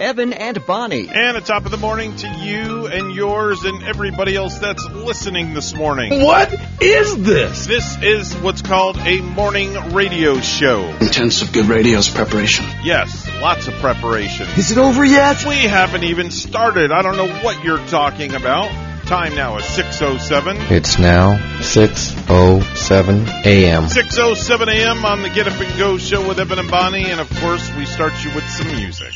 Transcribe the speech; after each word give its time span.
Evan 0.00 0.32
and 0.32 0.64
Bonnie. 0.64 1.08
And 1.08 1.36
a 1.36 1.40
top 1.40 1.64
of 1.64 1.70
the 1.70 1.76
morning 1.76 2.14
to 2.16 2.28
you 2.28 2.86
and 2.86 3.12
yours 3.12 3.64
and 3.64 3.82
everybody 3.82 4.36
else 4.36 4.58
that's 4.58 4.84
listening 4.90 5.54
this 5.54 5.74
morning. 5.74 6.22
What 6.22 6.54
is 6.80 7.16
this? 7.24 7.66
This 7.66 7.96
is 8.02 8.36
what's 8.36 8.62
called 8.62 8.96
a 8.98 9.20
morning 9.20 9.74
radio 9.92 10.40
show. 10.40 10.84
Intensive 11.00 11.52
good 11.52 11.66
radio's 11.66 12.08
preparation. 12.08 12.64
Yes, 12.84 13.28
lots 13.40 13.66
of 13.66 13.74
preparation. 13.74 14.46
Is 14.56 14.70
it 14.70 14.78
over 14.78 15.04
yet? 15.04 15.44
We 15.44 15.56
haven't 15.56 16.04
even 16.04 16.30
started. 16.30 16.92
I 16.92 17.02
don't 17.02 17.16
know 17.16 17.28
what 17.42 17.64
you're 17.64 17.84
talking 17.86 18.34
about. 18.34 18.70
Time 19.06 19.34
now 19.34 19.56
is 19.56 19.64
607. 19.64 20.58
It's 20.70 20.98
now 20.98 21.38
6:07 21.60 23.26
a.m. 23.46 23.84
6:07 23.84 24.68
a.m. 24.68 25.04
on 25.04 25.22
the 25.22 25.30
Get 25.30 25.48
Up 25.48 25.58
and 25.58 25.78
Go 25.78 25.98
show 25.98 26.28
with 26.28 26.38
Evan 26.38 26.58
and 26.58 26.70
Bonnie, 26.70 27.10
and 27.10 27.18
of 27.18 27.30
course 27.40 27.74
we 27.74 27.86
start 27.86 28.12
you 28.22 28.32
with 28.34 28.48
some 28.50 28.68
music. 28.68 29.14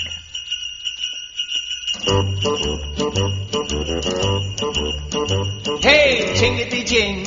Hey, 2.05 2.11
jingity 6.35 6.83
jing. 6.85 7.25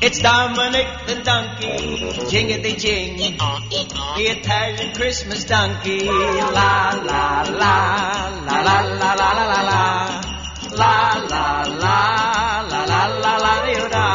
It's 0.00 0.18
Dominic 0.20 0.86
the 1.06 1.16
donkey. 1.22 1.76
Jingity 2.30 2.78
jing. 2.78 3.18
The 3.18 3.34
Italian 4.16 4.94
Christmas 4.94 5.44
donkey. 5.44 6.06
La 6.06 6.54
la 6.54 6.92
la 7.02 7.42
la 7.42 8.30
la 8.48 8.56
la 8.56 8.80
la 8.80 9.12
la 9.12 9.44
la 9.44 9.60
la. 9.60 10.08
La 10.72 11.12
la 11.28 11.64
la 11.68 12.64
la 12.70 12.84
la 12.84 13.06
la 13.16 13.36
la 13.36 13.88
da. 13.90 14.06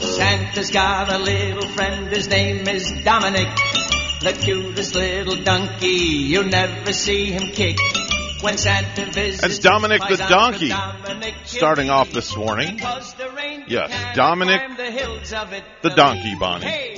Santa's 0.00 0.70
got 0.70 1.12
a 1.12 1.18
little 1.18 1.68
friend, 1.68 2.08
his 2.08 2.28
name 2.28 2.66
is 2.66 2.90
Dominic. 3.04 3.48
The 4.26 4.32
cutest 4.32 4.96
little 4.96 5.36
donkey, 5.44 5.86
you'll 5.86 6.48
never 6.48 6.92
see 6.92 7.26
him 7.26 7.52
kick. 7.52 7.78
When 8.40 8.58
Santa 8.58 9.04
visits, 9.12 9.40
That's 9.40 9.60
Dominic 9.60 10.02
the 10.08 10.16
donkey. 10.16 10.70
Dominic, 10.70 11.34
Starting 11.44 11.90
off 11.90 12.10
this 12.10 12.36
morning. 12.36 12.74
because 12.74 13.14
the 13.14 13.30
reindeer 13.30 13.86
Yes, 13.86 14.16
Dominic 14.16 14.76
the 14.76 14.90
hills 14.90 15.32
of 15.32 15.52
it. 15.52 15.62
the 15.82 15.90
donkey, 15.90 16.34
Bonnie. 16.34 16.66
Hey. 16.66 16.96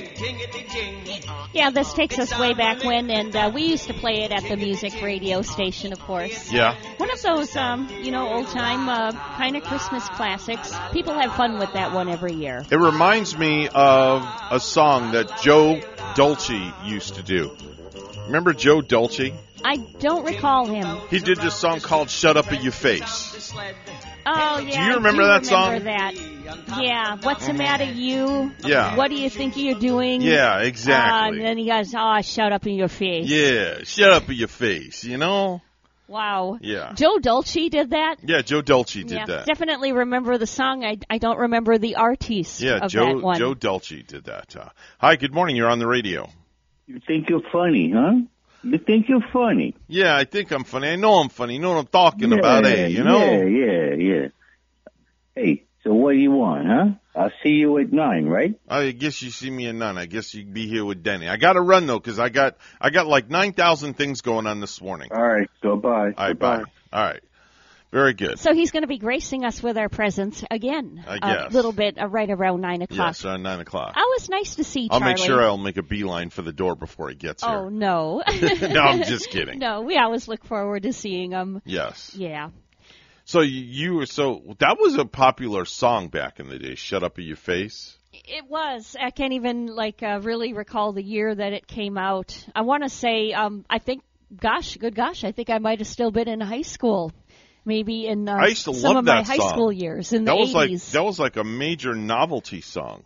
Yeah, 1.53 1.71
this 1.71 1.93
takes 1.93 2.19
us 2.19 2.37
way 2.37 2.53
back 2.53 2.83
when, 2.83 3.09
and 3.09 3.35
uh, 3.35 3.51
we 3.53 3.63
used 3.63 3.87
to 3.87 3.93
play 3.93 4.21
it 4.21 4.31
at 4.31 4.43
the 4.43 4.55
music 4.55 5.01
radio 5.01 5.41
station, 5.41 5.91
of 5.91 5.99
course. 5.99 6.51
Yeah. 6.51 6.75
One 6.97 7.11
of 7.11 7.21
those, 7.23 7.55
um, 7.55 7.89
you 8.03 8.11
know, 8.11 8.31
old 8.31 8.47
time 8.49 8.87
uh, 8.87 9.11
kind 9.11 9.55
of 9.55 9.63
Christmas 9.63 10.07
classics. 10.09 10.71
People 10.91 11.13
have 11.13 11.33
fun 11.35 11.57
with 11.57 11.73
that 11.73 11.91
one 11.91 12.07
every 12.07 12.33
year. 12.33 12.63
It 12.69 12.75
reminds 12.75 13.35
me 13.35 13.67
of 13.67 14.27
a 14.51 14.59
song 14.59 15.13
that 15.13 15.41
Joe 15.41 15.81
Dolce 16.15 16.71
used 16.85 17.15
to 17.15 17.23
do. 17.23 17.55
Remember 18.27 18.53
Joe 18.53 18.81
Dolce? 18.81 19.33
I 19.65 19.77
don't 19.77 20.23
recall 20.25 20.67
him. 20.67 20.99
He 21.09 21.19
did 21.19 21.39
this 21.39 21.55
song 21.55 21.79
called 21.79 22.09
"Shut 22.09 22.37
Up 22.37 22.51
in 22.53 22.61
Your 22.61 22.71
Face." 22.71 23.53
Oh 24.31 24.59
yeah, 24.59 24.59
Do 24.59 24.67
you 24.67 24.91
I 24.91 24.93
remember 24.95 25.21
do 25.23 25.27
that 25.27 25.45
remember 25.45 25.45
song? 25.45 25.83
That. 25.85 26.81
Yeah. 26.81 27.17
What's 27.21 27.47
the 27.47 27.53
matter, 27.53 27.83
you? 27.85 28.51
Yeah. 28.63 28.95
What 28.95 29.09
do 29.09 29.15
you 29.15 29.29
think 29.29 29.55
you're 29.57 29.79
doing? 29.79 30.21
Yeah, 30.21 30.55
Uh, 30.57 30.59
exactly. 30.61 31.37
and 31.39 31.45
then 31.47 31.57
he 31.57 31.65
goes, 31.67 31.93
"Oh, 31.95 32.21
shut 32.21 32.51
up 32.51 32.65
in 32.67 32.75
your 32.75 32.87
face." 32.87 33.29
Yeah, 33.29 33.83
shut 33.83 34.11
up 34.11 34.29
in 34.29 34.35
your 34.35 34.47
face. 34.47 35.03
You 35.03 35.17
know? 35.17 35.61
Wow. 36.07 36.57
Yeah. 36.61 36.93
Joe 36.95 37.19
Dolce 37.19 37.69
did 37.69 37.91
that. 37.91 38.15
Yeah, 38.23 38.41
Joe 38.41 38.61
Dolce 38.61 39.03
did 39.03 39.11
yeah, 39.11 39.25
that. 39.27 39.45
definitely 39.45 39.91
remember 39.91 40.39
the 40.39 40.47
song. 40.47 40.83
I, 40.83 40.97
I 41.07 41.19
don't 41.19 41.37
remember 41.37 41.77
the 41.77 41.97
artist 41.97 42.61
Yeah, 42.61 42.79
of 42.83 42.89
Joe 42.91 43.13
that 43.15 43.23
one. 43.23 43.37
Joe 43.37 43.53
Dolce 43.53 44.01
did 44.01 44.23
that. 44.25 44.55
Uh, 44.55 44.69
hi, 44.97 45.17
good 45.17 45.33
morning. 45.33 45.55
You're 45.55 45.69
on 45.69 45.77
the 45.77 45.85
radio. 45.87 46.27
You 46.87 46.99
think 47.05 47.29
you're 47.29 47.43
funny, 47.51 47.91
huh? 47.95 48.21
You 48.63 48.77
think 48.77 49.07
you're 49.07 49.25
funny. 49.31 49.75
Yeah, 49.87 50.15
I 50.15 50.25
think 50.25 50.51
I'm 50.51 50.63
funny. 50.63 50.89
I 50.89 50.95
know 50.95 51.19
I'm 51.19 51.29
funny. 51.29 51.53
You 51.55 51.59
know 51.59 51.69
what 51.71 51.79
I'm 51.79 51.87
talking 51.87 52.33
about, 52.33 52.65
eh? 52.65 52.87
You 52.87 53.03
know? 53.03 53.19
Yeah, 53.19 53.43
yeah, 53.45 53.93
yeah. 53.95 54.27
Hey, 55.35 55.63
so 55.83 55.93
what 55.93 56.11
do 56.13 56.17
you 56.17 56.31
want, 56.31 56.67
huh? 56.67 56.85
I'll 57.15 57.31
see 57.43 57.51
you 57.51 57.77
at 57.79 57.91
nine, 57.91 58.25
right? 58.25 58.55
I 58.67 58.91
guess 58.91 59.21
you 59.21 59.29
see 59.29 59.49
me 59.49 59.67
at 59.67 59.75
nine. 59.75 59.97
I 59.97 60.05
guess 60.05 60.33
you'd 60.33 60.53
be 60.53 60.67
here 60.67 60.83
with 60.83 61.03
Denny. 61.03 61.27
I 61.29 61.37
got 61.37 61.53
to 61.53 61.61
run 61.61 61.85
though, 61.87 61.99
'cause 61.99 62.19
I 62.19 62.29
got 62.29 62.57
I 62.79 62.89
got 62.89 63.07
like 63.07 63.29
nine 63.29 63.53
thousand 63.53 63.95
things 63.95 64.21
going 64.21 64.47
on 64.47 64.59
this 64.59 64.81
morning. 64.81 65.09
All 65.11 65.21
right, 65.25 65.49
so 65.61 65.75
bye. 65.77 66.13
All 66.17 66.27
right, 66.27 66.37
bye. 66.39 66.63
All 66.91 67.03
right, 67.03 67.21
very 67.91 68.13
good. 68.13 68.39
So 68.39 68.53
he's 68.53 68.71
going 68.71 68.83
to 68.83 68.87
be 68.87 68.97
gracing 68.97 69.45
us 69.45 69.63
with 69.63 69.77
our 69.77 69.89
presence 69.89 70.43
again. 70.49 71.03
I 71.07 71.45
A 71.45 71.49
little 71.49 71.71
bit 71.71 71.99
uh, 71.99 72.07
right 72.07 72.29
around 72.29 72.61
nine 72.61 72.81
o'clock. 72.81 73.07
Yes, 73.07 73.25
around 73.25 73.43
nine 73.43 73.59
o'clock. 73.59 73.93
Oh, 73.97 74.15
it's 74.17 74.29
nice 74.29 74.55
to 74.55 74.63
see 74.63 74.87
I'll 74.91 74.99
Charlie. 74.99 75.13
make 75.13 75.23
sure 75.23 75.41
I'll 75.41 75.57
make 75.57 75.77
a 75.77 75.83
beeline 75.83 76.29
for 76.29 76.41
the 76.41 76.53
door 76.53 76.75
before 76.75 77.09
he 77.09 77.15
gets 77.15 77.43
Oh 77.43 77.47
here. 77.47 77.57
Oh, 77.57 77.69
no. 77.69 78.23
no, 78.61 78.81
I'm 78.81 79.03
just 79.03 79.29
kidding. 79.29 79.59
no, 79.59 79.81
we 79.81 79.97
always 79.97 80.27
look 80.27 80.45
forward 80.45 80.83
to 80.83 80.93
seeing 80.93 81.31
him. 81.31 81.61
Yes. 81.65 82.13
Yeah. 82.15 82.49
So 83.25 83.41
you, 83.41 83.61
you 83.61 83.93
were 83.95 84.05
so 84.05 84.55
that 84.59 84.77
was 84.79 84.95
a 84.95 85.05
popular 85.05 85.65
song 85.65 86.07
back 86.07 86.39
in 86.39 86.49
the 86.49 86.57
day. 86.57 86.75
Shut 86.75 87.03
up 87.03 87.19
in 87.19 87.25
your 87.25 87.37
face. 87.37 87.95
It 88.11 88.49
was. 88.49 88.95
I 88.99 89.11
can't 89.11 89.33
even 89.33 89.67
like 89.67 90.01
uh, 90.01 90.19
really 90.21 90.53
recall 90.53 90.93
the 90.93 91.03
year 91.03 91.33
that 91.33 91.53
it 91.53 91.67
came 91.67 91.97
out. 91.97 92.43
I 92.55 92.61
want 92.61 92.83
to 92.83 92.89
say, 92.89 93.33
um, 93.33 93.65
I 93.69 93.77
think, 93.77 94.01
gosh, 94.35 94.77
good 94.77 94.95
gosh, 94.95 95.23
I 95.23 95.31
think 95.31 95.49
I 95.49 95.59
might 95.59 95.77
have 95.79 95.87
still 95.87 96.09
been 96.11 96.27
in 96.27 96.41
high 96.41 96.63
school, 96.63 97.11
maybe 97.69 98.07
in 98.07 98.27
uh, 98.27 98.35
I 98.35 98.47
used 98.47 98.65
to 98.65 98.73
some 98.73 98.95
love 98.95 98.97
of 98.97 99.05
my 99.05 99.21
high 99.23 99.37
song. 99.37 99.49
school 99.51 99.71
years 99.71 100.11
in 100.11 100.25
that 100.25 100.33
the 100.33 100.37
was 100.37 100.53
like 100.53 100.71
80s. 100.71 100.91
that 100.91 101.03
was 101.05 101.19
like 101.19 101.37
a 101.37 101.45
major 101.45 101.95
novelty 101.95 102.59
song 102.59 103.05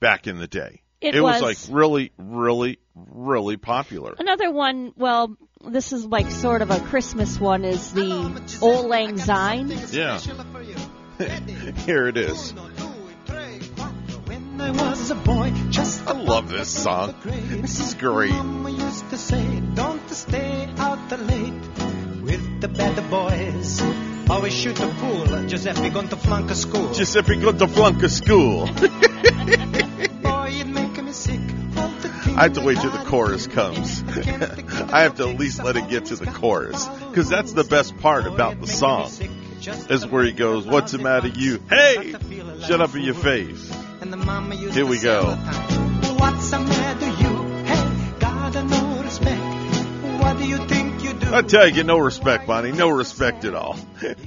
back 0.00 0.26
in 0.26 0.38
the 0.38 0.46
day. 0.46 0.82
It 1.00 1.22
was. 1.22 1.40
was. 1.40 1.42
like 1.42 1.74
really, 1.74 2.12
really, 2.18 2.78
really 2.94 3.56
popular. 3.56 4.14
Another 4.18 4.50
one, 4.50 4.92
well, 4.96 5.36
this 5.66 5.92
is 5.92 6.04
like 6.04 6.30
sort 6.30 6.62
of 6.62 6.70
a 6.70 6.80
Christmas 6.80 7.38
one, 7.38 7.64
is 7.64 7.92
the 7.92 8.58
Auld 8.62 8.86
Lang 8.86 9.18
Syne. 9.18 9.72
Yeah. 9.90 10.18
Here 11.86 12.08
it 12.08 12.16
is. 12.16 12.54
I 14.56 14.70
was 14.70 15.10
a 15.10 15.14
boy, 15.14 15.52
just 15.68 16.06
I 16.06 16.12
love 16.12 16.48
this 16.48 16.70
song. 16.70 17.14
This 17.24 17.80
is 17.80 17.94
great. 17.94 18.30
Mama 18.30 18.70
used 18.70 19.10
to 19.10 19.18
say, 19.18 19.60
don't 19.74 20.08
stay 20.08 20.68
out 20.78 21.10
the 21.10 21.18
late 21.18 21.52
with 21.52 21.63
the 22.64 22.78
bad 22.78 23.10
boys. 23.10 23.82
Always 24.30 24.54
shoot 24.54 24.80
a 24.80 24.88
pool. 24.88 25.26
Giuseppe 25.46 25.90
going 25.90 26.08
to 26.08 26.16
flunk 26.16 26.50
a 26.50 26.54
school. 26.54 26.94
Giuseppe 26.94 27.36
go 27.36 27.52
to 27.52 27.68
flunk 27.68 28.02
a 28.02 28.08
school. 28.08 28.66
boy, 30.24 30.48
it 30.50 30.66
make 30.66 31.04
me 31.04 31.12
sick. 31.12 31.40
I 32.36 32.44
have 32.44 32.54
to 32.54 32.62
wait 32.62 32.78
till 32.78 32.90
the 32.90 33.04
chorus 33.04 33.46
comes. 33.46 34.02
I 34.92 35.02
have 35.02 35.16
to 35.16 35.28
at 35.28 35.38
least 35.38 35.62
let 35.62 35.76
it 35.76 35.90
get 35.90 36.06
to 36.06 36.16
the 36.16 36.24
chorus 36.26 36.88
because 37.10 37.28
that's 37.28 37.52
the 37.52 37.64
best 37.64 37.98
part 37.98 38.26
about 38.26 38.58
the 38.58 38.66
song. 38.66 39.10
Is 39.90 40.06
where 40.06 40.24
he 40.24 40.32
goes, 40.32 40.66
"What's 40.66 40.92
the 40.92 40.98
matter, 40.98 41.28
you? 41.28 41.62
Hey, 41.68 42.12
shut 42.66 42.80
up 42.80 42.94
in 42.94 43.02
your 43.02 43.14
face." 43.14 43.70
And 44.00 44.10
the 44.12 44.16
mama 44.16 44.54
used 44.54 44.74
Here 44.74 44.86
we 44.86 44.98
go. 44.98 45.22
the 45.22 46.16
What's 46.18 46.50
the 46.50 46.60
matter, 46.60 47.08
you? 47.22 47.32
Hey, 47.64 48.12
gotta 48.18 48.62
no 48.62 49.02
respect. 49.02 50.22
What 50.22 50.38
do 50.38 50.46
you 50.46 50.58
think 50.66 50.83
you 51.04 51.14
do? 51.14 51.34
I 51.34 51.42
tell 51.42 51.66
you, 51.66 51.74
get 51.74 51.86
no 51.86 51.98
respect, 51.98 52.46
Bonnie. 52.46 52.72
No 52.72 52.88
respect 52.88 53.44
at 53.44 53.54
all. 53.54 53.76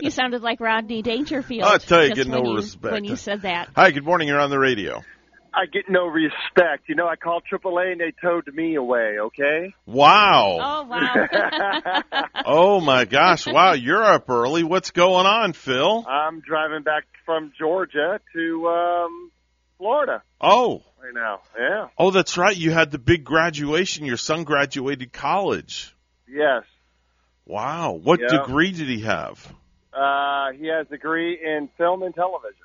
you 0.00 0.10
sounded 0.10 0.42
like 0.42 0.60
Rodney 0.60 1.02
Dangerfield. 1.02 1.64
I'll 1.64 1.78
tell 1.78 2.06
you, 2.06 2.14
get 2.14 2.28
no 2.28 2.42
you, 2.44 2.56
respect. 2.56 2.92
when 2.92 3.04
you 3.04 3.16
said 3.16 3.42
that. 3.42 3.70
Hi, 3.74 3.90
good 3.90 4.04
morning. 4.04 4.28
You're 4.28 4.40
on 4.40 4.50
the 4.50 4.58
radio. 4.58 5.02
I 5.54 5.66
get 5.66 5.84
no 5.88 6.06
respect. 6.06 6.88
You 6.88 6.94
know, 6.94 7.06
I 7.06 7.16
called 7.16 7.42
AAA 7.52 7.92
and 7.92 8.00
they 8.00 8.12
towed 8.22 8.46
me 8.54 8.76
away. 8.76 9.18
Okay. 9.20 9.74
Wow. 9.84 10.58
Oh 10.62 10.82
wow! 10.84 12.24
Oh 12.46 12.80
my 12.80 13.04
gosh. 13.04 13.46
Wow, 13.46 13.74
you're 13.74 14.02
up 14.02 14.30
early. 14.30 14.64
What's 14.64 14.92
going 14.92 15.26
on, 15.26 15.52
Phil? 15.52 16.06
I'm 16.08 16.40
driving 16.40 16.82
back 16.82 17.04
from 17.26 17.52
Georgia 17.58 18.18
to 18.34 18.68
um 18.68 19.30
Florida 19.76 20.22
Oh. 20.40 20.82
Right 21.02 21.14
now. 21.14 21.40
Yeah. 21.58 21.88
Oh, 21.98 22.10
that's 22.10 22.36
right. 22.36 22.56
You 22.56 22.70
had 22.70 22.90
the 22.90 22.98
big 22.98 23.24
graduation. 23.24 24.04
Your 24.04 24.16
son 24.16 24.44
graduated 24.44 25.12
college. 25.12 25.94
Yes. 26.28 26.64
Wow. 27.46 27.92
What 27.92 28.20
degree 28.20 28.72
did 28.72 28.88
he 28.88 29.00
have? 29.00 29.52
Uh, 29.92 30.52
he 30.52 30.68
has 30.68 30.86
a 30.86 30.90
degree 30.90 31.38
in 31.42 31.68
film 31.76 32.02
and 32.02 32.14
television. 32.14 32.56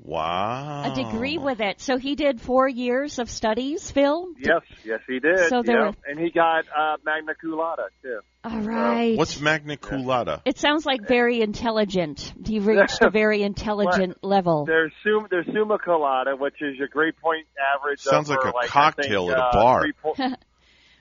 Wow. 0.00 0.92
a 0.92 0.94
degree 0.94 1.38
with 1.38 1.60
it. 1.60 1.80
So 1.80 1.96
he 1.98 2.14
did 2.14 2.40
four 2.40 2.68
years 2.68 3.18
of 3.18 3.28
studies, 3.28 3.90
Phil. 3.90 4.28
Yes, 4.38 4.62
yes, 4.84 5.00
he 5.08 5.18
did. 5.18 5.48
So 5.48 5.62
there 5.62 5.78
yeah. 5.78 5.86
were- 5.86 5.96
and 6.06 6.18
he 6.18 6.30
got 6.30 6.64
uh, 6.74 6.96
magna 7.04 7.34
cum 7.34 7.52
laude 7.52 7.80
too. 8.02 8.20
All 8.44 8.60
right. 8.60 9.16
What's 9.18 9.40
magna 9.40 9.76
cum 9.76 10.04
laude? 10.06 10.40
it 10.44 10.58
sounds 10.58 10.86
like 10.86 11.06
very 11.06 11.40
intelligent. 11.40 12.32
He 12.46 12.60
reached 12.60 13.02
a 13.02 13.10
very 13.10 13.42
intelligent 13.42 14.22
level. 14.22 14.64
There's 14.66 14.92
sum, 15.02 15.26
there's 15.30 15.46
summa 15.46 15.78
cum 15.84 16.00
laude, 16.00 16.40
which 16.40 16.62
is 16.62 16.76
your 16.76 16.88
grade 16.88 17.16
point 17.16 17.46
average. 17.74 18.00
Sounds 18.00 18.30
over, 18.30 18.40
like 18.40 18.52
a 18.52 18.56
like, 18.56 18.68
cocktail 18.68 19.26
think, 19.26 19.38
at 19.38 19.42
a 19.42 19.46
uh, 19.46 19.52
bar. 19.52 19.80
Three 19.82 19.92
po- 20.00 20.14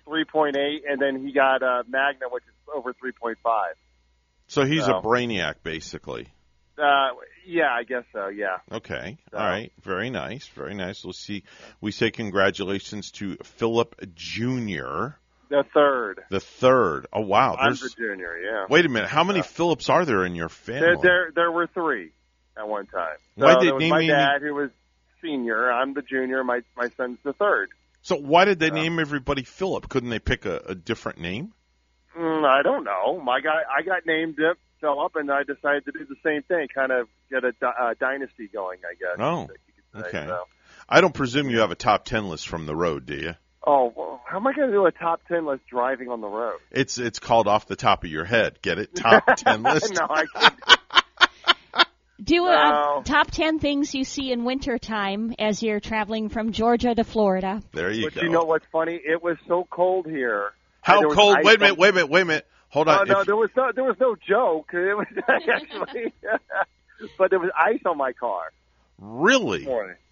3.8, 0.07 0.53
and 0.89 1.01
then 1.01 1.25
he 1.25 1.33
got 1.33 1.61
uh, 1.61 1.83
magna, 1.87 2.25
which 2.31 2.43
is 2.43 2.53
over 2.73 2.93
3.5. 2.93 3.35
So 4.47 4.65
he's 4.65 4.85
So. 4.85 4.97
a 4.97 5.01
brainiac, 5.01 5.55
basically. 5.63 6.27
Uh, 6.77 7.09
yeah, 7.47 7.71
I 7.71 7.83
guess 7.83 8.03
so. 8.13 8.27
Yeah. 8.27 8.57
Okay. 8.71 9.17
So- 9.31 9.37
All 9.37 9.45
right. 9.45 9.71
Very 9.81 10.09
nice. 10.09 10.47
Very 10.47 10.75
nice. 10.75 11.03
We'll 11.03 11.13
see. 11.13 11.43
We 11.81 11.91
say 11.91 12.11
congratulations 12.11 13.11
to 13.13 13.37
Philip 13.43 13.95
Jr., 14.15 15.15
The 15.49 15.63
third. 15.73 16.23
the 16.29 16.39
third. 16.39 17.07
Oh, 17.13 17.21
wow. 17.21 17.55
I'm 17.55 17.71
There's, 17.71 17.81
the 17.81 17.89
junior. 17.97 18.37
Yeah. 18.37 18.65
wait 18.69 18.85
a 18.85 18.89
minute. 18.89 19.09
How 19.09 19.23
many 19.23 19.41
Phillips 19.41 19.89
are 19.89 20.05
there 20.05 20.25
in 20.25 20.35
your 20.35 20.49
family? 20.49 20.81
There, 20.81 20.97
there, 21.01 21.31
there 21.33 21.51
were 21.51 21.67
three 21.67 22.11
at 22.57 22.67
one 22.67 22.85
time. 22.87 23.15
So 23.37 23.45
Why 23.45 23.55
did 23.55 23.67
there 23.67 23.73
was 23.75 23.81
they 23.83 23.89
my 23.89 23.99
name 23.99 24.09
dad, 24.09 24.41
who 24.41 24.53
was 24.53 24.69
senior. 25.21 25.71
I'm 25.71 25.93
the 25.93 26.01
junior. 26.01 26.43
My 26.43 26.61
my 26.75 26.89
son's 26.97 27.17
the 27.23 27.33
third. 27.33 27.69
So 28.01 28.15
why 28.15 28.45
did 28.45 28.59
they 28.59 28.69
name 28.69 28.99
everybody 28.99 29.43
Philip? 29.43 29.89
Couldn't 29.89 30.09
they 30.09 30.19
pick 30.19 30.45
a, 30.45 30.61
a 30.67 30.75
different 30.75 31.19
name? 31.19 31.53
Mm, 32.17 32.45
I 32.45 32.61
don't 32.63 32.83
know. 32.83 33.19
My 33.21 33.41
guy, 33.41 33.61
I 33.75 33.81
got 33.83 34.05
named 34.05 34.37
it, 34.81 34.87
up, 34.87 35.15
and 35.15 35.31
I 35.31 35.43
decided 35.43 35.85
to 35.85 35.91
do 35.91 36.05
the 36.05 36.15
same 36.23 36.43
thing, 36.43 36.67
kind 36.73 36.91
of 36.91 37.07
get 37.29 37.43
a 37.43 37.51
di- 37.53 37.73
uh, 37.79 37.93
dynasty 37.99 38.47
going. 38.47 38.79
I 38.89 38.93
guess. 38.95 39.17
Oh, 39.19 39.47
you 39.93 40.01
say, 40.01 40.07
okay. 40.07 40.27
so. 40.27 40.43
I 40.89 41.01
don't 41.01 41.13
presume 41.13 41.49
you 41.49 41.59
have 41.59 41.71
a 41.71 41.75
top 41.75 42.05
ten 42.05 42.29
list 42.29 42.47
from 42.47 42.65
the 42.65 42.75
road, 42.75 43.05
do 43.05 43.15
you? 43.15 43.35
Oh, 43.65 43.91
well, 43.95 44.21
how 44.25 44.37
am 44.37 44.47
I 44.47 44.53
going 44.53 44.69
to 44.69 44.73
do 44.73 44.85
a 44.85 44.91
top 44.91 45.21
ten 45.27 45.45
list 45.45 45.63
driving 45.67 46.09
on 46.09 46.21
the 46.21 46.27
road? 46.27 46.59
It's 46.71 46.97
it's 46.97 47.19
called 47.19 47.47
off 47.47 47.67
the 47.67 47.75
top 47.75 48.03
of 48.03 48.09
your 48.09 48.25
head. 48.25 48.61
Get 48.61 48.79
it? 48.79 48.95
Top 48.95 49.23
ten 49.35 49.63
list. 49.63 49.93
no, 49.93 50.07
I 50.09 50.25
can't. 50.33 50.53
Do 52.23 52.47
uh, 52.47 53.03
top 53.03 53.29
10 53.29 53.59
things 53.59 53.93
you 53.93 54.03
see 54.03 54.31
in 54.31 54.43
wintertime 54.43 55.35
as 55.37 55.61
you're 55.61 55.79
traveling 55.79 56.29
from 56.29 56.51
Georgia 56.51 56.95
to 56.95 57.03
Florida. 57.03 57.61
There 57.73 57.91
you 57.91 58.01
go. 58.01 58.07
But 58.07 58.15
go. 58.15 58.21
you 58.23 58.29
know 58.29 58.43
what's 58.43 58.65
funny? 58.71 58.95
It 58.95 59.21
was 59.21 59.37
so 59.47 59.67
cold 59.69 60.07
here. 60.07 60.51
How 60.81 61.01
cold? 61.11 61.37
Wait 61.43 61.57
a 61.57 61.59
minute. 61.59 61.77
Wait 61.77 61.89
a 61.89 61.93
minute. 61.93 62.09
Wait 62.09 62.21
a 62.21 62.25
minute. 62.25 62.47
Hold 62.69 62.87
Oh 62.89 62.91
on. 62.91 63.07
no, 63.07 63.19
If- 63.21 63.25
there 63.27 63.35
was 63.35 63.49
no 63.55 63.71
there 63.73 63.83
was 63.83 63.97
no 63.99 64.15
joke. 64.15 64.69
It 64.73 64.97
was 64.97 65.07
actually, 65.27 66.13
but 67.17 67.29
there 67.29 67.39
was 67.39 67.51
ice 67.57 67.81
on 67.85 67.97
my 67.97 68.13
car. 68.13 68.51
really? 68.99 69.63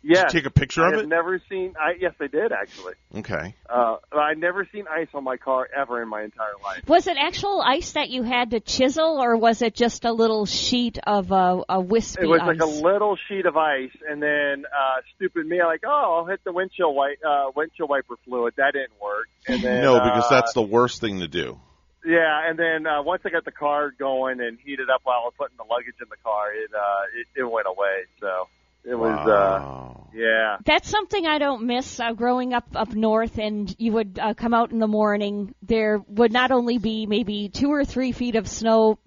Yeah. 0.08 0.26
Did 0.26 0.34
you 0.34 0.40
take 0.42 0.46
a 0.46 0.52
picture 0.52 0.84
I 0.84 0.90
of 0.90 0.94
have 0.94 1.04
it? 1.06 1.08
never 1.08 1.42
seen. 1.50 1.74
I 1.80 1.94
yes, 2.00 2.14
I 2.22 2.28
did 2.28 2.52
actually. 2.52 2.94
Okay. 3.18 3.56
Uh, 3.68 3.96
I've 4.12 4.38
never 4.38 4.68
seen 4.72 4.86
ice 4.88 5.08
on 5.16 5.24
my 5.24 5.38
car 5.38 5.68
ever 5.76 6.00
in 6.04 6.08
my 6.08 6.22
entire 6.22 6.54
life. 6.64 6.88
Was 6.88 7.08
it 7.08 7.18
actual 7.20 7.60
ice 7.60 7.94
that 7.94 8.10
you 8.10 8.22
had 8.22 8.52
to 8.52 8.60
chisel, 8.60 9.18
or 9.20 9.36
was 9.36 9.64
it 9.64 9.74
just 9.74 10.06
a 10.06 10.12
little 10.14 10.46
sheet 10.46 11.00
of 11.08 11.32
uh, 11.32 11.64
a 11.68 11.82
wispy 11.82 12.22
It 12.22 12.28
was 12.28 12.42
ice? 12.42 12.48
like 12.50 12.62
a 12.62 12.66
little 12.68 13.18
sheet 13.28 13.48
of 13.48 13.58
ice, 13.58 13.90
and 14.08 14.22
then 14.22 14.66
uh, 14.66 15.02
stupid 15.16 15.48
me, 15.48 15.64
like, 15.64 15.82
oh, 15.88 16.18
I'll 16.20 16.26
hit 16.28 16.42
the 16.44 16.52
windshield 16.54 16.96
wipe, 16.96 17.18
uh, 17.28 17.50
windshield 17.56 17.90
wiper 17.90 18.16
fluid. 18.26 18.54
That 18.58 18.74
didn't 18.74 19.02
work. 19.02 19.28
And 19.48 19.64
then 19.64 19.82
no, 19.82 19.96
because 20.00 20.26
uh, 20.26 20.36
that's 20.36 20.54
the 20.54 20.62
worst 20.62 21.02
thing 21.02 21.20
to 21.22 21.28
do. 21.28 21.60
Yeah, 22.06 22.48
and 22.48 22.58
then 22.60 22.86
uh, 22.86 23.02
once 23.02 23.24
I 23.26 23.30
got 23.30 23.46
the 23.46 23.52
car 23.52 23.92
going 23.98 24.40
and 24.40 24.60
heated 24.64 24.90
up 24.94 25.02
while 25.04 25.18
I 25.18 25.26
was 25.26 25.34
putting 25.38 25.58
the 25.58 25.64
luggage 25.64 25.96
in 26.00 26.08
the 26.10 26.18
car, 26.24 26.54
it 26.54 26.70
uh, 26.74 27.20
it, 27.20 27.42
it 27.42 27.52
went 27.52 27.68
away. 27.68 28.06
So 28.20 28.48
it 28.84 28.94
was, 28.94 29.28
uh, 29.28 30.08
yeah. 30.14 30.58
That's 30.64 30.88
something 30.88 31.26
I 31.26 31.40
don't 31.40 31.66
miss 31.66 32.00
uh, 32.00 32.14
growing 32.14 32.54
up 32.54 32.68
up 32.76 32.94
north, 32.94 33.40
and 33.40 33.74
you 33.80 33.94
would 33.94 34.20
uh, 34.22 34.36
come 34.36 34.54
out 34.54 34.72
in 34.72 34.78
the 34.78 34.88
morning. 34.88 35.56
There 35.64 35.98
would 36.08 36.32
not 36.32 36.52
only 36.52 36.78
be 36.78 37.08
maybe 37.08 37.50
two 37.50 37.72
or 37.72 37.84
three 37.84 38.12
feet 38.12 38.36
of 38.36 38.48
snow 38.48 39.00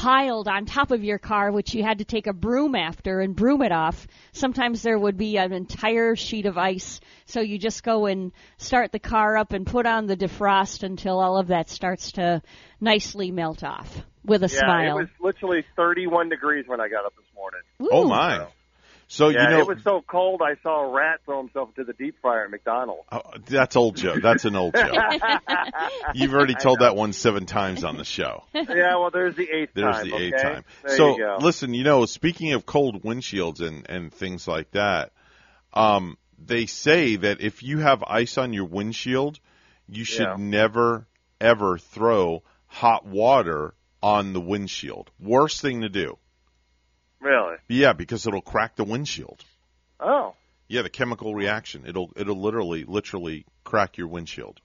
piled 0.00 0.48
on 0.48 0.64
top 0.64 0.92
of 0.92 1.04
your 1.04 1.18
car, 1.18 1.52
which 1.52 1.74
you 1.74 1.82
had 1.82 1.98
to 1.98 2.04
take 2.06 2.26
a 2.26 2.32
broom 2.32 2.74
after 2.74 3.20
and 3.20 3.36
broom 3.36 3.60
it 3.60 3.70
off. 3.70 4.06
Sometimes 4.32 4.80
there 4.80 4.98
would 4.98 5.18
be 5.18 5.36
an 5.36 5.52
entire 5.52 6.16
sheet 6.16 6.46
of 6.46 6.56
ice, 6.56 7.00
so 7.26 7.40
you 7.40 7.58
just 7.58 7.82
go 7.82 8.06
and 8.06 8.32
start 8.56 8.92
the 8.92 8.98
car 8.98 9.36
up 9.36 9.52
and 9.52 9.66
put 9.66 9.84
on 9.84 10.06
the 10.06 10.16
defrost 10.16 10.84
until 10.84 11.20
all 11.20 11.36
of 11.36 11.48
that 11.48 11.68
starts 11.68 12.12
to 12.12 12.40
nicely 12.80 13.30
melt 13.30 13.62
off 13.62 13.94
with 14.24 14.42
a 14.42 14.48
yeah, 14.50 14.60
smile. 14.60 14.98
it 14.98 15.02
was 15.02 15.08
literally 15.20 15.66
31 15.76 16.30
degrees 16.30 16.64
when 16.66 16.80
I 16.80 16.88
got 16.88 17.04
up 17.04 17.14
this 17.16 17.26
morning. 17.34 17.60
Oh 17.92 18.06
Ooh. 18.06 18.08
my. 18.08 18.46
So 19.12 19.28
yeah, 19.28 19.42
you 19.42 19.50
know 19.50 19.58
it 19.62 19.66
was 19.66 19.82
so 19.82 20.04
cold 20.06 20.40
I 20.40 20.54
saw 20.62 20.88
a 20.88 20.92
rat 20.92 21.18
throw 21.24 21.40
himself 21.40 21.70
into 21.70 21.82
the 21.82 21.94
deep 21.94 22.14
fryer 22.22 22.44
at 22.44 22.50
McDonald's. 22.52 23.02
Oh, 23.10 23.22
that's 23.44 23.74
old 23.74 23.96
Joe. 23.96 24.20
That's 24.22 24.44
an 24.44 24.54
old 24.54 24.72
Joe. 24.72 24.92
You've 26.14 26.32
already 26.32 26.54
told 26.54 26.78
that 26.78 26.94
one 26.94 27.12
seven 27.12 27.44
times 27.44 27.82
on 27.82 27.96
the 27.96 28.04
show. 28.04 28.44
yeah, 28.54 28.94
well, 28.94 29.10
there's 29.12 29.34
the 29.34 29.50
eighth 29.50 29.72
There's 29.74 29.96
time. 29.96 30.06
the 30.08 30.14
okay? 30.14 30.26
eighth 30.26 30.42
time. 30.42 30.64
There 30.84 30.96
so 30.96 31.18
you 31.18 31.36
listen, 31.40 31.74
you 31.74 31.82
know, 31.82 32.06
speaking 32.06 32.52
of 32.52 32.64
cold 32.66 33.02
windshields 33.02 33.60
and 33.60 33.84
and 33.90 34.14
things 34.14 34.46
like 34.46 34.70
that, 34.70 35.10
um, 35.74 36.16
they 36.38 36.66
say 36.66 37.16
that 37.16 37.40
if 37.40 37.64
you 37.64 37.78
have 37.78 38.04
ice 38.04 38.38
on 38.38 38.52
your 38.52 38.66
windshield, 38.66 39.40
you 39.88 40.04
should 40.04 40.28
Yeah. 40.28 40.36
never 40.38 41.08
ever 41.40 41.78
throw 41.78 42.44
hot 42.68 43.04
water 43.06 43.74
on 44.04 44.34
the 44.34 44.40
windshield. 44.40 45.10
Worst 45.18 45.60
thing 45.62 45.80
to 45.80 45.88
do. 45.88 46.16
Really? 47.20 47.56
Yeah, 47.68 47.92
because 47.92 48.26
it'll 48.26 48.40
crack 48.40 48.76
the 48.76 48.84
windshield. 48.84 49.44
Oh, 49.98 50.34
Yeah, 50.68 50.82
the 50.82 50.90
chemical 50.90 51.34
reaction. 51.34 51.84
It'll 51.86 52.10
it'll 52.16 52.40
literally 52.40 52.84
literally 52.84 53.44
crack 53.64 53.98
your 53.98 54.08
windshield. 54.08 54.60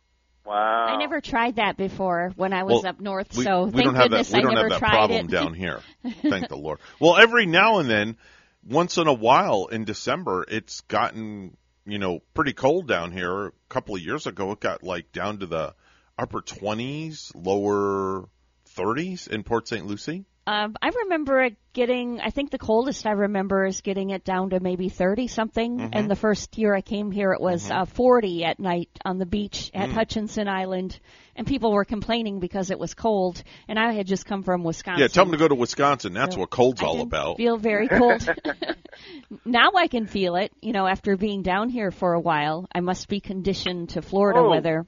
wow. 0.46 0.86
I 0.88 0.98
never 0.98 1.20
tried 1.20 1.58
that 1.58 1.76
before 1.78 2.32
when 2.36 2.54
I 2.54 2.64
was 2.64 2.84
Well, 2.84 2.88
up 2.92 3.00
north, 3.02 3.36
We, 3.36 3.44
so 3.44 3.66
we 3.66 3.72
thank 3.72 3.84
don't 3.86 3.96
have 3.96 4.10
goodness 4.10 4.30
that. 4.30 4.38
We 4.38 4.40
I 4.40 4.44
don't 4.44 4.54
never 4.56 4.70
have 4.70 4.80
that 4.80 4.88
tried 4.88 4.92
problem 4.98 5.26
it. 5.26 5.32
down 5.32 5.54
here. 5.54 5.82
Thank 6.22 6.48
the 6.48 6.56
Lord. 6.58 6.80
Well, 7.00 7.18
every 7.18 7.46
now 7.46 7.80
and 7.80 7.90
then, 7.90 8.18
once 8.64 8.98
in 8.98 9.08
a 9.08 9.14
while 9.14 9.66
in 9.68 9.84
December, 9.84 10.46
it's 10.48 10.82
gotten 10.82 11.58
you 11.86 11.98
know 12.00 12.20
pretty 12.34 12.54
cold 12.54 12.88
down 12.88 13.12
here. 13.12 13.48
A 13.48 13.52
couple 13.68 13.96
of 13.96 14.02
years 14.02 14.26
ago, 14.28 14.52
it 14.52 14.60
got 14.62 14.84
like 14.84 15.12
down 15.12 15.40
to 15.40 15.46
the 15.48 15.74
upper 16.18 16.40
twenties, 16.42 17.32
lower 17.36 18.30
thirties 18.68 19.28
in 19.28 19.44
Port 19.44 19.68
St. 19.68 19.86
Lucie. 19.86 20.24
Um, 20.48 20.76
I 20.80 20.90
remember 20.90 21.42
it 21.42 21.56
getting. 21.74 22.22
I 22.22 22.30
think 22.30 22.52
the 22.52 22.60
coldest 22.60 23.08
I 23.08 23.12
remember 23.14 23.66
is 23.66 23.82
getting 23.82 24.12
it 24.12 24.24
down 24.24 24.52
to 24.52 24.60
maybe 24.60 24.90
thirty 24.90 25.28
something. 25.28 25.78
Mm-hmm. 25.80 25.90
And 25.94 26.10
the 26.12 26.16
first 26.16 26.56
year 26.60 26.76
I 26.76 26.82
came 26.82 27.12
here, 27.12 27.32
it 27.34 27.42
was 27.42 27.72
uh, 27.72 27.86
forty 27.86 28.44
at 28.46 28.60
night 28.60 28.90
on 29.04 29.18
the 29.18 29.26
beach 29.26 29.72
Mm. 29.74 29.80
at 29.82 29.90
Hutchinson 29.90 30.48
Island, 30.48 31.00
and 31.36 31.48
people 31.48 31.72
were 31.72 31.84
complaining 31.84 32.40
because 32.40 32.70
it 32.70 32.78
was 32.78 32.94
cold. 32.94 33.42
And 33.68 33.80
I 33.80 33.94
had 33.94 34.06
just 34.06 34.28
come 34.28 34.44
from 34.44 34.64
Wisconsin. 34.64 35.02
Yeah, 35.02 35.08
tell 35.08 35.26
them 35.26 35.32
to 35.32 35.38
go 35.40 35.48
to 35.48 35.56
Wisconsin. 35.56 36.14
That's 36.14 36.36
So 36.36 36.42
what 36.42 36.52
cold's 36.52 36.80
I 36.82 36.86
all 36.86 36.94
can 36.98 37.02
about. 37.08 37.38
Feel 37.38 37.58
very 37.58 37.88
cold. 37.88 38.30
now 39.46 39.72
I 39.76 39.88
can 39.88 40.06
feel 40.06 40.36
it. 40.36 40.52
You 40.62 40.74
know, 40.74 40.86
after 40.86 41.18
being 41.18 41.42
down 41.42 41.70
here 41.70 41.90
for 41.90 42.14
a 42.14 42.20
while, 42.20 42.68
I 42.74 42.82
must 42.82 43.08
be 43.08 43.20
conditioned 43.20 43.90
to 43.90 44.04
Florida 44.04 44.42
Oh. 44.42 44.50
weather. 44.52 44.86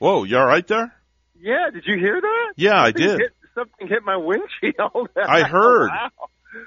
Whoa, 0.00 0.24
you 0.24 0.36
all 0.38 0.46
right 0.46 0.66
there? 0.66 0.92
Yeah, 1.40 1.70
did 1.72 1.84
you 1.86 1.96
hear 1.98 2.20
that? 2.20 2.52
Yeah, 2.56 2.80
I 2.80 2.86
Something 2.86 3.06
did. 3.06 3.20
Hit, 3.20 3.32
something 3.54 3.88
hit 3.88 4.02
my 4.04 4.16
windshield. 4.16 5.08
I 5.16 5.42
heard. 5.42 5.88
wow. 5.90 6.10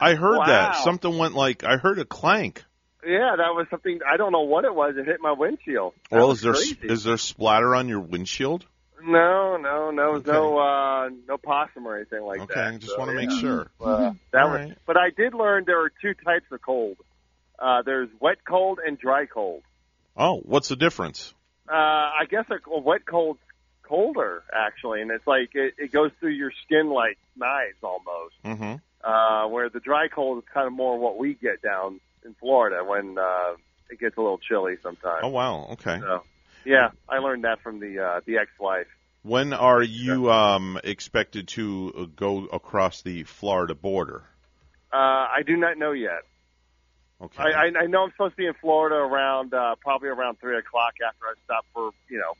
I 0.01 0.15
heard 0.15 0.39
that 0.47 0.77
something 0.77 1.17
went 1.17 1.35
like 1.35 1.63
I 1.63 1.77
heard 1.77 1.99
a 1.99 2.05
clank. 2.05 2.63
Yeah, 3.05 3.35
that 3.37 3.53
was 3.53 3.67
something. 3.69 3.99
I 4.11 4.17
don't 4.17 4.31
know 4.31 4.41
what 4.41 4.65
it 4.65 4.73
was. 4.73 4.95
It 4.97 5.05
hit 5.05 5.21
my 5.21 5.31
windshield. 5.33 5.93
That 6.09 6.17
Well, 6.17 6.31
is 6.31 6.41
there 6.41 6.53
crazy. 6.53 6.77
is 6.81 7.03
there 7.03 7.17
splatter 7.17 7.75
on 7.75 7.87
your 7.87 7.99
windshield? 7.99 8.65
No, 9.03 9.57
no, 9.57 9.91
no, 9.91 10.15
Okay. 10.15 10.31
no, 10.31 10.57
uh, 10.57 11.09
no 11.27 11.37
possum 11.37 11.85
or 11.85 11.97
anything 11.97 12.23
like 12.23 12.39
that. 12.39 12.43
Okay, 12.45 12.53
that. 12.55 12.73
I 12.73 12.77
just 12.77 12.93
So, 12.93 12.97
want 12.97 13.11
to 13.11 13.21
yeah. 13.21 13.27
make 13.27 13.39
sure. 13.39 13.67
Uh, 13.79 14.13
that 14.31 14.41
All 14.43 14.49
was, 14.51 14.59
right. 14.69 14.77
but 14.87 14.97
I 14.97 15.11
did 15.15 15.35
learn 15.35 15.65
there 15.67 15.81
are 15.83 15.91
two 16.01 16.15
types 16.15 16.45
of 16.51 16.61
cold. 16.63 16.97
Uh, 17.59 17.83
there's 17.83 18.09
wet 18.19 18.37
cold 18.47 18.79
and 18.83 18.97
dry 18.97 19.27
cold. 19.27 19.61
Oh, 20.17 20.37
what's 20.43 20.69
the 20.69 20.75
difference? 20.75 21.35
Uh, 21.69 21.73
I 21.75 22.23
guess 22.29 22.45
a, 22.49 22.55
a 22.71 22.79
wet 22.79 23.05
cold's 23.05 23.39
colder 23.87 24.43
actually, 24.53 25.01
and 25.01 25.11
it's 25.11 25.27
like 25.27 25.51
it, 25.53 25.75
it 25.77 25.91
goes 25.91 26.11
through 26.19 26.31
your 26.31 26.51
skin 26.65 26.89
like 26.89 27.17
knives 27.35 27.77
almost. 27.81 28.35
Mm-hmm. 28.43 28.75
Uh, 29.03 29.47
where 29.47 29.69
the 29.69 29.79
dry 29.79 30.07
cold 30.07 30.39
is 30.39 30.43
kind 30.51 30.65
of 30.65 30.73
more 30.73 30.97
what 30.97 31.17
we 31.17 31.35
get 31.35 31.61
down 31.61 31.99
in 32.25 32.33
Florida 32.39 32.83
when 32.83 33.17
uh, 33.19 33.53
it 33.89 33.99
gets 33.99 34.17
a 34.17 34.19
little 34.21 34.39
chilly 34.39 34.77
sometimes. 34.81 35.21
Oh 35.21 35.29
wow. 35.29 35.67
Okay. 35.73 35.99
So, 35.99 36.23
yeah, 36.65 36.89
I 37.07 37.19
learned 37.19 37.43
that 37.43 37.61
from 37.61 37.79
the 37.79 37.99
uh, 37.99 38.21
the 38.25 38.37
ex-wife. 38.37 38.87
When 39.21 39.53
are 39.53 39.81
you 39.81 40.31
um, 40.31 40.79
expected 40.83 41.47
to 41.49 41.93
uh, 41.97 42.05
go 42.15 42.45
across 42.45 43.01
the 43.01 43.23
Florida 43.23 43.75
border? 43.75 44.23
Uh, 44.93 44.97
I 44.97 45.41
do 45.45 45.57
not 45.57 45.77
know 45.77 45.91
yet. 45.91 46.21
Okay. 47.21 47.43
I, 47.43 47.49
I, 47.49 47.83
I 47.83 47.85
know 47.87 48.03
I'm 48.03 48.11
supposed 48.11 48.33
to 48.33 48.37
be 48.37 48.45
in 48.45 48.53
Florida 48.55 48.95
around 48.95 49.53
uh, 49.53 49.75
probably 49.81 50.09
around 50.09 50.39
three 50.39 50.57
o'clock 50.57 50.93
after 51.05 51.25
I 51.25 51.33
stop 51.45 51.65
for 51.73 51.91
you 52.09 52.17
know 52.17 52.33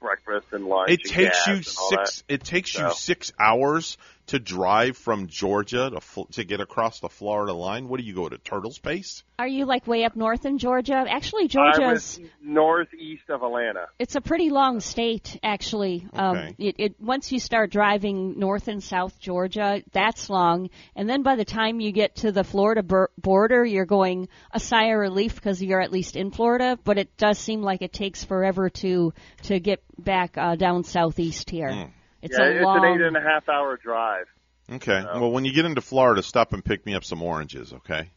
breakfast 0.00 0.46
and 0.52 0.66
lunch. 0.66 0.90
it 0.90 1.00
and 1.04 1.10
takes 1.10 1.46
you 1.46 1.62
six. 1.62 2.24
It 2.28 2.44
takes 2.44 2.76
you 2.76 2.90
six 2.92 3.32
hours 3.38 3.96
to 4.30 4.38
drive 4.38 4.96
from 4.96 5.26
Georgia 5.28 5.90
to 5.90 6.00
fl- 6.00 6.24
to 6.32 6.44
get 6.44 6.60
across 6.60 7.00
the 7.00 7.08
Florida 7.08 7.52
line? 7.52 7.88
What 7.88 7.98
do 8.00 8.06
you 8.06 8.14
go 8.14 8.28
to 8.28 8.38
Turtles 8.38 8.78
Pace? 8.78 9.22
Are 9.38 9.46
you 9.48 9.64
like 9.64 9.86
way 9.86 10.04
up 10.04 10.14
north 10.16 10.44
in 10.46 10.58
Georgia? 10.58 11.04
Actually, 11.08 11.44
I 11.44 11.48
Georgia's 11.48 12.20
northeast 12.42 13.28
of 13.28 13.42
Atlanta. 13.42 13.86
it's 13.98 14.14
a 14.16 14.20
pretty 14.20 14.50
long 14.50 14.80
state 14.80 15.38
actually. 15.42 16.06
Um, 16.12 16.36
Okay. 16.36 16.54
it, 16.58 16.74
it 16.78 17.00
once 17.00 17.32
you 17.32 17.40
start 17.40 17.70
driving 17.70 18.38
north 18.38 18.68
and 18.68 18.82
south 18.82 19.18
Georgia, 19.18 19.82
that's 19.92 20.28
long, 20.30 20.70
and 20.94 21.08
then 21.08 21.22
by 21.22 21.36
the 21.36 21.44
time 21.44 21.80
you 21.80 21.90
get 21.92 22.16
to 22.16 22.32
the 22.32 22.44
Florida 22.44 22.82
bor- 22.82 23.10
border, 23.18 23.64
you're 23.64 23.86
going 23.86 24.28
a 24.52 24.60
sigh 24.60 24.86
of 24.92 24.98
relief 24.98 25.34
because 25.34 25.62
you're 25.62 25.80
at 25.80 25.90
least 25.92 26.16
in 26.16 26.30
Florida. 26.30 26.78
But 26.84 26.98
it 26.98 27.16
does 27.16 27.38
seem 27.38 27.62
like 27.62 27.82
it 27.82 27.92
takes 27.92 28.22
forever 28.24 28.70
to 28.70 29.12
to 29.44 29.58
get 29.58 29.82
back 29.98 30.36
uh, 30.38 30.54
down 30.56 30.84
southeast 30.84 31.50
here. 31.50 31.88
It's 32.22 32.36
yeah, 32.38 32.44
a 32.44 32.50
it's 32.50 32.64
long. 32.64 32.84
an 32.84 32.94
eight 32.94 33.06
and 33.06 33.16
a 33.16 33.20
half 33.20 33.48
hour 33.48 33.76
drive. 33.76 34.26
Okay. 34.70 35.02
Well, 35.04 35.32
when 35.32 35.44
you 35.44 35.52
get 35.52 35.64
into 35.64 35.80
Florida, 35.80 36.22
stop 36.22 36.52
and 36.52 36.64
pick 36.64 36.86
me 36.86 36.94
up 36.94 37.04
some 37.04 37.22
oranges. 37.22 37.72
Okay. 37.72 38.10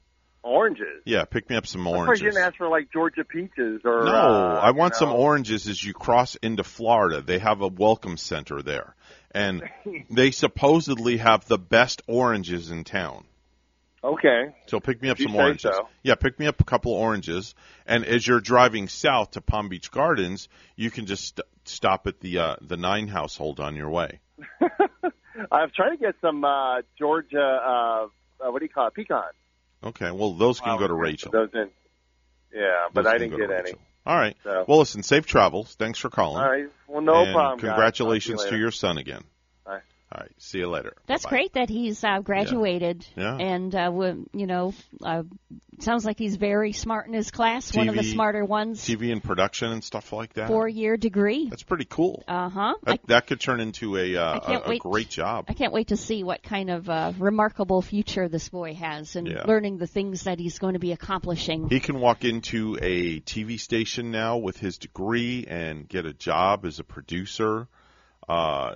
Oranges. 0.43 1.01
Yeah, 1.05 1.23
pick 1.23 1.49
me 1.49 1.55
up 1.55 1.65
some 1.65 1.87
Of 1.87 1.93
course, 1.93 2.19
you 2.19 2.27
oranges. 2.27 2.35
didn't 2.35 2.47
ask 2.47 2.57
for 2.57 2.67
like 2.67 2.91
Georgia 2.91 3.23
peaches 3.23 3.81
or. 3.85 4.03
No, 4.03 4.11
uh, 4.11 4.59
I 4.61 4.71
want 4.71 4.93
you 4.95 4.99
some 4.99 5.13
oranges 5.13 5.67
as 5.67 5.81
you 5.81 5.93
cross 5.93 6.35
into 6.35 6.63
Florida. 6.63 7.21
They 7.21 7.39
have 7.39 7.61
a 7.61 7.67
welcome 7.67 8.17
center 8.17 8.61
there. 8.61 8.95
And 9.31 9.63
they 10.11 10.31
supposedly 10.31 11.17
have 11.17 11.45
the 11.47 11.57
best 11.57 12.01
oranges 12.07 12.71
in 12.71 12.83
town. 12.83 13.25
Okay. 14.03 14.53
So 14.67 14.79
pick 14.79 15.01
me 15.01 15.09
up 15.09 15.19
you 15.19 15.27
some 15.27 15.35
oranges. 15.35 15.71
so. 15.75 15.87
Yeah, 16.01 16.15
pick 16.15 16.37
me 16.37 16.47
up 16.47 16.59
a 16.59 16.65
couple 16.65 16.91
oranges. 16.91 17.55
And 17.85 18.05
as 18.05 18.27
you're 18.27 18.41
driving 18.41 18.89
south 18.89 19.31
to 19.31 19.41
Palm 19.41 19.69
Beach 19.69 19.91
Gardens, 19.91 20.49
you 20.75 20.91
can 20.91 21.05
just 21.05 21.37
st- 21.37 21.47
stop 21.63 22.05
at 22.07 22.19
the 22.19 22.39
uh, 22.39 22.55
the 22.61 22.75
Nine 22.75 23.07
household 23.07 23.59
on 23.59 23.75
your 23.75 23.89
way. 23.89 24.19
I've 25.51 25.71
tried 25.71 25.91
to 25.91 25.97
get 25.97 26.15
some 26.21 26.43
uh, 26.43 26.81
Georgia. 26.99 27.39
Uh, 27.39 28.07
uh, 28.45 28.51
what 28.51 28.59
do 28.59 28.65
you 28.65 28.69
call 28.69 28.87
it? 28.87 28.93
Pecan. 28.93 29.23
Okay, 29.83 30.11
well 30.11 30.33
those 30.33 30.59
can 30.59 30.77
go 30.77 30.87
to 30.87 30.93
Rachel. 30.93 31.31
Those 31.31 31.49
in. 31.53 31.69
Yeah, 32.53 32.87
but 32.93 33.05
Those 33.05 33.13
I 33.13 33.17
didn't 33.17 33.37
get 33.37 33.51
any. 33.51 33.73
All 34.05 34.15
right. 34.15 34.35
So. 34.43 34.65
Well, 34.67 34.79
listen, 34.79 35.01
safe 35.01 35.25
travels. 35.25 35.75
Thanks 35.75 35.97
for 35.97 36.09
calling. 36.09 36.43
All 36.43 36.49
right. 36.49 36.67
Well, 36.87 37.01
no 37.01 37.23
and 37.23 37.33
problem. 37.33 37.59
Congratulations 37.59 38.43
to 38.45 38.57
your 38.57 38.71
son 38.71 38.97
again. 38.97 39.23
All 40.13 40.19
right. 40.21 40.31
See 40.37 40.59
you 40.59 40.69
later. 40.69 40.93
That's 41.07 41.23
Bye-bye. 41.23 41.29
great 41.35 41.53
that 41.53 41.69
he's 41.69 42.03
uh, 42.03 42.19
graduated, 42.19 43.03
Yeah. 43.17 43.35
and 43.35 43.73
uh, 43.73 43.85
w- 43.85 44.27
you 44.31 44.45
know, 44.45 44.75
uh, 45.03 45.23
sounds 45.79 46.05
like 46.05 46.19
he's 46.19 46.35
very 46.35 46.71
smart 46.71 47.07
in 47.07 47.13
his 47.13 47.31
class. 47.31 47.75
one 47.75 47.89
of 47.89 47.95
the 47.95 48.03
smarter 48.03 48.45
ones. 48.45 48.79
TV 48.83 49.11
and 49.11 49.23
production 49.23 49.71
and 49.71 49.83
stuff 49.83 50.13
like 50.13 50.33
that. 50.33 50.49
Four-year 50.49 50.97
degree. 50.97 51.47
That's 51.49 51.63
pretty 51.63 51.85
cool. 51.85 52.23
Uh 52.27 52.47
huh. 52.49 52.75
That, 52.83 52.99
that 53.07 53.25
could 53.27 53.39
turn 53.39 53.59
into 53.59 53.97
a 53.97 54.15
uh, 54.15 54.39
a, 54.67 54.71
a 54.73 54.77
great 54.77 55.09
job. 55.09 55.45
I 55.47 55.53
can't 55.53 55.73
wait 55.73 55.87
to 55.87 55.97
see 55.97 56.23
what 56.23 56.43
kind 56.43 56.69
of 56.69 56.87
uh, 56.87 57.13
remarkable 57.17 57.81
future 57.81 58.29
this 58.29 58.49
boy 58.49 58.75
has 58.75 59.15
and 59.15 59.27
Yeah. 59.27 59.45
learning 59.47 59.77
the 59.79 59.87
things 59.87 60.23
that 60.25 60.37
he's 60.37 60.59
going 60.59 60.73
to 60.73 60.79
be 60.79 60.91
accomplishing. 60.91 61.69
He 61.69 61.79
can 61.79 61.99
walk 61.99 62.23
into 62.23 62.77
a 62.79 63.19
TV 63.21 63.59
station 63.59 64.11
now 64.11 64.37
with 64.37 64.57
his 64.59 64.77
degree 64.77 65.45
and 65.47 65.89
get 65.89 66.05
a 66.05 66.13
job 66.13 66.65
as 66.65 66.77
a 66.77 66.83
producer. 66.83 67.67
Uh, 68.29 68.75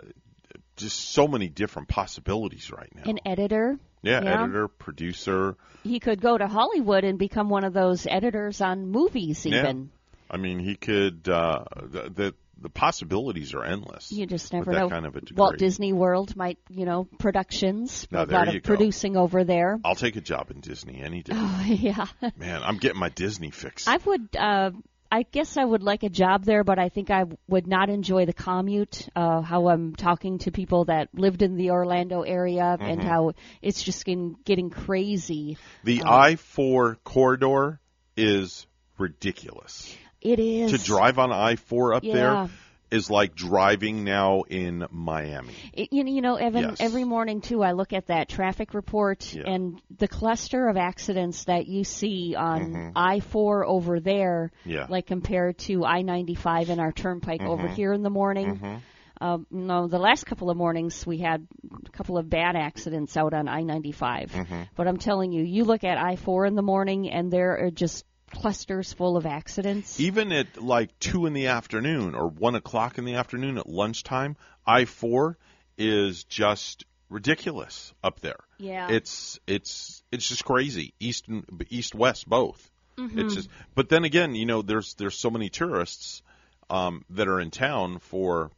just 0.78 1.12
so 1.12 1.28
many 1.28 1.50
different 1.50 1.88
possibilities 1.88 2.72
right 2.72 2.90
now. 2.96 3.04
An 3.06 3.20
editor. 3.26 3.78
yeah, 4.02 4.24
yeah. 4.24 4.44
editor, 4.44 4.68
producer. 4.68 5.56
He 5.84 6.00
could 6.00 6.22
go 6.22 6.38
to 6.38 6.48
Hollywood 6.48 7.04
and 7.04 7.20
become 7.20 7.50
one 7.50 7.64
of 7.64 7.74
those 7.74 8.08
editors 8.08 8.62
on 8.62 8.88
movies, 8.88 9.46
even. 9.46 9.78
Yeah. 9.78 10.36
I 10.36 10.38
mean, 10.38 10.60
he 10.60 10.76
could. 10.76 11.28
Uh, 11.28 11.64
the, 11.76 12.10
the 12.10 12.36
the 12.60 12.70
possibilities 12.70 13.54
are 13.54 13.64
endless. 13.64 14.12
You 14.12 14.26
just 14.26 14.52
never 14.52 14.72
that 14.72 14.80
know. 14.80 14.90
kind 14.90 15.06
of 15.06 15.16
a 15.16 15.22
degree. 15.22 15.36
Walt 15.36 15.58
Disney 15.58 15.94
World 15.94 16.36
might, 16.36 16.58
you 16.70 16.86
know, 16.86 17.08
productions. 17.20 18.08
Now, 18.12 18.24
a 18.24 18.26
there 18.26 18.40
lot 18.40 18.52
you 18.52 18.58
of 18.58 18.64
go. 18.64 18.68
producing 18.68 19.16
over 19.16 19.44
there. 19.44 19.80
I'll 19.86 19.96
take 19.96 20.16
a 20.16 20.22
job 20.22 20.50
in 20.52 20.60
Disney 20.60 21.02
any 21.02 21.24
day. 21.24 21.34
Oh, 21.38 21.66
yeah. 21.68 22.08
Man, 22.36 22.64
I'm 22.64 22.78
getting 22.78 23.00
my 23.00 23.10
Disney 23.10 23.52
fix. 23.52 23.88
I 23.88 23.98
would. 23.98 24.36
Uh, 24.36 24.72
I 25.12 25.24
guess 25.24 25.58
I 25.58 25.64
would 25.64 25.84
like 25.84 26.04
a 26.04 26.10
job 26.10 26.44
there, 26.44 26.64
but 26.64 26.80
I 26.80 26.90
think 26.90 27.10
I 27.10 27.26
would 27.48 27.68
not 27.68 27.90
enjoy 27.90 28.26
the 28.26 28.34
commute. 28.34 29.08
Uh, 29.16 29.42
how 29.42 29.70
I'm 29.70 29.96
talking 29.96 30.40
to 30.40 30.52
people 30.52 30.86
that 30.86 31.10
lived 31.14 31.42
in 31.42 31.56
the 31.56 31.72
Orlando 31.72 32.24
area, 32.24 32.78
and 32.80 33.00
Mhm. 33.00 33.04
how 33.04 33.32
it's 33.62 33.84
just 33.84 34.06
getting 34.06 34.36
getting 34.44 34.70
crazy. 34.70 35.58
The 35.84 36.04
Um, 36.04 36.14
I 36.14 36.36
four 36.36 36.96
corridor 37.04 37.80
is 38.18 38.68
ridiculous. 38.98 39.96
It 40.22 40.40
is 40.40 40.72
To 40.72 40.78
drive 40.78 41.20
on 41.20 41.32
I 41.32 41.56
four 41.56 41.94
up 41.94 42.04
Yeah. 42.04 42.14
there 42.14 42.50
is 42.92 43.10
like 43.10 43.36
driving 43.36 44.04
now 44.04 44.44
in 44.44 44.86
Miami. 44.92 45.54
You 45.92 46.04
know, 46.04 46.12
you 46.12 46.22
know, 46.22 46.36
Evan. 46.36 46.64
Yes. 46.70 46.78
Every 46.80 47.04
morning 47.04 47.42
too, 47.42 47.62
I 47.62 47.74
look 47.74 47.94
at 47.94 48.08
that 48.08 48.30
traffic 48.30 48.74
report 48.74 49.34
Yeah. 49.34 49.44
and 49.46 49.82
the 49.98 50.08
cluster 50.08 50.68
of 50.68 50.78
accidents 50.78 51.46
that 51.46 51.68
you 51.68 51.84
see 51.84 52.36
on 52.36 52.74
Mhm. 52.74 52.92
I 52.96 53.20
four 53.20 53.66
over 53.66 54.00
there, 54.00 54.52
Yeah. 54.66 54.88
like 54.90 55.06
compared 55.06 55.58
to 55.60 55.84
I 55.86 56.02
ninety 56.02 56.36
five 56.36 56.70
and 56.70 56.80
our 56.80 56.92
turnpike 56.92 57.42
over 57.42 57.68
Mhm. 57.68 57.74
here 57.74 57.94
in 57.94 58.04
the 58.04 58.10
morning. 58.10 58.56
Mm-hmm. 58.56 58.76
Um, 59.20 59.48
no, 59.50 59.88
the 59.88 59.98
last 59.98 60.26
couple 60.26 60.52
of 60.52 60.58
mornings 60.58 61.06
we 61.06 61.18
had 61.18 61.48
a 61.88 61.90
couple 61.90 62.20
of 62.20 62.30
bad 62.30 62.56
accidents 62.56 63.18
out 63.18 63.34
on 63.34 63.48
I 63.48 63.62
ninety 63.62 63.92
five. 63.92 64.32
Mhm. 64.32 64.68
But 64.76 64.88
I'm 64.88 64.98
telling 64.98 65.32
you, 65.32 65.44
you 65.44 65.64
look 65.64 65.84
at 65.84 65.98
I 65.98 66.16
four 66.18 66.46
in 66.46 66.54
the 66.56 66.62
morning 66.62 67.10
and 67.12 67.32
there 67.32 67.58
are 67.66 67.72
just 67.72 68.06
clusters 68.32 68.94
full 68.94 69.18
of 69.18 69.26
accidents. 69.26 70.00
Even 70.00 70.32
at 70.32 70.62
like 70.62 70.98
two 71.00 71.26
in 71.26 71.34
the 71.34 71.48
afternoon 71.48 72.16
or 72.16 72.28
one 72.28 72.56
o'clock 72.56 72.98
in 72.98 73.06
the 73.06 73.16
afternoon 73.16 73.58
at 73.58 73.68
lunchtime, 73.68 74.36
I 74.66 74.86
four 74.86 75.38
is 75.78 76.24
just 76.24 76.86
ridiculous 77.10 77.94
up 78.04 78.20
there. 78.20 78.40
Yeah. 78.58 78.90
It's 78.90 79.40
it's 79.48 80.04
it's 80.12 80.28
just 80.28 80.46
crazy. 80.46 80.94
East 81.00 81.28
and 81.28 81.66
east 81.70 81.96
west 81.96 82.28
both. 82.28 82.70
Mhm. 82.98 83.18
It's 83.18 83.36
just 83.36 83.50
but 83.76 83.90
then 83.90 84.04
again, 84.04 84.36
you 84.36 84.46
know, 84.46 84.62
there's 84.62 84.96
there's 84.96 85.18
so 85.18 85.30
many 85.30 85.50
tourists 85.50 86.22
um, 86.70 87.06
that 87.12 87.28
are 87.28 87.40
in 87.40 87.52
town 87.52 88.00
for 88.00 88.52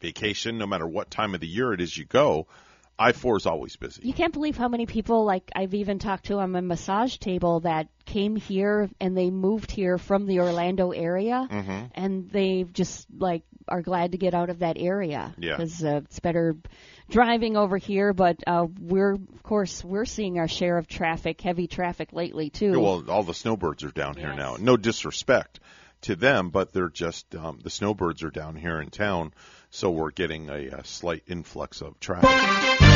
vacation, 0.00 0.58
no 0.58 0.66
matter 0.66 0.86
what 0.86 1.10
time 1.10 1.34
of 1.34 1.40
the 1.40 1.48
year 1.48 1.72
it 1.72 1.80
is 1.80 1.96
you 1.96 2.04
go. 2.04 2.46
I 2.98 3.12
four 3.12 3.36
is 3.36 3.46
always 3.46 3.74
busy. 3.76 4.02
You 4.06 4.12
can't 4.12 4.32
believe 4.32 4.56
how 4.56 4.68
many 4.68 4.86
people, 4.86 5.24
like 5.24 5.50
I've 5.54 5.74
even 5.74 5.98
talked 5.98 6.26
to 6.26 6.38
on 6.38 6.52
my 6.52 6.60
massage 6.60 7.16
table, 7.18 7.60
that 7.60 7.88
came 8.04 8.36
here 8.36 8.88
and 9.00 9.16
they 9.16 9.30
moved 9.30 9.70
here 9.72 9.98
from 9.98 10.26
the 10.26 10.40
Orlando 10.40 10.92
area, 10.92 11.48
Mhm. 11.50 11.90
and 11.94 12.30
they 12.30 12.64
just 12.72 13.06
like 13.18 13.42
are 13.66 13.82
glad 13.82 14.12
to 14.12 14.18
get 14.18 14.34
out 14.34 14.50
of 14.50 14.58
that 14.60 14.76
area 14.78 15.34
Yeah. 15.38 15.56
because 15.56 15.82
uh, 15.82 16.02
it's 16.04 16.20
better 16.20 16.54
driving 17.10 17.56
over 17.56 17.78
here. 17.78 18.12
But 18.12 18.36
uh, 18.46 18.66
we're, 18.78 19.14
of 19.14 19.42
course, 19.42 19.82
we're 19.82 20.04
seeing 20.04 20.38
our 20.38 20.48
share 20.48 20.76
of 20.78 20.86
traffic, 20.86 21.40
heavy 21.40 21.66
traffic 21.66 22.12
lately 22.12 22.50
too. 22.50 22.72
Yeah, 22.72 22.76
well, 22.76 23.04
all 23.10 23.22
the 23.22 23.34
snowbirds 23.34 23.82
are 23.82 23.90
down 23.90 24.16
here 24.16 24.34
now. 24.34 24.56
No 24.60 24.76
disrespect 24.76 25.60
to 26.02 26.14
them, 26.14 26.50
but 26.50 26.72
they're 26.72 26.90
just 26.90 27.34
um, 27.34 27.58
the 27.62 27.70
snowbirds 27.70 28.22
are 28.22 28.30
down 28.30 28.54
here 28.56 28.80
in 28.80 28.90
town, 28.90 29.32
so 29.74 29.90
we're 29.90 30.12
getting 30.12 30.48
a, 30.50 30.68
a 30.68 30.84
slight 30.84 31.24
influx 31.26 31.82
of 31.82 31.98
traffic. 31.98 32.90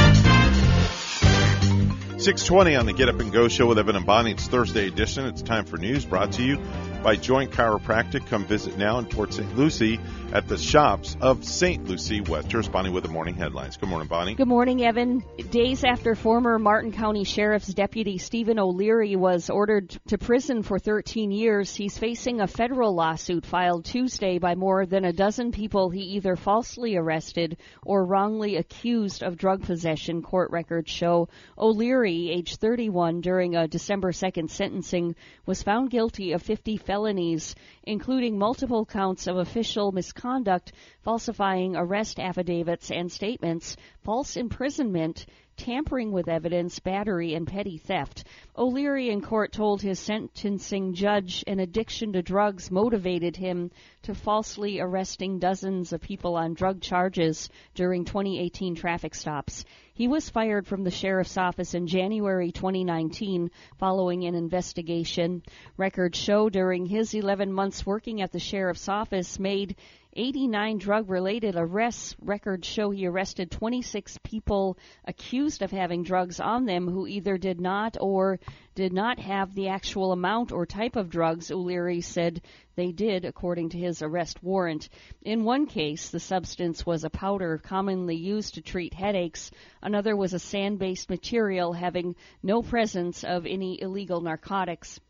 620 2.18 2.74
on 2.74 2.84
the 2.84 2.92
Get 2.92 3.08
Up 3.08 3.20
and 3.20 3.32
Go 3.32 3.46
show 3.46 3.66
with 3.66 3.78
Evan 3.78 3.94
and 3.94 4.04
Bonnie. 4.04 4.32
It's 4.32 4.48
Thursday 4.48 4.88
edition. 4.88 5.24
It's 5.26 5.40
time 5.40 5.64
for 5.64 5.76
news 5.76 6.04
brought 6.04 6.32
to 6.32 6.42
you 6.42 6.58
by 7.04 7.14
Joint 7.14 7.52
Chiropractic. 7.52 8.26
Come 8.26 8.44
visit 8.44 8.76
now 8.76 8.98
in 8.98 9.06
Port 9.06 9.32
St. 9.32 9.56
Lucie 9.56 10.00
at 10.32 10.48
the 10.48 10.58
shops 10.58 11.16
of 11.20 11.44
St. 11.44 11.84
Lucie 11.86 12.20
West. 12.20 12.50
Here's 12.50 12.68
Bonnie 12.68 12.90
with 12.90 13.04
the 13.04 13.08
morning 13.08 13.36
headlines. 13.36 13.76
Good 13.76 13.88
morning, 13.88 14.08
Bonnie. 14.08 14.34
Good 14.34 14.48
morning, 14.48 14.84
Evan. 14.84 15.22
Days 15.50 15.84
after 15.84 16.16
former 16.16 16.58
Martin 16.58 16.90
County 16.90 17.22
Sheriff's 17.22 17.72
Deputy 17.72 18.18
Stephen 18.18 18.58
O'Leary 18.58 19.14
was 19.14 19.48
ordered 19.48 19.90
to 20.08 20.18
prison 20.18 20.64
for 20.64 20.80
13 20.80 21.30
years, 21.30 21.72
he's 21.74 21.96
facing 21.96 22.40
a 22.40 22.48
federal 22.48 22.96
lawsuit 22.96 23.46
filed 23.46 23.84
Tuesday 23.84 24.38
by 24.38 24.56
more 24.56 24.86
than 24.86 25.04
a 25.04 25.12
dozen 25.12 25.52
people 25.52 25.88
he 25.88 26.02
either 26.16 26.34
falsely 26.34 26.96
arrested 26.96 27.58
or 27.84 28.04
wrongly 28.04 28.56
accused 28.56 29.22
of 29.22 29.36
drug 29.36 29.62
possession, 29.62 30.20
court 30.20 30.50
records 30.50 30.90
show. 30.90 31.28
O'Leary, 31.56 32.07
age 32.08 32.56
31, 32.56 33.20
during 33.20 33.54
a 33.54 33.68
December 33.68 34.12
2nd 34.12 34.50
sentencing, 34.50 35.14
was 35.46 35.62
found 35.62 35.90
guilty 35.90 36.32
of 36.32 36.42
50 36.42 36.76
felonies, 36.76 37.54
including 37.84 38.38
multiple 38.38 38.86
counts 38.86 39.26
of 39.26 39.36
official 39.36 39.92
misconduct, 39.92 40.72
falsifying 41.02 41.76
arrest 41.76 42.18
affidavits 42.18 42.90
and 42.90 43.12
statements, 43.12 43.76
false 44.02 44.36
imprisonment, 44.36 45.26
tampering 45.58 46.12
with 46.12 46.28
evidence, 46.28 46.78
battery, 46.78 47.34
and 47.34 47.46
petty 47.46 47.76
theft. 47.76 48.24
O'Leary 48.56 49.10
in 49.10 49.20
court 49.20 49.52
told 49.52 49.82
his 49.82 49.98
sentencing 49.98 50.94
judge 50.94 51.44
an 51.46 51.60
addiction 51.60 52.14
to 52.14 52.22
drugs 52.22 52.70
motivated 52.70 53.36
him 53.36 53.70
to 54.02 54.14
falsely 54.14 54.80
arresting 54.80 55.38
dozens 55.38 55.92
of 55.92 56.00
people 56.00 56.36
on 56.36 56.54
drug 56.54 56.80
charges 56.80 57.50
during 57.74 58.04
2018 58.04 58.74
traffic 58.74 59.14
stops. 59.14 59.64
He 59.92 60.06
was 60.06 60.30
fired 60.30 60.66
from 60.66 60.84
the 60.84 60.92
sheriff's 60.92 61.36
office 61.36 61.74
in 61.74 61.88
January 61.88 62.52
2019 62.52 63.50
following 63.78 64.24
an 64.24 64.36
investigation. 64.36 65.42
Records 65.76 66.16
show 66.16 66.48
during 66.48 66.86
his 66.86 67.12
11 67.14 67.52
months 67.52 67.84
working 67.84 68.22
at 68.22 68.30
the 68.30 68.38
sheriff's 68.38 68.88
office 68.88 69.40
made 69.40 69.74
89 70.14 70.78
drug 70.78 71.10
related 71.10 71.54
arrests. 71.56 72.16
Records 72.20 72.66
show 72.66 72.90
he 72.90 73.06
arrested 73.06 73.50
26 73.50 74.18
people 74.24 74.78
accused 75.04 75.62
of 75.62 75.70
having 75.70 76.02
drugs 76.02 76.40
on 76.40 76.64
them 76.64 76.88
who 76.88 77.06
either 77.06 77.36
did 77.36 77.60
not 77.60 77.96
or 78.00 78.40
did 78.74 78.92
not 78.92 79.18
have 79.18 79.54
the 79.54 79.68
actual 79.68 80.12
amount 80.12 80.50
or 80.50 80.64
type 80.64 80.96
of 80.96 81.10
drugs 81.10 81.50
O'Leary 81.50 82.00
said 82.00 82.40
they 82.74 82.92
did, 82.92 83.24
according 83.24 83.68
to 83.70 83.78
his 83.78 84.02
arrest 84.02 84.42
warrant. 84.42 84.88
In 85.22 85.44
one 85.44 85.66
case, 85.66 86.10
the 86.10 86.20
substance 86.20 86.86
was 86.86 87.04
a 87.04 87.10
powder 87.10 87.58
commonly 87.58 88.16
used 88.16 88.54
to 88.54 88.62
treat 88.62 88.94
headaches. 88.94 89.50
Another 89.82 90.16
was 90.16 90.32
a 90.32 90.38
sand 90.38 90.78
based 90.78 91.10
material 91.10 91.72
having 91.72 92.16
no 92.42 92.62
presence 92.62 93.24
of 93.24 93.46
any 93.46 93.80
illegal 93.82 94.20
narcotics. 94.20 95.00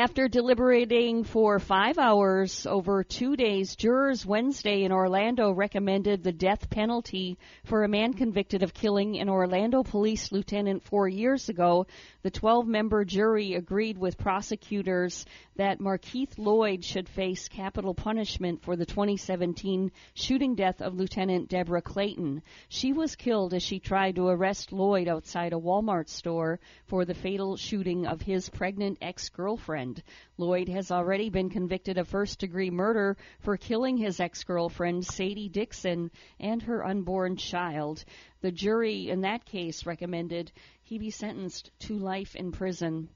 After 0.00 0.28
deliberating 0.28 1.24
for 1.24 1.58
five 1.58 1.98
hours 1.98 2.64
over 2.64 3.04
two 3.04 3.36
days, 3.36 3.76
jurors 3.76 4.24
Wednesday 4.24 4.84
in 4.84 4.92
Orlando 4.92 5.52
recommended 5.52 6.22
the 6.22 6.32
death 6.32 6.70
penalty 6.70 7.36
for 7.64 7.84
a 7.84 7.88
man 7.88 8.14
convicted 8.14 8.62
of 8.62 8.72
killing 8.72 9.18
an 9.18 9.28
Orlando 9.28 9.82
police 9.82 10.32
lieutenant 10.32 10.84
four 10.84 11.06
years 11.06 11.50
ago. 11.50 11.86
The 12.22 12.30
12 12.30 12.66
member 12.66 13.04
jury 13.04 13.52
agreed 13.52 13.98
with 13.98 14.16
prosecutors 14.16 15.26
that 15.56 15.80
Markeith 15.80 16.38
Lloyd 16.38 16.82
should 16.82 17.06
face 17.06 17.48
capital 17.48 17.92
punishment 17.92 18.62
for 18.62 18.76
the 18.76 18.86
2017 18.86 19.92
shooting 20.14 20.54
death 20.54 20.80
of 20.80 20.94
Lieutenant 20.94 21.50
Deborah 21.50 21.82
Clayton. 21.82 22.40
She 22.70 22.94
was 22.94 23.16
killed 23.16 23.52
as 23.52 23.62
she 23.62 23.78
tried 23.78 24.16
to 24.16 24.28
arrest 24.28 24.72
Lloyd 24.72 25.08
outside 25.08 25.52
a 25.52 25.56
Walmart 25.56 26.08
store 26.08 26.58
for 26.86 27.04
the 27.04 27.12
fatal 27.12 27.58
shooting 27.58 28.06
of 28.06 28.22
his 28.22 28.48
pregnant 28.48 28.96
ex 29.02 29.28
girlfriend. 29.28 29.89
Lloyd 30.38 30.68
has 30.68 30.92
already 30.92 31.30
been 31.30 31.50
convicted 31.50 31.98
of 31.98 32.06
first 32.06 32.38
degree 32.38 32.70
murder 32.70 33.16
for 33.40 33.56
killing 33.56 33.96
his 33.96 34.20
ex 34.20 34.44
girlfriend, 34.44 35.04
Sadie 35.04 35.48
Dixon, 35.48 36.12
and 36.38 36.62
her 36.62 36.86
unborn 36.86 37.34
child. 37.34 38.04
The 38.40 38.52
jury 38.52 39.10
in 39.10 39.22
that 39.22 39.44
case 39.44 39.86
recommended 39.86 40.52
he 40.80 40.98
be 40.98 41.10
sentenced 41.10 41.72
to 41.80 41.98
life 41.98 42.36
in 42.36 42.52
prison. 42.52 43.08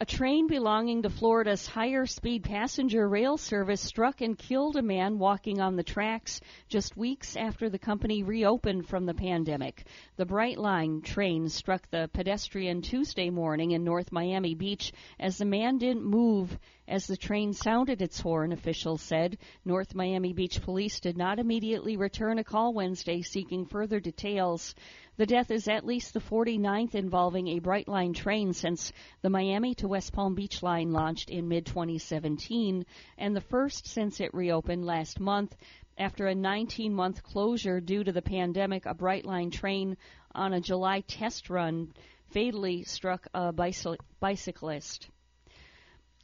A 0.00 0.06
train 0.06 0.46
belonging 0.46 1.02
to 1.02 1.10
Florida's 1.10 1.66
higher 1.66 2.06
speed 2.06 2.44
passenger 2.44 3.08
rail 3.08 3.36
service 3.36 3.80
struck 3.80 4.20
and 4.20 4.38
killed 4.38 4.76
a 4.76 4.82
man 4.82 5.18
walking 5.18 5.60
on 5.60 5.74
the 5.74 5.82
tracks 5.82 6.40
just 6.68 6.96
weeks 6.96 7.36
after 7.36 7.68
the 7.68 7.80
company 7.80 8.22
reopened 8.22 8.86
from 8.86 9.06
the 9.06 9.14
pandemic. 9.14 9.86
The 10.14 10.24
Brightline 10.24 11.02
train 11.02 11.48
struck 11.48 11.90
the 11.90 12.08
pedestrian 12.12 12.80
Tuesday 12.80 13.28
morning 13.28 13.72
in 13.72 13.82
North 13.82 14.12
Miami 14.12 14.54
Beach 14.54 14.92
as 15.18 15.38
the 15.38 15.44
man 15.44 15.78
didn't 15.78 16.04
move 16.04 16.56
as 16.88 17.06
the 17.06 17.16
train 17.16 17.52
sounded 17.52 18.00
its 18.00 18.18
horn, 18.18 18.50
officials 18.50 19.02
said. 19.02 19.36
North 19.64 19.94
Miami 19.94 20.32
Beach 20.32 20.62
police 20.62 21.00
did 21.00 21.18
not 21.18 21.38
immediately 21.38 21.98
return 21.98 22.38
a 22.38 22.44
call 22.44 22.72
Wednesday 22.72 23.20
seeking 23.20 23.66
further 23.66 24.00
details. 24.00 24.74
The 25.18 25.26
death 25.26 25.50
is 25.50 25.68
at 25.68 25.84
least 25.84 26.14
the 26.14 26.20
49th 26.20 26.94
involving 26.94 27.48
a 27.48 27.60
Brightline 27.60 28.14
train 28.14 28.54
since 28.54 28.90
the 29.20 29.28
Miami 29.28 29.74
to 29.74 29.88
West 29.88 30.14
Palm 30.14 30.34
Beach 30.34 30.62
line 30.62 30.92
launched 30.92 31.28
in 31.28 31.46
mid 31.46 31.66
2017, 31.66 32.86
and 33.18 33.36
the 33.36 33.40
first 33.42 33.86
since 33.86 34.20
it 34.20 34.32
reopened 34.32 34.86
last 34.86 35.20
month. 35.20 35.54
After 35.98 36.26
a 36.26 36.34
19 36.34 36.94
month 36.94 37.22
closure 37.22 37.80
due 37.80 38.02
to 38.02 38.12
the 38.12 38.22
pandemic, 38.22 38.86
a 38.86 38.94
Brightline 38.94 39.52
train 39.52 39.96
on 40.34 40.54
a 40.54 40.60
July 40.60 41.00
test 41.00 41.50
run 41.50 41.92
fatally 42.30 42.84
struck 42.84 43.26
a 43.34 43.52
bicyclist. 43.52 45.08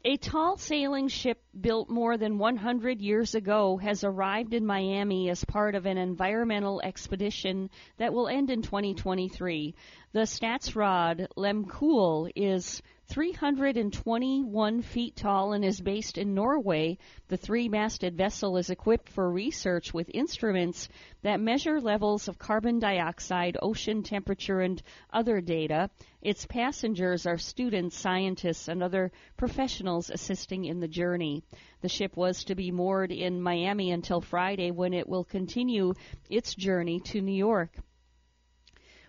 A 0.06 0.18
tall 0.18 0.58
sailing 0.58 1.08
ship 1.08 1.42
built 1.58 1.88
more 1.88 2.18
than 2.18 2.36
100 2.36 3.00
years 3.00 3.34
ago 3.34 3.78
has 3.78 4.04
arrived 4.04 4.52
in 4.52 4.66
Miami 4.66 5.30
as 5.30 5.42
part 5.46 5.74
of 5.74 5.86
an 5.86 5.96
environmental 5.96 6.82
expedition 6.82 7.70
that 7.96 8.12
will 8.12 8.28
end 8.28 8.50
in 8.50 8.60
2023. 8.60 9.74
The 10.12 10.20
Statsraad 10.26 11.28
Lehmkuhl 11.38 12.30
is 12.36 12.82
321 13.14 14.82
feet 14.82 15.14
tall 15.14 15.52
and 15.52 15.64
is 15.64 15.80
based 15.80 16.18
in 16.18 16.34
Norway. 16.34 16.98
The 17.28 17.36
three 17.36 17.68
masted 17.68 18.16
vessel 18.16 18.56
is 18.56 18.70
equipped 18.70 19.08
for 19.08 19.30
research 19.30 19.94
with 19.94 20.10
instruments 20.12 20.88
that 21.22 21.38
measure 21.38 21.80
levels 21.80 22.26
of 22.26 22.40
carbon 22.40 22.80
dioxide, 22.80 23.56
ocean 23.62 24.02
temperature, 24.02 24.62
and 24.62 24.82
other 25.12 25.40
data. 25.40 25.90
Its 26.22 26.44
passengers 26.46 27.24
are 27.24 27.38
students, 27.38 27.96
scientists, 27.96 28.66
and 28.66 28.82
other 28.82 29.12
professionals 29.36 30.10
assisting 30.10 30.64
in 30.64 30.80
the 30.80 30.88
journey. 30.88 31.44
The 31.82 31.88
ship 31.88 32.16
was 32.16 32.42
to 32.46 32.56
be 32.56 32.72
moored 32.72 33.12
in 33.12 33.40
Miami 33.40 33.92
until 33.92 34.22
Friday 34.22 34.72
when 34.72 34.92
it 34.92 35.08
will 35.08 35.22
continue 35.22 35.94
its 36.28 36.52
journey 36.52 36.98
to 36.98 37.20
New 37.20 37.36
York. 37.36 37.78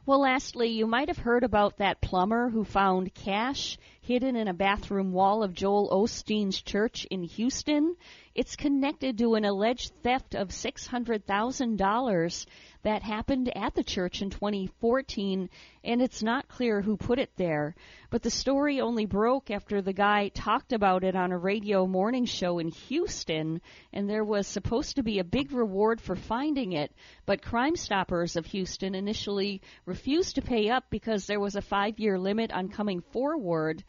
Well, 0.08 0.20
lastly, 0.20 0.68
you 0.70 0.86
might 0.86 1.08
have 1.08 1.18
heard 1.18 1.44
about 1.44 1.78
that 1.78 2.00
plumber 2.00 2.50
who 2.50 2.64
found 2.64 3.16
cash 3.16 3.80
hidden 4.06 4.36
in 4.36 4.48
a 4.48 4.54
bathroom 4.54 5.12
wall 5.12 5.42
of 5.42 5.54
Joel 5.54 5.90
Osteen's 5.90 6.62
church 6.62 7.06
in 7.10 7.24
Houston. 7.24 7.96
It's 8.36 8.56
connected 8.56 9.18
to 9.18 9.36
an 9.36 9.46
alleged 9.46 9.94
theft 10.04 10.36
of 10.36 10.50
$600,000 10.50 12.46
that 12.84 13.02
happened 13.02 13.52
at 13.58 13.74
the 13.74 13.84
church 13.84 14.22
in 14.22 14.30
2014, 14.30 15.50
and 15.84 16.02
it's 16.02 16.22
not 16.22 16.48
clear 16.48 16.82
who 16.82 16.98
put 16.98 17.18
it 17.18 17.32
there. 17.36 17.76
But 18.12 18.22
the 18.22 18.30
story 18.30 18.80
only 18.80 19.06
broke 19.06 19.50
after 19.50 19.82
the 19.82 19.94
guy 19.94 20.28
talked 20.28 20.72
about 20.72 21.04
it 21.04 21.16
on 21.16 21.32
a 21.32 21.38
radio 21.38 21.88
morning 21.88 22.26
show 22.26 22.60
in 22.60 22.68
Houston, 22.68 23.60
and 23.92 24.08
there 24.08 24.24
was 24.24 24.48
supposed 24.48 24.98
to 24.98 25.04
be 25.04 25.18
a 25.18 25.24
big 25.24 25.52
reward 25.52 26.00
for 26.00 26.16
finding 26.16 26.74
it. 26.74 26.94
But 27.26 27.42
Crime 27.42 27.76
Stoppers 27.76 28.36
of 28.36 28.46
Houston 28.48 28.94
initially 28.94 29.62
refused 29.86 30.36
to 30.36 30.42
pay 30.42 30.70
up 30.70 30.84
because 30.90 31.26
there 31.26 31.40
was 31.40 31.56
a 31.56 31.62
five 31.62 32.00
year 32.00 32.20
limit 32.20 32.52
on 32.52 32.70
coming 32.70 33.02
forward. 33.02 33.84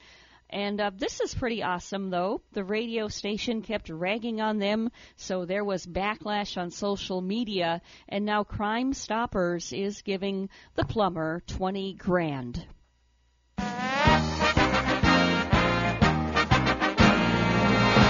And 0.51 0.81
uh, 0.81 0.91
this 0.97 1.21
is 1.21 1.35
pretty 1.35 1.63
awesome, 1.63 2.11
though. 2.11 2.41
The 2.53 2.65
radio 2.65 3.09
station 3.09 3.63
kept 3.63 3.89
ragging 3.89 4.41
on 4.41 4.59
them, 4.59 4.91
so 5.17 5.45
there 5.45 5.65
was 5.65 5.85
backlash 5.87 6.57
on 6.57 6.71
social 6.71 7.21
media, 7.21 7.83
and 8.09 8.25
now 8.25 8.45
Crime 8.45 8.93
Stoppers 8.93 9.73
is 9.73 10.03
giving 10.03 10.49
the 10.75 10.85
plumber 10.85 11.43
20 11.47 11.95
grand. 11.95 12.65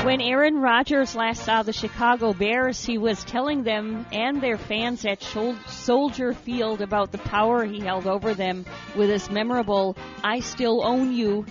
When 0.07 0.21
Aaron 0.21 0.61
Rodgers 0.61 1.17
last 1.17 1.45
saw 1.45 1.65
the 1.65 1.73
Chicago 1.73 2.33
Bears, 2.33 2.85
he 2.85 2.97
was 2.97 3.25
telling 3.25 3.65
them 3.65 4.07
and 4.13 4.41
their 4.41 4.57
fans 4.57 5.05
at 5.05 5.21
Soldier 5.21 6.33
Field 6.33 6.81
about 6.81 7.11
the 7.11 7.19
power 7.19 7.65
he 7.65 7.81
held 7.81 8.07
over 8.07 8.33
them 8.33 8.65
with 8.95 9.11
his 9.11 9.29
memorable 9.29 9.97
I 10.23 10.39
Still 10.39 10.85
Own 10.85 11.13
You 11.13 11.45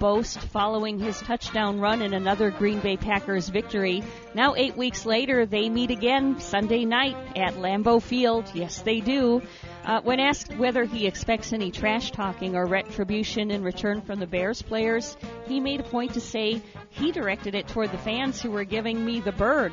boast 0.00 0.38
following 0.38 0.98
his 0.98 1.20
touchdown 1.20 1.80
run 1.80 2.00
in 2.00 2.14
another 2.14 2.50
Green 2.50 2.80
Bay 2.80 2.96
Packers 2.96 3.50
victory. 3.50 4.02
Now, 4.34 4.54
eight 4.54 4.74
weeks 4.74 5.04
later, 5.04 5.44
they 5.44 5.68
meet 5.68 5.90
again 5.90 6.40
Sunday 6.40 6.86
night 6.86 7.16
at 7.36 7.58
Lambeau 7.58 8.00
Field. 8.00 8.50
Yes, 8.54 8.80
they 8.80 9.00
do. 9.00 9.42
Uh, 9.88 10.02
when 10.02 10.20
asked 10.20 10.54
whether 10.58 10.84
he 10.84 11.06
expects 11.06 11.54
any 11.54 11.70
trash 11.70 12.10
talking 12.10 12.54
or 12.54 12.66
retribution 12.66 13.50
in 13.50 13.62
return 13.62 14.02
from 14.02 14.20
the 14.20 14.26
Bears 14.26 14.60
players, 14.60 15.16
he 15.46 15.60
made 15.60 15.80
a 15.80 15.82
point 15.82 16.12
to 16.12 16.20
say 16.20 16.60
he 16.90 17.10
directed 17.10 17.54
it 17.54 17.66
toward 17.68 17.90
the 17.90 17.96
fans 17.96 18.38
who 18.38 18.50
were 18.50 18.64
giving 18.64 19.02
me 19.02 19.20
the 19.20 19.32
bird. 19.32 19.72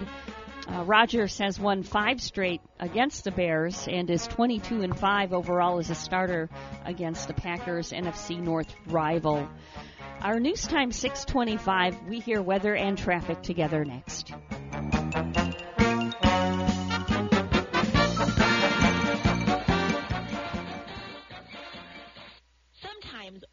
Uh, 0.70 0.84
Rodgers 0.86 1.38
has 1.40 1.60
won 1.60 1.84
five 1.84 2.22
straight 2.22 2.62
against 2.80 3.26
the 3.26 3.32
Bears 3.32 3.90
and 3.90 4.10
is 4.10 4.26
22 4.28 4.84
and 4.84 4.98
5 4.98 5.34
overall 5.34 5.80
as 5.80 5.90
a 5.90 5.96
starter 5.96 6.50
against 6.86 7.28
the 7.28 7.34
Packers 7.34 7.92
NFC 7.92 8.40
North 8.40 8.74
rival. 8.88 9.50
Our 10.22 10.40
news 10.40 10.66
time 10.66 10.94
625. 10.94 12.04
We 12.08 12.22
hear 12.22 12.42
weather 12.42 12.74
and 12.74 12.98
traffic 12.98 13.44
together 13.44 13.84
next. 13.84 14.32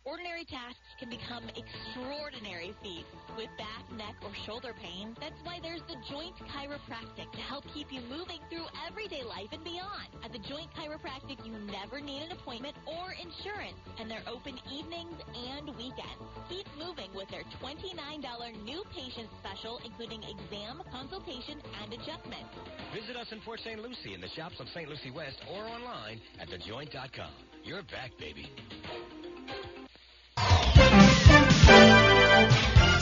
Ordinary 0.04 0.44
tasks 0.44 0.84
can 1.00 1.08
become 1.08 1.48
extraordinary 1.56 2.76
feats. 2.84 3.08
With 3.40 3.48
back, 3.56 3.88
neck, 3.96 4.20
or 4.20 4.28
shoulder 4.44 4.76
pain, 4.76 5.16
that's 5.16 5.40
why 5.44 5.64
there's 5.64 5.80
the 5.88 5.96
Joint 6.12 6.36
Chiropractic 6.44 7.32
to 7.32 7.40
help 7.40 7.64
keep 7.72 7.88
you 7.88 8.04
moving 8.04 8.44
through 8.52 8.68
everyday 8.84 9.24
life 9.24 9.48
and 9.48 9.64
beyond. 9.64 10.12
At 10.20 10.32
the 10.32 10.44
Joint 10.44 10.68
Chiropractic, 10.76 11.40
you 11.40 11.56
never 11.72 12.04
need 12.04 12.20
an 12.20 12.36
appointment 12.36 12.76
or 12.84 13.16
insurance, 13.16 13.80
and 13.96 14.12
they're 14.12 14.26
open 14.28 14.60
evenings 14.68 15.16
and 15.32 15.72
weekends. 15.80 16.20
Keep 16.52 16.68
moving 16.76 17.08
with 17.16 17.32
their 17.32 17.48
$29 17.64 17.96
new 18.68 18.84
patient 18.92 19.32
special, 19.40 19.80
including 19.88 20.20
exam, 20.20 20.84
consultation, 20.92 21.64
and 21.80 21.96
adjustment. 21.96 22.44
Visit 22.92 23.16
us 23.16 23.32
in 23.32 23.40
Port 23.40 23.60
St. 23.64 23.80
Lucie 23.80 24.12
in 24.12 24.20
the 24.20 24.32
shops 24.36 24.60
of 24.60 24.68
St. 24.76 24.84
Lucie 24.84 25.16
West 25.16 25.40
or 25.48 25.64
online 25.64 26.20
at 26.36 26.52
thejoint.com. 26.52 27.32
You're 27.64 27.88
back, 27.88 28.12
baby. 28.20 28.52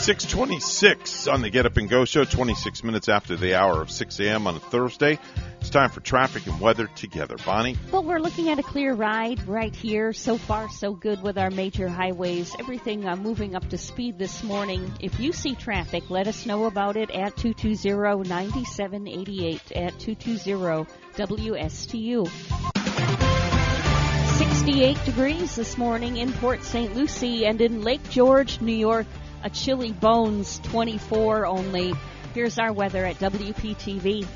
626 0.00 1.28
on 1.28 1.42
the 1.42 1.50
Get 1.50 1.66
Up 1.66 1.76
and 1.76 1.88
Go 1.88 2.04
show, 2.04 2.24
26 2.24 2.82
minutes 2.82 3.08
after 3.08 3.36
the 3.36 3.54
hour 3.54 3.80
of 3.82 3.90
6 3.90 4.20
a.m. 4.20 4.46
on 4.46 4.54
a 4.56 4.58
Thursday. 4.58 5.18
It's 5.60 5.70
time 5.70 5.90
for 5.90 6.00
traffic 6.00 6.46
and 6.46 6.58
weather 6.58 6.86
together. 6.96 7.36
Bonnie? 7.44 7.76
Well, 7.92 8.02
we're 8.02 8.18
looking 8.18 8.48
at 8.48 8.58
a 8.58 8.62
clear 8.62 8.94
ride 8.94 9.46
right 9.46 9.76
here. 9.76 10.14
So 10.14 10.38
far, 10.38 10.70
so 10.70 10.94
good 10.94 11.22
with 11.22 11.36
our 11.36 11.50
major 11.50 11.86
highways. 11.86 12.56
Everything 12.58 13.06
uh, 13.06 13.14
moving 13.14 13.54
up 13.54 13.68
to 13.68 13.76
speed 13.78 14.18
this 14.18 14.42
morning. 14.42 14.90
If 15.00 15.20
you 15.20 15.32
see 15.32 15.54
traffic, 15.54 16.08
let 16.08 16.26
us 16.26 16.46
know 16.46 16.64
about 16.64 16.96
it 16.96 17.10
at 17.10 17.36
220-9788 17.36 19.76
at 19.76 19.92
220-WSTU. 19.98 22.79
68 24.70 25.04
degrees 25.04 25.56
this 25.56 25.76
morning 25.76 26.18
in 26.18 26.32
Port 26.34 26.62
St. 26.62 26.94
Lucie 26.94 27.44
and 27.44 27.60
in 27.60 27.82
Lake 27.82 28.08
George, 28.08 28.60
New 28.60 28.72
York, 28.72 29.04
a 29.42 29.50
chilly 29.50 29.90
bones 29.90 30.60
24 30.62 31.44
only. 31.44 31.92
Here's 32.34 32.56
our 32.56 32.72
weather 32.72 33.04
at 33.04 33.18
WPTV. 33.18 34.28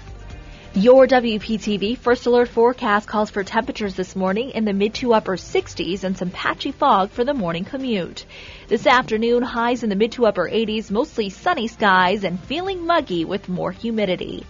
Your 0.74 1.06
WPTV 1.06 1.96
First 1.96 2.26
Alert 2.26 2.48
forecast 2.48 3.06
calls 3.06 3.30
for 3.30 3.44
temperatures 3.44 3.94
this 3.94 4.16
morning 4.16 4.50
in 4.50 4.64
the 4.64 4.72
mid 4.72 4.94
to 4.94 5.14
upper 5.14 5.36
60s 5.36 6.02
and 6.02 6.18
some 6.18 6.30
patchy 6.30 6.72
fog 6.72 7.10
for 7.10 7.24
the 7.24 7.32
morning 7.32 7.64
commute. 7.64 8.26
This 8.66 8.88
afternoon, 8.88 9.44
highs 9.44 9.84
in 9.84 9.88
the 9.88 9.94
mid 9.94 10.10
to 10.12 10.26
upper 10.26 10.50
80s, 10.50 10.90
mostly 10.90 11.30
sunny 11.30 11.68
skies 11.68 12.24
and 12.24 12.40
feeling 12.40 12.84
muggy 12.84 13.24
with 13.24 13.48
more 13.48 13.70
humidity. 13.70 14.44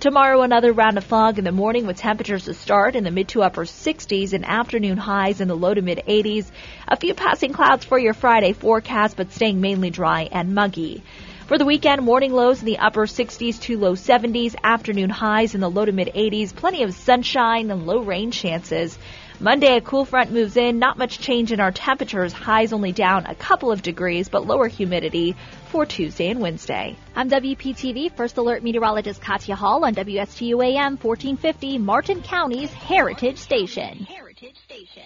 Tomorrow, 0.00 0.42
another 0.42 0.72
round 0.72 0.96
of 0.96 1.02
fog 1.02 1.38
in 1.38 1.44
the 1.44 1.50
morning 1.50 1.84
with 1.84 1.96
temperatures 1.96 2.44
to 2.44 2.54
start 2.54 2.94
in 2.94 3.02
the 3.02 3.10
mid 3.10 3.26
to 3.30 3.42
upper 3.42 3.64
60s 3.64 4.32
and 4.32 4.44
afternoon 4.44 4.96
highs 4.96 5.40
in 5.40 5.48
the 5.48 5.56
low 5.56 5.74
to 5.74 5.82
mid 5.82 6.04
80s. 6.06 6.52
A 6.86 6.96
few 6.96 7.14
passing 7.14 7.52
clouds 7.52 7.84
for 7.84 7.98
your 7.98 8.14
Friday 8.14 8.52
forecast, 8.52 9.16
but 9.16 9.32
staying 9.32 9.60
mainly 9.60 9.90
dry 9.90 10.28
and 10.30 10.54
muggy. 10.54 11.02
For 11.48 11.58
the 11.58 11.64
weekend, 11.64 12.02
morning 12.02 12.32
lows 12.32 12.60
in 12.60 12.66
the 12.66 12.78
upper 12.78 13.06
60s 13.06 13.60
to 13.62 13.76
low 13.76 13.94
70s, 13.94 14.54
afternoon 14.62 15.10
highs 15.10 15.56
in 15.56 15.60
the 15.60 15.68
low 15.68 15.84
to 15.84 15.90
mid 15.90 16.12
80s, 16.14 16.54
plenty 16.54 16.84
of 16.84 16.94
sunshine 16.94 17.68
and 17.72 17.84
low 17.84 17.98
rain 17.98 18.30
chances. 18.30 18.96
Monday, 19.40 19.76
a 19.76 19.80
cool 19.80 20.04
front 20.04 20.32
moves 20.32 20.56
in, 20.56 20.80
not 20.80 20.98
much 20.98 21.20
change 21.20 21.52
in 21.52 21.60
our 21.60 21.70
temperatures, 21.70 22.32
highs 22.32 22.72
only 22.72 22.90
down 22.90 23.24
a 23.26 23.36
couple 23.36 23.70
of 23.70 23.82
degrees, 23.82 24.28
but 24.28 24.44
lower 24.44 24.66
humidity 24.66 25.36
for 25.70 25.86
Tuesday 25.86 26.28
and 26.28 26.40
Wednesday. 26.40 26.96
I'm 27.14 27.30
WPTV 27.30 28.16
First 28.16 28.36
Alert 28.36 28.64
Meteorologist 28.64 29.22
Katya 29.22 29.54
Hall 29.54 29.84
on 29.84 29.94
WSTU 29.94 30.60
AM 30.64 30.96
1450, 30.96 31.78
Martin 31.78 32.20
County's 32.20 32.72
Heritage 32.72 33.38
Station. 33.38 34.06
Heritage 34.06 34.56
Station. 34.64 35.04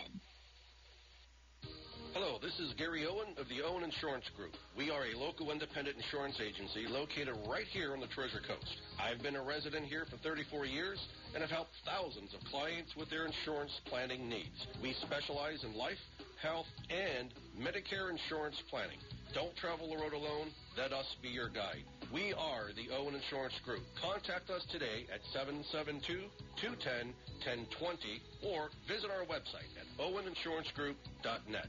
Hello, 2.14 2.38
this 2.40 2.59
is 2.59 2.73
Gary 2.79 3.07
Owen 3.07 3.35
of 3.37 3.47
the 3.51 3.61
Owen 3.62 3.85
Insurance 3.85 4.25
Group. 4.35 4.57
We 4.79 4.90
are 4.90 5.05
a 5.12 5.18
local 5.18 5.51
independent 5.51 5.99
insurance 5.99 6.40
agency 6.40 6.87
located 6.88 7.37
right 7.47 7.66
here 7.71 7.92
on 7.92 8.01
the 8.01 8.07
Treasure 8.07 8.40
Coast. 8.49 8.81
I've 8.99 9.23
been 9.23 9.37
a 9.37 9.42
resident 9.42 9.85
here 9.85 10.07
for 10.09 10.16
34 10.16 10.64
years 10.64 10.99
and 11.35 11.40
have 11.40 11.51
helped 11.51 11.73
thousands 11.85 12.35
of 12.35 12.40
clients 12.51 12.95
with 12.97 13.09
their 13.11 13.27
insurance 13.27 13.73
planning 13.87 14.29
needs. 14.29 14.66
We 14.83 14.95
specialize 15.07 15.64
in 15.64 15.75
life, 15.75 16.01
health, 16.42 16.66
and 16.90 17.33
Medicare 17.59 18.11
insurance 18.11 18.57
planning. 18.68 18.99
Don't 19.35 19.57
travel 19.57 19.88
the 19.88 19.97
road 19.97 20.12
alone. 20.12 20.53
Let 20.77 20.92
us 20.92 21.07
be 21.23 21.29
your 21.29 21.49
guide. 21.49 21.85
We 22.12 22.35
are 22.37 22.68
the 22.77 22.95
Owen 22.95 23.14
Insurance 23.14 23.55
Group. 23.64 23.81
Contact 23.97 24.51
us 24.51 24.62
today 24.71 25.07
at 25.09 25.21
772-210-1020 25.33 27.09
or 28.45 28.68
visit 28.87 29.09
our 29.09 29.25
website 29.25 29.73
at 29.81 29.88
oweninsurancegroup.net. 29.99 31.68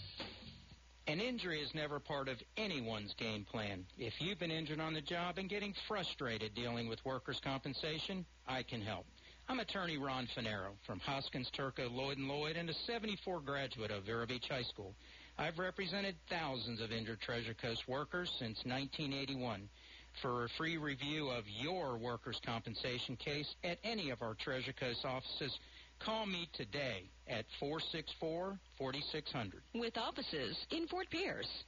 An 1.07 1.19
injury 1.19 1.61
is 1.61 1.73
never 1.73 1.99
part 1.99 2.29
of 2.29 2.37
anyone's 2.57 3.13
game 3.15 3.43
plan. 3.43 3.85
If 3.97 4.13
you've 4.19 4.39
been 4.39 4.51
injured 4.51 4.79
on 4.79 4.93
the 4.93 5.01
job 5.01 5.39
and 5.39 5.49
getting 5.49 5.73
frustrated 5.87 6.53
dealing 6.53 6.87
with 6.87 7.03
workers' 7.03 7.41
compensation, 7.43 8.23
I 8.47 8.61
can 8.61 8.81
help. 8.81 9.05
I'm 9.49 9.59
attorney 9.59 9.97
Ron 9.97 10.27
Finero 10.37 10.73
from 10.85 10.99
Hoskins, 10.99 11.49
Turco, 11.55 11.89
Lloyd 11.89 12.17
& 12.17 12.19
Lloyd, 12.19 12.55
and 12.55 12.69
a 12.69 12.73
74 12.85 13.41
graduate 13.41 13.89
of 13.89 14.05
Vero 14.05 14.27
Beach 14.27 14.45
High 14.47 14.61
School. 14.61 14.93
I've 15.39 15.57
represented 15.57 16.15
thousands 16.29 16.79
of 16.81 16.91
injured 16.91 17.19
Treasure 17.19 17.55
Coast 17.55 17.81
workers 17.87 18.29
since 18.37 18.59
1981. 18.63 19.67
For 20.21 20.45
a 20.45 20.49
free 20.49 20.77
review 20.77 21.29
of 21.29 21.45
your 21.47 21.97
workers' 21.97 22.39
compensation 22.45 23.15
case 23.15 23.55
at 23.63 23.79
any 23.83 24.11
of 24.11 24.21
our 24.21 24.35
Treasure 24.35 24.73
Coast 24.73 25.03
offices, 25.03 25.57
Call 26.05 26.25
me 26.25 26.47
today 26.53 27.09
at 27.27 27.45
464-4600. 27.61 28.57
With 29.75 29.97
offices 29.97 30.57
in 30.71 30.87
Fort 30.87 31.07
Pierce. 31.09 31.63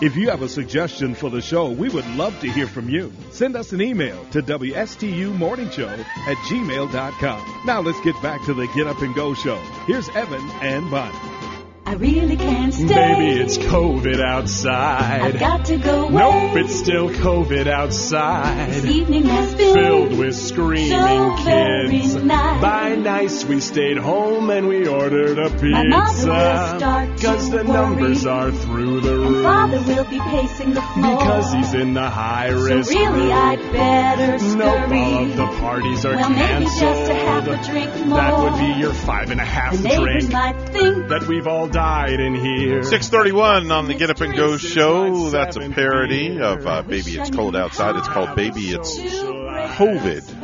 If 0.00 0.16
you 0.16 0.30
have 0.30 0.42
a 0.42 0.48
suggestion 0.48 1.14
for 1.14 1.30
the 1.30 1.40
show, 1.40 1.70
we 1.70 1.88
would 1.88 2.06
love 2.16 2.40
to 2.40 2.50
hear 2.50 2.66
from 2.66 2.88
you. 2.88 3.12
Send 3.30 3.54
us 3.54 3.72
an 3.72 3.80
email 3.80 4.24
to 4.32 4.42
WSTUmorningshow 4.42 5.98
at 5.98 6.36
gmail.com. 6.38 7.62
Now 7.66 7.80
let's 7.80 8.00
get 8.00 8.20
back 8.20 8.44
to 8.46 8.54
the 8.54 8.66
Get 8.74 8.88
Up 8.88 9.00
and 9.00 9.14
Go 9.14 9.34
show. 9.34 9.58
Here's 9.86 10.08
Evan 10.08 10.50
and 10.60 10.90
Bonnie. 10.90 11.31
I 11.92 11.96
really 11.96 12.38
can't 12.38 12.72
stay. 12.72 12.86
Baby, 12.86 13.38
it's 13.38 13.58
COVID 13.58 14.18
outside. 14.18 15.20
I've 15.20 15.38
got 15.38 15.66
to 15.66 15.76
go 15.76 16.06
away. 16.08 16.14
Nope, 16.14 16.56
it's 16.64 16.74
still 16.74 17.10
COVID 17.10 17.66
outside. 17.66 18.70
This 18.70 18.86
evening 18.86 19.24
has 19.24 19.54
been 19.54 19.74
filled 19.74 20.18
with 20.18 20.34
screaming 20.34 20.88
so 20.88 21.36
kids. 21.44 22.14
Nice. 22.14 22.62
By 22.62 22.94
nice, 22.94 23.44
we 23.44 23.60
stayed 23.60 23.98
home 23.98 24.48
and 24.48 24.68
we 24.68 24.88
ordered 24.88 25.38
a 25.38 25.50
My 25.62 25.84
mother 25.86 26.28
will 26.28 26.78
start 26.78 27.10
pizza. 27.10 27.26
Cause 27.26 27.50
the 27.50 27.64
numbers 27.64 28.24
are 28.24 28.50
through 28.52 29.00
the 29.02 29.12
And 29.12 29.30
roof. 29.30 29.42
father 29.44 29.82
will 29.82 30.04
be 30.04 30.18
pacing 30.18 30.72
the 30.72 30.80
floor. 30.80 31.16
Because 31.18 31.52
he's 31.52 31.74
in 31.74 31.92
the 31.92 32.08
high 32.08 32.48
risk 32.48 32.90
so 32.90 32.98
really, 32.98 33.20
group. 33.24 33.32
I'd 33.34 33.72
better 33.72 34.38
scurry. 34.38 34.56
Nope, 34.56 34.92
all 34.92 35.24
of 35.24 35.36
the 35.36 35.46
parties 35.60 36.06
are 36.06 36.14
well, 36.16 36.30
maybe 36.30 36.64
just 36.64 36.80
canceled. 36.80 37.10
a 37.10 37.14
half 37.20 37.46
a 37.48 37.70
drink 37.70 38.06
more. 38.06 38.16
That 38.16 38.38
would 38.38 38.58
be 38.58 38.80
your 38.80 38.94
five 38.94 39.30
and 39.30 39.40
a 39.42 39.44
half 39.44 39.76
the 39.76 39.88
drink. 39.90 40.32
might 40.32 40.58
think 40.70 41.08
That 41.08 41.26
we've 41.28 41.46
all 41.46 41.66
died 41.82 42.20
in 42.20 42.34
here. 42.34 42.84
631 42.84 43.72
on 43.72 43.88
the 43.88 43.94
Get 43.94 44.10
Up 44.10 44.20
and 44.20 44.36
Go 44.36 44.56
show. 44.56 45.30
That's 45.30 45.56
a 45.56 45.68
parody 45.70 46.40
of 46.40 46.64
uh, 46.64 46.82
Baby 46.82 47.16
It's 47.16 47.30
Cold 47.30 47.56
Outside. 47.56 47.96
It's 47.96 48.06
called 48.06 48.36
Baby 48.36 48.70
It's 48.70 48.96
COVID 49.00 50.42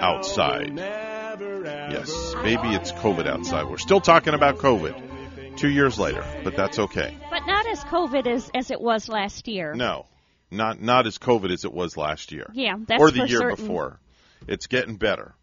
Outside. 0.00 0.76
Yes, 0.76 2.34
Baby 2.44 2.68
It's 2.68 2.92
COVID 2.92 3.26
Outside. 3.26 3.68
We're 3.68 3.78
still 3.78 4.00
talking 4.00 4.34
about 4.34 4.58
COVID. 4.58 5.56
Two 5.56 5.70
years 5.70 5.98
later, 5.98 6.24
but 6.44 6.54
that's 6.54 6.78
okay. 6.78 7.18
But 7.30 7.44
not 7.48 7.66
as 7.66 7.82
COVID 7.82 8.28
as 8.28 8.48
as 8.54 8.70
it 8.70 8.80
was 8.80 9.08
last 9.08 9.48
year. 9.48 9.74
No, 9.74 10.06
not 10.52 10.80
not 10.80 11.08
as 11.08 11.18
COVID 11.18 11.52
as 11.52 11.64
it 11.64 11.72
was 11.72 11.96
last 11.96 12.30
year. 12.30 12.48
Yeah, 12.52 12.76
that's 12.86 13.02
or 13.02 13.10
the 13.10 13.22
for 13.22 13.26
year 13.26 13.38
certain. 13.40 13.66
before. 13.66 13.98
It's 14.46 14.68
getting 14.68 14.94
better, 14.98 15.34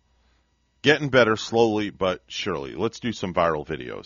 getting 0.84 1.10
better 1.10 1.36
slowly 1.36 1.89
but 1.89 2.23
surely. 2.27 2.75
Let's 2.75 3.01
do 3.01 3.12
some 3.12 3.34
viral 3.34 3.67
videos. 3.67 4.05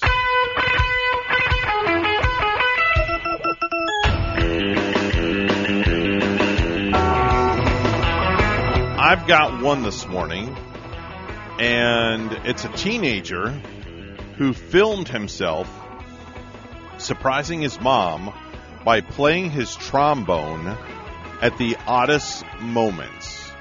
I've 9.10 9.26
got 9.26 9.63
one 9.63 9.82
this 9.82 10.08
morning, 10.08 10.56
and 11.60 12.32
it's 12.45 12.63
a 12.63 12.69
teenager 12.69 13.50
who 14.38 14.54
filmed 14.54 15.08
himself 15.08 15.67
surprising 17.00 17.60
his 17.60 17.82
mom 17.82 18.32
by 18.86 19.02
playing 19.02 19.50
his 19.50 19.76
trombone 19.76 20.78
at 21.41 21.58
the 21.58 21.76
oddest 21.88 22.45
moments. 22.62 23.52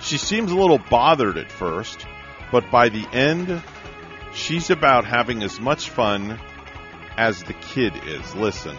She 0.00 0.18
seems 0.18 0.50
a 0.50 0.56
little 0.56 0.80
bothered 0.90 1.38
at 1.38 1.52
first, 1.52 2.04
but 2.50 2.68
by 2.72 2.88
the 2.88 3.06
end, 3.12 3.62
she's 4.34 4.68
about 4.68 5.04
having 5.04 5.44
as 5.44 5.60
much 5.60 5.90
fun 5.90 6.40
as 7.16 7.44
the 7.44 7.54
kid 7.54 7.92
is. 8.04 8.34
Listen. 8.34 8.76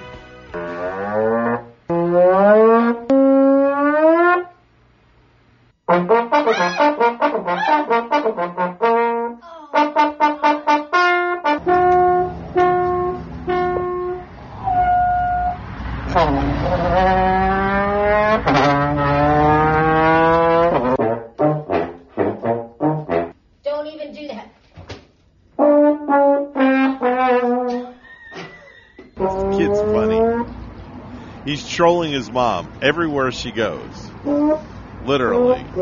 This 29.18 29.58
kid's 29.58 29.80
funny. 29.82 30.46
He's 31.46 31.68
trolling 31.68 32.12
his 32.12 32.30
mom 32.32 32.72
everywhere 32.80 33.32
she 33.32 33.52
goes. 33.52 34.69
Literally. 35.06 35.60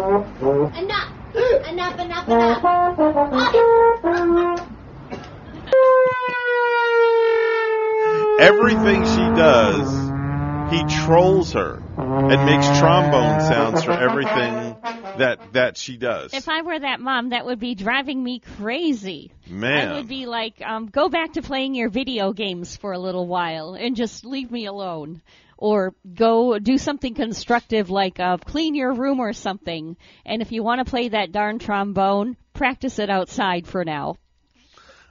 Enough! 0.77 1.13
Enough, 1.69 1.99
enough, 1.99 2.27
enough! 2.27 2.63
Everything 8.39 9.03
she 9.03 9.27
does, 9.35 9.89
he 10.71 10.83
trolls 11.03 11.53
her 11.53 11.81
and 11.97 12.45
makes 12.45 12.67
trombone 12.79 13.41
sounds 13.41 13.83
for 13.83 13.93
everything 13.93 14.77
that 15.17 15.39
that 15.53 15.77
she 15.77 15.97
does. 15.97 16.33
If 16.33 16.47
I 16.47 16.61
were 16.61 16.77
that 16.77 16.99
mom, 16.99 17.29
that 17.29 17.45
would 17.45 17.59
be 17.59 17.73
driving 17.73 18.23
me 18.23 18.39
crazy. 18.57 19.31
Man. 19.49 19.89
I 19.89 19.93
would 19.95 20.07
be 20.07 20.25
like, 20.27 20.61
um, 20.61 20.87
go 20.87 21.09
back 21.09 21.33
to 21.33 21.41
playing 21.41 21.73
your 21.73 21.89
video 21.89 22.31
games 22.33 22.75
for 22.77 22.91
a 22.91 22.99
little 22.99 23.25
while 23.25 23.73
and 23.73 23.95
just 23.95 24.25
leave 24.25 24.51
me 24.51 24.65
alone. 24.65 25.21
Or 25.57 25.95
go 26.13 26.59
do 26.59 26.77
something 26.77 27.15
constructive 27.15 27.89
like 27.89 28.19
uh, 28.19 28.37
clean 28.37 28.75
your 28.75 28.93
room 28.93 29.19
or 29.19 29.33
something. 29.33 29.97
And 30.25 30.41
if 30.41 30.51
you 30.51 30.63
want 30.63 30.85
to 30.85 30.89
play 30.89 31.09
that 31.09 31.31
darn 31.31 31.57
trombone, 31.59 32.37
practice 32.53 32.99
it 32.99 33.09
outside 33.09 33.67
for 33.67 33.83
now. 33.83 34.17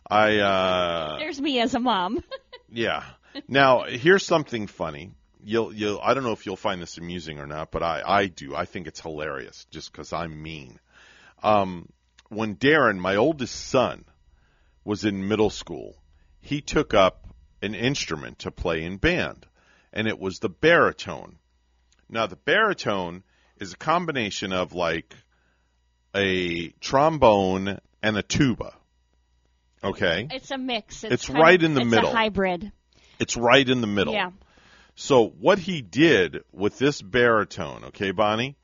I 0.09 0.39
uh 0.39 1.19
There's 1.19 1.41
me 1.41 1.61
as 1.61 1.75
a 1.75 1.81
mom. 1.81 2.23
Yeah. 2.69 3.05
Now, 3.49 3.85
here's 3.85 4.27
something 4.27 4.67
funny. 4.67 5.13
You'll, 5.43 5.73
you'll, 5.73 6.01
I 6.03 6.15
don't 6.15 6.25
know 6.25 6.33
if 6.33 6.45
you'll 6.47 6.57
find 6.57 6.83
this 6.83 6.99
amusing 6.99 7.39
or 7.39 7.47
not, 7.47 7.71
but 7.71 7.83
I, 7.83 8.03
I 8.05 8.27
do. 8.27 8.55
I 8.55 8.65
think 8.65 8.87
it's 8.87 9.01
hilarious 9.01 9.67
just 9.71 9.93
because 9.93 10.13
I'm 10.13 10.43
mean. 10.43 10.81
Um, 11.43 11.89
when 12.29 12.57
Darren, 12.57 12.99
my 12.99 13.17
oldest 13.17 13.55
son, 13.55 14.05
was 14.85 15.05
in 15.05 15.29
middle 15.29 15.51
school, 15.51 15.97
he 16.41 16.61
took 16.61 16.93
up 16.93 17.29
an 17.63 17.75
instrument 17.75 18.41
to 18.41 18.51
play 18.51 18.83
in 18.83 18.97
band, 18.97 19.47
and 19.93 20.07
it 20.07 20.19
was 20.19 20.39
the 20.39 20.49
baritone. 20.49 21.37
Now, 22.09 22.27
the 22.27 22.37
baritone 22.37 23.23
is 23.59 23.73
a 23.73 23.77
combination 23.77 24.53
of 24.53 24.73
like 24.73 25.15
a 26.15 26.69
trombone 26.81 27.81
and 28.03 28.17
a 28.17 28.23
tuba. 28.23 28.75
Okay? 29.83 30.29
It's 30.31 30.51
a 30.51 30.59
mix. 30.59 31.05
It's, 31.05 31.15
It's 31.15 31.27
kind 31.27 31.39
right 31.39 31.63
in 31.63 31.75
the 31.75 31.83
it's 31.83 31.91
middle. 31.91 32.11
a 32.11 32.15
hybrid. 32.15 32.73
It's 33.19 33.37
right 33.37 33.69
in 33.69 33.81
the 33.81 33.87
middle. 33.87 34.13
Yeah. 34.13 34.31
So 34.95 35.27
what 35.29 35.59
he 35.59 35.83
did 35.83 36.39
with 36.53 36.79
this 36.79 37.03
baritone, 37.03 37.85
okay, 37.87 38.13
Bonnie? 38.13 38.57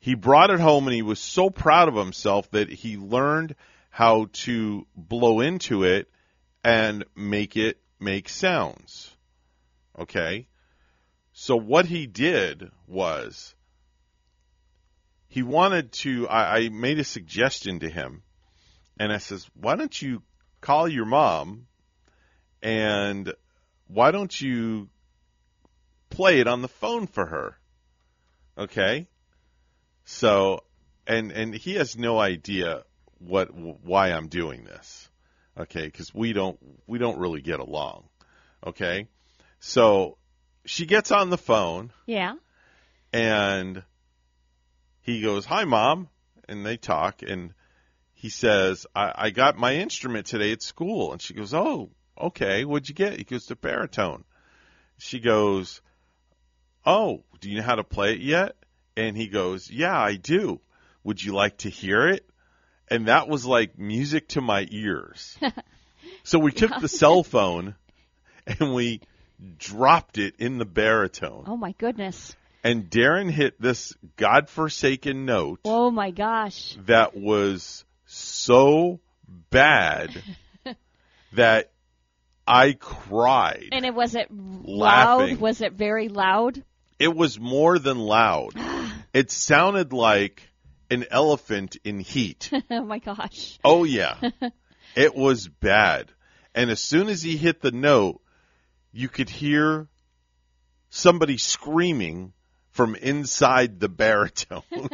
He 0.00 0.14
brought 0.14 0.50
it 0.50 0.60
home 0.60 0.86
and 0.86 0.94
he 0.94 1.02
was 1.02 1.18
so 1.18 1.50
proud 1.50 1.88
of 1.88 1.94
himself 1.94 2.50
that 2.50 2.68
he 2.68 2.96
learned 2.96 3.56
how 3.90 4.28
to 4.32 4.86
blow 4.94 5.40
into 5.40 5.84
it 5.84 6.10
and 6.62 7.04
make 7.16 7.56
it 7.56 7.80
make 7.98 8.28
sounds. 8.28 9.15
Okay? 9.98 10.48
So 11.32 11.56
what 11.56 11.86
he 11.86 12.06
did 12.06 12.70
was 12.86 13.54
he 15.28 15.42
wanted 15.42 15.92
to 15.92 16.28
I, 16.28 16.58
I 16.58 16.68
made 16.70 16.98
a 16.98 17.04
suggestion 17.04 17.80
to 17.80 17.90
him 17.90 18.22
and 18.98 19.12
I 19.12 19.18
says, 19.18 19.46
Why 19.54 19.76
don't 19.76 20.00
you 20.00 20.22
call 20.60 20.88
your 20.88 21.04
mom 21.04 21.66
and 22.62 23.32
why 23.86 24.10
don't 24.10 24.40
you 24.40 24.88
play 26.10 26.40
it 26.40 26.46
on 26.46 26.62
the 26.62 26.68
phone 26.68 27.06
for 27.06 27.26
her? 27.26 27.58
Okay? 28.58 29.06
So, 30.04 30.64
and 31.06 31.30
and 31.32 31.54
he 31.54 31.74
has 31.74 31.96
no 31.96 32.18
idea 32.18 32.84
what 33.18 33.54
why 33.54 34.12
I'm 34.12 34.28
doing 34.28 34.64
this. 34.64 35.10
Okay? 35.58 35.90
Cuz 35.90 36.14
we 36.14 36.32
don't 36.32 36.58
we 36.86 36.98
don't 36.98 37.18
really 37.18 37.42
get 37.42 37.60
along. 37.60 38.08
Okay? 38.66 39.08
So, 39.60 40.18
she 40.64 40.86
gets 40.86 41.10
on 41.10 41.30
the 41.30 41.38
phone 41.38 41.92
Yeah. 42.06 42.34
and 43.12 43.82
he 45.00 45.20
goes, 45.22 45.44
"Hi, 45.46 45.64
mom," 45.64 46.08
and 46.48 46.64
they 46.66 46.76
talk, 46.76 47.22
and 47.22 47.54
he 48.12 48.28
says, 48.28 48.86
I, 48.94 49.12
"I 49.14 49.30
got 49.30 49.56
my 49.56 49.76
instrument 49.76 50.26
today 50.26 50.52
at 50.52 50.62
school," 50.62 51.12
and 51.12 51.22
she 51.22 51.34
goes, 51.34 51.54
"Oh, 51.54 51.90
okay. 52.18 52.64
What'd 52.64 52.88
you 52.88 52.94
get?" 52.94 53.18
He 53.18 53.24
goes, 53.24 53.46
"The 53.46 53.56
baritone." 53.56 54.24
She 54.98 55.20
goes, 55.20 55.80
"Oh, 56.84 57.24
do 57.40 57.50
you 57.50 57.56
know 57.58 57.62
how 57.62 57.76
to 57.76 57.84
play 57.84 58.14
it 58.14 58.20
yet?" 58.20 58.56
And 58.96 59.16
he 59.16 59.28
goes, 59.28 59.70
"Yeah, 59.70 59.98
I 59.98 60.16
do. 60.16 60.60
Would 61.04 61.22
you 61.22 61.34
like 61.34 61.58
to 61.58 61.70
hear 61.70 62.08
it?" 62.08 62.28
And 62.88 63.08
that 63.08 63.28
was 63.28 63.44
like 63.44 63.78
music 63.78 64.28
to 64.30 64.40
my 64.40 64.66
ears. 64.70 65.38
so 66.22 66.38
we 66.38 66.52
took 66.52 66.80
the 66.80 66.88
cell 66.88 67.22
phone 67.22 67.74
and 68.46 68.74
we 68.74 69.00
dropped 69.58 70.18
it 70.18 70.34
in 70.38 70.58
the 70.58 70.64
baritone. 70.64 71.44
Oh 71.46 71.56
my 71.56 71.72
goodness. 71.72 72.34
And 72.64 72.90
Darren 72.90 73.30
hit 73.30 73.60
this 73.60 73.94
godforsaken 74.16 75.24
note 75.24 75.60
Oh 75.64 75.90
my 75.90 76.10
gosh. 76.10 76.76
that 76.86 77.16
was 77.16 77.84
so 78.06 79.00
bad 79.50 80.10
that 81.34 81.70
I 82.46 82.72
cried. 82.72 83.68
And 83.72 83.84
it 83.84 83.94
was 83.94 84.14
it 84.14 84.28
Laughing. 84.30 85.30
loud? 85.30 85.40
Was 85.40 85.60
it 85.60 85.72
very 85.72 86.08
loud? 86.08 86.62
It 86.98 87.14
was 87.14 87.38
more 87.38 87.78
than 87.78 87.98
loud. 87.98 88.52
it 89.12 89.30
sounded 89.30 89.92
like 89.92 90.42
an 90.90 91.04
elephant 91.10 91.76
in 91.84 91.98
heat. 91.98 92.50
oh 92.70 92.84
my 92.84 92.98
gosh. 92.98 93.58
Oh 93.64 93.84
yeah. 93.84 94.16
it 94.96 95.14
was 95.14 95.48
bad. 95.48 96.10
And 96.54 96.70
as 96.70 96.80
soon 96.80 97.08
as 97.08 97.22
he 97.22 97.36
hit 97.36 97.60
the 97.60 97.72
note, 97.72 98.20
you 98.96 99.10
could 99.10 99.28
hear 99.28 99.88
somebody 100.88 101.36
screaming 101.36 102.32
from 102.70 102.94
inside 102.94 103.78
the 103.78 103.88
baritone. 103.88 104.62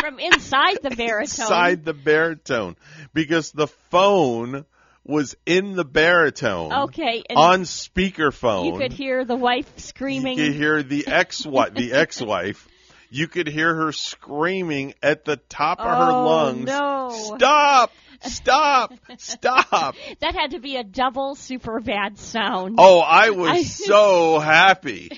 From 0.00 0.18
inside 0.18 0.78
the 0.82 0.90
baritone. 0.90 1.22
inside 1.46 1.84
the 1.86 1.94
baritone 1.94 2.76
because 3.14 3.52
the 3.52 3.68
phone 3.68 4.66
was 5.02 5.34
in 5.46 5.76
the 5.76 5.84
baritone. 5.84 6.72
Okay, 6.88 7.22
on 7.34 7.62
speakerphone. 7.62 8.66
You 8.66 8.76
could 8.78 8.92
hear 8.92 9.24
the 9.24 9.36
wife 9.36 9.78
screaming. 9.78 10.36
You 10.38 10.48
could 10.48 10.54
hear 10.56 10.82
the 10.82 11.06
ex 11.06 11.44
the 11.44 11.90
ex-wife. 11.94 12.68
You 13.08 13.28
could 13.28 13.46
hear 13.46 13.74
her 13.74 13.92
screaming 13.92 14.92
at 15.02 15.24
the 15.24 15.36
top 15.36 15.78
of 15.80 15.86
her 15.86 16.12
Oh, 16.12 16.26
lungs. 16.26 16.66
no. 16.66 17.10
Stop! 17.36 17.92
Stop! 18.24 18.92
Stop! 19.18 19.94
that 20.20 20.34
had 20.34 20.52
to 20.52 20.58
be 20.60 20.76
a 20.76 20.84
double 20.84 21.34
super 21.34 21.80
bad 21.80 22.18
sound. 22.18 22.76
Oh, 22.78 23.00
I 23.00 23.30
was 23.30 23.50
I- 23.50 23.62
so 23.62 24.38
happy. 24.38 25.10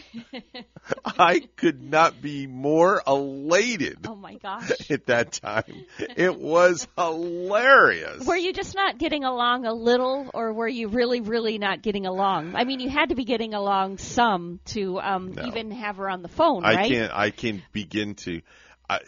I 1.04 1.40
could 1.56 1.82
not 1.82 2.20
be 2.22 2.46
more 2.46 3.02
elated 3.06 3.98
Oh 4.06 4.14
my 4.14 4.34
gosh. 4.34 4.70
at 4.90 5.06
that 5.06 5.32
time. 5.32 5.84
It 5.98 6.38
was 6.38 6.86
hilarious. 6.96 8.24
Were 8.26 8.36
you 8.36 8.52
just 8.52 8.74
not 8.74 8.98
getting 8.98 9.24
along 9.24 9.66
a 9.66 9.72
little, 9.72 10.30
or 10.34 10.52
were 10.52 10.68
you 10.68 10.88
really, 10.88 11.20
really 11.20 11.58
not 11.58 11.82
getting 11.82 12.06
along? 12.06 12.54
I 12.54 12.64
mean, 12.64 12.80
you 12.80 12.88
had 12.88 13.08
to 13.08 13.14
be 13.14 13.24
getting 13.24 13.54
along 13.54 13.98
some 13.98 14.60
to 14.66 15.00
um, 15.00 15.32
No. 15.32 15.46
even 15.46 15.70
have 15.72 15.96
her 15.96 16.08
on 16.08 16.22
the 16.22 16.28
phone, 16.28 16.64
I 16.64 16.74
right? 16.74 16.78
I 16.78 16.88
can't. 16.88 17.12
I 17.12 17.30
can't 17.30 17.62
begin 17.72 18.14
to. 18.16 18.42
I, 18.88 19.00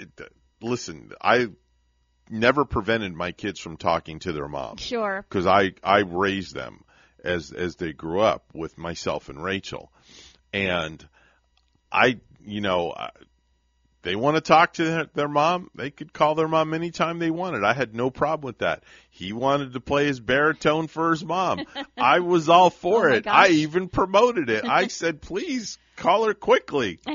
listen, 0.60 1.12
I 1.20 1.48
never 2.30 2.64
prevented 2.64 3.14
my 3.14 3.32
kids 3.32 3.60
from 3.60 3.76
talking 3.76 4.18
to 4.20 4.32
their 4.32 4.48
mom. 4.48 4.76
Sure. 4.76 5.24
because 5.28 5.46
I 5.46 5.72
I 5.82 6.00
raised 6.00 6.54
them 6.54 6.84
as 7.24 7.52
as 7.52 7.76
they 7.76 7.92
grew 7.92 8.20
up 8.20 8.44
with 8.54 8.78
myself 8.78 9.28
and 9.28 9.42
Rachel, 9.42 9.92
and 10.52 11.06
I 11.92 12.18
you 12.44 12.60
know 12.60 12.92
I- 12.96 13.10
they 14.02 14.14
want 14.14 14.36
to 14.36 14.40
talk 14.40 14.74
to 14.74 14.84
their, 14.84 15.04
their 15.14 15.28
mom. 15.28 15.70
They 15.74 15.90
could 15.90 16.12
call 16.12 16.36
their 16.36 16.46
mom 16.48 16.72
anytime 16.72 17.18
they 17.18 17.32
wanted. 17.32 17.64
I 17.64 17.72
had 17.72 17.96
no 17.96 18.10
problem 18.10 18.46
with 18.46 18.58
that. 18.58 18.84
He 19.10 19.32
wanted 19.32 19.72
to 19.72 19.80
play 19.80 20.06
his 20.06 20.20
baritone 20.20 20.86
for 20.86 21.10
his 21.10 21.24
mom. 21.24 21.64
I 21.98 22.20
was 22.20 22.48
all 22.48 22.70
for 22.70 23.10
Oh 23.10 23.14
it. 23.14 23.26
I 23.26 23.48
even 23.48 23.88
promoted 23.88 24.50
it. 24.50 24.64
I 24.64 24.86
said, 24.86 25.20
please 25.20 25.78
call 25.98 26.24
her 26.26 26.34
quickly. 26.34 26.98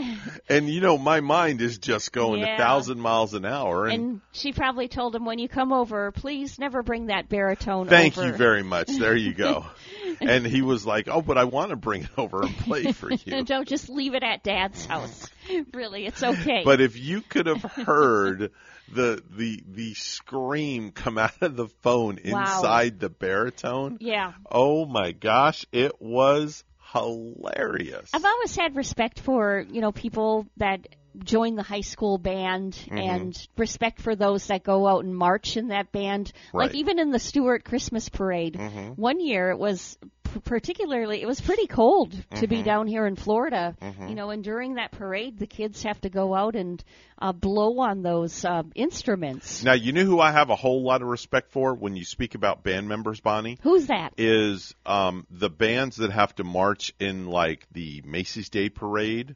And 0.50 0.70
you 0.70 0.82
know, 0.82 0.98
my 0.98 1.22
mind 1.22 1.62
is 1.62 1.78
just 1.78 2.12
going 2.12 2.42
Yeah. 2.42 2.56
a 2.56 2.58
thousand 2.58 3.00
miles 3.00 3.34
an 3.34 3.46
hour. 3.46 3.88
And, 3.88 3.94
And 4.04 4.22
she 4.34 4.52
probably 4.52 4.88
told 4.90 5.16
him, 5.16 5.26
when 5.26 5.40
you 5.40 5.48
come 5.48 5.72
over, 5.72 6.12
please 6.12 6.60
never 6.60 6.84
bring 6.84 7.08
that 7.08 7.30
baritone 7.30 7.88
Thank 7.88 8.18
over. 8.18 8.28
you 8.28 8.34
very 8.34 8.62
much. 8.64 8.88
There 8.88 9.16
you 9.16 9.34
go. 9.34 9.66
and 10.22 10.46
he 10.46 10.62
was 10.62 10.86
like, 10.86 11.08
"Oh, 11.08 11.22
but 11.22 11.38
I 11.38 11.46
want 11.46 11.70
to 11.72 11.76
bring 11.76 12.04
it 12.04 12.10
over 12.18 12.42
and 12.44 12.56
play 12.58 12.92
for 12.92 13.10
you." 13.26 13.44
Don't 13.44 13.68
just 13.68 13.90
leave 13.90 14.14
it 14.16 14.24
at 14.24 14.44
Dad's 14.44 14.86
house. 14.86 15.28
really, 15.74 16.06
it's 16.06 16.22
okay. 16.22 16.62
But 16.66 16.82
if 16.82 16.98
you 17.00 17.22
could 17.22 17.48
have 17.48 17.62
heard 17.64 18.52
the 18.92 19.24
the 19.32 19.64
the 19.68 19.94
scream 19.96 20.92
come 20.92 21.18
out 21.18 21.42
of 21.42 21.56
the 21.56 21.68
phone 21.82 22.20
Wow. 22.26 22.42
inside 22.42 23.00
the 23.00 23.10
baritone, 23.10 23.98
yeah. 24.02 24.34
oh 24.52 24.86
my 24.86 25.14
gosh, 25.14 25.66
it 25.72 26.02
was 26.02 26.64
hilarious. 26.94 28.10
I've 28.14 28.26
always 28.26 28.56
had 28.56 28.76
respect 28.76 29.20
for, 29.20 29.66
you 29.70 29.82
know, 29.82 29.92
people 29.92 30.48
that 30.58 30.88
join 31.24 31.56
the 31.56 31.64
high 31.64 31.82
school 31.82 32.18
band 32.18 32.74
Mhm. 32.74 33.00
and 33.00 33.48
respect 33.58 34.02
for 34.02 34.16
those 34.16 34.48
that 34.48 34.64
go 34.64 34.88
out 34.88 35.04
and 35.04 35.16
march 35.16 35.58
in 35.58 35.68
that 35.68 35.92
band. 35.92 36.32
Like 36.54 36.76
even 36.76 37.00
in 37.00 37.12
the 37.12 37.20
Stuart 37.20 37.64
Christmas 37.64 38.10
parade, 38.10 38.56
Mhm. 38.56 38.98
one 38.98 39.20
year 39.20 39.52
it 39.52 39.60
was 39.60 39.98
particularly 40.42 41.22
it 41.22 41.26
was 41.28 41.40
pretty 41.42 41.68
cold 41.68 42.14
to 42.36 42.48
be 42.48 42.58
Mhm. 42.58 42.64
down 42.66 42.88
here 42.88 43.06
in 43.06 43.16
Florida. 43.16 43.76
Mhm. 43.82 44.10
You 44.10 44.16
know, 44.16 44.30
and 44.30 44.44
during 44.44 44.76
that 44.76 44.92
parade 44.92 45.38
the 45.38 45.48
kids 45.48 45.84
have 45.84 46.00
to 46.02 46.10
go 46.10 46.34
out 46.34 46.56
and 46.56 46.84
uh, 47.20 47.32
blow 47.32 47.80
on 47.80 48.02
those 48.02 48.44
uh, 48.44 48.64
instruments. 48.76 49.64
Now, 49.64 49.74
you 49.74 49.94
know 49.94 50.04
who 50.04 50.20
I 50.20 50.32
have 50.32 50.50
a 50.50 50.56
whole 50.56 50.84
lot 50.84 51.02
of 51.02 51.08
respect 51.08 51.52
for 51.52 51.74
when 51.74 51.96
you 51.96 52.04
speak 52.04 52.36
about 52.36 52.64
band 52.64 52.88
members, 52.90 53.20
Bonnie? 53.22 53.58
Who's 53.64 53.88
that? 53.88 54.14
is 54.18 54.74
um, 54.86 55.26
the 55.32 55.50
bands 55.50 55.98
that 55.98 56.12
have 56.12 56.36
to 56.36 56.44
march 56.44 56.94
in 57.00 57.28
like 57.28 57.66
the 57.72 58.02
Macy's 58.06 58.50
Day 58.50 58.70
Parade, 58.70 59.36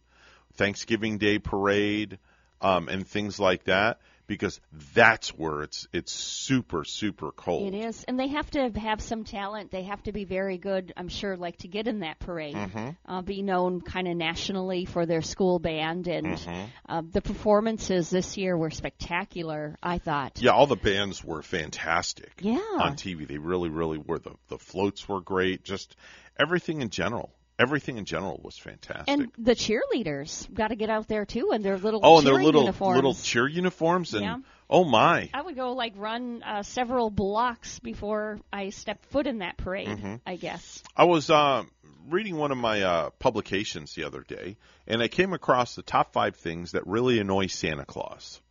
Thanksgiving 0.56 1.18
Day 1.18 1.40
Parade, 1.40 2.20
um, 2.62 2.90
and 2.90 3.08
things 3.08 3.40
like 3.40 3.66
that, 3.66 4.00
because 4.28 4.60
that's 4.94 5.30
where 5.30 5.64
it's 5.64 5.88
it's 5.94 6.12
super 6.12 6.84
super 6.84 7.32
cold. 7.32 7.74
It 7.74 7.78
is, 7.78 8.04
and 8.04 8.20
they 8.20 8.28
have 8.28 8.50
to 8.52 8.70
have 8.78 9.02
some 9.02 9.24
talent. 9.24 9.72
They 9.72 9.84
have 9.84 10.04
to 10.04 10.12
be 10.12 10.26
very 10.26 10.58
good, 10.58 10.94
I'm 10.96 11.08
sure, 11.08 11.38
like 11.38 11.58
to 11.60 11.68
get 11.68 11.88
in 11.88 12.00
that 12.00 12.20
parade, 12.20 12.56
Mhm. 12.56 12.98
uh, 13.06 13.22
be 13.22 13.42
known 13.42 13.82
kind 13.82 14.08
of 14.08 14.16
nationally 14.18 14.86
for 14.86 15.06
their 15.06 15.22
school 15.22 15.60
band, 15.60 16.08
and 16.08 16.28
Mhm. 16.28 16.68
uh, 16.88 17.02
the 17.10 17.22
performances 17.22 18.10
this 18.10 18.38
year 18.38 18.58
were 18.58 18.70
spectacular. 18.72 19.78
I 19.82 19.98
thought. 19.98 20.42
Yeah, 20.42 20.52
all 20.52 20.68
the 20.68 20.76
bands 20.76 21.24
were 21.24 21.42
fantastic. 21.42 22.34
Yeah. 22.42 22.58
on 22.80 22.96
TV, 22.96 23.26
they 23.26 23.38
really 23.38 23.70
really 23.70 23.98
were. 23.98 24.20
The 24.20 24.36
the 24.50 24.58
floats 24.60 25.08
were 25.08 25.22
great. 25.22 25.64
Just 25.64 25.96
everything 26.40 26.82
in 26.82 26.90
general, 26.90 27.32
everything 27.60 27.98
in 27.98 28.06
general 28.06 28.40
was 28.44 28.58
fantastic. 28.58 29.08
And 29.08 29.32
the 29.38 29.56
cheerleaders 29.56 30.52
got 30.54 30.70
to 30.70 30.76
get 30.76 30.90
out 30.90 31.08
there 31.08 31.26
too 31.26 31.52
and 31.52 31.64
their 31.64 31.78
little 31.78 32.02
oh, 32.04 32.18
and 32.20 32.28
their 32.28 32.42
little 32.42 32.62
uniforms. 32.62 32.96
little 32.96 33.14
cheer 33.14 33.48
uniforms, 33.48 34.14
and 34.14 34.24
Yeah. 34.24 34.38
oh 34.70 34.84
my, 34.84 35.30
I 35.34 35.42
would 35.42 35.56
go 35.56 35.74
like 35.74 35.94
run 35.96 36.44
uh, 36.44 36.64
several 36.64 37.10
blocks 37.10 37.80
before 37.80 38.40
I 38.52 38.70
stepped 38.70 39.06
foot 39.06 39.28
in 39.28 39.40
that 39.40 39.58
parade. 39.58 39.88
Mhm. 39.88 40.22
I 40.26 40.36
guess. 40.36 40.84
I 40.96 41.06
was 41.06 41.30
uh, 41.30 41.64
reading 42.08 42.38
one 42.38 42.52
of 42.52 42.58
my 42.58 42.82
uh, 42.82 43.10
publications 43.20 43.94
the 43.96 44.04
other 44.06 44.22
day, 44.22 44.58
and 44.86 45.02
I 45.02 45.08
came 45.08 45.34
across 45.34 45.76
the 45.76 45.84
top 45.84 46.14
five 46.14 46.36
things 46.36 46.72
that 46.74 46.86
really 46.86 47.20
annoy 47.20 47.48
Santa 47.48 47.86
Claus. 47.86 48.42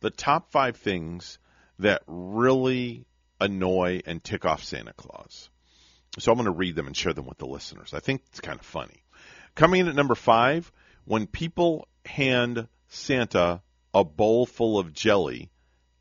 The 0.00 0.10
top 0.10 0.50
five 0.50 0.76
things 0.76 1.38
that 1.78 2.02
really 2.06 3.06
annoy 3.40 4.02
and 4.06 4.22
tick 4.22 4.44
off 4.44 4.62
Santa 4.62 4.92
Claus. 4.92 5.50
So 6.18 6.30
I'm 6.30 6.36
going 6.36 6.46
to 6.46 6.52
read 6.52 6.76
them 6.76 6.86
and 6.86 6.96
share 6.96 7.12
them 7.12 7.26
with 7.26 7.38
the 7.38 7.46
listeners. 7.46 7.94
I 7.94 8.00
think 8.00 8.22
it's 8.28 8.40
kind 8.40 8.58
of 8.58 8.66
funny. 8.66 9.02
Coming 9.54 9.80
in 9.80 9.88
at 9.88 9.94
number 9.94 10.14
five, 10.14 10.70
when 11.04 11.26
people 11.26 11.88
hand 12.04 12.68
Santa 12.88 13.62
a 13.94 14.04
bowl 14.04 14.46
full 14.46 14.78
of 14.78 14.92
jelly 14.92 15.50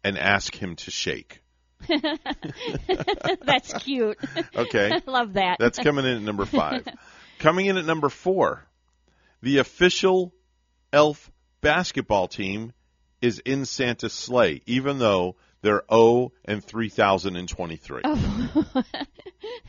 and 0.03 0.17
ask 0.17 0.55
him 0.55 0.75
to 0.77 0.91
shake. 0.91 1.41
That's 3.45 3.73
cute. 3.79 4.17
Okay. 4.55 5.01
Love 5.07 5.33
that. 5.33 5.57
That's 5.59 5.79
coming 5.79 6.05
in 6.05 6.17
at 6.17 6.21
number 6.21 6.45
five. 6.45 6.87
coming 7.39 7.65
in 7.65 7.77
at 7.77 7.85
number 7.85 8.09
four, 8.09 8.65
the 9.41 9.57
official 9.57 10.33
elf 10.93 11.31
basketball 11.61 12.27
team 12.27 12.73
is 13.21 13.39
in 13.39 13.65
Santa's 13.65 14.13
sleigh, 14.13 14.61
even 14.65 14.99
though 14.99 15.35
they're 15.61 15.83
0 15.91 16.31
and 16.45 16.63
3023. 16.63 18.01
Oh. 18.03 18.65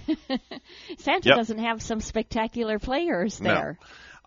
Santa 0.99 1.29
Yep. 1.31 1.37
doesn't 1.37 1.59
have 1.59 1.83
some 1.83 2.01
spectacular 2.01 2.79
players 2.79 3.41
No. 3.41 3.53
there. 3.55 3.79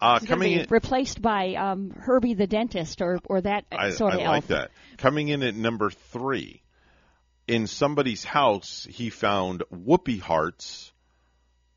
Uh, 0.02 0.20
He's 0.20 0.28
coming 0.28 0.52
in, 0.52 0.68
replaced 0.70 1.22
by 1.22 1.54
um, 1.56 1.92
Herbie 1.92 2.34
the 2.34 2.48
dentist 2.48 3.02
or 3.02 3.20
or 3.26 3.42
that 3.42 3.66
I, 3.72 3.92
sort 3.92 4.14
I 4.14 4.18
of 4.18 4.22
like 4.24 4.34
elf. 4.36 4.48
that. 4.48 4.72
Coming 4.98 5.30
in 5.30 5.42
at 5.42 5.56
number 5.56 5.90
three, 5.90 6.62
in 7.48 7.66
somebody's 7.68 8.24
house, 8.26 8.86
he 8.90 9.10
found 9.10 9.64
whoopee 9.70 10.18
hearts 10.18 10.92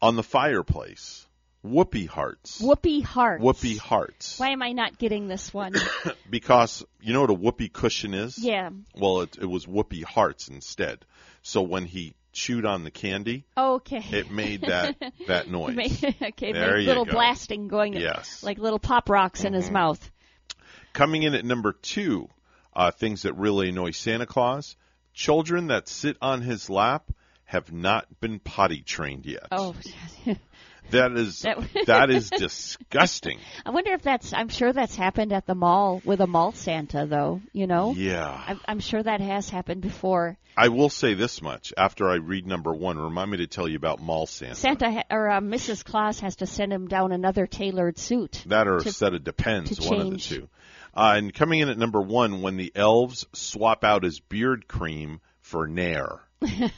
on 0.03 0.17
the 0.17 0.23
fireplace. 0.25 1.27
Whoopee 1.63 2.07
hearts. 2.07 2.61
Whoopee 2.61 3.01
hearts. 3.03 3.43
Whoopee 3.43 3.77
hearts. 3.77 4.39
Why 4.39 4.51
am 4.51 4.63
I 4.63 4.73
not 4.73 4.99
getting 4.99 5.29
this 5.29 5.53
one? 5.53 5.75
because 6.31 6.85
you 7.01 7.13
know 7.13 7.21
what 7.23 7.31
a 7.31 7.35
whoopee 7.35 7.69
cushion 7.69 8.15
is? 8.15 8.39
Yeah. 8.39 8.71
Well, 8.97 9.23
it, 9.23 9.37
it 9.41 9.47
was 9.47 9.67
whoopee 9.67 10.03
hearts 10.03 10.49
instead. 10.49 11.05
So 11.43 11.63
when 11.63 11.85
he 11.85 12.15
chewed 12.39 12.65
on 12.65 12.85
the 12.85 12.91
candy, 12.91 13.45
Okay. 13.57 14.05
it 14.13 14.31
made 14.31 14.61
that 14.63 14.97
that 15.27 15.49
noise. 15.51 16.05
Okay, 16.23 16.53
There 16.53 16.77
made 16.77 16.87
little 16.87 17.05
go. 17.05 17.13
blasting 17.13 17.67
going, 17.69 17.95
Yes. 17.95 18.43
like 18.45 18.59
little 18.59 18.79
pop 18.79 19.09
rocks 19.11 19.45
in 19.45 19.53
his 19.53 19.69
Mhm. 19.69 19.73
mouth. 19.73 20.11
Coming 20.93 21.25
in 21.25 21.35
at 21.35 21.45
number 21.45 21.73
two, 21.73 22.29
uh, 22.75 22.91
things 22.93 23.23
that 23.23 23.33
really 23.35 23.71
annoy 23.71 23.91
Santa 23.91 24.25
Claus: 24.27 24.77
children 25.13 25.67
that 25.67 25.89
sit 25.89 26.17
on 26.23 26.43
his 26.43 26.71
lap 26.71 27.11
have 27.45 27.73
not 27.73 28.21
been 28.21 28.39
potty 28.39 28.83
trained 28.83 29.27
yet. 29.27 29.49
Oh, 29.51 29.75
That 30.91 31.13
is 31.13 31.41
That- 31.87 32.11
is 32.11 32.31
disgusting. 32.31 33.39
I 33.65 33.71
wonder 33.71 33.93
if 33.93 34.03
that's. 34.03 34.33
I'm 34.33 34.49
sure 34.49 34.73
that's 34.73 34.97
happened 34.97 35.33
at 35.33 35.47
the 35.47 35.55
mall 35.55 36.01
with 36.05 36.21
a 36.21 36.27
mall 36.27 36.53
Santa, 36.53 37.07
though. 37.07 37.41
You 37.53 37.67
know. 37.67 37.95
Yeah. 37.97 38.43
I'm, 38.47 38.61
I'm 38.67 38.81
sure 38.81 39.03
that 39.03 39.21
has 39.21 39.49
happened 39.51 39.83
before. 39.83 40.37
I 40.57 40.69
will 40.69 40.91
say 40.91 41.15
this 41.15 41.41
much: 41.43 41.73
after 41.77 42.09
I 42.09 42.17
read 42.17 42.47
number 42.47 42.73
one, 42.73 42.99
remind 42.99 43.31
me 43.31 43.39
to 43.39 43.47
tell 43.47 43.69
you 43.69 43.77
about 43.77 44.01
Mall 44.01 44.27
Santa. 44.27 44.55
Santa 44.55 44.91
ha- 44.91 45.05
or 45.11 45.29
uh, 45.29 45.41
Mrs. 45.41 45.85
Claus 45.85 46.21
has 46.21 46.37
to 46.37 46.47
send 46.47 46.73
him 46.73 46.89
down 46.89 47.13
another 47.13 47.47
tailored 47.47 47.99
suit. 47.99 48.43
That 48.47 48.67
or 48.67 48.79
to- 48.81 48.89
a 48.89 48.93
set 48.93 49.15
of 49.15 49.25
depends, 49.25 49.81
one 49.89 50.01
of 50.01 50.11
the 50.11 50.19
two. 50.19 50.49
Uh, 50.95 51.15
and 51.17 51.33
coming 51.33 51.61
in 51.61 51.69
at 51.69 51.79
number 51.79 52.01
one, 52.01 52.43
when 52.43 52.57
the 52.57 52.73
elves 52.75 53.27
swap 53.33 53.85
out 53.85 54.03
his 54.03 54.19
beard 54.21 54.67
cream 54.67 55.21
for 55.43 55.67
Nair. 55.69 56.21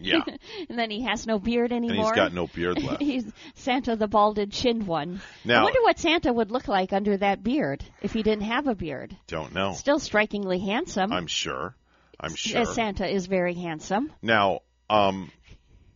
Yeah. 0.00 0.20
and 0.68 0.78
then 0.78 0.90
he 0.90 1.02
has 1.02 1.26
no 1.26 1.38
beard 1.38 1.72
anymore. 1.72 1.96
And 1.96 2.06
he's 2.06 2.14
got 2.14 2.32
no 2.34 2.46
beard 2.46 2.82
left. 2.82 3.00
He's 3.02 3.24
Santa 3.54 3.96
the 3.96 4.06
balded 4.06 4.52
chinned 4.52 4.86
one. 4.86 5.20
I 5.48 5.62
wonder 5.62 5.82
what 5.82 5.98
Santa 5.98 6.32
would 6.32 6.50
look 6.50 6.68
like 6.68 6.92
under 6.92 7.16
that 7.16 7.42
beard 7.42 7.82
if 8.02 8.12
he 8.12 8.22
didn't 8.22 8.44
have 8.44 8.66
a 8.66 8.74
beard. 8.74 9.16
Don't 9.26 9.54
know. 9.54 9.72
Still 9.72 9.98
strikingly 9.98 10.58
handsome. 10.58 11.12
I'm 11.12 11.26
sure. 11.26 11.74
I'm 12.20 12.34
sure. 12.34 12.62
As 12.62 12.74
Santa 12.74 13.06
is 13.06 13.26
very 13.26 13.54
handsome. 13.54 14.12
Now, 14.22 14.60
um, 14.88 15.30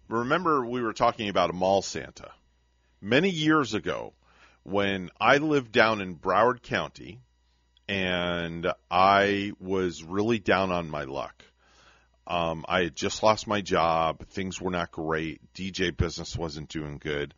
remember 0.09 0.65
we 0.65 0.83
were 0.83 0.93
talking 0.93 1.29
about 1.29 1.51
a 1.51 1.55
mall 1.55 1.83
Santa 1.83 2.31
many 3.01 3.31
years 3.31 3.75
ago 3.75 4.13
when 4.63 5.11
I 5.21 5.39
lived 5.39 5.73
down 5.73 6.01
in 6.01 6.17
Broward 6.17 6.63
County 6.63 7.21
and 7.89 8.73
I 8.91 9.53
was 9.59 10.05
really 10.05 10.39
down 10.39 10.71
on 10.71 10.89
my 10.91 11.05
luck. 11.05 11.45
Um, 12.31 12.65
I 12.69 12.85
had 12.85 12.95
just 12.95 13.25
lost 13.25 13.49
my 13.49 13.61
job. 13.61 14.25
Things 14.29 14.61
were 14.61 14.71
not 14.71 14.93
great. 14.93 15.41
DJ 15.53 15.95
business 15.95 16.37
wasn't 16.37 16.69
doing 16.69 16.99
good. 16.99 17.35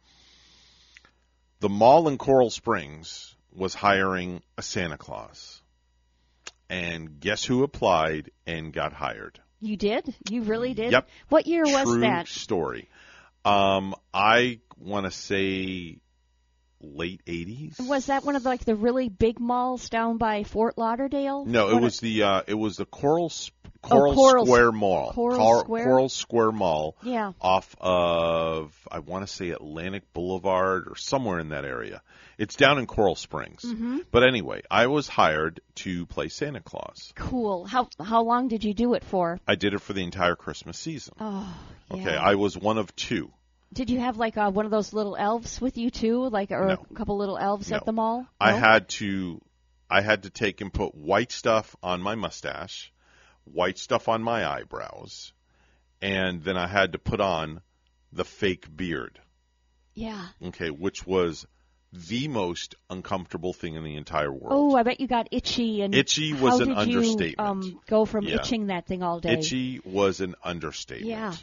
The 1.61 1.71
mall 1.71 2.09
in 2.09 2.19
Coral 2.19 2.51
Springs 2.51 3.35
was 3.55 3.73
hiring 3.73 4.43
a 4.59 4.63
Santa 4.63 4.99
Claus. 4.99 5.63
And 6.69 7.21
guess 7.21 7.43
who 7.43 7.63
applied 7.63 8.33
and 8.47 8.71
got 8.71 8.93
hired? 8.93 9.41
You 9.63 9.79
did? 9.79 10.15
You 10.29 10.43
really 10.43 10.75
did? 10.75 10.93
Yep. 10.93 11.09
What 11.31 11.47
year 11.47 11.63
was 11.65 11.85
True 11.85 12.01
that? 12.01 12.29
story. 12.29 12.91
Um, 13.47 13.95
I 14.13 14.61
want 14.79 15.07
to 15.07 15.11
say 15.11 16.01
late 16.83 17.23
80s. 17.27 17.81
Was 17.87 18.07
that 18.07 18.25
one 18.25 18.37
of 18.37 18.43
the, 18.43 18.49
like 18.49 18.65
the 18.65 18.75
really 18.77 19.09
big 19.09 19.39
malls 19.41 19.89
down 19.89 20.19
by 20.19 20.45
Fort 20.45 20.77
Lauderdale? 20.79 21.45
No, 21.45 21.69
it 21.71 21.75
What- 21.75 21.83
was 21.83 22.01
the 22.01 22.23
uh, 22.25 22.43
it 22.47 22.55
was 22.55 22.77
the 22.77 22.87
Coral 22.87 23.29
Sp- 23.31 23.55
Oh, 23.85 23.89
Coral, 23.89 24.15
Coral- 24.15 24.47
Square 24.47 24.73
Mall. 24.73 25.13
Coral 25.13 25.37
Cor- 25.39 25.61
Square? 25.61 25.85
Coral 25.87 26.09
Square 26.09 26.53
Mall. 26.53 26.97
Yeah. 27.03 27.33
Off 27.41 27.75
of 27.81 28.73
I 28.91 29.01
want 29.01 29.27
to 29.27 29.33
say 29.33 29.51
Atlantic 29.51 30.13
Boulevard 30.13 30.87
or 30.89 30.95
somewhere 30.95 31.41
in 31.41 31.49
that 31.49 31.65
area. 31.65 32.01
It's 32.39 32.55
down 32.55 32.79
in 32.79 32.87
Coral 32.87 33.17
Springs. 33.17 33.63
Mhm. 33.65 34.05
But 34.13 34.23
anyway, 34.23 34.63
I 34.71 34.87
was 34.87 35.09
hired 35.09 35.61
to 35.77 36.07
play 36.07 36.29
Santa 36.29 36.61
Claus. 36.61 37.13
Cool. 37.17 37.65
How 37.65 37.89
how 38.01 38.23
long 38.23 38.47
did 38.47 38.63
you 38.63 38.73
do 38.73 38.95
it 38.95 39.03
for? 39.03 39.41
I 39.49 39.57
did 39.57 39.75
it 39.75 39.81
for 39.81 39.95
the 39.95 40.05
entire 40.05 40.37
Christmas 40.37 40.79
season. 40.79 41.15
Oh, 41.21 41.53
Okay, 41.91 42.05
yeah. 42.05 42.23
I 42.23 42.37
was 42.37 42.57
one 42.57 42.79
of 42.79 42.95
two. 42.95 43.33
Did 43.73 43.91
you 43.91 44.01
have 44.01 44.19
like 44.19 44.37
uh, 44.37 44.51
one 44.51 44.65
of 44.65 44.71
those 44.71 44.93
little 44.93 45.17
elves 45.17 45.61
with 45.61 45.79
you 45.79 45.91
too, 45.91 46.29
like 46.29 46.51
or 46.51 46.69
a 46.69 46.79
couple 46.95 47.17
little 47.17 47.39
elves 47.39 47.73
at 47.73 47.87
the 47.87 47.93
mall? 47.93 48.27
I 48.41 48.53
had 48.53 48.89
to 49.01 49.41
I 49.89 50.01
had 50.01 50.25
to 50.25 50.31
take 50.31 50.61
and 50.61 50.73
put 50.73 50.95
white 50.95 51.33
stuff 51.33 51.75
on 51.83 52.03
my 52.03 52.15
mustache, 52.15 52.93
white 53.45 53.79
stuff 53.79 54.09
on 54.09 54.23
my 54.23 54.47
eyebrows, 54.47 55.33
and 56.01 56.43
then 56.43 56.57
I 56.57 56.67
had 56.67 56.93
to 56.93 56.99
put 56.99 57.21
on 57.21 57.63
the 58.13 58.25
fake 58.25 58.75
beard. 58.75 59.19
Yeah. 59.95 60.29
Okay, 60.43 60.71
which 60.71 61.07
was 61.07 61.47
the 61.93 62.29
most 62.29 62.75
uncomfortable 62.89 63.53
thing 63.53 63.75
in 63.75 63.85
the 63.85 63.97
entire 63.97 64.33
world. 64.33 64.49
Oh, 64.51 64.77
I 64.77 64.83
bet 64.83 65.01
you 65.01 65.07
got 65.07 65.29
itchy 65.31 65.83
and 65.83 65.95
Itchy 65.95 66.33
was 66.33 66.61
an 66.61 66.73
understatement. 66.73 67.65
You, 67.65 67.73
um, 67.73 67.81
go 67.87 68.07
from 68.07 68.25
Yeah. 68.25 68.37
itching 68.37 68.69
that 68.69 68.87
thing 68.87 69.03
all 69.03 69.21
day. 69.21 69.35
Itchy 69.35 69.81
was 69.85 70.21
an 70.21 70.35
understatement. 70.43 71.11
Yeah. 71.11 71.35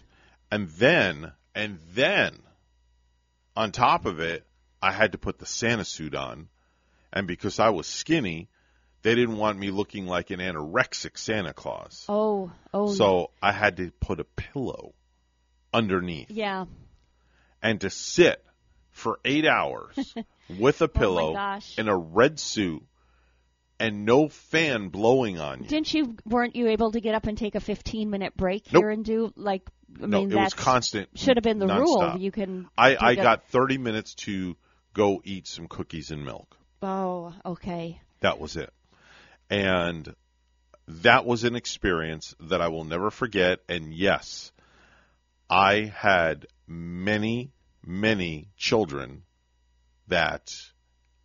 And 0.51 0.67
then, 0.69 1.31
and 1.55 1.79
then, 1.93 2.37
on 3.55 3.71
top 3.71 4.05
of 4.05 4.19
it, 4.19 4.45
I 4.81 4.91
had 4.91 5.11
to 5.13 5.17
put 5.17 5.39
the 5.39 5.45
Santa 5.45 5.85
suit 5.85 6.15
on. 6.15 6.47
And 7.11 7.27
because 7.27 7.59
I 7.59 7.69
was 7.69 7.87
skinny, 7.87 8.49
they 9.01 9.15
didn't 9.15 9.37
want 9.37 9.57
me 9.57 9.71
looking 9.71 10.05
like 10.05 10.29
an 10.29 10.39
anorexic 10.39 11.17
Santa 11.17 11.53
Claus. 11.53 12.05
Oh, 12.07 12.51
oh. 12.73 12.93
So 12.93 13.31
I 13.41 13.51
had 13.51 13.77
to 13.77 13.91
put 13.99 14.19
a 14.19 14.23
pillow 14.25 14.93
underneath 15.73 16.29
Yeah. 16.31 16.65
and 17.61 17.81
to 17.81 17.89
sit 17.89 18.43
for 18.91 19.19
eight 19.25 19.45
hours 19.45 20.15
with 20.59 20.81
a 20.81 20.85
oh 20.85 20.87
pillow 20.87 21.35
Oh 21.37 21.59
in 21.77 21.87
a 21.87 21.95
red 21.97 22.39
suit 22.39 22.83
and 23.79 24.05
no 24.05 24.27
fan 24.29 24.89
blowing 24.89 25.39
on 25.39 25.63
you. 25.63 25.67
Didn't 25.69 25.93
you? 25.93 26.15
Weren't 26.25 26.55
you 26.55 26.67
able 26.67 26.91
to 26.91 26.99
get 27.01 27.15
up 27.15 27.27
and 27.27 27.37
take 27.37 27.55
a 27.55 27.59
15 27.59 28.09
minute 28.09 28.35
break 28.35 28.71
Nope. 28.71 28.83
here 28.83 28.89
and 28.91 29.05
do 29.05 29.33
like? 29.35 29.63
I 30.01 30.05
no, 30.05 30.19
mean, 30.21 30.31
it 30.31 30.35
was 30.35 30.53
constant. 30.53 31.09
Should 31.15 31.37
have 31.37 31.43
been 31.43 31.59
the 31.59 31.65
nonstop. 31.65 32.13
rule. 32.13 32.17
You 32.19 32.31
can. 32.31 32.67
I, 32.77 32.95
I 32.95 33.11
a- 33.11 33.15
got 33.15 33.47
30 33.47 33.77
minutes 33.77 34.13
to 34.15 34.55
go 34.93 35.21
eat 35.23 35.47
some 35.47 35.67
cookies 35.67 36.11
and 36.11 36.23
milk. 36.25 36.55
Oh, 36.81 37.33
okay. 37.45 37.99
That 38.21 38.39
was 38.39 38.55
it. 38.55 38.71
And 39.49 40.13
that 40.87 41.25
was 41.25 41.43
an 41.43 41.55
experience 41.55 42.35
that 42.39 42.61
I 42.61 42.67
will 42.67 42.83
never 42.83 43.09
forget. 43.09 43.59
And 43.67 43.93
yes, 43.93 44.51
I 45.49 45.91
had 45.95 46.47
many, 46.67 47.51
many 47.85 48.49
children 48.57 49.23
that 50.07 50.53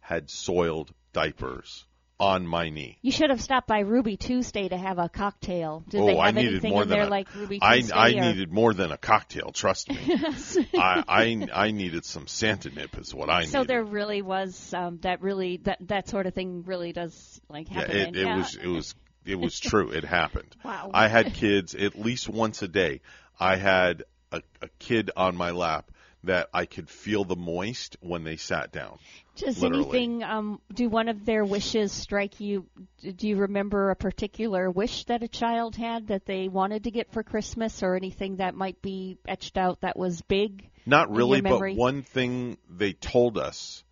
had 0.00 0.30
soiled 0.30 0.92
diapers 1.12 1.84
on 2.20 2.46
my 2.46 2.70
knee. 2.70 2.98
You 3.02 3.10
should 3.10 3.30
have 3.30 3.40
stopped 3.40 3.66
by 3.66 3.80
Ruby 3.80 4.16
Tuesday 4.16 4.68
to 4.68 4.76
have 4.76 4.98
a 4.98 5.08
cocktail. 5.08 5.84
Did 5.88 6.00
oh, 6.00 6.06
they 6.06 6.16
have 6.16 6.24
I 6.24 6.30
needed 6.30 6.52
anything 6.52 6.70
more 6.70 6.84
than 6.84 6.98
there 6.98 7.06
a, 7.06 7.10
like 7.10 7.34
Ruby 7.34 7.58
Tuesday? 7.58 7.92
I 7.92 8.10
or- 8.10 8.20
needed 8.20 8.52
more 8.52 8.72
than 8.72 8.92
a 8.92 8.96
cocktail. 8.96 9.50
Trust 9.52 9.90
me. 9.90 9.98
Yes. 10.24 10.56
I, 10.74 11.04
I 11.08 11.48
I 11.52 11.70
needed 11.72 12.04
some 12.04 12.26
Santa 12.26 12.70
nip 12.70 12.96
is 12.98 13.14
what 13.14 13.28
I 13.28 13.40
needed. 13.40 13.52
so 13.52 13.64
there 13.64 13.82
really 13.82 14.22
was 14.22 14.72
um, 14.72 14.98
that 15.02 15.22
really 15.22 15.58
that 15.64 15.78
that 15.88 16.08
sort 16.08 16.26
of 16.26 16.34
thing 16.34 16.62
really 16.64 16.92
does 16.92 17.40
like 17.48 17.68
Yeah, 17.70 17.80
happen. 17.80 17.96
it, 17.96 18.16
it 18.16 18.26
yeah. 18.26 18.36
was 18.36 18.54
it 18.56 18.68
was 18.68 18.94
it 19.26 19.34
was 19.36 19.58
true. 19.58 19.90
It 19.90 20.04
happened. 20.04 20.54
Wow. 20.64 20.90
I 20.94 21.08
had 21.08 21.34
kids 21.34 21.74
at 21.74 21.98
least 21.98 22.28
once 22.28 22.62
a 22.62 22.68
day. 22.68 23.00
I 23.38 23.56
had 23.56 24.04
a, 24.32 24.40
a 24.62 24.68
kid 24.78 25.10
on 25.16 25.36
my 25.36 25.50
lap 25.50 25.90
that 26.24 26.48
I 26.54 26.64
could 26.64 26.88
feel 26.88 27.24
the 27.24 27.36
moist 27.36 27.96
when 28.00 28.24
they 28.24 28.36
sat 28.36 28.72
down. 28.72 28.98
Does 29.36 29.60
literally. 29.60 29.84
anything 29.84 30.22
um, 30.22 30.60
do 30.72 30.88
one 30.88 31.08
of 31.08 31.24
their 31.24 31.44
wishes 31.44 31.90
strike 31.90 32.38
you? 32.38 32.66
Do 33.00 33.28
you 33.28 33.36
remember 33.36 33.90
a 33.90 33.96
particular 33.96 34.70
wish 34.70 35.04
that 35.06 35.22
a 35.22 35.28
child 35.28 35.74
had 35.74 36.08
that 36.08 36.24
they 36.24 36.48
wanted 36.48 36.84
to 36.84 36.90
get 36.90 37.12
for 37.12 37.22
Christmas, 37.22 37.82
or 37.82 37.96
anything 37.96 38.36
that 38.36 38.54
might 38.54 38.80
be 38.80 39.18
etched 39.26 39.58
out 39.58 39.80
that 39.80 39.98
was 39.98 40.22
big? 40.22 40.70
Not 40.86 41.10
really, 41.10 41.40
but 41.40 41.74
one 41.74 42.02
thing 42.02 42.58
they 42.68 42.92
told 42.92 43.36
us, 43.36 43.82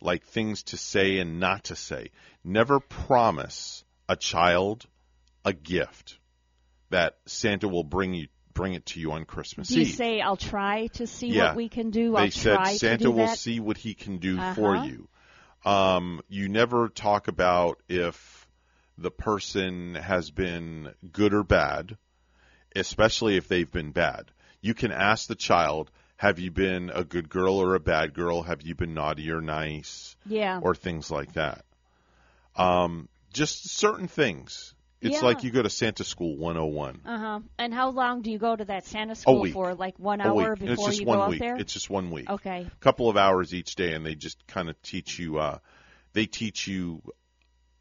like 0.00 0.24
things 0.24 0.62
to 0.64 0.76
say 0.76 1.18
and 1.18 1.40
not 1.40 1.64
to 1.64 1.76
say. 1.76 2.10
Never 2.42 2.80
promise 2.80 3.84
a 4.08 4.16
child 4.16 4.86
a 5.44 5.52
gift 5.52 6.18
that 6.90 7.18
Santa 7.26 7.68
will 7.68 7.84
bring 7.84 8.14
you 8.14 8.28
bring 8.56 8.72
it 8.74 8.86
to 8.86 9.00
you 9.00 9.12
on 9.12 9.24
Christmas 9.24 9.68
Do 9.68 9.76
you 9.76 9.82
Eve. 9.82 9.94
say 9.94 10.20
I'll 10.20 10.36
try 10.36 10.88
to 10.94 11.06
see 11.06 11.28
yeah. 11.28 11.48
what 11.48 11.56
we 11.56 11.68
can 11.68 11.90
do? 11.90 12.12
They 12.12 12.18
I'll 12.18 12.30
said 12.30 12.64
Santa 12.78 13.10
will 13.10 13.26
that. 13.26 13.38
see 13.38 13.60
what 13.60 13.76
he 13.76 13.94
can 13.94 14.18
do 14.18 14.36
for 14.54 14.74
Uh-huh. 14.76 14.84
you. 14.86 15.08
Um, 15.64 16.20
you 16.28 16.48
never 16.48 16.88
talk 16.88 17.28
about 17.28 17.80
if 17.88 18.48
the 18.98 19.10
person 19.10 19.94
has 19.94 20.30
been 20.30 20.92
good 21.12 21.34
or 21.34 21.42
bad, 21.44 21.96
especially 22.74 23.36
if 23.36 23.46
they've 23.48 23.70
been 23.70 23.90
bad. 23.92 24.30
You 24.62 24.74
can 24.74 24.90
ask 24.92 25.28
the 25.28 25.34
child, 25.34 25.90
have 26.16 26.38
you 26.38 26.50
been 26.50 26.90
a 26.94 27.04
good 27.04 27.28
girl 27.28 27.56
or 27.60 27.74
a 27.74 27.80
bad 27.80 28.14
girl? 28.14 28.42
Have 28.42 28.62
you 28.62 28.74
been 28.74 28.94
naughty 28.94 29.30
or 29.30 29.40
nice? 29.42 30.16
Yeah. 30.24 30.60
Or 30.62 30.74
things 30.74 31.10
like 31.10 31.34
that. 31.34 31.64
Um, 32.56 33.08
just 33.32 33.68
certain 33.70 34.08
things. 34.08 34.74
It's 35.00 35.20
Yeah. 35.20 35.26
like 35.26 35.44
you 35.44 35.50
go 35.50 35.62
to 35.62 35.70
Santa 35.70 36.04
School 36.04 36.36
101. 36.36 37.00
Uh 37.04 37.18
huh. 37.18 37.40
And 37.58 37.74
how 37.74 37.90
long 37.90 38.22
do 38.22 38.30
you 38.30 38.38
go 38.38 38.56
to 38.56 38.64
that 38.64 38.86
Santa 38.86 39.14
school 39.14 39.46
for? 39.50 39.74
Like 39.74 39.98
one 39.98 40.20
hour 40.20 40.50
week. 40.54 40.60
before 40.60 40.72
it's 40.72 40.84
just 40.86 41.00
you 41.00 41.06
one 41.06 41.18
go 41.18 41.22
out 41.24 41.38
there? 41.38 41.56
It's 41.56 41.72
just 41.72 41.90
one 41.90 42.10
week. 42.10 42.30
Okay. 42.30 42.66
A 42.70 42.76
couple 42.80 43.08
of 43.10 43.16
hours 43.16 43.52
each 43.54 43.74
day, 43.74 43.92
and 43.92 44.04
they 44.06 44.14
just 44.14 44.46
kind 44.46 44.68
of 44.70 44.80
teach 44.82 45.18
you. 45.18 45.38
Uh, 45.38 45.58
they 46.14 46.24
teach 46.26 46.66
you 46.66 47.02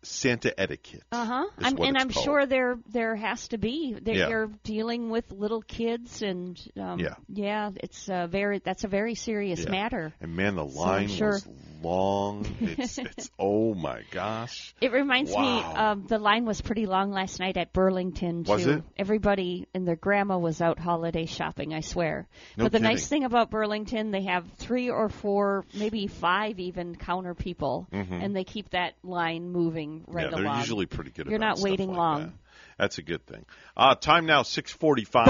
Santa 0.05 0.57
etiquette. 0.59 1.03
Uh 1.11 1.25
huh. 1.25 1.45
is 1.59 1.65
I'm, 1.65 1.75
what 1.75 1.87
and 1.89 1.97
I'm 1.97 2.09
called. 2.09 2.23
sure 2.25 2.45
there 2.45 2.77
there 2.91 3.15
has 3.15 3.47
to 3.49 3.57
be. 3.57 3.95
They're, 4.01 4.15
Yeah. 4.15 4.29
You're 4.29 4.47
dealing 4.63 5.09
with 5.09 5.31
little 5.31 5.61
kids, 5.61 6.21
and 6.21 6.59
um, 6.79 6.99
Yeah. 6.99 7.15
yeah, 7.29 7.71
it's 7.75 8.07
a 8.09 8.27
very 8.27 8.59
that's 8.59 8.83
a 8.83 8.87
very 8.87 9.15
serious 9.15 9.63
Yeah. 9.63 9.71
matter. 9.71 10.13
And 10.21 10.35
man, 10.35 10.55
the 10.55 10.67
So 10.67 10.79
line 10.79 11.07
sure- 11.07 11.29
was 11.31 11.47
long. 11.83 12.45
It's 12.61 12.97
it's 12.97 13.29
oh 13.37 13.73
my 13.75 14.01
gosh. 14.11 14.73
It 14.81 14.91
reminds 14.91 15.31
me, 15.31 15.59
um, 15.61 16.05
the 16.07 16.17
line 16.17 16.45
was 16.45 16.61
pretty 16.61 16.85
long 16.85 17.11
last 17.11 17.39
night 17.39 17.57
at 17.57 17.73
Burlington 17.73 18.43
too. 18.43 18.51
Was 18.51 18.65
it? 18.65 18.83
Everybody 18.97 19.67
and 19.73 19.87
their 19.87 19.95
grandma 19.95 20.37
was 20.37 20.61
out 20.61 20.79
holiday 20.79 21.25
shopping. 21.25 21.73
I 21.73 21.81
swear. 21.81 22.27
No 22.57 22.65
but 22.65 22.71
the 22.71 22.77
kidding. 22.79 22.91
nice 22.91 23.07
thing 23.07 23.23
about 23.23 23.49
Burlington, 23.51 24.11
they 24.11 24.23
have 24.23 24.45
three 24.57 24.89
or 24.89 25.09
four, 25.09 25.65
maybe 25.73 26.07
five 26.07 26.59
even 26.59 26.95
counter 26.95 27.33
people, 27.35 27.87
Mhm. 27.91 28.23
and 28.23 28.35
they 28.35 28.43
keep 28.43 28.69
that 28.71 28.93
line 29.03 29.51
moving 29.51 29.94
right 30.07 30.31
yeah, 30.31 30.37
they're 30.37 30.57
usually 30.57 30.85
pretty 30.85 31.11
good. 31.11 31.27
You're 31.27 31.37
about 31.37 31.47
not 31.47 31.57
stuff 31.57 31.69
waiting 31.69 31.89
like 31.89 31.97
long. 31.97 32.21
that. 32.21 32.33
That's 32.77 32.97
a 32.97 33.01
good 33.01 33.25
thing. 33.25 33.45
Uh, 33.75 33.95
time 33.95 34.25
now 34.25 34.43
six 34.43 34.71
forty-five. 34.71 35.27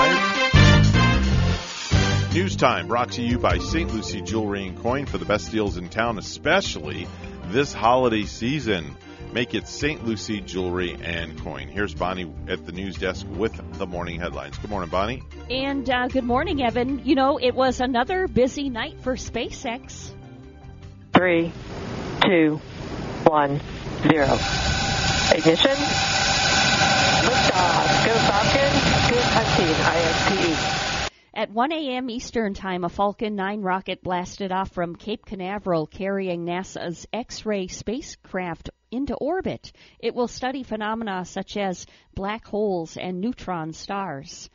News 2.33 2.57
time 2.57 2.87
brought 2.89 3.13
to 3.13 3.21
you 3.21 3.39
by 3.39 3.59
St. 3.59 3.93
Lucie 3.93 4.21
Jewelry 4.21 4.67
and 4.67 4.77
Coin 4.79 5.05
for 5.05 5.17
the 5.17 5.23
best 5.23 5.51
deals 5.51 5.77
in 5.77 5.87
town, 5.87 6.17
especially 6.17 7.07
this 7.45 7.71
holiday 7.71 8.25
season. 8.25 8.97
Make 9.31 9.53
it 9.53 9.67
St. 9.67 10.03
Lucie 10.05 10.41
Jewelry 10.41 10.97
and 11.01 11.39
Coin. 11.41 11.69
Here's 11.69 11.93
Bonnie 11.93 12.29
at 12.47 12.65
the 12.65 12.71
news 12.73 12.97
desk 12.97 13.25
with 13.29 13.53
the 13.77 13.85
morning 13.85 14.19
headlines. 14.19 14.57
Good 14.57 14.69
morning, 14.69 14.89
Bonnie. 14.89 15.23
And 15.49 15.89
uh, 15.89 16.07
good 16.07 16.25
morning, 16.25 16.61
Evan. 16.61 17.05
You 17.05 17.15
know, 17.15 17.37
it 17.37 17.55
was 17.55 17.79
another 17.79 18.27
busy 18.27 18.69
night 18.69 19.01
for 19.01 19.15
SpaceX. 19.15 20.09
Three, 21.13 21.53
two, 22.21 22.59
one, 23.23 23.61
zero. 24.09 24.25
Ignition. 25.33 25.77
Liftoff. 27.25 28.05
Go 28.05 28.13
Falcon. 28.13 28.71
Good 29.09 29.23
hunting. 29.23 29.73
IXPE. 29.75 31.11
At 31.33 31.51
1 31.51 31.71
a.m. 31.73 32.09
Eastern 32.09 32.53
Time, 32.53 32.83
a 32.83 32.89
Falcon 32.89 33.35
9 33.35 33.61
rocket 33.61 34.03
blasted 34.03 34.51
off 34.51 34.71
from 34.71 34.95
Cape 34.95 35.25
Canaveral 35.25 35.87
carrying 35.87 36.45
NASA's 36.45 37.07
X-ray 37.11 37.67
spacecraft 37.67 38.69
into 38.91 39.15
orbit. 39.15 39.71
It 39.99 40.15
will 40.15 40.27
study 40.27 40.63
phenomena 40.63 41.25
such 41.25 41.57
as 41.57 41.85
black 42.13 42.45
holes 42.45 42.95
and 42.95 43.19
neutron 43.19 43.73
stars. 43.73 44.49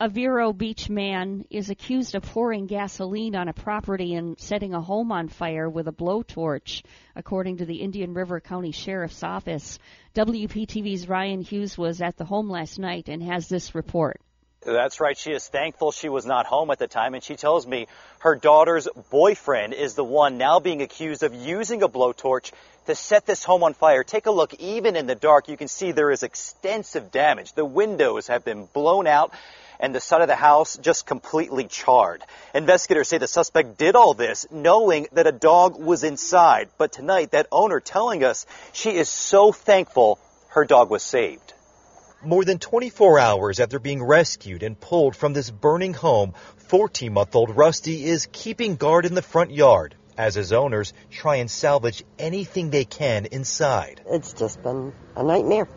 A 0.00 0.08
Vero 0.08 0.52
Beach 0.52 0.90
man 0.90 1.44
is 1.50 1.70
accused 1.70 2.16
of 2.16 2.24
pouring 2.24 2.66
gasoline 2.66 3.36
on 3.36 3.46
a 3.46 3.52
property 3.52 4.14
and 4.14 4.36
setting 4.40 4.74
a 4.74 4.80
home 4.80 5.12
on 5.12 5.28
fire 5.28 5.70
with 5.70 5.86
a 5.86 5.92
blowtorch, 5.92 6.82
according 7.14 7.58
to 7.58 7.64
the 7.64 7.76
Indian 7.76 8.12
River 8.12 8.40
County 8.40 8.72
Sheriff's 8.72 9.22
Office. 9.22 9.78
WPTV's 10.16 11.08
Ryan 11.08 11.42
Hughes 11.42 11.78
was 11.78 12.02
at 12.02 12.16
the 12.16 12.24
home 12.24 12.50
last 12.50 12.76
night 12.76 13.08
and 13.08 13.22
has 13.22 13.48
this 13.48 13.76
report. 13.76 14.20
That's 14.66 14.98
right. 14.98 15.16
She 15.16 15.30
is 15.30 15.46
thankful 15.46 15.92
she 15.92 16.08
was 16.08 16.26
not 16.26 16.46
home 16.46 16.72
at 16.72 16.80
the 16.80 16.88
time, 16.88 17.14
and 17.14 17.22
she 17.22 17.36
tells 17.36 17.64
me 17.64 17.86
her 18.18 18.34
daughter's 18.34 18.88
boyfriend 19.10 19.74
is 19.74 19.94
the 19.94 20.02
one 20.02 20.38
now 20.38 20.58
being 20.58 20.82
accused 20.82 21.22
of 21.22 21.34
using 21.34 21.84
a 21.84 21.88
blowtorch 21.88 22.50
to 22.86 22.96
set 22.96 23.26
this 23.26 23.44
home 23.44 23.62
on 23.62 23.74
fire. 23.74 24.02
Take 24.02 24.26
a 24.26 24.32
look. 24.32 24.54
Even 24.54 24.96
in 24.96 25.06
the 25.06 25.14
dark, 25.14 25.48
you 25.48 25.56
can 25.56 25.68
see 25.68 25.92
there 25.92 26.10
is 26.10 26.24
extensive 26.24 27.12
damage. 27.12 27.52
The 27.52 27.64
windows 27.64 28.26
have 28.26 28.44
been 28.44 28.64
blown 28.64 29.06
out 29.06 29.32
and 29.80 29.94
the 29.94 30.00
side 30.00 30.22
of 30.22 30.28
the 30.28 30.34
house 30.34 30.76
just 30.76 31.06
completely 31.06 31.64
charred. 31.64 32.22
Investigators 32.54 33.08
say 33.08 33.18
the 33.18 33.28
suspect 33.28 33.78
did 33.78 33.96
all 33.96 34.14
this 34.14 34.46
knowing 34.50 35.08
that 35.12 35.26
a 35.26 35.32
dog 35.32 35.78
was 35.78 36.04
inside. 36.04 36.68
But 36.78 36.92
tonight, 36.92 37.32
that 37.32 37.46
owner 37.50 37.80
telling 37.80 38.24
us 38.24 38.46
she 38.72 38.90
is 38.90 39.08
so 39.08 39.52
thankful 39.52 40.18
her 40.48 40.64
dog 40.64 40.90
was 40.90 41.02
saved. 41.02 41.52
More 42.22 42.44
than 42.44 42.58
24 42.58 43.18
hours 43.18 43.60
after 43.60 43.78
being 43.78 44.02
rescued 44.02 44.62
and 44.62 44.80
pulled 44.80 45.14
from 45.14 45.34
this 45.34 45.50
burning 45.50 45.92
home, 45.92 46.32
14 46.68 47.12
month 47.12 47.34
old 47.36 47.56
Rusty 47.56 48.04
is 48.04 48.28
keeping 48.32 48.76
guard 48.76 49.04
in 49.04 49.14
the 49.14 49.22
front 49.22 49.50
yard 49.50 49.94
as 50.16 50.34
his 50.34 50.52
owners 50.52 50.92
try 51.10 51.36
and 51.36 51.50
salvage 51.50 52.04
anything 52.18 52.70
they 52.70 52.84
can 52.84 53.26
inside. 53.26 54.00
It's 54.06 54.32
just 54.32 54.62
been 54.62 54.92
a 55.16 55.22
nightmare. 55.22 55.68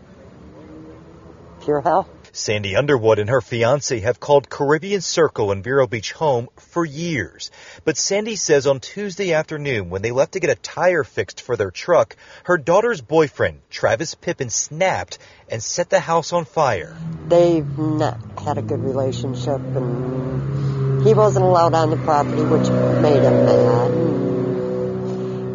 Pure 1.62 1.82
hell. 1.82 2.10
Sandy 2.38 2.76
Underwood 2.76 3.18
and 3.18 3.32
her 3.32 3.42
fiance 3.42 4.00
have 4.00 4.20
called 4.20 4.48
Caribbean 4.48 5.02
Circle 5.02 5.52
in 5.52 5.64
Vero 5.64 5.88
Beach 5.88 6.12
home 6.12 6.50
for 6.56 6.86
years. 6.86 7.50
But 7.84 7.98
Sandy 7.98 8.36
says 8.36 8.68
on 8.68 8.80
Tuesday 8.80 9.34
afternoon, 9.34 9.90
when 9.90 10.04
they 10.04 10.12
left 10.12 10.34
to 10.34 10.40
get 10.40 10.52
a 10.52 10.56
tire 10.56 11.04
fixed 11.04 11.42
for 11.42 11.58
their 11.58 11.72
truck, 11.72 12.16
her 12.44 12.60
daughter's 12.60 13.02
boyfriend, 13.02 13.62
Travis 13.72 14.14
Pippin, 14.14 14.52
snapped 14.52 15.18
and 15.50 15.64
set 15.64 15.90
the 15.90 16.00
house 16.00 16.32
on 16.32 16.46
fire. 16.46 16.96
They've 17.28 17.78
not 17.78 18.20
had 18.40 18.60
a 18.60 18.62
good 18.62 18.84
relationship, 18.84 19.60
and 19.60 21.04
he 21.06 21.16
wasn't 21.16 21.44
allowed 21.44 21.74
on 21.74 21.90
the 21.90 21.98
property, 21.98 22.44
which 22.44 22.70
made 23.02 23.24
him 23.24 23.46
mad. 23.46 23.92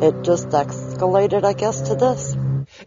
It 0.02 0.24
just 0.24 0.48
escalated, 0.48 1.44
I 1.44 1.52
guess, 1.52 1.82
to 1.82 1.94
this. 1.94 2.34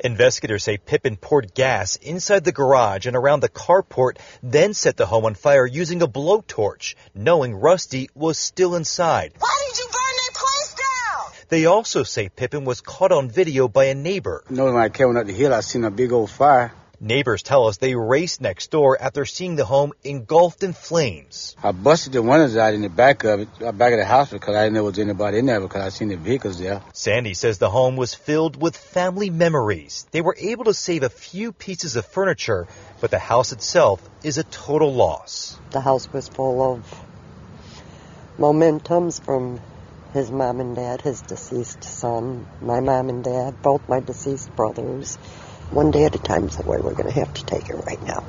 Investigators 0.06 0.64
say 0.64 0.78
Pippin 0.78 1.18
poured 1.18 1.56
gas 1.56 1.96
inside 1.96 2.44
the 2.44 2.52
garage 2.52 3.08
and 3.08 3.16
around 3.18 3.40
the 3.40 3.50
carport, 3.50 4.20
then 4.44 4.76
set 4.76 4.98
the 4.98 5.08
home 5.08 5.26
on 5.26 5.34
fire 5.34 5.66
using 5.66 6.04
a 6.04 6.08
blowtorch, 6.08 6.94
knowing 7.16 7.56
Rusty 7.56 8.10
was 8.14 8.38
still 8.38 8.76
inside. 8.76 9.34
Why 9.40 9.64
did 9.68 9.80
you 9.80 9.86
burn 9.86 10.16
that 10.22 10.34
place 10.36 10.76
down? 10.76 11.46
They 11.50 11.66
also 11.66 12.04
say 12.04 12.30
Pippin 12.30 12.66
was 12.66 12.82
caught 12.82 13.12
on 13.12 13.32
video 13.32 13.68
by 13.68 13.86
a 13.86 13.96
neighbor. 13.96 14.44
You 14.48 14.58
know, 14.58 14.66
when 14.66 14.76
I 14.76 14.90
came 14.90 15.18
up 15.18 15.26
the 15.26 15.34
hill, 15.34 15.52
I 15.52 15.62
seen 15.62 15.84
a 15.84 15.90
big 15.90 16.12
old 16.12 16.30
fire. 16.30 16.72
Neighbors 17.00 17.44
tell 17.44 17.68
us 17.68 17.78
they 17.78 17.96
raced 17.96 18.42
next 18.42 18.72
door 18.72 18.98
after 19.02 19.26
seeing 19.26 19.56
the 19.56 19.66
home 19.66 19.94
engulfed 20.04 20.64
in 20.64 20.74
flames. 20.74 21.56
I 21.62 21.72
busted 21.72 22.14
the 22.14 22.22
windows 22.22 22.56
out 22.56 22.74
in 22.74 22.82
the 22.82 22.90
back 22.90 23.24
of 23.24 23.42
it, 23.42 23.50
uh, 23.62 23.72
back 23.72 23.94
of 23.94 24.00
the 24.00 24.06
house, 24.06 24.32
because 24.32 24.56
I 24.56 24.64
didn't 24.64 24.74
know 24.74 24.82
there 24.82 24.92
was 24.92 25.00
anybody 25.00 25.40
in 25.40 25.46
there 25.46 25.60
because 25.60 25.82
I 25.82 25.90
seen 25.90 26.10
the 26.10 26.18
vehicles 26.18 26.60
there. 26.60 26.82
Sandy 26.94 27.34
says 27.34 27.58
the 27.58 27.70
home 27.70 27.96
was 27.96 28.14
filled 28.14 28.62
with 28.62 28.78
family 28.78 29.30
memories. 29.30 30.08
They 30.12 30.22
were 30.22 30.36
able 30.40 30.66
to 30.66 30.74
save 30.74 31.04
a 31.04 31.10
few 31.10 31.52
pieces 31.52 31.96
of 31.96 32.06
furniture, 32.06 32.68
but 33.02 33.12
the 33.12 33.20
house 33.20 33.52
itself 33.52 34.02
is 34.24 34.38
a 34.38 34.44
total 34.44 34.94
loss. 34.94 35.58
The 35.72 35.82
house 35.82 36.12
was 36.12 36.28
full 36.28 36.74
of 36.74 37.06
momentums 38.38 39.22
from 39.22 39.60
his 40.14 40.32
mom 40.32 40.62
and 40.62 40.76
dad, 40.76 41.02
his 41.02 41.22
deceased 41.22 41.84
son, 41.84 42.48
my 42.62 42.80
mom 42.80 43.10
and 43.10 43.24
dad, 43.24 43.62
both 43.62 43.88
my 43.90 44.00
deceased 44.00 44.56
brothers. 44.56 45.18
One 45.72 45.92
day 45.92 46.06
at 46.06 46.16
a 46.16 46.20
time 46.20 46.46
is 46.46 46.58
the 46.58 46.64
way 46.64 46.78
we're 46.82 46.94
going 46.94 47.12
to 47.12 47.20
have 47.20 47.34
to 47.34 47.46
take 47.46 47.70
it 47.70 47.76
right 47.76 48.02
now. 48.04 48.24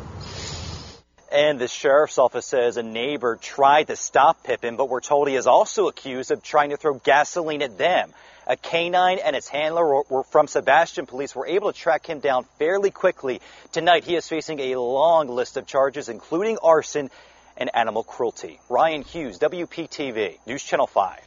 And 1.31 1.59
the 1.59 1.69
sheriff's 1.69 2.19
office 2.19 2.47
says 2.47 2.77
a 2.77 2.83
neighbor 2.83 3.37
tried 3.37 3.89
to 3.89 3.97
stop 3.97 4.43
Pippin, 4.43 4.77
but 4.77 4.89
we're 4.89 5.01
told 5.01 5.29
he 5.29 5.37
is 5.37 5.47
also 5.47 5.87
accused 5.87 6.31
of 6.31 6.43
trying 6.43 6.71
to 6.71 6.77
throw 6.77 6.95
gasoline 6.95 7.63
at 7.63 7.77
them. 7.77 8.13
A 8.47 8.57
canine 8.57 9.19
and 9.19 9.37
its 9.37 9.49
handler 9.49 10.03
were 10.09 10.23
from 10.23 10.47
Sebastian 10.47 11.07
police 11.07 11.35
were 11.35 11.47
able 11.47 11.73
to 11.73 11.79
track 11.79 12.07
him 12.07 12.21
down 12.21 12.45
fairly 12.59 12.91
quickly. 12.91 13.41
Tonight, 13.73 14.05
he 14.05 14.15
is 14.15 14.29
facing 14.29 14.61
a 14.61 14.77
long 14.77 15.29
list 15.29 15.57
of 15.57 15.67
charges, 15.67 16.09
including 16.09 16.59
arson 16.63 17.11
and 17.57 17.71
animal 17.75 18.03
cruelty. 18.03 18.61
Ryan 18.69 19.03
Hughes, 19.03 19.39
WPTV, 19.39 20.39
News 20.47 20.63
Channel 20.63 20.87
5. 20.87 21.21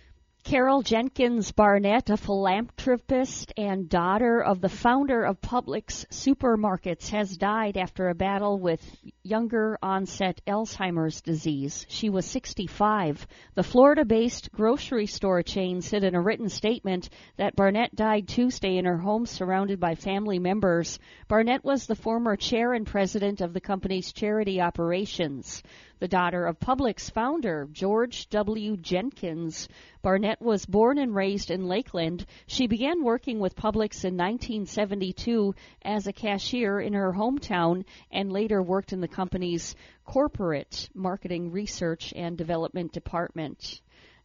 Carol 0.49 0.81
Jenkins 0.81 1.51
Barnett, 1.51 2.09
a 2.09 2.17
philanthropist 2.17 3.53
and 3.55 3.87
daughter 3.87 4.41
of 4.41 4.61
the 4.61 4.67
founder 4.67 5.21
of 5.23 5.39
Publix 5.39 6.07
Supermarkets, 6.07 7.11
has 7.11 7.37
died 7.37 7.77
after 7.77 8.09
a 8.09 8.15
battle 8.15 8.57
with 8.57 8.81
younger 9.21 9.77
onset 9.83 10.41
Alzheimer's 10.47 11.21
disease. 11.21 11.85
She 11.87 12.09
was 12.09 12.25
65. 12.25 13.27
The 13.53 13.61
Florida 13.61 14.05
based 14.05 14.51
grocery 14.51 15.05
store 15.05 15.43
chain 15.43 15.81
said 15.81 16.03
in 16.03 16.15
a 16.15 16.21
written 16.21 16.49
statement 16.49 17.09
that 17.37 17.55
Barnett 17.55 17.95
died 17.95 18.27
Tuesday 18.27 18.77
in 18.77 18.85
her 18.85 18.97
home 18.97 19.27
surrounded 19.27 19.79
by 19.79 19.93
family 19.93 20.39
members. 20.39 20.97
Barnett 21.27 21.63
was 21.63 21.85
the 21.85 21.95
former 21.95 22.35
chair 22.35 22.73
and 22.73 22.87
president 22.87 23.41
of 23.41 23.53
the 23.53 23.61
company's 23.61 24.11
charity 24.11 24.59
operations 24.61 25.61
the 25.99 26.07
daughter 26.07 26.45
of 26.45 26.59
Publix 26.59 27.11
founder 27.11 27.67
George 27.71 28.29
W. 28.29 28.77
Jenkins. 28.77 29.67
Barnett 30.01 30.41
was 30.41 30.65
born 30.65 30.97
and 30.97 31.13
raised 31.13 31.51
in 31.51 31.67
Lakeland. 31.67 32.25
She 32.47 32.67
began 32.67 33.03
working 33.03 33.39
with 33.39 33.55
Publix 33.55 34.05
in 34.05 34.15
1972 34.15 35.53
as 35.83 36.07
a 36.07 36.13
cashier 36.13 36.79
in 36.79 36.93
her 36.93 37.11
hometown 37.11 37.83
and 38.11 38.31
later 38.31 38.61
worked 38.61 38.93
in 38.93 39.01
the 39.01 39.07
company's 39.07 39.75
corporate 40.05 40.89
marketing 40.93 41.51
research 41.51 42.13
and 42.15 42.37
development 42.37 42.93
department. 42.93 43.81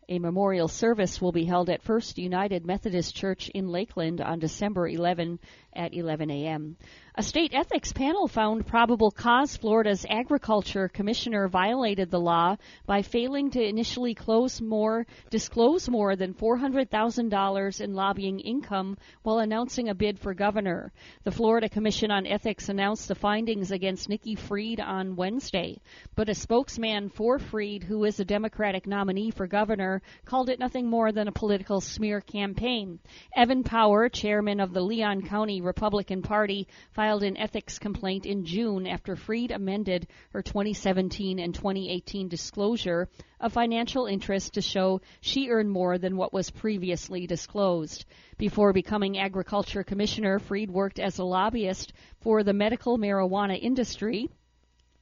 A 0.08 0.18
memorial 0.18 0.68
service 0.68 1.18
will 1.18 1.32
be 1.32 1.46
held 1.46 1.70
at 1.70 1.82
First 1.82 2.18
United 2.18 2.66
Methodist 2.66 3.16
Church 3.16 3.48
in 3.48 3.68
Lakeland 3.68 4.20
on 4.20 4.38
December 4.38 4.86
11 4.86 5.38
at 5.76 5.94
11 5.94 6.30
a.m. 6.30 6.76
A 7.16 7.22
state 7.22 7.54
ethics 7.54 7.92
panel 7.92 8.26
found 8.26 8.66
probable 8.66 9.12
cause 9.12 9.56
Florida's 9.56 10.04
agriculture 10.10 10.88
commissioner 10.88 11.46
violated 11.46 12.10
the 12.10 12.18
law 12.18 12.56
by 12.86 13.02
failing 13.02 13.50
to 13.52 13.62
initially 13.62 14.16
more, 14.60 15.06
disclose 15.30 15.88
more 15.88 16.16
than 16.16 16.34
$400,000 16.34 17.80
in 17.80 17.94
lobbying 17.94 18.40
income 18.40 18.96
while 19.22 19.38
announcing 19.38 19.88
a 19.88 19.94
bid 19.94 20.18
for 20.18 20.34
governor. 20.34 20.92
The 21.22 21.30
Florida 21.30 21.68
Commission 21.68 22.10
on 22.10 22.26
Ethics 22.26 22.68
announced 22.68 23.06
the 23.06 23.14
findings 23.14 23.70
against 23.70 24.08
Nikki 24.08 24.34
Fried 24.34 24.80
on 24.80 25.14
Wednesday, 25.14 25.80
but 26.16 26.28
a 26.28 26.34
spokesman 26.34 27.10
for 27.10 27.38
Fried, 27.38 27.84
who 27.84 28.02
is 28.04 28.18
a 28.18 28.24
Democratic 28.24 28.88
nominee 28.88 29.30
for 29.30 29.46
governor, 29.46 30.02
called 30.24 30.48
it 30.48 30.58
nothing 30.58 30.90
more 30.90 31.12
than 31.12 31.28
a 31.28 31.32
political 31.32 31.80
smear 31.80 32.20
campaign. 32.20 32.98
Evan 33.36 33.62
Power, 33.62 34.08
chairman 34.08 34.58
of 34.58 34.72
the 34.72 34.82
Leon 34.82 35.22
County 35.22 35.60
Republican 35.64 36.22
Party, 36.22 36.68
filed 36.92 37.22
an 37.22 37.36
ethics 37.36 37.78
complaint 37.78 38.26
in 38.26 38.44
June 38.44 38.86
after 38.86 39.16
Fried 39.16 39.50
amended 39.50 40.06
her 40.32 40.42
2017 40.42 41.38
and 41.38 41.54
2018 41.54 42.28
disclosure 42.28 43.08
of 43.40 43.52
financial 43.52 44.06
interest 44.06 44.54
to 44.54 44.60
show 44.60 45.00
she 45.20 45.48
earned 45.48 45.70
more 45.70 45.98
than 45.98 46.16
what 46.16 46.32
was 46.32 46.50
previously 46.50 47.26
disclosed. 47.26 48.04
Before 48.38 48.72
becoming 48.72 49.18
agriculture 49.18 49.82
commissioner, 49.82 50.38
Fried 50.38 50.70
worked 50.70 51.00
as 51.00 51.18
a 51.18 51.24
lobbyist 51.24 51.92
for 52.20 52.42
the 52.42 52.52
medical 52.52 52.98
marijuana 52.98 53.58
industry 53.60 54.28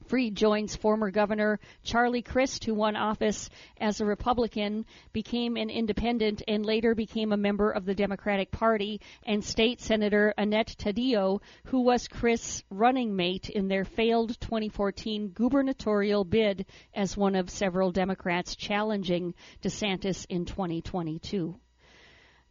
Fried 0.07 0.35
joins 0.35 0.75
former 0.75 1.11
Governor 1.11 1.59
Charlie 1.83 2.21
Crist, 2.21 2.65
who 2.65 2.73
won 2.73 2.95
office 2.95 3.49
as 3.77 4.01
a 4.01 4.05
Republican, 4.05 4.85
became 5.11 5.57
an 5.57 5.69
independent, 5.69 6.43
and 6.47 6.65
later 6.65 6.95
became 6.95 7.31
a 7.31 7.37
member 7.37 7.71
of 7.71 7.85
the 7.85 7.95
Democratic 7.95 8.51
Party, 8.51 9.01
and 9.23 9.43
State 9.43 9.81
Senator 9.81 10.33
Annette 10.37 10.75
Taddeo, 10.77 11.41
who 11.65 11.81
was 11.81 12.07
Crist's 12.07 12.63
running 12.69 13.15
mate 13.15 13.49
in 13.49 13.67
their 13.67 13.85
failed 13.85 14.39
2014 14.39 15.29
gubernatorial 15.29 16.23
bid 16.23 16.65
as 16.93 17.17
one 17.17 17.35
of 17.35 17.49
several 17.49 17.91
Democrats 17.91 18.55
challenging 18.55 19.33
DeSantis 19.61 20.25
in 20.29 20.45
2022. 20.45 21.55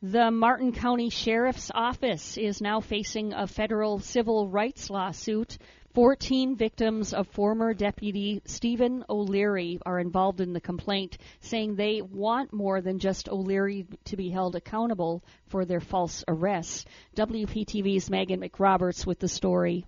The 0.04 0.32
Martin 0.32 0.72
County 0.72 1.10
Sheriff's 1.10 1.70
Office 1.72 2.36
is 2.36 2.60
now 2.60 2.80
facing 2.80 3.32
a 3.32 3.46
federal 3.46 4.00
civil 4.00 4.48
rights 4.48 4.90
lawsuit 4.90 5.58
14 5.94 6.56
victims 6.56 7.12
of 7.12 7.28
former 7.28 7.74
Deputy 7.74 8.40
Stephen 8.46 9.04
O'Leary 9.10 9.78
are 9.84 9.98
involved 9.98 10.40
in 10.40 10.54
the 10.54 10.60
complaint, 10.60 11.18
saying 11.40 11.74
they 11.74 12.00
want 12.00 12.50
more 12.50 12.80
than 12.80 12.98
just 12.98 13.28
O'Leary 13.28 13.86
to 14.06 14.16
be 14.16 14.30
held 14.30 14.56
accountable 14.56 15.22
for 15.48 15.66
their 15.66 15.80
false 15.80 16.24
arrests. 16.26 16.86
WPTV's 17.16 18.08
Megan 18.08 18.40
McRoberts 18.40 19.04
with 19.04 19.18
the 19.18 19.28
story. 19.28 19.84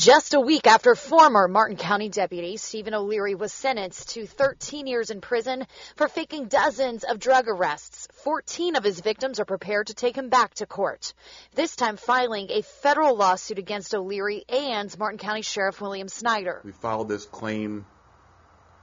Just 0.00 0.32
a 0.32 0.40
week 0.40 0.66
after 0.66 0.94
former 0.94 1.46
Martin 1.46 1.76
County 1.76 2.08
Deputy 2.08 2.56
Stephen 2.56 2.94
O'Leary 2.94 3.34
was 3.34 3.52
sentenced 3.52 4.14
to 4.14 4.24
13 4.24 4.86
years 4.86 5.10
in 5.10 5.20
prison 5.20 5.66
for 5.94 6.08
faking 6.08 6.48
dozens 6.48 7.04
of 7.04 7.18
drug 7.18 7.48
arrests, 7.48 8.08
14 8.24 8.76
of 8.76 8.82
his 8.82 8.98
victims 9.00 9.40
are 9.40 9.44
prepared 9.44 9.88
to 9.88 9.94
take 9.94 10.16
him 10.16 10.30
back 10.30 10.54
to 10.54 10.64
court. 10.64 11.12
This 11.54 11.76
time 11.76 11.98
filing 11.98 12.46
a 12.50 12.62
federal 12.62 13.14
lawsuit 13.14 13.58
against 13.58 13.94
O'Leary 13.94 14.42
and 14.48 14.98
Martin 14.98 15.18
County 15.18 15.42
Sheriff 15.42 15.82
William 15.82 16.08
Snyder. 16.08 16.62
We 16.64 16.72
filed 16.72 17.10
this 17.10 17.26
claim 17.26 17.84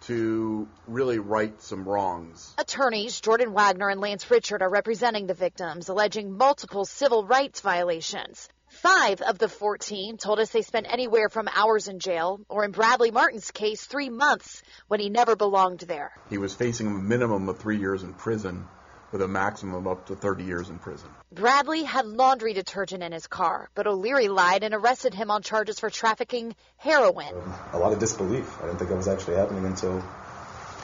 to 0.02 0.68
really 0.86 1.18
right 1.18 1.60
some 1.64 1.90
wrongs. 1.90 2.54
Attorneys 2.60 3.20
Jordan 3.22 3.54
Wagner 3.54 3.90
and 3.90 4.00
Lance 4.00 4.30
Richard 4.30 4.62
are 4.62 4.70
representing 4.70 5.26
the 5.26 5.34
victims, 5.34 5.90
alleging 5.90 6.38
multiple 6.38 6.86
civil 6.86 7.26
rights 7.26 7.62
violations. 7.62 8.50
Five 8.70 9.22
of 9.22 9.38
the 9.38 9.48
14 9.48 10.18
told 10.18 10.40
us 10.40 10.50
they 10.50 10.62
spent 10.62 10.88
anywhere 10.90 11.30
from 11.30 11.48
hours 11.56 11.88
in 11.88 12.00
jail, 12.00 12.42
or 12.50 12.66
in 12.66 12.72
Bradley 12.72 13.12
Martin's 13.12 13.52
case, 13.52 13.86
three 13.86 14.10
months 14.10 14.62
when 14.88 15.00
he 15.00 15.10
never 15.10 15.36
belonged 15.36 15.80
there. 15.80 16.12
He 16.30 16.38
was 16.38 16.54
facing 16.54 16.88
a 16.88 16.92
minimum 16.92 17.48
of 17.50 17.58
three 17.60 17.78
years 17.78 18.04
in 18.04 18.14
prison 18.14 18.68
with 19.12 19.22
a 19.22 19.28
maximum 19.28 19.76
of 19.76 19.88
up 19.88 20.06
to 20.08 20.16
30 20.16 20.44
years 20.44 20.70
in 20.70 20.80
prison. 20.80 21.10
Bradley 21.32 21.84
had 21.84 22.06
laundry 22.06 22.54
detergent 22.54 23.04
in 23.04 23.14
his 23.14 23.26
car, 23.26 23.70
but 23.74 23.88
O'Leary 23.88 24.28
lied 24.28 24.64
and 24.64 24.74
arrested 24.74 25.14
him 25.14 25.32
on 25.32 25.42
charges 25.44 25.80
for 25.80 25.90
trafficking 25.90 26.54
heroin. 26.78 27.34
A 27.72 27.80
lot 27.80 27.94
of 27.94 28.00
disbelief. 28.00 28.60
I 28.60 28.66
didn't 28.66 28.80
think 28.80 28.92
it 28.92 28.96
was 28.96 29.08
actually 29.08 29.38
happening 29.38 29.66
until 29.66 30.04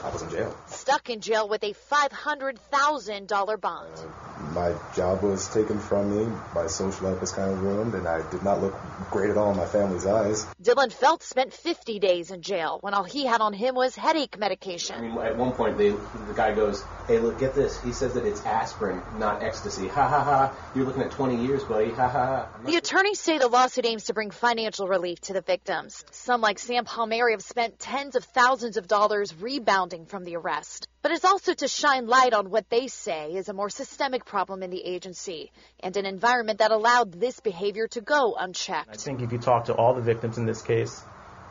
I 0.04 0.10
was 0.10 0.20
in 0.20 0.28
jail. 0.28 0.54
Stuck 0.66 1.08
in 1.08 1.22
jail 1.22 1.48
with 1.48 1.64
a 1.64 1.72
$500,000 1.90 3.60
bond. 3.60 3.88
Uh, 3.96 4.24
my 4.52 4.74
job 4.94 5.22
was 5.22 5.48
taken 5.48 5.80
from 5.80 6.14
me. 6.14 6.36
My 6.54 6.66
social 6.66 7.08
life 7.08 7.22
was 7.22 7.32
kind 7.32 7.50
of 7.50 7.62
ruined, 7.62 7.94
and 7.94 8.06
I 8.06 8.28
did 8.30 8.42
not 8.42 8.60
look 8.60 8.74
great 9.10 9.30
at 9.30 9.38
all 9.38 9.52
in 9.52 9.56
my 9.56 9.64
family's 9.64 10.04
eyes. 10.06 10.46
Dylan 10.62 10.92
Felt 10.92 11.22
spent 11.22 11.54
50 11.54 12.00
days 12.00 12.30
in 12.30 12.42
jail 12.42 12.78
when 12.82 12.92
all 12.92 13.04
he 13.04 13.24
had 13.24 13.40
on 13.40 13.54
him 13.54 13.74
was 13.74 13.96
headache 13.96 14.38
medication. 14.38 14.96
I 14.96 15.00
mean, 15.00 15.18
at 15.18 15.36
one 15.38 15.52
point, 15.52 15.78
they, 15.78 15.90
the 15.90 16.34
guy 16.34 16.54
goes, 16.54 16.84
"Hey, 17.06 17.18
look, 17.18 17.38
get 17.38 17.54
this." 17.54 17.80
He 17.82 17.92
says 17.92 18.12
that 18.12 18.26
it's 18.26 18.44
aspirin, 18.44 19.00
not 19.18 19.42
ecstasy. 19.42 19.88
Ha 19.88 20.08
ha 20.08 20.22
ha! 20.22 20.54
You're 20.74 20.84
looking 20.84 21.02
at 21.02 21.12
20 21.12 21.46
years, 21.46 21.64
buddy. 21.64 21.90
Ha 21.90 22.08
ha 22.08 22.26
ha! 22.26 22.48
The 22.66 22.76
attorneys 22.76 23.20
say 23.20 23.38
the 23.38 23.48
lawsuit 23.48 23.86
aims 23.86 24.04
to 24.04 24.14
bring 24.14 24.30
financial 24.30 24.86
relief 24.86 25.20
to 25.22 25.32
the 25.32 25.40
victims. 25.40 26.04
Some, 26.10 26.42
like 26.42 26.58
Sam 26.58 26.84
Palmieri, 26.84 27.32
have 27.32 27.42
spent 27.42 27.78
tens 27.78 28.16
of 28.16 28.24
thousands 28.24 28.76
of 28.76 28.86
dollars 28.86 29.34
rebounding 29.40 29.93
from 30.04 30.24
the 30.24 30.34
arrest. 30.36 30.88
But 31.02 31.12
it's 31.12 31.24
also 31.24 31.54
to 31.54 31.68
shine 31.68 32.06
light 32.06 32.34
on 32.34 32.50
what 32.50 32.68
they 32.68 32.88
say 32.88 33.32
is 33.34 33.48
a 33.48 33.52
more 33.52 33.70
systemic 33.70 34.24
problem 34.24 34.62
in 34.64 34.70
the 34.70 34.84
agency 34.84 35.52
and 35.80 35.96
an 35.96 36.06
environment 36.06 36.58
that 36.58 36.72
allowed 36.72 37.12
this 37.12 37.38
behavior 37.40 37.86
to 37.88 38.00
go 38.00 38.34
unchecked. 38.34 38.90
I 38.90 38.96
think 38.96 39.22
if 39.22 39.30
you 39.32 39.38
talk 39.38 39.66
to 39.66 39.74
all 39.74 39.94
the 39.94 40.02
victims 40.02 40.36
in 40.38 40.46
this 40.46 40.62
case, 40.62 41.00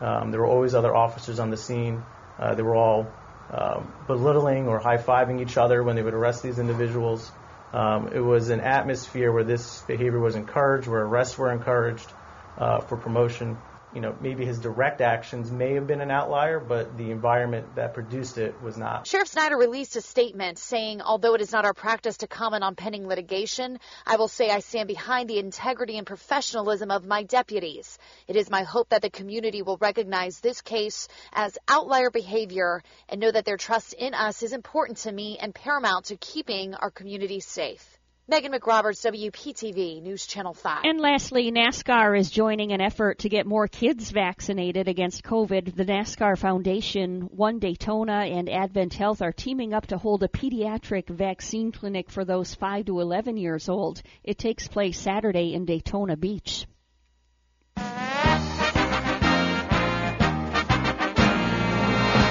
um, 0.02 0.32
there 0.32 0.42
were 0.42 0.52
always 0.56 0.76
other 0.76 0.94
officers 0.94 1.40
on 1.40 1.50
the 1.50 1.58
scene. 1.58 2.04
Uh, 2.38 2.56
they 2.56 2.64
were 2.64 2.76
all 2.76 3.08
um, 3.50 3.94
belittling 4.08 4.68
or 4.68 4.80
high 4.80 4.98
fiving 4.98 5.42
each 5.42 5.58
other 5.58 5.82
when 5.84 5.96
they 5.96 6.02
would 6.02 6.14
arrest 6.14 6.44
these 6.44 6.60
individuals. 6.60 7.32
Um, 7.72 8.10
it 8.14 8.20
was 8.20 8.50
an 8.50 8.60
atmosphere 8.60 9.32
where 9.32 9.46
this 9.46 9.82
behavior 9.84 10.20
was 10.20 10.36
encouraged, 10.36 10.88
where 10.88 11.02
arrests 11.02 11.38
were 11.38 11.52
encouraged 11.52 12.12
uh, 12.58 12.82
for 12.82 12.98
promotion 12.98 13.58
you 13.94 14.02
know, 14.02 14.16
maybe 14.22 14.46
his 14.46 14.60
direct 14.60 15.02
actions 15.02 15.52
may 15.52 15.76
have 15.76 15.86
been 15.86 16.02
an 16.02 16.10
outlier, 16.10 16.60
but 16.60 16.98
the 16.98 17.12
environment 17.12 17.76
that 17.76 17.94
produced 17.94 18.38
it 18.38 18.60
was 18.62 18.78
not. 18.78 19.06
Sheriff 19.06 19.28
Snyder 19.28 19.56
released 19.58 19.96
a 19.96 20.02
statement 20.02 20.58
saying, 20.58 21.02
although 21.02 21.36
it 21.36 21.42
is 21.42 21.52
not 21.52 21.66
our 21.66 21.74
practice 21.74 22.18
to 22.18 22.28
comment 22.28 22.64
on 22.64 22.76
pending 22.76 23.08
litigation, 23.08 23.80
I 24.06 24.16
will 24.16 24.28
say 24.28 24.50
I 24.50 24.60
stand 24.60 24.88
behind 24.88 25.30
the 25.30 25.38
integrity 25.38 25.98
and 25.98 26.08
professionalism 26.08 26.90
of 26.90 27.06
my 27.06 27.24
deputies. 27.24 27.98
It 28.28 28.36
is 28.36 28.50
my 28.50 28.64
hope 28.64 28.90
that 28.90 29.02
the 29.02 29.10
community 29.10 29.62
will 29.62 29.78
recognize 29.78 30.40
this 30.40 30.62
case 30.62 31.08
as 31.32 31.58
outlier 31.68 32.10
behavior 32.10 32.82
and 33.10 33.22
know 33.22 33.32
that 33.32 33.46
their 33.46 33.58
trust 33.58 33.94
in 33.94 34.14
us 34.14 34.42
is 34.42 34.54
important 34.54 35.00
to 35.00 35.12
me 35.12 35.38
and 35.40 35.54
paramount 35.54 36.06
to 36.06 36.18
keeping 36.18 36.74
our 36.74 36.90
community 36.90 37.40
safe. 37.40 38.00
Megan 38.26 38.54
McRoberts, 38.54 39.04
WPTV 39.04 40.02
News 40.02 40.26
Channel 40.26 40.54
5. 40.54 40.86
And 40.86 41.02
lastly, 41.02 41.52
NASCAR 41.52 42.18
is 42.18 42.32
joining 42.32 42.72
an 42.72 42.80
effort 42.80 43.20
to 43.20 43.30
get 43.30 43.46
more 43.46 43.68
kids 43.68 44.12
vaccinated 44.12 44.88
against 44.88 45.26
COVID. 45.26 45.76
The 45.76 45.84
NASCAR 45.84 46.38
Foundation, 46.38 47.24
One 47.24 47.60
Daytona, 47.60 48.20
and 48.20 48.50
Advent 48.50 48.94
Health 48.94 49.22
are 49.22 49.34
teaming 49.34 49.74
up 49.74 49.88
to 49.88 49.98
hold 49.98 50.24
a 50.24 50.30
pediatric 50.30 51.10
vaccine 51.10 51.74
clinic 51.74 52.10
for 52.10 52.24
those 52.24 52.56
5 52.56 52.86
to 52.86 53.02
11 53.02 53.36
years 53.36 53.68
old. 53.68 54.02
It 54.24 54.38
takes 54.38 54.70
place 54.70 54.98
Saturday 54.98 55.54
in 55.54 55.66
Daytona 55.66 56.16
Beach. 56.16 56.66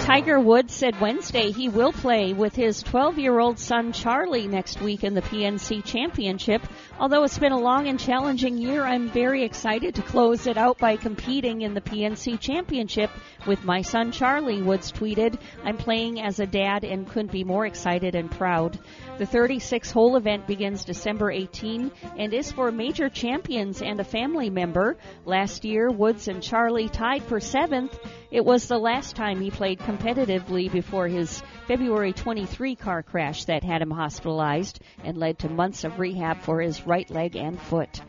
Tiger 0.02 0.40
Woods 0.40 0.74
said 0.74 1.00
Wednesday 1.00 1.52
he 1.52 1.68
will 1.68 1.92
play 1.92 2.32
with 2.32 2.56
his 2.56 2.82
12 2.82 3.20
year 3.20 3.38
old 3.38 3.60
son 3.60 3.92
Charlie 3.92 4.48
next 4.48 4.80
week 4.80 5.04
in 5.04 5.14
the 5.14 5.22
PNC 5.22 5.84
Championship. 5.84 6.60
Although 6.98 7.22
it's 7.22 7.38
been 7.38 7.52
a 7.52 7.58
long 7.58 7.86
and 7.86 8.00
challenging 8.00 8.58
year, 8.58 8.84
I'm 8.84 9.10
very 9.10 9.44
excited 9.44 9.94
to 9.94 10.02
close 10.02 10.48
it 10.48 10.56
out 10.56 10.78
by 10.78 10.96
competing 10.96 11.62
in 11.62 11.74
the 11.74 11.80
PNC 11.80 12.40
Championship 12.40 13.10
with 13.46 13.64
my 13.64 13.82
son 13.82 14.10
Charlie, 14.10 14.60
Woods 14.60 14.90
tweeted. 14.90 15.38
I'm 15.62 15.76
playing 15.76 16.20
as 16.20 16.40
a 16.40 16.46
dad 16.46 16.82
and 16.82 17.08
couldn't 17.08 17.30
be 17.30 17.44
more 17.44 17.64
excited 17.64 18.16
and 18.16 18.28
proud. 18.28 18.80
The 19.22 19.26
36 19.26 19.92
hole 19.92 20.16
event 20.16 20.48
begins 20.48 20.84
December 20.84 21.30
18 21.30 21.92
and 22.18 22.34
is 22.34 22.50
for 22.50 22.72
major 22.72 23.08
champions 23.08 23.80
and 23.80 24.00
a 24.00 24.04
family 24.04 24.50
member. 24.50 24.96
Last 25.24 25.64
year, 25.64 25.88
Woods 25.92 26.26
and 26.26 26.42
Charlie 26.42 26.88
tied 26.88 27.22
for 27.22 27.38
seventh. 27.38 27.96
It 28.32 28.44
was 28.44 28.66
the 28.66 28.78
last 28.78 29.14
time 29.14 29.40
he 29.40 29.52
played 29.52 29.78
competitively 29.78 30.72
before 30.72 31.06
his 31.06 31.40
February 31.68 32.12
23 32.12 32.74
car 32.74 33.04
crash 33.04 33.44
that 33.44 33.62
had 33.62 33.80
him 33.80 33.92
hospitalized 33.92 34.80
and 35.04 35.16
led 35.16 35.38
to 35.38 35.48
months 35.48 35.84
of 35.84 36.00
rehab 36.00 36.40
for 36.40 36.60
his 36.60 36.84
right 36.84 37.08
leg 37.08 37.36
and 37.36 37.60
foot. 37.60 38.00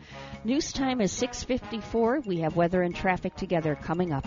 News 0.42 0.72
time 0.72 1.00
is 1.00 1.12
6:54. 1.12 2.26
We 2.26 2.40
have 2.40 2.56
weather 2.56 2.82
and 2.82 2.92
traffic 2.92 3.36
together 3.36 3.76
coming 3.76 4.12
up. 4.12 4.26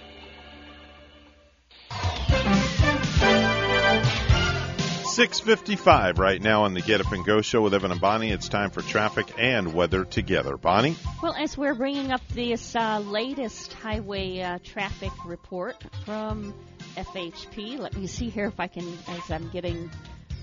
655 5.21 6.17
right 6.17 6.41
now 6.41 6.63
on 6.63 6.73
the 6.73 6.81
Get 6.81 6.99
Up 6.99 7.11
and 7.11 7.23
Go 7.23 7.41
show 7.41 7.61
with 7.61 7.75
Evan 7.75 7.91
and 7.91 8.01
Bonnie. 8.01 8.31
It's 8.31 8.49
time 8.49 8.71
for 8.71 8.81
traffic 8.81 9.27
and 9.37 9.71
weather 9.71 10.03
together. 10.03 10.57
Bonnie? 10.57 10.95
Well, 11.21 11.35
as 11.37 11.55
we're 11.55 11.75
bringing 11.75 12.11
up 12.11 12.27
this 12.29 12.75
uh, 12.75 12.97
latest 13.01 13.71
highway 13.71 14.39
uh, 14.39 14.57
traffic 14.63 15.11
report 15.23 15.75
from 16.05 16.55
FHP, 16.95 17.77
let 17.77 17.95
me 17.95 18.07
see 18.07 18.29
here 18.29 18.47
if 18.47 18.59
I 18.59 18.65
can, 18.65 18.97
as 19.09 19.29
I'm 19.29 19.47
getting 19.49 19.91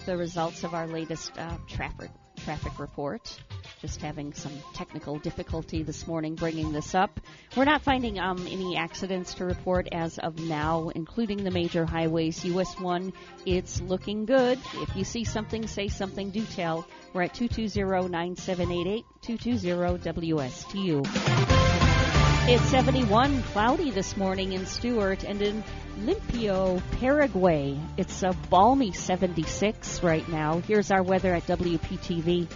the 0.07 0.17
results 0.17 0.63
of 0.63 0.75
our 0.75 0.87
latest 0.87 1.37
uh, 1.37 1.57
traffic 1.67 2.13
traffic 2.37 2.79
report. 2.79 3.37
Just 3.81 4.03
having 4.03 4.33
some 4.35 4.53
technical 4.75 5.19
difficulty 5.21 5.85
this 5.85 6.07
morning 6.09 6.35
bringing 6.35 6.73
this 6.73 6.97
up. 6.97 7.21
We're 7.57 7.65
not 7.65 7.83
finding 7.83 8.19
um, 8.19 8.45
any 8.49 8.77
accidents 8.77 9.35
to 9.35 9.45
report 9.45 9.87
as 9.93 10.19
of 10.19 10.37
now, 10.41 10.89
including 10.89 11.45
the 11.45 11.53
major 11.53 11.85
highways. 11.85 12.45
US 12.45 12.77
1, 12.81 13.13
it's 13.47 13.81
looking 13.81 14.25
good. 14.25 14.59
If 14.75 14.97
you 14.97 15.05
see 15.05 15.23
something, 15.23 15.69
say 15.69 15.87
something, 15.87 16.31
do 16.31 16.45
tell. 16.45 16.89
We're 17.13 17.23
at 17.23 17.35
220-9788, 17.35 19.05
220-WSTU. 19.23 21.07
It's 22.51 22.65
71, 22.71 23.43
cloudy 23.43 23.91
this 23.91 24.17
morning 24.17 24.55
in 24.55 24.65
Stuart 24.65 25.23
and 25.23 25.43
in 25.43 25.63
Limpio, 26.01 26.83
Paraguay. 26.99 27.79
It's 27.97 28.23
a 28.23 28.33
balmy 28.49 28.91
76 28.93 30.03
right 30.03 30.27
now. 30.29 30.61
Here's 30.61 30.91
our 30.91 31.03
weather 31.03 31.35
at 31.35 31.47
WPTV. 31.47 32.49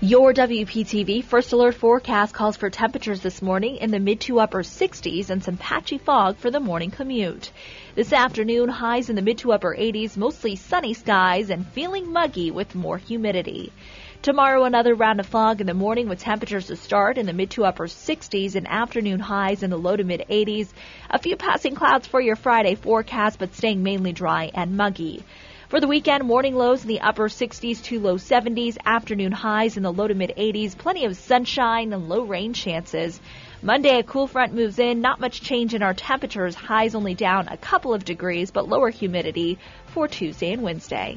Your 0.00 0.34
WPTV 0.34 1.22
first 1.24 1.52
alert 1.52 1.76
forecast 1.76 2.34
calls 2.34 2.56
for 2.56 2.68
temperatures 2.68 3.20
this 3.20 3.40
morning 3.40 3.76
in 3.76 3.90
the 3.90 4.00
mid 4.00 4.20
to 4.22 4.40
upper 4.40 4.62
60s 4.62 5.30
and 5.30 5.42
some 5.42 5.56
patchy 5.56 5.98
fog 5.98 6.36
for 6.36 6.50
the 6.50 6.60
morning 6.60 6.90
commute. 6.90 7.52
This 7.94 8.12
afternoon, 8.12 8.68
highs 8.68 9.08
in 9.08 9.16
the 9.16 9.22
mid 9.22 9.38
to 9.38 9.52
upper 9.52 9.74
80s, 9.74 10.16
mostly 10.16 10.56
sunny 10.56 10.94
skies 10.94 11.48
and 11.48 11.66
feeling 11.68 12.12
muggy 12.12 12.50
with 12.50 12.74
more 12.74 12.98
humidity. 12.98 13.72
Tomorrow, 14.20 14.64
another 14.64 14.94
round 14.94 15.20
of 15.20 15.26
fog 15.26 15.60
in 15.60 15.66
the 15.66 15.74
morning 15.74 16.08
with 16.08 16.18
temperatures 16.18 16.66
to 16.66 16.76
start 16.76 17.16
in 17.16 17.26
the 17.26 17.32
mid 17.32 17.50
to 17.50 17.64
upper 17.64 17.86
60s 17.86 18.56
and 18.56 18.66
afternoon 18.68 19.20
highs 19.20 19.62
in 19.62 19.70
the 19.70 19.78
low 19.78 19.96
to 19.96 20.04
mid 20.04 20.24
80s. 20.28 20.68
A 21.08 21.18
few 21.18 21.36
passing 21.36 21.76
clouds 21.76 22.06
for 22.06 22.20
your 22.20 22.36
Friday 22.36 22.74
forecast, 22.74 23.38
but 23.38 23.54
staying 23.54 23.82
mainly 23.82 24.12
dry 24.12 24.50
and 24.54 24.76
muggy. 24.76 25.22
For 25.68 25.80
the 25.80 25.88
weekend, 25.88 26.24
morning 26.24 26.54
lows 26.54 26.82
in 26.82 26.88
the 26.88 27.00
upper 27.00 27.28
60s 27.28 27.82
to 27.84 27.98
low 27.98 28.16
70s, 28.16 28.76
afternoon 28.84 29.32
highs 29.32 29.78
in 29.78 29.82
the 29.82 29.92
low 29.92 30.06
to 30.06 30.14
mid 30.14 30.34
80s, 30.36 30.76
plenty 30.76 31.06
of 31.06 31.16
sunshine 31.16 31.90
and 31.94 32.06
low 32.06 32.22
rain 32.22 32.52
chances. 32.52 33.18
Monday, 33.62 33.98
a 33.98 34.02
cool 34.02 34.26
front 34.26 34.52
moves 34.52 34.78
in, 34.78 35.00
not 35.00 35.20
much 35.20 35.40
change 35.40 35.72
in 35.72 35.82
our 35.82 35.94
temperatures, 35.94 36.54
highs 36.54 36.94
only 36.94 37.14
down 37.14 37.48
a 37.48 37.56
couple 37.56 37.94
of 37.94 38.04
degrees, 38.04 38.50
but 38.50 38.68
lower 38.68 38.90
humidity 38.90 39.58
for 39.86 40.06
Tuesday 40.06 40.52
and 40.52 40.62
Wednesday. 40.62 41.16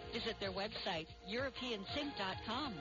Visit 0.13 0.35
their 0.41 0.51
website, 0.51 1.07
EuropeanSink.com. 1.31 2.73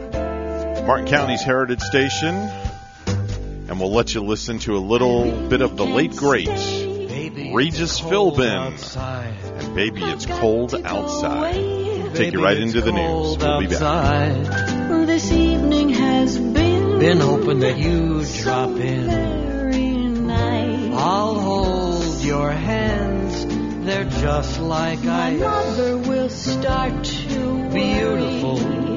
Martin 0.89 1.07
County's 1.07 1.43
Heritage 1.43 1.82
Station, 1.82 2.34
and 2.34 3.78
we'll 3.78 3.93
let 3.93 4.14
you 4.14 4.22
listen 4.22 4.59
to 4.61 4.74
a 4.74 4.78
little 4.80 5.30
bit 5.49 5.61
of 5.61 5.76
the 5.76 5.84
late 5.84 6.16
great 6.16 6.49
Regis 6.49 8.01
Philbin. 8.01 8.97
And 8.97 9.74
baby, 9.74 10.03
it's 10.03 10.24
cold 10.24 10.74
outside. 10.86 12.14
Take 12.14 12.32
you 12.32 12.43
right 12.43 12.57
into 12.57 12.80
the 12.80 12.93
news. 12.93 13.36
We'll 13.36 13.61
be 13.61 13.66
back. 13.66 15.07
This 15.07 15.30
evening 15.30 15.91
has 15.91 16.39
been 16.39 16.99
Been 17.01 17.20
hoping 17.20 17.61
that 17.61 17.76
you 17.76 18.24
drop 18.43 18.70
in. 18.70 19.05
very 19.11 19.78
nice. 19.95 20.95
I'll 20.95 21.34
hold 21.39 22.24
your 22.24 22.51
hands. 22.51 23.84
They're 23.84 24.05
just 24.05 24.59
like 24.59 25.05
My 25.05 25.32
ice. 25.32 25.41
mother 25.41 25.99
will 25.99 26.30
start 26.30 27.05
to 27.05 27.68
Beautiful. 27.68 28.88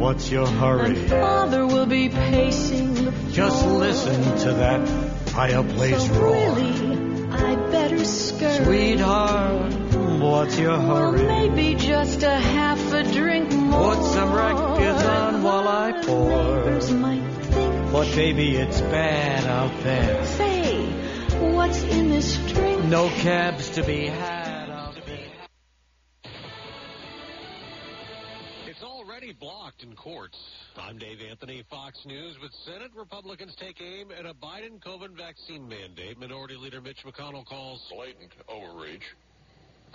What's 0.00 0.30
your 0.30 0.46
hurry? 0.46 0.96
And 0.98 1.08
father 1.10 1.66
will 1.66 1.86
be 1.86 2.08
pacing 2.08 2.94
the 2.94 3.12
floor. 3.12 3.30
Just 3.32 3.66
listen 3.66 4.22
to 4.38 4.52
that 4.54 4.88
fireplace 5.28 6.06
so 6.06 6.14
roar. 6.14 6.54
really, 6.54 7.28
I 7.30 7.54
better 7.70 8.02
scurry. 8.04 8.64
Sweetheart, 8.64 9.72
what's 10.20 10.58
your 10.58 10.78
Well, 10.78 11.12
hurry? 11.12 11.26
maybe 11.26 11.74
just 11.74 12.22
a 12.22 12.30
half 12.34 12.92
a 12.94 13.02
drink 13.12 13.52
more. 13.52 13.94
Put 13.94 14.04
some 14.06 14.32
records 14.32 15.04
on 15.04 15.42
while 15.42 15.68
I 15.68 15.92
pour. 16.02 16.28
Neighbors 16.30 16.90
might 16.92 17.22
think, 17.52 17.92
But 17.92 18.06
baby, 18.16 18.56
it's 18.56 18.80
bad 18.80 19.44
out 19.46 19.72
there. 19.82 20.24
say, 20.24 20.86
what's 21.52 21.82
in 21.82 22.08
this 22.08 22.36
drink? 22.52 22.84
No 22.84 23.08
cabs 23.10 23.70
to 23.70 23.82
be 23.84 24.06
had 24.06 24.39
blocked 29.32 29.82
in 29.82 29.94
courts. 29.94 30.36
I'm 30.76 30.98
Dave 30.98 31.18
Anthony, 31.28 31.62
Fox 31.70 31.98
News. 32.04 32.36
With 32.42 32.52
Senate 32.64 32.90
Republicans 32.96 33.54
take 33.60 33.80
aim 33.80 34.10
at 34.10 34.26
a 34.26 34.34
Biden 34.34 34.82
COVID 34.82 35.16
vaccine 35.16 35.68
mandate, 35.68 36.18
Minority 36.18 36.56
Leader 36.56 36.80
Mitch 36.80 37.04
McConnell 37.04 37.46
calls 37.46 37.86
blatant 37.92 38.32
overreach. 38.48 39.04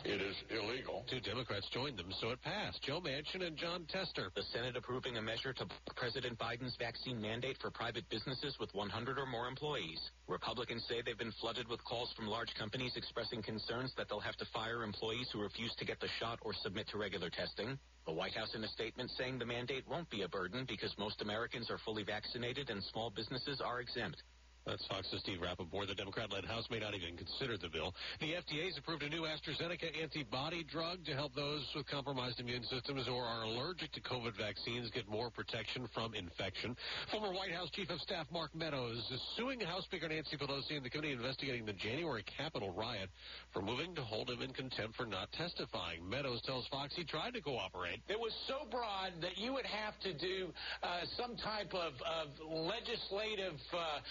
It 0.03 0.21
is 0.21 0.35
illegal. 0.49 1.05
Two 1.09 1.19
Democrats 1.19 1.67
joined 1.71 1.97
them, 1.97 2.11
so 2.19 2.29
it 2.29 2.41
passed. 2.41 2.81
Joe 2.83 2.99
Manchin 2.99 3.45
and 3.45 3.57
Jon 3.57 3.85
Tester. 3.87 4.29
The 4.35 4.43
Senate 4.53 4.75
approving 4.75 5.17
a 5.17 5.21
measure 5.21 5.53
to 5.53 5.65
block 5.65 5.95
President 5.95 6.37
Biden's 6.37 6.75
vaccine 6.77 7.21
mandate 7.21 7.57
for 7.61 7.71
private 7.71 8.07
businesses 8.09 8.57
with 8.59 8.73
100 8.73 9.17
or 9.17 9.25
more 9.25 9.47
employees. 9.47 9.99
Republicans 10.27 10.83
say 10.89 11.01
they've 11.01 11.17
been 11.17 11.33
flooded 11.39 11.67
with 11.69 11.83
calls 11.85 12.11
from 12.15 12.27
large 12.27 12.53
companies 12.59 12.93
expressing 12.95 13.41
concerns 13.41 13.93
that 13.97 14.09
they'll 14.09 14.19
have 14.19 14.37
to 14.37 14.45
fire 14.53 14.83
employees 14.83 15.29
who 15.31 15.41
refuse 15.41 15.73
to 15.77 15.85
get 15.85 15.99
the 15.99 16.09
shot 16.19 16.39
or 16.41 16.53
submit 16.53 16.87
to 16.89 16.97
regular 16.97 17.29
testing. 17.29 17.77
The 18.05 18.13
White 18.13 18.35
House 18.35 18.53
in 18.53 18.63
a 18.63 18.67
statement 18.67 19.09
saying 19.17 19.39
the 19.39 19.45
mandate 19.45 19.87
won't 19.87 20.09
be 20.09 20.21
a 20.21 20.27
burden 20.27 20.65
because 20.67 20.93
most 20.99 21.21
Americans 21.21 21.71
are 21.71 21.79
fully 21.79 22.03
vaccinated 22.03 22.69
and 22.69 22.83
small 22.83 23.09
businesses 23.09 23.61
are 23.61 23.79
exempt. 23.81 24.21
That's 24.65 24.85
Fox's 24.87 25.21
Steve 25.21 25.45
Rappaport. 25.45 25.87
The 25.87 25.93
Democrat-led 25.93 26.43
House 26.45 26.65
may 26.71 26.79
not 26.79 26.95
even 26.95 27.15
consider 27.15 27.55
the 27.55 27.69
bill. 27.69 27.93
The 28.19 28.33
FDA's 28.33 28.75
approved 28.79 29.03
a 29.03 29.09
new 29.09 29.21
AstraZeneca 29.21 29.93
antibody 30.01 30.63
drug 30.63 31.05
to 31.05 31.13
help 31.13 31.35
those 31.35 31.61
with 31.75 31.85
compromised 31.85 32.39
immune 32.39 32.63
systems 32.63 33.07
or 33.07 33.21
are 33.21 33.43
allergic 33.43 33.91
to 33.93 34.01
COVID 34.01 34.33
vaccines 34.35 34.89
get 34.89 35.07
more 35.07 35.29
protection 35.29 35.87
from 35.93 36.15
infection. 36.15 36.75
Former 37.11 37.31
White 37.31 37.51
House 37.51 37.69
Chief 37.77 37.91
of 37.91 38.01
Staff 38.01 38.25
Mark 38.33 38.55
Meadows 38.55 39.05
is 39.13 39.21
suing 39.37 39.59
House 39.59 39.83
Speaker 39.83 40.09
Nancy 40.09 40.35
Pelosi 40.35 40.77
and 40.77 40.83
the 40.83 40.89
committee 40.89 41.13
investigating 41.13 41.63
the 41.67 41.73
January 41.73 42.25
Capitol 42.25 42.73
riot 42.73 43.09
for 43.53 43.61
moving 43.61 43.93
to 43.93 44.01
hold 44.01 44.31
him 44.31 44.41
in 44.41 44.49
contempt 44.49 44.95
for 44.97 45.05
not 45.05 45.31
testifying. 45.33 46.01
Meadows 46.09 46.41
tells 46.41 46.65
Fox 46.73 46.95
he 46.95 47.03
tried 47.03 47.35
to 47.35 47.41
cooperate. 47.41 48.01
It 48.09 48.17
was 48.17 48.33
so 48.47 48.65
broad 48.71 49.13
that 49.21 49.37
you 49.37 49.53
would 49.53 49.65
have 49.69 49.93
to 50.01 50.13
do 50.17 50.49
uh, 50.81 51.05
some 51.21 51.37
type 51.37 51.69
of, 51.75 51.93
of 52.01 52.33
legislative 52.49 53.61
uh, 53.71 54.01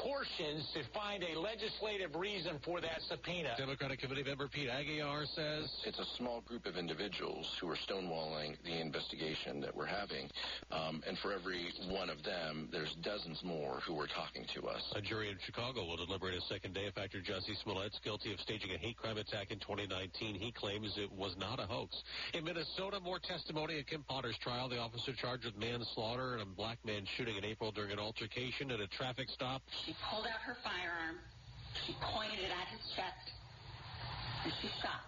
contortions 0.00 0.68
to 0.72 0.82
find 0.92 1.24
a 1.24 1.38
legislative 1.38 2.14
reason 2.14 2.58
for 2.64 2.80
that 2.80 3.00
subpoena. 3.08 3.54
Democratic 3.58 4.00
Committee 4.00 4.22
member 4.22 4.48
Pete 4.48 4.68
Aguilar 4.68 5.26
says 5.26 5.70
it's 5.84 5.98
a 5.98 6.04
small 6.16 6.40
group 6.42 6.66
of 6.66 6.76
individuals 6.76 7.46
who 7.60 7.68
are 7.68 7.76
stonewalling 7.76 8.56
the 8.64 8.80
investigation 8.80 9.60
that 9.60 9.74
we're 9.74 9.86
having, 9.86 10.28
um, 10.70 11.02
and 11.06 11.18
for 11.18 11.32
every 11.32 11.72
one 11.88 12.10
of 12.10 12.22
them, 12.22 12.68
there's 12.72 12.94
dozens 13.02 13.42
more 13.44 13.80
who 13.86 13.98
are 14.00 14.06
talking 14.06 14.44
to 14.54 14.66
us. 14.68 14.82
A 14.94 15.00
jury 15.00 15.30
in 15.30 15.36
Chicago 15.44 15.84
will 15.84 15.96
deliberate 15.96 16.36
a 16.36 16.40
second 16.42 16.74
day 16.74 16.86
if 16.86 16.96
actor 16.98 17.18
Jussie 17.18 17.56
Smollett's 17.62 17.98
guilty 18.02 18.32
of 18.32 18.40
staging 18.40 18.70
a 18.72 18.78
hate 18.78 18.96
crime 18.96 19.18
attack 19.18 19.50
in 19.50 19.58
2019. 19.58 20.34
He 20.34 20.52
claims 20.52 20.96
it 20.96 21.10
was 21.12 21.36
not 21.38 21.60
a 21.60 21.66
hoax. 21.66 22.02
In 22.34 22.44
Minnesota, 22.44 23.00
more 23.00 23.18
testimony 23.18 23.78
at 23.78 23.86
Kim 23.86 24.04
Potter's 24.08 24.38
trial. 24.38 24.68
The 24.68 24.78
officer 24.78 25.12
charged 25.12 25.44
with 25.44 25.56
manslaughter 25.58 26.34
and 26.34 26.42
a 26.42 26.46
black 26.46 26.78
man 26.84 27.04
shooting 27.16 27.36
in 27.36 27.44
April 27.44 27.70
during 27.72 27.92
an 27.92 27.98
altercation 27.98 28.70
at 28.70 28.80
a 28.80 28.86
traffic 28.86 29.28
stop. 29.28 29.62
She 29.90 29.96
pulled 30.06 30.22
out 30.22 30.38
her 30.46 30.54
firearm, 30.62 31.18
she 31.82 31.98
pointed 32.14 32.38
it 32.38 32.54
at 32.54 32.70
his 32.70 32.78
chest, 32.94 33.26
and 34.46 34.52
she 34.62 34.70
shot 34.78 35.02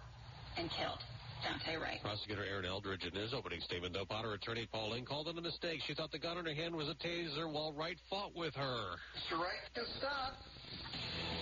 and 0.59 0.66
killed 0.74 0.99
Daunte 1.47 1.78
Wright. 1.78 2.03
Prosecutor 2.03 2.43
Erin 2.43 2.66
Eldridge 2.66 3.07
in 3.07 3.14
his 3.14 3.33
opening 3.33 3.61
statement, 3.61 3.95
though, 3.95 4.05
Potter 4.05 4.35
attorney 4.35 4.66
Paul 4.66 4.95
Engh 4.99 5.07
called 5.07 5.28
it 5.28 5.39
a 5.39 5.41
mistake. 5.41 5.78
She 5.87 5.95
thought 5.95 6.11
the 6.11 6.18
gun 6.18 6.37
in 6.37 6.47
her 6.47 6.55
hand 6.55 6.74
was 6.74 6.89
a 6.89 6.99
taser 6.99 7.47
while 7.47 7.72
Wright 7.72 7.97
fought 8.11 8.35
with 8.35 8.57
her. 8.57 8.99
Mr. 9.14 9.39
Wright 9.39 9.62
can 9.72 9.87
stop. 10.03 10.35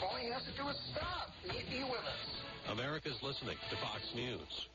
All 0.04 0.20
he 0.20 0.28
has 0.28 0.44
to 0.44 0.52
do 0.52 0.68
is 0.68 0.76
stop. 0.92 1.32
Be, 1.42 1.64
be 1.72 1.80
with 1.84 2.04
us. 2.04 2.22
America's 2.68 3.16
listening 3.22 3.56
to 3.70 3.76
Fox 3.80 4.04
News. 4.14 4.68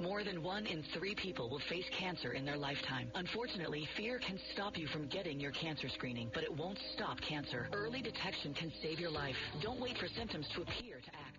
More 0.00 0.22
than 0.24 0.42
one 0.42 0.66
in 0.66 0.82
three 0.94 1.14
people 1.14 1.48
will 1.48 1.60
face 1.70 1.84
cancer 1.98 2.32
in 2.32 2.44
their 2.44 2.56
lifetime. 2.56 3.10
Unfortunately, 3.14 3.88
fear 3.96 4.18
can 4.18 4.38
stop 4.52 4.76
you 4.76 4.86
from 4.88 5.08
getting 5.08 5.40
your 5.40 5.52
cancer 5.52 5.88
screening, 5.88 6.30
but 6.34 6.42
it 6.42 6.54
won't 6.54 6.78
stop 6.94 7.18
cancer. 7.26 7.68
Early 7.72 8.02
detection 8.02 8.52
can 8.52 8.70
save 8.82 9.00
your 9.00 9.10
life. 9.10 9.36
Don't 9.62 9.80
wait 9.80 9.96
for 9.96 10.06
symptoms 10.16 10.46
to 10.54 10.62
appear 10.62 11.00
to 11.00 11.08
act. 11.08 11.36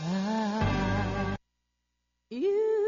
Ah. 0.00 1.36
You. 2.30 2.83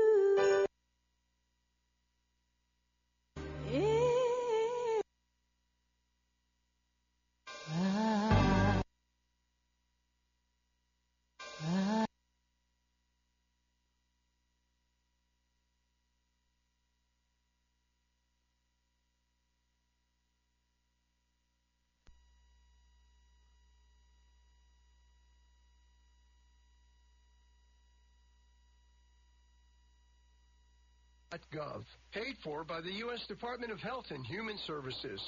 Gov, 31.55 31.85
paid 32.13 32.37
for 32.43 32.65
by 32.65 32.81
the 32.81 32.93
U.S. 32.93 33.25
Department 33.27 33.73
of 33.73 33.81
Health 33.81 34.07
and 34.11 34.25
Human 34.27 34.59
Services. 34.67 35.21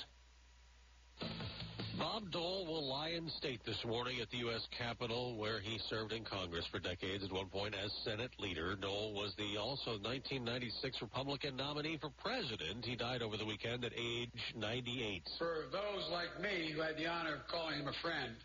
Bob 1.98 2.30
Dole 2.30 2.64
will 2.64 2.86
lie 2.86 3.08
in 3.08 3.28
state 3.28 3.60
this 3.66 3.84
morning 3.84 4.20
at 4.20 4.30
the 4.30 4.36
U.S. 4.38 4.66
Capitol, 4.76 5.36
where 5.36 5.58
he 5.58 5.80
served 5.90 6.12
in 6.12 6.24
Congress 6.24 6.64
for 6.70 6.78
decades. 6.78 7.24
At 7.24 7.32
one 7.32 7.48
point, 7.48 7.74
as 7.74 7.90
Senate 8.04 8.30
leader, 8.38 8.76
Dole 8.76 9.12
was 9.14 9.34
the 9.36 9.58
also 9.58 9.98
1996 9.98 11.02
Republican 11.02 11.56
nominee 11.56 11.98
for 12.00 12.10
president. 12.10 12.84
He 12.84 12.94
died 12.94 13.20
over 13.20 13.36
the 13.36 13.44
weekend 13.44 13.84
at 13.84 13.92
age 13.98 14.30
98. 14.56 15.22
For 15.38 15.64
those 15.72 16.08
like 16.12 16.40
me 16.40 16.70
who 16.72 16.80
had 16.82 16.96
the 16.96 17.06
honor 17.06 17.34
of 17.34 17.48
calling 17.48 17.80
him 17.80 17.88
a 17.88 18.00
friend, 18.00 18.36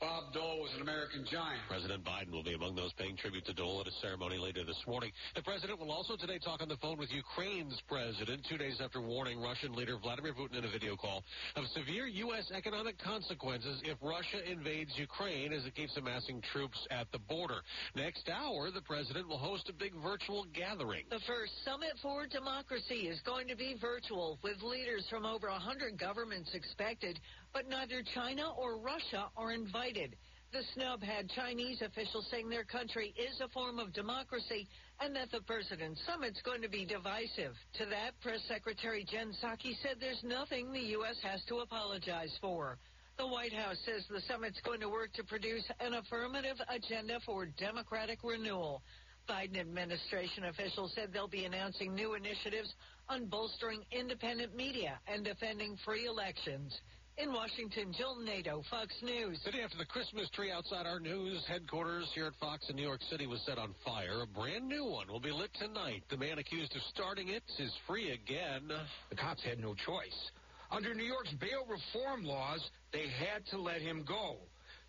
Bob 0.00 0.30
Dole 0.34 0.60
was 0.60 0.74
an 0.76 0.82
American 0.82 1.24
giant. 1.24 1.60
President 1.68 2.04
Biden 2.04 2.30
will 2.30 2.42
be 2.42 2.52
among 2.52 2.76
those 2.76 2.92
paying 2.98 3.16
tribute 3.16 3.46
to 3.46 3.54
Dole 3.54 3.80
at 3.80 3.86
a 3.86 3.96
ceremony 4.02 4.36
later 4.36 4.62
this 4.62 4.76
morning. 4.86 5.10
The 5.34 5.42
president 5.42 5.80
will 5.80 5.90
also 5.90 6.16
today 6.16 6.38
talk 6.38 6.60
on 6.60 6.68
the 6.68 6.76
phone 6.76 6.98
with 6.98 7.08
Ukraine's 7.10 7.80
president, 7.88 8.44
two 8.46 8.58
days 8.58 8.78
after 8.84 9.00
warning 9.00 9.40
Russian 9.40 9.72
leader 9.72 9.96
Vladimir 9.96 10.34
Putin 10.34 10.58
in 10.58 10.64
a 10.66 10.70
video 10.70 10.96
call 10.96 11.24
of 11.56 11.64
severe 11.72 12.06
U.S. 12.06 12.50
economic 12.54 12.98
consequences 12.98 13.80
if 13.84 13.96
Russia 14.02 14.44
invades 14.44 14.92
Ukraine 14.98 15.54
as 15.54 15.64
it 15.64 15.74
keeps 15.74 15.96
amassing 15.96 16.42
troops 16.52 16.76
at 16.90 17.10
the 17.12 17.18
border. 17.18 17.64
Next 17.94 18.28
hour, 18.28 18.70
the 18.70 18.82
president 18.82 19.26
will 19.28 19.38
host 19.38 19.70
a 19.70 19.72
big 19.72 19.92
virtual 20.02 20.44
gathering. 20.52 21.04
The 21.08 21.24
first 21.26 21.52
Summit 21.64 21.96
for 22.02 22.26
Democracy 22.26 23.08
is 23.08 23.20
going 23.24 23.48
to 23.48 23.56
be 23.56 23.76
virtual 23.80 24.38
with 24.44 24.60
leaders 24.60 25.06
from 25.08 25.24
over 25.24 25.48
100 25.48 25.98
governments 25.98 26.50
expected, 26.52 27.18
but 27.52 27.68
neither 27.68 28.02
China 28.14 28.52
or 28.58 28.78
Russia 28.78 29.30
are 29.36 29.52
invited. 29.52 30.16
The 30.52 30.62
snub 30.74 31.02
had 31.02 31.28
Chinese 31.30 31.82
officials 31.82 32.26
saying 32.30 32.48
their 32.48 32.64
country 32.64 33.12
is 33.18 33.40
a 33.40 33.48
form 33.48 33.78
of 33.78 33.92
democracy 33.92 34.68
and 35.00 35.14
that 35.16 35.30
the 35.30 35.40
President's 35.42 36.00
summit's 36.06 36.40
going 36.42 36.62
to 36.62 36.68
be 36.68 36.86
divisive. 36.86 37.54
To 37.78 37.86
that, 37.86 38.18
Press 38.22 38.40
Secretary 38.48 39.04
Jen 39.04 39.32
Psaki 39.32 39.76
said 39.82 39.96
there's 40.00 40.22
nothing 40.24 40.72
the 40.72 40.96
U.S. 40.96 41.16
has 41.22 41.42
to 41.48 41.58
apologize 41.58 42.32
for. 42.40 42.78
The 43.18 43.26
White 43.26 43.52
House 43.52 43.76
says 43.84 44.04
the 44.08 44.20
summit's 44.28 44.60
going 44.64 44.80
to 44.80 44.88
work 44.88 45.12
to 45.14 45.24
produce 45.24 45.64
an 45.80 45.94
affirmative 45.94 46.56
agenda 46.68 47.18
for 47.24 47.46
democratic 47.46 48.20
renewal. 48.22 48.82
Biden 49.28 49.58
administration 49.58 50.44
officials 50.44 50.92
said 50.94 51.12
they'll 51.12 51.26
be 51.26 51.44
announcing 51.44 51.94
new 51.94 52.14
initiatives 52.14 52.72
on 53.08 53.26
bolstering 53.26 53.82
independent 53.90 54.54
media 54.54 55.00
and 55.06 55.24
defending 55.24 55.76
free 55.84 56.06
elections. 56.06 56.78
In 57.18 57.32
Washington, 57.32 57.94
Jill 57.96 58.20
Nato, 58.20 58.62
Fox 58.70 58.94
News. 59.02 59.40
The 59.42 59.50
day 59.50 59.62
after 59.62 59.78
the 59.78 59.86
Christmas 59.86 60.28
tree 60.28 60.50
outside 60.50 60.84
our 60.84 61.00
news 61.00 61.46
headquarters 61.46 62.12
here 62.14 62.26
at 62.26 62.34
Fox 62.34 62.68
in 62.68 62.76
New 62.76 62.82
York 62.82 63.00
City 63.08 63.26
was 63.26 63.40
set 63.40 63.56
on 63.56 63.74
fire, 63.86 64.20
a 64.20 64.26
brand 64.26 64.68
new 64.68 64.84
one 64.84 65.08
will 65.08 65.20
be 65.20 65.32
lit 65.32 65.48
tonight. 65.54 66.02
The 66.10 66.18
man 66.18 66.38
accused 66.38 66.76
of 66.76 66.82
starting 66.82 67.28
it 67.28 67.42
is 67.58 67.72
free 67.86 68.10
again. 68.10 68.70
The 69.08 69.16
cops 69.16 69.42
had 69.42 69.58
no 69.58 69.72
choice. 69.72 70.30
Under 70.70 70.94
New 70.94 71.04
York's 71.04 71.32
bail 71.32 71.64
reform 71.66 72.22
laws, 72.22 72.70
they 72.92 73.08
had 73.08 73.46
to 73.46 73.56
let 73.56 73.80
him 73.80 74.04
go. 74.06 74.36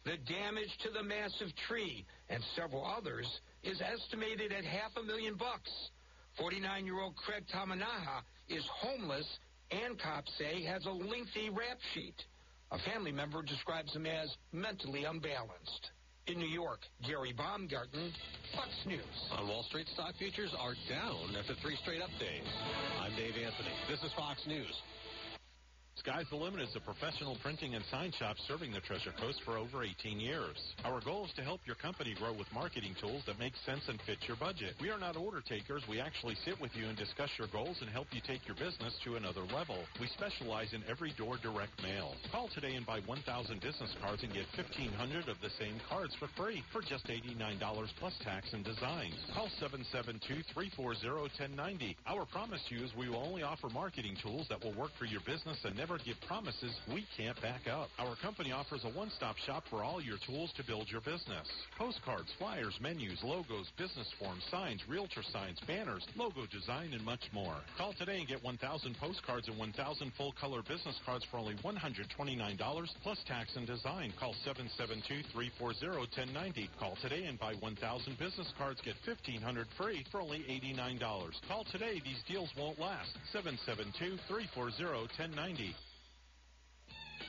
The 0.03 0.17
damage 0.17 0.78
to 0.80 0.89
the 0.89 1.03
massive 1.03 1.55
tree 1.55 2.05
and 2.30 2.43
several 2.57 2.86
others 2.86 3.39
is 3.63 3.80
estimated 3.80 4.51
at 4.51 4.65
half 4.65 4.91
a 4.97 5.03
million 5.03 5.36
bucks. 5.36 5.71
49-year-old 6.38 7.15
Craig 7.15 7.45
Tamanaha 7.47 8.21
is 8.49 8.67
homeless 8.67 9.39
and 9.72 9.99
cops 9.99 10.32
say 10.38 10.63
has 10.63 10.86
a 10.86 10.91
lengthy 10.91 11.49
rap 11.49 11.78
sheet. 11.93 12.15
A 12.72 12.80
family 12.91 13.11
member 13.11 13.41
describes 13.41 13.93
him 13.95 14.05
as 14.05 14.36
mentally 14.51 15.05
unbalanced. 15.05 15.91
In 16.28 16.39
New 16.39 16.51
York, 16.51 16.80
Gary 17.07 17.32
Baumgarten, 17.32 18.11
Fox 18.53 18.68
News. 18.86 19.15
On 19.32 19.47
Wall 19.47 19.63
Street, 19.63 19.88
stock 19.93 20.13
futures 20.20 20.53
are 20.59 20.76
down 20.89 21.36
after 21.39 21.55
three 21.63 21.78
straight 21.84 22.01
up 22.01 22.11
days. 22.20 22.43
I'm 22.99 23.15
Dave 23.15 23.36
Anthony. 23.39 23.72
This 23.89 24.03
is 24.03 24.11
Fox 24.18 24.43
News. 24.45 24.76
Sky's 25.99 26.29
the 26.29 26.35
Limit 26.37 26.61
is 26.61 26.75
a 26.75 26.79
professional 26.79 27.37
printing 27.41 27.73
and 27.73 27.83
sign 27.89 28.11
shop 28.19 28.37
serving 28.47 28.71
the 28.71 28.79
Treasure 28.81 29.11
Coast 29.19 29.41
for 29.43 29.57
over 29.57 29.83
18 29.83 30.19
years. 30.19 30.55
Our 30.85 31.01
goal 31.01 31.25
is 31.25 31.33
to 31.35 31.41
help 31.41 31.61
your 31.65 31.75
company 31.75 32.13
grow 32.17 32.33
with 32.37 32.45
marketing 32.53 32.93
tools 33.01 33.23
that 33.25 33.39
make 33.39 33.53
sense 33.65 33.81
and 33.89 33.97
fit 34.05 34.21
your 34.27 34.37
budget. 34.37 34.75
We 34.79 34.91
are 34.93 34.99
not 34.99 35.17
order 35.17 35.41
takers. 35.41 35.81
We 35.89 35.99
actually 35.99 36.35
sit 36.45 36.61
with 36.61 36.69
you 36.75 36.85
and 36.85 36.97
discuss 36.97 37.29
your 37.37 37.47
goals 37.49 37.77
and 37.81 37.89
help 37.89 38.07
you 38.11 38.21
take 38.21 38.45
your 38.45 38.55
business 38.55 38.93
to 39.05 39.15
another 39.17 39.41
level. 39.49 39.81
We 39.99 40.05
specialize 40.13 40.71
in 40.73 40.83
every 40.85 41.17
door 41.17 41.41
direct 41.41 41.81
mail. 41.81 42.13
Call 42.31 42.47
today 42.53 42.75
and 42.77 42.85
buy 42.85 43.01
1,000 43.05 43.25
business 43.59 43.89
cards 43.99 44.21
and 44.21 44.31
get 44.31 44.45
1,500 44.53 45.27
of 45.27 45.41
the 45.41 45.49
same 45.57 45.81
cards 45.89 46.13
for 46.21 46.29
free 46.37 46.61
for 46.71 46.85
just 46.85 47.07
$89 47.09 47.57
plus 47.97 48.13
tax 48.23 48.53
and 48.53 48.63
design. 48.63 49.11
Call 49.33 49.49
772-340-1090. 50.53 51.95
Our 52.05 52.25
promise 52.29 52.61
to 52.69 52.75
you 52.75 52.85
is 52.85 52.93
we 52.93 53.09
will 53.09 53.25
only 53.25 53.41
offer 53.41 53.69
marketing 53.73 54.15
tools 54.21 54.45
that 54.49 54.63
will 54.63 54.77
work 54.77 54.91
for 54.99 55.05
your 55.05 55.21
business 55.25 55.57
and 55.65 55.75
never 55.75 55.86
give 55.95 56.19
promises 56.27 56.75
we 56.91 57.07
can't 57.15 57.39
back 57.41 57.63
up. 57.71 57.88
Our 57.97 58.17
company 58.21 58.51
offers 58.51 58.83
a 58.83 58.89
one-stop 58.91 59.38
shop 59.47 59.63
for 59.69 59.83
all 59.83 60.01
your 60.01 60.17
tools 60.27 60.51
to 60.57 60.63
build 60.67 60.91
your 60.91 60.99
business. 60.99 61.47
Postcards, 61.79 62.27
flyers, 62.38 62.77
menus, 62.81 63.23
logos, 63.23 63.71
business 63.77 64.11
forms, 64.19 64.43
signs, 64.51 64.81
realtor 64.89 65.23
signs, 65.31 65.57
banners, 65.65 66.05
logo 66.17 66.41
design, 66.51 66.91
and 66.91 67.05
much 67.05 67.23
more. 67.31 67.55
Call 67.77 67.93
today 67.93 68.19
and 68.19 68.27
get 68.27 68.43
1,000 68.43 68.97
postcards 68.99 69.47
and 69.47 69.57
1,000 69.57 70.11
full-color 70.17 70.61
business 70.67 70.99
cards 71.05 71.23
for 71.31 71.38
only 71.38 71.55
$129 71.63 72.03
plus 73.01 73.19
tax 73.25 73.55
and 73.55 73.65
design. 73.65 74.11
Call 74.19 74.35
772-340-1090. 74.43 76.67
Call 76.79 76.97
today 77.01 77.23
and 77.31 77.39
buy 77.39 77.53
1,000 77.61 78.19
business 78.19 78.51
cards. 78.57 78.81
Get 78.83 78.95
1,500 79.07 79.67
free 79.77 80.03
for 80.11 80.19
only 80.19 80.39
$89. 80.51 80.99
Call 81.47 81.63
today. 81.71 82.01
These 82.03 82.19
deals 82.27 82.49
won't 82.57 82.77
last. 82.77 83.15
772-340-1090. 83.33 85.76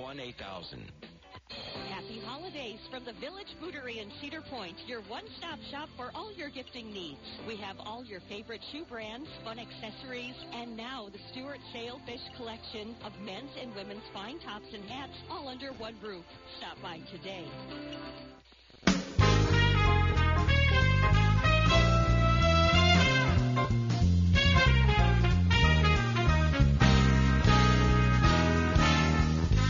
772-781 0.00 0.20
8000. 0.20 0.92
Happy 1.90 2.20
holidays 2.24 2.78
from 2.90 3.04
the 3.04 3.12
Village 3.14 3.50
Bootery 3.60 4.00
in 4.00 4.10
Cedar 4.20 4.42
Point, 4.50 4.76
your 4.86 5.02
one-stop 5.02 5.58
shop 5.70 5.88
for 5.96 6.10
all 6.14 6.32
your 6.32 6.48
gifting 6.48 6.92
needs. 6.92 7.20
We 7.46 7.56
have 7.56 7.76
all 7.80 8.04
your 8.04 8.20
favorite 8.28 8.60
shoe 8.72 8.84
brands, 8.88 9.28
fun 9.44 9.58
accessories, 9.58 10.34
and 10.52 10.76
now 10.76 11.08
the 11.12 11.18
Stuart 11.32 11.58
Sailfish 11.72 12.22
collection 12.36 12.94
of 13.04 13.12
men's 13.24 13.50
and 13.60 13.74
women's 13.74 14.04
fine 14.14 14.38
tops 14.40 14.66
and 14.72 14.84
hats 14.84 15.14
all 15.28 15.48
under 15.48 15.72
one 15.72 15.96
roof. 16.02 16.24
Stop 16.58 16.80
by 16.82 16.98
today. 17.10 17.46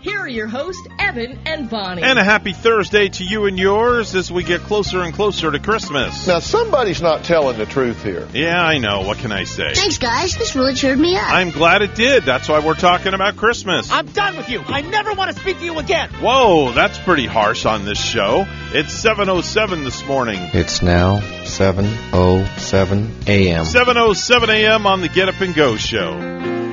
here 0.00 0.20
are 0.20 0.28
your 0.28 0.46
hosts, 0.46 0.86
Evan 0.98 1.38
and 1.46 1.68
Bonnie. 1.68 2.02
And 2.02 2.18
a 2.18 2.24
happy 2.24 2.52
Thursday 2.52 3.08
to 3.08 3.24
you 3.24 3.46
and 3.46 3.58
yours 3.58 4.14
as 4.14 4.32
we 4.32 4.42
get 4.42 4.60
closer 4.62 5.02
and 5.02 5.12
closer 5.14 5.50
to 5.50 5.58
Christmas. 5.58 6.26
Now, 6.26 6.38
somebody's 6.38 7.02
not 7.02 7.24
telling 7.24 7.58
the 7.58 7.66
truth 7.66 8.02
here. 8.02 8.26
Yeah, 8.32 8.62
I 8.62 8.78
know. 8.78 9.02
What 9.02 9.18
can 9.18 9.30
I 9.32 9.44
say? 9.44 9.74
Thanks, 9.74 9.98
guys. 9.98 10.36
This 10.36 10.56
really 10.56 10.74
cheered 10.74 10.98
me 10.98 11.16
up. 11.16 11.30
I'm 11.30 11.50
glad 11.50 11.82
it 11.82 11.94
did. 11.94 12.24
That's 12.24 12.48
why 12.48 12.64
we're 12.64 12.74
talking 12.74 13.12
about 13.14 13.36
Christmas. 13.36 13.90
I'm 13.90 14.06
done 14.06 14.36
with 14.36 14.48
you. 14.48 14.62
I 14.66 14.80
never 14.80 15.12
want 15.12 15.34
to 15.34 15.40
speak 15.40 15.58
to 15.58 15.64
you 15.64 15.78
again. 15.78 16.08
Whoa, 16.20 16.72
that's 16.72 16.98
pretty 16.98 17.26
harsh 17.26 17.66
on 17.66 17.84
this 17.84 18.02
show. 18.02 18.46
It's 18.72 19.04
7.07 19.04 19.84
this 19.84 20.04
morning. 20.06 20.38
It's 20.54 20.80
now 20.80 21.18
7.07 21.44 23.28
a.m. 23.28 23.64
7.07 23.64 24.48
a.m. 24.48 24.86
on 24.86 25.00
the 25.00 25.08
Get 25.08 25.28
Up 25.28 25.40
and 25.40 25.54
Go 25.54 25.76
show. 25.76 26.69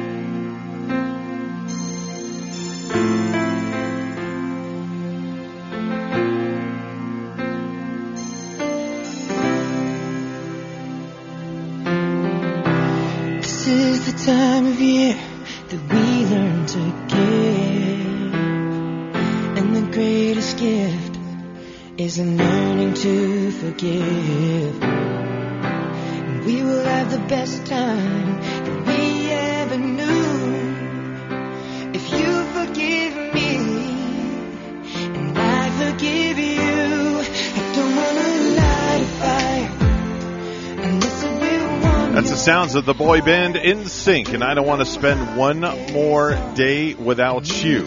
Of 42.78 42.86
the 42.86 42.94
boy 42.94 43.22
band 43.22 43.56
NSYNC, 43.56 44.36
and 44.36 44.44
I 44.44 44.54
don't 44.54 44.68
want 44.68 44.82
to 44.82 44.86
spend 44.86 45.36
one 45.36 45.62
more 45.94 46.36
day 46.54 46.94
without 46.94 47.64
you. 47.64 47.82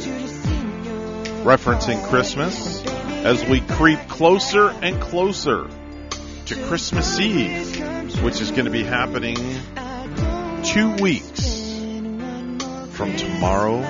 Referencing 1.44 2.04
Christmas 2.08 2.84
as 2.84 3.44
we 3.44 3.60
creep 3.60 4.00
closer 4.08 4.68
and 4.68 5.00
closer 5.00 5.70
to 6.46 6.64
Christmas 6.64 7.20
Eve, 7.20 8.20
which 8.24 8.40
is 8.40 8.50
going 8.50 8.64
to 8.64 8.72
be 8.72 8.82
happening 8.82 9.36
two 10.64 10.96
weeks 10.96 11.78
from 12.90 13.16
tomorrow 13.16 13.82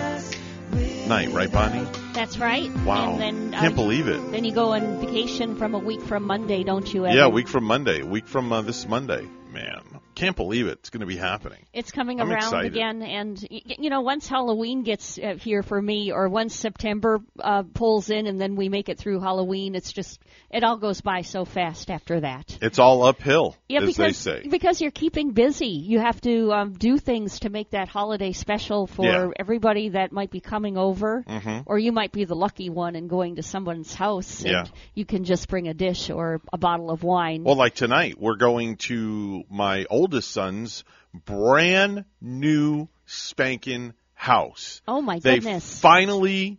night, 1.08 1.30
right, 1.32 1.50
Bonnie? 1.50 1.88
That's 2.12 2.36
right. 2.36 2.70
Wow. 2.84 3.12
And 3.12 3.20
then, 3.20 3.52
Can't 3.52 3.72
uh, 3.72 3.76
believe 3.76 4.06
it. 4.06 4.32
Then 4.32 4.44
you 4.44 4.52
go 4.52 4.74
on 4.74 5.00
vacation 5.00 5.56
from 5.56 5.74
a 5.74 5.78
week 5.78 6.02
from 6.02 6.24
Monday, 6.24 6.62
don't 6.62 6.92
you? 6.92 7.06
Evan? 7.06 7.16
Yeah, 7.16 7.24
a 7.24 7.30
week 7.30 7.48
from 7.48 7.64
Monday, 7.64 8.02
a 8.02 8.06
week 8.06 8.28
from 8.28 8.52
uh, 8.52 8.60
this 8.60 8.86
Monday. 8.86 9.26
Man, 9.52 9.82
can't 10.14 10.36
believe 10.36 10.66
it. 10.68 10.72
It's 10.80 10.90
going 10.90 11.00
to 11.00 11.06
be 11.06 11.16
happening. 11.16 11.58
It's 11.72 11.90
coming 11.90 12.20
I'm 12.20 12.30
around 12.30 12.42
excited. 12.44 12.72
again, 12.72 13.02
and 13.02 13.44
you 13.50 13.90
know, 13.90 14.00
once 14.02 14.28
Halloween 14.28 14.82
gets 14.82 15.18
uh, 15.18 15.34
here 15.40 15.62
for 15.62 15.80
me, 15.80 16.12
or 16.12 16.28
once 16.28 16.54
September 16.54 17.20
uh, 17.40 17.64
pulls 17.74 18.10
in, 18.10 18.26
and 18.26 18.40
then 18.40 18.54
we 18.54 18.68
make 18.68 18.88
it 18.88 18.98
through 18.98 19.20
Halloween, 19.20 19.74
it's 19.74 19.92
just 19.92 20.20
it 20.50 20.62
all 20.62 20.76
goes 20.76 21.00
by 21.00 21.22
so 21.22 21.44
fast 21.44 21.90
after 21.90 22.20
that. 22.20 22.58
It's 22.62 22.78
all 22.78 23.02
uphill, 23.04 23.56
Yeah, 23.68 23.80
as 23.80 23.86
because 23.86 24.24
they 24.24 24.40
say. 24.42 24.48
because 24.48 24.80
you're 24.80 24.90
keeping 24.90 25.32
busy, 25.32 25.68
you 25.68 25.98
have 25.98 26.20
to 26.22 26.52
um, 26.52 26.72
do 26.74 26.98
things 26.98 27.40
to 27.40 27.50
make 27.50 27.70
that 27.70 27.88
holiday 27.88 28.32
special 28.32 28.86
for 28.86 29.04
Yeah. 29.04 29.30
everybody 29.38 29.90
that 29.90 30.12
might 30.12 30.30
be 30.30 30.40
coming 30.40 30.76
over, 30.76 31.24
Mhm. 31.26 31.64
or 31.66 31.78
you 31.78 31.92
might 31.92 32.12
be 32.12 32.24
the 32.24 32.34
lucky 32.36 32.70
one 32.70 32.94
and 32.94 33.08
going 33.10 33.36
to 33.36 33.42
someone's 33.42 33.94
house, 33.94 34.42
and 34.42 34.50
Yeah. 34.52 34.64
you 34.94 35.04
can 35.04 35.24
just 35.24 35.48
bring 35.48 35.66
a 35.68 35.74
dish 35.74 36.10
or 36.10 36.40
a 36.52 36.58
bottle 36.58 36.90
of 36.90 37.02
wine. 37.02 37.42
Well, 37.44 37.56
like 37.56 37.74
tonight, 37.74 38.16
we're 38.20 38.36
going 38.36 38.76
to 38.88 39.39
my 39.48 39.86
oldest 39.88 40.30
son's 40.30 40.84
brand 41.14 42.04
new 42.20 42.88
spanking 43.06 43.94
house. 44.14 44.82
oh 44.86 45.00
my 45.00 45.18
They 45.18 45.36
goodness! 45.36 45.80
finally 45.80 46.58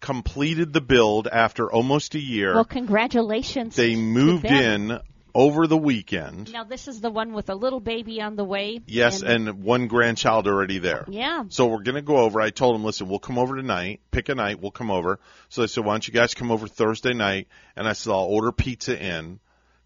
completed 0.00 0.72
the 0.72 0.80
build 0.80 1.26
after 1.26 1.70
almost 1.72 2.14
a 2.14 2.20
year. 2.20 2.54
well, 2.54 2.64
congratulations. 2.64 3.74
they 3.76 3.96
moved 3.96 4.44
in 4.44 5.00
over 5.34 5.66
the 5.66 5.76
weekend. 5.76 6.52
Now 6.52 6.64
this 6.64 6.88
is 6.88 7.00
the 7.00 7.10
one 7.10 7.32
with 7.32 7.48
a 7.50 7.54
little 7.54 7.80
baby 7.80 8.20
on 8.20 8.36
the 8.36 8.44
way. 8.44 8.80
Yes, 8.86 9.22
and 9.22 9.62
one 9.62 9.86
grandchild 9.86 10.46
already 10.46 10.78
there. 10.78 11.04
yeah. 11.08 11.44
So 11.48 11.66
we're 11.66 11.82
going 11.82 11.94
to 11.96 12.02
go 12.02 12.16
over. 12.18 12.40
I 12.40 12.50
told 12.50 12.74
them, 12.74 12.84
listen, 12.84 13.08
we'll 13.08 13.18
come 13.18 13.38
over 13.38 13.56
tonight. 13.56 14.00
Pick 14.10 14.28
a 14.30 14.34
night. 14.34 14.60
We'll 14.60 14.70
come 14.70 14.90
over. 14.90 15.18
So 15.48 15.60
they 15.60 15.66
said, 15.66 15.84
why 15.84 15.92
don't 15.94 16.06
you 16.08 16.14
guys 16.14 16.34
come 16.34 16.50
over 16.50 16.66
Thursday 16.66 17.12
night? 17.14 17.48
And 17.76 17.86
I 17.86 17.92
said, 17.92 18.10
I'll 18.12 18.20
order 18.24 18.52
pizza 18.52 19.00
in 19.00 19.38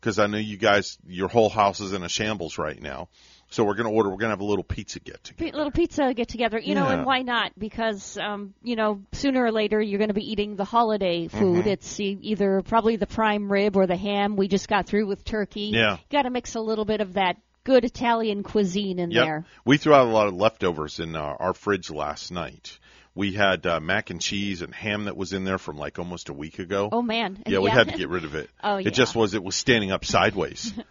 because 0.03 0.19
I 0.19 0.27
know 0.27 0.37
you 0.39 0.57
guys, 0.57 0.99
your 1.07 1.29
whole 1.29 1.49
house 1.49 1.79
is 1.81 1.93
in 1.93 2.03
a 2.03 2.09
shambles 2.09 2.59
right 2.59 2.81
now. 2.83 3.09
So 3.51 3.63
we're 3.65 3.75
going 3.75 3.89
to 3.89 3.95
order. 3.95 4.09
We're 4.09 4.17
going 4.17 4.31
to 4.31 4.35
have 4.37 4.41
a 4.41 4.45
little 4.45 4.65
pizza 4.65 4.99
get 4.99 5.23
together. 5.23 5.57
Little 5.57 5.71
pizza 5.71 6.13
get 6.15 6.27
together, 6.29 6.59
you 6.59 6.75
know, 6.75 6.89
and 6.89 7.05
why 7.07 7.21
not? 7.21 7.53
Because, 7.57 8.17
um, 8.19 8.55
you 8.63 8.75
know, 8.77 9.03
sooner 9.13 9.45
or 9.45 9.53
later 9.53 9.81
you're 9.81 9.99
going 9.99 10.09
to 10.09 10.15
be 10.15 10.29
eating 10.33 10.57
the 10.57 10.65
holiday 10.65 11.29
food. 11.29 11.65
Mhm. 11.65 11.67
It's 11.67 12.01
either 12.01 12.63
probably 12.63 12.97
the 12.97 13.07
prime 13.07 13.53
rib 13.53 13.77
or 13.77 13.87
the 13.87 13.97
ham. 13.97 14.37
We 14.37 14.49
just 14.49 14.69
got 14.69 14.87
through 14.87 15.07
with 15.07 15.23
turkey. 15.25 15.71
Yeah. 15.75 15.99
Got 16.11 16.23
to 16.23 16.31
mix 16.31 16.55
a 16.55 16.61
little 16.61 16.87
bit 16.87 17.01
of 17.03 17.13
that 17.13 17.37
good 17.65 17.85
Italian 17.85 18.43
cuisine 18.43 18.99
in 18.99 19.11
Yep. 19.13 19.25
there. 19.25 19.45
We 19.67 19.77
threw 19.77 19.95
out 19.95 20.07
a 20.09 20.11
lot 20.11 20.27
of 20.29 20.35
leftovers 20.35 20.99
in 20.99 21.15
uh, 21.15 21.21
our 21.39 21.53
fridge 21.53 21.91
last 21.91 22.33
night. 22.33 22.79
We 23.15 23.33
had 23.33 23.67
uh, 23.67 23.79
mac 23.81 24.09
and 24.09 24.21
cheese 24.21 24.63
and 24.63 24.75
ham 24.75 25.05
that 25.05 25.17
was 25.17 25.35
in 25.35 25.45
there 25.45 25.59
from 25.59 25.77
like 25.77 25.99
almost 25.99 26.31
a 26.31 26.33
week 26.33 26.59
ago. 26.59 26.89
Oh 26.91 27.03
man. 27.03 27.43
Yeah, 27.47 27.59
we 27.59 27.71
had 27.71 27.89
to 27.89 27.97
get 27.97 28.09
rid 28.09 28.25
of 28.25 28.35
it. 28.35 28.49
Oh, 28.63 28.79
yeah. 28.79 28.89
It 28.89 28.95
just 28.95 29.15
was. 29.15 29.35
It 29.35 29.45
was 29.45 29.55
standing 29.55 29.91
up 29.91 30.05
sideways. 30.05 30.73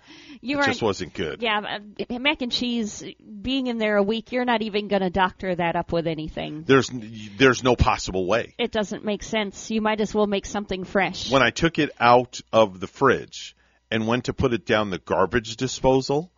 You 0.44 0.60
it 0.60 0.66
just 0.66 0.82
wasn't 0.82 1.14
good. 1.14 1.44
Yeah, 1.44 1.80
uh, 2.10 2.20
mac 2.20 2.42
and 2.42 2.52
cheese 2.52 3.04
being 3.42 3.68
in 3.68 3.78
there 3.78 3.98
a 3.98 4.04
week, 4.04 4.32
you're 4.32 4.46
not 4.46 4.64
even 4.64 4.88
going 4.88 5.04
to 5.04 5.12
doctor 5.12 5.54
that 5.54 5.76
up 5.76 5.92
with 5.92 6.08
anything. 6.08 6.64
There's 6.66 6.90
there's 7.38 7.64
no 7.64 7.76
possible 7.76 8.26
way. 8.26 8.56
It 8.58 8.72
doesn't 8.72 9.06
make 9.06 9.22
sense. 9.22 9.70
You 9.70 9.82
might 9.82 10.02
as 10.02 10.16
well 10.16 10.26
make 10.26 10.48
something 10.48 10.84
fresh. 10.84 11.32
When 11.32 11.44
I 11.44 11.52
took 11.52 11.78
it 11.78 11.92
out 12.00 12.42
of 12.52 12.80
the 12.80 12.88
fridge 12.88 13.56
and 13.92 14.08
went 14.08 14.26
to 14.26 14.34
put 14.34 14.52
it 14.52 14.66
down 14.66 14.90
the 14.90 14.98
garbage 14.98 15.58
disposal, 15.58 16.32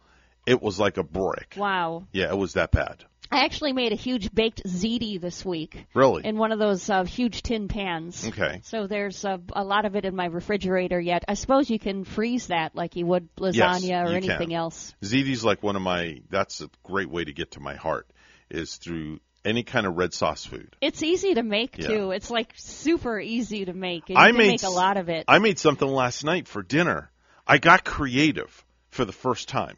it 0.46 0.62
was 0.62 0.80
like 0.80 0.98
a 0.98 1.04
brick. 1.04 1.56
Wow. 1.56 2.04
Yeah, 2.12 2.28
it 2.28 2.38
was 2.38 2.54
that 2.54 2.72
bad. 2.72 3.06
I 3.34 3.46
actually 3.46 3.74
made 3.74 3.92
a 3.92 3.96
huge 3.96 4.32
baked 4.34 4.64
ziti 4.66 5.20
this 5.20 5.44
week. 5.44 5.86
Really? 5.96 6.24
In 6.26 6.38
one 6.38 6.52
of 6.52 6.60
those 6.60 6.88
uh, 6.90 7.04
huge 7.04 7.42
tin 7.42 7.68
pans. 7.68 8.28
Okay. 8.28 8.60
So 8.64 8.86
there's 8.86 9.26
a, 9.26 9.40
a 9.54 9.64
lot 9.64 9.86
of 9.86 9.96
it 9.96 10.06
in 10.06 10.16
my 10.16 10.26
refrigerator 10.26 11.00
yet. 11.00 11.26
I 11.28 11.34
suppose 11.34 11.70
you 11.70 11.80
can 11.80 12.04
freeze 12.04 12.48
that 12.48 12.76
like 12.76 12.96
you 12.96 13.08
would 13.08 13.36
lasagna 13.38 13.88
Yes, 13.88 14.08
or 14.08 14.12
you 14.12 14.18
anything 14.18 14.50
can. 14.50 14.54
else. 14.54 14.94
Ziti's 15.04 15.44
like 15.44 15.64
one 15.64 15.76
of 15.76 15.82
my. 15.82 16.22
That's 16.30 16.62
a 16.62 16.70
great 16.84 17.10
way 17.10 17.24
to 17.24 17.34
get 17.34 17.52
to 17.52 17.60
my 17.60 17.76
heart. 17.76 18.08
Is 18.52 18.78
through 18.78 19.20
any 19.44 19.64
kind 19.64 19.88
of 19.88 19.98
red 19.98 20.14
sauce 20.14 20.46
food. 20.46 20.76
It's 20.80 21.02
easy 21.02 21.34
to 21.34 21.42
make 21.44 21.78
Yeah. 21.80 21.88
too. 21.88 22.12
It's 22.12 22.30
like 22.30 22.54
super 22.56 23.20
easy 23.20 23.66
to 23.66 23.74
make. 23.74 24.04
I 24.16 24.32
made 24.32 24.48
make 24.48 24.64
a 24.64 24.70
lot 24.70 24.98
of 24.98 25.10
it. 25.10 25.26
I 25.28 25.40
made 25.40 25.58
something 25.58 25.88
last 25.88 26.24
night 26.24 26.48
for 26.48 26.62
dinner. 26.62 27.10
I 27.48 27.58
got 27.58 27.84
creative 27.84 28.64
for 28.92 29.06
the 29.06 29.12
first 29.12 29.50
time, 29.50 29.78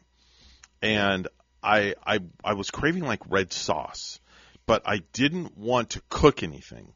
and 0.82 1.26
I 1.66 1.94
I 2.06 2.20
I 2.44 2.54
was 2.54 2.70
craving 2.70 3.04
like 3.04 3.20
red 3.28 3.52
sauce, 3.52 4.20
but 4.66 4.82
I 4.86 4.98
didn't 5.12 5.58
want 5.58 5.90
to 5.90 6.02
cook 6.08 6.42
anything. 6.42 6.92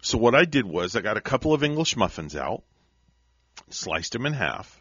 So 0.00 0.16
what 0.16 0.36
I 0.36 0.44
did 0.44 0.64
was 0.64 0.94
I 0.94 1.00
got 1.00 1.16
a 1.16 1.20
couple 1.32 1.52
of 1.52 1.64
English 1.64 1.96
muffins 1.96 2.36
out, 2.36 2.62
sliced 3.70 4.12
them 4.12 4.26
in 4.26 4.32
half, 4.32 4.80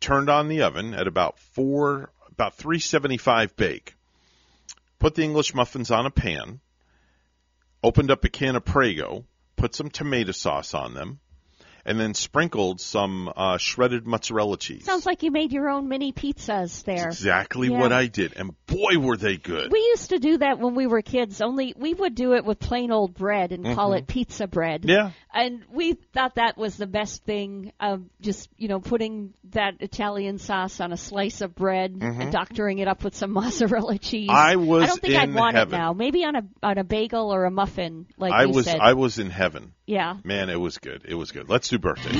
turned 0.00 0.30
on 0.30 0.48
the 0.48 0.62
oven 0.62 0.94
at 0.94 1.06
about 1.06 1.38
four 1.38 2.10
about 2.30 2.54
375 2.54 3.54
bake. 3.56 3.94
Put 4.98 5.14
the 5.14 5.24
English 5.24 5.52
muffins 5.52 5.90
on 5.90 6.06
a 6.06 6.10
pan. 6.10 6.60
Opened 7.82 8.10
up 8.10 8.24
a 8.24 8.30
can 8.30 8.56
of 8.56 8.64
Prego, 8.64 9.26
put 9.56 9.74
some 9.74 9.90
tomato 9.90 10.32
sauce 10.32 10.72
on 10.72 10.94
them, 10.94 11.20
and 11.84 11.98
then 11.98 12.14
sprinkled 12.14 12.80
some 12.80 13.32
uh, 13.36 13.56
shredded 13.58 14.06
mozzarella 14.06 14.56
cheese. 14.58 14.84
Sounds 14.84 15.06
like 15.06 15.22
you 15.22 15.30
made 15.30 15.52
your 15.52 15.68
own 15.68 15.88
mini 15.88 16.12
pizzas 16.12 16.82
there. 16.84 17.06
exactly 17.08 17.68
Yeah. 17.68 17.78
what 17.80 17.92
I 17.92 18.06
did, 18.06 18.34
and 18.36 18.54
boy 18.66 18.98
were 18.98 19.16
they 19.16 19.36
good. 19.36 19.70
We 19.72 19.78
used 19.80 20.10
to 20.10 20.18
do 20.18 20.38
that 20.38 20.58
when 20.58 20.74
we 20.74 20.86
were 20.86 21.02
kids. 21.02 21.40
Only 21.40 21.74
we 21.76 21.94
would 21.94 22.14
do 22.14 22.34
it 22.34 22.44
with 22.44 22.58
plain 22.58 22.90
old 22.90 23.14
bread 23.14 23.52
and 23.52 23.64
call 23.74 23.90
Mhm. 23.90 23.98
it 23.98 24.06
pizza 24.06 24.46
bread. 24.46 24.84
Yeah. 24.86 25.10
And 25.32 25.62
we 25.72 25.92
thought 25.94 26.34
that 26.36 26.56
was 26.58 26.76
the 26.76 26.86
best 26.86 27.24
thing. 27.24 27.72
Of 27.80 28.02
just 28.20 28.48
you 28.56 28.68
know 28.68 28.80
putting 28.80 29.32
that 29.50 29.74
Italian 29.80 30.38
sauce 30.38 30.80
on 30.80 30.92
a 30.92 30.96
slice 30.96 31.40
of 31.40 31.54
bread 31.54 31.94
Mhm. 31.94 32.20
and 32.20 32.32
doctoring 32.32 32.78
it 32.78 32.88
up 32.88 33.04
with 33.04 33.14
some 33.16 33.30
mozzarella 33.40 33.98
cheese. 33.98 34.28
I 34.30 34.56
was 34.56 34.84
I 34.84 34.86
don't 34.86 35.00
think 35.00 35.14
I'd 35.16 35.34
want 35.34 35.56
heaven. 35.56 35.74
it 35.74 35.78
now. 35.78 35.92
Maybe 35.92 36.24
on 36.24 36.36
a 36.36 36.42
on 36.62 36.78
a 36.78 36.84
bagel 36.84 37.32
or 37.32 37.44
a 37.44 37.50
muffin, 37.50 38.06
like 38.18 38.32
I 38.32 38.46
was 38.46 38.66
said. 38.66 38.78
I 38.80 38.94
was 38.94 39.18
in 39.18 39.30
heaven. 39.30 39.72
Yeah. 39.90 40.16
Man, 40.22 40.48
it 40.48 40.60
was 40.60 40.78
good. 40.78 41.02
It 41.04 41.14
was 41.16 41.32
good. 41.32 41.48
Let's 41.48 41.68
do 41.68 41.78
birthdays. 41.78 42.14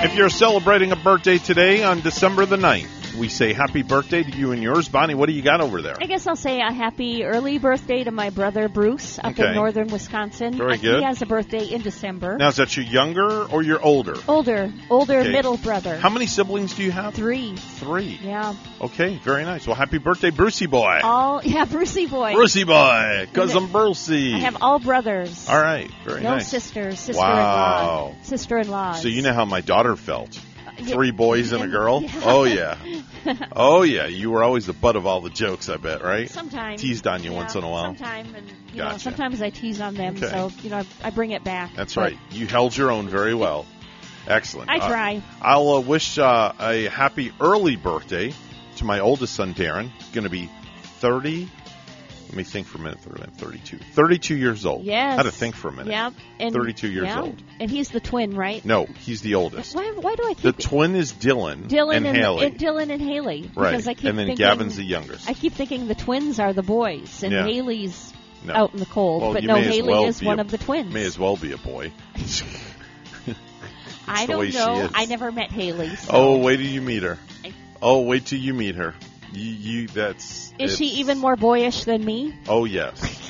If 0.00 0.16
you're 0.16 0.28
celebrating 0.28 0.90
a 0.90 0.96
birthday 0.96 1.38
today 1.38 1.84
on 1.84 2.00
December 2.00 2.46
the 2.46 2.56
9th, 2.56 2.97
we 3.18 3.28
say 3.28 3.52
happy 3.52 3.82
birthday 3.82 4.22
to 4.22 4.30
you 4.30 4.52
and 4.52 4.62
yours. 4.62 4.88
Bonnie, 4.88 5.14
what 5.14 5.26
do 5.26 5.32
you 5.32 5.42
got 5.42 5.60
over 5.60 5.82
there? 5.82 5.96
I 6.00 6.06
guess 6.06 6.26
I'll 6.26 6.36
say 6.36 6.60
a 6.60 6.72
happy 6.72 7.24
early 7.24 7.58
birthday 7.58 8.04
to 8.04 8.10
my 8.10 8.30
brother 8.30 8.68
Bruce 8.68 9.18
up 9.18 9.32
Okay. 9.32 9.48
in 9.48 9.54
northern 9.54 9.88
Wisconsin. 9.88 10.54
Very 10.56 10.78
good. 10.78 10.98
He 11.00 11.04
has 11.04 11.20
a 11.22 11.26
birthday 11.26 11.64
in 11.64 11.82
December. 11.82 12.36
Now, 12.38 12.48
is 12.48 12.56
that 12.56 12.76
your 12.76 12.86
younger 12.86 13.44
or 13.44 13.62
your 13.62 13.82
older? 13.82 14.14
Older, 14.28 14.72
older 14.90 15.18
Okay. 15.20 15.32
middle 15.32 15.56
brother. 15.56 15.96
How 15.96 16.10
many 16.10 16.26
siblings 16.26 16.74
do 16.74 16.82
you 16.84 16.90
have? 16.92 17.14
Three. 17.14 17.56
Three. 17.56 18.18
Yeah. 18.22 18.54
Okay, 18.80 19.18
very 19.24 19.44
nice. 19.44 19.66
Well, 19.66 19.76
happy 19.76 19.98
birthday, 19.98 20.30
Brucey 20.30 20.66
boy. 20.66 21.00
All 21.02 21.40
yeah, 21.44 21.64
Brucey 21.64 22.06
boy. 22.06 22.34
Brucey 22.34 22.64
boy, 22.64 23.28
cousin 23.32 23.66
Brucey. 23.66 24.34
I 24.34 24.38
have 24.38 24.58
all 24.60 24.78
brothers. 24.78 25.48
All 25.48 25.60
right, 25.60 25.90
very 26.04 26.22
no 26.22 26.34
nice. 26.36 26.48
sisters, 26.48 27.00
sister-in-law. 27.00 27.32
Wow. 27.34 28.14
Sister-in-law. 28.22 28.92
So 28.94 29.08
you 29.08 29.22
know 29.22 29.32
how 29.32 29.44
my 29.44 29.60
daughter 29.60 29.96
felt. 29.96 30.38
Three 30.86 31.10
boys 31.10 31.52
and 31.52 31.62
a 31.62 31.68
girl. 31.68 32.02
Yeah. 32.08 32.20
Oh 32.24 32.44
yeah. 32.44 32.76
Oh 33.54 33.82
yeah. 33.82 34.06
You 34.06 34.30
were 34.30 34.42
always 34.42 34.66
the 34.66 34.72
butt 34.72 34.96
of 34.96 35.06
all 35.06 35.20
the 35.20 35.30
jokes, 35.30 35.68
I 35.68 35.76
bet, 35.76 36.02
right? 36.02 36.30
Sometimes 36.30 36.80
Teased 36.80 37.06
on 37.06 37.22
you 37.22 37.30
yeah, 37.32 37.36
once 37.36 37.54
in 37.54 37.64
a 37.64 37.68
while. 37.68 37.84
Sometime, 37.96 38.34
and 38.34 38.46
you 38.72 38.78
know, 38.82 38.96
sometimes 38.98 39.42
I 39.42 39.50
tease 39.50 39.80
on 39.80 39.94
them, 39.94 40.16
Okay. 40.16 40.28
so 40.28 40.50
you 40.62 40.70
know, 40.70 40.78
I, 40.78 40.86
I 41.04 41.10
bring 41.10 41.32
it 41.32 41.44
back. 41.44 41.74
That's 41.74 41.94
But 41.94 42.00
right. 42.12 42.18
You 42.30 42.46
held 42.46 42.76
your 42.76 42.90
own 42.90 43.08
very 43.08 43.34
well. 43.34 43.66
Excellent. 44.26 44.70
I 44.70 44.78
Uh, 44.78 44.88
try. 44.88 45.22
I'll 45.40 45.68
uh, 45.70 45.80
wish 45.80 46.18
uh, 46.18 46.52
a 46.60 46.86
happy 46.88 47.32
early 47.40 47.76
birthday 47.76 48.32
to 48.76 48.84
my 48.84 49.00
oldest 49.00 49.34
son, 49.34 49.54
Darren. 49.54 49.90
Going 50.12 50.24
to 50.24 50.30
be 50.30 50.50
30. 51.00 51.48
Let 52.28 52.36
me 52.36 52.42
think 52.44 52.66
for 52.66 52.76
a 52.78 52.80
minute. 52.82 53.00
30, 53.00 53.30
32. 53.38 53.78
32 53.78 54.36
years 54.36 54.66
old. 54.66 54.84
Yes. 54.84 55.16
Had 55.16 55.22
to 55.22 55.32
think 55.32 55.54
for 55.56 55.68
a 55.68 55.72
minute. 55.72 55.90
Yep. 55.90 56.12
And 56.38 56.52
32 56.54 56.88
years 56.90 57.06
yeah. 57.06 57.22
old. 57.22 57.42
And 57.58 57.70
he's 57.70 57.88
the 57.88 58.00
twin, 58.00 58.36
right? 58.36 58.62
No, 58.64 58.84
he's 58.84 59.22
the 59.22 59.36
oldest. 59.36 59.74
Why? 59.74 59.92
Why 59.92 60.14
do 60.14 60.24
I 60.24 60.34
think 60.34 60.56
The 60.56 60.62
twin 60.62 60.94
is 60.94 61.12
Dylan, 61.14 61.68
Dylan 61.68 61.96
and, 61.96 62.06
and, 62.06 62.16
Haley. 62.16 62.46
and 62.46 62.58
Dylan 62.58 62.90
and 62.92 63.00
Haley? 63.00 63.50
right. 63.56 63.70
Because 63.70 63.88
I 63.88 63.94
keep 63.94 64.04
and 64.04 64.18
then 64.18 64.26
thinking, 64.26 64.44
Gavin's 64.44 64.76
the 64.76 64.84
youngest. 64.84 65.28
I 65.28 65.32
keep 65.32 65.54
thinking 65.54 65.88
the 65.88 65.94
twins 65.94 66.38
are 66.38 66.52
the 66.52 66.62
boys 66.62 67.22
and 67.22 67.32
Yeah. 67.32 67.44
Haley's 67.46 68.12
No. 68.44 68.54
out 68.54 68.72
in 68.74 68.78
the 68.78 68.86
cold, 68.86 69.22
Well, 69.22 69.32
but 69.32 69.44
no, 69.44 69.56
Haley 69.56 69.82
well 69.88 70.04
is 70.04 70.22
one 70.22 70.38
a- 70.38 70.42
of 70.42 70.50
the 70.50 70.58
twins. 70.58 70.92
May 70.92 71.04
as 71.04 71.18
well 71.18 71.36
be 71.36 71.52
a 71.52 71.58
boy. 71.58 71.90
I 74.06 74.26
don't 74.26 74.52
know. 74.52 74.88
I 74.94 75.06
never 75.06 75.30
met 75.32 75.50
Haley. 75.50 75.94
So. 75.96 76.10
Oh, 76.12 76.38
wait 76.38 76.58
till 76.58 76.66
you 76.66 76.80
meet 76.82 77.02
her. 77.02 77.18
I- 77.44 77.52
Oh, 77.80 78.00
wait 78.02 78.26
till 78.26 78.40
you 78.40 78.54
meet 78.54 78.74
her. 78.74 78.94
You, 79.32 79.44
you 79.82 79.88
that's. 79.88 80.52
Is 80.58 80.76
she 80.76 80.86
even 81.00 81.18
more 81.18 81.36
boyish 81.36 81.84
than 81.84 82.04
me? 82.04 82.34
Oh 82.48 82.64
yes. 82.64 83.26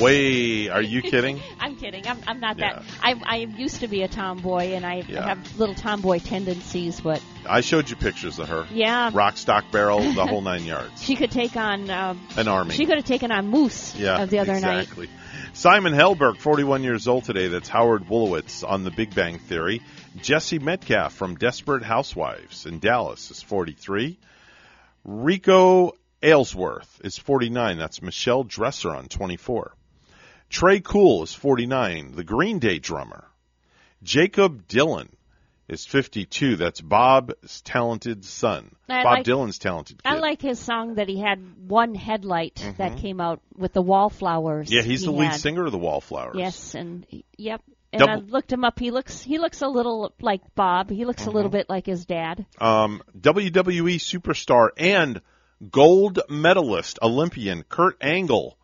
Way. 0.00 0.68
Are 0.68 0.82
you 0.82 1.00
kidding? 1.10 1.40
I'm 1.60 1.76
kidding. 1.76 2.06
I'm, 2.06 2.18
I'm 2.26 2.40
not 2.40 2.58
Yeah. 2.58 2.74
that. 2.74 2.82
I, 3.02 3.14
I 3.24 3.36
used 3.38 3.80
to 3.80 3.88
be 3.88 4.02
a 4.02 4.08
tomboy, 4.08 4.72
and 4.74 4.84
I 4.84 5.04
Yeah. 5.08 5.26
have 5.28 5.58
little 5.58 5.74
tomboy 5.74 6.18
tendencies, 6.18 7.00
but 7.00 7.22
I 7.48 7.60
showed 7.62 7.88
you 7.88 7.96
pictures 7.96 8.38
of 8.38 8.48
her. 8.48 8.66
Yeah. 8.70 9.10
Rock, 9.14 9.36
stock, 9.36 9.70
barrel, 9.70 10.00
the 10.00 10.26
whole 10.26 10.42
nine 10.42 10.64
yards. 10.64 11.02
she 11.02 11.14
could 11.16 11.30
take 11.30 11.56
on 11.56 11.88
um, 11.90 12.20
An 12.36 12.48
army. 12.48 12.74
She 12.74 12.84
could 12.86 12.96
have 12.96 13.04
taken 13.06 13.30
on 13.32 13.46
Moose 13.48 13.94
Yeah. 13.96 14.16
uh, 14.22 14.26
the 14.26 14.40
other 14.40 14.58
night. 14.60 14.80
exactly. 14.82 15.08
Simon 15.54 15.94
Helberg, 15.94 16.36
41 16.38 16.82
years 16.82 17.08
old 17.08 17.24
today. 17.24 17.48
That's 17.48 17.68
Howard 17.68 18.04
Wolowitz 18.08 18.68
on 18.68 18.84
The 18.84 18.90
Big 18.90 19.14
Bang 19.14 19.38
Theory. 19.38 19.80
Jesse 20.20 20.58
Metcalfe 20.58 21.14
from 21.14 21.36
Desperate 21.36 21.82
Housewives 21.82 22.66
in 22.66 22.78
Dallas 22.80 23.30
is 23.30 23.40
43. 23.42 24.18
Reiko 25.06 25.92
Aylesworth 26.22 27.00
is 27.04 27.18
49. 27.18 27.78
That's 27.78 28.02
Michelle 28.02 28.44
Dessler 28.44 28.96
on 28.96 29.06
24. 29.08 29.74
Tré 30.50 30.82
Cool 30.82 31.22
is 31.22 31.34
49, 31.34 32.12
the 32.14 32.24
Green 32.24 32.58
Day 32.58 32.78
drummer. 32.78 33.24
Jakob 34.02 34.66
Dylan 34.68 35.08
is 35.68 35.84
52. 35.84 36.56
That's 36.56 36.80
Bob's 36.80 37.60
talented 37.62 38.24
son. 38.24 38.70
I 38.88 39.02
Bob 39.02 39.16
like- 39.18 39.26
Dylan's 39.26 39.58
talented 39.58 40.02
kid. 40.02 40.08
I 40.08 40.14
like 40.18 40.40
his 40.40 40.60
song 40.60 40.94
that 40.94 41.08
he 41.08 41.18
had 41.18 41.40
one 41.68 41.94
headlight 41.94 42.54
that 42.78 42.92
Mhm. 42.92 42.98
came 42.98 43.20
out 43.20 43.40
with 43.56 43.72
the 43.72 43.82
wallflowers. 43.82 44.72
yeah, 44.72 44.82
he's 44.82 45.00
he 45.00 45.06
the 45.06 45.12
lead 45.12 45.32
had. 45.32 45.40
singer 45.40 45.64
of 45.66 45.72
the 45.72 45.78
Wallflowers. 45.78 46.36
Yes, 46.38 46.74
and 46.76 47.04
yep. 47.36 47.62
And 47.92 48.02
I 48.02 48.16
looked 48.16 48.52
him 48.52 48.64
up. 48.64 48.78
He 48.78 48.90
looks 48.90 49.22
he 49.22 49.38
looks 49.38 49.62
a 49.62 49.68
little 49.68 50.12
like 50.20 50.42
Bob. 50.54 50.90
He 50.90 51.04
looks 51.04 51.26
a 51.26 51.30
little 51.30 51.50
Mm-hmm. 51.50 51.56
bit 51.58 51.70
like 51.70 51.86
his 51.86 52.04
dad. 52.04 52.44
um, 52.60 53.02
WWE 53.18 53.96
superstar 53.96 54.68
and 54.76 55.20
gold 55.70 56.20
medalist 56.28 56.98
Olympian 57.02 57.62
Kurt 57.62 57.96
Angle, 58.02 58.58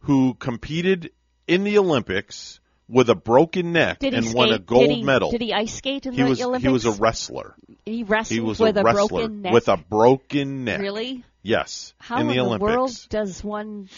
who 0.00 0.34
competed 0.34 1.10
in 1.46 1.64
the 1.64 1.78
Olympics 1.78 2.60
with 2.88 3.10
a 3.10 3.14
broken 3.14 3.72
neck 3.72 4.02
and 4.02 4.24
skate? 4.24 4.34
won 4.34 4.52
a 4.52 4.58
gold 4.58 4.88
did 4.88 4.96
he, 4.96 5.02
medal. 5.04 5.30
Did 5.30 5.40
he 5.42 5.52
ice 5.52 5.74
skate 5.74 6.06
in 6.06 6.12
he 6.14 6.22
the 6.22 6.28
was 6.28 6.40
Olympics? 6.40 6.62
he 6.62 6.72
was 6.72 6.84
a 6.86 6.92
wrestler. 6.92 7.54
He 7.84 8.02
wrestled 8.04 8.34
He 8.34 8.40
was 8.40 8.58
with 8.58 8.76
a 8.78 8.82
wrestler 8.82 9.08
broken 9.08 9.42
neck. 9.42 9.52
with 9.52 9.68
a 9.68 9.76
broken 9.76 10.64
neck. 10.64 10.80
Really? 10.80 11.24
Yes, 11.42 11.94
How 11.98 12.18
in 12.20 12.26
the 12.28 12.38
Olympics. 12.40 12.62
world 12.62 13.06
does 13.08 13.42
one 13.44 13.88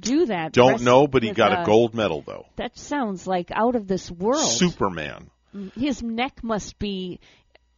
do 0.00 0.26
that? 0.26 0.52
Don't 0.52 0.72
Rest 0.72 0.84
know, 0.84 1.06
but 1.06 1.22
he 1.22 1.32
got 1.32 1.52
uh, 1.56 1.62
a 1.62 1.66
gold 1.66 1.94
medal 1.94 2.22
though. 2.22 2.46
That 2.56 2.78
sounds 2.78 3.26
like 3.26 3.50
out 3.50 3.76
of 3.76 3.86
this 3.86 4.10
world. 4.10 4.50
Superman. 4.50 5.30
His 5.74 6.02
neck 6.02 6.44
must 6.44 6.78
be, 6.78 7.20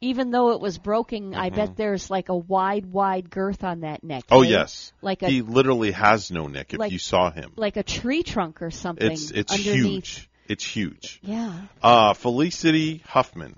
even 0.01 0.31
though 0.31 0.51
it 0.51 0.61
was 0.61 0.79
broken. 0.79 1.35
I 1.35 1.51
bet 1.51 1.77
there's 1.77 2.11
like 2.11 2.29
a 2.29 2.37
wide, 2.37 2.87
wide 2.87 3.31
girth 3.31 3.63
on 3.63 3.81
that 3.81 4.03
neck. 4.03 4.25
Mm-hmm. 4.25 4.35
Oh 4.35 4.43
eh? 4.43 4.49
yes. 4.49 4.93
like 5.01 5.23
a 5.23 5.29
he 5.29 5.43
literally 5.43 5.93
has 5.93 6.31
no 6.31 6.47
neck 6.47 6.75
if 6.75 6.81
like- 6.81 6.93
you 6.93 6.99
saw 6.99 7.31
him. 7.31 7.53
like 7.57 7.77
a 7.77 7.83
tree 7.85 8.23
trunk 8.23 8.63
or 8.63 8.71
something. 8.71 9.11
It's 9.11 9.31
it's 9.31 9.53
underneath. 9.53 9.85
huge. 9.85 10.31
It's 10.49 10.65
huge. 10.65 11.21
Yeah. 11.23 11.53
Uh, 11.83 12.15
Felicity 12.15 13.03
Huffman. 13.07 13.55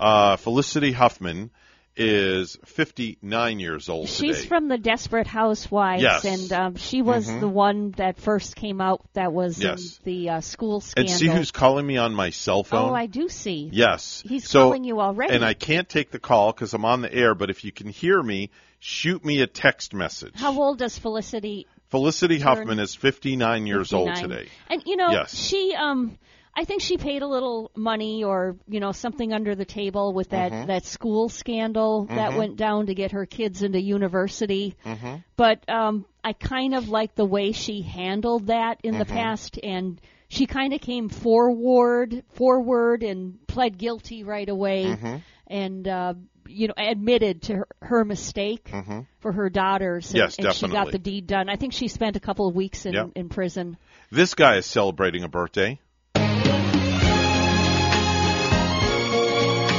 Uh, 0.00 0.36
Felicity 0.36 0.92
Huffman 0.92 1.50
is 1.96 2.58
59 2.64 3.58
years 3.60 3.88
old 3.88 4.08
She's 4.08 4.36
today. 4.36 4.48
from 4.48 4.68
the 4.68 4.78
Desperate 4.78 5.26
Housewives, 5.26 6.02
Yes. 6.02 6.24
and 6.24 6.52
um, 6.52 6.74
she 6.76 7.02
was 7.02 7.26
Mhm. 7.28 7.40
the 7.40 7.48
one 7.48 7.90
that 7.92 8.18
first 8.18 8.56
came 8.56 8.80
out 8.80 9.02
that 9.14 9.32
was 9.32 9.58
Yes. 9.62 9.98
in 10.04 10.12
the 10.12 10.30
uh, 10.30 10.40
school 10.40 10.82
and 10.96 11.08
see 11.10 11.26
who's 11.28 11.50
calling 11.50 11.86
me 11.86 11.96
on 11.96 12.14
my 12.14 12.30
cell 12.30 12.64
phone? 12.64 12.90
Oh, 12.90 12.94
I 12.94 13.06
do 13.06 13.28
see. 13.28 13.70
Yes. 13.72 14.22
He's 14.26 14.48
so, 14.48 14.64
calling 14.64 14.84
you 14.84 15.00
already. 15.00 15.34
And 15.34 15.44
I 15.44 15.54
can't 15.54 15.88
take 15.88 16.10
the 16.10 16.18
call 16.18 16.52
because 16.52 16.74
I'm 16.74 16.84
on 16.84 17.00
the 17.02 17.12
air, 17.12 17.34
but 17.34 17.50
if 17.50 17.64
you 17.64 17.72
can 17.72 17.88
hear 17.88 18.22
me, 18.22 18.50
shoot 18.78 19.24
me 19.24 19.40
a 19.40 19.46
text 19.46 19.94
message. 19.94 20.34
How 20.36 20.54
old 20.60 20.78
does 20.78 20.98
Felicity? 20.98 21.66
Felicity 21.88 22.40
Huffman 22.40 22.78
is 22.78 22.94
59 22.94 23.66
years 23.66 23.92
old 23.92 24.14
today. 24.16 24.48
And 24.68 24.82
you 24.86 24.96
know, 24.96 25.10
Yes. 25.12 25.34
she 25.34 25.74
um 25.74 26.18
I 26.58 26.64
think 26.64 26.80
she 26.80 26.96
paid 26.96 27.20
a 27.20 27.26
little 27.26 27.70
money 27.76 28.24
or, 28.24 28.56
you 28.66 28.80
know, 28.80 28.92
something 28.92 29.32
under 29.34 29.54
the 29.54 29.66
table 29.66 30.14
with 30.14 30.30
that 30.30 30.52
Mhm. 30.52 30.66
that 30.68 30.86
school 30.86 31.28
scandal 31.28 32.06
that 32.06 32.32
Mhm. 32.32 32.36
went 32.38 32.56
down 32.56 32.86
to 32.86 32.94
get 32.94 33.12
her 33.12 33.26
kids 33.26 33.62
into 33.62 33.80
university. 33.80 34.74
Mhm. 34.84 35.22
But 35.36 35.68
um 35.68 36.06
I 36.24 36.32
kind 36.32 36.74
of 36.74 36.88
like 36.88 37.14
the 37.14 37.26
way 37.26 37.52
she 37.52 37.82
handled 37.82 38.46
that 38.46 38.78
in 38.82 38.98
the 38.98 39.04
Mhm. 39.04 39.08
past 39.08 39.60
and 39.62 40.00
she 40.28 40.46
kind 40.46 40.72
of 40.72 40.80
came 40.80 41.08
forward 41.10 42.24
forward 42.30 43.02
and 43.02 43.38
pled 43.46 43.76
guilty 43.78 44.24
right 44.24 44.48
away 44.48 44.86
Mhm. 44.86 45.22
and 45.46 45.86
uh 45.86 46.14
you 46.48 46.68
know 46.68 46.74
admitted 46.78 47.42
to 47.42 47.56
her, 47.56 47.68
her 47.82 48.04
mistake 48.04 48.70
Mhm. 48.72 49.06
for 49.18 49.32
her 49.32 49.50
daughters 49.50 50.10
and, 50.10 50.18
Yes, 50.18 50.36
and 50.38 50.52
she 50.54 50.68
got 50.68 50.90
the 50.90 50.98
deed 50.98 51.26
done. 51.26 51.48
I 51.50 51.56
think 51.56 51.72
she 51.74 51.88
spent 51.88 52.16
a 52.16 52.20
couple 52.20 52.48
of 52.48 52.54
weeks 52.54 52.86
in 52.86 52.94
Yep. 52.94 53.10
in 53.14 53.28
prison. 53.28 53.76
This 54.10 54.34
guy 54.34 54.56
is 54.56 54.64
celebrating 54.66 55.22
a 55.22 55.28
birthday. 55.28 55.80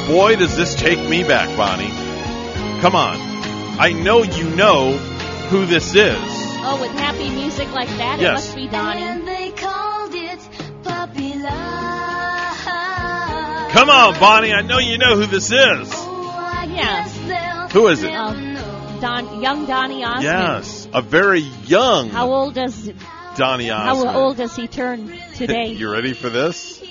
Boy, 0.07 0.37
does 0.37 0.55
this 0.55 0.73
take 0.73 0.99
me 1.09 1.23
back, 1.23 1.55
Bonnie. 1.57 1.91
Come 2.81 2.95
on. 2.95 3.17
I 3.79 3.91
know 3.91 4.23
you 4.23 4.49
know 4.55 4.93
who 5.49 5.65
this 5.65 5.93
is. 5.95 6.15
Oh, 6.15 6.79
with 6.81 6.91
happy 6.91 7.29
music 7.29 7.69
like 7.73 7.89
that, 7.89 8.19
it 8.19 8.31
must 8.31 8.55
be 8.55 8.67
Donnie. 8.67 9.25
They 9.25 9.51
called 9.51 10.13
it 10.15 10.39
puppy 10.83 11.33
love. 11.35 12.47
Come 13.71 13.89
on, 13.89 14.19
Bonnie. 14.19 14.53
I 14.53 14.61
know 14.61 14.79
you 14.79 14.97
know 14.97 15.15
who 15.15 15.25
this 15.25 15.51
is. 15.51 15.91
Yeah. 16.77 17.67
Who 17.69 17.87
is 17.87 18.03
it? 18.03 18.13
Um, 18.13 18.55
Don, 19.01 19.41
young 19.41 19.65
Donnie 19.65 20.03
Osmond. 20.03 20.23
Yes, 20.23 20.87
a 20.93 21.01
very 21.01 21.41
young 21.41 22.09
How 22.09 22.31
old 22.31 22.53
does 22.55 22.91
Donnie 23.35 23.67
how 23.67 24.17
old 24.17 24.37
does 24.37 24.55
he 24.55 24.67
turn 24.67 25.15
today? 25.35 25.67
you 25.73 25.91
ready 25.91 26.13
for 26.13 26.29
this? 26.29 26.81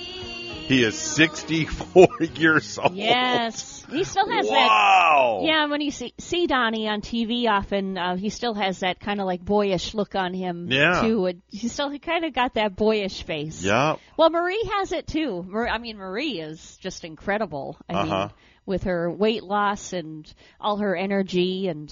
He 0.67 0.83
is 0.83 0.97
64 0.97 2.07
years 2.35 2.77
old. 2.77 2.93
yes, 2.93 3.85
he 3.89 4.03
still 4.03 4.29
has 4.29 4.45
that. 4.47 4.51
Wow. 4.67 5.39
that. 5.41 5.47
Yeah, 5.47 5.65
when 5.67 5.79
you 5.79 5.91
see 5.91 6.13
see 6.17 6.45
Donnie 6.45 6.89
on 6.89 6.99
TV, 7.01 7.47
often 7.49 7.97
uh, 7.97 8.17
he 8.17 8.29
still 8.29 8.53
has 8.53 8.79
that 8.81 8.99
kind 8.99 9.21
of 9.21 9.25
like 9.25 9.43
boyish 9.43 9.93
look 9.93 10.13
on 10.15 10.33
him. 10.33 10.67
Yeah. 10.69 11.01
too. 11.01 11.31
He 11.49 11.69
still 11.69 11.89
he 11.89 11.99
kind 11.99 12.25
of 12.25 12.33
got 12.33 12.55
that 12.55 12.75
boyish 12.75 13.23
face. 13.23 13.63
Yeah. 13.63 13.95
Well, 14.17 14.29
Marie 14.29 14.69
has 14.77 14.91
it 14.91 15.07
too. 15.07 15.41
Mar- 15.47 15.69
I 15.69 15.77
mean, 15.77 15.95
Marie 15.97 16.39
is 16.41 16.75
just 16.81 17.05
incredible. 17.05 17.77
I 17.89 17.93
Uh-huh. 17.93 18.17
mean, 18.19 18.29
with 18.65 18.83
her 18.83 19.09
weight 19.09 19.43
loss 19.43 19.93
and 19.93 20.31
all 20.59 20.77
her 20.77 20.93
energy, 20.97 21.69
and 21.69 21.89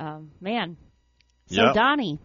um, 0.00 0.30
man, 0.40 0.78
so 1.48 1.66
Yep. 1.66 1.74
Donnie. 1.74 2.18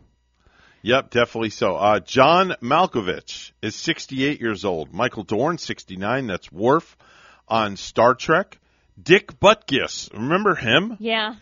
Yep, 0.83 1.11
definitely 1.11 1.51
so. 1.51 1.75
Uh, 1.75 1.99
John 1.99 2.55
Malkovich 2.61 3.51
is 3.61 3.75
68 3.75 4.41
years 4.41 4.65
old. 4.65 4.93
Michael 4.93 5.23
Dorn, 5.23 5.57
69. 5.57 6.27
That's 6.27 6.51
Worf 6.51 6.97
on 7.47 7.77
Star 7.77 8.15
Trek. 8.15 8.57
Dick 9.01 9.39
Butkus, 9.39 10.11
remember 10.13 10.55
him? 10.55 10.97
Yeah. 10.99 11.35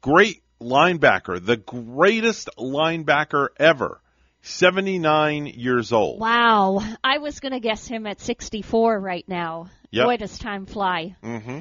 Great 0.00 0.42
linebacker, 0.60 1.44
the 1.44 1.56
greatest 1.56 2.48
linebacker 2.58 3.48
ever. 3.58 4.00
79 4.42 5.46
years 5.46 5.92
old. 5.92 6.20
Wow. 6.20 6.80
I 7.02 7.18
was 7.18 7.40
going 7.40 7.52
to 7.52 7.60
guess 7.60 7.86
him 7.86 8.06
at 8.06 8.20
64 8.20 8.98
right 8.98 9.28
now. 9.28 9.68
Yep. 9.90 10.06
Boy, 10.06 10.16
does 10.16 10.38
time 10.38 10.66
fly. 10.66 11.16
Mm-hmm. 11.22 11.60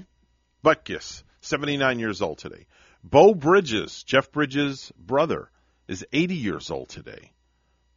Butkus, 0.63 1.23
79 1.41 1.99
years 1.99 2.21
old 2.21 2.37
today. 2.37 2.67
Beau 3.03 3.33
Bridges, 3.33 4.03
Jeff 4.03 4.31
Bridges' 4.31 4.91
brother, 4.97 5.49
is 5.87 6.05
80 6.11 6.35
years 6.35 6.69
old 6.71 6.89
today. 6.89 7.31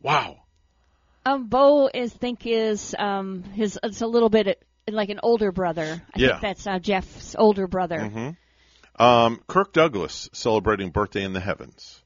Wow. 0.02 0.36
Um, 1.26 1.48
Beau 1.48 1.90
is 1.92 2.12
think 2.12 2.46
is 2.46 2.94
um 2.98 3.42
his 3.42 3.78
it's 3.82 4.00
a 4.00 4.06
little 4.06 4.30
bit 4.30 4.62
like 4.88 5.10
an 5.10 5.20
older 5.22 5.52
brother. 5.52 6.02
I 6.14 6.18
Yeah. 6.18 6.28
think 6.28 6.40
that's 6.42 6.66
uh, 6.66 6.78
Jeff's 6.78 7.36
older 7.38 7.66
brother. 7.66 7.98
Mm-hmm. 7.98 9.02
Um, 9.02 9.40
Kirk 9.46 9.72
Douglas 9.72 10.28
celebrating 10.32 10.90
birthday 10.90 11.22
in 11.24 11.32
the 11.32 11.40
heavens. 11.40 12.02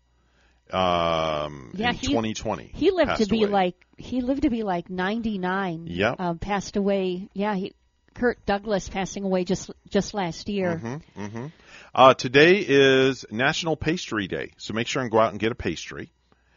Um, 0.70 1.70
Yeah, 1.74 1.90
in 1.90 1.94
he- 1.96 2.08
2020. 2.08 2.70
He 2.74 2.90
lived 2.90 3.16
to 3.18 3.26
be 3.26 3.42
away. 3.42 3.50
like 3.52 3.86
he 3.96 4.20
lived 4.20 4.42
to 4.42 4.50
be 4.50 4.62
like 4.64 4.90
99. 4.90 5.86
Yeah, 5.88 6.14
Um, 6.18 6.38
passed 6.38 6.76
away. 6.76 7.28
Yeah, 7.32 7.54
he 7.54 7.74
Kurt 8.14 8.44
Douglas 8.46 8.88
passing 8.88 9.24
away 9.24 9.44
just 9.44 9.70
just 9.90 10.14
last 10.14 10.48
year. 10.48 10.78
hmm 10.78 10.96
hmm 11.26 11.46
Uh, 11.94 12.14
today 12.14 12.64
is 12.66 13.24
National 13.30 13.76
Pastry 13.76 14.26
Day, 14.28 14.52
so 14.56 14.72
make 14.74 14.86
sure 14.86 15.02
and 15.02 15.10
go 15.10 15.18
out 15.18 15.30
and 15.32 15.40
get 15.40 15.52
a 15.52 15.54
pastry. 15.56 16.10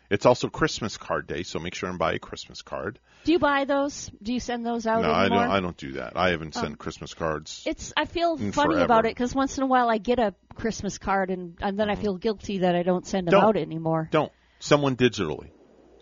It's 0.10 0.26
also 0.26 0.48
Christmas 0.48 0.96
card 0.98 1.28
day, 1.28 1.44
so 1.44 1.60
make 1.60 1.76
sure 1.76 1.90
and 1.90 2.00
buy 2.00 2.14
a 2.14 2.20
Christmas 2.20 2.62
card. 2.62 2.98
Do 3.26 3.34
you 3.34 3.40
buy 3.40 3.66
those? 3.66 4.10
Do 4.24 4.32
you 4.32 4.40
send 4.40 4.66
those 4.66 4.88
out 4.88 5.02
no, 5.02 5.12
I 5.12 5.28
don't. 5.28 5.38
I 5.52 5.60
don't 5.60 5.76
do 5.76 5.94
that. 5.94 6.14
I 6.16 6.30
haven't 6.30 6.54
sent 6.54 6.66
Um, 6.68 6.76
Christmas 6.76 7.14
cards. 7.14 7.64
It's 7.66 7.92
I 7.98 8.06
feel 8.06 8.36
in 8.36 8.54
funny 8.54 8.76
forever. 8.76 8.86
about 8.86 9.06
it 9.06 9.10
because 9.16 9.36
once 9.36 9.58
in 9.58 9.64
a 9.64 9.68
while 9.68 9.90
I 9.90 9.98
get 9.98 10.18
a 10.20 10.34
Christmas 10.56 10.98
card 10.98 11.30
and 11.30 11.58
and 11.60 11.78
then 11.78 11.90
I 11.90 11.96
feel 11.96 12.16
guilty 12.16 12.60
that 12.60 12.74
I 12.76 12.84
don't 12.84 13.06
send 13.06 13.28
them 13.28 13.32
Don't. 13.34 13.44
out 13.44 13.58
anymore. 13.58 14.08
Don't. 14.12 14.32
Someone 14.60 14.96
digitally. 14.96 15.50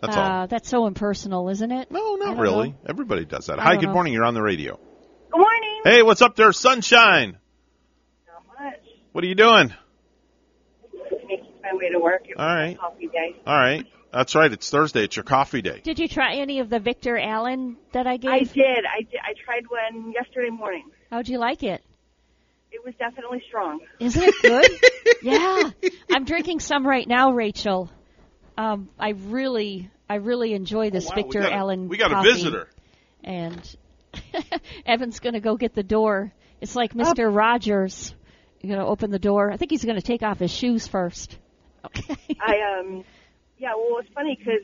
That's 0.00 0.16
all. 0.16 0.24
uh, 0.24 0.46
That's 0.46 0.68
so 0.68 0.86
impersonal, 0.86 1.48
isn't 1.48 1.72
it? 1.72 1.90
No, 1.90 2.14
not 2.14 2.36
really. 2.38 2.68
know. 2.70 2.76
Everybody 2.86 3.24
does 3.24 3.46
that. 3.46 3.58
I 3.58 3.62
Hi, 3.64 3.76
good 3.76 3.86
know. 3.86 3.92
morning. 3.92 4.12
You're 4.12 4.24
on 4.26 4.34
the 4.34 4.42
radio. 4.42 4.78
Good 5.36 5.42
morning. 5.42 5.80
Hey, 5.84 6.02
what's 6.02 6.22
up 6.22 6.34
there, 6.34 6.50
sunshine? 6.50 7.36
Not 8.26 8.42
much. 8.58 8.80
What 9.12 9.22
are 9.22 9.26
you 9.26 9.34
doing? 9.34 9.70
Making 11.28 11.44
my 11.62 11.74
way 11.74 11.90
to 11.90 11.98
work. 11.98 12.22
It 12.26 12.38
was 12.38 12.42
All 12.42 12.46
right. 12.54 12.78
coffee 12.78 13.08
day. 13.08 13.36
All 13.46 13.54
right. 13.54 13.84
That's 14.14 14.34
right. 14.34 14.50
It's 14.50 14.70
Thursday. 14.70 15.04
It's 15.04 15.14
your 15.14 15.24
coffee 15.24 15.60
day. 15.60 15.82
Did 15.84 15.98
you 15.98 16.08
try 16.08 16.36
any 16.36 16.60
of 16.60 16.70
the 16.70 16.78
Victor 16.80 17.18
Allen 17.18 17.76
that 17.92 18.06
I 18.06 18.16
gave? 18.16 18.30
I 18.30 18.38
did. 18.38 18.56
I 18.86 19.02
did. 19.02 19.20
I 19.22 19.34
tried 19.44 19.64
one 19.68 20.10
yesterday 20.12 20.48
morning. 20.48 20.88
How'd 21.10 21.28
you 21.28 21.36
like 21.38 21.62
it? 21.62 21.84
It 22.72 22.82
was 22.82 22.94
definitely 22.98 23.42
strong. 23.46 23.80
Isn't 24.00 24.22
it 24.22 24.34
good? 24.40 24.80
yeah. 25.22 25.70
I'm 26.10 26.24
drinking 26.24 26.60
some 26.60 26.86
right 26.86 27.06
now, 27.06 27.32
Rachel. 27.32 27.90
Um, 28.56 28.88
I 28.98 29.10
really, 29.10 29.90
I 30.08 30.14
really 30.14 30.54
enjoy 30.54 30.88
this 30.88 31.04
Oh, 31.04 31.08
wow, 31.10 31.14
we 31.16 31.22
Victor 31.24 31.40
got 31.40 31.52
a- 31.52 31.54
Allen. 31.56 31.88
we 31.88 31.98
got 31.98 32.10
a 32.10 32.14
coffee. 32.14 32.32
visitor. 32.32 32.68
And 33.22 33.76
Evan's 34.86 35.20
going 35.20 35.34
to 35.34 35.40
go 35.40 35.56
get 35.56 35.74
the 35.74 35.82
door. 35.82 36.32
It's 36.60 36.76
like 36.76 36.94
Mr. 36.94 37.34
Rogers. 37.34 38.14
You're 38.60 38.74
going 38.74 38.84
to 38.84 38.90
open 38.90 39.10
the 39.10 39.18
door. 39.18 39.50
I 39.52 39.56
think 39.56 39.70
he's 39.70 39.84
going 39.84 39.96
to 39.96 40.02
take 40.02 40.22
off 40.22 40.38
his 40.38 40.50
shoes 40.50 40.86
first. 40.86 41.36
I 41.84 42.80
um, 42.80 43.04
yeah. 43.58 43.74
Well, 43.76 43.98
it's 44.00 44.12
funny 44.14 44.36
because 44.36 44.62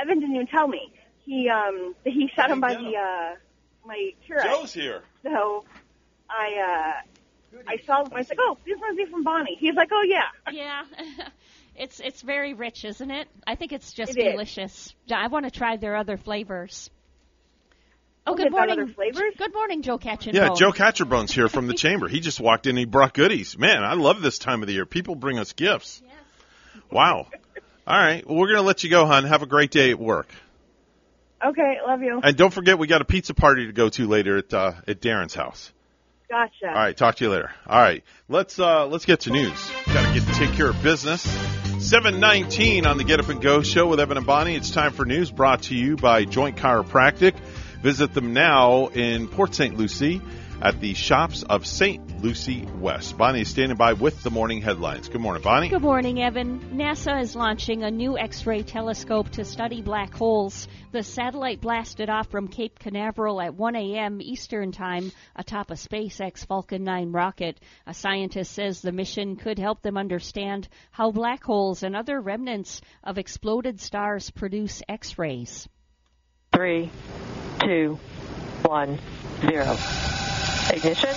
Evan 0.00 0.20
didn't 0.20 0.34
even 0.34 0.46
tell 0.46 0.66
me. 0.66 0.92
He 1.24 1.48
um, 1.48 1.94
he 2.04 2.30
shot 2.34 2.50
him 2.50 2.60
by 2.60 2.74
the 2.74 2.96
uh, 2.96 3.34
my 3.86 4.12
Keurig. 4.26 4.44
Joe's 4.44 4.72
here. 4.72 5.02
So 5.22 5.64
I 6.30 6.94
uh, 7.54 7.58
I 7.68 7.76
saw 7.84 8.04
him. 8.04 8.12
I 8.14 8.18
was 8.18 8.28
like, 8.28 8.38
oh, 8.40 8.56
this 8.64 8.78
must 8.80 8.96
be 8.96 9.04
from 9.06 9.24
Bonnie. 9.24 9.56
He's 9.60 9.74
like, 9.74 9.90
oh 9.92 10.02
yeah. 10.06 10.28
Yeah. 10.52 10.84
it's 11.76 12.00
it's 12.00 12.22
very 12.22 12.54
rich, 12.54 12.84
isn't 12.84 13.10
it? 13.10 13.28
I 13.46 13.54
think 13.54 13.72
it's 13.72 13.92
just 13.92 14.16
It 14.16 14.20
is. 14.20 14.32
delicious. 14.32 14.94
I 15.12 15.26
want 15.28 15.44
to 15.44 15.50
try 15.50 15.76
their 15.76 15.96
other 15.96 16.16
flavors. 16.16 16.90
Oh, 18.24 18.34
good 18.34 18.52
morning. 18.52 18.88
flavors? 18.94 19.34
Good 19.36 19.52
morning, 19.52 19.82
Joe 19.82 19.98
Catchin. 19.98 20.34
Yeah, 20.34 20.50
Joe 20.54 20.70
Catrombone's 20.70 21.32
here 21.32 21.48
from 21.48 21.66
the 21.66 21.74
chamber. 21.84 22.06
He 22.08 22.20
just 22.20 22.40
walked 22.40 22.66
in. 22.66 22.70
and 22.70 22.78
He 22.78 22.84
brought 22.84 23.14
goodies. 23.14 23.58
Man, 23.58 23.82
I 23.82 23.94
love 23.94 24.22
this 24.22 24.38
time 24.38 24.62
of 24.62 24.68
the 24.68 24.74
year. 24.74 24.86
People 24.86 25.16
bring 25.16 25.38
us 25.38 25.52
gifts. 25.52 26.00
Wow. 26.90 27.26
All 27.86 27.98
right. 27.98 28.24
Well, 28.26 28.38
we're 28.38 28.46
going 28.46 28.58
to 28.58 28.66
let 28.66 28.84
you 28.84 28.90
go, 28.90 29.06
hon. 29.06 29.24
Have 29.24 29.42
a 29.42 29.46
great 29.46 29.70
day 29.72 29.90
at 29.90 29.98
work. 29.98 30.28
Okay, 31.44 31.78
love 31.84 32.00
you. 32.02 32.20
And 32.22 32.36
don't 32.36 32.52
forget, 32.52 32.78
we 32.78 32.86
got 32.86 33.00
a 33.02 33.04
pizza 33.04 33.34
party 33.34 33.66
to 33.66 33.72
go 33.72 33.88
to 33.88 34.06
later 34.06 34.38
at 34.38 34.54
uh, 34.54 34.72
at 34.86 35.00
Darren's 35.00 35.34
house. 35.34 35.72
Gotcha. 36.30 36.68
All 36.68 36.72
right. 36.74 36.96
Talk 36.96 37.16
to 37.16 37.24
you 37.24 37.30
later. 37.30 37.50
All 37.66 37.80
right. 37.80 38.04
Let's 38.28 38.60
uh, 38.60 38.86
let's 38.86 39.04
get 39.04 39.20
to 39.20 39.30
news. 39.30 39.70
Got 39.86 40.14
to 40.14 40.20
get 40.20 40.34
take 40.34 40.52
care 40.52 40.68
of 40.68 40.80
business. 40.82 41.22
719 41.80 42.86
on 42.86 42.96
the 42.96 43.02
Get 43.02 43.18
Up 43.18 43.28
and 43.28 43.42
Go 43.42 43.62
show 43.62 43.88
with 43.88 43.98
Evan 43.98 44.16
and 44.16 44.24
Bonnie. 44.24 44.54
It's 44.54 44.70
time 44.70 44.92
for 44.92 45.04
news 45.04 45.32
brought 45.32 45.62
to 45.64 45.74
you 45.74 45.96
by 45.96 46.24
Joint 46.24 46.56
Chiropractic. 46.56 47.34
Visit 47.82 48.14
them 48.14 48.32
now 48.32 48.86
in 48.86 49.26
Port 49.26 49.56
St. 49.56 49.76
Lucie 49.76 50.22
at 50.60 50.78
the 50.78 50.94
shops 50.94 51.42
of 51.42 51.66
St. 51.66 52.22
Lucie 52.22 52.64
West. 52.78 53.18
Bonnie 53.18 53.40
is 53.40 53.48
standing 53.48 53.76
by 53.76 53.94
with 53.94 54.22
the 54.22 54.30
morning 54.30 54.62
headlines. 54.62 55.08
Good 55.08 55.20
morning, 55.20 55.42
Bonnie. 55.42 55.68
Good 55.68 55.82
morning, 55.82 56.22
Evan. 56.22 56.60
NASA 56.76 57.20
is 57.20 57.34
launching 57.34 57.82
a 57.82 57.90
new 57.90 58.16
X 58.16 58.46
ray 58.46 58.62
telescope 58.62 59.30
to 59.30 59.44
study 59.44 59.82
black 59.82 60.14
holes. 60.14 60.68
The 60.92 61.02
satellite 61.02 61.60
blasted 61.60 62.08
off 62.08 62.30
from 62.30 62.46
Cape 62.46 62.78
Canaveral 62.78 63.40
at 63.40 63.56
1 63.56 63.74
a.m. 63.74 64.22
Eastern 64.22 64.70
Time 64.70 65.10
atop 65.34 65.72
a 65.72 65.74
SpaceX 65.74 66.46
Falcon 66.46 66.84
9 66.84 67.10
rocket. 67.10 67.58
A 67.88 67.94
scientist 67.94 68.52
says 68.52 68.80
the 68.80 68.92
mission 68.92 69.34
could 69.34 69.58
help 69.58 69.82
them 69.82 69.96
understand 69.96 70.68
how 70.92 71.10
black 71.10 71.42
holes 71.42 71.82
and 71.82 71.96
other 71.96 72.20
remnants 72.20 72.80
of 73.02 73.18
exploded 73.18 73.80
stars 73.80 74.30
produce 74.30 74.82
X 74.88 75.18
rays. 75.18 75.68
Three, 76.54 76.90
two, 77.60 77.98
one, 78.66 78.98
zero. 79.40 79.74
Ignition. 80.70 81.14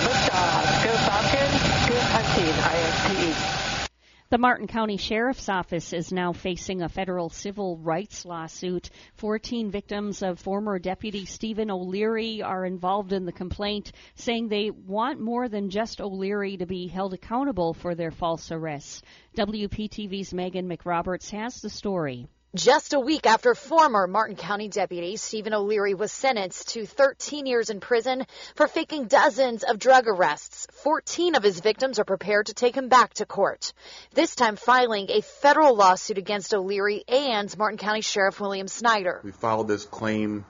Liftoff. 0.00 0.84
Go 0.84 0.96
Falcon. 0.96 1.50
Good 1.88 2.02
hunting. 2.02 2.54
IXPE. 2.54 3.88
The 4.30 4.38
Martin 4.38 4.66
County 4.66 4.96
Sheriff's 4.96 5.50
Office 5.50 5.92
is 5.92 6.10
now 6.10 6.32
facing 6.32 6.80
a 6.80 6.88
federal 6.88 7.28
civil 7.28 7.76
rights 7.76 8.24
lawsuit. 8.24 8.88
14 9.16 9.70
victims 9.70 10.22
of 10.22 10.40
former 10.40 10.78
Deputy 10.78 11.26
Stephen 11.26 11.70
O'Leary 11.70 12.40
are 12.40 12.64
involved 12.64 13.12
in 13.12 13.26
the 13.26 13.32
complaint, 13.32 13.92
saying 14.14 14.48
they 14.48 14.70
want 14.70 15.20
more 15.20 15.50
than 15.50 15.68
just 15.68 16.00
O'Leary 16.00 16.56
to 16.56 16.64
be 16.64 16.86
held 16.86 17.12
accountable 17.12 17.74
for 17.74 17.94
their 17.94 18.10
false 18.10 18.50
arrests. 18.50 19.02
WPTV's 19.36 20.32
Megan 20.32 20.66
McRoberts 20.66 21.28
has 21.28 21.60
the 21.60 21.68
story. 21.68 22.26
Just 22.54 22.92
a 22.92 23.00
week 23.00 23.24
after 23.24 23.54
former 23.54 24.06
Martin 24.06 24.36
County 24.36 24.68
Deputy 24.68 25.16
Stephen 25.16 25.54
O'Leary 25.54 25.94
was 25.94 26.12
sentenced 26.12 26.68
to 26.74 26.84
13 26.84 27.46
years 27.46 27.70
in 27.70 27.80
prison 27.80 28.26
for 28.56 28.68
faking 28.68 29.06
dozens 29.06 29.62
of 29.62 29.78
drug 29.78 30.04
arrests, 30.06 30.66
14 30.82 31.34
of 31.34 31.42
his 31.42 31.60
victims 31.60 31.98
are 31.98 32.04
prepared 32.04 32.48
to 32.48 32.52
take 32.52 32.76
him 32.76 32.90
back 32.90 33.14
to 33.14 33.24
court. 33.24 33.72
This 34.12 34.34
time 34.34 34.56
filing 34.56 35.10
a 35.10 35.22
federal 35.22 35.74
lawsuit 35.74 36.18
against 36.18 36.52
O'Leary 36.52 37.04
and 37.08 37.56
Martin 37.56 37.78
County 37.78 38.02
Sheriff 38.02 38.38
William 38.38 38.68
Snyder. 38.68 39.22
We 39.24 39.30
filed 39.30 39.66
this 39.66 39.86
claim 39.86 40.44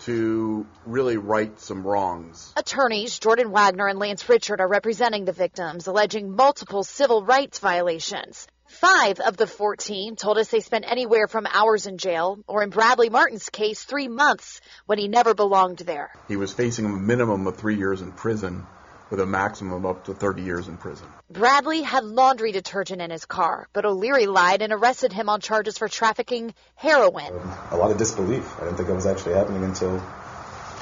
to 0.00 0.66
really 0.84 1.16
right 1.16 1.58
some 1.58 1.86
wrongs. 1.86 2.52
Attorneys 2.54 3.18
Jordan 3.18 3.50
Wagner 3.50 3.88
and 3.88 3.98
Lance 3.98 4.28
Richard 4.28 4.60
are 4.60 4.68
representing 4.68 5.24
the 5.24 5.32
victims, 5.32 5.86
alleging 5.86 6.36
multiple 6.36 6.84
civil 6.84 7.24
rights 7.24 7.60
violations. 7.60 8.46
Five 8.68 9.18
of 9.20 9.38
the 9.38 9.46
14 9.46 10.14
told 10.16 10.36
us 10.36 10.48
they 10.48 10.60
spent 10.60 10.84
anywhere 10.86 11.26
from 11.26 11.46
hours 11.50 11.86
in 11.86 11.96
jail, 11.96 12.38
or 12.46 12.62
in 12.62 12.68
Bradley 12.68 13.08
Martin's 13.08 13.48
case, 13.48 13.82
three 13.82 14.08
months 14.08 14.60
when 14.84 14.98
he 14.98 15.08
never 15.08 15.32
belonged 15.32 15.78
there. 15.78 16.10
He 16.28 16.36
was 16.36 16.52
facing 16.52 16.84
a 16.84 16.90
minimum 16.90 17.46
of 17.46 17.56
three 17.56 17.76
years 17.76 18.02
in 18.02 18.12
prison 18.12 18.66
with 19.10 19.20
a 19.20 19.26
maximum 19.26 19.72
of 19.72 19.86
up 19.86 20.04
to 20.04 20.14
30 20.14 20.42
years 20.42 20.68
in 20.68 20.76
prison. 20.76 21.06
Bradley 21.30 21.80
had 21.80 22.04
laundry 22.04 22.52
detergent 22.52 23.00
in 23.00 23.10
his 23.10 23.24
car, 23.24 23.68
but 23.72 23.86
O'Leary 23.86 24.26
lied 24.26 24.60
and 24.60 24.70
arrested 24.70 25.14
him 25.14 25.30
on 25.30 25.40
charges 25.40 25.78
for 25.78 25.88
trafficking 25.88 26.54
heroin. 26.74 27.32
A 27.70 27.76
lot 27.76 27.90
of 27.90 27.96
disbelief. 27.96 28.46
I 28.60 28.64
didn't 28.64 28.76
think 28.76 28.90
it 28.90 28.94
was 28.94 29.06
actually 29.06 29.34
happening 29.34 29.64
until 29.64 30.02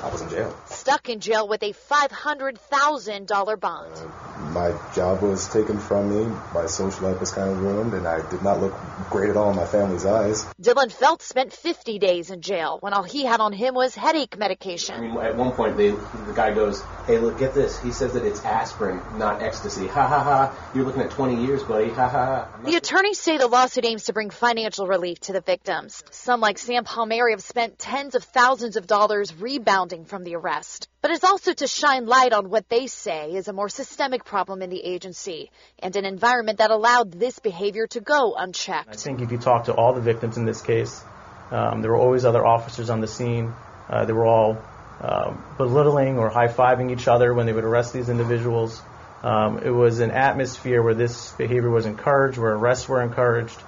I 0.03 0.11
was 0.11 0.21
in 0.21 0.29
jail. 0.29 0.55
Stuck 0.67 1.09
in 1.09 1.21
jail 1.21 1.49
with 1.49 1.63
a 1.63 1.73
$500,000 1.73 3.61
bond. 3.61 3.93
Uh, 3.95 4.41
my 4.53 4.75
job 4.95 5.23
was 5.23 5.49
taken 5.49 5.79
from 5.79 6.11
me. 6.11 6.37
My 6.53 6.67
social 6.67 7.09
life 7.09 7.19
was 7.19 7.33
kind 7.33 7.51
of 7.51 7.61
ruined, 7.61 7.95
and 7.95 8.07
I 8.07 8.29
did 8.31 8.43
not 8.43 8.61
look 8.61 8.75
great 9.09 9.31
at 9.31 9.37
all 9.37 9.51
in 9.51 9.57
my 9.57 9.65
family's 9.65 10.05
eyes. 10.05 10.45
Dylan 10.61 10.93
Felt 10.93 11.23
spent 11.23 11.53
50 11.53 11.99
days 11.99 12.31
in 12.31 12.43
jail 12.43 12.77
when 12.81 12.93
all 12.93 13.03
he 13.03 13.25
had 13.25 13.41
on 13.41 13.53
him 13.53 13.75
was 13.75 13.95
headache 13.95 14.39
medication. 14.39 14.97
I 14.97 15.01
mean, 15.01 15.17
at 15.17 15.37
one 15.37 15.53
point, 15.53 15.77
they, 15.79 15.91
the 15.91 16.33
guy 16.35 16.53
goes, 16.53 16.83
"Hey, 17.07 17.19
look, 17.19 17.39
get 17.39 17.55
this." 17.55 17.81
He 17.81 17.93
says 17.93 18.13
that 18.13 18.25
it's 18.25 18.45
aspirin, 18.45 19.01
not 19.17 19.43
ecstasy. 19.43 19.87
Ha 19.87 20.07
ha 20.07 20.23
ha! 20.23 20.71
You're 20.75 20.85
looking 20.85 21.03
at 21.03 21.11
20 21.11 21.47
years, 21.47 21.63
buddy. 21.63 21.89
Ha 21.89 22.09
ha 22.09 22.27
ha! 22.27 22.49
The 22.65 22.77
attorneys 22.77 23.19
say 23.19 23.39
the 23.39 23.47
lawsuit 23.47 23.87
aims 23.87 24.05
to 24.05 24.13
bring 24.13 24.31
financial 24.31 24.87
relief 24.87 25.21
to 25.21 25.33
the 25.33 25.41
victims. 25.41 26.05
Some, 26.11 26.41
like 26.41 26.59
Sam 26.59 26.85
Palmieri, 26.85 27.33
have 27.33 27.43
spent 27.43 27.79
tens 27.79 28.15
of 28.15 28.25
thousands 28.25 28.77
of 28.77 28.87
dollars 28.87 29.35
rebounding 29.35 29.86
from 30.05 30.25
the 30.25 30.35
arrest. 30.35 30.89
But 31.01 31.13
it's 31.13 31.23
also 31.23 31.53
to 31.53 31.67
shine 31.67 32.07
light 32.07 32.33
on 32.33 32.51
what 32.51 32.69
they 32.69 32.89
say 32.89 33.35
is 33.35 33.47
a 33.47 33.53
more 33.53 33.69
systemic 33.69 34.25
problem 34.25 34.63
in 34.63 34.71
the 34.71 34.83
agency 34.83 35.51
and 35.79 35.95
an 35.95 36.05
environment 36.05 36.59
that 36.59 36.71
allowed 36.73 37.13
this 37.13 37.39
behavior 37.39 37.87
to 37.89 38.01
go 38.01 38.35
unchecked. 38.35 38.89
I 38.91 38.97
think 38.97 39.21
if 39.21 39.31
you 39.31 39.39
talk 39.39 39.67
to 39.67 39.75
all 39.75 39.95
the 39.95 40.01
victims 40.01 40.37
in 40.37 40.45
this 40.45 40.61
case, 40.61 41.05
um, 41.53 41.83
there 41.83 41.93
were 41.93 41.99
always 41.99 42.25
other 42.25 42.45
officers 42.45 42.91
on 42.91 43.01
the 43.01 43.07
scene. 43.07 43.53
Uh, 43.89 44.05
they 44.05 44.13
were 44.13 44.27
all 44.27 44.61
uh, 45.01 45.37
belittling 45.57 46.19
or 46.19 46.29
high 46.29 46.49
fiving 46.49 46.91
each 46.91 47.07
other 47.07 47.33
when 47.33 47.47
they 47.47 47.53
would 47.53 47.65
arrest 47.65 47.93
these 47.93 48.09
individuals. 48.09 48.83
Um, 49.23 49.59
it 49.59 49.71
was 49.71 50.01
an 50.01 50.11
atmosphere 50.11 50.83
where 50.83 50.95
this 50.95 51.33
behavior 51.33 51.71
was 51.71 51.87
encouraged, 51.87 52.39
where 52.39 52.55
arrests 52.55 52.89
were 52.89 53.03
encouraged 53.03 53.59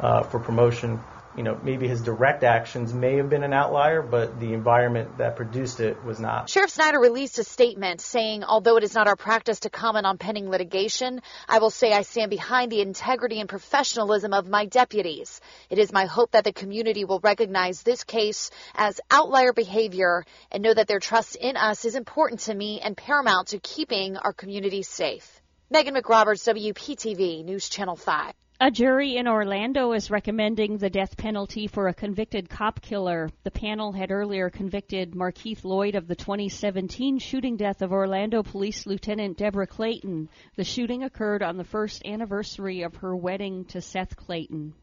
uh, 0.00 0.24
for 0.24 0.40
promotion 0.40 1.00
you 1.38 1.44
know, 1.44 1.56
maybe 1.62 1.86
his 1.86 2.02
direct 2.02 2.42
actions 2.42 2.92
may 2.92 3.16
have 3.18 3.30
been 3.30 3.44
an 3.44 3.52
outlier, 3.52 4.02
but 4.02 4.40
the 4.40 4.52
environment 4.52 5.18
that 5.18 5.36
produced 5.36 5.78
it 5.78 6.02
was 6.04 6.18
not. 6.18 6.50
Sheriff 6.50 6.70
Snyder 6.70 6.98
released 6.98 7.38
a 7.38 7.44
statement 7.44 8.00
saying, 8.00 8.42
although 8.42 8.76
it 8.76 8.82
is 8.82 8.92
not 8.92 9.06
our 9.06 9.14
practice 9.14 9.60
to 9.60 9.70
comment 9.70 10.04
on 10.04 10.18
pending 10.18 10.50
litigation, 10.50 11.22
I 11.48 11.60
will 11.60 11.70
say 11.70 11.92
I 11.92 12.02
stand 12.02 12.30
behind 12.30 12.72
the 12.72 12.80
integrity 12.80 13.38
and 13.38 13.48
professionalism 13.48 14.32
of 14.32 14.48
my 14.48 14.66
deputies. 14.66 15.40
It 15.70 15.78
is 15.78 15.92
my 15.92 16.06
hope 16.06 16.32
that 16.32 16.42
the 16.42 16.52
community 16.52 17.04
will 17.04 17.20
recognize 17.20 17.82
this 17.82 18.02
case 18.02 18.50
as 18.74 19.00
outlier 19.08 19.52
behavior 19.52 20.24
and 20.50 20.60
know 20.60 20.74
that 20.74 20.88
their 20.88 20.98
trust 20.98 21.36
in 21.36 21.56
us 21.56 21.84
is 21.84 21.94
important 21.94 22.40
to 22.40 22.54
me 22.54 22.80
and 22.80 22.96
paramount 22.96 23.48
to 23.48 23.60
keeping 23.60 24.16
our 24.16 24.32
community 24.32 24.82
safe. 24.82 25.40
Megan 25.70 25.94
McRoberts, 25.94 26.52
WPTV, 26.52 27.44
News 27.44 27.68
Channel 27.68 27.94
5. 27.94 28.34
A 28.60 28.72
jury 28.72 29.16
in 29.16 29.28
Orlando 29.28 29.92
is 29.92 30.10
recommending 30.10 30.78
the 30.78 30.90
death 30.90 31.16
penalty 31.16 31.68
for 31.68 31.86
a 31.86 31.94
convicted 31.94 32.50
cop 32.50 32.80
killer. 32.80 33.30
The 33.44 33.52
panel 33.52 33.92
had 33.92 34.10
earlier 34.10 34.50
convicted 34.50 35.12
Markeith 35.12 35.62
Loyd 35.62 35.94
of 35.94 36.08
the 36.08 36.16
2017 36.16 37.20
shooting 37.20 37.56
death 37.56 37.82
of 37.82 37.92
Orlando 37.92 38.42
Police 38.42 38.84
Lieutenant 38.84 39.38
Deborah 39.38 39.68
Clayton. 39.68 40.28
The 40.56 40.64
shooting 40.64 41.04
occurred 41.04 41.44
on 41.44 41.56
the 41.56 41.62
first 41.62 42.04
anniversary 42.04 42.82
of 42.82 42.96
her 42.96 43.14
wedding 43.14 43.64
to 43.66 43.80
Seth 43.80 44.16
Clayton. 44.16 44.74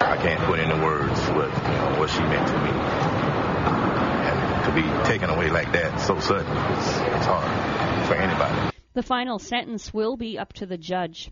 I 0.00 0.16
can't 0.16 0.40
put 0.44 0.58
into 0.58 0.76
words 0.76 1.20
what 1.28 1.48
you 1.48 1.62
know, 1.62 1.96
what 1.98 2.08
she 2.08 2.20
meant 2.20 2.48
to 2.48 2.54
me. 2.54 2.70
And 4.30 4.64
to 4.64 4.72
be 4.72 5.04
taken 5.06 5.28
away 5.28 5.50
like 5.50 5.72
that 5.72 6.00
so 6.00 6.18
sudden, 6.20 6.46
it's, 6.46 6.88
it's 6.88 7.26
hard 7.26 8.06
for 8.06 8.14
anybody. 8.14 8.74
The 8.94 9.02
final 9.02 9.38
sentence 9.38 9.92
will 9.92 10.16
be 10.16 10.38
up 10.38 10.54
to 10.54 10.64
the 10.64 10.78
judge. 10.78 11.30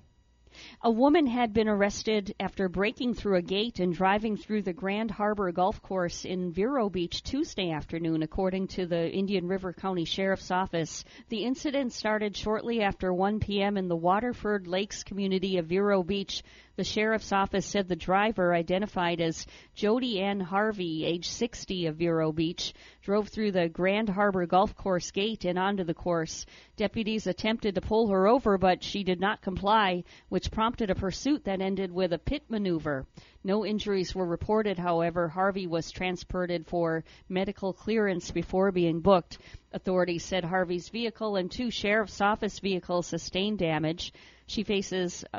A 0.83 0.91
woman 0.91 1.27
had 1.27 1.53
been 1.53 1.69
arrested 1.69 2.35
after 2.39 2.69
breaking 2.69 3.15
through 3.15 3.37
a 3.37 3.43
gate 3.43 3.81
and 3.81 3.95
driving 3.95 4.37
through 4.37 4.63
the 4.63 4.73
Grand 4.73 5.11
Harbor 5.11 5.51
Golf 5.53 5.81
Course 5.83 6.25
in 6.25 6.53
Vero 6.53 6.89
Beach 6.89 7.23
Tuesday 7.23 7.71
afternoon, 7.71 8.23
according 8.23 8.69
to 8.69 8.87
the 8.87 9.11
Indian 9.11 9.49
River 9.49 9.73
County 9.73 10.05
Sheriff's 10.05 10.51
Office. 10.51 11.05
The 11.29 11.45
incident 11.45 11.93
started 11.93 12.37
shortly 12.37 12.83
after 12.83 13.13
1 13.13 13.41
p.m. 13.41 13.77
in 13.77 13.89
the 13.89 13.97
Waterford 13.97 14.67
Lakes 14.67 15.03
community 15.03 15.59
of 15.59 15.67
Vero 15.67 16.03
Beach. 16.03 16.43
The 16.77 16.83
sheriff's 16.83 17.31
office 17.31 17.67
said 17.67 17.87
the 17.87 17.95
driver, 17.95 18.53
identified 18.53 19.21
as 19.21 19.47
Jody 19.77 20.21
Ann 20.21 20.41
Harvey, 20.41 21.05
age 21.05 21.29
60 21.29 21.87
of 21.87 21.97
Vero 21.97 22.33
Beach, 22.33 22.75
drove 23.01 23.29
through 23.29 23.53
the 23.53 23.69
Grand 23.69 24.09
Harbor 24.09 24.45
Golf 24.45 24.75
Course 24.75 25.13
gate 25.13 25.45
and 25.45 25.57
onto 25.57 25.85
the 25.85 25.95
course. 25.95 26.47
Deputies 26.77 27.29
attempted 27.29 27.77
to 27.77 27.81
pull 27.81 28.09
her 28.09 28.27
over, 28.27 28.59
but 28.59 28.83
she 28.83 29.05
did 29.05 29.21
not 29.21 29.41
comply, 29.41 30.03
which 30.31 30.51
prompted 30.51 30.91
a 30.91 30.97
pursuit 30.97 31.45
that 31.45 31.61
ended 31.61 31.93
with 31.93 32.13
a 32.13 32.19
pit 32.19 32.43
maneuver. 32.49 33.07
No 33.45 33.65
injuries 33.65 34.13
were 34.13 34.27
reported, 34.27 34.77
however. 34.77 35.29
Harvey 35.29 35.69
was 35.69 35.93
transported 35.93 36.67
for 36.67 37.05
medical 37.29 37.73
clearance 37.73 38.33
before 38.33 38.73
being 38.73 39.01
booked. 39.01 39.39
Authorities 39.73 40.25
said 40.25 40.45
Harvey's 40.45 40.89
vehicle 40.89 41.37
and 41.37 41.53
two 41.53 41.71
sheriff's 41.71 42.21
office 42.21 42.59
vehicles 42.59 43.07
sustained 43.07 43.59
damage. 43.59 44.13
She 44.47 44.63
faces 44.63 45.25
uh, 45.33 45.39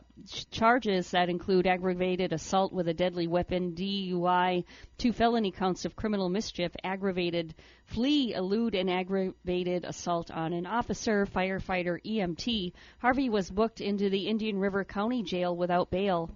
charges 0.49 1.11
that 1.11 1.29
include 1.29 1.67
aggravated 1.67 2.33
assault 2.33 2.73
with 2.73 2.87
a 2.87 2.93
deadly 2.93 3.27
weapon, 3.27 3.73
DUI, 3.75 4.63
two 4.97 5.13
felony 5.13 5.51
counts 5.51 5.85
of 5.85 5.95
criminal 5.95 6.27
mischief, 6.27 6.75
aggravated 6.83 7.53
flee, 7.85 8.33
elude, 8.33 8.73
and 8.73 8.89
aggravated 8.89 9.85
assault 9.85 10.31
on 10.31 10.53
an 10.53 10.65
officer, 10.65 11.27
firefighter, 11.27 12.03
EMT. 12.03 12.73
Harvey 12.97 13.29
was 13.29 13.51
booked 13.51 13.79
into 13.79 14.09
the 14.09 14.27
Indian 14.27 14.57
River 14.57 14.83
County 14.83 15.21
Jail 15.21 15.55
without 15.55 15.91
bail. 15.91 16.31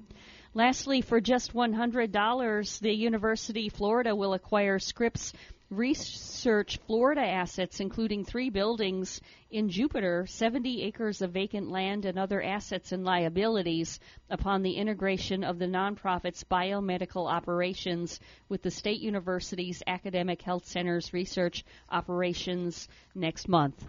Lastly, 0.53 1.01
for 1.01 1.19
just 1.19 1.53
$100, 1.53 2.79
the 2.79 2.93
University 2.93 3.67
of 3.67 3.73
Florida 3.73 4.15
will 4.15 4.33
acquire 4.33 4.77
Scripps 4.77 5.33
Research 5.69 6.79
Florida 6.87 7.21
assets, 7.21 7.79
including 7.79 8.25
three 8.25 8.49
buildings 8.49 9.21
in 9.51 9.69
Jupiter, 9.69 10.25
70 10.27 10.81
acres 10.81 11.21
of 11.21 11.31
vacant 11.31 11.69
land, 11.69 12.05
and 12.05 12.17
other 12.17 12.41
assets 12.41 12.91
and 12.91 13.05
liabilities 13.05 13.99
upon 14.31 14.63
the 14.63 14.73
integration 14.73 15.43
of 15.43 15.59
the 15.59 15.67
nonprofit's 15.67 16.43
biomedical 16.43 17.31
operations 17.31 18.19
with 18.49 18.63
the 18.63 18.71
State 18.71 19.01
University's 19.01 19.83
Academic 19.85 20.41
Health 20.41 20.65
Center's 20.65 21.13
research 21.13 21.63
operations 21.91 22.87
next 23.13 23.47
month. 23.47 23.85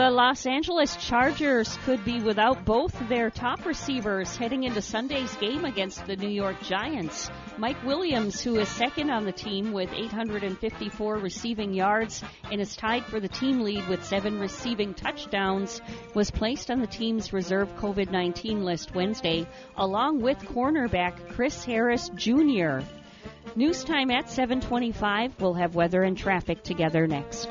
The 0.00 0.10
Los 0.10 0.46
Angeles 0.46 0.96
Chargers 0.96 1.76
could 1.84 2.02
be 2.06 2.22
without 2.22 2.64
both 2.64 2.98
their 3.10 3.28
top 3.28 3.66
receivers 3.66 4.34
heading 4.34 4.64
into 4.64 4.80
Sunday's 4.80 5.36
game 5.36 5.66
against 5.66 6.06
the 6.06 6.16
New 6.16 6.30
York 6.30 6.58
Giants. 6.62 7.30
Mike 7.58 7.84
Williams, 7.84 8.40
who 8.40 8.56
is 8.56 8.66
second 8.70 9.10
on 9.10 9.26
the 9.26 9.32
team 9.32 9.72
with 9.72 9.92
854 9.92 11.18
receiving 11.18 11.74
yards 11.74 12.24
and 12.50 12.62
is 12.62 12.74
tied 12.76 13.04
for 13.04 13.20
the 13.20 13.28
team 13.28 13.60
lead 13.60 13.86
with 13.88 14.02
seven 14.02 14.40
receiving 14.40 14.94
touchdowns, 14.94 15.82
was 16.14 16.30
placed 16.30 16.70
on 16.70 16.80
the 16.80 16.86
team's 16.86 17.34
reserve 17.34 17.68
COVID 17.76 18.10
19 18.10 18.64
list 18.64 18.94
Wednesday, 18.94 19.46
along 19.76 20.22
with 20.22 20.38
cornerback 20.38 21.28
Chris 21.34 21.62
Harris 21.62 22.08
Jr. 22.14 22.78
News 23.54 23.84
time 23.84 24.10
at 24.10 24.30
725. 24.30 25.38
We'll 25.38 25.52
have 25.52 25.74
weather 25.74 26.02
and 26.02 26.16
traffic 26.16 26.62
together 26.62 27.06
next. 27.06 27.50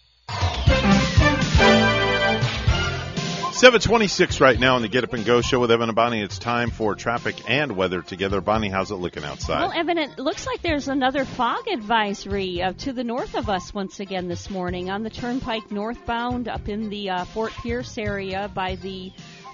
726 3.61 4.41
right 4.41 4.59
now 4.59 4.73
on 4.73 4.81
the 4.81 4.87
Get 4.87 5.03
Up 5.03 5.13
and 5.13 5.23
Go 5.23 5.41
show 5.41 5.59
with 5.59 5.69
Evan 5.69 5.87
and 5.87 5.95
Bonnie. 5.95 6.19
It's 6.23 6.39
time 6.39 6.71
for 6.71 6.95
traffic 6.95 7.47
and 7.47 7.73
weather 7.73 8.01
together. 8.01 8.41
Bonnie, 8.41 8.69
how's 8.69 8.89
it 8.89 8.95
looking 8.95 9.23
outside? 9.23 9.59
Well, 9.59 9.71
Evan, 9.71 9.99
it 9.99 10.17
looks 10.17 10.47
like 10.47 10.63
there's 10.63 10.87
another 10.87 11.25
fog 11.25 11.67
advisory 11.67 12.63
uh, 12.63 12.73
to 12.79 12.91
the 12.91 13.03
north 13.03 13.35
of 13.35 13.49
us 13.49 13.71
once 13.71 13.99
again 13.99 14.27
this 14.27 14.49
morning 14.49 14.89
on 14.89 15.03
the 15.03 15.11
Turnpike 15.11 15.69
northbound 15.69 16.47
up 16.47 16.69
in 16.69 16.89
the 16.89 17.11
uh, 17.11 17.25
Fort 17.25 17.51
Pierce 17.61 17.99
area 17.99 18.49
by 18.51 18.77
the 18.77 19.11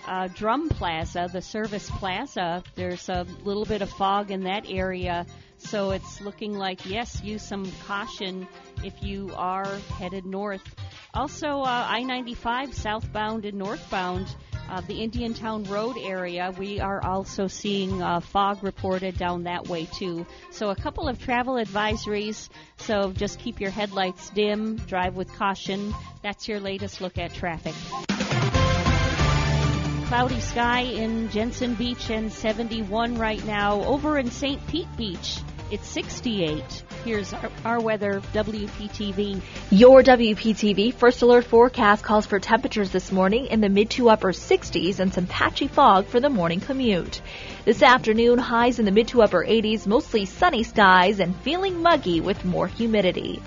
uh, 0.07 0.27
Drum 0.29 0.69
Plaza, 0.69 1.29
the 1.31 1.41
Service 1.41 1.89
Plaza. 1.89 2.63
There's 2.75 3.09
a 3.09 3.25
little 3.43 3.65
bit 3.65 3.81
of 3.81 3.89
fog 3.89 4.31
in 4.31 4.43
that 4.43 4.65
area. 4.67 5.25
So 5.57 5.91
it's 5.91 6.21
looking 6.21 6.53
like, 6.53 6.85
yes, 6.85 7.21
use 7.23 7.41
some 7.41 7.71
caution 7.85 8.47
if 8.83 9.03
you 9.03 9.31
are 9.35 9.65
headed 9.99 10.25
north. 10.25 10.63
Also, 11.13 11.61
uh, 11.61 11.85
I 11.89 12.03
95 12.03 12.73
southbound 12.73 13.45
and 13.45 13.57
northbound, 13.57 14.27
uh, 14.69 14.81
the 14.81 15.01
Indiantown 15.01 15.63
Road 15.63 15.97
area, 15.97 16.53
we 16.57 16.79
are 16.79 17.03
also 17.03 17.47
seeing 17.47 18.01
uh, 18.01 18.19
fog 18.19 18.63
reported 18.63 19.17
down 19.17 19.43
that 19.43 19.67
way 19.67 19.85
too. 19.85 20.25
So, 20.51 20.69
a 20.69 20.75
couple 20.75 21.07
of 21.07 21.19
travel 21.19 21.55
advisories. 21.55 22.49
So, 22.77 23.11
just 23.13 23.39
keep 23.39 23.61
your 23.61 23.71
headlights 23.71 24.29
dim, 24.31 24.75
drive 24.75 25.15
with 25.15 25.33
caution. 25.33 25.93
That's 26.21 26.47
your 26.47 26.59
latest 26.59 27.01
look 27.01 27.17
at 27.17 27.33
traffic. 27.33 27.73
Cloudy 30.07 30.39
sky 30.39 30.79
in 30.83 31.29
Jensen 31.31 31.73
Beach 31.73 32.09
and 32.09 32.31
71 32.31 33.17
right 33.17 33.43
now. 33.45 33.83
Over 33.83 34.17
in 34.17 34.31
St. 34.31 34.65
Pete 34.67 34.87
Beach, 34.95 35.41
it's 35.69 35.85
68. 35.89 36.63
Here's 37.03 37.33
our, 37.33 37.51
our, 37.65 37.81
weather, 37.81 38.21
WPTV. 38.31 39.41
Your 39.69 40.01
WPTV 40.01 40.93
first 40.93 41.21
alert 41.23 41.43
forecast 41.43 42.05
calls 42.05 42.25
for 42.25 42.39
temperatures 42.39 42.91
this 42.91 43.11
morning 43.11 43.47
in 43.47 43.59
the 43.59 43.67
mid 43.67 43.89
to 43.91 44.09
upper 44.09 44.31
60s 44.31 44.99
and 44.99 45.13
some 45.13 45.27
patchy 45.27 45.67
fog 45.67 46.05
for 46.05 46.21
the 46.21 46.29
morning 46.29 46.61
commute. 46.61 47.21
This 47.65 47.83
afternoon, 47.83 48.37
highs 48.37 48.79
in 48.79 48.85
the 48.85 48.91
mid 48.91 49.09
to 49.09 49.23
upper 49.23 49.43
80s, 49.43 49.87
mostly 49.87 50.23
sunny 50.23 50.63
skies 50.63 51.19
and 51.19 51.35
feeling 51.41 51.81
muggy 51.81 52.21
with 52.21 52.45
more 52.45 52.67
humidity. 52.67 53.41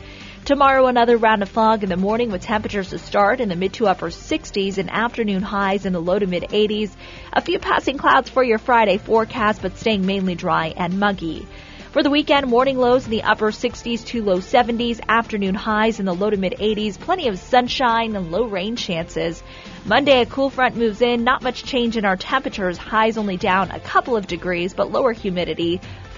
Tomorrow, 0.50 0.88
another 0.88 1.16
round 1.16 1.42
of 1.42 1.48
fog 1.48 1.84
in 1.84 1.90
the 1.90 1.96
morning 1.96 2.32
with 2.32 2.42
temperatures 2.42 2.90
to 2.90 2.98
start 2.98 3.38
in 3.38 3.48
the 3.48 3.54
mid 3.54 3.72
to 3.74 3.86
upper 3.86 4.08
60s 4.08 4.78
and 4.78 4.90
afternoon 4.90 5.42
highs 5.42 5.86
in 5.86 5.92
the 5.92 6.00
low 6.00 6.18
to 6.18 6.26
mid 6.26 6.42
80s. 6.42 6.90
A 7.32 7.40
few 7.40 7.60
passing 7.60 7.98
clouds 7.98 8.28
for 8.28 8.42
your 8.42 8.58
Friday 8.58 8.98
forecast, 8.98 9.62
but 9.62 9.78
staying 9.78 10.04
mainly 10.04 10.34
dry 10.34 10.74
and 10.76 10.98
muggy. 10.98 11.46
For 11.92 12.02
the 12.02 12.10
weekend, 12.10 12.48
morning 12.48 12.78
lows 12.78 13.04
in 13.04 13.12
the 13.12 13.22
upper 13.22 13.52
60s 13.52 14.04
to 14.06 14.24
low 14.24 14.38
70s, 14.38 14.98
afternoon 15.08 15.54
highs 15.54 16.00
in 16.00 16.06
the 16.06 16.14
low 16.14 16.30
to 16.30 16.36
mid 16.36 16.54
80s, 16.54 16.98
plenty 16.98 17.28
of 17.28 17.38
sunshine 17.38 18.16
and 18.16 18.32
low 18.32 18.46
rain 18.46 18.74
chances. 18.74 19.44
Monday, 19.84 20.20
a 20.20 20.26
cool 20.26 20.50
front 20.50 20.74
moves 20.74 21.00
in, 21.00 21.22
not 21.22 21.42
much 21.44 21.62
change 21.62 21.96
in 21.96 22.04
our 22.04 22.16
temperatures, 22.16 22.76
highs 22.76 23.16
only 23.16 23.36
down 23.36 23.70
a 23.70 23.78
couple 23.78 24.16
of 24.16 24.26
degrees, 24.26 24.74
but 24.74 24.90
lower 24.90 25.12
humidity 25.12 25.80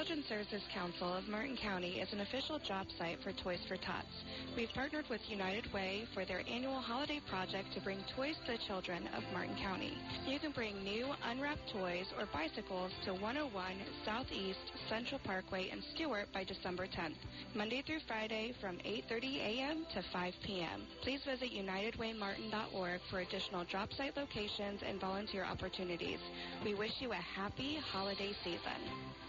Children's 0.00 0.28
Services 0.28 0.62
Council 0.72 1.12
of 1.12 1.28
Martin 1.28 1.58
County 1.58 2.00
is 2.00 2.10
an 2.14 2.20
official 2.20 2.58
job 2.58 2.86
site 2.96 3.18
for 3.22 3.32
Toys 3.32 3.60
for 3.68 3.76
Tots. 3.76 4.24
We've 4.56 4.72
partnered 4.72 5.04
with 5.10 5.20
United 5.28 5.70
Way 5.74 6.08
for 6.14 6.24
their 6.24 6.40
annual 6.48 6.80
holiday 6.80 7.20
project 7.28 7.74
to 7.74 7.82
bring 7.82 7.98
toys 8.16 8.36
to 8.46 8.52
the 8.52 8.58
children 8.66 9.10
of 9.14 9.22
Martin 9.34 9.54
County. 9.60 9.92
You 10.26 10.40
can 10.40 10.52
bring 10.52 10.82
new 10.82 11.06
unwrapped 11.28 11.68
toys 11.70 12.06
or 12.18 12.24
bicycles 12.32 12.92
to 13.04 13.12
101 13.12 13.52
Southeast 14.06 14.72
Central 14.88 15.20
Parkway 15.22 15.68
in 15.68 15.82
Stuart 15.94 16.28
by 16.32 16.44
December 16.44 16.86
10th, 16.86 17.20
Monday 17.54 17.82
through 17.86 18.00
Friday 18.08 18.54
from 18.58 18.76
8.30 18.78 19.36
a.m. 19.36 19.84
to 19.92 20.02
5 20.14 20.32
p.m. 20.46 20.80
Please 21.02 21.20
visit 21.28 21.52
unitedwaymartin.org 21.52 23.00
for 23.10 23.20
additional 23.20 23.66
job 23.66 23.92
site 23.92 24.16
locations 24.16 24.80
and 24.80 24.98
volunteer 24.98 25.44
opportunities. 25.44 26.20
We 26.64 26.72
wish 26.72 26.92
you 27.00 27.12
a 27.12 27.16
happy 27.36 27.78
holiday 27.92 28.32
season. 28.42 29.28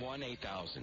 8000. 0.00 0.82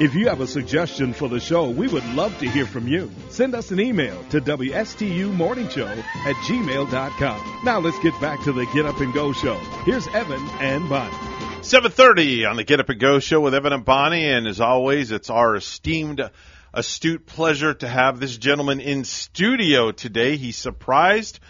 If 0.00 0.14
you 0.14 0.28
have 0.28 0.40
a 0.40 0.46
suggestion 0.46 1.12
for 1.12 1.28
the 1.28 1.40
show, 1.40 1.70
we 1.70 1.88
would 1.88 2.06
love 2.14 2.38
to 2.38 2.48
hear 2.48 2.66
from 2.66 2.86
you. 2.86 3.10
Send 3.30 3.56
us 3.56 3.72
an 3.72 3.80
email 3.80 4.22
to 4.30 4.40
WSTUmorningshow 4.40 5.98
at 5.98 6.36
gmail.com. 6.36 7.60
Now 7.64 7.80
let's 7.80 7.98
get 7.98 8.20
back 8.20 8.40
to 8.44 8.52
the 8.52 8.64
Get 8.66 8.86
Up 8.86 9.00
and 9.00 9.12
Go 9.12 9.32
show. 9.32 9.56
Here's 9.84 10.06
Evan 10.14 10.40
and 10.60 10.88
Bonnie. 10.88 11.10
7.30 11.62 12.48
on 12.48 12.54
the 12.54 12.62
Get 12.62 12.78
Up 12.78 12.88
and 12.90 13.00
Go 13.00 13.18
show 13.18 13.40
with 13.40 13.56
Evan 13.56 13.72
and 13.72 13.84
Bonnie. 13.84 14.24
And 14.24 14.46
as 14.46 14.60
always, 14.60 15.10
it's 15.10 15.30
our 15.30 15.56
esteemed, 15.56 16.22
astute 16.72 17.26
pleasure 17.26 17.74
to 17.74 17.88
have 17.88 18.20
this 18.20 18.36
gentleman 18.36 18.78
in 18.78 19.02
studio 19.02 19.90
today. 19.90 20.36
He 20.36 20.52
surprised 20.52 21.40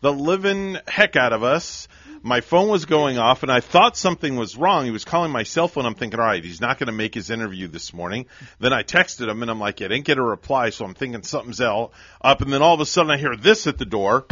the 0.00 0.14
living 0.14 0.78
heck 0.86 1.16
out 1.16 1.34
of 1.34 1.42
us. 1.42 1.88
My 2.28 2.42
phone 2.42 2.68
was 2.68 2.84
going 2.84 3.16
off, 3.16 3.42
and 3.42 3.50
I 3.50 3.60
thought 3.60 3.96
something 3.96 4.36
was 4.36 4.54
wrong. 4.54 4.84
He 4.84 4.90
was 4.90 5.06
calling 5.06 5.32
my 5.32 5.44
cell 5.44 5.66
phone. 5.66 5.86
I'm 5.86 5.94
thinking, 5.94 6.20
all 6.20 6.26
right, 6.26 6.44
he's 6.44 6.60
not 6.60 6.78
going 6.78 6.88
to 6.88 6.92
make 6.92 7.14
his 7.14 7.30
interview 7.30 7.68
this 7.68 7.94
morning. 7.94 8.26
Then 8.58 8.70
I 8.70 8.82
texted 8.82 9.30
him, 9.30 9.40
and 9.40 9.50
I'm 9.50 9.58
like, 9.58 9.80
I 9.80 9.88
didn't 9.88 10.04
get 10.04 10.18
a 10.18 10.22
reply, 10.22 10.68
so 10.68 10.84
I'm 10.84 10.92
thinking 10.92 11.22
something's 11.22 11.62
up. 11.62 11.94
And 12.22 12.52
then 12.52 12.60
all 12.60 12.74
of 12.74 12.80
a 12.80 12.84
sudden, 12.84 13.10
I 13.10 13.16
hear 13.16 13.34
this 13.34 13.66
at 13.66 13.78
the 13.78 13.86
door. 13.86 14.26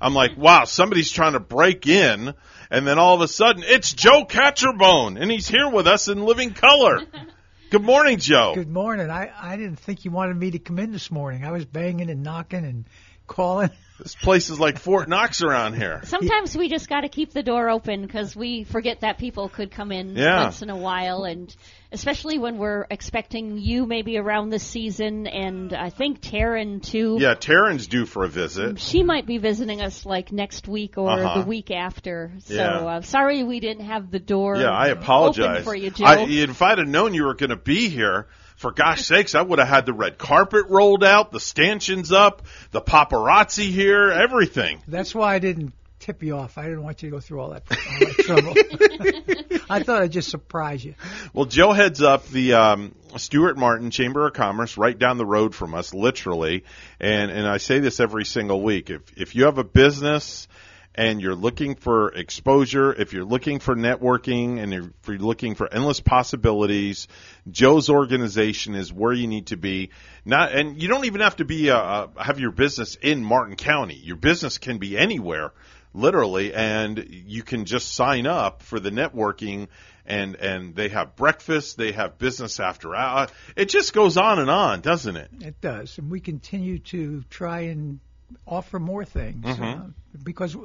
I'm 0.00 0.14
like, 0.14 0.38
wow, 0.38 0.64
somebody's 0.64 1.10
trying 1.10 1.34
to 1.34 1.40
break 1.40 1.86
in. 1.86 2.32
And 2.70 2.86
then 2.86 2.98
all 2.98 3.16
of 3.16 3.20
a 3.20 3.28
sudden, 3.28 3.62
it's 3.62 3.92
Joe 3.92 4.24
Catrombone, 4.24 5.18
and 5.18 5.30
he's 5.30 5.46
here 5.46 5.68
with 5.68 5.86
us 5.86 6.08
in 6.08 6.24
living 6.24 6.54
color. 6.54 7.02
Good 7.70 7.82
morning, 7.82 8.18
Joe. 8.18 8.54
Good 8.54 8.70
morning. 8.70 9.10
I, 9.10 9.30
I 9.38 9.56
didn't 9.58 9.78
think 9.80 10.06
you 10.06 10.10
wanted 10.10 10.38
me 10.38 10.52
to 10.52 10.58
come 10.58 10.78
in 10.78 10.90
this 10.90 11.10
morning. 11.10 11.44
I 11.44 11.50
was 11.50 11.66
banging 11.66 12.08
and 12.08 12.22
knocking 12.22 12.64
and 12.64 12.86
calling. 13.26 13.70
This 14.00 14.16
place 14.16 14.50
is 14.50 14.58
like 14.58 14.78
Fort 14.80 15.08
Knox 15.08 15.40
around 15.44 15.74
here. 15.74 16.00
Sometimes 16.02 16.56
we 16.56 16.68
just 16.68 16.88
got 16.88 17.02
to 17.02 17.08
keep 17.08 17.32
the 17.32 17.44
door 17.44 17.70
open 17.70 18.02
because 18.02 18.34
we 18.34 18.64
forget 18.64 19.00
that 19.02 19.18
people 19.18 19.48
could 19.48 19.70
come 19.70 19.92
in 19.92 20.16
Yeah. 20.16 20.42
once 20.42 20.62
in 20.62 20.68
a 20.70 20.76
while, 20.76 21.22
and 21.22 21.54
especially 21.92 22.38
when 22.38 22.58
we're 22.58 22.86
expecting 22.90 23.56
you 23.56 23.86
maybe 23.86 24.18
around 24.18 24.50
this 24.50 24.64
season, 24.64 25.28
and 25.28 25.72
I 25.72 25.90
think 25.90 26.20
Taryn 26.20 26.82
too. 26.82 27.18
Yeah, 27.20 27.36
Taryn's 27.36 27.86
due 27.86 28.04
for 28.04 28.24
a 28.24 28.28
visit. 28.28 28.80
She 28.80 29.04
might 29.04 29.26
be 29.26 29.38
visiting 29.38 29.80
us 29.80 30.04
like 30.04 30.32
next 30.32 30.66
week 30.66 30.98
or 30.98 31.08
Uh-huh. 31.10 31.42
the 31.42 31.46
week 31.46 31.70
after. 31.70 32.32
So 32.40 32.54
Yeah. 32.54 32.78
uh, 32.80 33.00
sorry 33.02 33.44
we 33.44 33.60
didn't 33.60 33.86
have 33.86 34.10
the 34.10 34.18
door. 34.18 34.56
Yeah, 34.56 34.70
I 34.72 34.88
apologize. 34.88 35.50
Open 35.60 35.62
for 35.64 35.76
you, 35.76 35.90
Joe. 35.90 36.04
I, 36.04 36.24
if 36.28 36.60
I'd 36.62 36.78
have 36.78 36.88
known 36.88 37.14
you 37.14 37.26
were 37.26 37.34
going 37.34 37.50
to 37.50 37.56
be 37.56 37.88
here, 37.90 38.26
for 38.64 38.72
gosh 38.72 39.04
sakes, 39.04 39.34
I 39.34 39.42
would 39.42 39.58
have 39.58 39.68
had 39.68 39.84
the 39.84 39.92
red 39.92 40.16
carpet 40.16 40.68
rolled 40.70 41.04
out, 41.04 41.30
the 41.30 41.38
stanchions 41.38 42.12
up, 42.12 42.40
the 42.70 42.80
paparazzi 42.80 43.70
here, 43.70 44.10
everything. 44.10 44.82
That's 44.88 45.14
why 45.14 45.34
I 45.34 45.38
didn't 45.38 45.74
tip 45.98 46.22
you 46.22 46.38
off. 46.38 46.56
I 46.56 46.62
didn't 46.62 46.82
want 46.82 47.02
you 47.02 47.10
to 47.10 47.16
go 47.16 47.20
through 47.20 47.42
all 47.42 47.50
that, 47.50 47.64
all 47.70 47.76
that 48.00 49.58
trouble. 49.60 49.60
I 49.68 49.82
thought 49.82 50.00
I'd 50.00 50.12
just 50.12 50.30
surprise 50.30 50.82
you. 50.82 50.94
Well, 51.34 51.44
Joe 51.44 51.72
heads 51.72 52.00
up 52.00 52.26
the 52.28 52.54
um, 52.54 52.94
Stuart 53.18 53.58
Martin 53.58 53.90
Chamber 53.90 54.26
of 54.26 54.32
Commerce 54.32 54.78
right 54.78 54.98
down 54.98 55.18
the 55.18 55.26
road 55.26 55.54
from 55.54 55.74
us, 55.74 55.92
literally. 55.92 56.64
And 56.98 57.30
and 57.30 57.46
I 57.46 57.58
say 57.58 57.80
this 57.80 58.00
every 58.00 58.24
single 58.24 58.62
week. 58.62 58.88
If 58.88 59.02
if 59.14 59.34
you 59.34 59.44
have 59.44 59.58
a 59.58 59.64
business 59.64 60.48
and 60.94 61.20
you're 61.20 61.34
looking 61.34 61.74
for 61.74 62.12
exposure, 62.12 62.92
if 62.92 63.12
you're 63.12 63.24
looking 63.24 63.58
for 63.58 63.74
networking, 63.74 64.62
and 64.62 64.72
if 64.72 65.08
you're 65.08 65.18
looking 65.18 65.54
for 65.56 65.72
endless 65.72 66.00
possibilities, 66.00 67.08
Joe's 67.50 67.90
organization 67.90 68.74
is 68.74 68.92
where 68.92 69.12
you 69.12 69.26
need 69.26 69.48
to 69.48 69.56
be. 69.56 69.90
Not, 70.24 70.52
and 70.52 70.80
you 70.80 70.88
don't 70.88 71.04
even 71.04 71.20
have 71.20 71.36
to 71.36 71.44
be 71.44 71.70
uh, 71.70 71.78
uh, 71.78 72.08
have 72.22 72.38
your 72.38 72.52
business 72.52 72.96
in 72.96 73.24
Martin 73.24 73.56
County. 73.56 73.96
Your 73.96 74.16
business 74.16 74.58
can 74.58 74.78
be 74.78 74.96
anywhere, 74.96 75.52
literally, 75.92 76.54
and 76.54 77.04
you 77.08 77.42
can 77.42 77.64
just 77.64 77.94
sign 77.94 78.26
up 78.26 78.62
for 78.62 78.78
the 78.78 78.90
networking. 78.90 79.68
And 80.06 80.36
and 80.36 80.76
they 80.76 80.90
have 80.90 81.16
breakfast, 81.16 81.78
they 81.78 81.92
have 81.92 82.18
business 82.18 82.60
after 82.60 82.94
hour. 82.94 83.28
It 83.56 83.70
just 83.70 83.94
goes 83.94 84.18
on 84.18 84.38
and 84.38 84.50
on, 84.50 84.82
doesn't 84.82 85.16
it? 85.16 85.30
It 85.40 85.62
does, 85.62 85.96
and 85.96 86.10
we 86.10 86.20
continue 86.20 86.78
to 86.80 87.22
try 87.30 87.60
and 87.60 88.00
offer 88.46 88.78
more 88.78 89.04
things 89.04 89.44
Mhm. 89.44 89.62
uh, 89.62 89.88
because 90.22 90.56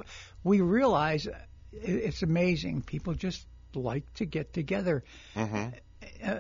we 0.44 0.62
realize 0.62 1.28
it's 1.72 2.24
amazing. 2.24 2.82
People 2.82 3.14
just 3.14 3.46
like 3.76 4.12
to 4.16 4.26
get 4.26 4.54
together. 4.54 5.04
Mm-hmm. 5.36 5.70
Uh, 6.24 6.36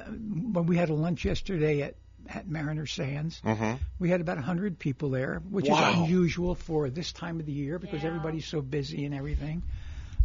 when 0.53 0.65
we 0.65 0.75
had 0.77 0.89
a 0.89 0.93
lunch 0.93 1.25
yesterday 1.25 1.81
at 1.83 1.95
at 2.27 2.47
Mariner 2.47 2.85
Sands, 2.85 3.41
Mm-hmm. 3.43 3.81
we 3.97 4.09
had 4.09 4.21
about 4.21 4.37
100 4.37 4.77
people 4.77 5.09
there, 5.09 5.41
which 5.49 5.67
Wow. 5.67 5.89
is 5.91 5.95
unusual 5.97 6.53
for 6.53 6.89
this 6.89 7.11
time 7.13 7.39
of 7.39 7.45
the 7.45 7.51
year 7.53 7.79
because 7.79 8.03
everybody's 8.03 8.45
so 8.45 8.61
busy 8.61 9.05
and 9.05 9.15
everything. 9.15 9.63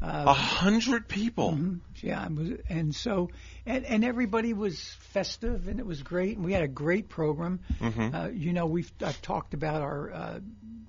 Uh, 0.02 0.24
A 0.28 0.34
hundred 0.34 1.08
people. 1.08 1.52
Mhm. 1.52 1.80
Yeah, 2.02 2.28
and 2.68 2.94
so 2.94 3.30
and 3.64 3.84
and 3.86 4.04
everybody 4.04 4.52
was 4.52 4.78
festive 5.12 5.68
and 5.68 5.78
it 5.80 5.86
was 5.86 6.02
great 6.02 6.36
and 6.36 6.44
we 6.44 6.52
had 6.52 6.62
a 6.62 6.68
great 6.68 7.08
program. 7.08 7.60
Mhm. 7.80 8.14
Uh, 8.14 8.28
you 8.30 8.52
know, 8.52 8.66
we've 8.66 8.90
I've 9.00 9.20
talked 9.22 9.54
about 9.54 9.80
our 9.82 10.12
uh, 10.12 10.40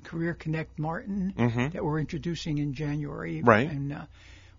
Career 0.03 0.34
Connect 0.34 0.77
Martin 0.77 1.34
Mhm. 1.38 1.72
that 1.73 1.84
we're 1.84 1.99
introducing 1.99 2.57
in 2.57 2.73
January. 2.73 3.41
Right. 3.41 3.69
And 3.72 3.94
uh, 3.94 4.06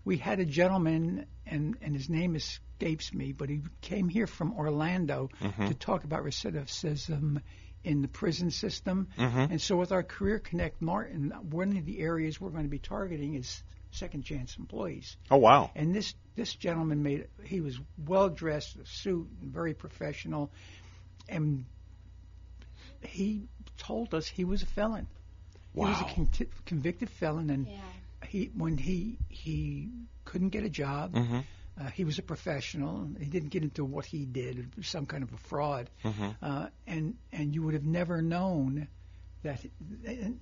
we 0.05 0.17
had 0.17 0.39
a 0.39 0.45
gentleman 0.45 1.25
and 1.45 1.77
and 1.81 1.93
his 1.95 2.09
name 2.09 2.35
escapes 2.35 3.13
me, 3.13 3.33
but 3.33 3.49
he 3.49 3.61
came 3.81 4.09
here 4.09 4.27
from 4.27 4.53
Orlando 4.53 5.29
Mhm. 5.39 5.67
to 5.67 5.73
talk 5.75 6.03
about 6.03 6.23
recidivism 6.23 7.41
in 7.83 8.01
the 8.01 8.07
prison 8.07 8.49
system. 8.51 9.07
Mhm. 9.17 9.51
And 9.51 9.61
so 9.61 9.77
with 9.77 9.91
our 9.91 10.03
Career 10.03 10.39
Connect 10.39 10.81
Martin, 10.81 11.31
one 11.51 11.77
of 11.77 11.85
the 11.85 11.99
areas 11.99 12.41
we're 12.41 12.49
going 12.49 12.63
to 12.63 12.69
be 12.69 12.79
targeting 12.79 13.35
is 13.35 13.61
second 13.91 14.23
chance 14.23 14.57
employees. 14.57 15.15
Oh 15.31 15.37
wow. 15.37 15.71
And 15.75 15.93
this 15.95 16.13
this 16.35 16.53
gentleman 16.53 17.03
made 17.03 17.27
he 17.43 17.61
was 17.61 17.79
well 18.05 18.29
dressed, 18.29 18.75
a 18.75 18.85
suit, 18.85 19.27
very 19.41 19.73
professional, 19.73 20.51
and 21.29 21.65
he 23.01 23.47
told 23.77 24.13
us 24.13 24.27
he 24.27 24.43
was 24.45 24.63
a 24.63 24.65
felon. 24.65 25.07
Wow. 25.73 25.85
He 25.87 25.91
was 25.91 26.01
a 26.11 26.15
con- 26.15 26.47
convicted 26.65 27.09
felon, 27.09 27.49
and 27.49 27.67
he 28.27 28.51
when 28.55 28.77
he 28.77 29.17
he 29.29 29.89
couldn't 30.25 30.49
get 30.49 30.63
a 30.63 30.69
job. 30.69 31.13
Mhm. 31.13 31.43
Uh, 31.79 31.85
he 31.91 32.03
was 32.05 32.17
a 32.17 32.23
professional. 32.23 33.07
He 33.19 33.25
didn't 33.25 33.49
get 33.49 33.61
into 33.61 33.85
what 33.85 34.03
he 34.05 34.25
did, 34.25 34.75
was 34.75 34.87
some 34.87 35.05
kind 35.05 35.21
of 35.21 35.31
a 35.31 35.37
fraud, 35.37 35.89
Mhm. 36.03 36.35
uh, 36.41 36.69
and 36.87 37.15
and 37.31 37.53
you 37.53 37.61
would 37.63 37.75
have 37.75 37.85
never 37.85 38.21
known 38.21 38.87
that. 39.43 39.63
And 40.05 40.39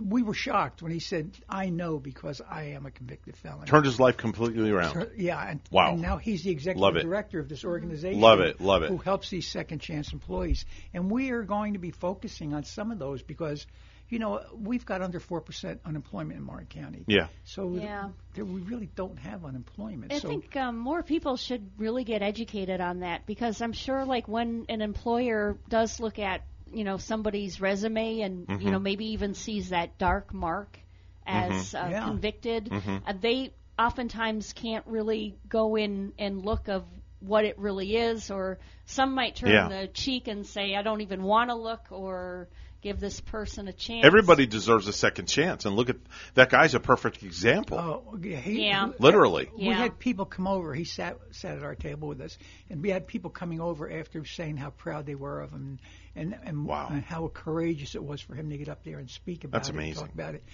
we 0.00 0.22
were 0.22 0.34
shocked 0.34 0.82
when 0.82 0.92
he 0.92 1.00
said, 1.00 1.36
"I 1.48 1.68
know 1.68 1.98
because 1.98 2.40
I 2.40 2.64
am 2.74 2.86
a 2.86 2.90
convicted 2.90 3.36
felon." 3.36 3.66
Turned 3.66 3.86
his 3.86 3.98
life 3.98 4.16
completely 4.16 4.70
around. 4.70 5.10
Yeah, 5.16 5.44
and, 5.50 5.60
Wow. 5.70 5.92
and 5.92 6.02
now 6.02 6.16
he's 6.18 6.44
the 6.44 6.50
executive 6.50 6.80
Love 6.80 6.96
it. 6.96 7.02
director 7.02 7.40
of 7.40 7.48
this 7.48 7.64
organization. 7.64 8.20
Love 8.20 8.40
it, 8.40 8.60
love 8.60 8.82
it. 8.84 8.90
Who 8.90 8.98
helps 8.98 9.30
these 9.30 9.48
second 9.48 9.80
chance 9.80 10.12
employees, 10.12 10.64
and 10.92 11.10
we 11.10 11.30
are 11.30 11.42
going 11.42 11.72
to 11.72 11.78
be 11.80 11.90
focusing 11.90 12.54
on 12.54 12.62
some 12.64 12.92
of 12.92 12.98
those 13.00 13.22
because, 13.22 13.66
you 14.08 14.18
know, 14.20 14.40
we've 14.56 14.86
got 14.86 15.02
under 15.02 15.18
four 15.18 15.40
percent 15.40 15.80
unemployment 15.84 16.38
in 16.38 16.44
Martin 16.44 16.66
County. 16.68 17.04
Yeah. 17.08 17.26
So 17.44 17.74
Yeah. 17.74 18.10
there, 18.34 18.44
we 18.44 18.60
really 18.60 18.88
don't 18.94 19.18
have 19.18 19.44
unemployment. 19.44 20.12
I 20.12 20.18
so 20.20 20.28
think 20.28 20.54
um, 20.56 20.78
more 20.78 21.02
people 21.02 21.36
should 21.36 21.68
really 21.78 22.04
get 22.04 22.22
educated 22.22 22.80
on 22.80 23.00
that 23.00 23.26
because 23.26 23.60
I'm 23.60 23.72
sure, 23.72 24.04
like, 24.04 24.28
when 24.28 24.66
an 24.68 24.82
employer 24.82 25.58
does 25.68 25.98
look 25.98 26.18
at, 26.20 26.42
you 26.74 26.84
know, 26.84 26.96
somebody's 26.96 27.60
resume 27.60 28.20
and 28.20 28.46
you 28.48 28.56
Mhm. 28.68 28.70
know 28.72 28.78
maybe 28.78 29.06
even 29.12 29.34
sees 29.34 29.70
that 29.70 29.98
dark 29.98 30.32
mark 30.34 30.78
as 31.26 31.52
Mhm. 31.72 31.74
uh, 31.86 31.90
Yeah. 31.90 32.04
convicted, 32.04 32.66
Mhm. 32.66 33.02
uh, 33.06 33.12
they 33.18 33.52
oftentimes 33.78 34.52
can't 34.52 34.86
really 34.86 35.36
go 35.48 35.76
in 35.76 36.12
and 36.18 36.44
look 36.44 36.68
of 36.68 36.84
what 37.20 37.44
it 37.44 37.58
really 37.58 37.96
is, 37.96 38.30
or 38.30 38.58
some 38.84 39.14
might 39.14 39.34
turn 39.36 39.50
Yeah. 39.50 39.68
the 39.68 39.88
cheek 39.88 40.28
and 40.28 40.46
say, 40.46 40.74
"I 40.74 40.82
don't 40.82 41.00
even 41.00 41.22
want 41.22 41.48
to 41.50 41.56
look," 41.56 41.86
or 41.90 42.48
give 42.82 43.00
this 43.00 43.18
person 43.18 43.66
a 43.66 43.72
chance. 43.72 44.04
Everybody 44.04 44.44
deserves 44.44 44.86
a 44.88 44.92
second 44.92 45.24
chance, 45.26 45.64
and 45.64 45.74
look 45.74 45.88
at 45.88 45.96
that 46.34 46.50
guy's 46.50 46.74
a 46.74 46.80
perfect 46.80 47.22
example. 47.22 47.78
Oh, 47.78 48.18
yeah, 48.20 48.36
he, 48.36 48.66
Yeah. 48.66 48.92
Literally. 48.98 49.48
We 49.56 49.68
had 49.68 49.98
people 49.98 50.26
come 50.26 50.46
over. 50.46 50.74
He 50.74 50.84
sat 50.84 51.18
sat 51.30 51.56
at 51.56 51.62
our 51.64 51.74
table 51.74 52.08
with 52.08 52.20
us, 52.20 52.36
and 52.68 52.82
we 52.82 52.90
had 52.90 53.06
people 53.06 53.30
coming 53.30 53.58
over 53.58 53.90
after 53.90 54.22
saying 54.26 54.58
how 54.58 54.68
proud 54.68 55.06
they 55.06 55.14
were 55.14 55.40
of 55.40 55.50
him, 55.50 55.78
and 56.16 56.36
and, 56.44 56.66
Wow. 56.66 56.88
and 56.90 57.02
how 57.02 57.28
courageous 57.28 57.94
it 57.94 58.02
was 58.02 58.20
for 58.20 58.34
him 58.34 58.50
to 58.50 58.56
get 58.58 58.68
up 58.68 58.84
there 58.84 58.98
and 58.98 59.10
speak 59.10 59.44
about 59.44 59.58
That's 59.58 59.68
it, 59.68 59.74
amazing. 59.74 60.04
talk 60.06 60.14
about 60.14 60.34
it. 60.34 60.44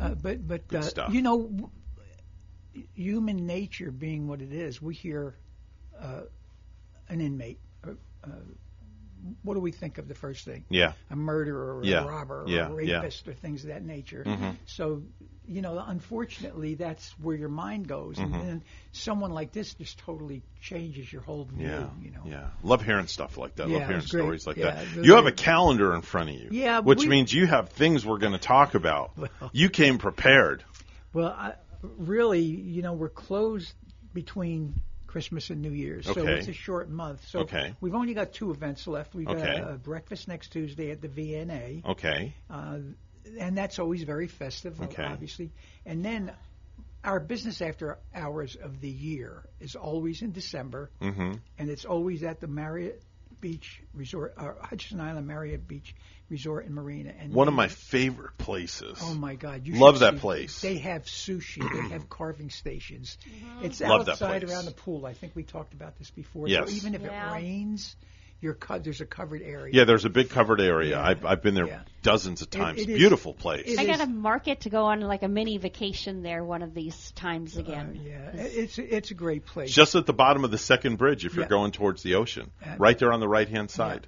Uh, 0.00 0.14
but 0.14 0.46
but 0.46 0.62
uh, 0.74 1.08
you 1.10 1.22
know, 1.22 1.42
w- 1.42 1.70
human 2.94 3.46
nature 3.46 3.90
being 3.90 4.26
what 4.28 4.40
it 4.40 4.52
is, 4.52 4.80
we 4.80 4.94
hear 4.94 5.36
uh, 5.98 6.22
an 7.08 7.20
inmate. 7.20 7.60
Uh, 7.86 7.92
uh, 8.24 8.28
what 9.42 9.54
do 9.54 9.60
we 9.60 9.72
think 9.72 9.98
of 9.98 10.08
the 10.08 10.14
first 10.14 10.44
thing? 10.44 10.64
Yeah. 10.68 10.92
a 11.10 11.16
murderer 11.16 11.78
or 11.78 11.84
Yeah. 11.84 12.04
a 12.04 12.06
robber 12.08 12.42
or 12.44 12.48
Yeah, 12.48 12.68
a 12.68 12.82
yeah. 12.82 12.96
rapist 13.00 13.26
or 13.28 13.34
things 13.34 13.62
of 13.64 13.68
that 13.68 13.84
nature. 13.84 14.24
Mhm. 14.26 14.56
So, 14.66 15.02
you 15.46 15.62
know, 15.62 15.82
unfortunately, 15.84 16.74
that's 16.74 17.10
where 17.18 17.36
your 17.36 17.48
mind 17.48 17.88
goes, 17.88 18.16
Mhm. 18.16 18.24
and 18.24 18.34
then 18.34 18.64
someone 18.92 19.30
like 19.32 19.52
this 19.52 19.74
just 19.74 19.98
totally 19.98 20.42
changes 20.60 21.12
your 21.12 21.22
whole 21.22 21.44
view. 21.44 21.66
Yeah, 21.66 21.88
You 22.02 22.10
know. 22.12 22.22
yeah. 22.24 22.50
Love 22.62 22.82
hearing 22.84 23.06
stuff 23.08 23.36
like 23.36 23.56
that. 23.56 23.68
Yeah, 23.68 23.78
Love 23.78 23.88
hearing 23.88 24.02
stories 24.02 24.46
like 24.46 24.56
Yeah, 24.56 24.70
that. 24.72 24.96
was 24.96 25.06
You 25.06 25.14
have 25.16 25.26
a 25.26 25.32
calendar 25.32 25.94
in 25.94 26.02
front 26.02 26.30
of 26.30 26.36
you. 26.36 26.48
Yeah, 26.52 26.78
which 26.80 27.00
we- 27.00 27.08
means 27.08 27.32
you 27.32 27.46
have 27.46 27.70
things 27.70 28.04
we're 28.06 28.18
going 28.18 28.32
to 28.32 28.38
talk 28.38 28.74
about. 28.74 29.12
you 29.52 29.68
came 29.70 29.98
prepared. 29.98 30.62
Well, 31.12 31.28
I, 31.36 31.54
really, 31.82 32.42
you 32.42 32.82
know, 32.82 32.92
we're 32.92 33.08
closed 33.08 33.74
between 34.14 34.74
Christmas 35.10 35.50
and 35.50 35.60
New 35.60 35.72
Year's, 35.72 36.06
so 36.06 36.20
Okay. 36.22 36.32
it's 36.38 36.48
a 36.48 36.52
short 36.52 36.88
month. 36.88 37.26
So 37.28 37.40
Okay. 37.40 37.74
we've 37.80 37.94
only 37.94 38.14
got 38.14 38.32
two 38.32 38.52
events 38.52 38.86
left. 38.86 39.12
We've 39.14 39.28
Okay. 39.28 39.40
got 39.40 39.58
a, 39.70 39.74
a 39.74 39.76
breakfast 39.76 40.28
next 40.28 40.50
Tuesday 40.52 40.92
at 40.92 41.00
the 41.00 41.08
VNA. 41.08 41.84
Okay. 41.84 42.32
Uh, 42.48 42.78
and 43.38 43.58
that's 43.58 43.78
always 43.80 44.04
very 44.04 44.28
festive, 44.28 44.80
Okay. 44.80 45.02
obviously. 45.02 45.50
And 45.84 46.04
then 46.04 46.32
our 47.02 47.18
business 47.18 47.60
after 47.60 47.98
hours 48.14 48.56
of 48.56 48.80
the 48.80 48.88
year 48.88 49.42
is 49.58 49.74
always 49.74 50.22
in 50.22 50.30
December, 50.32 50.90
Mm-hmm. 51.00 51.32
and 51.58 51.68
it's 51.70 51.84
always 51.84 52.22
at 52.22 52.40
the 52.40 52.46
Marriott 52.46 53.02
Beach 53.40 53.82
Resort, 53.94 54.34
uh, 54.36 54.52
Hutchinson 54.62 55.00
Island 55.00 55.26
Marriott 55.26 55.66
Beach 55.66 55.94
Resort 56.30 56.64
and 56.66 56.74
Marina. 56.74 57.12
And 57.18 57.32
One 57.34 57.48
of 57.48 57.54
my 57.54 57.68
favorite 57.68 58.38
places. 58.38 58.98
Oh 59.02 59.14
my 59.14 59.34
God! 59.34 59.66
You 59.66 59.74
Love 59.74 59.98
that 59.98 60.14
see- 60.14 60.20
place. 60.20 60.60
They 60.60 60.78
have 60.78 61.04
sushi. 61.04 61.60
they 61.60 61.88
have 61.90 62.08
carving 62.08 62.50
stations. 62.50 63.18
It's 63.62 63.80
Love 63.80 64.06
that 64.06 64.12
outside 64.12 64.44
around 64.44 64.64
the 64.66 64.70
pool. 64.70 65.06
I 65.06 65.12
think 65.14 65.34
we 65.34 65.42
talked 65.42 65.74
about 65.74 65.98
this 65.98 66.10
before. 66.10 66.48
Yes. 66.48 66.70
So 66.70 66.76
even 66.76 66.94
if 66.94 67.02
Yeah. 67.02 67.30
it 67.30 67.32
rains, 67.34 67.96
you're 68.40 68.54
co- 68.54 68.78
there's 68.78 69.00
a 69.02 69.06
covered 69.06 69.42
area. 69.42 69.74
Yeah, 69.74 69.84
there's 69.84 70.04
a 70.06 70.08
big 70.10 70.30
covered 70.30 70.60
area. 70.62 70.90
Yeah. 70.92 71.06
I've, 71.06 71.26
I've 71.26 71.42
been 71.42 71.54
there 71.54 71.66
Yeah. 71.66 71.80
dozens 72.02 72.40
of 72.40 72.48
It- 72.48 72.52
times. 72.52 72.80
it 72.80 72.88
is- 72.88 72.96
Beautiful 72.98 73.34
place. 73.34 73.76
I 73.76 73.84
got 73.84 74.00
a 74.00 74.06
market 74.06 74.60
to 74.60 74.70
go 74.70 74.84
on 74.86 75.00
like 75.00 75.22
a 75.24 75.28
mini 75.28 75.58
vacation 75.58 76.22
there 76.22 76.42
one 76.44 76.62
of 76.62 76.72
these 76.74 77.10
times 77.12 77.56
again. 77.56 78.00
Uh, 78.00 78.08
yeah, 78.08 78.30
it's 78.40 78.78
it's 78.78 79.10
a 79.10 79.14
great 79.14 79.44
place. 79.46 79.70
Just 79.72 79.94
at 79.96 80.06
the 80.06 80.14
bottom 80.14 80.44
of 80.44 80.50
the 80.50 80.58
second 80.58 80.96
bridge 80.96 81.26
if 81.26 81.34
you're 81.34 81.46
going 81.46 81.72
towards 81.72 82.02
the 82.02 82.14
ocean. 82.14 82.50
Uh, 82.64 82.76
right 82.78 82.98
there 82.98 83.12
on 83.12 83.20
the 83.20 83.28
right 83.28 83.48
hand 83.48 83.70
side. 83.70 84.06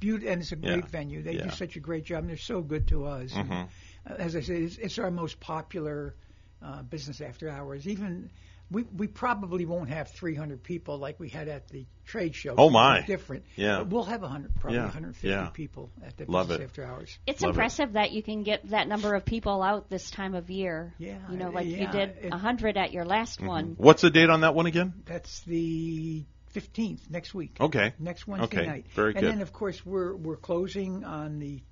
Beaut- 0.00 0.24
and 0.24 0.40
it's 0.42 0.52
a 0.52 0.56
great 0.56 0.76
Yeah. 0.84 0.86
venue. 0.86 1.22
They 1.22 1.34
Yeah. 1.36 1.44
do 1.44 1.50
such 1.50 1.76
a 1.76 1.80
great 1.80 2.04
job, 2.04 2.20
and 2.20 2.30
they're 2.30 2.36
so 2.36 2.62
good 2.62 2.88
to 2.88 3.06
us. 3.06 3.32
And, 3.34 3.48
Mhm. 3.50 3.68
uh, 4.10 4.14
as 4.18 4.34
I 4.36 4.40
said, 4.40 4.56
it's, 4.62 4.78
it's 4.78 4.98
our 4.98 5.10
most 5.10 5.40
popular 5.40 6.14
uh, 6.60 6.82
business 6.82 7.20
after 7.20 7.48
hours. 7.48 7.86
Even 7.86 8.30
we 8.70 8.82
we 8.82 9.06
probably 9.06 9.64
won't 9.64 9.90
have 9.90 10.08
300 10.10 10.60
people 10.62 10.98
like 10.98 11.20
we 11.20 11.28
had 11.28 11.46
at 11.46 11.68
the 11.68 11.86
trade 12.04 12.34
show. 12.34 12.54
Oh, 12.58 12.68
my. 12.68 13.02
Different. 13.02 13.44
Yeah. 13.54 13.78
But 13.78 13.86
we'll 13.90 14.02
have 14.04 14.22
100, 14.24 14.56
probably 14.56 14.78
Yeah. 14.78 14.86
150 14.86 15.28
Yeah. 15.28 15.50
people 15.50 15.90
at 16.04 16.16
the 16.16 16.24
Love 16.26 16.48
business 16.48 16.64
it. 16.64 16.68
after 16.70 16.84
hours. 16.84 17.16
It's 17.28 17.40
Love 17.42 17.50
it. 17.50 17.52
impressive 17.52 17.92
that 17.92 18.10
you 18.10 18.24
can 18.24 18.42
get 18.42 18.68
that 18.70 18.88
number 18.88 19.14
of 19.14 19.24
people 19.24 19.62
out 19.62 19.88
this 19.88 20.10
time 20.10 20.34
of 20.34 20.50
year. 20.50 20.94
Yeah, 20.98 21.18
You 21.30 21.36
know, 21.36 21.50
like 21.50 21.66
you 21.68 21.86
did 21.86 21.94
it- 22.24 22.24
a 22.32 22.36
100 22.36 22.76
at 22.76 22.92
your 22.92 23.04
last 23.04 23.40
Mhm. 23.40 23.46
one. 23.46 23.74
What's 23.78 24.02
the 24.02 24.10
date 24.10 24.28
on 24.30 24.40
that 24.40 24.56
one 24.56 24.66
again? 24.66 24.92
That's 25.06 25.40
the 25.44 26.24
15th 26.54 27.10
next 27.10 27.34
week. 27.34 27.56
Okay. 27.60 27.92
Next 27.98 28.26
Wednesday 28.26 28.58
Okay. 28.58 28.66
night. 28.66 28.86
Very 28.94 29.10
and 29.12 29.20
good. 29.20 29.24
And 29.24 29.38
then 29.38 29.42
of 29.42 29.52
course 29.52 29.84
we're 29.84 30.14
we're 30.14 30.36
closing 30.36 31.04
on 31.04 31.38
the 31.38 31.62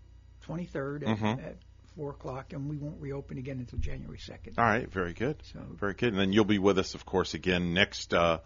23rd 0.46 1.02
at, 1.02 1.18
Mhm. 1.18 1.44
at 1.44 1.56
four 1.96 2.10
o'clock, 2.10 2.52
and 2.52 2.68
we 2.68 2.76
won't 2.76 3.00
reopen 3.00 3.38
again 3.38 3.58
until 3.58 3.78
January 3.78 4.18
2nd. 4.18 4.58
All 4.58 4.64
right, 4.64 4.90
very 4.90 5.14
good. 5.14 5.42
So- 5.52 5.60
very 5.78 5.94
good. 5.94 6.10
And 6.10 6.18
then 6.18 6.32
you'll 6.32 6.44
be 6.44 6.58
with 6.58 6.78
us, 6.78 6.94
of 6.94 7.06
course, 7.06 7.34
again 7.34 7.72
next 7.74 8.12
uh, 8.12 8.38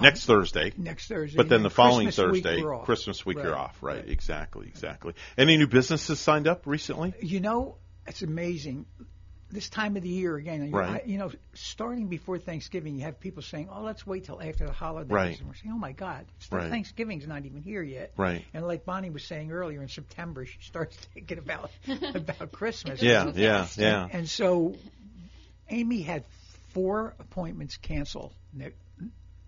next 0.00 0.24
Thursday. 0.26 0.72
Next 0.76 1.08
Thursday. 1.08 1.36
But 1.36 1.48
then 1.48 1.62
the 1.62 1.70
following 1.70 2.06
Christmas 2.06 2.42
Thursday, 2.42 2.62
we're. 2.62 2.78
Christmas 2.80 3.26
week, 3.26 3.38
you're 3.38 3.56
off. 3.56 3.76
Right, 3.82 3.96
right. 3.96 4.08
exactly, 4.08 4.68
exactly. 4.68 5.14
Any 5.36 5.56
new 5.56 5.66
businesses 5.66 6.20
signed 6.20 6.46
up 6.46 6.66
recently? 6.66 7.14
You 7.20 7.40
know, 7.40 7.76
it's 8.06 8.22
amazing. 8.22 8.86
This 9.50 9.68
time 9.68 9.96
of 9.96 10.02
the 10.02 10.08
year 10.08 10.36
again, 10.36 10.64
you, 10.66 10.70
Right. 10.72 11.02
I, 11.04 11.06
you 11.06 11.18
know, 11.18 11.30
starting 11.54 12.08
before 12.08 12.36
Thanksgiving, 12.38 12.96
you 12.96 13.02
have 13.02 13.20
people 13.20 13.42
saying, 13.42 13.68
"Oh, 13.70 13.82
let's 13.82 14.04
wait 14.04 14.24
till 14.24 14.42
after 14.42 14.66
the 14.66 14.72
holidays." 14.72 15.12
Right. 15.12 15.38
And 15.38 15.46
we're 15.48 15.54
saying, 15.54 15.72
"Oh 15.72 15.78
my 15.78 15.92
God, 15.92 16.26
Right. 16.50 16.68
Thanksgiving's 16.68 17.28
not 17.28 17.46
even 17.46 17.62
here 17.62 17.82
yet." 17.82 18.12
Right. 18.16 18.44
And 18.52 18.66
like 18.66 18.84
Bonnie 18.84 19.10
was 19.10 19.24
saying 19.24 19.52
earlier, 19.52 19.80
in 19.82 19.88
September 19.88 20.46
she 20.46 20.58
starts 20.62 20.96
thinking 21.14 21.38
about 21.38 21.70
about 22.14 22.50
Christmas. 22.50 23.00
Yeah, 23.00 23.30
yeah, 23.36 23.68
yeah. 23.76 24.02
And, 24.04 24.14
and 24.14 24.28
so, 24.28 24.74
Amy 25.70 26.02
had 26.02 26.24
four 26.70 27.14
appointments 27.20 27.76
canceled 27.76 28.32
ne- 28.52 28.72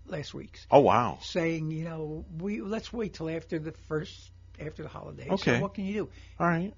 last 0.07 0.33
week, 0.33 0.59
Oh 0.71 0.79
wow. 0.79 1.19
saying, 1.21 1.71
you 1.71 1.83
know, 1.83 2.25
we 2.39 2.61
let's 2.61 2.91
wait 2.93 3.13
till 3.15 3.29
after 3.29 3.59
the 3.59 3.73
first 3.89 4.31
after 4.59 4.83
the 4.83 4.89
holidays. 4.89 5.29
Okay. 5.29 5.55
So 5.57 5.61
what 5.61 5.73
can 5.73 5.85
you 5.85 5.93
do? 5.93 6.09
All 6.39 6.47
right. 6.47 6.73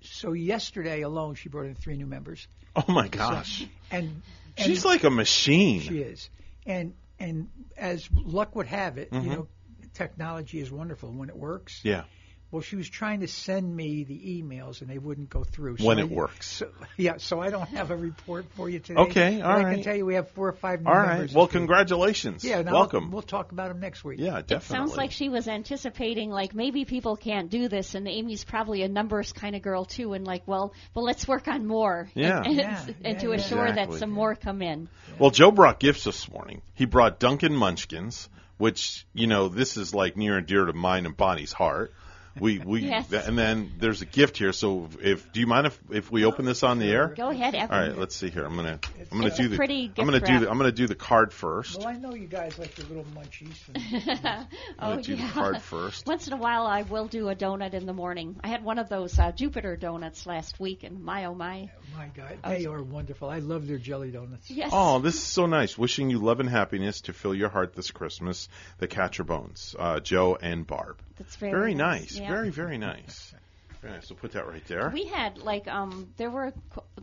So 0.00 0.32
yesterday 0.32 1.02
alone, 1.02 1.34
she 1.34 1.48
brought 1.48 1.66
in 1.66 1.74
three 1.74 1.96
new 1.96 2.06
members. 2.06 2.46
Oh 2.76 2.84
my 2.92 3.04
So- 3.04 3.10
gosh. 3.10 3.66
and, 3.90 4.22
and 4.56 4.66
She's 4.66 4.84
like 4.84 5.04
a 5.04 5.10
machine. 5.10 5.80
she 5.80 5.98
is, 5.98 6.30
and 6.66 6.94
and 7.18 7.48
as 7.76 8.08
luck 8.12 8.54
would 8.54 8.66
have 8.66 8.96
it, 8.98 9.10
Mhm. 9.10 9.24
you 9.24 9.30
know, 9.30 9.48
technology 9.94 10.60
is 10.60 10.70
wonderful 10.70 11.10
when 11.12 11.28
it 11.28 11.36
works. 11.36 11.80
Yeah. 11.84 12.04
Well, 12.50 12.62
she 12.62 12.76
was 12.76 12.88
trying 12.88 13.20
to 13.20 13.28
send 13.28 13.76
me 13.76 14.04
the 14.04 14.18
emails, 14.42 14.80
and 14.80 14.88
they 14.88 14.96
wouldn't 14.96 15.28
go 15.28 15.44
through. 15.44 15.76
So 15.76 15.84
When 15.84 15.98
I- 15.98 16.02
it 16.02 16.10
works. 16.10 16.46
So, 16.48 16.70
yeah, 16.96 17.18
so 17.18 17.42
I 17.42 17.50
don't 17.50 17.68
have 17.68 17.90
a 17.90 17.96
report 17.96 18.46
for 18.56 18.70
you 18.70 18.78
today. 18.78 19.00
Okay, 19.02 19.36
But 19.42 19.44
all 19.46 19.66
I 19.66 19.74
can 19.74 19.82
tell 19.82 19.94
you 19.94 20.06
we 20.06 20.14
have 20.14 20.30
four 20.30 20.48
or 20.48 20.52
five 20.54 20.80
new 20.80 20.90
All 20.90 20.94
members. 20.96 21.30
right. 21.30 21.36
Well, 21.36 21.46
congratulations. 21.46 22.42
Yeah, 22.44 22.62
Welcome. 22.62 23.10
We'll 23.10 23.20
talk 23.20 23.52
about 23.52 23.68
them 23.68 23.80
next 23.80 24.02
week. 24.02 24.18
Yeah, 24.18 24.38
It 24.38 24.46
definitely. 24.46 24.76
sounds 24.88 24.96
like 24.96 25.10
she 25.10 25.28
was 25.28 25.46
anticipating 25.46 26.30
like 26.30 26.54
maybe 26.54 26.86
people 26.86 27.16
can't 27.16 27.50
do 27.50 27.68
this, 27.68 27.94
and 27.94 28.08
Amy's 28.08 28.44
probably 28.44 28.82
a 28.82 28.88
numbers 28.88 29.32
kind 29.34 29.54
of 29.54 29.60
girl 29.60 29.84
too, 29.84 30.14
and 30.14 30.26
like, 30.26 30.42
well, 30.46 30.72
well, 30.94 31.04
let's 31.04 31.28
work 31.28 31.48
on 31.48 31.66
more, 31.66 32.08
Yeah. 32.14 32.38
and, 32.38 32.46
and, 32.46 32.56
Yeah, 32.58 32.86
and 33.04 33.20
to 33.20 33.28
yeah, 33.28 33.34
assure 33.34 33.66
Exactly. 33.66 33.94
that 33.96 34.00
some 34.00 34.10
more 34.10 34.34
come 34.34 34.62
in. 34.62 34.88
Well, 35.18 35.30
Joe 35.30 35.50
brought 35.50 35.80
gifts 35.80 36.04
this 36.04 36.30
morning. 36.30 36.62
He 36.72 36.86
brought 36.86 37.18
Dunkin' 37.20 37.54
Munchkins, 37.54 38.30
which 38.56 39.06
you 39.12 39.26
know 39.26 39.48
this 39.48 39.76
is 39.76 39.94
like 39.94 40.16
near 40.16 40.38
and 40.38 40.46
dear 40.46 40.64
to 40.64 40.72
mine 40.72 41.04
and 41.04 41.14
Bonnie's 41.14 41.52
heart. 41.52 41.92
We 42.40 42.58
we 42.58 42.80
Yes. 42.88 43.12
and 43.12 43.38
then 43.38 43.72
there's 43.78 44.02
a 44.02 44.06
gift 44.06 44.38
here. 44.38 44.52
So 44.52 44.88
if 45.00 45.30
do 45.32 45.40
you 45.40 45.46
mind 45.46 45.66
if 45.66 45.78
if 45.90 46.10
we 46.10 46.24
open 46.24 46.44
this 46.44 46.62
on 46.62 46.78
the 46.78 46.90
air? 46.90 47.08
Go 47.08 47.28
ahead, 47.30 47.54
Evan. 47.54 47.74
All 47.74 47.88
right, 47.88 47.98
let's 47.98 48.16
see 48.16 48.30
here. 48.30 48.44
I'm 48.44 48.56
gonna 48.56 48.80
I'm 49.10 49.18
gonna 49.18 49.28
It's 49.28 49.36
do 49.36 49.46
a 49.46 49.48
the 49.48 49.56
pretty 49.56 49.92
I'm 49.98 50.04
gonna 50.04 50.20
gift 50.20 50.26
do 50.32 50.40
the. 50.40 50.50
I'm 50.50 50.58
gonna 50.58 50.72
do 50.72 50.86
the 50.86 50.94
card 50.94 51.32
first. 51.32 51.78
Well, 51.78 51.88
I 51.88 51.94
know 51.94 52.14
you 52.14 52.26
guys 52.26 52.58
like 52.58 52.76
your 52.78 52.86
little 52.88 53.04
munchies. 53.14 53.56
And, 53.74 54.20
I'm 54.26 54.46
oh 54.78 54.90
gonna 54.90 55.02
do 55.02 55.14
yeah. 55.14 55.26
the 55.26 55.32
card 55.32 55.62
first. 55.62 56.06
Once 56.06 56.26
in 56.26 56.32
a 56.32 56.36
while, 56.36 56.66
I 56.66 56.82
will 56.82 57.06
do 57.06 57.28
a 57.28 57.34
donut 57.34 57.74
in 57.74 57.86
the 57.86 57.92
morning. 57.92 58.36
I 58.42 58.48
had 58.48 58.62
one 58.64 58.78
of 58.78 58.88
those 58.88 59.18
uh, 59.18 59.32
Jupiter 59.32 59.76
donuts 59.76 60.26
last 60.26 60.58
week, 60.60 60.84
and 60.84 61.02
my 61.02 61.26
oh 61.26 61.34
my. 61.34 61.70
my 61.96 62.08
God, 62.14 62.38
they 62.46 62.66
are 62.66 62.82
wonderful. 62.82 63.28
I 63.28 63.38
love 63.38 63.66
their 63.66 63.78
jelly 63.78 64.10
donuts. 64.10 64.50
Yes. 64.50 64.70
Oh, 64.72 64.98
this 64.98 65.14
is 65.14 65.22
so 65.22 65.46
nice. 65.46 65.76
Wishing 65.76 66.10
you 66.10 66.18
love 66.18 66.40
and 66.40 66.48
happiness 66.48 67.02
to 67.02 67.12
fill 67.12 67.34
your 67.34 67.48
heart 67.48 67.74
this 67.74 67.90
Christmas. 67.90 68.48
The 68.78 68.88
Catrombones, 68.88 69.74
uh, 69.78 70.00
Joe 70.00 70.36
and 70.40 70.66
Barb. 70.66 70.98
That's 71.18 71.36
very 71.36 71.74
nice. 71.74 72.00
nice, 72.00 72.20
yeah. 72.20 72.28
Very 72.28 72.50
very 72.50 72.78
nice. 72.78 73.34
Very 73.82 73.94
nice. 73.94 74.08
So 74.08 74.14
put 74.14 74.32
that 74.32 74.46
right 74.46 74.64
there. 74.66 74.92
We 74.92 75.06
had 75.06 75.38
like 75.38 75.68
um 75.68 76.08
there 76.16 76.30
were 76.30 76.52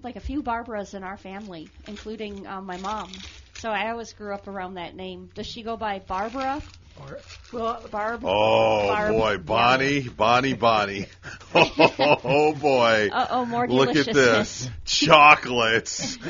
like 0.03 0.15
a 0.15 0.19
few 0.19 0.41
Barbaras 0.41 0.93
in 0.93 1.03
our 1.03 1.17
family, 1.17 1.69
including 1.87 2.47
um, 2.47 2.65
my 2.65 2.77
mom. 2.77 3.23
So 3.57 3.69
I 3.69 3.89
always 3.91 4.13
grew 4.13 4.33
up 4.33 4.47
around 4.47 4.75
that 4.75 4.95
name. 4.95 5.29
Does 5.33 5.47
she 5.47 5.63
go 5.63 5.77
by 5.77 5.99
Barbara? 5.99 6.61
Or, 6.97 7.19
well, 7.51 7.83
Barb. 7.91 8.21
Oh 8.23 8.87
Barb. 8.87 9.11
boy, 9.13 9.37
Bonnie, 9.37 10.07
Bonnie, 10.07 10.53
Bonnie. 10.53 11.07
Oh, 11.57 12.53
boy. 12.53 13.09
Uh 13.13 13.27
oh, 13.29 13.45
more 13.45 13.65
Look 13.67 13.95
at 13.95 14.13
this. 14.13 14.69
Chocolates. 14.83 16.17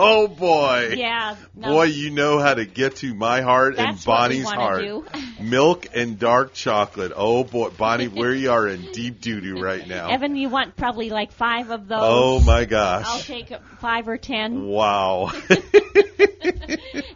Oh 0.00 0.28
boy. 0.28 0.94
Yeah. 0.96 1.36
No, 1.54 1.68
Boy, 1.72 1.84
you 1.84 2.10
know 2.10 2.38
how 2.38 2.54
to 2.54 2.64
get 2.64 2.96
to 2.96 3.14
my 3.14 3.40
heart 3.40 3.76
and 3.78 3.96
That's 3.96 4.06
what 4.06 4.30
we 4.30 4.42
Bonnie's 4.42 4.50
heart. 4.50 4.80
do. 4.82 5.04
Milk 5.42 5.86
and 5.94 6.18
dark 6.18 6.54
chocolate. 6.54 7.12
Oh 7.14 7.44
boy, 7.44 7.70
Bonnie, 7.70 8.08
where 8.08 8.32
you 8.34 8.50
are 8.50 8.66
in 8.68 8.92
deep 8.92 9.20
doo 9.20 9.40
doo 9.40 9.60
right 9.60 9.86
now. 9.86 10.08
Evan, 10.10 10.36
you 10.36 10.48
want 10.48 10.76
probably 10.76 11.10
like 11.10 11.32
five 11.32 11.70
of 11.70 11.88
those. 11.88 11.98
Oh 12.00 12.40
my 12.40 12.64
gosh. 12.64 13.04
I'll 13.06 13.20
take 13.20 13.52
five 13.80 14.08
or 14.08 14.16
ten. 14.16 14.66
Wow. 14.66 15.30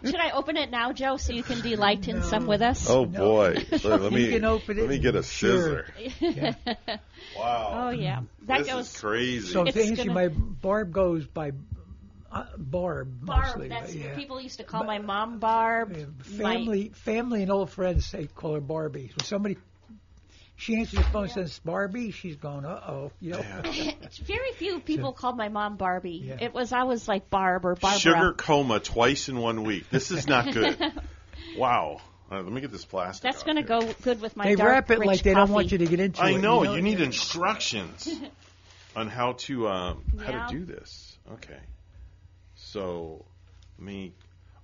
Should 0.04 0.16
I 0.20 0.30
open 0.34 0.56
it 0.56 0.70
now, 0.70 0.92
Joe, 0.92 1.16
so 1.16 1.32
you 1.32 1.42
can 1.42 1.60
delight 1.60 2.08
in 2.08 2.22
some 2.22 2.46
with 2.46 2.61
us? 2.62 2.88
Oh 2.88 3.04
boy. 3.06 3.56
Let, 3.70 3.84
let 3.84 4.12
me 4.12 4.30
can 4.30 4.44
open 4.44 4.76
let 4.78 4.88
me 4.88 4.98
get 4.98 5.14
a 5.14 5.18
and- 5.18 5.26
sure. 5.26 5.86
scissor. 6.08 6.56
Wow. 7.38 7.86
Oh 7.86 7.90
yeah, 7.90 8.20
that 8.46 8.58
this 8.58 8.68
goes. 8.68 8.86
is 8.94 9.00
crazy. 9.00 9.52
So 9.52 9.62
It's 9.62 9.76
to 9.76 9.82
answer 9.82 10.04
gonna- 10.04 10.14
my 10.14 10.28
Barb 10.28 10.92
goes 10.92 11.26
by 11.26 11.52
uh, 12.30 12.44
Barb 12.56 13.08
Barb. 13.24 13.44
mostly. 13.46 13.68
That's 13.68 13.94
yeah. 13.94 14.14
people 14.14 14.40
used 14.40 14.58
to 14.58 14.64
call 14.64 14.84
my 14.84 14.98
mom 14.98 15.38
Barb. 15.38 15.96
My- 15.96 16.06
family, 16.24 16.90
family, 16.94 17.42
and 17.42 17.50
old 17.52 17.70
friends 17.70 18.06
say 18.06 18.26
call 18.34 18.54
her 18.54 18.60
Barbie. 18.60 19.10
So 19.18 19.24
somebody, 19.24 19.56
she 20.56 20.76
answers 20.76 20.98
the 21.00 21.04
phone 21.06 21.24
and 21.24 21.32
says 21.32 21.60
Barbie. 21.64 22.10
She's 22.10 22.36
going, 22.36 22.64
uh 22.64 22.80
oh, 22.86 23.12
you 23.20 23.32
know. 23.32 23.42
Very 24.24 24.52
few 24.56 24.80
people 24.80 25.12
called 25.12 25.36
my 25.36 25.48
mom 25.48 25.76
Barbie. 25.76 26.32
It 26.40 26.52
was 26.54 26.72
I 26.72 26.84
was 26.84 27.06
like 27.08 27.30
Barb 27.30 27.64
or 27.66 27.74
Barbara. 27.74 28.00
Sugar 28.00 28.32
coma 28.32 28.80
twice 28.80 29.28
in 29.28 29.38
one 29.38 29.62
week. 29.64 29.90
This 29.90 30.10
is 30.10 30.26
not 30.26 30.52
good. 30.52 30.78
wow. 31.56 32.00
Uh, 32.32 32.36
let 32.36 32.50
me 32.50 32.62
get 32.62 32.72
this 32.72 32.86
plastic. 32.86 33.22
That's 33.22 33.42
going 33.42 33.58
to 33.58 33.62
go 33.62 33.92
good 34.02 34.22
with 34.22 34.36
my 34.38 34.44
they 34.44 34.54
dark, 34.54 34.70
wrap 34.70 34.90
it 34.90 34.98
rich 35.00 35.06
like 35.06 35.22
they 35.22 35.34
don't 35.34 35.50
want 35.50 35.70
you 35.70 35.78
to 35.78 35.86
get 35.86 36.00
into 36.00 36.22
I 36.22 36.30
it. 36.30 36.34
I 36.36 36.40
know, 36.40 36.62
You, 36.62 36.76
you 36.76 36.82
need 36.82 37.00
instructions 37.00 38.08
on 38.96 39.08
how 39.08 39.32
to 39.32 39.68
um, 39.68 40.04
how 40.18 40.32
Yeah. 40.32 40.46
to 40.46 40.54
do 40.54 40.64
this. 40.64 41.18
Okay. 41.34 41.58
So, 42.54 43.26
let 43.78 43.86
me. 43.86 44.14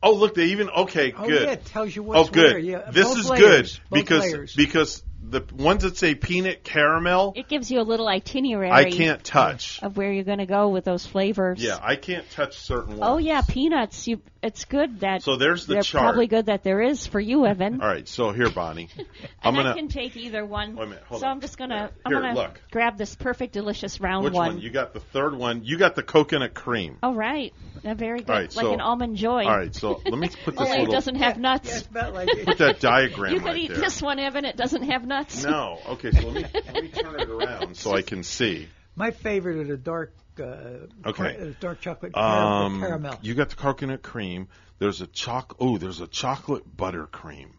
Oh, 0.02 0.14
look, 0.14 0.34
they 0.34 0.46
even 0.46 0.70
okay, 0.70 1.12
Oh, 1.14 1.26
good. 1.26 1.42
yeah, 1.42 1.52
it 1.52 1.66
tells 1.66 1.94
you 1.94 2.02
what's 2.04 2.30
Oh, 2.30 2.32
good. 2.32 2.52
where, 2.52 2.58
yeah, 2.58 2.90
this 2.90 3.14
is 3.16 3.28
layers, 3.28 3.80
good 3.80 3.92
because 3.92 4.32
layers. 4.32 4.54
because 4.54 5.02
the 5.20 5.42
ones 5.54 5.82
that 5.82 5.96
say 5.96 6.14
peanut 6.14 6.62
caramel, 6.64 7.32
It 7.36 7.48
gives 7.48 7.70
you 7.70 7.80
a 7.80 7.82
little 7.82 8.08
itinerary. 8.08 8.70
I 8.70 8.90
can't 8.90 9.22
touch. 9.22 9.82
of 9.82 9.96
where 9.96 10.12
you're 10.12 10.24
going 10.24 10.38
to 10.38 10.46
go 10.46 10.68
with 10.68 10.84
those 10.84 11.04
flavors. 11.04 11.62
Yeah, 11.62 11.78
I 11.82 11.96
can't 11.96 12.28
touch 12.30 12.56
certain 12.58 12.96
ones. 12.98 13.02
Oh 13.04 13.18
yeah, 13.18 13.42
peanuts. 13.42 14.06
You. 14.06 14.20
It's 14.40 14.66
good 14.66 15.00
that. 15.00 15.22
So 15.24 15.34
there's 15.34 15.66
the 15.66 15.74
they're 15.74 15.82
chart. 15.82 16.04
Probably 16.04 16.28
good 16.28 16.46
that 16.46 16.62
there 16.62 16.80
is 16.80 17.04
for 17.08 17.18
you, 17.18 17.44
Evan. 17.44 17.80
All 17.82 17.88
right, 17.88 18.06
so 18.06 18.30
here, 18.30 18.48
Bonnie, 18.48 18.88
I'm 19.42 19.54
and 19.54 19.56
gonna. 19.56 19.70
I 19.70 19.74
can 19.74 19.88
take 19.88 20.16
either 20.16 20.46
one. 20.46 20.76
Wait 20.76 20.84
a 20.84 20.86
minute, 20.90 21.04
hold 21.08 21.22
so 21.22 21.26
on. 21.26 21.32
I'm 21.32 21.40
just 21.40 21.58
gonna. 21.58 21.90
I'm 22.06 22.12
Here, 22.12 22.20
gonna 22.20 22.34
look. 22.34 22.60
grab 22.70 22.96
this 22.96 23.16
perfect, 23.16 23.52
delicious 23.52 24.00
round 24.00 24.24
Which 24.24 24.34
one? 24.34 24.60
You 24.60 24.70
got 24.70 24.94
the 24.94 25.00
third 25.00 25.34
one. 25.34 25.64
You 25.64 25.76
got 25.76 25.96
the 25.96 26.04
coconut 26.04 26.54
cream. 26.54 26.98
All 27.02 27.14
right. 27.14 27.52
Uh, 27.84 27.94
very 27.94 28.20
good. 28.20 28.30
All 28.30 28.36
right, 28.36 28.54
like 28.56 28.64
so- 28.64 28.72
an 28.74 28.80
almond 28.80 29.16
joy. 29.16 29.44
All 29.44 29.56
right, 29.56 29.74
so 29.74 30.00
let 30.06 30.16
me 30.18 30.28
put 30.44 30.56
this 30.56 30.68
Only 30.68 30.82
it 30.84 30.90
doesn't 30.90 31.16
have 31.16 31.36
nuts. 31.38 31.82
Put 31.82 32.58
that 32.58 32.76
diagram 32.78 33.32
you 33.32 33.40
could 33.40 33.46
right 33.46 33.56
eat 33.56 33.68
there. 33.70 33.78
this 33.78 34.00
one, 34.00 34.20
Evan. 34.20 34.44
It 34.44 34.56
doesn't 34.56 34.82
have 34.82 35.04
nuts. 35.08 35.44
No. 35.44 35.78
Okay, 35.88 36.10
so 36.12 36.28
let 36.28 36.34
me 36.54 36.60
let 36.72 36.82
me 36.82 36.88
turn 36.88 37.20
it 37.20 37.28
around 37.28 37.76
so 37.76 37.94
I 37.94 38.02
can 38.02 38.22
see. 38.22 38.68
My 38.94 39.10
favorite 39.10 39.58
are 39.58 39.64
the 39.64 39.76
dark, 39.76 40.12
uh, 40.40 40.86
Okay. 41.06 41.36
uh, 41.50 41.52
dark 41.60 41.80
chocolate 41.80 42.16
Um, 42.16 42.80
caramel. 42.80 43.18
you 43.22 43.34
got 43.34 43.50
the 43.50 43.56
coconut 43.56 44.02
cream. 44.02 44.48
There's 44.78 45.00
a 45.00 45.06
choc. 45.06 45.56
Oh, 45.58 45.78
there's 45.78 46.00
a 46.00 46.06
chocolate 46.06 46.76
buttercream. 46.76 47.50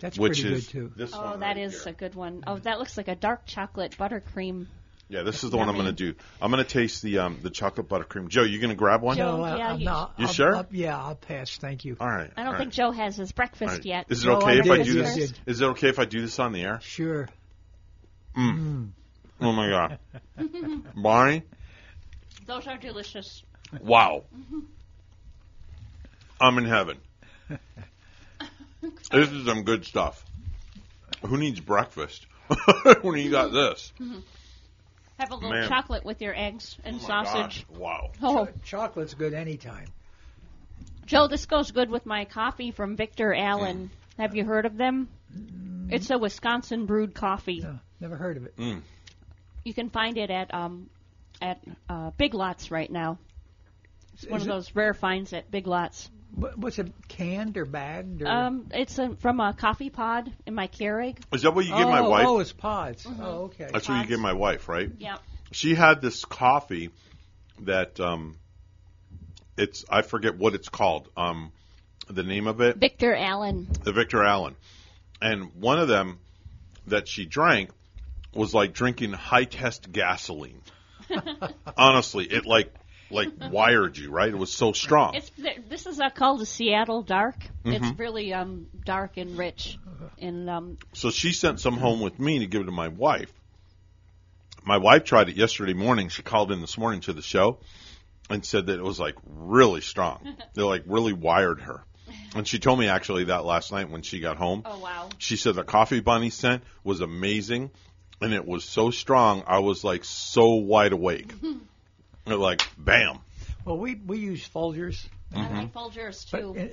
That's 0.00 0.18
which 0.18 0.40
pretty 0.40 0.56
is 0.56 0.66
good 0.66 0.72
too. 0.72 0.92
This 0.96 1.10
oh, 1.14 1.22
one. 1.22 1.40
that 1.40 1.58
is 1.58 1.86
a 1.86 1.92
good 1.92 2.14
one. 2.14 2.42
Oh, 2.46 2.58
that 2.58 2.78
looks 2.78 2.96
like 2.96 3.08
a 3.08 3.14
dark 3.14 3.44
chocolate 3.46 3.96
buttercream. 3.98 4.66
Yeah, 5.10 5.22
this 5.24 5.42
is 5.42 5.50
the 5.50 5.56
one 5.56 5.68
I'm 5.68 5.74
going 5.74 5.86
to 5.86 5.92
do. 5.92 6.14
I'm 6.40 6.52
going 6.52 6.64
to 6.64 6.70
taste 6.70 7.02
the 7.02 7.18
um 7.18 7.40
the 7.42 7.50
chocolate 7.50 7.88
buttercream. 7.88 8.28
Joe, 8.28 8.42
you 8.44 8.60
going 8.60 8.70
to 8.70 8.76
grab 8.76 9.02
one? 9.02 9.18
No, 9.18 9.42
I- 9.42 9.56
yeah, 9.58 9.72
I'm 9.72 9.78
you- 9.80 9.84
not. 9.84 10.14
You 10.16 10.26
I'll- 10.26 10.32
sure? 10.32 10.54
I'll- 10.56 10.66
yeah, 10.70 10.96
I'll 10.96 11.16
pass. 11.16 11.56
Thank 11.56 11.84
you. 11.84 11.96
All 12.00 12.06
right. 12.08 12.30
I 12.36 12.44
don't 12.44 12.52
all 12.54 12.58
think 12.60 12.68
right. 12.68 12.74
Joe 12.74 12.92
has 12.92 13.16
his 13.16 13.32
breakfast 13.32 13.62
All 13.70 13.76
right. 13.76 13.84
yet. 13.84 14.06
Is 14.08 14.24
it 14.24 14.28
okay 14.30 14.52
I 14.52 14.60
if 14.60 14.70
I 14.70 14.76
did, 14.78 14.86
do 14.86 14.92
this? 14.94 15.32
I. 15.32 15.50
Is 15.50 15.60
it 15.60 15.64
okay 15.70 15.88
if 15.88 15.98
I 15.98 16.04
do 16.04 16.20
this 16.20 16.38
on 16.38 16.52
the 16.52 16.62
air? 16.62 16.78
Sure. 16.80 17.28
Mm. 18.36 18.90
Oh 19.40 19.52
my 19.52 19.68
god, 19.68 19.98
Barney! 20.94 21.42
Those 22.46 22.68
are 22.68 22.76
delicious. 22.76 23.42
Wow, 23.80 24.22
I'm 26.40 26.56
in 26.58 26.64
heaven. 26.66 26.98
This 29.10 29.30
is 29.30 29.44
some 29.44 29.64
good 29.64 29.84
stuff. 29.84 30.24
Who 31.26 31.36
needs 31.36 31.60
breakfast 31.60 32.26
when 33.02 33.18
you 33.18 33.30
got 33.30 33.52
this? 33.52 33.92
Have 35.20 35.32
a 35.32 35.34
little 35.34 35.50
Man. 35.50 35.68
chocolate 35.68 36.02
with 36.02 36.22
your 36.22 36.34
eggs 36.34 36.78
and 36.82 36.96
Oh 36.96 37.06
sausage. 37.06 37.66
gosh, 37.68 37.78
Wow. 37.78 38.10
Oh, 38.22 38.46
Cho- 38.46 38.52
chocolate's 38.64 39.12
good 39.12 39.34
anytime. 39.34 39.84
Joe, 41.04 41.26
this 41.28 41.44
goes 41.44 41.72
good 41.72 41.90
with 41.90 42.06
my 42.06 42.24
coffee 42.24 42.70
from 42.70 42.96
Victor 42.96 43.34
Allen. 43.34 43.90
Mm. 43.92 44.22
Have 44.22 44.34
you 44.34 44.44
heard 44.46 44.64
of 44.64 44.78
them? 44.78 45.08
It's 45.90 46.08
a 46.10 46.16
Wisconsin 46.16 46.86
brewed 46.86 47.14
coffee. 47.14 47.60
No, 47.60 47.78
never 48.00 48.16
heard 48.16 48.38
of 48.38 48.46
it. 48.46 48.56
Mm. 48.56 48.80
You 49.62 49.74
can 49.74 49.90
find 49.90 50.16
it 50.16 50.30
at 50.30 50.54
um 50.54 50.88
at 51.42 51.60
uh, 51.90 52.12
Big 52.16 52.32
Lots 52.32 52.70
right 52.70 52.90
now. 52.90 53.18
It's 54.14 54.26
one 54.26 54.40
Is 54.40 54.46
of 54.46 54.48
it- 54.48 54.52
those 54.54 54.74
rare 54.74 54.94
finds 54.94 55.34
at 55.34 55.50
Big 55.50 55.66
Lots. 55.66 56.10
What, 56.34 56.58
what's 56.58 56.78
it? 56.78 56.92
Canned 57.08 57.56
or 57.56 57.64
bagged? 57.64 58.22
Or? 58.22 58.28
Um, 58.28 58.68
it's 58.72 58.98
a, 58.98 59.16
from 59.16 59.40
a 59.40 59.52
coffee 59.52 59.90
pod 59.90 60.32
in 60.46 60.54
my 60.54 60.68
Keurig. 60.68 61.18
Is 61.32 61.42
that 61.42 61.54
what 61.54 61.66
you 61.66 61.74
oh, 61.74 61.78
give 61.78 61.88
my 61.88 62.00
wife? 62.00 62.26
Oh, 62.26 62.38
it's 62.38 62.52
pods. 62.52 63.04
Mm-hmm. 63.04 63.22
Oh, 63.22 63.42
okay. 63.44 63.68
That's 63.72 63.88
what 63.88 64.00
you 64.00 64.06
give 64.06 64.20
my 64.20 64.32
wife, 64.32 64.68
right? 64.68 64.90
Yeah. 64.98 65.18
She 65.52 65.74
had 65.74 66.00
this 66.00 66.24
coffee 66.24 66.90
that 67.60 67.98
um, 68.00 68.36
it's 69.56 69.84
I 69.88 70.02
forget 70.02 70.36
what 70.36 70.54
it's 70.54 70.68
called. 70.68 71.08
Um, 71.16 71.52
the 72.08 72.22
name 72.22 72.46
of 72.46 72.60
it, 72.60 72.76
Victor 72.76 73.14
Allen. 73.14 73.68
the 73.84 73.92
Victor 73.92 74.24
Allen, 74.24 74.56
and 75.20 75.54
one 75.54 75.78
of 75.78 75.88
them 75.88 76.18
that 76.86 77.08
she 77.08 77.26
drank 77.26 77.70
was 78.34 78.54
like 78.54 78.72
drinking 78.72 79.12
high 79.12 79.44
test 79.44 79.90
gasoline. 79.90 80.62
Honestly, 81.76 82.24
it 82.26 82.46
like 82.46 82.72
like 83.10 83.30
wired 83.50 83.96
you, 83.98 84.10
right? 84.10 84.28
It 84.28 84.36
was 84.36 84.52
so 84.52 84.72
strong. 84.72 85.14
It's 85.14 85.30
this 85.68 85.86
is 85.86 86.00
uh, 86.00 86.10
called 86.10 86.40
the 86.40 86.46
Seattle 86.46 87.02
Dark. 87.02 87.46
It's 87.64 87.84
Mhm. 87.84 87.98
really 87.98 88.32
um 88.32 88.66
dark 88.84 89.16
and 89.16 89.36
rich, 89.36 89.78
and 90.18 90.48
um 90.48 90.78
So 90.92 91.10
she 91.10 91.32
sent 91.32 91.60
some 91.60 91.76
home 91.76 92.00
with 92.00 92.18
me 92.18 92.40
to 92.40 92.46
give 92.46 92.66
to 92.66 92.72
my 92.72 92.88
wife. 92.88 93.32
My 94.64 94.76
wife 94.76 95.04
tried 95.04 95.28
it 95.28 95.36
yesterday 95.36 95.72
morning. 95.74 96.08
She 96.08 96.22
called 96.22 96.52
in 96.52 96.60
this 96.60 96.76
morning 96.76 97.00
to 97.02 97.12
the 97.12 97.22
show 97.22 97.58
and 98.28 98.44
said 98.44 98.66
that 98.66 98.78
it 98.78 98.84
was 98.84 99.00
like 99.00 99.16
really 99.24 99.80
strong. 99.80 100.36
They 100.54 100.62
like 100.62 100.82
really 100.86 101.12
wired 101.12 101.60
her. 101.60 101.84
And 102.34 102.46
she 102.46 102.58
told 102.58 102.78
me 102.78 102.88
actually 102.88 103.24
that 103.24 103.44
last 103.44 103.70
night 103.72 103.88
when 103.88 104.02
she 104.02 104.18
got 104.20 104.36
home. 104.36 104.62
Oh 104.64 104.80
wow. 104.80 105.08
She 105.18 105.36
said 105.36 105.54
the 105.54 105.62
coffee 105.64 106.00
bunny 106.00 106.30
scent 106.30 106.64
was 106.84 107.00
amazing 107.00 107.70
and 108.20 108.34
it 108.34 108.44
was 108.46 108.64
so 108.64 108.90
strong 108.90 109.44
I 109.46 109.60
was 109.60 109.84
like 109.84 110.04
so 110.04 110.54
wide 110.54 110.92
awake. 110.92 111.32
like 112.26 112.62
bam. 112.78 113.18
Well, 113.64 113.78
we 113.78 113.94
we 113.94 114.18
use 114.18 114.48
Folgers. 114.48 115.06
I 115.32 115.48
like 115.48 115.72
Folgers 115.72 116.28
But, 116.32 116.40
too. 116.40 116.56
uh, 116.58 116.64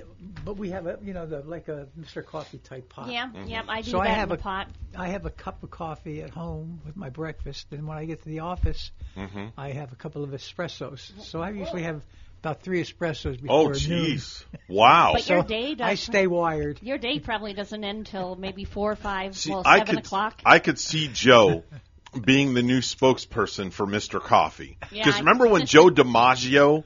but 0.44 0.56
we 0.56 0.70
have 0.70 0.86
a 0.88 0.98
you 1.02 1.12
know 1.14 1.26
the 1.26 1.40
like 1.42 1.68
a 1.68 1.86
Mr. 2.00 2.24
Coffee 2.24 2.58
type 2.58 2.88
pot. 2.88 3.08
yeah, 3.12 3.30
yeah, 3.46 3.62
I 3.68 3.82
do 3.82 3.90
so 3.92 3.98
that 3.98 4.08
I 4.08 4.14
have 4.14 4.30
in 4.30 4.34
a 4.36 4.38
pot. 4.40 4.68
I 4.96 5.08
have 5.08 5.26
a 5.26 5.30
cup 5.30 5.62
of 5.62 5.70
coffee 5.70 6.22
at 6.22 6.30
home 6.30 6.80
with 6.84 6.96
my 6.96 7.08
breakfast, 7.10 7.68
and 7.70 7.86
when 7.86 7.96
I 7.98 8.04
get 8.04 8.22
to 8.24 8.28
the 8.28 8.40
office, 8.40 8.90
Mm-hmm. 9.16 9.46
I 9.56 9.70
have 9.70 9.92
a 9.92 9.96
couple 9.96 10.24
of 10.24 10.30
espressos. 10.30 11.10
So 11.24 11.40
I 11.40 11.50
usually 11.50 11.82
have 11.82 12.02
about 12.40 12.62
three 12.62 12.80
espressos 12.82 13.38
Oh 13.48 13.68
before 13.68 13.88
noon. 13.88 14.06
jeez. 14.16 14.44
Wow. 14.68 15.12
But 15.14 15.28
your 15.28 15.42
So 15.42 15.48
day 15.48 15.76
I 15.80 15.94
stay 15.94 16.26
wired. 16.26 16.78
Your 16.82 16.98
day 16.98 17.18
probably 17.20 17.52
doesn't 17.52 17.82
end 17.82 18.06
till 18.06 18.36
maybe 18.36 18.64
four 18.64 18.92
or 18.92 18.96
five, 18.96 19.36
See, 19.36 19.50
well, 19.50 19.62
I 19.64 19.78
seven 19.78 19.96
could, 19.96 20.04
o'clock. 20.04 20.40
I 20.44 20.58
could 20.58 20.78
see 20.78 21.08
Joe 21.08 21.64
being 22.24 22.54
the 22.54 22.62
new 22.62 22.80
spokesperson 22.80 23.72
for 23.72 23.86
Mr. 23.86 24.20
Coffee. 24.20 24.78
Because 24.90 25.16
I- 25.16 25.18
remember 25.20 25.48
when 25.48 25.66
Joe 25.66 25.88
DiMaggio 25.88 26.84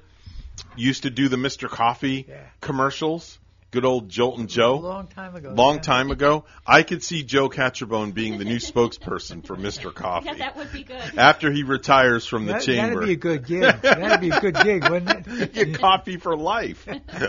used 0.77 1.05
to 1.05 1.11
do 1.11 1.29
the 1.29 1.37
Mr. 1.37 1.69
Coffee 1.69 2.27
Yeah. 2.29 2.41
commercials? 2.61 3.39
Good 3.71 3.87
old 3.87 4.11
Joltin' 4.11 4.45
A 4.45 4.47
Joe. 4.49 4.77
long 4.77 5.07
time 5.07 5.35
ago. 5.35 5.51
Long 5.55 5.77
yeah. 5.77 5.81
time 5.81 6.11
ago. 6.11 6.45
I 6.67 6.83
could 6.83 7.03
see 7.03 7.23
Joe 7.23 7.49
Catrombone 7.49 8.13
being 8.13 8.37
the 8.37 8.45
new 8.45 8.57
spokesperson 8.59 9.47
for 9.47 9.57
Mr. 9.57 9.95
Coffee. 9.95 10.27
Yeah, 10.27 10.35
that 10.35 10.57
would 10.59 10.71
be 10.73 10.83
good. 10.85 11.01
After 11.17 11.51
he 11.51 11.63
retires 11.63 12.27
from 12.27 12.45
the 12.45 12.53
That, 12.55 12.63
chamber. 12.63 13.01
That'd 13.01 13.07
be 13.07 13.13
a 13.15 13.17
good 13.17 13.47
gig. 13.47 13.63
That'd 13.81 14.21
be 14.21 14.29
a 14.29 14.41
good 14.41 14.57
gig, 14.57 14.91
wouldn't 14.91 15.27
it? 15.27 15.55
Get 15.55 15.79
coffee 15.79 16.19
for 16.19 16.37
life. 16.37 16.87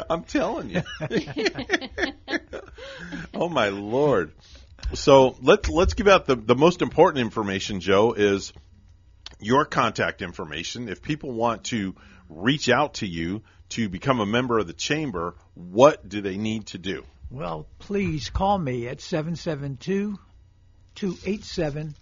I'm 0.09 0.25
telling 0.25 0.69
you. 0.71 0.81
oh 3.33 3.47
my 3.49 3.69
lord. 3.69 4.31
So 4.93 5.35
let's 5.41 5.69
let's 5.69 5.93
give 5.93 6.07
out 6.07 6.27
the 6.27 6.35
the 6.35 6.55
most 6.55 6.81
important 6.81 7.21
information, 7.21 7.79
Joe, 7.79 8.13
is 8.13 8.53
your 9.39 9.65
contact 9.65 10.21
information. 10.21 10.89
If 10.89 11.01
people 11.01 11.31
want 11.31 11.65
to 11.65 11.95
reach 12.29 12.69
out 12.69 12.95
to 12.95 13.07
you 13.07 13.41
to 13.69 13.89
become 13.89 14.19
a 14.19 14.25
member 14.25 14.59
of 14.59 14.67
the 14.67 14.73
chamber, 14.73 15.35
what 15.55 16.07
do 16.07 16.21
they 16.21 16.37
need 16.37 16.67
to 16.67 16.77
do? 16.77 17.03
Well, 17.31 17.67
please 17.79 18.29
call 18.29 18.59
me 18.59 18.87
at 18.87 19.01
772 19.01 20.19
287 20.95 21.95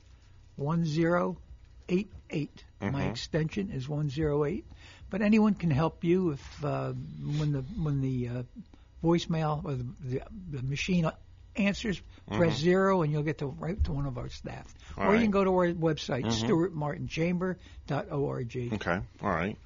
1088. 0.58 2.64
My 2.82 3.04
Mhm. 3.04 3.10
extension 3.10 3.72
is 3.72 3.88
108. 3.88 4.66
But 5.10 5.22
anyone 5.22 5.54
can 5.54 5.72
help 5.72 6.04
you 6.04 6.32
if 6.32 6.66
uh, 6.66 6.92
when 6.92 7.54
the 7.54 7.62
when 7.62 8.02
the 8.02 8.28
uh, 8.30 8.44
voicemail 9.04 9.64
or 9.64 9.76
the, 9.76 9.86
the, 10.02 10.22
the 10.52 10.64
machine 10.64 11.10
answers, 11.66 12.02
press 12.32 12.54
Mhm. 12.54 12.60
zero 12.60 13.02
and 13.02 13.12
you'll 13.12 13.24
get 13.24 13.38
to 13.40 13.48
right 13.48 13.82
to 13.86 13.92
one 13.92 14.06
of 14.06 14.18
our 14.18 14.30
staff. 14.30 14.74
All 14.98 15.10
or 15.10 15.16
you 15.16 15.22
can 15.22 15.32
go 15.32 15.44
to 15.44 15.50
our 15.52 15.68
website, 15.74 16.24
Mhm. 16.26 16.72
stuartmartinchamber.org. 17.90 18.74
Okay. 18.74 19.00
All 19.22 19.30
right. 19.30 19.58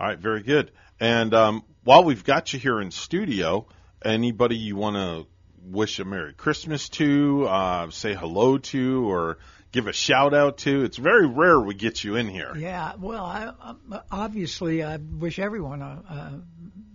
All 0.00 0.06
right. 0.06 0.18
Very 0.18 0.42
good. 0.42 0.70
And 1.00 1.34
um, 1.34 1.64
while 1.84 2.04
we've 2.04 2.24
got 2.24 2.52
you 2.52 2.58
here 2.58 2.80
in 2.80 2.90
studio, 2.90 3.66
anybody 4.04 4.56
you 4.56 4.76
want 4.76 4.96
to 4.96 5.26
wish 5.64 5.98
a 6.00 6.04
Merry 6.04 6.32
Christmas 6.32 6.88
to, 6.90 7.46
uh, 7.48 7.90
say 7.90 8.14
hello 8.14 8.58
to, 8.58 9.10
or 9.10 9.38
give 9.70 9.86
a 9.86 9.92
shout 9.92 10.34
out 10.34 10.58
to? 10.58 10.82
It's 10.84 10.96
very 10.96 11.26
rare 11.26 11.58
we 11.60 11.74
get 11.74 12.02
you 12.04 12.16
in 12.16 12.28
here. 12.28 12.52
Yeah, 12.56 12.94
well, 12.98 13.24
I, 13.24 13.52
I, 13.90 14.00
obviously, 14.10 14.82
I 14.82 14.96
wish 14.96 15.38
everyone 15.38 15.80
a, 15.82 16.02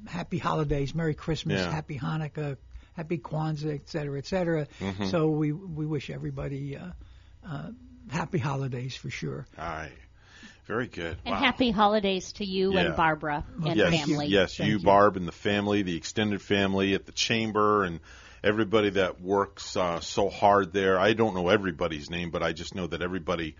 a 0.05 0.09
happy 0.09 0.37
holidays, 0.37 0.93
Merry 0.93 1.13
Christmas, 1.15 1.61
Yeah. 1.61 1.71
Happy 1.71 1.97
Hanukkah, 1.97 2.57
Happy 2.97 3.17
Kwanzaa, 3.19 3.75
et 3.75 3.87
cetera, 3.87 4.17
et 4.17 4.25
cetera. 4.25 4.67
Mhm. 4.81 5.09
So 5.11 5.29
we 5.29 5.53
we 5.53 5.85
wish 5.85 6.09
everybody 6.09 6.75
uh, 6.75 6.87
uh, 7.47 7.71
happy 8.09 8.39
holidays 8.39 8.95
for 8.97 9.09
sure. 9.09 9.45
All 9.57 9.65
right. 9.65 9.91
Very 10.65 10.87
good. 10.87 11.17
And 11.23 11.33
Wow. 11.33 11.39
happy 11.39 11.71
holidays 11.71 12.33
to 12.33 12.45
you 12.45 12.73
Yeah. 12.73 12.79
and 12.81 12.95
Barbara 12.97 13.45
and 13.63 13.77
yes, 13.77 14.01
family. 14.05 14.27
Yes, 14.27 14.59
you, 14.59 14.79
Barb, 14.79 15.15
and 15.15 15.25
the 15.25 15.31
family, 15.31 15.83
the 15.83 15.95
extended 15.95 16.41
family 16.41 16.93
at 16.93 17.05
the 17.05 17.13
chamber, 17.13 17.85
and 17.85 18.01
everybody 18.43 18.89
that 18.91 19.21
works 19.21 19.77
uh, 19.77 20.01
so 20.01 20.29
hard 20.29 20.73
there. 20.73 20.99
I 20.99 21.13
don't 21.13 21.35
know 21.35 21.47
everybody's 21.49 22.09
name, 22.09 22.31
but 22.31 22.43
I 22.43 22.51
just 22.51 22.75
know 22.75 22.87
that 22.87 23.01
everybody, 23.01 23.55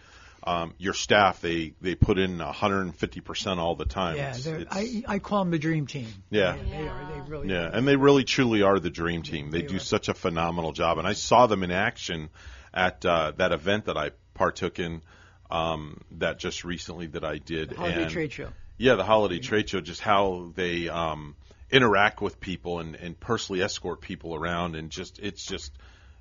um, 0.48 0.74
your 0.78 0.94
staff, 0.94 1.41
they 1.41 1.74
they 1.82 1.95
put 1.95 2.18
in 2.18 2.38
150 2.40 3.22
percent 3.22 3.60
all 3.60 3.76
the 3.76 3.86
time. 3.86 4.15
yeah, 4.15 4.30
It's- 4.30 4.44
they're- 4.45 4.60
it's- 4.61 5.03
I 5.07 5.15
I 5.15 5.19
call 5.19 5.44
them 5.44 5.52
the 5.52 5.60
dream 5.60 5.88
team. 5.88 6.07
Yeah. 6.30 6.56
they, 6.56 6.69
they 6.69 6.88
are. 6.88 7.11
They 7.14 7.22
really 7.30 7.49
Yeah, 7.49 7.65
are. 7.68 7.69
and 7.76 7.88
they 7.88 7.95
really 7.95 8.24
truly 8.24 8.61
are 8.61 8.80
the 8.80 8.90
dream 8.90 9.24
team. 9.24 9.52
They, 9.52 9.61
They 9.61 9.68
do 9.68 9.76
are. 9.76 9.80
such 9.80 10.07
a 10.10 10.14
phenomenal 10.14 10.72
job, 10.72 10.98
and 10.98 11.07
I 11.07 11.14
saw 11.14 11.48
them 11.48 11.64
in 11.64 11.72
action 11.72 12.30
at 12.74 13.06
uh, 13.06 13.32
that 13.38 13.52
event 13.52 13.86
that 13.86 13.98
I 13.98 14.11
partook 14.34 14.80
in. 14.80 15.02
Um, 15.49 16.02
that 16.19 16.40
just 16.40 16.65
recently 16.65 17.07
that 17.07 17.24
I 17.24 17.38
did. 17.38 17.72
Holiday 17.72 18.03
and, 18.03 18.11
trade 18.11 18.34
show. 18.34 18.49
Yeah, 18.78 18.95
the 18.95 19.06
holiday 19.06 19.40
trade 19.40 19.69
show. 19.69 19.80
Just 19.80 20.02
how 20.02 20.52
they 20.56 20.90
um, 20.90 21.36
interact 21.72 22.22
with 22.22 22.40
people 22.41 22.80
and, 22.80 22.95
and 22.95 23.18
personally 23.18 23.61
escort 23.61 24.02
people 24.02 24.36
around, 24.36 24.76
and 24.76 24.90
just 24.90 25.19
it's 25.19 25.45
just 25.45 25.72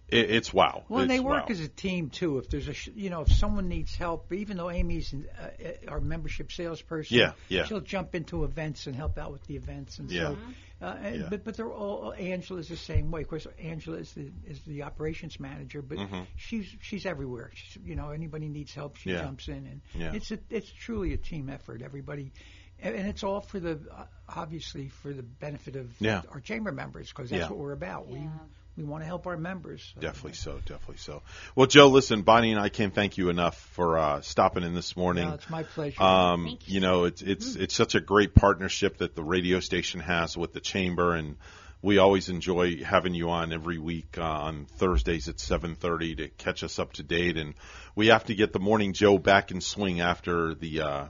it, 0.08 0.30
it's 0.30 0.52
wow. 0.52 0.84
Well, 0.88 1.02
and 1.02 1.10
they 1.10 1.20
work 1.20 1.44
wow. 1.48 1.52
as 1.52 1.60
a 1.60 1.68
team 1.68 2.10
too. 2.10 2.38
If 2.38 2.48
there's 2.48 2.68
a, 2.68 2.72
sh- 2.72 2.90
you 2.94 3.10
know, 3.10 3.22
if 3.22 3.32
someone 3.32 3.68
needs 3.68 3.94
help, 3.96 4.32
even 4.32 4.56
though 4.56 4.70
Amy's 4.70 5.12
uh, 5.12 5.48
our 5.88 6.00
membership 6.00 6.52
salesperson, 6.52 7.16
Yeah, 7.18 7.32
yeah. 7.48 7.64
she'll 7.64 7.80
jump 7.80 8.14
into 8.14 8.44
events 8.44 8.86
and 8.86 8.94
help 8.94 9.18
out 9.18 9.32
with 9.32 9.44
the 9.44 9.56
events. 9.56 9.98
And 9.98 10.10
Yeah. 10.10 10.22
so, 10.30 10.38
uh, 10.82 10.96
and, 11.00 11.16
Yeah. 11.22 11.26
but 11.30 11.44
but 11.44 11.56
they're 11.56 11.72
all 11.72 12.12
Angela's 12.12 12.68
the 12.68 12.76
same 12.76 13.10
way. 13.10 13.22
Of 13.22 13.28
course, 13.28 13.46
Angela 13.60 13.96
is 13.98 14.12
the 14.12 14.30
is 14.46 14.60
the 14.66 14.84
operations 14.84 15.40
manager, 15.40 15.82
but 15.82 15.98
Mhm. 15.98 16.26
she's 16.36 16.66
she's 16.82 17.04
everywhere. 17.06 17.50
She's, 17.54 17.82
you 17.84 17.96
know, 17.96 18.10
anybody 18.10 18.48
needs 18.48 18.72
help, 18.74 18.96
she 18.96 19.10
Yeah. 19.10 19.22
jumps 19.22 19.48
in, 19.48 19.66
and 19.66 19.80
Yeah. 19.94 20.12
it's 20.14 20.30
a, 20.30 20.38
it's 20.50 20.70
truly 20.70 21.14
a 21.14 21.16
team 21.18 21.48
effort. 21.50 21.82
Everybody. 21.82 22.32
And 22.78 22.94
and 22.94 23.08
it's 23.08 23.24
all 23.24 23.40
for 23.40 23.58
the 23.58 23.80
uh, 23.90 24.04
obviously 24.28 24.88
for 24.88 25.12
the 25.12 25.22
benefit 25.22 25.76
of 25.76 25.90
Yeah. 26.00 26.22
our 26.30 26.40
chamber 26.40 26.72
members 26.72 27.08
because 27.08 27.30
that's 27.30 27.40
Yeah. 27.44 27.48
what 27.48 27.58
we're 27.58 27.72
about. 27.72 28.06
We 28.06 28.28
we 28.76 28.84
want 28.84 29.02
to 29.02 29.06
help 29.06 29.26
our 29.26 29.36
members. 29.36 29.92
So. 29.94 30.00
Definitely 30.00 30.34
so, 30.34 30.58
definitely 30.66 30.98
so. 30.98 31.22
Well, 31.54 31.66
Joe, 31.66 31.88
listen, 31.88 32.22
Bonnie 32.22 32.52
and 32.52 32.60
I 32.60 32.68
can't 32.68 32.94
thank 32.94 33.16
you 33.16 33.30
enough 33.30 33.56
for 33.72 33.98
uh, 33.98 34.20
stopping 34.20 34.62
in 34.62 34.74
this 34.74 34.96
morning. 34.96 35.28
No, 35.28 35.34
it's 35.34 35.48
my 35.48 35.62
pleasure. 35.62 36.02
Um, 36.02 36.44
Thank 36.44 36.68
you 36.68 36.80
know, 36.80 37.04
it's 37.04 37.22
it's 37.22 37.54
it's 37.56 37.74
such 37.74 37.94
a 37.94 38.00
great 38.00 38.34
partnership 38.34 38.98
that 38.98 39.14
the 39.14 39.24
radio 39.24 39.60
station 39.60 40.00
has 40.00 40.36
with 40.36 40.52
the 40.52 40.60
chamber, 40.60 41.14
and 41.14 41.36
we 41.80 41.98
always 41.98 42.28
enjoy 42.28 42.82
having 42.84 43.14
you 43.14 43.30
on 43.30 43.52
every 43.52 43.78
week 43.78 44.18
uh, 44.18 44.22
on 44.22 44.66
Thursdays 44.66 45.28
at 45.28 45.36
7:30 45.36 46.18
to 46.18 46.28
catch 46.28 46.62
us 46.62 46.78
up 46.78 46.92
to 46.94 47.02
date. 47.02 47.36
And 47.36 47.54
we 47.94 48.08
have 48.08 48.24
to 48.24 48.34
get 48.34 48.52
the 48.52 48.58
morning 48.58 48.92
Joe 48.92 49.18
back 49.18 49.50
in 49.50 49.60
swing 49.60 50.00
after 50.00 50.54
the 50.54 50.82
uh, 50.82 51.04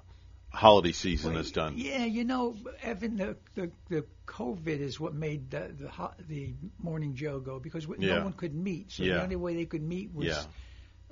holiday 0.56 0.92
season 0.92 1.36
is 1.36 1.52
done. 1.52 1.74
Yeah, 1.76 2.04
you 2.04 2.24
know, 2.24 2.56
Evan, 2.82 3.16
the 3.16 3.36
the, 3.54 3.70
the 3.88 4.04
COVID 4.26 4.80
is 4.80 4.98
what 4.98 5.14
made 5.14 5.50
the 5.50 5.70
the, 5.78 5.88
ho- 5.88 6.14
the 6.28 6.54
morning 6.82 7.14
Joe 7.14 7.38
go 7.40 7.58
because 7.60 7.86
we- 7.86 7.96
Yeah. 8.00 8.18
no 8.18 8.24
one 8.24 8.32
could 8.32 8.54
meet. 8.54 8.90
So 8.92 9.02
Yeah. 9.04 9.14
the 9.14 9.22
only 9.22 9.36
way 9.36 9.54
they 9.54 9.66
could 9.66 9.82
meet 9.82 10.12
was 10.14 10.26
Yeah. 10.26 10.42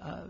uh, 0.02 0.24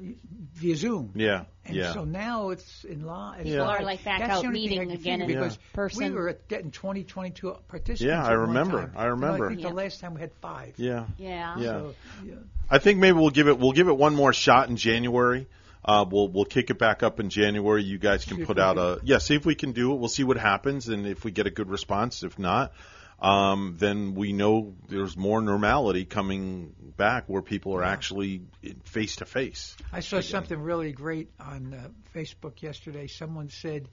via 0.54 0.76
Zoom. 0.76 1.12
Yeah, 1.14 1.44
And 1.64 1.74
yeah. 1.76 1.92
so 1.94 2.04
now 2.04 2.50
it's 2.50 2.84
in 2.84 3.04
live. 3.06 3.44
People 3.44 3.62
are, 3.62 3.82
like, 3.82 4.04
back 4.04 4.20
That's 4.20 4.32
out 4.32 4.42
the 4.42 4.48
only 4.48 4.68
thing 4.68 4.78
meeting 4.88 4.92
again 4.92 5.20
in 5.22 5.26
because 5.26 5.56
person. 5.72 6.04
We 6.04 6.10
were 6.20 6.36
getting 6.48 6.70
20, 6.70 7.04
22 7.04 7.56
participants. 7.68 8.02
Yeah, 8.02 8.22
I 8.22 8.32
at 8.32 8.38
one 8.38 8.48
remember. 8.48 8.80
time. 8.82 8.92
I 8.94 9.02
You 9.02 9.04
know, 9.06 9.10
remember. 9.14 9.46
I 9.46 9.48
think 9.48 9.62
Yeah. 9.62 9.68
the 9.70 9.74
last 9.74 10.00
time 10.00 10.14
we 10.14 10.20
had 10.20 10.32
five. 10.42 10.74
Yeah. 10.76 11.06
Yeah. 11.18 11.58
Yeah. 11.58 11.64
So, 11.64 11.94
yeah. 12.26 12.34
I 12.70 12.78
think 12.78 12.98
maybe 12.98 13.18
we'll 13.18 13.30
give 13.30 13.48
it 13.48 13.58
we'll 13.58 13.72
give 13.72 13.88
it 13.88 13.96
one 13.96 14.14
more 14.14 14.32
shot 14.32 14.68
in 14.68 14.76
January. 14.76 15.46
Uh, 15.84 16.04
we'll 16.08 16.28
we'll 16.28 16.46
kick 16.46 16.70
it 16.70 16.78
back 16.78 17.02
up 17.02 17.20
in 17.20 17.28
January. 17.28 17.82
You 17.82 17.98
guys 17.98 18.24
can 18.24 18.38
See 18.38 18.44
put 18.44 18.58
out 18.58 18.76
can- 18.76 18.84
a 18.84 18.98
yeah. 19.04 19.18
See 19.18 19.34
if 19.34 19.44
we 19.44 19.54
can 19.54 19.72
do 19.72 19.92
it. 19.92 19.96
We'll 19.96 20.08
see 20.08 20.24
what 20.24 20.38
happens, 20.38 20.88
and 20.88 21.06
if 21.06 21.24
we 21.24 21.30
get 21.30 21.46
a 21.46 21.50
good 21.50 21.68
response. 21.68 22.22
If 22.22 22.38
not, 22.38 22.72
um, 23.20 23.76
then 23.78 24.14
we 24.14 24.32
know 24.32 24.74
there's 24.88 25.16
more 25.16 25.42
normality 25.42 26.04
coming 26.06 26.74
back 26.96 27.24
where 27.26 27.42
people 27.42 27.74
are 27.76 27.82
actually 27.82 28.42
face 28.84 29.16
to 29.16 29.26
face. 29.26 29.76
I 29.92 30.00
saw 30.00 30.20
something 30.20 30.58
really 30.58 30.92
great 30.92 31.30
on 31.38 31.74
uh, 31.74 31.88
Facebook 32.14 32.62
yesterday. 32.62 33.06
Someone 33.06 33.50
said, 33.50 33.88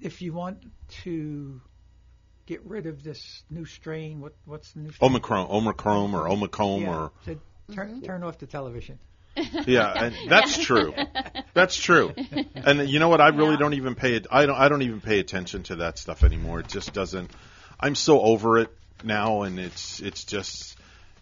if 0.00 0.22
you 0.22 0.32
want 0.32 0.62
to 1.02 1.60
get 2.46 2.64
rid 2.64 2.86
of 2.86 3.02
this 3.02 3.42
new 3.50 3.64
strain, 3.64 4.20
what 4.20 4.34
what's 4.44 4.72
the 4.72 4.80
new 4.80 4.92
strain? 4.92 5.10
Omicron, 5.10 5.48
Omicron, 5.50 6.14
or 6.14 6.28
Omicron, 6.28 6.82
Yeah, 6.82 6.96
or 6.96 7.12
said, 7.24 7.40
turn, 7.74 8.00
turn 8.02 8.22
off 8.22 8.38
the 8.38 8.46
television. 8.46 8.98
yeah, 9.66 10.04
and 10.04 10.14
that's 10.30 10.58
true. 10.58 10.94
That's 11.54 11.76
true. 11.76 12.14
And 12.54 12.88
you 12.88 12.98
know 12.98 13.08
what? 13.08 13.20
I 13.20 13.28
really 13.28 13.56
don't 13.56 13.74
even 13.74 13.94
pay 13.94 14.14
it. 14.14 14.26
I 14.30 14.46
don't. 14.46 14.56
I 14.56 14.68
don't 14.68 14.82
even 14.82 15.00
pay 15.00 15.18
attention 15.18 15.62
to 15.64 15.76
that 15.76 15.98
stuff 15.98 16.24
anymore. 16.24 16.60
It 16.60 16.68
just 16.68 16.92
doesn't. 16.92 17.30
I'm 17.78 17.94
so 17.94 18.20
over 18.20 18.58
it 18.58 18.70
now, 19.04 19.42
and 19.42 19.58
it's 19.58 20.00
it's 20.00 20.24
just. 20.24 20.76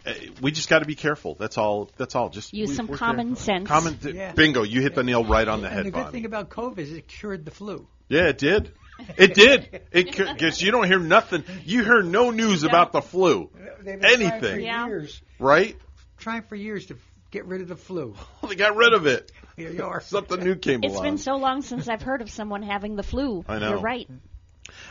eh, 0.06 0.14
We 0.40 0.52
just 0.52 0.68
got 0.68 0.78
to 0.80 0.84
be 0.84 0.94
careful. 0.94 1.34
That's 1.34 1.58
all. 1.58 1.90
That's 1.96 2.14
all. 2.14 2.28
Just 2.28 2.52
Use 2.54 2.70
we- 2.70 2.74
some 2.76 2.88
common 2.88 3.28
careful. 3.34 3.44
sense. 3.44 3.68
Common. 3.68 3.98
Yeah. 4.02 4.32
Bingo! 4.32 4.62
You 4.62 4.80
hit 4.80 4.94
the 4.94 5.02
nail 5.02 5.24
right 5.24 5.46
on 5.48 5.60
the 5.60 5.66
and 5.66 5.76
head, 5.76 5.86
the 5.86 5.90
good 5.90 6.00
Bonnie. 6.00 6.12
thing 6.12 6.24
about 6.24 6.50
COVID 6.50 6.78
is 6.78 6.92
it 6.92 7.08
cured 7.08 7.44
the 7.44 7.50
flu. 7.50 7.86
Yeah, 8.08 8.28
it 8.28 8.38
did. 8.38 8.70
It 9.16 9.34
did. 9.34 9.80
It 9.90 10.16
because 10.16 10.62
you 10.62 10.70
don't 10.70 10.86
hear 10.86 11.00
nothing. 11.00 11.42
You 11.64 11.82
hear 11.82 12.02
no 12.02 12.30
news 12.30 12.62
about 12.62 12.92
the 12.92 13.00
flu. 13.02 13.50
They've 13.82 13.98
been 13.98 14.00
trying 14.00 14.18
for 14.40 14.46
Anything. 14.46 14.60
years, 14.62 15.20
Right? 15.40 15.76
trying 16.18 16.42
for 16.42 16.54
years 16.54 16.86
to 16.86 16.96
get 17.34 17.46
rid 17.46 17.60
of 17.60 17.68
the 17.68 17.76
flu. 17.76 18.14
They 18.48 18.54
got 18.54 18.76
rid 18.76 18.92
of 18.94 19.06
it. 19.06 19.30
Here 19.56 19.70
you 19.70 19.84
are. 19.84 20.00
Something 20.00 20.40
new 20.44 20.54
came 20.54 20.80
It's 20.84 20.94
along. 20.94 21.04
been 21.04 21.18
so 21.18 21.36
long 21.36 21.62
since 21.62 21.88
I've 21.88 22.02
heard 22.02 22.22
of 22.22 22.30
someone 22.30 22.62
having 22.62 22.94
the 22.96 23.02
flu. 23.02 23.44
I 23.48 23.58
know. 23.58 23.70
You're 23.70 23.78
right. 23.78 24.08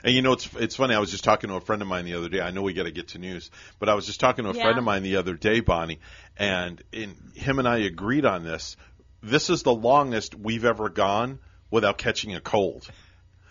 And 0.03 0.14
you 0.14 0.22
know, 0.22 0.34
it's 0.34 0.49
it's 0.56 0.76
funny. 0.76 0.94
I 0.94 0.99
was 0.99 1.10
just 1.11 1.24
talking 1.24 1.49
to 1.49 1.56
a 1.56 1.61
friend 1.61 1.82
of 1.82 1.88
mine 1.88 2.06
the 2.06 2.15
other 2.15 2.30
day. 2.30 2.41
I 2.41 2.52
know 2.52 2.61
we 2.61 2.74
got 2.74 2.84
to 2.84 2.91
get 2.91 3.10
to 3.10 3.18
news, 3.18 3.49
but 3.80 3.88
I 3.90 3.94
was 3.95 4.06
just 4.06 4.20
talking 4.20 4.44
to 4.45 4.52
a 4.52 4.53
Yeah. 4.53 4.64
friend 4.64 4.78
of 4.78 4.84
mine 4.84 5.03
the 5.03 5.15
other 5.15 5.34
day, 5.36 5.61
Bonnie, 5.61 5.99
and 6.38 6.82
in, 6.91 7.15
him 7.34 7.60
and 7.60 7.68
I 7.68 7.78
agreed 7.80 8.26
on 8.26 8.44
this. 8.44 8.76
This 9.22 9.49
is 9.49 9.64
the 9.64 9.74
longest 9.74 10.36
we've 10.36 10.65
ever 10.65 10.90
gone 10.90 11.40
without 11.72 11.98
catching 11.98 12.36
a 12.36 12.41
cold. 12.41 12.88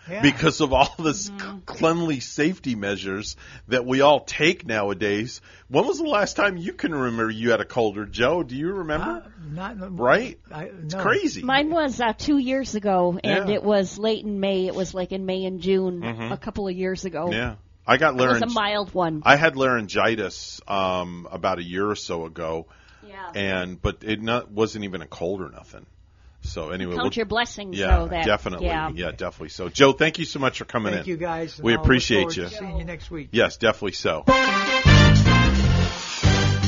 Yeah. 0.09 0.21
Because 0.21 0.59
of 0.59 0.73
all 0.73 0.93
this 0.99 1.29
Mm-hmm. 1.29 1.59
cleanly 1.59 2.19
safety 2.19 2.75
measures 2.75 3.37
that 3.69 3.85
we 3.85 4.01
all 4.01 4.19
take 4.19 4.65
nowadays. 4.65 5.39
When 5.69 5.87
was 5.87 5.97
the 5.97 6.03
last 6.07 6.35
time 6.35 6.57
you 6.57 6.73
can 6.73 6.93
remember 6.93 7.29
you 7.29 7.51
had 7.51 7.61
a 7.61 7.65
cold 7.65 7.97
or 7.97 8.05
Joe? 8.05 8.43
Do 8.43 8.55
you 8.55 8.71
remember? 8.73 9.23
Uh, 9.25 9.29
not 9.49 9.97
right? 9.97 10.37
I, 10.51 10.63
It's 10.65 10.93
crazy. 10.93 11.43
Mine 11.43 11.69
was 11.69 12.01
uh, 12.01 12.11
two 12.17 12.37
years 12.37 12.75
ago, 12.75 13.17
and 13.23 13.47
Yeah. 13.47 13.55
it 13.55 13.63
was 13.63 13.97
late 13.97 14.25
in 14.25 14.39
May. 14.41 14.67
It 14.67 14.75
was 14.75 14.93
like 14.93 15.11
in 15.13 15.25
May 15.25 15.45
and 15.45 15.61
June 15.61 16.01
Mhm. 16.01 16.31
a 16.31 16.37
couple 16.37 16.67
of 16.67 16.75
years 16.75 17.05
ago. 17.05 17.29
Yeah. 17.31 17.55
I 17.87 17.97
got 17.97 18.19
It 18.19 18.27
was 18.27 18.41
a 18.41 18.47
mild 18.47 18.93
one. 18.93 19.23
I 19.25 19.35
had 19.37 19.55
laryngitis 19.55 20.61
um, 20.67 21.27
about 21.31 21.59
a 21.59 21.63
year 21.63 21.89
or 21.89 21.95
so 21.95 22.25
ago, 22.25 22.67
Yeah. 23.07 23.31
and 23.35 23.81
but 23.81 24.03
it 24.03 24.21
not, 24.21 24.51
wasn't 24.51 24.83
even 24.85 25.01
a 25.01 25.07
cold 25.07 25.41
or 25.41 25.49
nothing. 25.49 25.85
So 26.43 26.69
anyway, 26.71 26.95
Count 26.95 27.03
we'll- 27.03 27.11
your 27.13 27.25
blessings, 27.25 27.77
yeah, 27.77 27.97
though, 27.99 28.07
that- 28.09 28.25
definitely, 28.25 28.67
yeah. 28.67 28.89
definitely. 29.11 29.49
So, 29.49 29.69
Joe, 29.69 29.93
thank 29.93 30.19
you 30.19 30.25
so 30.25 30.39
much 30.39 30.57
for 30.59 30.65
coming 30.65 30.93
Thank 30.93 31.07
in. 31.07 31.13
Thank 31.13 31.21
you 31.21 31.25
guys. 31.25 31.59
We 31.61 31.73
I'll 31.73 31.81
appreciate 31.81 32.19
forward 32.33 32.37
you. 32.37 32.43
to 32.43 32.49
Seeing 32.49 32.77
you 32.77 32.85
next 32.85 33.09
week. 33.09 33.29
Yes, 33.31 33.57
definitely 33.57 33.93
so. 33.93 34.23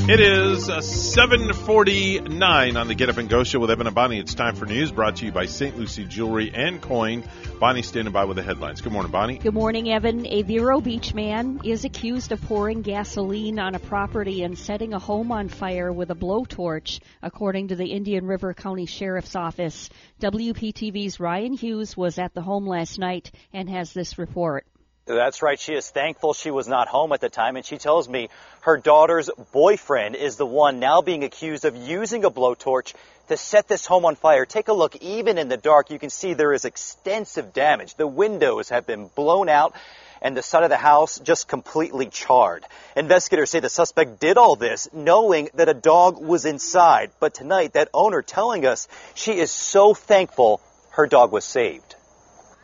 It 0.08 0.20
is 0.20 0.70
uh, 0.70 0.82
7:49 0.82 2.80
on 2.80 2.88
the 2.88 2.94
Get 2.94 3.10
Up 3.10 3.18
and 3.18 3.28
Go 3.28 3.44
show 3.44 3.58
with 3.58 3.72
Evan 3.72 3.88
and 3.88 3.96
Bonnie. 3.96 4.20
It's 4.20 4.36
time 4.36 4.54
for 4.56 4.68
news 4.68 4.92
brought 4.92 5.16
to 5.16 5.26
you 5.26 5.32
by 5.32 5.48
St. 5.48 5.76
Lucie 5.80 6.06
Jewelry 6.06 6.52
and 6.54 6.80
Coin. 6.80 7.24
Bonnie 7.60 7.82
standing 7.82 8.14
by 8.14 8.26
with 8.26 8.38
the 8.38 8.44
headlines. 8.44 8.82
Good 8.82 8.94
morning, 8.94 9.12
Bonnie. 9.12 9.40
Good 9.40 9.56
morning, 9.56 9.90
Evan. 9.90 10.28
A 10.28 10.44
Vero 10.44 10.80
Beach 10.80 11.16
man 11.16 11.62
is 11.64 11.86
accused 11.86 12.32
of 12.32 12.40
pouring 12.44 12.84
gasoline 12.84 13.58
on 13.58 13.74
a 13.74 13.80
property 13.80 14.44
and 14.44 14.56
setting 14.56 14.94
a 14.94 15.00
home 15.00 15.32
on 15.32 15.50
fire 15.50 15.92
with 15.92 16.12
a 16.12 16.16
blowtorch, 16.16 17.00
according 17.24 17.70
to 17.70 17.76
the 17.76 17.88
Indian 17.88 18.28
River 18.28 18.54
County 18.54 18.86
Sheriff's 18.86 19.36
Office. 19.36 19.90
WPTV's 20.22 21.20
Ryan 21.20 21.54
Hughes 21.54 21.98
was 21.98 22.20
at 22.20 22.36
the 22.36 22.44
home 22.44 22.68
last 22.68 23.00
night 23.00 23.32
and 23.54 23.68
has 23.72 23.92
this 23.92 24.20
report. 24.20 24.68
That's 25.08 25.44
right. 25.44 25.60
She 25.60 25.76
is 25.76 25.88
thankful 25.88 26.34
she 26.34 26.50
was 26.50 26.68
not 26.68 26.88
home 26.88 27.12
at 27.12 27.22
the 27.22 27.30
time, 27.30 27.58
and 27.58 27.66
she 27.66 27.78
tells 27.78 28.10
me 28.10 28.30
her 28.62 28.78
daughter's 28.78 29.30
boyfriend 29.52 30.16
is 30.16 30.36
the 30.36 30.48
one 30.48 30.80
now 30.80 31.02
being 31.02 31.24
accused 31.24 31.64
of 31.64 31.76
using 31.76 32.26
a 32.26 32.32
blowtorch 32.32 32.96
to 33.28 33.38
set 33.38 33.68
this 33.68 33.86
home 33.86 34.06
on 34.06 34.16
fire. 34.16 34.46
Take 34.46 34.68
a 34.68 34.74
look. 34.74 34.96
Even 35.04 35.38
in 35.38 35.48
the 35.48 35.58
dark, 35.58 35.92
you 35.92 36.00
can 36.00 36.10
see 36.10 36.34
there 36.34 36.54
is 36.54 36.66
extensive 36.66 37.54
damage. 37.54 37.94
The 37.94 38.08
windows 38.08 38.70
have 38.70 38.88
been 38.88 39.08
blown 39.14 39.48
out. 39.48 39.76
and 40.22 40.36
the 40.36 40.42
side 40.42 40.64
of 40.64 40.70
the 40.70 40.78
house 40.78 41.20
just 41.20 41.48
completely 41.48 42.08
charred. 42.08 42.64
Investigators 42.96 43.52
say 43.52 43.60
the 43.60 43.70
suspect 43.70 44.20
did 44.20 44.38
all 44.38 44.56
this 44.56 44.88
knowing 44.92 45.50
that 45.54 45.70
a 45.70 45.74
dog 45.74 46.20
was 46.20 46.46
inside. 46.46 47.12
But 47.20 47.36
tonight, 47.36 47.74
that 47.74 47.90
owner 47.94 48.24
telling 48.24 48.66
us 48.66 48.88
she 49.14 49.34
is 49.34 49.52
so 49.52 49.94
thankful 49.94 50.62
her 50.92 51.06
dog 51.06 51.32
was 51.32 51.46
saved. 51.46 51.96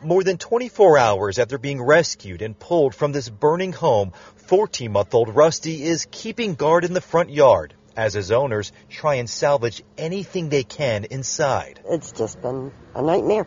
More 0.04 0.24
than 0.24 0.36
24 0.36 0.98
hours 0.98 1.38
after 1.38 1.58
being 1.58 1.80
rescued 1.80 2.42
and 2.42 2.58
pulled 2.58 2.92
from 2.92 3.12
this 3.12 3.28
burning 3.28 3.72
home, 3.72 4.12
14 4.48 4.90
month 4.90 5.14
old 5.14 5.34
Rusty 5.34 5.84
is 5.84 6.08
keeping 6.10 6.54
guard 6.54 6.84
in 6.84 6.92
the 6.92 7.00
front 7.00 7.30
yard 7.30 7.74
as 7.96 8.14
his 8.14 8.32
owners 8.32 8.72
try 8.88 9.14
and 9.14 9.30
salvage 9.30 9.84
anything 9.96 10.48
they 10.48 10.64
can 10.64 11.04
inside. 11.04 11.78
It's 11.88 12.10
just 12.10 12.42
been 12.42 12.72
a 12.96 13.02
nightmare. 13.02 13.46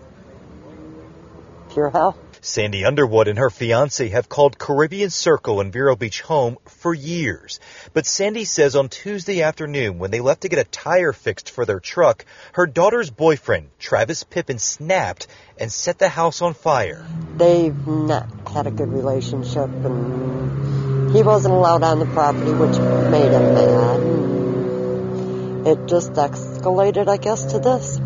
Pure 1.72 1.90
hell. 1.90 2.18
Sandy 2.46 2.86
Underwood 2.86 3.28
and 3.28 3.40
her 3.40 3.50
fiance 3.50 4.08
have 4.10 4.30
called 4.30 4.60
Caribbean 4.60 5.10
Circle 5.10 5.62
in 5.62 5.72
Vero 5.72 5.96
Beach 5.96 6.22
home 6.22 6.58
for 6.66 6.94
years. 6.94 7.60
But 7.92 8.06
Sandy 8.06 8.46
says 8.46 8.76
on 8.76 8.88
Tuesday 8.88 9.42
afternoon 9.42 9.98
when 9.98 10.12
they 10.12 10.22
left 10.22 10.42
to 10.42 10.50
get 10.50 10.60
a 10.60 10.64
tire 10.64 11.12
fixed 11.12 11.50
for 11.50 11.66
their 11.66 11.80
truck, 11.80 12.24
her 12.54 12.68
daughter's 12.68 13.10
boyfriend, 13.10 13.70
Travis 13.80 14.24
Pippin, 14.24 14.60
snapped 14.60 15.26
and 15.60 15.72
set 15.72 15.98
the 15.98 16.08
house 16.08 16.44
on 16.44 16.54
fire. 16.54 17.04
They've 17.36 17.88
not 17.88 18.28
had 18.48 18.68
a 18.68 18.72
good 18.72 18.90
relationship 18.90 19.72
and 19.84 21.16
he 21.16 21.24
wasn't 21.24 21.56
allowed 21.56 21.82
on 21.82 21.98
the 21.98 22.06
property 22.06 22.52
which 22.52 22.78
made 23.10 23.32
him 23.32 23.56
mad. 23.56 24.02
It 25.68 25.88
just 25.88 26.14
escalated, 26.14 27.08
I 27.08 27.18
guess, 27.18 27.54
to 27.54 27.60
this. 27.60 28.00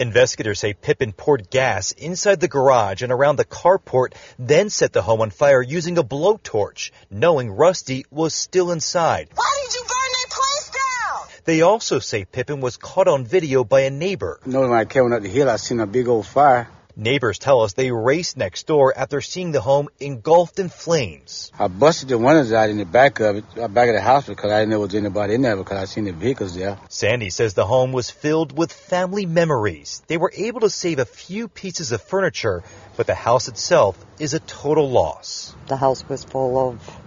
Investigators 0.00 0.58
say 0.58 0.72
Pippin 0.72 1.12
poured 1.12 1.50
gas 1.50 1.92
inside 1.92 2.40
the 2.40 2.48
garage 2.48 3.02
and 3.02 3.12
around 3.12 3.36
the 3.36 3.44
carport, 3.44 4.14
then 4.38 4.70
set 4.70 4.94
the 4.94 5.02
home 5.02 5.20
on 5.20 5.28
fire 5.28 5.60
using 5.60 5.98
a 5.98 6.02
blowtorch, 6.02 6.90
knowing 7.10 7.50
Rusty 7.50 8.06
was 8.10 8.34
still 8.34 8.70
inside. 8.70 9.28
Why 9.34 9.60
did 9.62 9.74
you 9.74 9.82
burn 9.82 10.12
that 10.12 10.30
place 10.30 10.70
down? 10.70 11.42
They 11.44 11.60
also 11.60 11.98
say 11.98 12.24
Pippin 12.24 12.62
was 12.62 12.78
caught 12.78 13.08
on 13.08 13.26
video 13.26 13.62
by 13.62 13.82
a 13.82 13.90
neighbor. 13.90 14.40
No, 14.46 14.62
when 14.62 14.72
I 14.72 14.86
came 14.86 15.12
up 15.12 15.20
the 15.20 15.28
hill, 15.28 15.50
I 15.50 15.56
seen 15.56 15.80
a 15.80 15.86
big 15.86 16.08
old 16.08 16.26
fire. 16.26 16.70
Neighbors 16.96 17.38
tell 17.38 17.62
us 17.62 17.72
they 17.72 17.90
raced 17.90 18.36
next 18.36 18.66
door 18.66 18.92
after 18.96 19.20
seeing 19.20 19.52
the 19.52 19.60
home 19.60 19.88
engulfed 20.00 20.58
in 20.58 20.68
flames. 20.68 21.52
I 21.58 21.68
busted 21.68 22.08
the 22.08 22.18
windows 22.18 22.52
out 22.52 22.70
in 22.70 22.78
the 22.78 22.84
back 22.84 23.20
of 23.20 23.36
it, 23.36 23.44
uh, 23.56 23.68
back 23.68 23.88
of 23.88 23.94
the 23.94 24.00
house 24.00 24.26
because 24.26 24.50
I 24.50 24.60
didn't 24.60 24.70
know 24.70 24.78
there 24.78 24.86
was 24.86 24.94
anybody 24.94 25.34
in 25.34 25.42
there 25.42 25.56
because 25.56 25.78
I 25.78 25.84
seen 25.84 26.04
the 26.04 26.12
vehicles 26.12 26.54
there. 26.54 26.78
Sandy 26.88 27.30
says 27.30 27.54
the 27.54 27.66
home 27.66 27.92
was 27.92 28.10
filled 28.10 28.56
with 28.56 28.72
family 28.72 29.26
memories. 29.26 30.02
They 30.08 30.16
were 30.16 30.32
able 30.36 30.60
to 30.60 30.70
save 30.70 30.98
a 30.98 31.04
few 31.04 31.48
pieces 31.48 31.92
of 31.92 32.02
furniture, 32.02 32.62
but 32.96 33.06
the 33.06 33.14
house 33.14 33.48
itself 33.48 33.96
is 34.18 34.34
a 34.34 34.40
total 34.40 34.90
loss. 34.90 35.54
The 35.68 35.76
house 35.76 36.08
was 36.08 36.24
full 36.24 36.70
of 36.70 37.00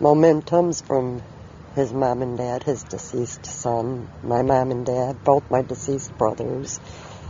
momentums 0.00 0.82
from 0.82 1.22
his 1.74 1.92
mom 1.92 2.22
and 2.22 2.38
dad, 2.38 2.62
his 2.62 2.82
deceased 2.82 3.44
son, 3.44 4.08
my 4.22 4.40
mom 4.42 4.70
and 4.70 4.86
dad, 4.86 5.22
both 5.24 5.50
my 5.50 5.62
deceased 5.62 6.16
brothers. 6.16 6.80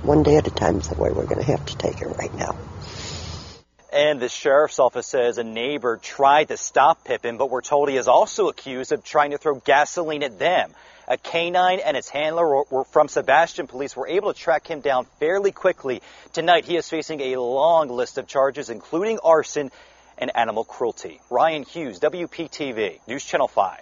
One 0.03 0.23
day 0.23 0.37
at 0.37 0.47
a 0.47 0.51
time 0.51 0.77
is 0.77 0.89
the 0.89 0.95
way 0.95 1.11
we're 1.11 1.27
going 1.27 1.41
to 1.41 1.51
have 1.51 1.65
to 1.67 1.77
take 1.77 2.01
it 2.01 2.07
right 2.07 2.33
now. 2.35 2.57
And 3.93 4.21
the 4.21 4.29
sheriff's 4.29 4.79
office 4.79 5.07
says 5.07 5.39
a 5.39 5.45
neighbor 5.45 5.97
tried 5.97 6.49
to 6.49 6.57
stop 6.57 7.05
Pippin, 7.05 7.39
but 7.39 7.51
we're 7.51 7.63
told 7.63 7.89
he 7.89 7.97
is 7.97 8.09
also 8.09 8.49
accused 8.49 8.93
of 8.93 9.03
trying 9.03 9.31
to 9.31 9.39
throw 9.39 9.55
gasoline 9.55 10.23
at 10.23 10.39
them. 10.39 10.73
A 11.09 11.17
canine 11.17 11.81
and 11.81 11.97
its 11.97 12.09
handler 12.09 12.65
were, 12.65 12.85
from 12.85 13.09
Sebastian 13.09 13.67
police 13.69 13.97
were 13.97 14.07
able 14.07 14.33
to 14.33 14.39
track 14.39 14.67
him 14.67 14.81
down 14.81 15.07
fairly 15.19 15.51
quickly. 15.51 16.03
Tonight, 16.33 16.67
he 16.67 16.77
is 16.77 16.89
facing 16.91 17.21
a 17.21 17.37
long 17.37 17.89
list 17.89 18.19
of 18.19 18.27
charges, 18.27 18.71
including 18.71 19.19
arson 19.25 19.71
and 20.19 20.31
animal 20.37 20.65
cruelty. 20.65 21.21
Ryan 21.31 21.63
Hughes, 21.63 22.01
WPTV, 22.01 23.01
News 23.07 23.25
Channel 23.25 23.49
5. 23.49 23.81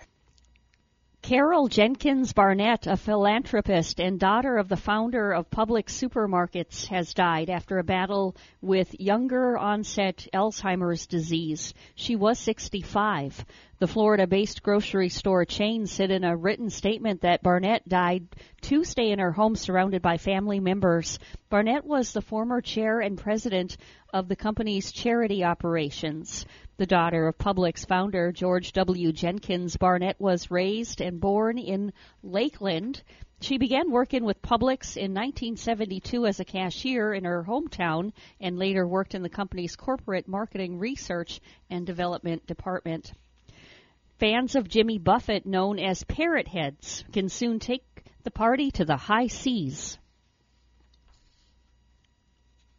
Carol 1.24 1.68
Jenkins 1.68 2.34
Barnett, 2.34 2.86
a 2.86 2.98
philanthropist 2.98 3.98
and 3.98 4.20
daughter 4.20 4.58
of 4.58 4.68
the 4.68 4.76
founder 4.76 5.32
of 5.32 5.48
Publix 5.48 5.86
Supermarkets, 5.86 6.88
has 6.88 7.14
died 7.14 7.48
after 7.48 7.78
a 7.78 7.82
battle 7.82 8.36
with 8.60 9.00
younger 9.00 9.56
onset 9.56 10.28
Alzheimer's 10.34 11.06
disease. 11.06 11.72
She 11.94 12.14
was 12.14 12.38
65. 12.40 13.42
The 13.78 13.86
Florida 13.86 14.26
based 14.26 14.62
grocery 14.62 15.08
store 15.08 15.46
chain 15.46 15.86
said 15.86 16.10
in 16.10 16.24
a 16.24 16.36
written 16.36 16.68
statement 16.68 17.22
that 17.22 17.42
Barnett 17.42 17.88
died 17.88 18.26
Tuesday 18.60 19.10
in 19.10 19.18
her 19.18 19.32
home 19.32 19.56
surrounded 19.56 20.02
by 20.02 20.18
family 20.18 20.60
members. 20.60 21.18
Barnett 21.48 21.86
was 21.86 22.12
the 22.12 22.20
former 22.20 22.60
chair 22.60 23.00
and 23.00 23.16
president 23.16 23.78
of 24.12 24.28
the 24.28 24.36
company's 24.36 24.92
charity 24.92 25.42
operations. 25.42 26.44
The 26.76 26.86
daughter 26.86 27.28
of 27.28 27.38
Publix 27.38 27.86
founder 27.86 28.32
George 28.32 28.72
W. 28.72 29.12
Jenkins 29.12 29.76
Barnett 29.76 30.20
was 30.20 30.50
raised 30.50 31.00
and 31.00 31.20
born 31.20 31.56
in 31.56 31.92
Lakeland. 32.24 33.00
She 33.40 33.58
began 33.58 33.92
working 33.92 34.24
with 34.24 34.42
Publix 34.42 34.96
in 34.96 35.14
1972 35.14 36.26
as 36.26 36.40
a 36.40 36.44
cashier 36.44 37.14
in 37.14 37.26
her 37.26 37.44
hometown 37.44 38.12
and 38.40 38.58
later 38.58 38.88
worked 38.88 39.14
in 39.14 39.22
the 39.22 39.28
company's 39.28 39.76
corporate 39.76 40.26
marketing 40.26 40.80
research 40.80 41.40
and 41.70 41.86
development 41.86 42.44
department. 42.48 43.12
Fans 44.18 44.56
of 44.56 44.68
Jimmy 44.68 44.98
Buffett, 44.98 45.46
known 45.46 45.78
as 45.78 46.02
Parrot 46.02 46.48
Heads, 46.48 47.04
can 47.12 47.28
soon 47.28 47.60
take 47.60 47.84
the 48.24 48.32
party 48.32 48.72
to 48.72 48.84
the 48.84 48.96
high 48.96 49.28
seas. 49.28 49.96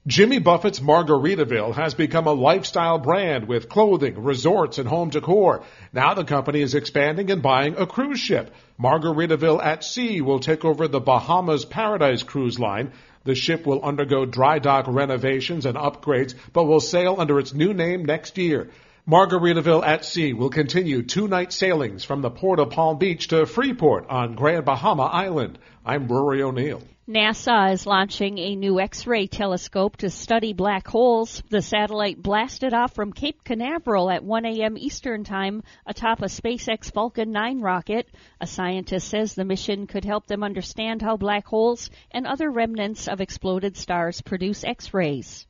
Jimmy 0.07 0.37
Buffett's 0.37 0.79
Margaritaville 0.79 1.73
has 1.73 1.95
become 1.95 2.27
a 2.27 2.33
lifestyle 2.33 2.99
brand 2.99 3.47
with 3.47 3.69
clothing, 3.69 4.23
resorts, 4.23 4.77
and 4.77 4.87
home 4.87 5.09
decor. 5.09 5.63
Now 5.93 6.13
the 6.13 6.23
company 6.23 6.61
is 6.61 6.75
expanding 6.75 7.31
and 7.31 7.41
buying 7.41 7.75
a 7.75 7.87
cruise 7.87 8.19
ship. 8.19 8.53
Margaritaville 8.79 9.63
at 9.63 9.83
Sea 9.83 10.21
will 10.21 10.37
take 10.37 10.63
over 10.63 10.87
the 10.87 10.99
Bahamas 10.99 11.65
Paradise 11.65 12.21
Cruise 12.21 12.59
Line. 12.59 12.91
The 13.23 13.33
ship 13.33 13.65
will 13.65 13.83
undergo 13.83 14.25
dry 14.25 14.59
dock 14.59 14.85
renovations 14.87 15.65
and 15.65 15.75
upgrades, 15.75 16.35
but 16.53 16.65
will 16.65 16.81
sail 16.81 17.15
under 17.17 17.39
its 17.39 17.55
new 17.55 17.73
name 17.73 18.05
next 18.05 18.37
year. 18.37 18.69
Margaritaville 19.09 19.83
at 19.83 20.05
Sea 20.05 20.33
will 20.33 20.51
continue 20.51 21.01
two 21.01 21.27
night 21.27 21.51
sailings 21.51 22.03
from 22.03 22.21
the 22.21 22.29
port 22.29 22.59
of 22.59 22.69
Palm 22.69 22.99
Beach 22.99 23.29
to 23.29 23.47
Freeport 23.47 24.05
on 24.07 24.35
Grand 24.35 24.65
Bahama 24.65 25.05
Island. 25.05 25.57
I'm 25.83 26.07
Rory 26.07 26.43
O'Neill. 26.43 26.83
NASA 27.07 27.71
is 27.71 27.85
launching 27.85 28.39
a 28.39 28.55
new 28.55 28.79
X-ray 28.79 29.27
telescope 29.27 29.97
to 29.97 30.09
study 30.09 30.53
black 30.53 30.87
holes. 30.87 31.43
The 31.49 31.61
satellite 31.61 32.19
blasted 32.19 32.73
off 32.73 32.95
from 32.95 33.13
Cape 33.13 33.43
Canaveral 33.43 34.09
at 34.09 34.23
1 34.23 34.45
a.m. 34.45 34.75
Eastern 34.75 35.23
Time 35.23 35.61
atop 35.85 36.23
a 36.23 36.25
SpaceX 36.25 36.91
Falcon 36.91 37.31
9 37.31 37.61
rocket. 37.61 38.07
A 38.41 38.47
scientist 38.47 39.07
says 39.07 39.35
the 39.35 39.45
mission 39.45 39.85
could 39.85 40.03
help 40.03 40.25
them 40.25 40.41
understand 40.41 41.03
how 41.03 41.15
black 41.15 41.45
holes 41.45 41.91
and 42.09 42.25
other 42.25 42.49
remnants 42.49 43.07
of 43.07 43.21
exploded 43.21 43.77
stars 43.77 44.21
produce 44.21 44.63
X-rays. 44.63 45.45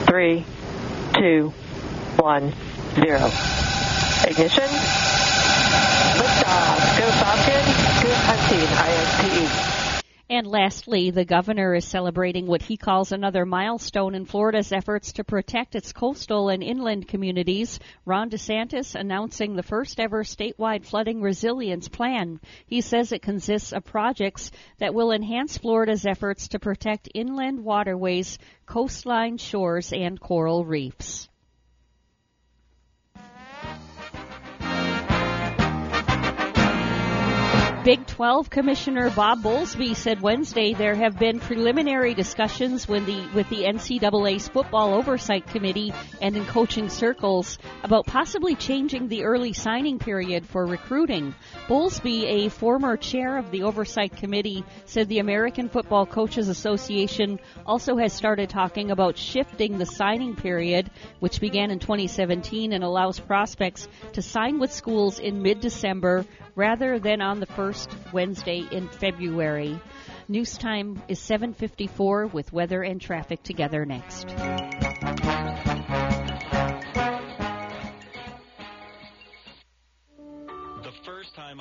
Three, 0.00 0.44
two, 1.14 1.54
one, 2.16 2.52
zero. 2.96 3.30
Ignition. 4.28 4.68
Liftoff. 6.20 6.98
Go 6.98 7.10
Falcon. 7.12 7.64
Good 8.02 8.18
hunting. 8.26 8.68
IXPE. 8.68 9.65
And 10.28 10.44
lastly, 10.44 11.10
the 11.10 11.24
governor 11.24 11.72
is 11.76 11.84
celebrating 11.84 12.48
what 12.48 12.62
he 12.62 12.76
calls 12.76 13.12
another 13.12 13.46
milestone 13.46 14.16
in 14.16 14.24
Florida's 14.24 14.72
efforts 14.72 15.12
to 15.12 15.24
protect 15.24 15.76
its 15.76 15.92
coastal 15.92 16.48
and 16.48 16.64
inland 16.64 17.06
communities. 17.06 17.78
Ron 18.04 18.28
DeSantis 18.28 18.96
announcing 18.96 19.54
the 19.54 19.62
first 19.62 20.00
ever 20.00 20.24
statewide 20.24 20.84
flooding 20.84 21.22
resilience 21.22 21.88
plan. 21.88 22.40
He 22.66 22.80
says 22.80 23.12
it 23.12 23.22
consists 23.22 23.72
of 23.72 23.84
projects 23.84 24.50
that 24.78 24.94
will 24.94 25.12
enhance 25.12 25.58
Florida's 25.58 26.04
efforts 26.04 26.48
to 26.48 26.58
protect 26.58 27.08
inland 27.14 27.62
waterways, 27.62 28.36
coastline 28.66 29.38
shores, 29.38 29.92
and 29.92 30.18
coral 30.18 30.64
reefs. 30.64 31.28
Big 37.86 38.04
12 38.04 38.50
Commissioner 38.50 39.10
Bob 39.10 39.44
Bowlsby 39.44 39.94
said 39.94 40.20
Wednesday 40.20 40.74
there 40.74 40.96
have 40.96 41.20
been 41.20 41.38
preliminary 41.38 42.14
discussions 42.14 42.88
with 42.88 43.06
the 43.06 43.28
with 43.32 43.48
the 43.48 43.62
NCAA's 43.62 44.48
football 44.48 44.92
oversight 44.92 45.46
committee 45.46 45.92
and 46.20 46.36
in 46.36 46.44
coaching 46.46 46.88
circles 46.88 47.58
about 47.84 48.04
possibly 48.04 48.56
changing 48.56 49.06
the 49.06 49.22
early 49.22 49.52
signing 49.52 50.00
period 50.00 50.44
for 50.44 50.66
recruiting. 50.66 51.32
Bowlsby, 51.68 52.24
a 52.24 52.48
former 52.48 52.96
chair 52.96 53.38
of 53.38 53.52
the 53.52 53.62
oversight 53.62 54.16
committee, 54.16 54.64
said 54.86 55.08
the 55.08 55.20
American 55.20 55.68
Football 55.68 56.06
Coaches 56.06 56.48
Association 56.48 57.38
also 57.64 57.96
has 57.98 58.12
started 58.12 58.50
talking 58.50 58.90
about 58.90 59.16
shifting 59.16 59.78
the 59.78 59.86
signing 59.86 60.34
period, 60.34 60.90
which 61.20 61.40
began 61.40 61.70
in 61.70 61.78
2017 61.78 62.72
and 62.72 62.82
allows 62.82 63.20
prospects 63.20 63.86
to 64.14 64.22
sign 64.22 64.58
with 64.58 64.72
schools 64.72 65.20
in 65.20 65.40
mid-December 65.40 66.26
rather 66.56 66.98
than 66.98 67.20
on 67.20 67.38
the 67.38 67.46
first 67.46 67.75
first 67.76 68.12
Wednesday 68.12 68.66
in 68.70 68.88
February. 68.88 69.78
News 70.28 70.56
time 70.56 71.02
is 71.08 71.20
7:54 71.20 72.32
with 72.32 72.52
weather 72.52 72.82
and 72.82 73.00
traffic 73.00 73.42
together 73.42 73.84
next. 73.84 74.26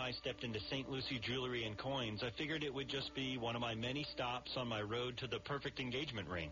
I 0.05 0.11
stepped 0.11 0.43
into 0.43 0.59
St. 0.59 0.87
Lucie 0.87 1.17
Jewelry 1.17 1.63
and 1.63 1.75
Coins, 1.75 2.21
I 2.21 2.29
figured 2.37 2.63
it 2.63 2.71
would 2.71 2.87
just 2.87 3.15
be 3.15 3.37
one 3.37 3.55
of 3.55 3.61
my 3.61 3.73
many 3.73 4.03
stops 4.03 4.51
on 4.55 4.67
my 4.67 4.79
road 4.83 5.17
to 5.17 5.25
the 5.25 5.39
perfect 5.39 5.79
engagement 5.79 6.29
ring. 6.29 6.51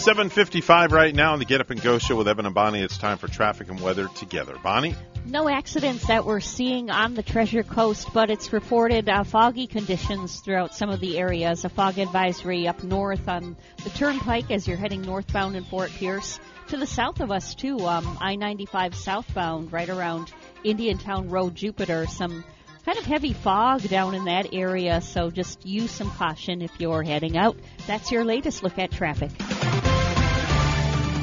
755 0.00 0.92
right 0.92 1.14
now 1.14 1.34
on 1.34 1.38
the 1.38 1.44
Get 1.44 1.60
Up 1.60 1.68
and 1.68 1.82
Go 1.82 1.98
show 1.98 2.16
with 2.16 2.26
Evan 2.26 2.46
and 2.46 2.54
Bonnie. 2.54 2.80
It's 2.80 2.96
time 2.96 3.18
for 3.18 3.28
traffic 3.28 3.68
and 3.68 3.78
weather 3.78 4.08
together. 4.08 4.56
Bonnie? 4.62 4.96
No 5.26 5.46
accidents 5.46 6.06
that 6.06 6.24
we're 6.24 6.40
seeing 6.40 6.88
on 6.88 7.12
the 7.12 7.22
Treasure 7.22 7.62
Coast, 7.62 8.08
but 8.14 8.30
it's 8.30 8.50
reported 8.50 9.10
uh, 9.10 9.24
foggy 9.24 9.66
conditions 9.66 10.40
throughout 10.40 10.74
some 10.74 10.88
of 10.88 11.00
the 11.00 11.18
areas. 11.18 11.66
A 11.66 11.68
fog 11.68 11.98
advisory 11.98 12.66
up 12.66 12.82
north 12.82 13.28
on 13.28 13.58
the 13.84 13.90
Turnpike 13.90 14.50
as 14.50 14.66
you're 14.66 14.78
heading 14.78 15.02
northbound 15.02 15.54
in 15.54 15.64
Fort 15.64 15.90
Pierce. 15.90 16.40
To 16.68 16.78
the 16.78 16.86
south 16.86 17.20
of 17.20 17.30
us, 17.30 17.54
too, 17.54 17.78
um, 17.80 18.16
I 18.22 18.36
95 18.36 18.94
southbound, 18.94 19.70
right 19.70 19.90
around 19.90 20.32
Indiantown 20.64 21.28
Road, 21.28 21.54
Jupiter. 21.54 22.06
Some 22.06 22.42
kind 22.86 22.96
of 22.96 23.04
heavy 23.04 23.34
fog 23.34 23.82
down 23.82 24.14
in 24.14 24.24
that 24.24 24.54
area, 24.54 25.02
so 25.02 25.30
just 25.30 25.66
use 25.66 25.90
some 25.90 26.10
caution 26.12 26.62
if 26.62 26.72
you're 26.80 27.02
heading 27.02 27.36
out. 27.36 27.58
That's 27.86 28.10
your 28.10 28.24
latest 28.24 28.62
look 28.62 28.78
at 28.78 28.90
traffic. 28.90 29.30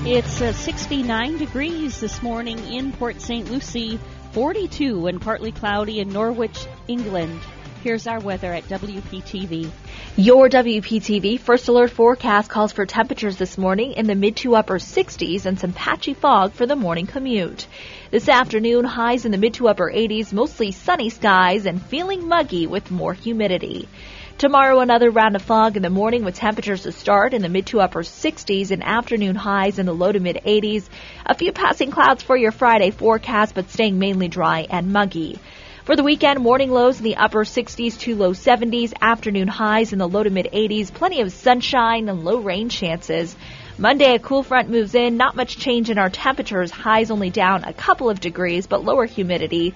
It's 0.10 0.40
uh, 0.40 0.54
69 0.54 1.38
degrees 1.38 2.00
this 2.00 2.24
morning 2.24 2.58
in 2.72 2.94
Port 2.94 3.20
St. 3.20 3.52
Lucie, 3.52 4.00
42 4.32 5.08
and 5.08 5.20
partly 5.20 5.52
cloudy 5.52 6.00
in 6.00 6.14
Norwich, 6.14 6.66
England. 6.88 7.42
Here's 7.84 8.08
our 8.08 8.22
weather 8.22 8.54
at 8.54 8.64
WPTV. 8.70 9.70
Your 10.16 10.48
WPTV 10.48 11.42
First 11.42 11.68
Alert 11.68 11.92
forecast 11.92 12.50
calls 12.50 12.72
for 12.72 12.86
temperatures 12.86 13.36
this 13.36 13.58
morning 13.58 13.92
in 13.92 14.08
the 14.08 14.16
mid 14.16 14.38
to 14.38 14.56
upper 14.56 14.80
60s 14.80 15.46
and 15.46 15.60
some 15.60 15.74
patchy 15.74 16.14
fog 16.14 16.54
for 16.54 16.66
the 16.66 16.78
morning 16.78 17.06
commute. 17.06 17.68
This 18.10 18.30
afternoon, 18.30 18.86
highs 18.86 19.26
in 19.26 19.34
the 19.34 19.38
mid 19.38 19.56
to 19.56 19.68
upper 19.68 19.92
80s, 19.92 20.32
mostly 20.32 20.72
sunny 20.72 21.10
skies 21.10 21.66
and 21.66 21.86
feeling 21.86 22.30
muggy 22.30 22.66
with 22.66 22.92
more 22.92 23.14
humidity. 23.14 23.90
Tomorrow, 24.38 24.81
another 24.81 25.09
round 25.09 25.35
of 25.35 25.41
fog 25.41 25.77
in 25.77 25.81
the 25.81 25.89
morning 25.89 26.23
with 26.23 26.35
temperatures 26.35 26.84
to 26.84 26.91
start 26.91 27.34
in 27.34 27.41
the 27.41 27.49
mid 27.49 27.65
to 27.68 27.81
upper 27.81 28.03
60s 28.03 28.69
and 28.69 28.84
afternoon 28.84 29.35
highs 29.35 29.80
in 29.80 29.88
the 29.88 29.95
low 29.95 30.11
to 30.11 30.19
mid 30.19 30.35
80s. 30.45 30.88
A 31.26 31.34
few 31.34 31.51
passing 31.51 31.89
clouds 31.89 32.22
for 32.22 32.38
your 32.38 32.51
Friday 32.51 32.91
forecast, 32.91 33.55
but 33.55 33.72
staying 33.72 33.97
mainly 33.97 34.27
dry 34.27 34.68
and 34.69 34.93
muggy. 34.93 35.39
For 35.85 35.95
the 35.95 36.03
weekend, 36.03 36.39
morning 36.39 36.69
lows 36.69 36.99
in 36.99 37.03
the 37.03 37.15
upper 37.15 37.45
60s 37.45 37.97
to 38.01 38.15
low 38.15 38.34
70s, 38.34 38.93
afternoon 39.01 39.47
highs 39.47 39.91
in 39.91 39.97
the 39.97 40.07
low 40.07 40.22
to 40.22 40.30
mid 40.30 40.49
80s, 40.53 40.93
plenty 40.93 41.22
of 41.22 41.31
sunshine 41.31 42.07
and 42.07 42.23
low 42.23 42.38
rain 42.38 42.69
chances. 42.69 43.35
Monday, 43.80 44.15
a 44.15 44.19
cool 44.19 44.41
front 44.41 44.69
moves 44.69 44.95
in. 44.95 45.18
Not 45.18 45.35
much 45.35 45.57
change 45.57 45.91
in 45.91 45.97
our 45.97 46.09
temperatures. 46.09 46.72
Highs 46.72 47.09
only 47.09 47.30
down 47.30 47.64
a 47.64 47.73
couple 47.73 48.09
of 48.09 48.19
degrees, 48.19 48.68
but 48.68 48.84
lower 48.84 49.05
humidity 49.05 49.76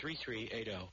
3380. 0.00 0.88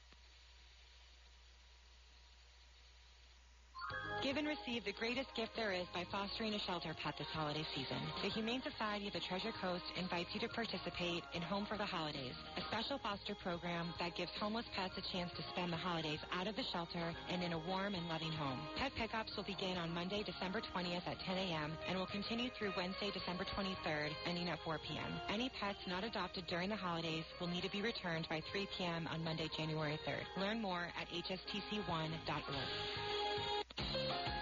Give 4.23 4.37
and 4.37 4.47
receive 4.47 4.85
the 4.85 4.93
greatest 4.93 5.29
gift 5.35 5.51
there 5.55 5.73
is 5.73 5.85
by 5.93 6.05
fostering 6.11 6.53
a 6.53 6.59
shelter 6.65 6.95
pet 7.03 7.15
this 7.17 7.27
holiday 7.33 7.65
season. 7.75 7.99
The 8.23 8.29
Humane 8.29 8.61
Society 8.63 9.07
of 9.07 9.13
the 9.13 9.21
Treasure 9.27 9.51
Coast 9.61 9.83
invites 9.99 10.29
you 10.33 10.39
to 10.41 10.49
participate 10.49 11.23
in 11.33 11.41
Home 11.41 11.65
for 11.65 11.77
the 11.77 11.85
Holidays, 11.85 12.33
a 12.57 12.61
special 12.71 12.97
foster 12.99 13.35
program 13.43 13.93
that 13.99 14.15
gives 14.15 14.31
homeless 14.39 14.65
pets 14.75 14.97
a 14.97 15.05
chance 15.13 15.29
to 15.37 15.43
spend 15.53 15.71
the 15.71 15.77
holidays 15.77 16.19
out 16.33 16.47
of 16.47 16.55
the 16.55 16.65
shelter 16.71 17.13
and 17.29 17.43
in 17.43 17.53
a 17.53 17.61
warm 17.67 17.93
and 17.93 18.07
loving 18.07 18.31
home. 18.31 18.59
Pet 18.77 18.91
pickups 18.97 19.35
will 19.37 19.45
begin 19.45 19.77
on 19.77 19.93
Monday, 19.93 20.23
December 20.23 20.61
20th 20.73 21.05
at 21.05 21.19
10 21.19 21.37
a.m. 21.37 21.71
and 21.87 21.97
will 21.97 22.09
continue 22.09 22.49
through 22.57 22.73
Wednesday, 22.77 23.11
December 23.13 23.45
23rd, 23.53 24.09
ending 24.25 24.49
at 24.49 24.59
4 24.65 24.79
p.m. 24.87 25.11
Any 25.29 25.51
pets 25.59 25.79
not 25.87 26.03
adopted 26.03 26.47
during 26.47 26.69
the 26.69 26.75
holidays 26.75 27.25
will 27.39 27.47
need 27.47 27.63
to 27.63 27.71
be 27.71 27.81
returned 27.81 28.27
by 28.29 28.41
3 28.51 28.67
p.m. 28.77 29.07
on 29.11 29.23
Monday, 29.23 29.49
January 29.57 29.99
3rd. 30.07 30.25
Learn 30.41 30.61
more 30.61 30.87
at 30.99 31.07
hstc1.org. 31.13 32.15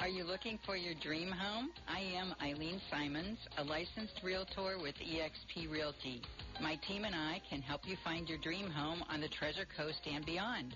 Are 0.03 0.09
you 0.09 0.25
looking 0.25 0.59
for 0.65 0.75
your 0.75 0.93
dream 0.95 1.31
home? 1.31 1.69
I 1.87 2.01
am 2.01 2.35
Eileen 2.41 2.81
Simons, 2.91 3.39
a 3.57 3.63
licensed 3.63 4.19
realtor 4.21 4.77
with 4.81 4.95
eXp 4.95 5.71
Realty. 5.71 6.21
My 6.61 6.75
team 6.85 7.05
and 7.05 7.15
I 7.15 7.41
can 7.49 7.61
help 7.61 7.87
you 7.87 7.95
find 8.03 8.27
your 8.27 8.37
dream 8.39 8.69
home 8.69 9.01
on 9.09 9.21
the 9.21 9.29
Treasure 9.29 9.65
Coast 9.77 10.01
and 10.05 10.25
beyond. 10.25 10.75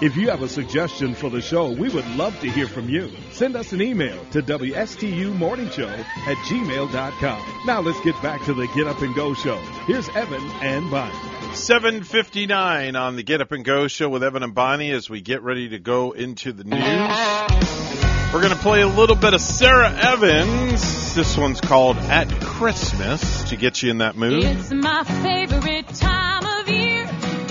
If 0.00 0.16
you 0.16 0.30
have 0.30 0.42
a 0.42 0.48
suggestion 0.48 1.12
for 1.16 1.28
the 1.28 1.40
show, 1.40 1.72
we 1.72 1.88
would 1.88 2.06
love 2.10 2.38
to 2.40 2.48
hear 2.48 2.68
from 2.68 2.88
you. 2.88 3.10
Send 3.32 3.56
us 3.56 3.72
an 3.72 3.82
email 3.82 4.24
to 4.26 4.40
WSTUmorningshow 4.40 5.98
at 5.98 6.36
gmail.com. 6.36 7.66
Now 7.66 7.80
let's 7.80 8.00
get 8.02 8.14
back 8.22 8.44
to 8.44 8.54
the 8.54 8.68
Get 8.68 8.86
Up 8.86 9.02
and 9.02 9.12
Go 9.16 9.34
show. 9.34 9.56
Here's 9.88 10.08
Evan 10.10 10.42
and 10.62 10.88
Bonnie. 10.88 11.18
759 11.54 12.94
on 12.94 13.16
the 13.16 13.24
Get 13.24 13.40
Up 13.40 13.50
and 13.50 13.64
Go 13.64 13.88
show 13.88 14.08
with 14.08 14.22
Evan 14.22 14.44
and 14.44 14.54
Bonnie 14.54 14.92
as 14.92 15.10
we 15.10 15.20
get 15.20 15.42
ready 15.42 15.70
to 15.70 15.80
go 15.80 16.12
into 16.12 16.52
the 16.52 16.62
news. 16.62 18.32
We're 18.32 18.42
going 18.42 18.54
to 18.54 18.60
play 18.60 18.82
a 18.82 18.86
little 18.86 19.16
bit 19.16 19.34
of 19.34 19.40
Sara 19.40 19.90
Evans. 19.90 21.14
This 21.16 21.36
one's 21.36 21.60
called 21.60 21.96
At 21.96 22.30
Christmas 22.40 23.50
to 23.50 23.56
get 23.56 23.82
you 23.82 23.90
in 23.90 23.98
that 23.98 24.16
mood. 24.16 24.44
It's 24.44 24.70
my 24.70 25.02
favorite 25.02 25.88
time 25.88 26.08
of 26.12 26.18
year. 26.18 26.27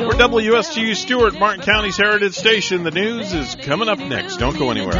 We're 0.08 0.14
WSTU 0.14 0.96
Stuart, 0.96 1.38
Martin 1.38 1.66
County's 1.66 1.98
Heritage 1.98 2.34
Station. 2.34 2.84
The 2.84 2.92
news 2.92 3.34
is 3.34 3.56
coming 3.56 3.90
up 3.90 4.00
next. 4.00 4.38
Don't 4.38 4.58
go 4.58 4.72
anywhere. 4.72 4.94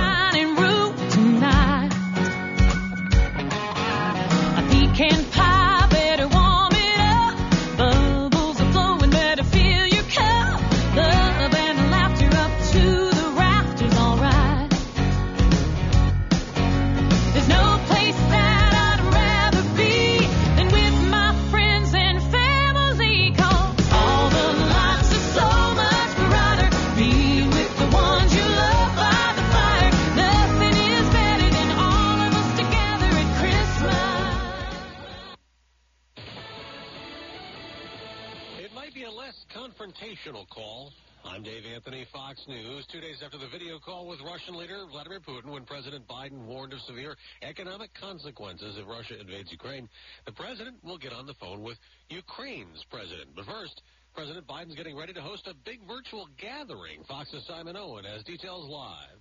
Confrontational 39.98 40.48
call. 40.50 40.92
I'm 41.26 41.44
Dave 41.44 41.64
Anthony, 41.74 42.06
Fox 42.14 42.44
News. 42.48 42.86
Two 42.92 43.02
days 43.02 43.22
after 43.24 43.38
the 43.38 43.48
video 43.48 43.80
call 43.80 44.08
with 44.08 44.20
Russian 44.22 44.56
leader 44.56 44.86
Vladimir 44.92 45.20
Putin 45.20 45.52
when 45.52 45.66
President 45.66 46.08
Biden 46.08 46.46
warned 46.46 46.74
of 46.74 46.80
severe 46.82 47.16
economic 47.42 47.90
consequences 48.00 48.78
if 48.78 48.88
Russia 48.88 49.20
invades 49.20 49.52
Ukraine, 49.52 49.90
the 50.26 50.32
president 50.32 50.78
will 50.84 50.98
get 50.98 51.14
on 51.14 51.26
the 51.26 51.34
phone 51.36 51.64
with 51.64 51.78
Ukraine's 52.10 52.84
president. 52.90 53.30
But 53.36 53.46
first, 53.46 53.82
President 54.14 54.48
Biden's 54.48 54.76
getting 54.76 54.96
ready 54.96 55.14
to 55.14 55.22
host 55.22 55.48
a 55.48 55.54
big 55.66 55.80
virtual 55.88 56.28
gathering. 56.40 57.04
Fox's 57.08 57.46
Simon 57.48 57.76
Owen 57.76 58.06
has 58.06 58.24
details 58.24 58.70
live. 58.70 59.20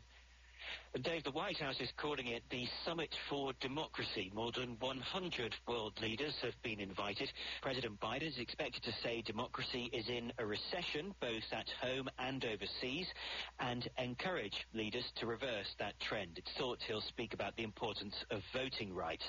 Dave, 1.02 1.24
the 1.24 1.30
White 1.30 1.58
House 1.58 1.78
is 1.80 1.92
calling 1.98 2.28
it 2.28 2.42
the 2.48 2.66
Summit 2.84 3.14
for 3.28 3.52
Democracy. 3.60 4.32
More 4.34 4.50
than 4.52 4.76
100 4.78 5.54
world 5.68 5.92
leaders 6.00 6.34
have 6.40 6.54
been 6.62 6.80
invited. 6.80 7.30
President 7.60 8.00
Biden 8.00 8.28
is 8.28 8.38
expected 8.38 8.82
to 8.84 8.92
say 9.02 9.20
democracy 9.20 9.90
is 9.92 10.08
in 10.08 10.32
a 10.38 10.46
recession, 10.46 11.14
both 11.20 11.42
at 11.52 11.68
home 11.82 12.08
and 12.18 12.42
overseas, 12.46 13.06
and 13.60 13.90
encourage 13.98 14.66
leaders 14.72 15.04
to 15.16 15.26
reverse 15.26 15.74
that 15.78 16.00
trend. 16.00 16.38
It's 16.38 16.52
thought 16.56 16.82
he'll 16.86 17.02
speak 17.02 17.34
about 17.34 17.56
the 17.56 17.64
importance 17.64 18.14
of 18.30 18.40
voting 18.54 18.94
rights. 18.94 19.24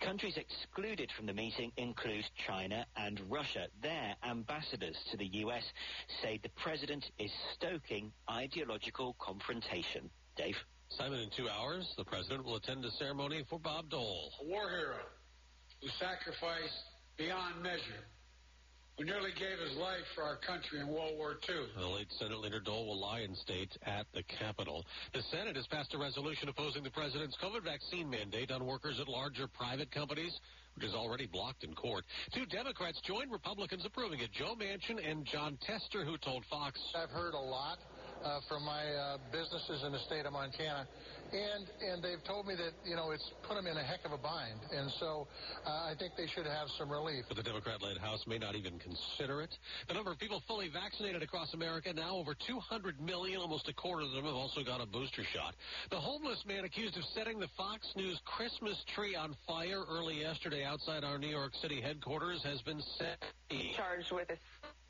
Countries 0.00 0.38
excluded 0.38 1.10
from 1.14 1.26
the 1.26 1.34
meeting 1.34 1.72
include 1.76 2.24
China 2.46 2.86
and 2.96 3.20
Russia. 3.28 3.66
Their 3.82 4.16
ambassadors 4.24 4.96
to 5.10 5.18
the 5.18 5.26
U.S. 5.26 5.64
say 6.22 6.40
the 6.42 6.48
president 6.50 7.10
is 7.18 7.30
stoking 7.54 8.12
ideological 8.30 9.14
confrontation. 9.18 10.08
Dave? 10.36 10.56
Simon, 10.98 11.20
in 11.20 11.30
two 11.36 11.48
hours, 11.48 11.88
the 11.96 12.04
president 12.04 12.44
will 12.44 12.56
attend 12.56 12.84
a 12.84 12.90
ceremony 12.92 13.44
for 13.48 13.58
Bob 13.58 13.88
Dole. 13.88 14.30
A 14.42 14.46
war 14.46 14.68
hero 14.68 15.00
who 15.80 15.88
sacrificed 15.98 16.84
beyond 17.16 17.62
measure, 17.62 18.04
who 18.98 19.04
nearly 19.04 19.30
gave 19.32 19.58
his 19.58 19.76
life 19.78 20.04
for 20.14 20.22
our 20.22 20.36
country 20.36 20.80
in 20.80 20.88
World 20.88 21.16
War 21.16 21.36
II. 21.48 21.66
The 21.76 21.86
late 21.86 22.12
Senate 22.18 22.38
leader 22.38 22.60
Dole 22.60 22.86
will 22.86 23.00
lie 23.00 23.20
in 23.20 23.34
state 23.36 23.76
at 23.86 24.06
the 24.12 24.22
Capitol. 24.24 24.84
The 25.14 25.22
Senate 25.30 25.56
has 25.56 25.66
passed 25.68 25.94
a 25.94 25.98
resolution 25.98 26.48
opposing 26.48 26.82
the 26.82 26.90
president's 26.90 27.36
COVID 27.42 27.64
vaccine 27.64 28.10
mandate 28.10 28.50
on 28.50 28.66
workers 28.66 29.00
at 29.00 29.08
larger 29.08 29.46
private 29.48 29.90
companies 29.90 30.38
which 30.74 30.86
is 30.86 30.94
already 30.94 31.26
blocked 31.26 31.64
in 31.64 31.74
court. 31.74 32.04
Two 32.34 32.46
Democrats 32.46 32.98
joined 33.04 33.30
Republicans 33.30 33.84
approving 33.84 34.20
it. 34.20 34.30
Joe 34.32 34.54
Manchin 34.56 34.98
and 35.04 35.26
Jon 35.26 35.58
Tester, 35.60 36.04
who 36.04 36.16
told 36.16 36.44
Fox. 36.50 36.80
I've 36.96 37.10
heard 37.10 37.34
a 37.34 37.38
lot 37.38 37.78
uh, 38.24 38.40
from 38.48 38.64
my 38.64 38.84
uh, 38.86 39.18
businesses 39.30 39.82
in 39.84 39.92
the 39.92 39.98
state 40.06 40.26
of 40.26 40.32
Montana, 40.32 40.86
and 41.32 41.66
and 41.80 42.02
they've 42.02 42.22
told 42.24 42.46
me 42.46 42.54
that 42.54 42.72
you 42.84 42.96
know 42.96 43.10
it's 43.10 43.24
put 43.46 43.54
them 43.56 43.66
in 43.66 43.76
a 43.76 43.82
heck 43.82 44.04
of 44.04 44.12
a 44.12 44.18
bind, 44.18 44.60
and 44.70 44.90
so 45.00 45.26
uh, 45.66 45.90
I 45.90 45.94
think 45.98 46.14
they 46.16 46.26
should 46.34 46.46
have 46.46 46.68
some 46.78 46.90
relief. 46.90 47.24
But 47.28 47.36
the 47.36 47.42
Democrat-led 47.42 47.98
House 47.98 48.24
may 48.26 48.38
not 48.38 48.54
even 48.54 48.78
consider 48.78 49.42
it. 49.42 49.50
The 49.88 49.94
number 49.94 50.10
of 50.10 50.18
people 50.18 50.42
fully 50.46 50.68
vaccinated 50.68 51.22
across 51.22 51.54
America 51.54 51.92
now 51.92 52.16
over 52.16 52.34
200 52.34 53.00
million. 53.00 53.40
Almost 53.40 53.68
a 53.68 53.74
quarter 53.74 54.04
of 54.04 54.12
them 54.12 54.24
have 54.24 54.34
also 54.34 54.62
got 54.62 54.80
a 54.80 54.86
booster 54.86 55.24
shot. 55.34 55.54
The 55.90 56.00
homeless 56.00 56.42
man 56.46 56.64
accused 56.64 56.96
of 56.96 57.04
setting 57.14 57.38
the 57.38 57.48
Fox 57.56 57.86
News 57.96 58.20
Christmas 58.24 58.76
tree 58.94 59.16
on 59.16 59.34
fire 59.46 59.82
early 59.88 60.20
yesterday 60.20 60.64
outside 60.64 61.04
our 61.04 61.18
New 61.18 61.28
York 61.28 61.52
City 61.60 61.80
headquarters 61.80 62.42
has 62.44 62.60
been 62.62 62.80
set. 62.98 63.22
Charged 63.76 64.12
with 64.12 64.28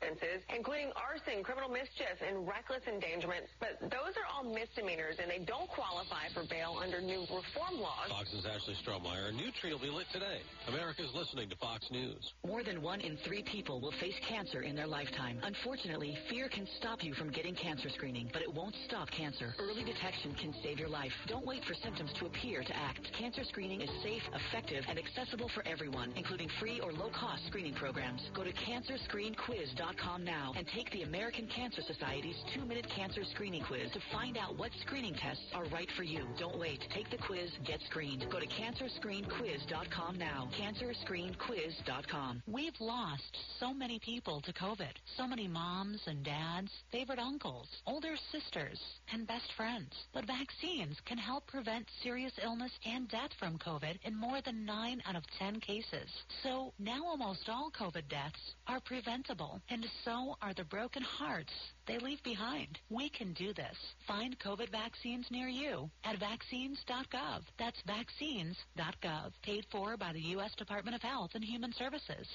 offenses, 0.03 0.43
including 0.55 0.91
arson, 0.99 1.43
criminal 1.43 1.69
mischief, 1.69 2.19
and 2.19 2.47
reckless 2.47 2.83
endangerment. 2.87 3.45
But 3.59 3.79
those 3.81 4.19
are 4.19 4.27
all 4.27 4.43
misdemeanors, 4.43 5.15
and 5.21 5.31
they 5.31 5.43
don't 5.45 5.69
qualify 5.69 6.27
for 6.33 6.43
bail 6.49 6.79
under 6.81 6.99
new 6.99 7.21
reform 7.31 7.79
laws. 7.79 8.09
Fox's 8.09 8.45
Ashley 8.45 8.75
Strohmier. 8.83 9.29
A 9.29 9.31
new 9.31 9.51
tree 9.61 9.71
will 9.71 9.79
be 9.79 9.89
lit 9.89 10.07
today. 10.11 10.43
America's 10.67 11.11
listening 11.15 11.49
to 11.49 11.55
Fox 11.57 11.87
News. 11.91 12.19
More 12.45 12.63
than 12.63 12.81
one 12.81 12.99
in 12.99 13.17
three 13.25 13.43
people 13.43 13.79
will 13.79 13.93
face 13.99 14.15
cancer 14.27 14.61
in 14.61 14.75
their 14.75 14.87
lifetime. 14.87 15.39
Unfortunately, 15.43 16.17
fear 16.29 16.49
can 16.49 16.67
stop 16.77 17.03
you 17.03 17.13
from 17.13 17.31
getting 17.31 17.55
cancer 17.55 17.89
screening, 17.89 18.29
but 18.33 18.41
it 18.41 18.51
won't 18.51 18.75
stop 18.87 19.09
cancer. 19.11 19.55
Early 19.59 19.83
detection 19.83 20.35
can 20.35 20.53
save 20.63 20.79
your 20.79 20.89
life. 20.89 21.11
Don't 21.27 21.45
wait 21.45 21.63
for 21.63 21.73
symptoms 21.73 22.11
to 22.19 22.25
appear 22.25 22.63
to 22.63 22.75
act. 22.75 23.07
Cancer 23.17 23.43
screening 23.43 23.81
is 23.81 23.89
safe, 24.03 24.23
effective, 24.33 24.83
and 24.89 24.99
accessible 24.99 25.49
for 25.53 25.65
everyone, 25.67 26.11
including 26.15 26.49
free 26.59 26.79
or 26.81 26.91
low-cost 26.91 27.45
screening 27.47 27.73
programs. 27.73 28.21
Go 28.33 28.43
to 28.43 28.51
cancerscreenquiz.com 28.51 29.92
now 30.23 30.53
and 30.55 30.65
take 30.67 30.91
the 30.91 31.03
American 31.03 31.47
Cancer 31.47 31.81
Society's 31.87 32.35
two-minute 32.53 32.85
cancer 32.95 33.21
screening 33.33 33.63
quiz 33.63 33.91
to 33.93 33.99
find 34.11 34.37
out 34.37 34.57
what 34.57 34.71
screening 34.85 35.13
tests 35.13 35.43
are 35.53 35.65
right 35.65 35.89
for 35.95 36.03
you. 36.03 36.25
Don't 36.39 36.59
wait. 36.59 36.79
Take 36.93 37.09
the 37.09 37.17
quiz. 37.17 37.49
Get 37.65 37.79
screened. 37.89 38.25
Go 38.31 38.39
to 38.39 38.47
cancerscreenquiz.com 38.47 40.17
now. 40.17 40.49
Cancerscreenquiz.com. 40.59 42.43
We've 42.47 42.79
lost 42.79 43.37
so 43.59 43.73
many 43.73 43.99
people 43.99 44.41
to 44.41 44.53
COVID. 44.53 44.93
So 45.17 45.27
many 45.27 45.47
moms 45.47 46.01
and 46.07 46.23
dads, 46.23 46.69
favorite 46.91 47.19
uncles, 47.19 47.67
older 47.85 48.15
sisters, 48.31 48.79
and 49.11 49.27
best 49.27 49.51
friends. 49.57 49.91
But 50.13 50.25
vaccines 50.25 50.97
can 51.05 51.17
help 51.17 51.47
prevent 51.47 51.85
serious 52.03 52.33
illness 52.43 52.71
and 52.85 53.09
death 53.09 53.31
from 53.39 53.57
COVID 53.59 53.97
in 54.03 54.15
more 54.15 54.41
than 54.45 54.65
9 54.65 55.01
out 55.07 55.15
of 55.15 55.23
10 55.39 55.59
cases. 55.59 56.09
So 56.43 56.73
now 56.79 57.05
almost 57.05 57.49
all 57.49 57.71
COVID 57.79 58.07
deaths 58.09 58.55
are 58.67 58.79
preventable, 58.79 59.61
and 59.69 59.82
so 60.05 60.35
are 60.41 60.53
the 60.53 60.63
broken 60.65 61.03
hearts 61.03 61.53
they 61.87 61.97
leave 61.97 62.21
behind. 62.23 62.79
We 62.89 63.09
can 63.09 63.33
do 63.33 63.53
this. 63.53 63.75
Find 64.07 64.37
COVID 64.39 64.69
vaccines 64.69 65.27
near 65.31 65.47
you 65.47 65.89
at 66.03 66.19
vaccines.gov. 66.19 67.41
That's 67.57 67.81
vaccines.gov. 67.85 69.31
Paid 69.41 69.65
for 69.71 69.97
by 69.97 70.13
the 70.13 70.21
U.S. 70.21 70.53
Department 70.57 70.95
of 70.95 71.01
Health 71.01 71.31
and 71.33 71.43
Human 71.43 71.73
Services. 71.73 72.27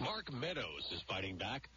Mark 0.00 0.32
Meadows 0.32 0.88
is 0.92 1.02
fighting 1.08 1.36
back. 1.36 1.68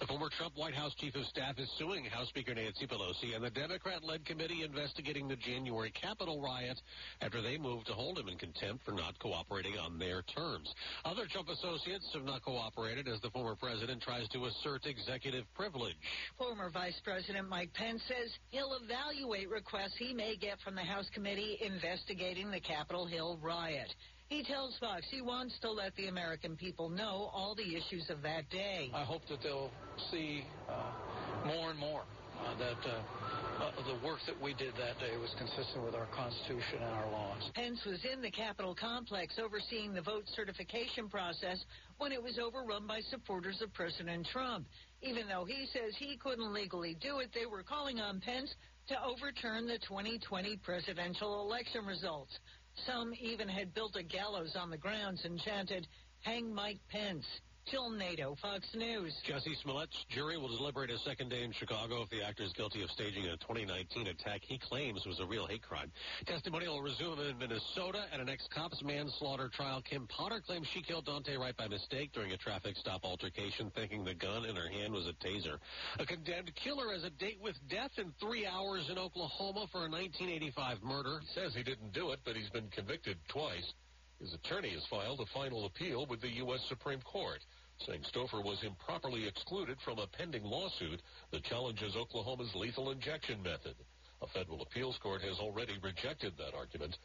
The 0.00 0.06
former 0.06 0.28
Trump 0.28 0.56
White 0.56 0.74
House 0.74 0.94
chief 0.94 1.16
of 1.16 1.26
staff 1.26 1.58
is 1.58 1.68
suing 1.76 2.04
House 2.04 2.28
Speaker 2.28 2.54
Nancy 2.54 2.86
Pelosi 2.86 3.34
and 3.34 3.42
the 3.42 3.50
Democrat-led 3.50 4.24
committee 4.24 4.62
investigating 4.62 5.26
the 5.26 5.34
January 5.34 5.90
Capitol 5.90 6.40
riot 6.40 6.80
after 7.20 7.42
they 7.42 7.58
moved 7.58 7.88
to 7.88 7.94
hold 7.94 8.16
him 8.16 8.28
in 8.28 8.38
contempt 8.38 8.84
for 8.84 8.92
not 8.92 9.18
cooperating 9.18 9.76
on 9.76 9.98
their 9.98 10.22
terms. 10.22 10.72
Other 11.04 11.26
Trump 11.26 11.48
associates 11.48 12.08
have 12.14 12.22
not 12.22 12.42
cooperated 12.44 13.08
as 13.08 13.20
the 13.22 13.30
former 13.30 13.56
president 13.56 14.00
tries 14.00 14.28
to 14.28 14.44
assert 14.44 14.86
executive 14.86 15.44
privilege. 15.54 15.96
Former 16.38 16.70
Vice 16.70 17.00
President 17.02 17.48
Mike 17.48 17.74
Pence 17.74 18.02
says 18.06 18.30
he'll 18.50 18.78
evaluate 18.80 19.50
requests 19.50 19.96
he 19.98 20.14
may 20.14 20.36
get 20.36 20.60
from 20.60 20.76
the 20.76 20.82
House 20.82 21.08
committee 21.12 21.58
investigating 21.60 22.52
the 22.52 22.60
Capitol 22.60 23.04
Hill 23.04 23.36
riot. 23.42 23.92
He 24.28 24.42
tells 24.42 24.76
Fox 24.78 25.06
he 25.10 25.22
wants 25.22 25.54
to 25.62 25.70
let 25.70 25.96
the 25.96 26.08
American 26.08 26.54
people 26.54 26.90
know 26.90 27.30
all 27.32 27.54
the 27.54 27.76
issues 27.76 28.10
of 28.10 28.20
that 28.22 28.48
day. 28.50 28.90
I 28.92 29.02
hope 29.02 29.22
that 29.30 29.40
they'll 29.42 29.70
see 30.10 30.44
uh, 30.68 31.46
more 31.46 31.70
and 31.70 31.78
more 31.78 32.02
uh, 32.44 32.58
that 32.58 32.76
uh, 32.86 33.64
uh, 33.64 33.72
the 33.86 34.06
work 34.06 34.18
that 34.26 34.38
we 34.40 34.52
did 34.52 34.74
that 34.74 35.00
day 35.00 35.16
was 35.16 35.34
consistent 35.38 35.82
with 35.82 35.94
our 35.94 36.06
Constitution 36.14 36.82
and 36.82 36.92
our 36.92 37.10
laws. 37.10 37.50
Pence 37.54 37.80
was 37.86 38.00
in 38.04 38.20
the 38.20 38.30
Capitol 38.30 38.76
complex 38.78 39.40
overseeing 39.42 39.94
the 39.94 40.02
vote 40.02 40.24
certification 40.36 41.08
process 41.08 41.64
when 41.96 42.12
it 42.12 42.22
was 42.22 42.38
overrun 42.38 42.86
by 42.86 43.00
supporters 43.10 43.62
of 43.62 43.72
President 43.72 44.28
Trump. 44.30 44.66
Even 45.02 45.26
though 45.26 45.46
he 45.46 45.66
says 45.72 45.96
he 45.98 46.18
couldn't 46.18 46.52
legally 46.52 46.96
do 47.00 47.18
it, 47.18 47.30
they 47.34 47.46
were 47.46 47.62
calling 47.62 47.98
on 47.98 48.20
Pence 48.20 48.54
to 48.88 48.94
overturn 49.04 49.66
the 49.66 49.78
2020 49.88 50.56
presidential 50.64 51.42
election 51.42 51.84
results. 51.84 52.38
Some 52.86 53.12
even 53.20 53.48
had 53.48 53.74
built 53.74 53.96
a 53.96 54.02
gallows 54.02 54.56
on 54.56 54.70
the 54.70 54.76
grounds 54.76 55.24
and 55.24 55.38
chanted, 55.40 55.86
Hang 56.22 56.52
Mike 56.52 56.80
Pence. 56.88 57.24
Jill 57.70 57.90
Nato, 57.90 58.34
Fox 58.40 58.66
News. 58.74 59.12
Jussie 59.28 59.54
Smollett's 59.62 60.06
jury 60.08 60.38
will 60.38 60.48
deliberate 60.48 60.90
a 60.90 60.98
second 61.00 61.28
day 61.28 61.42
in 61.42 61.52
Chicago 61.52 62.00
if 62.00 62.08
the 62.08 62.22
actor 62.22 62.42
is 62.42 62.52
guilty 62.54 62.82
of 62.82 62.90
staging 62.90 63.26
a 63.26 63.36
2019 63.36 64.06
attack 64.06 64.40
he 64.42 64.58
claims 64.58 65.04
was 65.04 65.20
a 65.20 65.26
real 65.26 65.46
hate 65.46 65.60
crime. 65.60 65.92
Testimony 66.24 66.66
will 66.66 66.80
resume 66.80 67.18
in 67.20 67.36
Minnesota 67.36 68.06
at 68.10 68.20
an 68.20 68.28
ex-cop's 68.30 68.82
manslaughter 68.82 69.50
trial. 69.50 69.82
Kim 69.82 70.06
Potter 70.06 70.40
claims 70.40 70.66
she 70.72 70.80
killed 70.80 71.04
Daunte 71.04 71.36
Wright 71.38 71.56
by 71.58 71.68
mistake 71.68 72.10
during 72.14 72.32
a 72.32 72.38
traffic 72.38 72.74
stop 72.76 73.04
altercation, 73.04 73.70
thinking 73.74 74.02
the 74.02 74.14
gun 74.14 74.46
in 74.46 74.56
her 74.56 74.68
hand 74.70 74.94
was 74.94 75.06
a 75.06 75.12
taser. 75.22 75.58
A 75.98 76.06
condemned 76.06 76.54
killer 76.54 76.94
has 76.94 77.04
a 77.04 77.10
date 77.10 77.38
with 77.42 77.56
death 77.68 77.92
in 77.98 78.14
three 78.18 78.46
hours 78.46 78.88
in 78.90 78.96
Oklahoma 78.96 79.66
for 79.70 79.84
a 79.84 79.90
1985 79.90 80.82
murder. 80.82 81.20
He 81.20 81.26
says 81.34 81.54
he 81.54 81.62
didn't 81.62 81.92
do 81.92 82.12
it, 82.12 82.20
but 82.24 82.34
he's 82.34 82.50
been 82.50 82.68
convicted 82.70 83.18
twice. 83.28 83.74
His 84.20 84.34
attorney 84.34 84.70
has 84.70 84.84
filed 84.86 85.20
a 85.20 85.26
final 85.26 85.66
appeal 85.66 86.04
with 86.06 86.20
the 86.20 86.28
U.S. 86.42 86.60
Supreme 86.68 87.00
Court 87.02 87.38
saying 87.86 88.02
Stouffer 88.02 88.42
was 88.44 88.62
improperly 88.64 89.26
excluded 89.26 89.78
from 89.84 89.98
a 89.98 90.06
pending 90.06 90.44
lawsuit 90.44 91.00
that 91.30 91.44
challenges 91.44 91.96
Oklahoma's 91.96 92.54
lethal 92.54 92.90
injection 92.90 93.42
method. 93.42 93.74
A 94.22 94.26
federal 94.26 94.62
appeals 94.62 94.98
court 94.98 95.22
has 95.22 95.38
already 95.38 95.78
rejected 95.82 96.32
that 96.38 96.56
argument. 96.56 96.96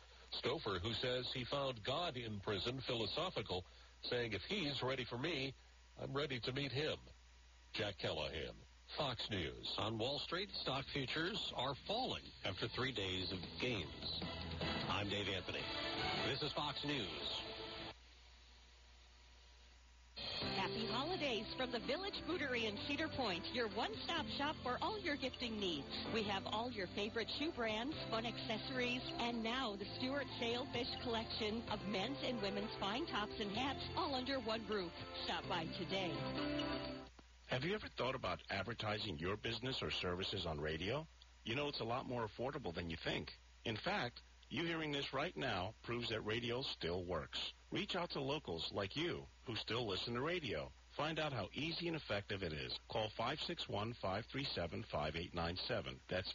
Stouffer, 0.41 0.81
who 0.81 0.93
says 0.93 1.29
he 1.33 1.45
found 1.45 1.83
God 1.83 2.17
in 2.17 2.39
prison 2.39 2.81
philosophical, 2.87 3.63
saying 4.09 4.33
if 4.33 4.41
he's 4.49 4.81
ready 4.81 5.05
for 5.09 5.17
me, 5.17 5.53
I'm 6.01 6.13
ready 6.13 6.39
to 6.39 6.51
meet 6.51 6.71
him. 6.71 6.97
Jack 7.73 7.95
Callahan, 8.01 8.55
Fox 8.97 9.21
News. 9.29 9.75
On 9.77 9.97
Wall 9.97 10.19
Street, 10.25 10.49
stock 10.61 10.85
futures 10.91 11.53
are 11.55 11.73
falling 11.87 12.23
after 12.45 12.67
three 12.75 12.91
days 12.91 13.31
of 13.31 13.39
gains. 13.61 14.21
I'm 14.89 15.09
Dave 15.09 15.27
Anthony. 15.35 15.63
This 16.29 16.41
is 16.41 16.51
Fox 16.53 16.77
News. 16.85 17.52
Happy 20.55 20.87
holidays. 20.91 21.45
from 21.57 21.71
the 21.71 21.79
Village 21.87 22.21
Bootery 22.27 22.67
in 22.67 22.75
Cedar 22.87 23.07
Point, 23.15 23.43
your 23.53 23.67
one-stop 23.69 24.25
shop 24.37 24.55
for 24.63 24.77
all 24.81 24.99
your 24.99 25.15
gifting 25.15 25.59
needs. 25.59 25.87
We 26.13 26.23
have 26.23 26.43
all 26.45 26.71
your 26.71 26.87
favorite 26.95 27.27
shoe 27.39 27.51
brands, 27.55 27.95
fun 28.09 28.25
accessories, 28.25 29.01
and 29.19 29.43
now 29.43 29.75
the 29.77 29.85
Stuart 29.97 30.25
Sailfish 30.39 30.87
collection 31.03 31.63
of 31.71 31.79
men's 31.91 32.17
and 32.25 32.41
women's 32.41 32.71
fine 32.79 33.05
tops 33.07 33.33
and 33.39 33.51
hats 33.51 33.79
all 33.95 34.15
under 34.15 34.39
one 34.39 34.61
roof. 34.69 34.91
Stop 35.25 35.47
by 35.47 35.65
today. 35.77 36.11
Have 37.47 37.63
you 37.63 37.75
ever 37.75 37.87
thought 37.97 38.15
about 38.15 38.39
advertising 38.49 39.17
your 39.19 39.37
business 39.37 39.77
or 39.81 39.91
services 40.01 40.45
on 40.47 40.59
radio? 40.59 41.05
You 41.45 41.55
know 41.55 41.67
it's 41.67 41.81
a 41.81 41.85
lot 41.85 42.07
more 42.07 42.27
affordable 42.27 42.73
than 42.73 42.89
you 42.89 42.97
think. 43.03 43.31
In 43.65 43.77
fact, 43.77 44.21
you 44.49 44.63
hearing 44.63 44.91
this 44.91 45.13
right 45.13 45.35
now 45.35 45.73
proves 45.83 46.09
that 46.09 46.25
radio 46.25 46.61
still 46.77 47.03
works. 47.03 47.39
Reach 47.73 47.95
out 47.95 48.11
to 48.11 48.21
locals 48.21 48.69
like 48.71 48.95
you 48.95 49.23
who 49.45 49.55
still 49.55 49.89
listen 49.89 50.13
to 50.13 50.21
radio. 50.21 50.71
Find 50.95 51.19
out 51.19 51.33
how 51.33 51.47
easy 51.55 51.87
and 51.87 51.95
effective 51.95 52.43
it 52.43 52.53
is. 52.53 52.77
Call 52.87 53.09
561-537-5897. 53.19 55.95
That's 56.07 56.31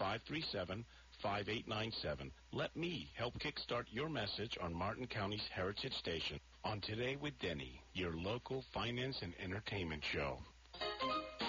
561-537-5897. 0.00 2.30
Let 2.52 2.74
me 2.74 3.10
help 3.14 3.34
kickstart 3.38 3.84
your 3.90 4.08
message 4.08 4.56
on 4.62 4.72
Martin 4.72 5.06
County's 5.06 5.46
Heritage 5.54 5.92
Station 5.98 6.40
on 6.64 6.80
Today 6.80 7.16
with 7.20 7.38
Denny, 7.42 7.82
your 7.92 8.16
local 8.16 8.64
finance 8.72 9.18
and 9.20 9.34
entertainment 9.44 10.02
show. 10.10 10.38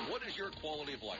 What 0.10 0.22
is 0.28 0.36
your 0.36 0.50
quality 0.60 0.96
of 0.96 1.02
life? 1.02 1.20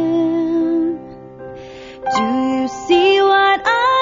Do 2.17 2.23
you 2.23 2.69
see 2.69 3.21
what 3.21 3.61
I 3.65 3.96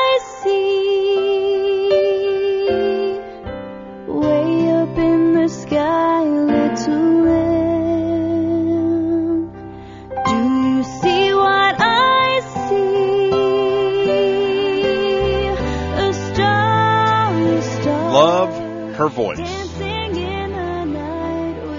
her 19.05 19.11
voice. 19.11 19.39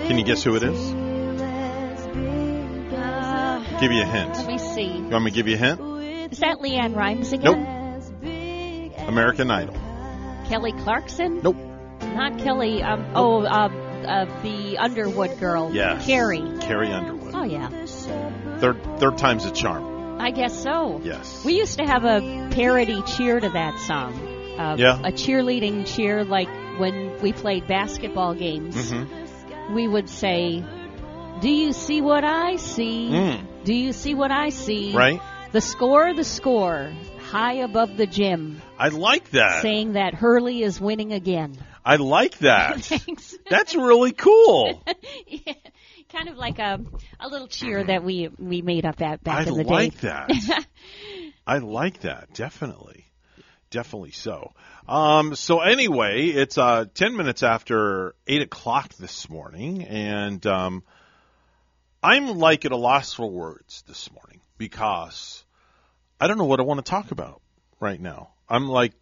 Can 0.08 0.18
you 0.20 0.24
guess 0.24 0.44
who 0.44 0.56
it 0.56 0.62
is? 0.64 0.92
Give 3.82 3.92
you 3.92 4.04
a 4.04 4.06
hint. 4.06 4.36
Let 4.36 4.48
me 4.48 4.58
see. 4.60 4.98
You 4.98 5.08
want 5.10 5.26
me 5.26 5.32
to 5.32 5.36
give 5.36 5.48
you 5.48 5.56
a 5.56 5.58
hint? 5.58 5.82
Is 6.32 6.40
that 6.40 6.60
LeAnn 6.60 6.96
Rimes 6.96 7.34
again? 7.34 8.00
Nope. 8.22 9.08
American 9.08 9.50
Idol. 9.50 9.74
Kelly 10.48 10.72
Clarkson? 10.74 11.42
Nope. 11.42 11.58
Not 12.02 12.38
Kelly. 12.40 12.84
Um, 12.84 13.06
oh, 13.16 13.42
uh, 13.42 13.70
uh, 14.08 14.42
the 14.44 14.78
Underwood 14.78 15.40
girl. 15.40 15.74
Yes. 15.74 16.06
Carrie. 16.06 16.44
Carrie 16.62 16.92
Underwood. 16.92 17.34
Oh, 17.34 17.44
yeah. 17.44 17.70
Third, 18.60 18.82
third 19.00 19.18
time's 19.18 19.46
a 19.46 19.52
charm. 19.52 20.22
I 20.22 20.30
guess 20.32 20.62
so. 20.62 21.02
Yes. 21.04 21.44
We 21.44 21.58
used 21.58 21.80
to 21.80 21.86
have 21.86 22.06
a 22.06 22.50
parody 22.52 23.02
cheer 23.02 23.40
to 23.40 23.50
that 23.50 23.80
song. 23.80 24.14
Uh, 24.60 24.76
Yeah. 24.78 25.00
A 25.00 25.12
cheerleading 25.12 25.86
cheer, 25.86 26.24
like 26.24 26.48
when 26.78 27.22
we 27.22 27.34
played 27.34 27.68
basketball 27.68 28.34
games. 28.34 28.76
Mm-hmm. 28.92 29.76
We 29.76 29.88
would 29.88 30.10
say, 30.10 30.64
Do 31.42 31.50
you 31.50 31.74
see 31.74 32.02
what 32.02 32.24
I 32.24 32.58
see? 32.58 33.10
Mm. 33.10 33.64
Do 33.64 33.74
you 33.74 33.94
see 33.94 34.14
what 34.14 34.32
I 34.32 34.50
see? 34.50 34.94
Right. 34.94 35.22
The 35.52 35.62
score, 35.62 36.14
the 36.14 36.24
score, 36.24 36.92
high 37.20 37.56
above 37.64 37.98
the 37.98 38.06
gym, 38.06 38.62
I 38.78 38.90
like 38.90 39.32
that. 39.32 39.62
saying 39.62 39.94
that 39.94 40.14
Hurley 40.14 40.62
is 40.62 40.80
winning 40.82 41.14
again. 41.14 41.58
I 41.84 41.96
like 41.98 42.40
that. 42.40 42.82
Thanks. 42.84 43.38
That's 43.50 43.76
really 43.76 44.12
cool. 44.12 44.84
yeah, 45.28 45.54
kind 46.10 46.30
of 46.30 46.38
like 46.38 46.60
a 46.60 46.80
a 47.20 47.28
little 47.30 47.48
cheer 47.48 47.84
that 47.84 48.04
we 48.04 48.30
we 48.38 48.62
made 48.62 48.86
up 48.86 49.02
at 49.02 49.24
back 49.24 49.48
I 49.48 49.50
in 49.50 49.58
the 49.58 49.64
like 49.64 50.02
day. 50.02 50.08
that. 50.08 50.66
I 51.48 51.60
like 51.60 52.02
that. 52.02 52.34
Definitely. 52.34 53.06
Definitely 53.70 54.12
so. 54.12 54.52
Um, 54.88 55.36
so 55.36 55.62
anyway, 55.62 56.26
it's 56.28 56.58
uh, 56.58 56.86
10 56.94 57.16
minutes 57.18 57.42
after 57.44 58.16
8 58.28 58.44
o'clock 58.44 58.94
this 58.96 59.30
morning, 59.30 59.84
and 59.84 60.46
um, 60.46 60.84
I'm 62.04 62.38
like 62.38 62.66
at 62.66 62.72
a 62.72 62.78
loss 62.78 63.14
for 63.14 63.30
words 63.30 63.84
this 63.88 64.12
morning 64.12 64.42
because 64.58 65.44
I 66.22 66.28
don't 66.28 66.38
know 66.38 66.46
what 66.46 66.60
I 66.60 66.64
want 66.64 66.86
to 66.86 66.90
talk 66.90 67.12
about 67.12 67.42
right 67.80 68.00
now. 68.00 68.30
I'm 68.48 68.70
like, 68.70 68.94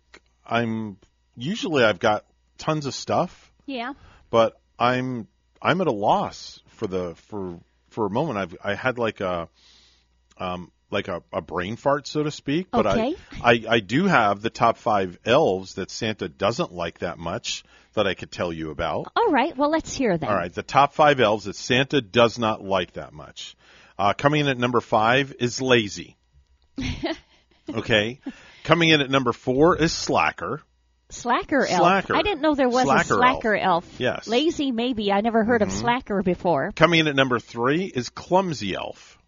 I'm 0.45 0.97
usually 1.35 1.83
I've 1.83 1.99
got 1.99 2.25
tons 2.57 2.85
of 2.85 2.93
stuff, 2.93 3.51
Yeah. 3.65 3.93
but 4.29 4.59
I'm 4.79 5.27
I'm 5.61 5.81
at 5.81 5.87
a 5.87 5.91
loss 5.91 6.61
for 6.67 6.87
the 6.87 7.15
for 7.15 7.59
for 7.89 8.05
a 8.05 8.09
moment. 8.09 8.37
I've 8.37 8.55
I 8.63 8.75
had 8.75 8.97
like 8.97 9.19
a 9.19 9.49
um 10.37 10.71
like 10.93 11.09
a, 11.09 11.21
a 11.33 11.41
brain 11.41 11.75
fart, 11.75 12.07
so 12.07 12.23
to 12.23 12.31
speak. 12.31 12.67
But 12.71 12.85
Okay. 12.87 13.15
I, 13.41 13.51
I 13.51 13.63
I 13.69 13.79
do 13.81 14.05
have 14.05 14.41
the 14.41 14.49
top 14.49 14.77
five 14.77 15.17
elves 15.25 15.73
that 15.75 15.91
Santa 15.91 16.29
doesn't 16.29 16.71
like 16.71 16.99
that 16.99 17.17
much 17.17 17.63
that 17.95 18.07
I 18.07 18.13
could 18.13 18.31
tell 18.31 18.53
you 18.53 18.71
about. 18.71 19.11
All 19.15 19.29
right. 19.31 19.55
Well, 19.57 19.69
let's 19.69 19.93
hear 19.95 20.17
them. 20.17 20.29
All 20.29 20.35
right, 20.35 20.53
the 20.53 20.63
top 20.63 20.93
five 20.93 21.19
elves 21.19 21.45
that 21.45 21.55
Santa 21.55 22.01
does 22.01 22.39
not 22.39 22.63
like 22.63 22.93
that 22.93 23.11
much. 23.13 23.55
Uh, 23.99 24.13
coming 24.13 24.41
in 24.41 24.47
at 24.47 24.57
number 24.57 24.81
five 24.81 25.35
is 25.39 25.61
lazy. 25.61 26.15
okay. 27.73 28.19
Coming 28.63 28.89
in 28.89 29.01
at 29.01 29.09
number 29.09 29.33
four 29.33 29.77
is 29.77 29.91
slacker. 29.91 30.61
Slacker 31.09 31.65
elf. 31.65 31.79
Slacker. 31.79 32.15
I 32.15 32.23
didn't 32.23 32.41
know 32.41 32.55
there 32.55 32.69
was 32.69 32.85
Slacker 32.85 33.13
a 33.13 33.17
slacker 33.17 33.55
elf. 33.55 33.87
Yes. 33.99 34.27
Lazy, 34.27 34.71
maybe. 34.71 35.11
I 35.11 35.21
never 35.21 35.43
heard 35.43 35.61
of 35.61 35.67
Mhm. 35.69 35.73
slacker 35.79 36.23
before. 36.23 36.71
Coming 36.75 37.01
in 37.01 37.07
at 37.07 37.15
number 37.15 37.39
three 37.39 37.85
is 37.85 38.09
clumsy 38.09 38.73
elf. 38.73 39.19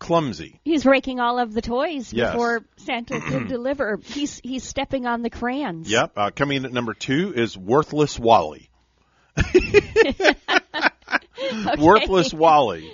Clumsy. 0.00 0.58
He's 0.64 0.84
raking 0.84 1.20
all 1.20 1.38
of 1.38 1.52
the 1.54 1.62
toys 1.62 2.12
Yes. 2.12 2.32
before 2.32 2.64
Santa 2.78 3.20
can 3.20 3.46
deliver. 3.48 4.00
He's 4.02 4.40
he's 4.42 4.64
stepping 4.64 5.06
on 5.06 5.22
the 5.22 5.30
crayons. 5.30 5.88
Yep. 5.88 6.12
Uh, 6.16 6.30
coming 6.34 6.56
in 6.56 6.64
at 6.64 6.72
number 6.72 6.94
two 6.94 7.32
is 7.36 7.56
worthless 7.56 8.18
Wally. 8.18 8.68
Worthless 11.78 12.32
Wally. 12.34 12.92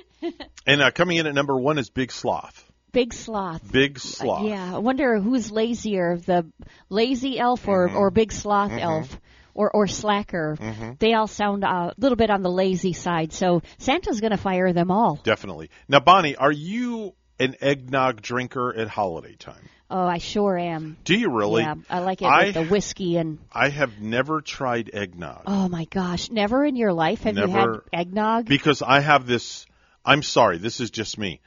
And 0.66 0.82
uh, 0.82 0.90
coming 0.90 1.16
in 1.18 1.26
at 1.26 1.34
number 1.34 1.56
one 1.56 1.78
is 1.78 1.90
Big 1.90 2.10
Sloth. 2.12 2.62
Big 2.92 3.12
sloth. 3.12 3.70
Big 3.70 3.98
Sloth. 3.98 4.46
Yeah, 4.46 4.74
I 4.76 4.78
wonder 4.78 5.18
who's 5.20 5.50
lazier, 5.50 6.16
the 6.16 6.46
lazy 6.88 7.38
elf 7.38 7.68
or, 7.68 7.90
or 7.90 8.10
big 8.10 8.32
sloth 8.32 8.70
Mhm. 8.70 8.80
elf 8.80 9.20
or 9.56 9.70
or 9.70 9.86
slacker. 9.86 10.56
Mhm. 10.60 10.98
They 10.98 11.14
all 11.14 11.26
sound 11.26 11.64
a 11.64 11.94
little 11.98 12.16
bit 12.16 12.30
on 12.30 12.42
the 12.42 12.50
lazy 12.50 12.92
side, 12.92 13.32
so 13.32 13.62
Santa's 13.78 14.20
going 14.20 14.30
to 14.32 14.36
fire 14.36 14.72
them 14.72 14.90
all. 14.90 15.16
Definitely. 15.24 15.70
Now, 15.88 16.00
Bonnie, 16.00 16.36
are 16.36 16.52
you 16.52 17.14
an 17.40 17.56
eggnog 17.60 18.22
drinker 18.22 18.74
at 18.74 18.88
holiday 18.88 19.34
time? 19.34 19.68
Oh, 19.88 20.04
I 20.06 20.18
sure 20.18 20.58
am. 20.58 20.96
Do 21.04 21.14
you 21.14 21.30
really? 21.30 21.62
Yeah, 21.62 21.74
I 21.88 22.00
like 22.00 22.20
it 22.20 22.26
I- 22.26 22.46
with 22.46 22.54
the 22.54 22.64
whiskey 22.64 23.16
and. 23.18 23.38
I 23.52 23.68
have 23.68 24.00
never 24.00 24.40
tried 24.40 24.90
eggnog. 24.92 25.42
Oh 25.46 25.68
my 25.68 25.84
gosh! 25.84 26.28
Never 26.30 26.64
in 26.64 26.74
your 26.76 26.92
life 26.92 27.22
have 27.22 27.36
you 27.36 27.46
had 27.46 27.68
eggnog? 27.92 28.46
because 28.46 28.82
I 28.82 29.00
have 29.00 29.26
this. 29.26 29.64
I'm 30.04 30.22
sorry, 30.22 30.58
this 30.58 30.80
is 30.80 30.90
just 30.90 31.18
me. 31.18 31.40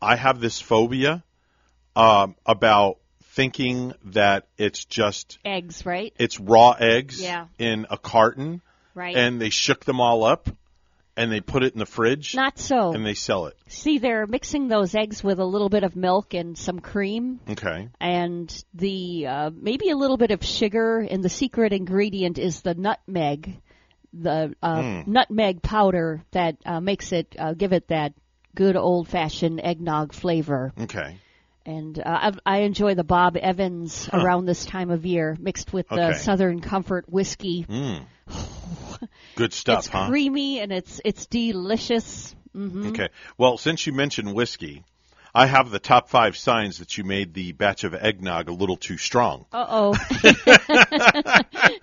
I 0.00 0.16
have 0.16 0.40
this 0.40 0.60
phobia 0.60 1.22
um, 1.96 2.36
about 2.46 2.98
thinking 3.30 3.92
that 4.06 4.46
it's 4.58 4.84
just 4.84 5.38
Eggs, 5.44 5.86
right? 5.86 6.12
it's 6.18 6.40
raw 6.40 6.72
eggs 6.78 7.20
Yeah. 7.22 7.46
in 7.58 7.86
a 7.90 7.96
carton, 7.98 8.60
Right. 8.94 9.16
and 9.16 9.40
they 9.40 9.50
shook 9.50 9.84
them 9.84 10.00
all 10.00 10.24
up, 10.24 10.48
and 11.16 11.30
they 11.30 11.40
put 11.40 11.62
it 11.62 11.72
in 11.72 11.78
the 11.78 11.86
fridge, 11.86 12.34
Not 12.34 12.58
so. 12.58 12.92
and 12.92 13.04
they 13.06 13.14
sell 13.14 13.46
it. 13.46 13.56
See, 13.68 13.98
they're 13.98 14.26
mixing 14.26 14.68
those 14.68 14.94
eggs 14.94 15.22
with 15.22 15.38
a 15.38 15.44
little 15.44 15.68
bit 15.68 15.84
of 15.84 15.94
milk 15.94 16.34
and 16.34 16.56
some 16.58 16.80
cream. 16.80 17.40
Okay. 17.48 17.88
and 18.00 18.64
the 18.74 19.26
uh, 19.26 19.50
maybe 19.54 19.90
a 19.90 19.96
little 19.96 20.16
bit 20.16 20.30
of 20.32 20.44
sugar 20.44 20.98
and 21.00 21.22
the 21.22 21.28
secret 21.28 21.72
ingredient 21.72 22.38
is 22.38 22.62
the 22.62 22.74
nutmeg 22.74 23.60
the 24.12 24.52
uh, 24.60 24.74
Mm. 24.82 25.06
nutmeg 25.06 25.62
powder 25.62 26.20
that 26.32 26.56
uh, 26.66 26.80
makes 26.80 27.12
it 27.12 27.36
uh, 27.38 27.52
give 27.54 27.72
it 27.72 27.86
that 27.88 28.12
good 28.56 28.74
old 28.76 29.06
fashioned 29.06 29.60
eggnog 29.62 30.12
flavor 30.12 30.72
Okay. 30.80 31.16
And 31.66 31.98
uh, 31.98 32.02
I, 32.46 32.56
I 32.56 32.58
enjoy 32.60 32.94
the 32.94 33.04
Bob 33.04 33.36
Evans 33.36 34.06
Huh. 34.06 34.18
around 34.18 34.46
this 34.46 34.64
time 34.64 34.90
of 34.90 35.04
year 35.06 35.36
mixed 35.38 35.72
with 35.72 35.88
the 35.88 36.14
Southern 36.14 36.60
Comfort 36.60 37.08
whiskey 37.08 37.64
Mm. 37.68 38.04
Good 39.36 39.52
stuff, 39.52 39.78
it's 39.80 39.88
huh? 39.88 40.08
creamy 40.08 40.60
and 40.60 40.72
it's 40.72 41.00
it's 41.04 41.26
delicious 41.26 42.34
hmm 42.52 42.88
Okay. 42.88 43.08
Well, 43.38 43.56
since 43.58 43.86
you 43.86 43.92
mentioned 43.92 44.34
whiskey, 44.34 44.84
I 45.34 45.46
have 45.46 45.70
the 45.70 45.78
top 45.78 46.08
five 46.08 46.36
signs 46.36 46.78
that 46.78 46.98
you 46.98 47.04
made 47.04 47.32
the 47.34 47.52
batch 47.52 47.84
of 47.84 47.94
eggnog 47.94 48.48
a 48.48 48.52
little 48.52 48.76
too 48.76 48.96
strong. 48.98 49.46
uh-oh 49.52 49.94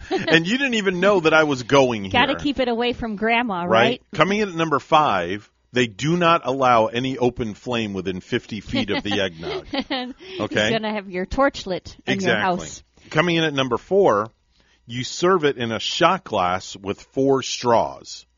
and 0.09 0.45
you 0.47 0.57
didn't 0.57 0.73
even 0.75 0.99
know 0.99 1.21
that 1.21 1.33
I 1.33 1.43
was 1.45 1.63
going 1.63 2.03
here. 2.03 2.11
gotta 2.11 2.35
keep 2.35 2.59
it 2.59 2.67
away 2.67 2.93
from 2.93 3.15
grandma 3.15 3.61
right? 3.63 3.69
right 3.69 4.01
Coming 4.13 4.39
in 4.39 4.49
at 4.49 4.55
number 4.55 4.79
five, 4.79 5.49
they 5.72 5.88
do 5.88 6.18
not 6.18 6.41
allow 6.45 6.88
any 6.88 7.18
open 7.18 7.53
flame 7.53 7.94
within 7.94 8.19
50 8.19 8.61
feet 8.61 8.89
of 8.89 9.03
the 9.03 9.22
eggnog. 9.22 9.68
Okay. 10.39 10.69
You're 10.69 10.80
gonna 10.80 10.94
have 10.94 11.10
your 11.10 11.26
torch 11.26 11.65
lit 11.65 11.95
in 12.06 12.14
exactly. 12.14 12.31
your 12.31 12.41
house. 12.41 12.84
Coming 13.10 13.35
in 13.38 13.44
at 13.44 13.53
number 13.53 13.77
four, 13.77 14.30
you 14.85 15.03
serve 15.03 15.44
it 15.44 15.57
in 15.57 15.72
a 15.72 15.80
shot 15.80 16.23
glass 16.23 16.76
with 16.76 17.02
four 17.02 17.44
straws. 17.44 18.26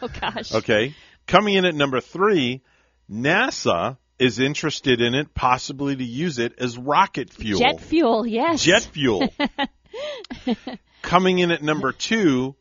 Oh 0.00 0.08
gosh. 0.20 0.54
Okay. 0.54 0.94
Coming 1.26 1.54
in 1.54 1.64
at 1.64 1.74
number 1.74 2.00
three, 2.00 2.62
NASA 3.10 3.96
is 4.18 4.38
interested 4.38 5.00
in 5.00 5.14
it, 5.14 5.34
possibly 5.34 5.96
to 5.96 6.04
use 6.04 6.38
it 6.38 6.54
as 6.58 6.78
rocket 6.78 7.30
fuel. 7.30 7.58
Jet 7.58 7.80
fuel, 7.80 8.26
yes. 8.26 8.62
Jet 8.62 8.82
fuel. 8.82 9.32
Coming 11.02 11.38
in 11.40 11.50
at 11.50 11.62
number 11.62 11.92
two, 11.92 12.54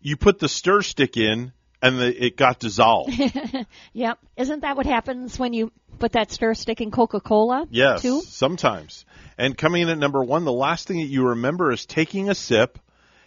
you 0.00 0.16
put 0.16 0.38
the 0.38 0.48
stir 0.48 0.82
stick 0.82 1.16
in 1.16 1.52
and 1.82 1.98
the, 1.98 2.26
it 2.26 2.36
got 2.36 2.58
dissolved. 2.58 3.12
yep. 3.92 4.18
Isn't 4.36 4.60
that 4.60 4.76
what 4.76 4.86
happens 4.86 5.38
when 5.38 5.52
you 5.52 5.72
put 5.98 6.12
that 6.12 6.30
stir 6.30 6.54
stick 6.54 6.80
in 6.80 6.90
Coca 6.90 7.20
Cola? 7.20 7.66
Yes, 7.70 8.02
Too? 8.02 8.20
sometimes. 8.22 9.04
And 9.38 9.56
coming 9.56 9.82
in 9.82 9.88
at 9.88 9.98
number 9.98 10.22
one, 10.22 10.44
the 10.44 10.52
last 10.52 10.86
thing 10.86 10.98
that 10.98 11.06
you 11.06 11.28
remember 11.28 11.72
is 11.72 11.86
taking 11.86 12.28
a 12.28 12.34
sip, 12.34 12.78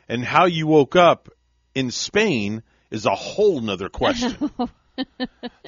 and 0.08 0.24
how 0.24 0.46
you 0.46 0.68
woke 0.68 0.96
up 0.96 1.30
in 1.74 1.90
Spain 1.92 2.62
is 2.92 3.06
a 3.06 3.16
whole 3.16 3.62
nother 3.62 3.90
question. 3.90 4.52
so 4.58 4.68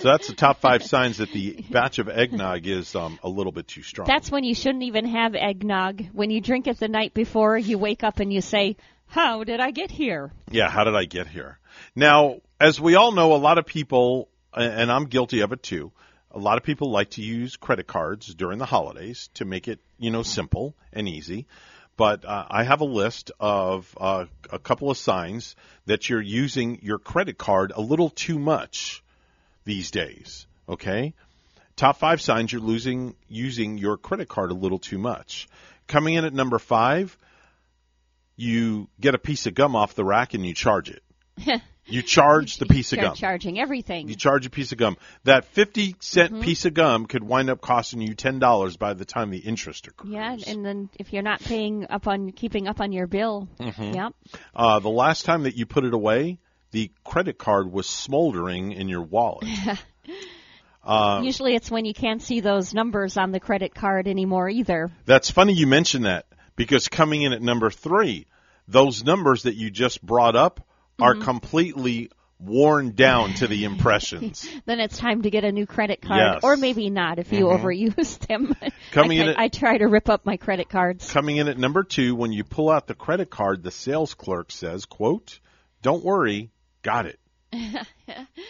that's 0.03 0.27
the 0.27 0.36
top 0.36 0.60
five 0.60 0.84
signs 0.84 1.18
that 1.18 1.32
the 1.32 1.64
batch 1.72 1.98
of 1.98 2.10
eggnog 2.10 2.68
is 2.68 2.95
um, 2.95 3.18
a 3.23 3.30
little 3.30 3.52
bit 3.52 3.68
too 3.68 3.82
strong. 3.82 4.07
That's 4.07 4.30
when 4.30 4.44
you 4.44 4.53
shouldn't 4.53 4.84
even 4.84 5.06
have 5.06 5.34
eggnog. 5.34 6.06
When 6.14 6.30
you 6.30 6.41
drink 6.41 6.68
it 6.68 6.80
the 6.80 6.88
night 6.88 7.14
before, 7.14 7.57
you 7.57 7.80
wake 7.80 8.03
up 8.03 8.19
and 8.19 8.32
you 8.32 8.41
say, 8.41 8.77
How 9.07 9.44
did 9.44 9.60
I 9.60 9.72
get 9.72 9.91
here? 9.91 10.32
Yeah, 10.52 10.69
how 10.69 10.84
did 10.84 10.95
I 10.95 11.06
get 11.06 11.27
here? 11.27 11.60
Now, 11.95 12.41
as 12.60 12.80
we 12.80 12.95
all 12.95 13.11
know, 13.11 13.34
a 13.34 13.38
lot 13.38 13.57
of 13.57 13.65
people, 13.65 14.30
and 14.53 14.91
I'm 14.91 15.06
guilty 15.06 15.41
of 15.41 15.52
it 15.52 15.64
too, 15.64 15.91
a 16.32 16.40
lot 16.40 16.57
of 16.57 16.64
people 16.64 16.91
like 16.91 17.11
to 17.11 17.22
use 17.22 17.56
credit 17.56 17.88
cards 17.88 18.34
during 18.34 18.60
the 18.60 18.65
holidays 18.65 19.30
to 19.36 19.45
make 19.45 19.68
it, 19.68 19.80
you 19.98 20.11
know, 20.11 20.23
simple 20.23 20.76
and 20.91 21.07
easy. 21.07 21.48
But 21.98 22.26
uh, 22.26 22.45
I 22.49 22.64
have 22.64 22.82
a 22.82 22.86
list 22.86 23.32
of 23.40 23.98
uh, 23.99 24.26
a 24.52 24.60
couple 24.60 24.91
of 24.91 24.98
signs 24.98 25.56
that 25.86 26.10
you're 26.10 26.22
using 26.22 26.80
your 26.82 26.99
credit 26.99 27.38
card 27.38 27.72
a 27.73 27.82
little 27.82 28.10
too 28.10 28.38
much 28.38 29.02
these 29.64 29.91
days. 29.91 30.45
Okay? 30.68 31.14
Top 31.77 31.98
five 31.98 32.22
signs 32.22 32.52
you're 32.52 32.61
losing 32.61 33.15
using 33.30 33.77
your 33.77 33.98
credit 33.98 34.27
card 34.27 34.52
a 34.52 34.56
little 34.56 34.80
too 34.80 34.98
much. 34.98 35.48
Coming 35.88 36.15
in 36.15 36.26
at 36.26 36.34
number 36.34 36.60
five, 36.60 37.18
you 38.36 38.88
get 38.99 39.16
a 39.16 39.20
piece 39.20 39.45
of 39.45 39.53
gum 39.53 39.76
off 39.76 39.95
the 39.95 40.03
rack 40.06 40.34
and 40.34 40.45
you 40.45 40.53
charge 40.53 40.90
it. 40.90 41.03
You 41.88 42.02
charge 42.02 42.57
the 42.57 42.66
piece 42.66 42.94
of 42.94 42.98
Start 42.98 43.10
gum. 43.12 43.16
charging 43.16 43.60
everything. 43.60 44.10
You 44.10 44.16
charge 44.16 44.48
a 44.48 44.49
piece 44.49 44.72
of 44.72 44.80
gum. 44.80 44.98
That 45.26 45.45
50 45.45 45.95
cent 45.99 46.34
Mhm. 46.34 46.41
piece 46.41 46.66
of 46.66 46.74
gum 46.74 47.06
could 47.06 47.24
wind 47.24 47.48
up 47.52 47.62
costing 47.62 48.02
you 48.02 48.16
$10 48.16 48.76
by 48.76 48.95
the 48.95 49.06
time 49.06 49.30
the 49.30 49.38
interest 49.38 49.86
accrues. 49.86 50.12
yeah, 50.12 50.36
and 50.48 50.66
then 50.66 50.90
if 50.98 51.14
you're 51.14 51.22
not 51.22 51.41
paying 51.41 51.86
up 51.88 52.07
on 52.07 52.32
keeping 52.32 52.68
up 52.68 52.82
on 52.82 52.91
your 52.91 53.06
bill, 53.06 53.48
Mhm. 53.60 53.94
yep. 53.94 54.14
Uh, 54.56 54.80
the 54.80 54.90
last 54.90 55.26
time 55.26 55.44
that 55.44 55.57
you 55.57 55.68
put 55.68 55.86
it 55.86 55.94
away, 55.94 56.40
the 56.72 56.90
credit 57.03 57.38
card 57.38 57.72
was 57.72 57.86
smoldering 57.88 58.72
in 58.72 58.90
your 58.90 59.03
wallet. 59.03 59.48
Uh, 60.84 61.22
Usually 61.24 61.56
it's 61.56 61.72
when 61.72 61.84
you 61.86 61.94
can't 61.95 62.22
see 62.22 62.41
those 62.41 62.74
numbers 62.74 63.18
on 63.18 63.32
the 63.32 63.40
credit 63.40 63.74
card 63.74 64.07
anymore 64.07 64.49
either. 64.49 64.91
That's 65.06 65.32
funny 65.32 65.53
you 65.53 65.66
mention 65.66 66.03
that 66.03 66.26
because 66.56 66.88
coming 66.88 67.22
in 67.23 67.34
at 67.34 67.41
number 67.41 67.69
three, 67.69 68.26
those 68.68 69.03
numbers 69.03 69.44
that 69.44 69.56
you 69.56 69.69
just 69.69 70.02
brought 70.02 70.36
up 70.36 70.65
are 70.99 71.15
Mhm. 71.15 71.23
completely 71.23 72.10
worn 72.40 72.91
down 72.91 73.34
to 73.34 73.48
the 73.48 73.64
impressions. 73.72 74.48
Then 74.65 74.80
it's 74.80 74.98
time 74.98 75.22
to 75.22 75.30
get 75.30 75.44
a 75.44 75.52
new 75.52 75.65
credit 75.65 76.02
card, 76.02 76.19
Yes. 76.19 76.44
or 76.44 76.57
maybe 76.57 76.90
not 76.90 77.18
if 77.19 77.32
you 77.32 77.45
Mhm. 77.45 77.60
overuse 77.61 78.18
them. 78.27 78.56
Coming 78.91 79.19
I, 79.19 79.23
in 79.23 79.30
at- 79.30 79.40
I 79.40 79.48
try 79.48 79.77
to 79.77 79.88
rip 79.88 80.10
up 80.10 80.26
my 80.26 80.38
credit 80.38 80.68
cards. 80.69 81.10
Coming 81.11 81.38
in 81.38 81.48
at 81.48 81.57
number 81.57 81.84
two, 81.84 82.14
when 82.15 82.32
you 82.34 82.44
pull 82.44 82.69
out 82.69 82.88
the 82.88 82.94
credit 82.95 83.30
card, 83.30 83.64
the 83.64 83.72
sales 83.72 84.14
clerk 84.14 84.52
says, 84.52 84.86
quote, 84.86 85.40
don't 85.82 86.03
worry, 86.03 86.52
got 86.82 87.06
it. 87.06 87.19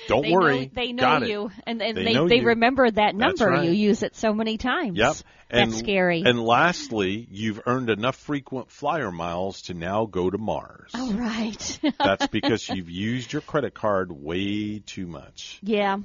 Don't 0.07 0.23
they 0.23 0.31
worry. 0.31 0.59
Know, 0.61 0.69
they 0.73 0.91
know 0.93 1.01
Got 1.01 1.23
it. 1.23 1.29
you, 1.29 1.51
and, 1.65 1.81
and 1.81 1.97
They 1.97 2.13
they 2.13 2.27
they 2.27 2.41
remember 2.41 2.89
that 2.89 3.15
number. 3.15 3.47
right. 3.47 3.65
You 3.65 3.71
use 3.71 4.03
it 4.03 4.15
so 4.15 4.33
many 4.33 4.57
times. 4.57 4.97
Yep. 4.97 5.15
And, 5.49 5.71
That's 5.71 5.79
scary. 5.79 6.23
And 6.25 6.39
lastly, 6.41 7.27
you've 7.31 7.61
earned 7.65 7.89
enough 7.89 8.15
frequent 8.15 8.71
flyer 8.71 9.11
miles 9.11 9.63
to 9.63 9.73
now 9.73 10.05
go 10.05 10.29
to 10.29 10.37
Mars. 10.37 10.91
All 10.95 11.13
right. 11.13 11.79
That's 11.99 12.27
because 12.27 12.67
you've 12.67 12.89
used 12.89 13.31
your 13.31 13.41
credit 13.43 13.73
card 13.73 14.11
way 14.11 14.79
too 14.79 15.05
much. 15.05 15.59
Yeah. 15.61 15.97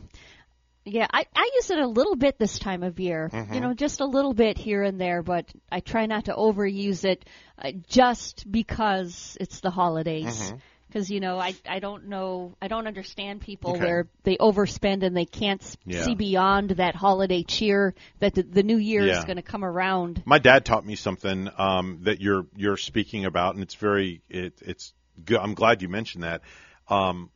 Yeah, 0.84 1.06
I, 1.12 1.26
I 1.36 1.50
use 1.56 1.70
it 1.70 1.78
a 1.78 1.86
little 1.86 2.16
bit 2.16 2.38
this 2.38 2.58
time 2.58 2.82
of 2.82 2.98
year. 3.00 3.28
Mhm. 3.32 3.54
You 3.54 3.60
know, 3.60 3.74
just 3.74 4.00
a 4.00 4.06
little 4.06 4.32
bit 4.32 4.56
here 4.56 4.82
and 4.82 4.98
there, 5.00 5.22
but 5.22 5.46
I 5.70 5.80
try 5.80 6.06
not 6.06 6.24
to 6.24 6.32
overuse 6.32 7.04
it 7.04 7.24
uh, 7.62 7.72
just 7.88 8.50
because 8.50 9.36
it's 9.40 9.60
the 9.60 9.70
holidays. 9.70 10.50
Mhm. 10.52 10.60
Because 10.90 11.08
you 11.08 11.20
know, 11.20 11.38
I 11.38 11.54
I 11.68 11.78
don't 11.78 12.08
know, 12.08 12.56
I 12.60 12.66
don't 12.66 12.88
understand 12.88 13.42
people 13.42 13.70
Okay. 13.70 13.80
where 13.80 14.08
they 14.24 14.36
overspend 14.36 15.04
and 15.04 15.16
they 15.16 15.24
can't 15.24 15.62
Yeah. 15.86 16.04
see 16.04 16.16
beyond 16.16 16.70
that 16.70 16.96
holiday 16.96 17.44
cheer 17.44 17.94
that 18.18 18.34
the, 18.34 18.42
the 18.42 18.64
new 18.64 18.76
year 18.76 19.06
is 19.06 19.24
going 19.24 19.36
to 19.36 19.42
come 19.42 19.64
around. 19.64 20.20
My 20.26 20.40
dad 20.40 20.64
taught 20.64 20.84
me 20.84 20.96
something 20.96 21.48
um, 21.56 22.00
that 22.02 22.20
you're 22.20 22.46
you're 22.56 22.76
speaking 22.76 23.24
about, 23.24 23.54
and 23.54 23.62
it's 23.62 23.76
very 23.76 24.20
it, 24.28 24.54
it's 24.62 24.92
good. 25.24 25.38
I'm 25.38 25.54
glad 25.54 25.80
you 25.80 25.88
mentioned 25.88 26.24
that. 26.24 26.42
Um, 26.88 27.30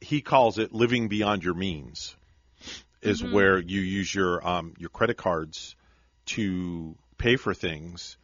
he 0.00 0.20
calls 0.20 0.58
it 0.58 0.72
living 0.72 1.08
beyond 1.08 1.42
your 1.42 1.54
means, 1.54 2.14
is 3.02 3.20
Mhm. 3.22 3.32
where 3.32 3.58
you 3.58 3.80
use 3.80 4.14
your 4.14 4.46
um, 4.46 4.74
your 4.78 4.90
credit 4.90 5.16
cards 5.16 5.74
to 6.26 6.96
pay 7.18 7.34
for 7.34 7.52
things, 7.52 8.16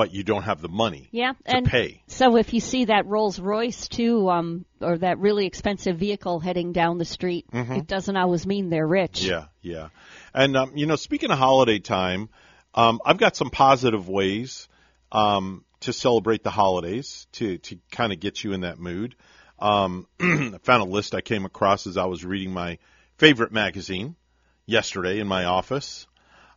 but 0.00 0.14
you 0.14 0.22
don't 0.24 0.44
have 0.44 0.62
the 0.62 0.68
money 0.70 1.10
Yeah, 1.12 1.34
to 1.44 1.56
and 1.56 1.66
pay. 1.66 2.02
so 2.06 2.36
if 2.38 2.54
you 2.54 2.60
see 2.60 2.86
that 2.86 3.04
Rolls 3.04 3.38
Royce 3.38 3.86
too, 3.86 4.30
um, 4.30 4.64
or 4.80 4.96
that 4.96 5.18
really 5.18 5.44
expensive 5.44 5.98
vehicle 5.98 6.40
heading 6.40 6.72
down 6.72 6.96
the 6.96 7.04
street, 7.04 7.44
Mhm. 7.52 7.76
it 7.76 7.86
doesn't 7.86 8.16
always 8.16 8.46
mean 8.46 8.70
they're 8.70 8.86
rich. 8.86 9.22
Yeah, 9.22 9.48
yeah. 9.60 9.88
And 10.32 10.56
um, 10.56 10.72
you 10.74 10.86
know, 10.86 10.96
speaking 10.96 11.30
of 11.30 11.36
holiday 11.36 11.80
time, 11.80 12.30
um, 12.74 13.02
I've 13.04 13.18
got 13.18 13.36
some 13.36 13.50
positive 13.50 14.08
ways 14.08 14.68
um, 15.12 15.66
to 15.80 15.92
celebrate 15.92 16.44
the 16.44 16.50
holidays 16.50 17.26
to 17.32 17.58
to 17.58 17.76
kind 17.90 18.10
of 18.10 18.20
get 18.20 18.42
you 18.42 18.54
in 18.54 18.62
that 18.62 18.78
mood. 18.78 19.16
Um, 19.58 20.06
I 20.20 20.58
found 20.62 20.80
a 20.82 20.86
list 20.86 21.14
I 21.14 21.20
came 21.20 21.44
across 21.44 21.86
as 21.86 21.98
I 21.98 22.06
was 22.06 22.24
reading 22.24 22.54
my 22.54 22.78
favorite 23.18 23.52
magazine 23.52 24.16
yesterday 24.64 25.20
in 25.20 25.26
my 25.26 25.44
office, 25.44 26.06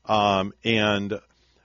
um, 0.05 0.53
and 0.63 1.19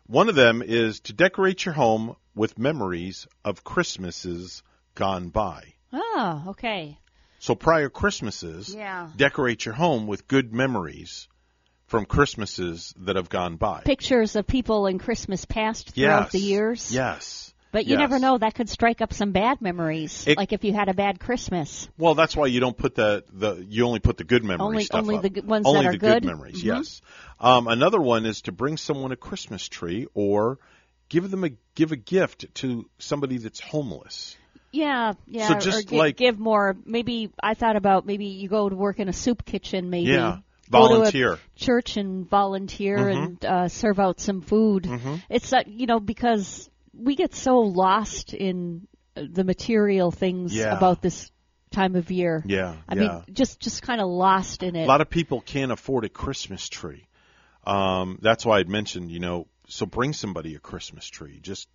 one 0.08 0.28
of 0.28 0.34
them 0.34 0.62
is 0.62 1.00
to 1.00 1.12
decorate 1.12 1.64
your 1.64 1.74
home 1.74 2.16
with 2.34 2.58
memories 2.58 3.28
of 3.44 3.62
Christmases 3.62 4.62
gone 4.94 5.28
by. 5.28 5.74
Oh, 5.92 6.44
okay. 6.48 6.98
So 7.38 7.54
prior 7.54 7.88
Christmases, 7.88 8.74
Yeah. 8.74 9.10
decorate 9.16 9.64
your 9.64 9.74
home 9.74 10.06
with 10.06 10.26
good 10.26 10.52
memories 10.52 11.28
from 11.86 12.04
Christmases 12.04 12.92
that 12.98 13.16
have 13.16 13.28
gone 13.28 13.56
by. 13.56 13.82
Pictures 13.84 14.34
of 14.34 14.46
people 14.46 14.86
in 14.86 14.98
Christmas 14.98 15.44
past 15.44 15.90
throughout 15.90 16.24
yes. 16.24 16.32
the 16.32 16.38
years. 16.40 16.92
Yes. 16.92 17.54
But 17.70 17.84
you 17.86 17.92
Yes. 17.92 17.98
never 18.00 18.18
know, 18.18 18.38
that 18.38 18.54
could 18.54 18.68
strike 18.68 19.00
up 19.02 19.12
some 19.12 19.32
bad 19.32 19.60
memories. 19.60 20.26
It- 20.26 20.38
like 20.38 20.52
if 20.54 20.64
you 20.64 20.72
had 20.72 20.88
a 20.88 20.94
bad 20.94 21.20
Christmas. 21.20 21.88
Well, 21.98 22.14
that's 22.14 22.34
why 22.34 22.46
you 22.46 22.60
don't 22.60 22.76
put 22.76 22.94
the 22.94 23.24
the 23.32 23.64
you 23.68 23.84
only 23.84 23.98
put 24.00 24.16
the 24.16 24.24
good 24.24 24.42
memories 24.42 24.60
Only- 24.66 24.84
stuff 24.84 25.00
only 25.02 25.16
up. 25.16 25.22
the 25.22 25.30
good 25.30 25.46
ones 25.46 25.66
only 25.66 25.80
that 25.82 25.88
are 25.88 25.92
the 25.92 25.98
good? 25.98 26.24
memories. 26.24 26.62
Mhm. 26.62 26.64
Yes. 26.64 27.02
Um, 27.40 27.68
another 27.68 28.00
one 28.00 28.24
is 28.26 28.42
to 28.42 28.52
bring 28.52 28.76
someone 28.78 29.12
a 29.12 29.16
Christmas 29.16 29.68
tree 29.68 30.06
or 30.14 30.58
give 31.08 31.30
them 31.30 31.44
a 31.44 31.50
give 31.74 31.92
a 31.92 31.96
gift 31.96 32.46
to 32.56 32.88
somebody 32.98 33.36
that's 33.38 33.60
homeless. 33.60 34.36
Yeah, 34.72 35.12
yeah. 35.26 35.48
So 35.48 35.54
or 35.56 35.60
just 35.60 35.88
gi- 35.88 35.96
like- 35.96 36.16
give 36.16 36.38
more. 36.38 36.76
Maybe 36.84 37.30
I 37.42 37.54
thought 37.54 37.76
about 37.76 38.06
maybe 38.06 38.26
you 38.26 38.48
go 38.48 38.68
to 38.68 38.76
work 38.76 38.98
in 38.98 39.08
a 39.08 39.12
soup 39.12 39.44
kitchen. 39.44 39.90
Maybe 39.90 40.10
Yeah. 40.12 40.38
Go 40.70 40.80
to 40.80 40.84
a 40.84 40.96
Volunteer. 40.96 41.38
church 41.56 41.96
and 41.96 42.28
volunteer 42.28 42.98
Mhm. 42.98 43.16
and 43.24 43.44
uh, 43.44 43.68
serve 43.68 43.98
out 43.98 44.20
some 44.20 44.42
food. 44.42 44.82
Mhm. 44.84 45.22
It's 45.30 45.50
uh, 45.52 45.62
you 45.66 45.86
know 45.86 45.98
because 46.00 46.68
we 46.92 47.16
get 47.16 47.34
so 47.34 47.60
lost 47.60 48.34
in 48.34 48.86
uh, 49.16 49.22
the 49.30 49.44
material 49.44 50.10
things 50.10 50.54
Yeah. 50.54 50.76
about 50.76 51.02
this 51.02 51.30
time 51.70 51.96
of 51.96 52.10
year. 52.10 52.42
Yeah, 52.46 52.76
I 52.88 52.94
yeah. 52.94 53.00
mean, 53.00 53.22
just 53.32 53.60
just 53.60 53.82
kind 53.82 54.00
of 54.00 54.08
lost 54.08 54.62
in 54.62 54.76
it. 54.76 54.84
A 54.84 54.88
lot 54.88 55.00
of 55.00 55.10
people 55.10 55.40
can't 55.40 55.72
afford 55.72 56.04
a 56.04 56.08
Christmas 56.08 56.68
tree. 56.68 57.06
Um, 57.64 58.18
that's 58.22 58.46
why 58.46 58.58
I'd 58.58 58.68
mentioned, 58.68 59.10
you 59.10 59.20
know, 59.20 59.46
so 59.66 59.84
bring 59.84 60.14
somebody 60.14 60.54
a 60.54 60.58
Christmas 60.58 61.06
tree. 61.06 61.38
Just 61.42 61.68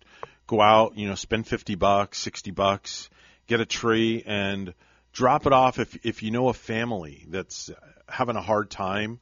go 0.46 0.60
out, 0.60 0.98
you 0.98 1.06
know, 1.06 1.14
spend 1.14 1.46
50 1.46 1.76
bucks, 1.76 2.18
60 2.18 2.50
bucks, 2.50 3.08
get 3.46 3.60
a 3.60 3.64
tree 3.66 4.24
and 4.26 4.74
drop 5.12 5.46
it 5.46 5.52
off 5.52 5.78
if 5.78 6.04
if 6.04 6.22
you 6.22 6.32
know 6.32 6.48
a 6.48 6.54
family 6.54 7.24
that's 7.28 7.70
having 8.08 8.34
a 8.36 8.42
hard 8.42 8.70
time, 8.70 9.20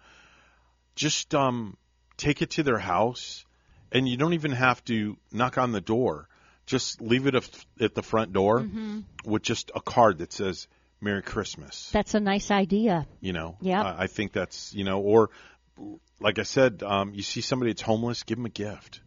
just 0.94 1.34
um 1.34 1.76
take 2.16 2.40
it 2.42 2.50
to 2.50 2.62
their 2.62 2.78
house 2.78 3.44
and 3.92 4.08
you 4.08 4.16
don't 4.16 4.34
even 4.34 4.52
have 4.52 4.84
to 4.86 5.16
knock 5.32 5.58
on 5.58 5.72
the 5.72 5.80
door. 5.80 6.28
Just 6.66 7.00
leave 7.00 7.26
it 7.26 7.34
at 7.80 7.94
the 7.94 8.02
front 8.02 8.32
door 8.32 8.60
Mhm. 8.60 9.04
with 9.24 9.42
just 9.42 9.70
a 9.74 9.80
card 9.80 10.18
that 10.18 10.32
says 10.32 10.68
Merry 11.00 11.22
Christmas 11.22 11.90
That's 11.90 12.14
a 12.14 12.20
nice 12.20 12.50
idea. 12.52 13.06
you 13.20 13.32
know 13.32 13.56
yeah, 13.60 13.82
I, 13.82 14.04
I 14.04 14.06
think 14.06 14.32
that's 14.32 14.72
you 14.72 14.84
know 14.84 15.00
or 15.00 15.30
like 16.20 16.38
i 16.38 16.44
said 16.44 16.82
um 16.84 17.12
you 17.14 17.22
see 17.22 17.40
somebody 17.40 17.72
that's 17.72 17.82
homeless 17.82 18.22
give 18.22 18.38
them 18.38 18.46
a 18.46 18.50
gift 18.50 19.00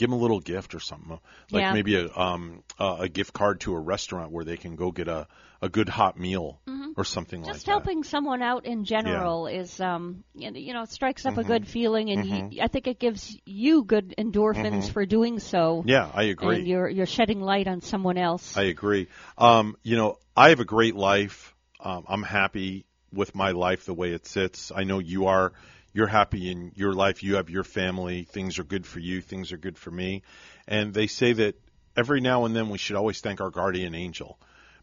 give 0.00 0.08
them 0.08 0.18
a 0.18 0.22
little 0.22 0.40
gift 0.40 0.74
or 0.74 0.80
something 0.80 1.18
like 1.52 1.62
Yeah. 1.62 1.74
maybe 1.74 1.94
a 1.94 2.08
um 2.16 2.64
a, 2.78 2.96
a 3.00 3.08
gift 3.08 3.34
card 3.34 3.60
to 3.60 3.74
a 3.74 3.78
restaurant 3.78 4.32
where 4.32 4.44
they 4.44 4.56
can 4.56 4.74
go 4.74 4.90
get 4.90 5.08
a 5.08 5.28
a 5.60 5.68
good 5.68 5.90
hot 5.90 6.18
meal 6.18 6.58
Mhm. 6.66 6.94
or 6.96 7.04
something 7.04 7.42
like 7.42 7.48
that. 7.48 7.54
Just 7.56 7.66
helping 7.66 8.02
someone 8.02 8.40
out 8.40 8.64
in 8.64 8.86
general 8.86 9.46
is, 9.46 9.78
um, 9.78 10.24
you 10.34 10.72
know, 10.72 10.84
it 10.84 10.90
strikes 10.90 11.26
up 11.26 11.36
a 11.36 11.44
Mhm. 11.44 11.46
good 11.46 11.68
feeling, 11.68 12.08
and 12.08 12.24
Mhm. 12.24 12.52
you, 12.54 12.62
I 12.62 12.68
think 12.68 12.86
it 12.86 12.98
gives 12.98 13.36
you 13.44 13.84
good 13.84 14.14
endorphins 14.16 14.88
Mhm. 14.88 14.92
for 14.92 15.04
doing 15.04 15.38
so. 15.38 15.84
Yeah, 15.86 16.10
I 16.14 16.22
agree. 16.24 16.56
And 16.56 16.66
you're 16.66 16.88
you're 16.88 17.06
shedding 17.06 17.42
light 17.42 17.68
on 17.68 17.82
someone 17.82 18.16
else. 18.16 18.56
I 18.56 18.62
agree. 18.62 19.08
Um, 19.36 19.76
you 19.82 19.98
know, 19.98 20.18
I 20.34 20.48
have 20.48 20.60
a 20.60 20.64
great 20.64 20.94
life. 20.96 21.54
Um, 21.78 22.06
I'm 22.08 22.22
happy 22.22 22.86
with 23.12 23.34
my 23.34 23.50
life 23.50 23.84
the 23.84 23.94
way 23.94 24.12
it 24.12 24.26
sits. 24.26 24.72
I 24.74 24.84
know 24.84 24.98
you 24.98 25.26
are. 25.26 25.52
You're 25.92 26.06
happy 26.06 26.50
in 26.50 26.72
your 26.76 26.92
life. 26.92 27.22
You 27.22 27.36
have 27.36 27.50
your 27.50 27.64
family. 27.64 28.22
Things 28.22 28.58
are 28.58 28.64
good 28.64 28.86
for 28.86 29.00
you. 29.00 29.20
Things 29.20 29.52
are 29.52 29.56
good 29.56 29.76
for 29.76 29.90
me. 29.90 30.22
And 30.68 30.94
they 30.94 31.06
say 31.06 31.32
that 31.32 31.56
every 31.96 32.20
now 32.20 32.44
and 32.44 32.54
then 32.54 32.68
we 32.68 32.78
should 32.78 32.96
always 32.96 33.20
thank 33.20 33.40
our 33.40 33.50
guardian 33.50 33.94
angel 33.94 34.38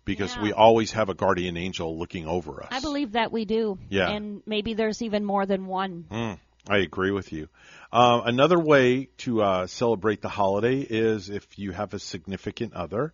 because 0.08 0.38
we 0.38 0.54
always 0.54 0.94
have 0.94 1.10
a 1.10 1.14
guardian 1.14 1.58
angel 1.58 2.00
looking 2.00 2.26
over 2.28 2.64
us. 2.64 2.70
I 2.72 2.80
believe 2.80 3.12
that 3.12 3.32
we 3.32 3.46
do. 3.46 3.78
Yeah. 3.90 4.10
And 4.10 4.42
maybe 4.46 4.74
there's 4.74 5.02
even 5.02 5.26
more 5.26 5.46
than 5.46 5.68
one. 5.68 6.06
Mm, 6.10 6.40
I 6.70 6.78
agree 6.78 7.12
with 7.12 7.34
you. 7.34 7.50
Uh, 7.92 8.22
another 8.26 8.58
way 8.58 9.10
to 9.18 9.42
uh, 9.42 9.68
celebrate 9.68 10.22
the 10.22 10.30
holiday 10.30 10.80
is 10.80 11.30
if 11.30 11.46
you 11.60 11.72
have 11.72 11.94
a 11.94 12.00
significant 12.00 12.74
other, 12.74 13.14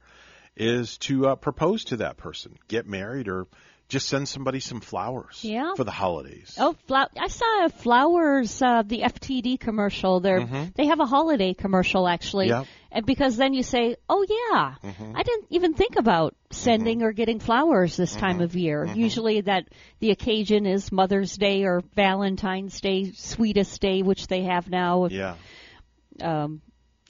is 0.56 0.98
to 1.00 1.30
uh, 1.30 1.36
propose 1.36 1.86
to 1.86 1.98
that 1.98 2.18
person, 2.18 2.58
get 2.68 2.88
married, 2.88 3.28
or 3.28 3.48
just 3.90 4.08
send 4.08 4.28
somebody 4.28 4.60
some 4.60 4.80
flowers 4.82 5.40
Yeah. 5.44 5.74
for 5.76 5.84
the 5.84 5.92
holidays. 5.92 6.56
Oh, 6.60 6.74
flow- 6.88 7.06
I 7.20 7.28
saw 7.28 7.68
flowers. 7.68 8.62
Uh, 8.62 8.82
the 8.84 9.04
FTD 9.04 9.58
commercial. 9.60 10.20
They 10.20 10.32
are 10.32 10.40
Mhm. 10.42 10.74
they 10.76 10.88
have 10.88 11.00
a 11.00 11.06
holiday 11.06 11.54
commercial 11.54 12.08
actually, 12.08 12.48
Yep. 12.48 12.66
and 12.92 13.06
because 13.06 13.38
then 13.38 13.54
you 13.54 13.62
say, 13.62 13.96
oh 14.10 14.26
yeah, 14.28 14.76
Mhm. 14.84 15.14
I 15.16 15.24
didn't 15.24 15.48
even 15.52 15.74
think 15.74 15.96
about 15.98 16.36
sending 16.50 17.04
or 17.04 17.12
getting 17.12 17.40
flowers 17.40 17.96
this 17.96 18.16
time 18.16 18.42
of 18.42 18.56
year. 18.56 18.86
Mhm. 18.88 18.96
Usually 18.96 19.42
that 19.42 19.68
the 20.00 20.12
occasion 20.12 20.66
is 20.66 20.92
Mother's 20.92 21.36
Day 21.38 21.64
or 21.64 21.82
Valentine's 21.96 22.80
Day, 22.82 23.12
Sweetest 23.12 23.80
Day, 23.82 24.02
which 24.02 24.28
they 24.28 24.44
have 24.44 24.70
now. 24.70 25.06
Yeah. 25.08 25.36
Um, 26.22 26.62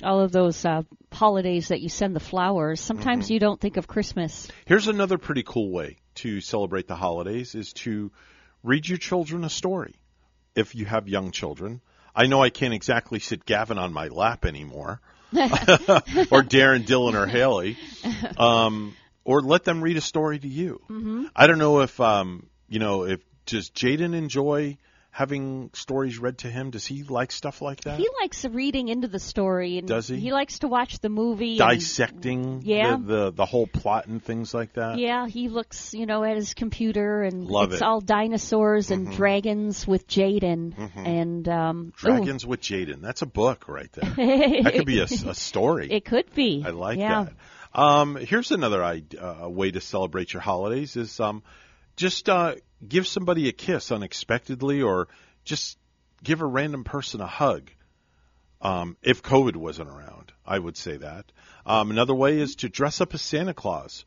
all 0.03 0.19
of 0.21 0.31
those 0.31 0.65
uh, 0.65 0.81
holidays 1.11 1.67
that 1.69 1.79
you 1.81 1.87
send 1.89 2.15
the 2.15 2.19
flowers. 2.19 2.81
Sometimes 2.81 3.27
Mhm. 3.27 3.29
you 3.31 3.39
don't 3.39 3.61
think 3.61 3.77
of 3.77 3.87
Christmas. 3.87 4.49
Here's 4.65 4.87
another 4.87 5.17
pretty 5.17 5.43
cool 5.43 5.71
way 5.71 5.97
to 6.15 6.41
celebrate 6.41 6.87
the 6.87 6.95
holidays 6.95 7.55
is 7.55 7.73
to 7.73 8.11
read 8.63 8.87
your 8.87 8.97
children 8.97 9.43
a 9.43 9.49
story. 9.49 9.95
If 10.55 10.75
you 10.75 10.85
have 10.85 11.07
young 11.07 11.31
children, 11.31 11.81
I 12.15 12.27
know 12.27 12.41
I 12.43 12.49
can't 12.49 12.73
exactly 12.73 13.19
sit 13.19 13.45
Gavin 13.45 13.77
on 13.77 13.91
my 13.91 14.07
lap 14.07 14.45
anymore, 14.45 15.01
or 15.33 16.43
Darren, 16.43 16.85
Dylan, 16.85 17.15
or 17.15 17.25
Haley, 17.25 17.77
um, 18.37 18.95
or 19.23 19.41
let 19.41 19.63
them 19.63 19.81
read 19.81 19.97
a 19.97 20.01
story 20.01 20.37
to 20.37 20.47
you. 20.47 20.81
Mhm. 20.89 21.29
I 21.35 21.47
don't 21.47 21.57
know 21.57 21.81
if 21.81 21.99
um, 21.99 22.47
you 22.69 22.79
know 22.79 23.05
if 23.05 23.19
does 23.45 23.69
Jaden 23.71 24.13
enjoy 24.13 24.77
having 25.15 25.69
stories 25.73 26.17
read 26.17 26.39
to 26.39 26.49
him? 26.49 26.71
Does 26.71 26.87
he 26.87 27.03
like 27.03 27.31
stuff 27.31 27.61
like 27.61 27.81
that? 27.81 27.99
He 27.99 28.09
likes 28.19 28.43
reading 28.45 28.87
into 28.87 29.07
the 29.07 29.19
story, 29.19 29.77
and 29.77 29.87
Does 29.87 30.07
he? 30.07 30.17
He 30.19 30.33
likes 30.33 30.59
to 30.59 30.67
watch 30.67 30.97
the 30.99 31.07
movie. 31.09 31.59
and- 31.59 31.69
Dissecting 31.69 32.63
Yeah. 32.65 32.97
the, 32.97 33.05
the 33.05 33.31
the 33.31 33.45
whole 33.45 33.67
plot 33.67 34.07
and 34.07 34.23
things 34.23 34.53
like 34.55 34.73
that. 34.73 34.97
Yeah, 34.97 35.27
he 35.27 35.49
looks, 35.49 35.93
you 35.93 36.07
know, 36.07 36.23
at 36.23 36.35
his 36.35 36.55
computer, 36.55 37.21
and 37.21 37.45
Love 37.45 37.73
it's 37.73 37.81
it. 37.81 37.85
all 37.85 38.01
dinosaurs 38.01 38.89
and 38.89 39.07
Mhm. 39.09 39.15
dragons 39.15 39.87
with 39.87 40.07
Jaden, 40.07 40.75
Mhm. 40.75 41.07
and 41.07 41.47
um, 41.47 41.77
ooh, 41.87 41.91
Dragons 41.97 42.43
with 42.45 42.61
Jaden. 42.61 43.01
That's 43.01 43.21
a 43.21 43.27
book 43.27 43.67
right 43.67 43.91
there. 43.93 44.09
that 44.63 44.73
could 44.73 44.85
be 44.87 44.99
a, 44.99 45.03
a 45.03 45.35
story. 45.35 45.91
It 45.91 46.05
could 46.05 46.33
be. 46.33 46.63
I 46.65 46.71
like 46.71 46.97
yeah. 46.97 47.25
that. 47.25 47.33
Um, 47.79 48.15
here's 48.15 48.51
another 48.51 48.83
idea, 48.83 49.43
uh, 49.43 49.47
way 49.49 49.69
to 49.71 49.79
celebrate 49.81 50.33
your 50.33 50.41
holidays 50.41 50.95
is 50.95 51.19
um, 51.19 51.43
just 51.97 52.29
uh, 52.29 52.55
give 52.87 53.07
somebody 53.07 53.47
a 53.49 53.51
kiss 53.51 53.91
unexpectedly, 53.91 54.81
or 54.81 55.07
just 55.43 55.77
give 56.23 56.41
a 56.41 56.45
random 56.45 56.83
person 56.83 57.21
a 57.21 57.27
hug. 57.27 57.69
Um, 58.61 58.95
if 59.01 59.21
COVID 59.21 59.55
wasn't 59.57 59.89
around, 59.89 60.31
I 60.45 60.57
would 60.57 60.77
say 60.77 60.97
that. 60.97 61.25
Um, 61.65 61.91
another 61.91 62.15
way 62.15 62.39
is 62.39 62.55
to 62.57 62.69
dress 62.69 63.01
up 63.01 63.13
as 63.13 63.21
Santa 63.21 63.53
Claus, 63.53 64.05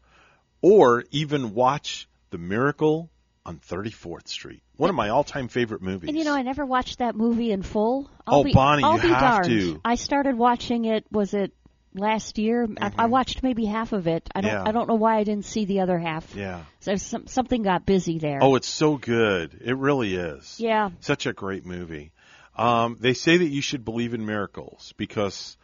or 0.62 1.04
even 1.10 1.52
watch 1.54 2.08
The 2.30 2.38
Miracle 2.38 3.10
on 3.44 3.58
34th 3.58 4.28
Street. 4.28 4.62
One 4.76 4.90
of 4.90 4.96
my 4.96 5.10
all-time 5.10 5.48
favorite 5.48 5.82
movies. 5.82 6.08
And 6.08 6.18
you 6.18 6.24
know, 6.24 6.34
I 6.34 6.42
never 6.42 6.64
watched 6.66 6.98
that 6.98 7.14
movie 7.16 7.52
in 7.52 7.62
full. 7.62 8.10
I'll 8.26 8.40
Oh, 8.40 8.44
be, 8.44 8.52
Bonnie, 8.52 8.82
I'll 8.82 8.96
you 8.96 9.02
be 9.02 9.08
have 9.08 9.20
darned. 9.44 9.48
to. 9.48 9.80
I 9.84 9.94
started 9.94 10.36
watching 10.36 10.86
it. 10.86 11.04
Was 11.12 11.32
it 11.34 11.52
last 11.98 12.38
year? 12.38 12.68
I, 12.80 12.92
I 12.98 13.06
watched 13.06 13.42
maybe 13.42 13.64
half 13.64 13.92
of 13.92 14.06
it. 14.06 14.28
I 14.34 14.40
don't. 14.40 14.50
Mm-hmm. 14.50 14.64
Yeah. 14.64 14.68
I 14.68 14.72
don't 14.72 14.88
know 14.88 14.94
why 14.94 15.16
I 15.16 15.24
didn't 15.24 15.44
see 15.46 15.64
the 15.64 15.80
other 15.80 15.98
half. 15.98 16.34
Yeah. 16.34 16.64
So 16.80 16.96
some, 16.96 17.26
something 17.26 17.62
got 17.62 17.86
busy 17.86 18.18
there. 18.18 18.38
Oh, 18.42 18.54
it's 18.54 18.68
so 18.68 18.96
good. 18.96 19.60
It 19.64 19.76
really 19.76 20.14
is. 20.14 20.58
Yeah. 20.60 20.90
Such 21.00 21.26
a 21.26 21.32
great 21.32 21.66
movie. 21.66 22.12
Um, 22.56 22.96
they 23.00 23.14
say 23.14 23.36
that 23.36 23.48
you 23.48 23.60
should 23.60 23.84
believe 23.84 24.14
in 24.14 24.24
miracles 24.24 24.94
because 24.96 25.56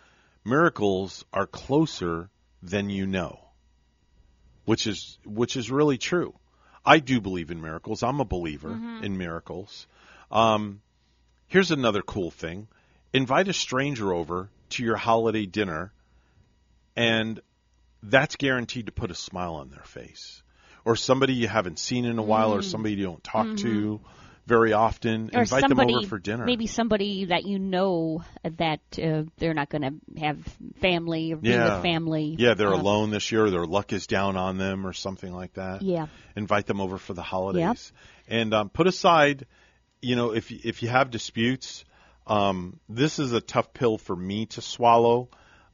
miracles 0.45 1.25
are 1.33 1.47
closer 1.47 2.29
than 2.63 2.91
you 2.91 3.07
know, 3.07 3.39
which 4.65 4.87
is 4.87 5.19
which 5.25 5.57
is 5.57 5.71
really 5.71 5.99
true. 5.99 6.35
I 6.85 6.99
do 6.99 7.21
believe 7.21 7.51
in 7.51 7.61
miracles. 7.61 8.03
I'm 8.03 8.21
a 8.21 8.25
believer 8.25 8.71
Mhm. 8.71 9.05
in 9.05 9.17
miracles. 9.17 9.87
Um, 10.31 10.83
here's 11.47 11.71
another 11.71 12.03
cool 12.03 12.31
thing: 12.31 12.69
invite 13.13 13.49
a 13.49 13.53
stranger 13.53 14.13
over 14.13 14.51
to 14.71 14.83
your 14.85 14.97
holiday 14.97 15.47
dinner, 15.47 15.93
and 16.97 17.41
that's 18.03 18.37
guaranteed 18.37 18.87
to 18.87 18.93
put 18.93 19.11
a 19.11 19.15
smile 19.15 19.55
on 19.55 19.71
their 19.71 19.85
face. 19.85 20.43
Or 20.85 20.97
somebody 20.97 21.35
you 21.35 21.47
haven't 21.47 21.79
seen 21.79 22.05
in 22.05 22.19
a 22.19 22.23
while, 22.23 22.53
or 22.53 22.61
Mm. 22.61 22.65
somebody 22.65 22.95
you 22.97 23.05
don't 23.05 23.23
talk 23.23 23.47
Mhm. 23.47 23.59
to 23.63 24.01
very 24.47 24.73
often. 24.73 25.31
or 25.33 25.43
invite 25.43 25.61
somebody, 25.61 25.93
them 25.93 25.99
over 25.99 26.07
for 26.09 26.19
dinner. 26.19 26.45
maybe 26.45 26.67
somebody 26.67 27.27
that 27.27 27.45
you 27.47 27.61
know 27.61 28.25
that 28.43 28.81
uh, 29.01 29.23
they're 29.39 29.55
not 29.55 29.69
going 29.69 29.83
to 29.83 30.21
have 30.21 30.39
family 30.81 31.33
or 31.33 31.37
be 31.37 31.51
yeah. 31.51 31.75
with 31.77 31.83
family. 31.85 32.35
Yeah, 32.37 32.55
they're 32.55 32.75
uh, 32.75 32.81
alone 32.81 33.11
this 33.11 33.31
year. 33.31 33.49
Their 33.51 33.65
luck 33.67 33.93
is 33.93 34.09
down 34.09 34.37
on 34.37 34.59
them, 34.59 34.85
or 34.85 34.93
something 34.93 35.33
like 35.33 35.55
that. 35.55 35.83
Yeah. 35.83 36.09
Invite 36.35 36.67
them 36.67 36.81
over 36.81 36.99
for 36.99 37.15
the 37.15 37.23
holidays, 37.23 37.93
and 38.27 38.53
um, 38.53 38.69
put 38.69 38.89
aside, 38.89 39.47
you 40.01 40.17
know, 40.17 40.33
if 40.35 40.51
if 40.51 40.83
you 40.83 40.89
have 40.89 41.13
disputes, 41.13 41.85
um, 42.27 42.81
this 42.89 43.21
is 43.21 43.33
a 43.33 43.41
tough 43.41 43.73
pill 43.73 43.97
for 43.97 44.17
me 44.17 44.47
to 44.47 44.61
swallow. 44.61 45.29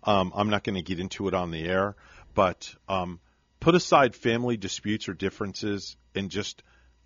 Um, 0.09 0.33
I'm 0.35 0.49
not 0.49 0.65
going 0.65 0.77
to 0.77 0.83
get 0.83 1.01
into 1.01 1.29
it 1.29 1.35
on 1.35 1.51
the 1.51 1.63
air, 1.69 1.95
but 2.35 2.75
um, 2.89 3.21
put 3.61 3.75
aside 3.75 4.15
family 4.15 4.57
disputes 4.57 5.07
or 5.07 5.13
differences 5.13 5.99
and 6.15 6.31
just 6.31 6.63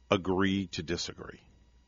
agree 0.09 0.69
to 0.69 0.85
disagree. 0.85 1.41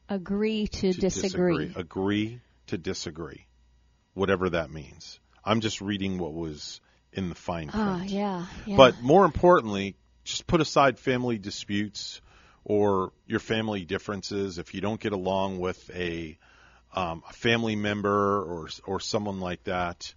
Agree 0.08 0.66
to, 0.66 0.92
To 0.92 1.00
disagree. 1.00 1.72
Agree 1.76 2.40
to 2.66 2.78
disagree, 2.78 3.46
whatever 4.14 4.50
that 4.50 4.70
means. 4.70 5.20
I'm 5.44 5.60
just 5.60 5.80
reading 5.80 6.18
what 6.18 6.32
was 6.34 6.80
in 7.12 7.28
the 7.28 7.36
fine 7.36 7.68
print. 7.68 7.86
Ah, 7.86 8.02
yeah, 8.02 8.46
yeah. 8.66 8.76
But 8.76 9.00
more 9.00 9.24
importantly, 9.24 9.94
just 10.24 10.48
put 10.48 10.60
aside 10.60 10.98
family 10.98 11.38
disputes 11.38 12.20
or 12.64 13.12
your 13.28 13.38
family 13.38 13.84
differences. 13.84 14.58
If 14.58 14.74
you 14.74 14.80
don't 14.80 14.98
get 14.98 15.12
along 15.12 15.60
with 15.60 15.88
a, 15.94 16.36
um, 16.92 17.22
a 17.30 17.32
family 17.34 17.76
member 17.76 18.42
or 18.42 18.68
or 18.84 18.98
someone 18.98 19.38
like 19.38 19.62
that, 19.64 20.12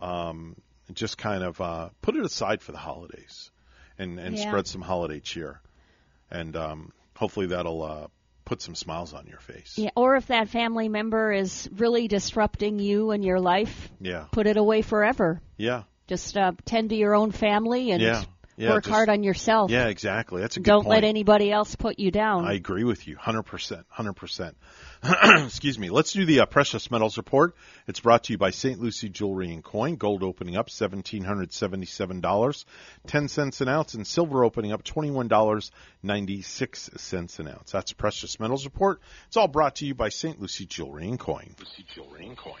um, 0.00 0.56
just 0.92 1.18
kind 1.18 1.42
of 1.44 1.60
uh, 1.60 1.90
put 2.02 2.16
it 2.16 2.24
aside 2.24 2.62
for 2.62 2.72
the 2.72 2.78
holidays, 2.78 3.50
and 3.98 4.18
and 4.18 4.36
Yeah. 4.36 4.44
spread 4.48 4.66
some 4.66 4.82
holiday 4.82 5.20
cheer, 5.20 5.60
and 6.30 6.56
um, 6.56 6.92
hopefully 7.16 7.46
that'll 7.46 7.82
uh, 7.82 8.06
put 8.44 8.60
some 8.62 8.74
smiles 8.74 9.14
on 9.14 9.26
your 9.26 9.38
face. 9.38 9.78
Yeah, 9.78 9.90
or 9.94 10.16
if 10.16 10.26
that 10.26 10.48
family 10.48 10.88
member 10.88 11.32
is 11.32 11.68
really 11.72 12.08
disrupting 12.08 12.78
you 12.78 13.10
and 13.12 13.24
your 13.24 13.40
life, 13.40 13.90
Yeah. 14.00 14.24
put 14.32 14.46
it 14.46 14.56
away 14.56 14.82
forever. 14.82 15.40
Yeah. 15.56 15.84
Just 16.08 16.36
uh, 16.36 16.52
tend 16.64 16.90
to 16.90 16.96
your 16.96 17.14
own 17.14 17.30
family 17.30 17.92
and 17.92 18.02
Yeah. 18.02 18.24
Yeah, 18.60 18.70
work 18.70 18.84
just- 18.84 18.94
hard 18.94 19.08
on 19.08 19.22
yourself. 19.22 19.70
Yeah, 19.70 19.86
exactly. 19.88 20.40
That's 20.42 20.56
a 20.56 20.60
good 20.60 20.70
Don't 20.70 20.84
point. 20.84 21.02
let 21.02 21.04
anybody 21.04 21.50
else 21.50 21.74
put 21.76 21.98
you 21.98 22.10
down. 22.10 22.44
I 22.44 22.52
agree 22.54 22.84
with 22.84 23.08
you, 23.08 23.16
hundred 23.16 23.44
percent, 23.44 23.86
hundred 23.88 24.14
percent. 24.14 24.56
Excuse 25.02 25.78
me. 25.78 25.88
Let's 25.88 26.12
do 26.12 26.26
the 26.26 26.40
uh, 26.40 26.46
precious 26.46 26.90
metals 26.90 27.16
report. 27.16 27.54
It's 27.86 28.00
brought 28.00 28.24
to 28.24 28.32
you 28.34 28.38
by 28.38 28.50
St. 28.50 28.78
Lucie 28.78 29.08
Jewelry 29.08 29.50
and 29.52 29.64
Coin. 29.64 29.96
Gold 29.96 30.22
opening 30.22 30.56
up 30.56 30.68
seventeen 30.68 31.24
hundred 31.24 31.52
seventy-seven 31.54 32.20
dollars, 32.20 32.66
ten 33.06 33.28
cents 33.28 33.62
an 33.62 33.68
ounce, 33.68 33.94
and 33.94 34.06
silver 34.06 34.44
opening 34.44 34.72
up 34.72 34.84
twenty-one 34.84 35.28
dollars 35.28 35.70
ninety-six 36.02 36.90
cents 36.96 37.38
an 37.38 37.48
ounce. 37.48 37.72
That's 37.72 37.94
precious 37.94 38.38
metals 38.38 38.66
report. 38.66 39.00
It's 39.28 39.38
all 39.38 39.48
brought 39.48 39.76
to 39.76 39.86
you 39.86 39.94
by 39.94 40.10
St. 40.10 40.38
Lucie 40.40 40.66
Jewelry 40.66 41.08
and 41.08 41.18
Coin. 41.18 41.54
Lucy 41.58 41.86
Jewelry 41.94 42.26
and 42.26 42.36
Coin. 42.36 42.60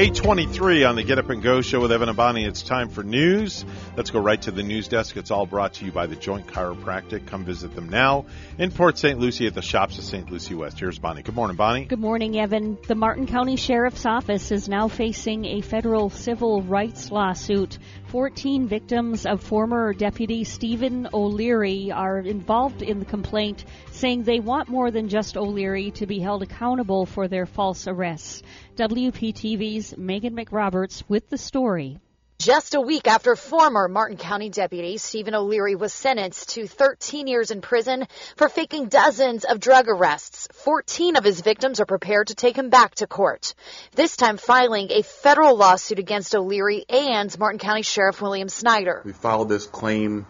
823 0.00 0.84
on 0.84 0.96
the 0.96 1.02
Get 1.02 1.18
Up 1.18 1.28
and 1.28 1.42
Go 1.42 1.60
show 1.60 1.78
with 1.78 1.92
Evan 1.92 2.08
and 2.08 2.16
Bonnie. 2.16 2.46
It's 2.46 2.62
time 2.62 2.88
for 2.88 3.02
news. 3.02 3.66
Let's 3.98 4.10
go 4.10 4.18
right 4.18 4.40
to 4.40 4.50
the 4.50 4.62
news 4.62 4.88
desk. 4.88 5.18
It's 5.18 5.30
all 5.30 5.44
brought 5.44 5.74
to 5.74 5.84
you 5.84 5.92
by 5.92 6.06
the 6.06 6.16
Joint 6.16 6.46
Chiropractic. 6.46 7.26
Come 7.26 7.44
visit 7.44 7.74
them 7.74 7.90
now 7.90 8.24
in 8.56 8.70
Port 8.70 8.96
St. 8.96 9.18
Lucie 9.18 9.46
at 9.46 9.52
the 9.52 9.60
shops 9.60 9.98
of 9.98 10.04
St. 10.04 10.30
Lucie 10.30 10.54
West. 10.54 10.80
Here's 10.80 10.98
Bonnie. 10.98 11.20
Good 11.20 11.34
morning, 11.34 11.58
Bonnie. 11.58 11.84
Good 11.84 12.00
morning, 12.00 12.38
Evan. 12.38 12.78
The 12.88 12.94
Martin 12.94 13.26
County 13.26 13.56
Sheriff's 13.56 14.06
Office 14.06 14.50
is 14.50 14.70
now 14.70 14.88
facing 14.88 15.44
a 15.44 15.60
federal 15.60 16.08
civil 16.08 16.62
rights 16.62 17.10
lawsuit. 17.10 17.78
14 18.06 18.68
victims 18.68 19.26
of 19.26 19.42
former 19.42 19.92
Deputy 19.92 20.44
Stephen 20.44 21.10
O'Leary 21.12 21.92
are 21.92 22.20
involved 22.20 22.80
in 22.80 23.00
the 23.00 23.04
complaint, 23.04 23.66
saying 24.00 24.22
they 24.22 24.40
want 24.40 24.68
more 24.68 24.90
than 24.90 25.10
just 25.10 25.36
O'Leary 25.36 25.90
to 25.90 26.06
be 26.06 26.18
held 26.18 26.42
accountable 26.42 27.04
for 27.04 27.28
their 27.28 27.44
false 27.44 27.86
arrests. 27.86 28.42
WPTV's 28.76 29.94
Megan 29.98 30.34
McRoberts 30.34 31.02
with 31.06 31.28
the 31.28 31.36
story. 31.36 31.98
Just 32.38 32.74
a 32.74 32.80
week 32.80 33.06
after 33.06 33.36
former 33.36 33.86
Martin 33.86 34.16
County 34.16 34.48
Deputy 34.48 34.96
Stephen 34.96 35.34
O'Leary 35.34 35.74
was 35.74 35.92
sentenced 35.92 36.48
to 36.54 36.66
13 36.66 37.26
years 37.26 37.50
in 37.50 37.60
prison 37.60 38.06
for 38.36 38.48
faking 38.48 38.88
dozens 38.88 39.44
of 39.44 39.60
drug 39.60 39.84
arrests, 39.88 40.48
14 40.54 41.16
of 41.16 41.24
his 41.24 41.42
victims 41.42 41.80
are 41.80 41.84
prepared 41.84 42.28
to 42.28 42.34
take 42.34 42.56
him 42.56 42.70
back 42.70 42.94
to 42.94 43.06
court. 43.06 43.54
This 43.94 44.16
time 44.16 44.38
filing 44.38 44.90
a 44.90 45.02
federal 45.02 45.58
lawsuit 45.58 45.98
against 45.98 46.34
O'Leary 46.34 46.86
and 46.88 47.38
Martin 47.38 47.58
County 47.58 47.82
Sheriff 47.82 48.22
William 48.22 48.48
Snyder. 48.48 49.02
We 49.04 49.12
filed 49.12 49.50
this 49.50 49.66
claim 49.66 50.24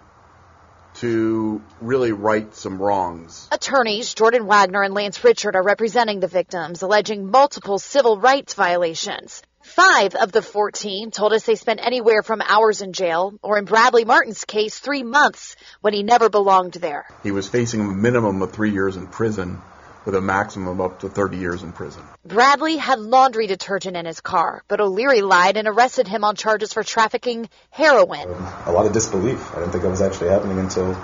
to 0.94 1.62
really 1.80 2.12
right 2.12 2.54
some 2.54 2.80
wrongs. 2.80 3.48
Attorneys 3.52 4.14
Jordan 4.14 4.46
Wagner 4.46 4.82
and 4.82 4.94
Lance 4.94 5.22
Richard 5.24 5.56
are 5.56 5.62
representing 5.62 6.20
the 6.20 6.28
victims, 6.28 6.82
alleging 6.82 7.30
multiple 7.30 7.78
civil 7.78 8.18
rights 8.18 8.54
violations. 8.54 9.42
Five 9.62 10.14
of 10.14 10.32
the 10.32 10.42
14 10.42 11.10
told 11.10 11.32
us 11.32 11.44
they 11.44 11.54
spent 11.54 11.84
anywhere 11.84 12.22
from 12.22 12.40
hours 12.40 12.80
in 12.80 12.92
jail, 12.92 13.34
or 13.42 13.58
in 13.58 13.66
Bradley 13.66 14.04
Martin's 14.04 14.44
case, 14.44 14.78
three 14.78 15.02
months 15.02 15.54
when 15.80 15.92
he 15.92 16.02
never 16.02 16.30
belonged 16.30 16.72
there. 16.72 17.06
He 17.22 17.30
was 17.30 17.48
facing 17.48 17.80
a 17.80 17.84
minimum 17.84 18.40
of 18.42 18.52
three 18.52 18.72
years 18.72 18.96
in 18.96 19.06
prison 19.06 19.60
with 20.10 20.18
a 20.18 20.20
maximum 20.20 20.80
up 20.80 20.98
to 20.98 21.08
30 21.08 21.36
years 21.36 21.62
in 21.62 21.70
prison. 21.70 22.02
Bradley 22.24 22.76
had 22.76 22.98
laundry 22.98 23.46
detergent 23.46 23.96
in 23.96 24.06
his 24.06 24.20
car, 24.20 24.64
but 24.66 24.80
O'Leary 24.80 25.22
lied 25.22 25.56
and 25.56 25.68
arrested 25.68 26.08
him 26.08 26.24
on 26.24 26.34
charges 26.34 26.72
for 26.72 26.82
trafficking 26.82 27.48
heroin. 27.70 28.28
A 28.66 28.72
lot 28.72 28.86
of 28.86 28.92
disbelief. 28.92 29.40
I 29.54 29.60
didn't 29.60 29.70
think 29.70 29.84
it 29.84 29.88
was 29.88 30.02
actually 30.02 30.30
happening 30.30 30.58
until 30.58 30.96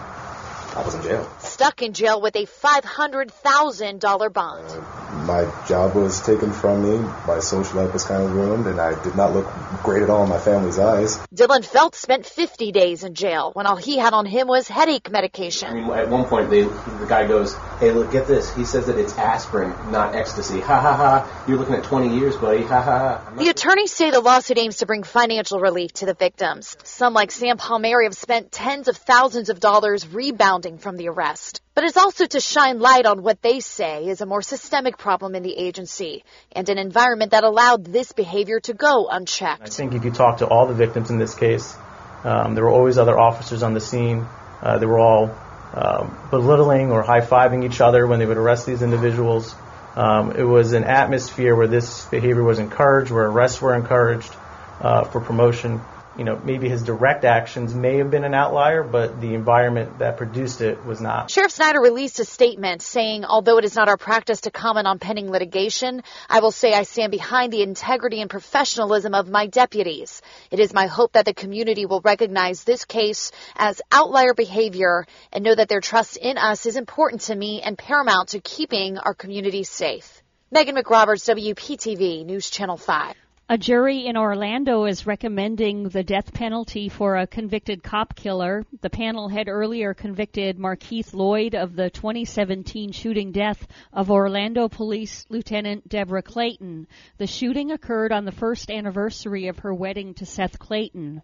I 0.76 0.84
was 0.84 0.94
in 0.94 1.02
jail. 1.02 1.26
Stuck 1.38 1.80
in 1.80 1.94
jail 1.94 2.20
with 2.20 2.36
a 2.36 2.44
$500,000 2.44 4.32
bond. 4.34 4.66
Uh, 4.68 5.06
my 5.24 5.50
job 5.66 5.94
was 5.94 6.20
taken 6.20 6.52
from 6.52 6.82
me. 6.84 6.98
My 7.26 7.38
social 7.38 7.80
life 7.80 7.94
was 7.94 8.04
kind 8.04 8.22
of 8.22 8.34
ruined, 8.34 8.66
and 8.66 8.78
I 8.78 9.02
did 9.02 9.16
not 9.16 9.32
look 9.32 9.46
great 9.82 10.02
at 10.02 10.10
all 10.10 10.24
in 10.24 10.28
my 10.28 10.38
family's 10.38 10.78
eyes. 10.78 11.16
Dylan 11.34 11.64
Felt 11.64 11.94
spent 11.94 12.26
50 12.26 12.72
days 12.72 13.04
in 13.04 13.14
jail 13.14 13.52
when 13.54 13.64
all 13.64 13.76
he 13.76 13.96
had 13.96 14.12
on 14.12 14.26
him 14.26 14.48
was 14.48 14.68
headache 14.68 15.10
medication. 15.10 15.68
I 15.68 15.74
mean, 15.74 15.90
at 15.90 16.10
one 16.10 16.26
point, 16.26 16.50
they, 16.50 16.64
the 16.64 17.06
guy 17.08 17.26
goes, 17.26 17.54
"Hey, 17.80 17.92
look, 17.92 18.12
get 18.12 18.26
this." 18.26 18.54
He 18.54 18.66
says 18.66 18.86
that 18.86 18.98
it's 18.98 19.16
aspirin, 19.16 19.70
not 19.90 20.14
ecstasy. 20.14 20.60
Ha 20.60 20.80
ha 20.80 20.92
ha! 20.94 21.44
You're 21.48 21.56
looking 21.56 21.74
at 21.74 21.84
20 21.84 22.18
years, 22.18 22.36
buddy. 22.36 22.62
Ha 22.64 22.82
ha 22.82 22.98
ha! 22.98 23.34
The 23.34 23.48
attorneys 23.48 23.92
say 23.92 24.10
the 24.10 24.20
lawsuit 24.20 24.58
aims 24.58 24.78
to 24.78 24.86
bring 24.86 25.04
financial 25.04 25.58
relief 25.58 25.94
to 25.94 26.06
the 26.06 26.14
victims. 26.14 26.76
Some, 26.84 27.14
like 27.14 27.30
Sam 27.30 27.56
Palmieri, 27.56 28.04
have 28.04 28.14
spent 28.14 28.52
tens 28.52 28.88
of 28.88 28.98
thousands 28.98 29.48
of 29.48 29.58
dollars 29.58 30.06
rebounding 30.06 30.65
from 30.74 30.96
the 30.96 31.08
arrest. 31.08 31.62
But 31.74 31.84
it's 31.84 31.96
also 31.96 32.26
to 32.26 32.40
shine 32.40 32.80
light 32.80 33.06
on 33.06 33.22
what 33.22 33.40
they 33.42 33.60
say 33.60 34.06
is 34.06 34.20
a 34.20 34.26
more 34.26 34.42
systemic 34.42 34.98
problem 34.98 35.34
in 35.34 35.42
the 35.42 35.56
agency 35.56 36.24
and 36.52 36.68
an 36.68 36.78
environment 36.78 37.30
that 37.30 37.44
allowed 37.44 37.84
this 37.84 38.12
behavior 38.12 38.58
to 38.60 38.74
go 38.74 39.06
unchecked. 39.08 39.62
I 39.62 39.66
think 39.66 39.94
if 39.94 40.04
you 40.04 40.10
talk 40.10 40.38
to 40.38 40.46
all 40.46 40.66
the 40.66 40.74
victims 40.74 41.10
in 41.10 41.18
this 41.18 41.34
case, 41.34 41.76
um, 42.24 42.54
there 42.54 42.64
were 42.64 42.70
always 42.70 42.98
other 42.98 43.16
officers 43.16 43.62
on 43.62 43.72
the 43.72 43.80
scene. 43.80 44.26
Uh, 44.60 44.78
they 44.78 44.86
were 44.86 44.98
all 44.98 45.30
um, 45.74 46.18
belittling 46.30 46.90
or 46.90 47.02
high 47.02 47.20
fiving 47.20 47.64
each 47.64 47.80
other 47.80 48.06
when 48.06 48.18
they 48.18 48.26
would 48.26 48.38
arrest 48.38 48.66
these 48.66 48.82
individuals. 48.82 49.54
Um, 49.94 50.32
it 50.32 50.42
was 50.42 50.72
an 50.72 50.84
atmosphere 50.84 51.54
where 51.54 51.68
this 51.68 52.04
behavior 52.06 52.42
was 52.42 52.58
encouraged, 52.58 53.10
where 53.12 53.26
arrests 53.26 53.62
were 53.62 53.74
encouraged 53.74 54.34
uh, 54.80 55.04
for 55.04 55.20
promotion 55.20 55.80
you 56.18 56.24
know, 56.24 56.40
maybe 56.42 56.68
his 56.68 56.82
direct 56.82 57.24
actions 57.24 57.74
may 57.74 57.98
have 57.98 58.10
been 58.10 58.24
an 58.24 58.34
outlier, 58.34 58.82
but 58.82 59.20
the 59.20 59.34
environment 59.34 59.98
that 59.98 60.16
produced 60.16 60.60
it 60.60 60.84
was 60.84 61.00
not. 61.00 61.30
Sheriff 61.30 61.52
Snyder 61.52 61.80
released 61.80 62.18
a 62.20 62.24
statement 62.24 62.80
saying, 62.82 63.24
although 63.24 63.58
it 63.58 63.64
is 63.64 63.74
not 63.74 63.88
our 63.88 63.96
practice 63.96 64.42
to 64.42 64.50
comment 64.50 64.86
on 64.86 64.98
pending 64.98 65.30
litigation, 65.30 66.02
I 66.28 66.40
will 66.40 66.52
say 66.52 66.72
I 66.72 66.84
stand 66.84 67.10
behind 67.10 67.52
the 67.52 67.62
integrity 67.62 68.20
and 68.20 68.30
professionalism 68.30 69.14
of 69.14 69.28
my 69.28 69.46
deputies. 69.46 70.22
It 70.50 70.58
is 70.58 70.72
my 70.72 70.86
hope 70.86 71.12
that 71.12 71.26
the 71.26 71.34
community 71.34 71.84
will 71.84 72.00
recognize 72.00 72.64
this 72.64 72.84
case 72.84 73.30
as 73.54 73.82
outlier 73.92 74.32
behavior 74.32 75.06
and 75.32 75.44
know 75.44 75.54
that 75.54 75.68
their 75.68 75.80
trust 75.80 76.16
in 76.16 76.38
us 76.38 76.64
is 76.64 76.76
important 76.76 77.22
to 77.22 77.34
me 77.34 77.60
and 77.60 77.76
paramount 77.76 78.30
to 78.30 78.40
keeping 78.40 78.96
our 78.98 79.14
community 79.14 79.64
safe. 79.64 80.22
Megan 80.50 80.76
McRoberts, 80.76 81.28
WPTV, 81.28 82.24
News 82.24 82.48
Channel 82.48 82.76
5. 82.76 83.25
A 83.48 83.56
jury 83.56 84.06
in 84.06 84.16
Orlando 84.16 84.86
is 84.86 85.06
recommending 85.06 85.88
the 85.88 86.02
death 86.02 86.32
penalty 86.34 86.88
for 86.88 87.14
a 87.14 87.28
convicted 87.28 87.80
cop 87.80 88.16
killer. 88.16 88.64
The 88.80 88.90
panel 88.90 89.28
had 89.28 89.46
earlier 89.46 89.94
convicted 89.94 90.58
Markeith 90.58 91.12
Loyd 91.12 91.54
of 91.54 91.76
the 91.76 91.88
2017 91.88 92.90
shooting 92.90 93.30
death 93.30 93.64
of 93.92 94.10
Orlando 94.10 94.68
Police 94.68 95.26
Lieutenant 95.28 95.88
Deborah 95.88 96.22
Clayton. 96.22 96.88
The 97.18 97.28
shooting 97.28 97.70
occurred 97.70 98.10
on 98.10 98.24
the 98.24 98.32
first 98.32 98.68
anniversary 98.68 99.46
of 99.46 99.60
her 99.60 99.72
wedding 99.72 100.14
to 100.14 100.26
Seth 100.26 100.58
Clayton. 100.58 101.22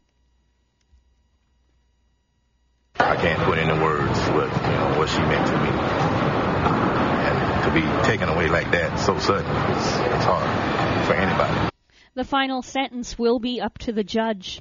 I 3.00 3.16
can't 3.16 3.42
put 3.42 3.58
into 3.58 3.74
words 3.82 4.16
what 4.28 4.46
you 4.46 4.78
know 4.78 4.94
what 4.96 5.08
she 5.08 5.18
meant 5.22 5.46
to 5.48 5.58
me. 5.58 5.70
And 7.26 7.64
to 7.64 7.70
be 7.74 8.06
taken 8.06 8.28
away 8.28 8.48
like 8.48 8.70
that 8.70 9.00
so 9.00 9.18
sudden, 9.18 9.50
it's, 9.72 9.96
it's 10.14 10.24
hard 10.24 11.06
for 11.08 11.14
anybody. 11.14 11.71
The 12.14 12.24
final 12.24 12.60
sentence 12.60 13.18
will 13.18 13.38
be 13.38 13.58
up 13.58 13.78
to 13.78 13.92
the 13.92 14.04
judge. 14.04 14.60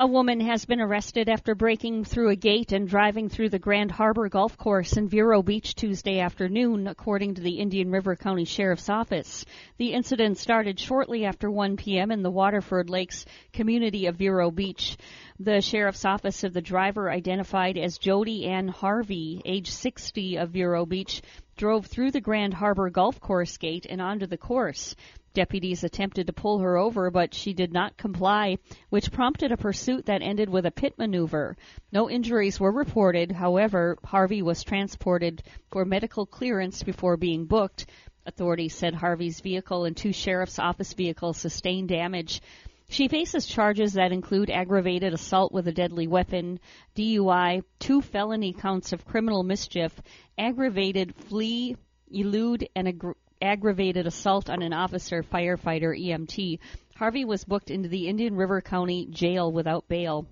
A 0.00 0.06
woman 0.08 0.40
has 0.40 0.64
been 0.64 0.80
arrested 0.80 1.28
after 1.28 1.54
breaking 1.54 2.02
through 2.02 2.30
a 2.30 2.34
gate 2.34 2.72
and 2.72 2.88
driving 2.88 3.28
through 3.28 3.50
the 3.50 3.60
Grand 3.60 3.92
Harbor 3.92 4.28
Golf 4.28 4.58
Course 4.58 4.96
in 4.96 5.06
Vero 5.06 5.44
Beach 5.44 5.76
Tuesday 5.76 6.18
afternoon, 6.18 6.88
according 6.88 7.34
to 7.34 7.40
the 7.40 7.60
Indian 7.60 7.88
River 7.88 8.16
County 8.16 8.44
Sheriff's 8.44 8.88
Office. 8.88 9.44
The 9.76 9.92
incident 9.92 10.38
started 10.38 10.80
shortly 10.80 11.24
after 11.24 11.48
1 11.48 11.76
p.m. 11.76 12.10
in 12.10 12.24
the 12.24 12.32
Waterford 12.32 12.90
Lakes 12.90 13.26
community 13.52 14.06
of 14.06 14.16
Vero 14.16 14.50
Beach. 14.50 14.96
The 15.38 15.60
Sheriff's 15.60 16.04
Office 16.04 16.42
of 16.42 16.52
the 16.52 16.60
driver, 16.60 17.08
identified 17.08 17.78
as 17.78 17.96
Jody 17.96 18.46
Ann 18.46 18.66
Harvey, 18.66 19.40
age 19.44 19.70
60 19.70 20.34
of 20.34 20.50
Vero 20.50 20.84
Beach, 20.84 21.22
drove 21.56 21.86
through 21.86 22.10
the 22.10 22.20
Grand 22.20 22.54
Harbor 22.54 22.90
Golf 22.90 23.20
Course 23.20 23.56
gate 23.56 23.86
and 23.88 24.00
onto 24.00 24.26
the 24.26 24.36
course. 24.36 24.96
Deputies 25.34 25.82
attempted 25.82 26.26
to 26.26 26.32
pull 26.32 26.58
her 26.58 26.76
over, 26.76 27.10
but 27.10 27.32
she 27.32 27.54
did 27.54 27.72
not 27.72 27.96
comply, 27.96 28.58
which 28.90 29.12
prompted 29.12 29.50
a 29.50 29.56
pursuit 29.56 30.06
that 30.06 30.22
ended 30.22 30.50
with 30.50 30.66
a 30.66 30.70
pit 30.70 30.98
maneuver. 30.98 31.56
No 31.90 32.10
injuries 32.10 32.60
were 32.60 32.72
reported. 32.72 33.32
However, 33.32 33.96
Harvey 34.04 34.42
was 34.42 34.62
transported 34.62 35.42
for 35.70 35.84
medical 35.84 36.26
clearance 36.26 36.82
before 36.82 37.16
being 37.16 37.46
booked. 37.46 37.86
Authorities 38.26 38.74
said 38.74 38.94
Harvey's 38.94 39.40
vehicle 39.40 39.84
and 39.84 39.96
two 39.96 40.12
sheriff's 40.12 40.58
office 40.58 40.92
vehicles 40.92 41.38
sustained 41.38 41.88
damage. 41.88 42.40
She 42.88 43.08
faces 43.08 43.46
charges 43.46 43.94
that 43.94 44.12
include 44.12 44.50
aggravated 44.50 45.14
assault 45.14 45.50
with 45.50 45.66
a 45.66 45.72
deadly 45.72 46.06
weapon, 46.06 46.60
DUI, 46.94 47.64
two 47.78 48.02
felony 48.02 48.52
counts 48.52 48.92
of 48.92 49.06
criminal 49.06 49.42
mischief, 49.42 49.98
aggravated 50.36 51.14
flee, 51.14 51.76
elude, 52.10 52.68
and 52.76 52.88
ag- 52.88 53.14
aggravated 53.42 54.06
assault 54.06 54.48
on 54.48 54.62
an 54.62 54.72
officer, 54.72 55.22
firefighter, 55.22 55.98
EMT. 55.98 56.60
Harvey 56.96 57.24
was 57.24 57.44
booked 57.44 57.70
into 57.70 57.88
the 57.88 58.08
Indian 58.08 58.36
River 58.36 58.60
County 58.60 59.06
Jail 59.10 59.50
without 59.50 59.88
bail. 59.88 60.26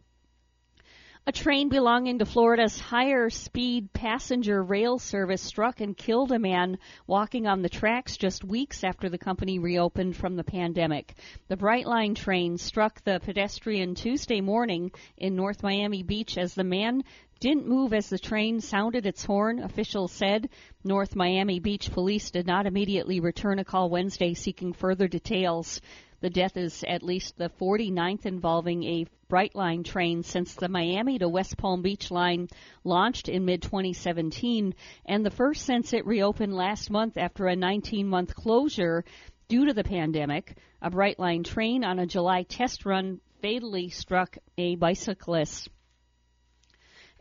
A 1.26 1.32
train 1.32 1.68
belonging 1.68 2.18
to 2.18 2.24
Florida's 2.24 2.80
higher 2.80 3.28
speed 3.28 3.92
passenger 3.92 4.62
rail 4.62 4.98
service 4.98 5.42
struck 5.42 5.80
and 5.80 5.94
killed 5.94 6.32
a 6.32 6.38
man 6.38 6.78
walking 7.06 7.46
on 7.46 7.60
the 7.60 7.68
tracks 7.68 8.16
just 8.16 8.42
weeks 8.42 8.82
after 8.82 9.10
the 9.10 9.18
company 9.18 9.58
reopened 9.58 10.16
from 10.16 10.36
the 10.36 10.42
pandemic. 10.42 11.14
The 11.48 11.58
Brightline 11.58 12.16
train 12.16 12.56
struck 12.56 13.04
the 13.04 13.20
pedestrian 13.20 13.94
Tuesday 13.94 14.40
morning 14.40 14.92
in 15.18 15.36
North 15.36 15.62
Miami 15.62 16.02
Beach 16.02 16.38
as 16.38 16.54
the 16.54 16.64
man 16.64 17.04
didn't 17.40 17.66
move 17.66 17.94
as 17.94 18.10
the 18.10 18.18
train 18.18 18.60
sounded 18.60 19.06
its 19.06 19.24
horn, 19.24 19.60
officials 19.60 20.12
said. 20.12 20.50
North 20.84 21.16
Miami 21.16 21.58
Beach 21.58 21.90
police 21.90 22.30
did 22.30 22.46
not 22.46 22.66
immediately 22.66 23.18
return 23.18 23.58
a 23.58 23.64
call 23.64 23.88
Wednesday 23.88 24.34
seeking 24.34 24.74
further 24.74 25.08
details. 25.08 25.80
The 26.20 26.28
death 26.28 26.58
is 26.58 26.84
at 26.86 27.02
least 27.02 27.38
the 27.38 27.48
49th 27.48 28.26
involving 28.26 28.84
a 28.84 29.06
Brightline 29.30 29.86
train 29.86 30.22
since 30.22 30.54
the 30.54 30.68
Miami 30.68 31.18
to 31.18 31.30
West 31.30 31.56
Palm 31.56 31.80
Beach 31.80 32.10
line 32.10 32.48
launched 32.84 33.30
in 33.30 33.46
mid 33.46 33.62
2017, 33.62 34.74
and 35.06 35.24
the 35.24 35.30
first 35.30 35.64
since 35.64 35.94
it 35.94 36.04
reopened 36.04 36.52
last 36.52 36.90
month 36.90 37.16
after 37.16 37.46
a 37.46 37.56
19 37.56 38.06
month 38.06 38.34
closure 38.34 39.02
due 39.48 39.64
to 39.64 39.72
the 39.72 39.84
pandemic. 39.84 40.58
A 40.82 40.90
Brightline 40.90 41.44
train 41.44 41.84
on 41.84 41.98
a 41.98 42.06
July 42.06 42.42
test 42.42 42.84
run 42.84 43.20
fatally 43.40 43.88
struck 43.88 44.36
a 44.58 44.76
bicyclist. 44.76 45.70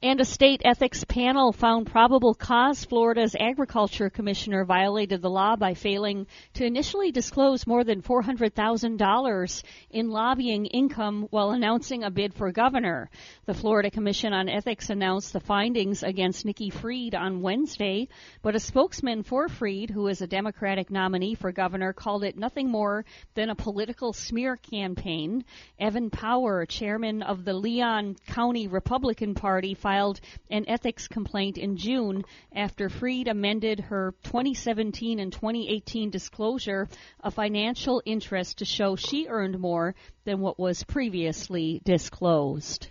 And 0.02 0.22
a 0.22 0.26
state 0.26 0.62
ethics 0.64 1.04
panel 1.04 1.52
found 1.52 1.92
probable 1.92 2.34
cause 2.34 2.86
Florida's 2.86 3.36
agriculture 3.38 4.10
commissioner 4.10 4.64
violated 4.64 5.22
the 5.22 5.30
law 5.30 5.58
by 5.58 5.74
failing 5.74 6.26
to 6.54 6.66
initially 6.66 7.12
disclose 7.12 7.68
more 7.68 7.84
than 7.84 8.02
$400,000 8.02 9.64
in 9.90 10.10
lobbying 10.10 10.68
income 10.68 11.28
while 11.32 11.52
announcing 11.52 12.06
a 12.06 12.12
bid 12.12 12.34
for 12.34 12.50
governor. 12.54 13.10
The 13.46 13.54
Florida 13.54 13.92
Commission 13.92 14.32
on 14.32 14.48
Ethics 14.48 14.90
announced 14.90 15.34
the 15.34 15.42
findings 15.42 16.02
against 16.02 16.46
Nikki 16.46 16.70
Fried 16.70 17.14
on 17.14 17.42
Wednesday, 17.42 18.08
but 18.42 18.56
a 18.56 18.60
spokesman 18.60 19.24
for 19.24 19.50
Fried, 19.50 19.90
who 19.90 20.08
is 20.08 20.22
a 20.22 20.28
Democratic 20.28 20.90
nominee 20.90 21.36
for 21.36 21.52
governor, 21.52 21.92
called 21.92 22.24
it 22.24 22.38
nothing 22.38 22.70
more 22.72 23.04
than 23.36 23.50
a 23.50 23.56
political 23.56 24.14
smear 24.14 24.56
campaign. 24.56 25.44
Evan 25.78 26.10
Power, 26.10 26.66
chairman 26.66 27.22
of 27.22 27.44
the 27.44 27.54
Leon 27.54 28.16
County 28.28 28.70
Republican 28.70 29.34
Party, 29.34 29.74
filed 29.90 30.22
an 30.52 30.66
ethics 30.68 31.08
complaint 31.08 31.58
in 31.58 31.76
June 31.76 32.24
after 32.54 32.90
Fried 32.90 33.28
amended 33.28 33.80
her 33.80 34.14
2017 34.22 35.20
and 35.20 35.34
2018 35.34 36.12
disclosure 36.12 36.88
of 37.22 37.34
financial 37.34 38.00
interest 38.06 38.60
to 38.60 38.66
show 38.66 38.96
she 38.96 39.26
earned 39.28 39.58
more 39.58 39.96
than 40.26 40.42
what 40.42 40.60
was 40.60 40.84
previously 40.84 41.82
disclosed. 41.84 42.90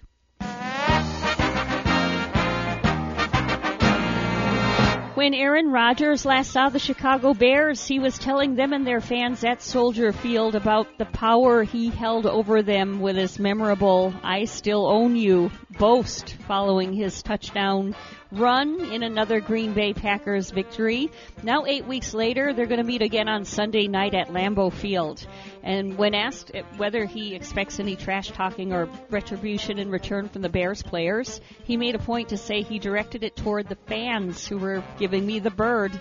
When 5.19 5.35
Aaron 5.35 5.73
Rodgers 5.73 6.25
last 6.25 6.53
saw 6.53 6.69
the 6.69 6.79
Chicago 6.79 7.35
Bears, 7.35 7.85
he 7.85 7.99
was 7.99 8.21
telling 8.21 8.55
them 8.55 8.73
and 8.73 8.87
their 8.87 9.01
fans 9.01 9.43
at 9.43 9.61
Soldier 9.61 10.13
Field 10.13 10.55
about 10.55 10.97
the 10.97 11.07
power 11.07 11.65
he 11.65 11.89
held 11.89 12.25
over 12.25 12.63
them 12.63 13.01
with 13.01 13.17
his 13.17 13.37
memorable 13.37 14.15
I 14.23 14.45
Still 14.45 14.87
Own 14.87 15.17
You 15.17 15.51
boast 15.77 16.37
following 16.47 16.93
his 16.93 17.21
touchdown 17.21 17.97
run 18.31 18.93
in 18.93 19.03
another 19.03 19.41
Green 19.41 19.73
Bay 19.73 19.93
Packers 19.95 20.51
victory. 20.51 21.11
Now, 21.43 21.65
eight 21.65 21.87
weeks 21.87 22.13
later, 22.13 22.53
they're 22.53 22.67
going 22.67 22.81
to 22.81 22.85
meet 22.85 23.03
again 23.03 23.29
on 23.29 23.45
Sunday 23.45 23.89
night 23.89 24.15
at 24.15 24.29
Lambeau 24.29 24.73
Field. 24.73 25.27
And 25.63 25.97
when 25.97 26.15
asked 26.15 26.51
eh, 26.55 26.63
whether 26.77 27.05
he 27.05 27.35
expects 27.35 27.81
any 27.81 27.97
trash 27.97 28.31
talking 28.31 28.73
or 28.73 28.89
retribution 29.11 29.79
in 29.79 29.91
return 29.91 30.29
from 30.29 30.43
the 30.43 30.49
Bears 30.49 30.83
players, 30.83 31.41
he 31.65 31.77
made 31.77 31.95
a 31.95 31.99
point 31.99 32.31
to 32.31 32.37
say 32.37 32.63
he 32.63 32.79
directed 32.79 33.25
it 33.25 33.37
toward 33.37 33.69
the 33.69 33.79
fans 33.87 34.47
who 34.47 34.59
were 34.59 34.85
giving 34.99 35.27
me 35.27 35.39
the 35.39 35.51
bird. 35.51 35.99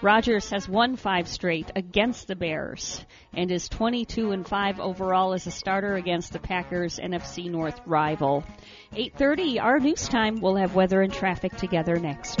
Rodgers 0.00 0.50
has 0.50 0.68
won 0.68 0.94
five 0.94 1.26
straight 1.26 1.72
against 1.74 2.28
the 2.28 2.36
Bears 2.36 3.04
and 3.34 3.50
is 3.50 3.68
22 3.68 4.30
and 4.30 4.46
5 4.46 4.78
overall 4.78 5.32
as 5.32 5.48
a 5.48 5.50
starter 5.50 5.96
against 5.96 6.32
the 6.32 6.38
Packers 6.38 7.00
NFC 7.00 7.50
North 7.50 7.80
rival. 7.84 8.44
8:30 8.92 9.60
our 9.60 9.80
news 9.80 10.08
time. 10.08 10.40
We'll 10.40 10.56
have 10.56 10.76
weather 10.76 11.02
and 11.02 11.12
traffic 11.12 11.56
together 11.56 11.96
next. 11.96 12.40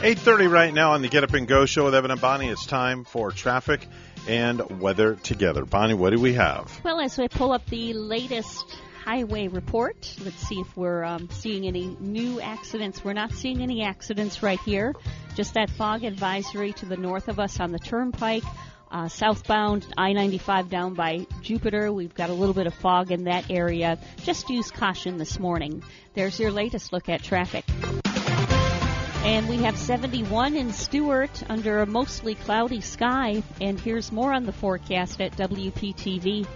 8.30 0.00 0.50
right 0.50 0.72
now 0.72 0.92
on 0.92 1.02
the 1.02 1.08
Get 1.08 1.24
Up 1.24 1.34
and 1.34 1.46
Go 1.46 1.66
show 1.66 1.84
with 1.84 1.94
Evan 1.94 2.10
and 2.10 2.20
Bonnie. 2.20 2.48
It's 2.48 2.64
time 2.64 3.04
for 3.04 3.30
traffic 3.30 3.86
and 4.26 4.80
weather 4.80 5.14
together. 5.14 5.64
Bonnie, 5.64 5.94
what 5.94 6.10
do 6.10 6.18
we 6.18 6.32
have? 6.34 6.80
Well, 6.82 7.00
as 7.00 7.18
we 7.18 7.28
pull 7.28 7.52
up 7.52 7.66
the 7.66 7.92
latest 7.92 8.64
highway 9.04 9.48
report, 9.48 10.16
let's 10.24 10.36
see 10.48 10.56
if 10.56 10.76
we're 10.76 11.04
um, 11.04 11.28
seeing 11.30 11.66
any 11.66 11.96
new 12.00 12.40
accidents. 12.40 13.04
We're 13.04 13.12
not 13.12 13.32
seeing 13.32 13.62
any 13.62 13.84
accidents 13.84 14.42
right 14.42 14.58
here. 14.60 14.94
Just 15.34 15.54
that 15.54 15.70
fog 15.70 16.04
advisory 16.04 16.72
to 16.74 16.86
the 16.86 16.96
north 16.96 17.28
of 17.28 17.38
us 17.38 17.60
on 17.60 17.70
the 17.70 17.78
turnpike. 17.78 18.44
Uh, 18.90 19.06
southbound 19.06 19.86
I-95 19.96 20.68
down 20.68 20.94
by 20.94 21.26
Jupiter. 21.42 21.92
We've 21.92 22.14
got 22.14 22.28
a 22.28 22.32
little 22.32 22.54
bit 22.54 22.66
of 22.66 22.74
fog 22.74 23.12
in 23.12 23.24
that 23.24 23.48
area. 23.48 23.98
Just 24.24 24.50
use 24.50 24.70
caution 24.72 25.16
this 25.16 25.38
morning. 25.38 25.84
There's 26.12 26.40
your 26.40 26.50
latest 26.50 26.92
look 26.92 27.08
at 27.08 27.22
traffic. 27.22 27.64
And 29.24 29.48
we 29.48 29.58
have 29.58 29.76
71 29.76 30.56
in 30.56 30.72
Stuart 30.72 31.44
under 31.48 31.80
a 31.80 31.86
mostly 31.86 32.34
cloudy 32.34 32.80
sky. 32.80 33.44
And 33.60 33.78
here's 33.78 34.10
more 34.10 34.32
on 34.32 34.44
the 34.44 34.52
forecast 34.52 35.20
at 35.20 35.36
WPTV. 35.36 36.48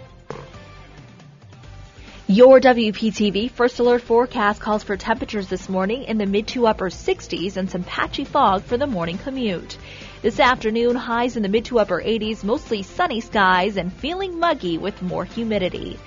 Your 2.27 2.59
WPTV 2.59 3.51
First 3.51 3.79
Alert 3.79 4.03
forecast 4.03 4.61
calls 4.61 4.83
for 4.83 4.97
temperatures 4.97 5.47
this 5.47 5.69
morning 5.69 6.05
in 6.05 6.19
the 6.19 6.27
mid 6.27 6.49
to 6.49 6.67
upper 6.67 6.89
60s 6.89 7.57
and 7.57 7.71
some 7.71 7.85
patchy 7.85 8.25
fog 8.25 8.63
for 8.63 8.77
the 8.77 8.89
morning 8.89 9.19
commute. 9.19 9.79
This 10.23 10.41
afternoon, 10.41 10.97
highs 10.97 11.37
in 11.37 11.43
the 11.43 11.49
mid 11.49 11.67
to 11.67 11.79
upper 11.79 12.03
80s, 12.03 12.43
mostly 12.43 12.83
sunny 12.83 13.21
skies 13.21 13.77
and 13.77 13.93
feeling 13.93 14.41
muggy 14.41 14.79
with 14.79 15.01
more 15.03 15.25
humidity. 15.25 15.99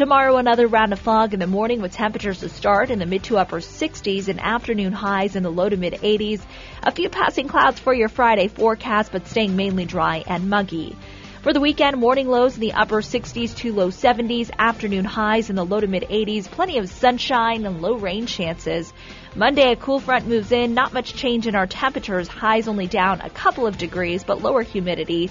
Tomorrow, 0.00 0.38
another 0.38 0.66
round 0.66 0.94
of 0.94 0.98
fog 0.98 1.34
in 1.34 1.40
the 1.40 1.46
morning 1.46 1.82
with 1.82 1.92
temperatures 1.92 2.40
to 2.40 2.48
start 2.48 2.88
in 2.88 2.98
the 2.98 3.04
mid 3.04 3.22
to 3.24 3.36
upper 3.36 3.58
60s 3.58 4.28
and 4.28 4.40
afternoon 4.40 4.94
highs 4.94 5.36
in 5.36 5.42
the 5.42 5.50
low 5.50 5.68
to 5.68 5.76
mid 5.76 5.92
80s. 5.92 6.40
A 6.82 6.90
few 6.90 7.10
passing 7.10 7.48
clouds 7.48 7.78
for 7.78 7.92
your 7.92 8.08
Friday 8.08 8.48
forecast, 8.48 9.12
but 9.12 9.26
staying 9.26 9.56
mainly 9.56 9.84
dry 9.84 10.24
and 10.26 10.48
muggy. 10.48 10.96
For 11.42 11.52
the 11.52 11.60
weekend, 11.60 11.98
morning 11.98 12.28
lows 12.28 12.54
in 12.54 12.62
the 12.62 12.72
upper 12.72 13.02
60s 13.02 13.54
to 13.56 13.74
low 13.74 13.88
70s, 13.88 14.50
afternoon 14.58 15.04
highs 15.04 15.50
in 15.50 15.56
the 15.56 15.66
low 15.66 15.80
to 15.80 15.86
mid 15.86 16.04
80s, 16.04 16.50
plenty 16.50 16.78
of 16.78 16.88
sunshine 16.88 17.66
and 17.66 17.82
low 17.82 17.96
rain 17.96 18.24
chances. 18.24 18.94
Monday, 19.36 19.70
a 19.72 19.76
cool 19.76 20.00
front 20.00 20.26
moves 20.26 20.50
in, 20.50 20.72
not 20.72 20.94
much 20.94 21.12
change 21.12 21.46
in 21.46 21.54
our 21.54 21.66
temperatures, 21.66 22.26
highs 22.26 22.68
only 22.68 22.86
down 22.86 23.20
a 23.20 23.28
couple 23.28 23.66
of 23.66 23.76
degrees, 23.76 24.24
but 24.24 24.40
lower 24.40 24.62
humidity 24.62 25.30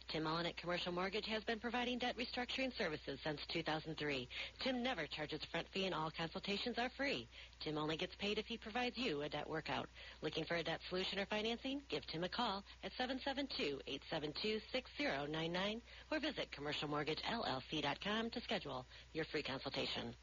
Tim 0.09 0.23
Mullen 0.23 0.45
at 0.45 0.57
Commercial 0.57 0.91
Mortgage 0.91 1.25
has 1.27 1.41
been 1.43 1.59
providing 1.59 1.99
debt 1.99 2.15
restructuring 2.17 2.75
services 2.77 3.19
since 3.23 3.39
2003. 3.53 4.27
Tim 4.63 4.83
never 4.83 5.07
charges 5.07 5.39
a 5.43 5.47
front 5.51 5.67
fee 5.73 5.85
and 5.85 5.95
all 5.95 6.11
consultations 6.17 6.77
are 6.77 6.89
free. 6.97 7.27
Tim 7.63 7.77
only 7.77 7.95
gets 7.97 8.15
paid 8.15 8.37
if 8.37 8.45
he 8.45 8.57
provides 8.57 8.97
you 8.97 9.21
a 9.21 9.29
debt 9.29 9.49
workout. 9.49 9.87
Looking 10.21 10.43
for 10.45 10.55
a 10.55 10.63
debt 10.63 10.79
solution 10.89 11.19
or 11.19 11.25
financing? 11.27 11.81
Give 11.89 12.05
Tim 12.07 12.23
a 12.23 12.29
call 12.29 12.63
at 12.83 12.91
772-872-6099 12.99 15.81
or 16.11 16.19
visit 16.19 16.47
commercialmortgagellc.com 16.57 18.29
to 18.31 18.41
schedule 18.41 18.85
your 19.13 19.25
free 19.31 19.43
consultation. 19.43 20.15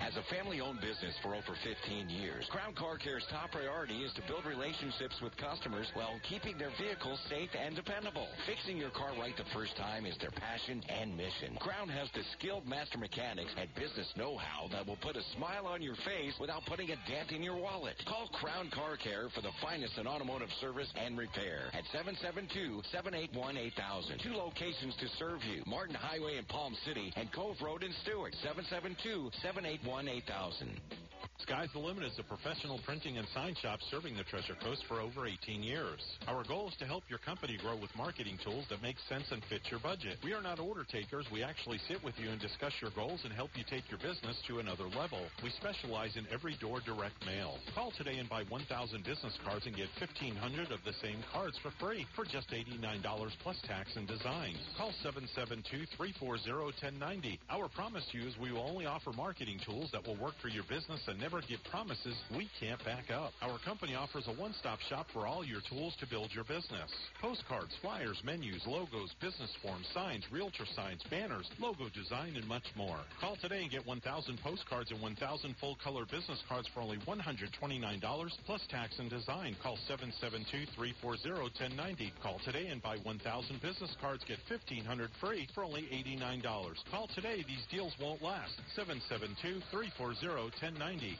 As 0.00 0.16
a 0.16 0.22
family-owned 0.32 0.80
business 0.80 1.14
for 1.22 1.34
over 1.34 1.52
15 1.64 2.08
years, 2.08 2.46
Crown 2.50 2.74
Car 2.74 2.96
Care's 2.96 3.26
top 3.30 3.52
priority 3.52 4.04
is 4.04 4.12
to 4.14 4.22
build 4.28 4.46
relationships 4.46 5.16
with 5.22 5.36
customers 5.36 5.88
while 5.94 6.18
keeping 6.28 6.56
their 6.58 6.70
vehicles 6.80 7.18
safe 7.28 7.50
and 7.58 7.74
dependable. 7.74 8.28
Fixing 8.46 8.76
your 8.76 8.90
car 8.90 9.05
right 9.14 9.36
the 9.36 9.44
first 9.54 9.76
time 9.76 10.06
is 10.06 10.16
their 10.18 10.30
passion 10.30 10.82
and 10.88 11.16
mission. 11.16 11.56
Crown 11.60 11.88
has 11.88 12.08
the 12.14 12.22
skilled 12.38 12.66
master 12.66 12.98
mechanics 12.98 13.52
and 13.58 13.68
business 13.74 14.06
know-how 14.16 14.68
that 14.72 14.86
will 14.86 14.96
put 15.02 15.16
a 15.16 15.22
smile 15.36 15.66
on 15.66 15.82
your 15.82 15.96
face 16.06 16.32
without 16.40 16.64
putting 16.66 16.90
a 16.90 16.96
dent 17.08 17.30
in 17.30 17.42
your 17.42 17.56
wallet. 17.56 17.94
Call 18.06 18.28
Crown 18.40 18.70
Car 18.72 18.96
Care 18.96 19.28
for 19.34 19.42
the 19.42 19.50
finest 19.62 19.98
in 19.98 20.06
automotive 20.06 20.48
service 20.60 20.88
and 20.96 21.18
repair 21.18 21.70
at 21.72 21.84
772-781-8000. 21.92 24.22
Two 24.22 24.34
locations 24.34 24.94
to 24.96 25.08
serve 25.18 25.42
you. 25.44 25.62
Martin 25.66 25.94
Highway 25.94 26.38
in 26.38 26.44
Palm 26.46 26.74
City 26.86 27.12
and 27.16 27.30
Cove 27.32 27.56
Road 27.62 27.82
in 27.82 27.92
Stuart. 28.02 28.34
772-781-8000. 28.42 30.78
Sky's 31.42 31.68
the 31.74 31.78
Limit 31.78 32.04
is 32.04 32.18
a 32.18 32.22
professional 32.24 32.80
printing 32.84 33.18
and 33.18 33.26
sign 33.34 33.54
shop 33.60 33.78
serving 33.90 34.16
the 34.16 34.24
Treasure 34.24 34.56
Coast 34.64 34.82
for 34.88 35.00
over 35.00 35.26
18 35.28 35.62
years. 35.62 36.00
Our 36.26 36.42
goal 36.48 36.68
is 36.68 36.74
to 36.80 36.86
help 36.86 37.04
your 37.08 37.18
company 37.20 37.58
grow 37.60 37.76
with 37.76 37.94
marketing 37.94 38.38
tools 38.42 38.64
that 38.70 38.80
make 38.80 38.96
sense 39.08 39.24
and 39.30 39.44
fit 39.44 39.60
your 39.70 39.78
budget. 39.80 40.16
We 40.24 40.32
are 40.32 40.40
not 40.40 40.58
order 40.58 40.86
takers. 40.88 41.26
We 41.30 41.42
actually 41.44 41.78
sit 41.88 42.02
with 42.02 42.14
you 42.16 42.30
and 42.30 42.40
discuss 42.40 42.72
your 42.80 42.90
goals 42.96 43.20
and 43.24 43.34
help 43.34 43.50
you 43.54 43.64
take 43.68 43.84
your 43.92 44.00
business 44.00 44.40
to 44.48 44.60
another 44.64 44.88
level. 44.96 45.20
We 45.44 45.50
specialize 45.60 46.16
in 46.16 46.24
every 46.32 46.56
door 46.56 46.80
direct 46.80 47.20
mail. 47.26 47.58
Call 47.76 47.92
today 47.98 48.16
and 48.16 48.30
buy 48.32 48.44
1,000 48.48 49.04
business 49.04 49.36
cards 49.44 49.66
and 49.66 49.76
get 49.76 49.92
1,500 50.00 50.72
of 50.72 50.80
the 50.88 50.96
same 51.04 51.20
cards 51.30 51.58
for 51.60 51.68
free 51.76 52.06
for 52.16 52.24
just 52.24 52.48
$89 52.48 52.80
plus 53.44 53.60
tax 53.68 53.92
and 53.94 54.08
design. 54.08 54.56
Call 54.80 54.88
772-340-1090. 55.04 57.36
Our 57.50 57.68
promise 57.68 58.08
to 58.12 58.18
you 58.18 58.26
is 58.26 58.32
we 58.40 58.52
will 58.52 58.64
only 58.64 58.86
offer 58.86 59.12
marketing 59.12 59.60
tools 59.68 59.90
that 59.92 60.00
will 60.00 60.16
work 60.16 60.32
for 60.40 60.48
your 60.48 60.64
business 60.64 61.04
and 61.06 61.25
never 61.26 61.42
give 61.48 61.58
promises 61.72 62.14
we 62.36 62.48
can't 62.60 62.78
back 62.84 63.10
up. 63.10 63.32
Our 63.42 63.58
company 63.66 63.96
offers 63.96 64.28
a 64.28 64.40
one-stop 64.40 64.78
shop 64.88 65.08
for 65.12 65.26
all 65.26 65.44
your 65.44 65.58
tools 65.68 65.96
to 65.98 66.06
build 66.06 66.30
your 66.30 66.44
business. 66.44 66.88
Postcards, 67.20 67.74
flyers, 67.82 68.22
menus, 68.24 68.62
logos, 68.64 69.10
business 69.20 69.50
forms, 69.60 69.88
signs, 69.92 70.22
realtor 70.30 70.64
signs, 70.76 71.02
banners, 71.10 71.50
logo 71.58 71.88
design, 71.92 72.36
and 72.36 72.46
much 72.46 72.62
more. 72.76 73.00
Call 73.20 73.34
today 73.42 73.62
and 73.62 73.72
get 73.72 73.84
1,000 73.84 74.38
postcards 74.38 74.92
and 74.92 75.02
1,000 75.02 75.56
full-color 75.58 76.06
business 76.06 76.38
cards 76.48 76.68
for 76.72 76.78
only 76.78 76.98
$129 76.98 78.30
plus 78.46 78.60
tax 78.70 78.96
and 79.00 79.10
design. 79.10 79.56
Call 79.60 79.78
772-340-1090. 79.90 82.12
Call 82.22 82.38
today 82.44 82.68
and 82.68 82.80
buy 82.80 82.98
1,000 83.02 83.60
business 83.60 83.96
cards. 84.00 84.22
Get 84.28 84.38
1,500 84.48 85.10
free 85.20 85.48
for 85.56 85.64
only 85.64 85.88
$89. 85.90 86.76
Call 86.88 87.08
today. 87.16 87.44
These 87.48 87.66
deals 87.68 87.94
won't 88.00 88.22
last. 88.22 88.52
772-340-1090. 88.78 91.15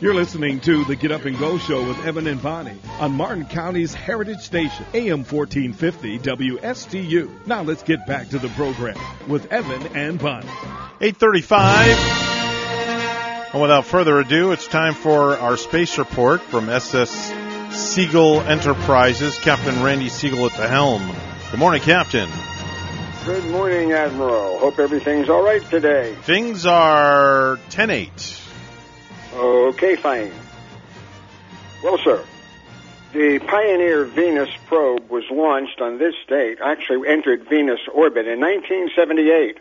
You're 0.00 0.14
listening 0.14 0.60
to 0.60 0.84
the 0.84 0.94
Get 0.94 1.10
Up 1.10 1.24
and 1.24 1.36
Go 1.36 1.58
Show 1.58 1.84
with 1.84 1.98
Evan 2.06 2.28
and 2.28 2.40
Bonnie 2.40 2.78
on 3.00 3.14
Martin 3.14 3.44
County's 3.46 3.92
Heritage 3.92 4.38
Station, 4.38 4.86
AM 4.94 5.24
1450 5.24 6.20
WSTU. 6.20 7.46
Now 7.48 7.62
let's 7.62 7.82
get 7.82 8.06
back 8.06 8.28
to 8.28 8.38
the 8.38 8.48
program 8.50 8.96
with 9.26 9.52
Evan 9.52 9.96
and 9.96 10.20
Bonnie. 10.20 10.46
835. 11.00 11.96
And 13.52 13.60
without 13.60 13.86
further 13.86 14.20
ado, 14.20 14.52
it's 14.52 14.68
time 14.68 14.94
for 14.94 15.36
our 15.36 15.56
space 15.56 15.98
report 15.98 16.42
from 16.42 16.68
SS 16.68 17.32
Segal 17.70 18.46
Enterprises. 18.46 19.36
Captain 19.38 19.82
Randy 19.82 20.10
Segal 20.10 20.48
at 20.48 20.56
the 20.56 20.68
helm. 20.68 21.12
Good 21.50 21.58
morning, 21.58 21.82
Captain. 21.82 22.30
Good 23.24 23.46
morning, 23.46 23.90
Admiral. 23.90 24.60
Hope 24.60 24.78
everything's 24.78 25.28
all 25.28 25.42
right 25.42 25.68
today. 25.70 26.14
Things 26.22 26.66
are 26.66 27.58
10 27.70 27.90
8. 27.90 28.42
Okay, 29.38 29.94
fine. 29.94 30.32
Well, 31.84 31.96
sir, 31.98 32.24
the 33.12 33.38
Pioneer 33.38 34.04
Venus 34.04 34.50
probe 34.66 35.08
was 35.08 35.22
launched 35.30 35.80
on 35.80 35.98
this 35.98 36.16
date, 36.26 36.58
actually 36.60 37.08
entered 37.08 37.48
Venus 37.48 37.78
orbit 37.94 38.26
in 38.26 38.40
1978. 38.40 39.58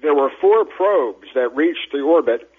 There 0.00 0.14
were 0.14 0.30
four 0.40 0.64
probes 0.64 1.28
that 1.34 1.54
reached 1.54 1.92
the 1.92 2.00
orbit, 2.00 2.50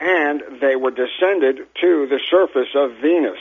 and 0.00 0.42
they 0.60 0.74
were 0.74 0.90
descended 0.90 1.58
to 1.80 2.08
the 2.08 2.20
surface 2.28 2.74
of 2.74 2.96
Venus. 3.00 3.38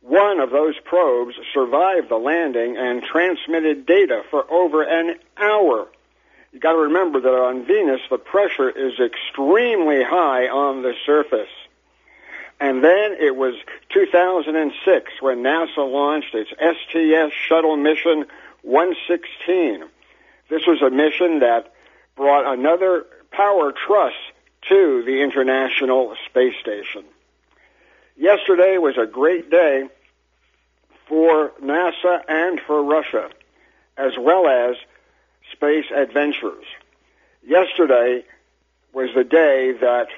One 0.00 0.38
of 0.38 0.50
those 0.50 0.78
probes 0.84 1.34
survived 1.52 2.08
the 2.08 2.18
landing 2.18 2.76
and 2.76 3.02
transmitted 3.02 3.84
data 3.84 4.22
for 4.30 4.48
over 4.48 4.82
an 4.82 5.16
hour. 5.36 5.88
You 6.52 6.60
got 6.60 6.72
to 6.72 6.78
remember 6.78 7.20
that 7.20 7.28
on 7.28 7.64
Venus, 7.64 8.02
the 8.10 8.18
pressure 8.18 8.68
is 8.68 9.00
extremely 9.00 10.04
high 10.04 10.48
on 10.48 10.82
the 10.82 10.92
surface. 11.06 11.48
And 12.60 12.84
then 12.84 13.16
it 13.18 13.34
was 13.34 13.54
2006 13.88 15.12
when 15.20 15.38
NASA 15.42 15.78
launched 15.78 16.34
its 16.34 16.50
STS 16.50 17.34
shuttle 17.34 17.76
mission 17.76 18.26
116. 18.62 19.84
This 20.50 20.66
was 20.66 20.82
a 20.82 20.90
mission 20.90 21.40
that 21.40 21.72
brought 22.16 22.46
another 22.46 23.06
power 23.30 23.72
truss 23.72 24.12
to 24.68 25.02
the 25.04 25.22
International 25.22 26.14
Space 26.26 26.54
Station. 26.60 27.04
Yesterday 28.16 28.76
was 28.76 28.98
a 28.98 29.06
great 29.06 29.50
day 29.50 29.88
for 31.08 31.50
NASA 31.62 32.20
and 32.28 32.60
for 32.60 32.84
Russia, 32.84 33.30
as 33.96 34.12
well 34.18 34.46
as 34.46 34.76
space 35.62 35.84
adventures. 35.94 36.64
Yesterday 37.46 38.24
was 38.92 39.10
the 39.14 39.22
day 39.22 39.72
that 39.80 40.08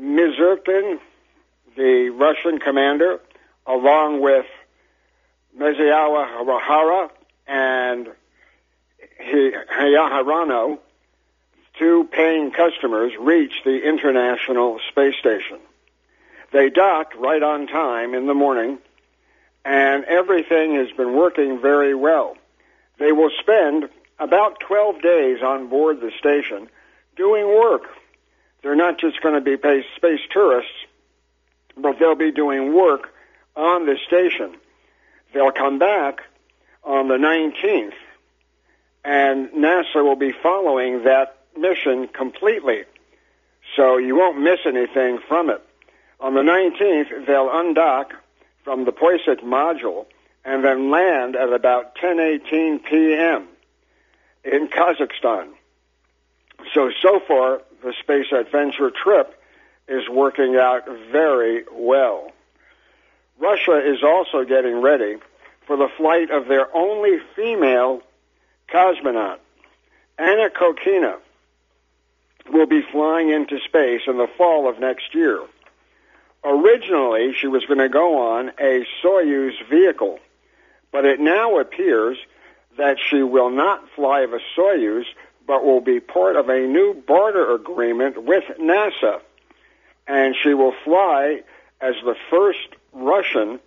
Misurkin, 0.00 0.98
the 1.76 2.08
Russian 2.08 2.58
commander, 2.58 3.20
along 3.66 4.22
with 4.22 4.46
Meziawa 5.58 6.42
Rahara 6.42 7.10
and 7.46 8.08
Hayaharano, 9.22 10.78
two 11.78 12.08
paying 12.10 12.50
customers, 12.50 13.12
reached 13.20 13.64
the 13.64 13.86
International 13.86 14.80
Space 14.90 15.16
Station. 15.18 15.58
They 16.50 16.70
docked 16.70 17.14
right 17.14 17.42
on 17.42 17.66
time 17.66 18.14
in 18.14 18.26
the 18.26 18.34
morning, 18.34 18.78
and 19.66 20.04
everything 20.04 20.76
has 20.76 20.90
been 20.92 21.12
working 21.12 21.60
very 21.60 21.94
well. 21.94 22.38
They 22.98 23.12
will 23.12 23.30
spend 23.38 23.90
about 24.20 24.60
12 24.60 25.02
days 25.02 25.42
on 25.42 25.68
board 25.68 26.00
the 26.00 26.12
station 26.18 26.68
doing 27.16 27.46
work. 27.46 27.82
They're 28.62 28.76
not 28.76 29.00
just 29.00 29.20
going 29.22 29.34
to 29.34 29.40
be 29.40 29.56
space 29.96 30.20
tourists, 30.30 30.70
but 31.76 31.98
they'll 31.98 32.14
be 32.14 32.30
doing 32.30 32.74
work 32.74 33.12
on 33.56 33.86
the 33.86 33.96
station. 34.06 34.54
They'll 35.32 35.52
come 35.52 35.78
back 35.78 36.20
on 36.84 37.08
the 37.08 37.16
19th, 37.16 37.94
and 39.04 39.48
NASA 39.50 40.04
will 40.04 40.16
be 40.16 40.32
following 40.32 41.04
that 41.04 41.38
mission 41.56 42.08
completely. 42.08 42.84
So 43.76 43.96
you 43.96 44.16
won't 44.16 44.40
miss 44.40 44.60
anything 44.66 45.18
from 45.26 45.50
it. 45.50 45.62
On 46.20 46.34
the 46.34 46.42
19th, 46.42 47.26
they'll 47.26 47.48
undock 47.48 48.12
from 48.64 48.84
the 48.84 48.92
Poisk 48.92 49.42
module 49.42 50.06
and 50.44 50.64
then 50.64 50.90
land 50.90 51.36
at 51.36 51.52
about 51.52 51.94
10:18 51.96 52.84
p.m. 52.84 53.48
in 54.44 54.68
Kazakhstan. 54.68 55.50
So 56.74 56.90
so 57.02 57.20
far 57.26 57.62
the 57.82 57.94
space 58.00 58.26
adventure 58.32 58.90
trip 58.90 59.34
is 59.88 60.08
working 60.08 60.56
out 60.56 60.86
very 61.10 61.64
well. 61.72 62.30
Russia 63.38 63.80
is 63.84 64.02
also 64.04 64.44
getting 64.44 64.80
ready 64.80 65.16
for 65.66 65.76
the 65.76 65.88
flight 65.96 66.30
of 66.30 66.46
their 66.46 66.74
only 66.76 67.18
female 67.34 68.02
cosmonaut. 68.72 69.38
Anna 70.18 70.50
Kikina 70.50 71.16
will 72.52 72.66
be 72.66 72.82
flying 72.92 73.30
into 73.30 73.58
space 73.60 74.02
in 74.06 74.18
the 74.18 74.28
fall 74.36 74.68
of 74.68 74.78
next 74.78 75.14
year. 75.14 75.40
Originally, 76.44 77.32
she 77.34 77.46
was 77.46 77.64
going 77.66 77.78
to 77.78 77.88
go 77.88 78.32
on 78.34 78.50
a 78.58 78.84
Soyuz 79.02 79.52
vehicle, 79.68 80.18
but 80.92 81.04
it 81.04 81.20
now 81.20 81.58
appears 81.58 82.18
that 82.80 82.96
she 83.10 83.22
will 83.22 83.50
not 83.50 83.84
fly 83.94 84.24
the 84.24 84.40
Soyuz, 84.56 85.04
but 85.46 85.62
will 85.62 85.82
be 85.82 86.00
part 86.00 86.36
of 86.36 86.48
a 86.48 86.60
new 86.60 86.94
barter 87.06 87.54
agreement 87.54 88.24
with 88.24 88.44
NASA. 88.58 89.20
And 90.06 90.34
she 90.42 90.54
will 90.54 90.72
fly 90.82 91.42
as 91.78 91.94
the 92.02 92.16
first 92.30 92.68
Russian 92.94 93.60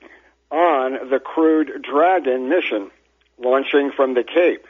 on 0.49 1.09
the 1.11 1.19
crewed 1.19 1.83
Dragon 1.83 2.49
mission, 2.49 2.89
launching 3.37 3.91
from 3.91 4.15
the 4.15 4.23
Cape. 4.23 4.65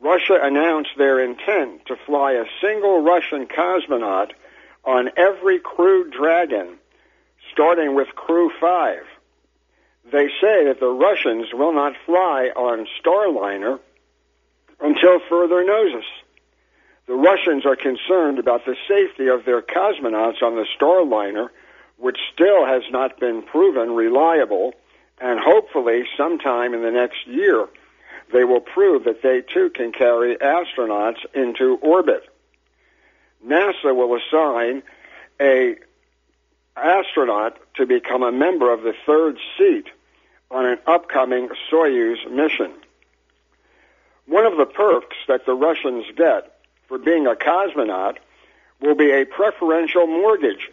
Russia 0.00 0.36
announced 0.42 0.90
their 0.98 1.20
intent 1.20 1.86
to 1.86 1.94
fly 2.06 2.32
a 2.32 2.46
single 2.60 3.02
Russian 3.02 3.46
cosmonaut 3.46 4.32
on 4.84 5.10
every 5.16 5.60
crewed 5.60 6.12
Dragon 6.12 6.76
starting 7.52 7.94
with 7.94 8.08
Crew 8.16 8.50
5. 8.60 8.98
They 10.10 10.28
say 10.40 10.64
that 10.66 10.80
the 10.80 10.88
Russians 10.88 11.46
will 11.52 11.72
not 11.72 11.94
fly 12.04 12.50
on 12.54 12.86
Starliner 13.00 13.80
until 14.80 15.18
further 15.28 15.64
notice. 15.64 16.04
The 17.06 17.14
Russians 17.14 17.66
are 17.66 17.76
concerned 17.76 18.38
about 18.38 18.64
the 18.64 18.76
safety 18.88 19.28
of 19.28 19.44
their 19.44 19.62
cosmonauts 19.62 20.42
on 20.42 20.56
the 20.56 20.66
Starliner, 20.78 21.48
which 21.96 22.18
still 22.32 22.66
has 22.66 22.82
not 22.90 23.18
been 23.20 23.42
proven 23.42 23.94
reliable, 23.94 24.74
and 25.20 25.38
hopefully 25.38 26.04
sometime 26.16 26.74
in 26.74 26.82
the 26.82 26.90
next 26.90 27.26
year 27.26 27.68
they 28.32 28.44
will 28.44 28.60
prove 28.60 29.04
that 29.04 29.22
they 29.22 29.42
too 29.42 29.70
can 29.70 29.92
carry 29.92 30.36
astronauts 30.36 31.18
into 31.34 31.76
orbit. 31.82 32.22
NASA 33.46 33.94
will 33.94 34.16
assign 34.16 34.82
a 35.40 35.76
astronaut 36.76 37.58
to 37.76 37.86
become 37.86 38.22
a 38.22 38.32
member 38.32 38.72
of 38.72 38.82
the 38.82 38.94
third 39.06 39.38
seat 39.56 39.86
on 40.50 40.66
an 40.66 40.78
upcoming 40.86 41.48
Soyuz 41.70 42.30
mission. 42.30 42.72
One 44.26 44.46
of 44.46 44.56
the 44.56 44.66
perks 44.66 45.16
that 45.28 45.46
the 45.46 45.54
Russians 45.54 46.04
get 46.16 46.58
for 46.88 46.98
being 46.98 47.26
a 47.26 47.34
cosmonaut 47.34 48.16
will 48.80 48.94
be 48.94 49.10
a 49.10 49.24
preferential 49.24 50.06
mortgage. 50.06 50.70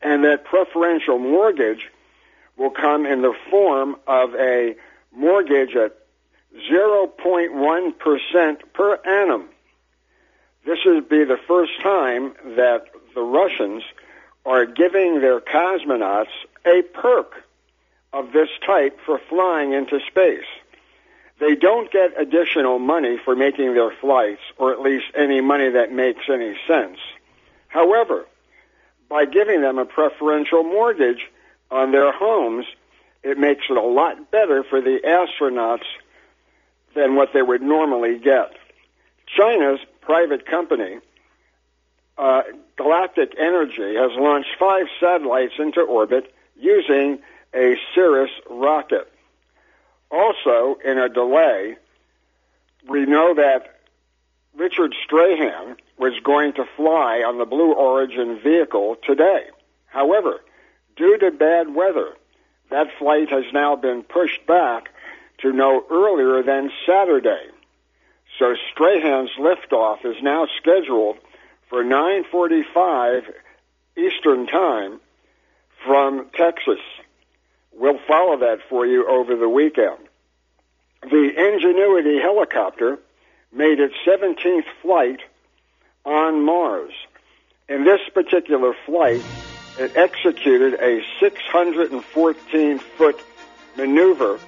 And 0.00 0.24
that 0.24 0.44
preferential 0.44 1.18
mortgage 1.18 1.90
will 2.56 2.70
come 2.70 3.06
in 3.06 3.22
the 3.22 3.34
form 3.50 3.96
of 4.06 4.34
a 4.34 4.74
mortgage 5.12 5.74
at 5.76 5.96
0.1% 6.70 8.58
per 8.74 8.94
annum. 8.96 9.48
This 10.66 10.78
would 10.84 11.08
be 11.08 11.24
the 11.24 11.38
first 11.48 11.72
time 11.82 12.34
that 12.56 12.84
the 13.14 13.22
Russians 13.22 13.82
are 14.44 14.66
giving 14.66 15.20
their 15.20 15.40
cosmonauts 15.40 16.32
a 16.64 16.82
perk 16.82 17.44
of 18.12 18.32
this 18.32 18.48
type 18.66 18.98
for 19.04 19.20
flying 19.28 19.72
into 19.72 20.00
space. 20.08 20.46
They 21.40 21.54
don't 21.54 21.90
get 21.90 22.20
additional 22.20 22.78
money 22.78 23.18
for 23.24 23.34
making 23.34 23.74
their 23.74 23.90
flights, 23.90 24.42
or 24.58 24.72
at 24.72 24.80
least 24.80 25.06
any 25.14 25.40
money 25.40 25.70
that 25.70 25.92
makes 25.92 26.28
any 26.28 26.56
sense. 26.66 26.98
However, 27.68 28.26
by 29.08 29.24
giving 29.24 29.60
them 29.60 29.78
a 29.78 29.84
preferential 29.84 30.62
mortgage 30.62 31.28
on 31.70 31.90
their 31.90 32.12
homes, 32.12 32.66
it 33.22 33.38
makes 33.38 33.64
it 33.70 33.76
a 33.76 33.82
lot 33.82 34.30
better 34.30 34.62
for 34.62 34.80
the 34.80 35.00
astronauts 35.04 35.86
than 36.94 37.14
what 37.14 37.32
they 37.32 37.42
would 37.42 37.62
normally 37.62 38.18
get. 38.18 38.52
China's 39.26 39.80
private 40.00 40.46
company, 40.46 40.98
uh, 42.18 42.42
Galactic 42.76 43.34
Energy, 43.38 43.94
has 43.96 44.12
launched 44.16 44.50
five 44.58 44.86
satellites 45.00 45.54
into 45.58 45.80
orbit 45.80 46.32
using 46.56 47.18
a 47.54 47.76
Ceres 47.94 48.30
rocket. 48.50 49.10
Also, 50.10 50.78
in 50.84 50.98
a 50.98 51.08
delay, 51.08 51.76
we 52.88 53.06
know 53.06 53.34
that 53.34 53.80
Richard 54.54 54.94
Strahan 55.04 55.76
was 55.98 56.12
going 56.22 56.52
to 56.54 56.64
fly 56.76 57.22
on 57.26 57.38
the 57.38 57.46
Blue 57.46 57.72
Origin 57.72 58.38
vehicle 58.42 58.96
today. 59.02 59.46
However, 59.86 60.40
due 60.96 61.16
to 61.18 61.30
bad 61.30 61.74
weather, 61.74 62.14
that 62.70 62.88
flight 62.98 63.30
has 63.30 63.44
now 63.52 63.76
been 63.76 64.02
pushed 64.02 64.46
back 64.46 64.90
to 65.38 65.52
no 65.52 65.84
earlier 65.90 66.42
than 66.42 66.70
Saturday. 66.86 67.46
So 68.38 68.54
Strahan's 68.72 69.30
liftoff 69.38 70.04
is 70.04 70.16
now 70.22 70.46
scheduled 70.58 71.16
for 71.72 71.82
9:45 71.82 73.32
Eastern 73.96 74.46
Time 74.46 75.00
from 75.86 76.26
Texas. 76.34 76.80
We'll 77.72 77.98
follow 78.06 78.36
that 78.40 78.58
for 78.68 78.84
you 78.84 79.08
over 79.08 79.36
the 79.36 79.48
weekend. 79.48 79.96
The 81.00 81.32
Ingenuity 81.34 82.18
helicopter 82.20 82.98
made 83.50 83.80
its 83.80 83.94
17th 84.06 84.66
flight 84.82 85.20
on 86.04 86.44
Mars. 86.44 86.92
In 87.70 87.84
this 87.84 88.02
particular 88.12 88.74
flight, 88.84 89.22
it 89.78 89.96
executed 89.96 90.74
a 90.74 91.02
614 91.20 92.78
foot 92.80 93.18
maneuver 93.78 94.38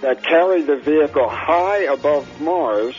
that 0.00 0.24
carried 0.24 0.66
the 0.66 0.76
vehicle 0.76 1.28
high 1.28 1.84
above 1.84 2.40
Mars 2.40 2.96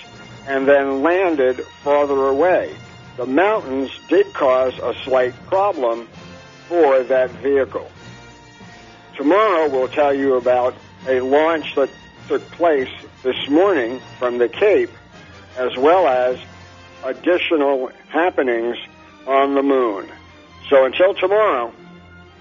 and 0.48 0.66
then 0.66 1.04
landed 1.04 1.60
farther 1.84 2.28
away. 2.28 2.74
The 3.18 3.26
mountains 3.26 3.92
did 4.10 4.34
cause 4.34 4.74
a 4.80 4.94
slight 5.03 5.34
problem 5.48 6.08
for 6.68 7.03
that 7.03 7.32
vehicle. 7.32 7.90
Tomorrow 9.16 9.69
we'll 9.69 9.88
tell 9.88 10.14
you 10.14 10.35
about 10.35 10.76
a 11.08 11.22
launch 11.22 11.76
that 11.76 11.90
took 12.27 12.42
place 12.52 12.90
this 13.24 13.50
morning 13.50 14.02
from 14.19 14.38
the 14.38 14.50
Cape, 14.50 14.90
as 15.58 15.77
well 15.77 16.08
as 16.08 16.38
additional 17.03 17.92
happenings 18.10 18.76
on 19.26 19.56
the 19.56 19.64
moon. 19.64 20.11
So 20.69 20.85
until 20.85 21.14
tomorrow, 21.14 21.72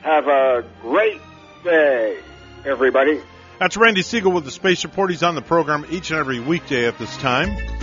have 0.03 0.27
a 0.27 0.65
great 0.83 1.20
day, 1.62 2.19
everybody. 2.65 3.20
That's 3.61 3.77
Randy 3.77 4.03
Segal 4.03 4.35
with 4.35 4.44
the 4.44 4.51
Space 4.51 4.85
Report. 4.85 5.11
He's 5.11 5.23
on 5.23 5.36
the 5.36 5.43
program 5.43 5.86
each 5.91 6.11
and 6.11 6.19
every 6.19 6.41
weekday 6.41 6.86
at 6.86 6.99
this 6.99 7.17
time. 7.19 7.74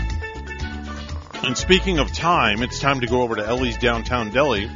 And 1.43 1.57
speaking 1.57 1.97
of 1.97 2.13
time, 2.13 2.61
it's 2.61 2.79
time 2.79 3.01
to 3.01 3.07
go 3.07 3.23
over 3.23 3.35
to 3.35 3.45
Ellie's 3.45 3.77
Downtown 3.77 4.29
Deli, 4.29 4.67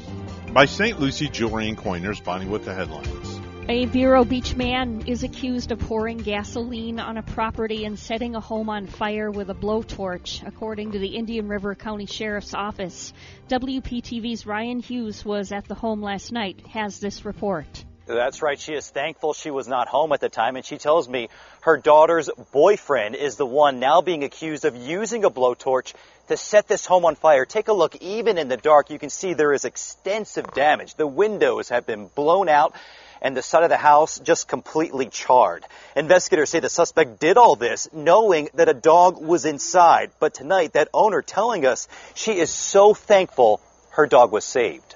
by 0.52 0.66
St. 0.66 1.00
Lucie 1.00 1.28
Jewelry 1.28 1.68
and 1.68 1.76
Coiners. 1.76 2.20
Bonnie 2.20 2.46
with 2.46 2.64
the 2.64 2.72
headlines. 2.72 3.40
A 3.68 3.86
Vero 3.86 4.24
Beach 4.24 4.54
man 4.54 5.02
is 5.08 5.24
accused 5.24 5.72
of 5.72 5.80
pouring 5.80 6.18
gasoline 6.18 7.00
on 7.00 7.16
a 7.16 7.24
property 7.24 7.84
and 7.86 7.98
setting 7.98 8.36
a 8.36 8.40
home 8.40 8.68
on 8.68 8.86
fire 8.86 9.32
with 9.32 9.50
a 9.50 9.54
blowtorch, 9.54 10.46
according 10.46 10.92
to 10.92 11.00
the 11.00 11.16
Indian 11.16 11.48
River 11.48 11.74
County 11.74 12.06
Sheriff's 12.06 12.54
Office. 12.54 13.12
WPTV's 13.48 14.46
Ryan 14.46 14.78
Hughes 14.78 15.24
was 15.24 15.50
at 15.50 15.66
the 15.66 15.74
home 15.74 16.00
last 16.00 16.30
night, 16.30 16.64
has 16.68 17.00
this 17.00 17.24
report. 17.24 17.84
That's 18.08 18.40
right. 18.40 18.58
She 18.58 18.72
is 18.72 18.88
thankful 18.88 19.34
she 19.34 19.50
was 19.50 19.68
not 19.68 19.86
home 19.86 20.12
at 20.12 20.20
the 20.20 20.30
time, 20.30 20.56
and 20.56 20.64
she 20.64 20.78
tells 20.78 21.08
me 21.08 21.28
her 21.60 21.76
daughter's 21.76 22.30
boyfriend 22.52 23.14
is 23.14 23.36
the 23.36 23.44
one 23.44 23.80
now 23.80 24.00
being 24.00 24.24
accused 24.24 24.64
of 24.64 24.74
using 24.74 25.24
a 25.24 25.30
blowtorch 25.30 25.92
to 26.28 26.36
set 26.38 26.68
this 26.68 26.86
home 26.86 27.04
on 27.04 27.16
fire. 27.16 27.44
Take 27.44 27.68
a 27.68 27.74
look. 27.74 27.96
Even 27.96 28.38
in 28.38 28.48
the 28.48 28.56
dark, 28.56 28.88
you 28.90 28.98
can 28.98 29.10
see 29.10 29.34
there 29.34 29.52
is 29.52 29.66
extensive 29.66 30.54
damage. 30.54 30.94
The 30.94 31.06
windows 31.06 31.68
have 31.68 31.84
been 31.84 32.06
blown 32.06 32.48
out 32.48 32.74
and 33.20 33.36
the 33.36 33.42
side 33.42 33.64
of 33.64 33.68
the 33.68 33.76
house 33.76 34.18
just 34.20 34.48
completely 34.48 35.06
charred. 35.06 35.64
Investigators 35.96 36.50
say 36.50 36.60
the 36.60 36.68
suspect 36.70 37.20
did 37.20 37.36
all 37.36 37.56
this 37.56 37.88
knowing 37.92 38.48
that 38.54 38.68
a 38.68 38.74
dog 38.74 39.20
was 39.20 39.44
inside. 39.44 40.12
But 40.18 40.34
tonight, 40.34 40.72
that 40.74 40.88
owner 40.94 41.20
telling 41.20 41.66
us 41.66 41.88
she 42.14 42.38
is 42.38 42.50
so 42.50 42.94
thankful 42.94 43.60
her 43.90 44.06
dog 44.06 44.32
was 44.32 44.44
saved. 44.44 44.94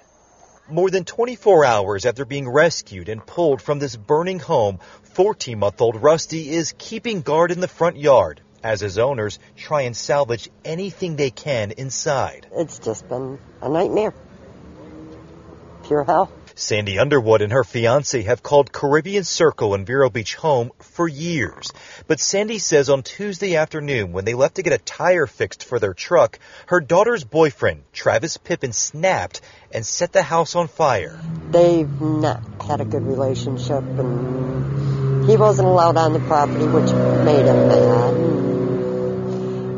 More 0.68 0.90
than 0.90 1.04
24 1.04 1.64
hours 1.64 2.06
after 2.06 2.24
being 2.24 2.48
rescued 2.48 3.08
and 3.08 3.24
pulled 3.26 3.60
from 3.60 3.80
this 3.80 3.96
burning 3.96 4.38
home, 4.38 4.78
14 5.14 5.58
month 5.58 5.80
old 5.80 6.00
Rusty 6.00 6.50
is 6.50 6.72
keeping 6.78 7.20
guard 7.20 7.50
in 7.50 7.58
the 7.58 7.66
front 7.66 7.96
yard 7.96 8.40
as 8.62 8.80
his 8.80 8.96
owners 8.96 9.40
try 9.56 9.82
and 9.82 9.96
salvage 9.96 10.48
anything 10.64 11.16
they 11.16 11.30
can 11.30 11.72
inside. 11.72 12.46
It's 12.52 12.78
just 12.78 13.08
been 13.08 13.40
a 13.60 13.68
nightmare. 13.68 14.14
Pure 15.84 16.04
hell. 16.04 16.32
Sandy 16.54 16.98
Underwood 16.98 17.42
and 17.42 17.52
her 17.52 17.64
fiance 17.64 18.22
have 18.22 18.42
called 18.42 18.72
Caribbean 18.72 19.24
Circle 19.24 19.74
and 19.74 19.86
Vero 19.86 20.10
Beach 20.10 20.34
home 20.34 20.70
for 20.78 21.08
years. 21.08 21.72
But 22.06 22.20
Sandy 22.20 22.58
says 22.58 22.90
on 22.90 23.02
Tuesday 23.02 23.56
afternoon 23.56 24.12
when 24.12 24.24
they 24.24 24.34
left 24.34 24.56
to 24.56 24.62
get 24.62 24.72
a 24.72 24.78
tire 24.78 25.26
fixed 25.26 25.64
for 25.64 25.78
their 25.78 25.94
truck, 25.94 26.38
her 26.66 26.80
daughter's 26.80 27.24
boyfriend, 27.24 27.82
Travis 27.92 28.36
Pippin, 28.36 28.72
snapped 28.72 29.40
and 29.72 29.86
set 29.86 30.12
the 30.12 30.22
house 30.22 30.54
on 30.54 30.68
fire. 30.68 31.18
They've 31.50 32.00
not 32.00 32.42
had 32.66 32.80
a 32.80 32.84
good 32.84 33.06
relationship 33.06 33.82
and 33.82 35.28
he 35.28 35.36
wasn't 35.36 35.68
allowed 35.68 35.96
on 35.96 36.12
the 36.12 36.20
property, 36.20 36.66
which 36.66 36.92
made 36.92 37.46
him 37.46 37.68
mad. 37.68 38.14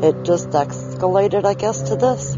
it 0.03 0.23
just 0.23 0.49
escalated, 0.49 1.45
I 1.45 1.53
guess, 1.53 1.83
to 1.89 1.95
this. 1.95 2.35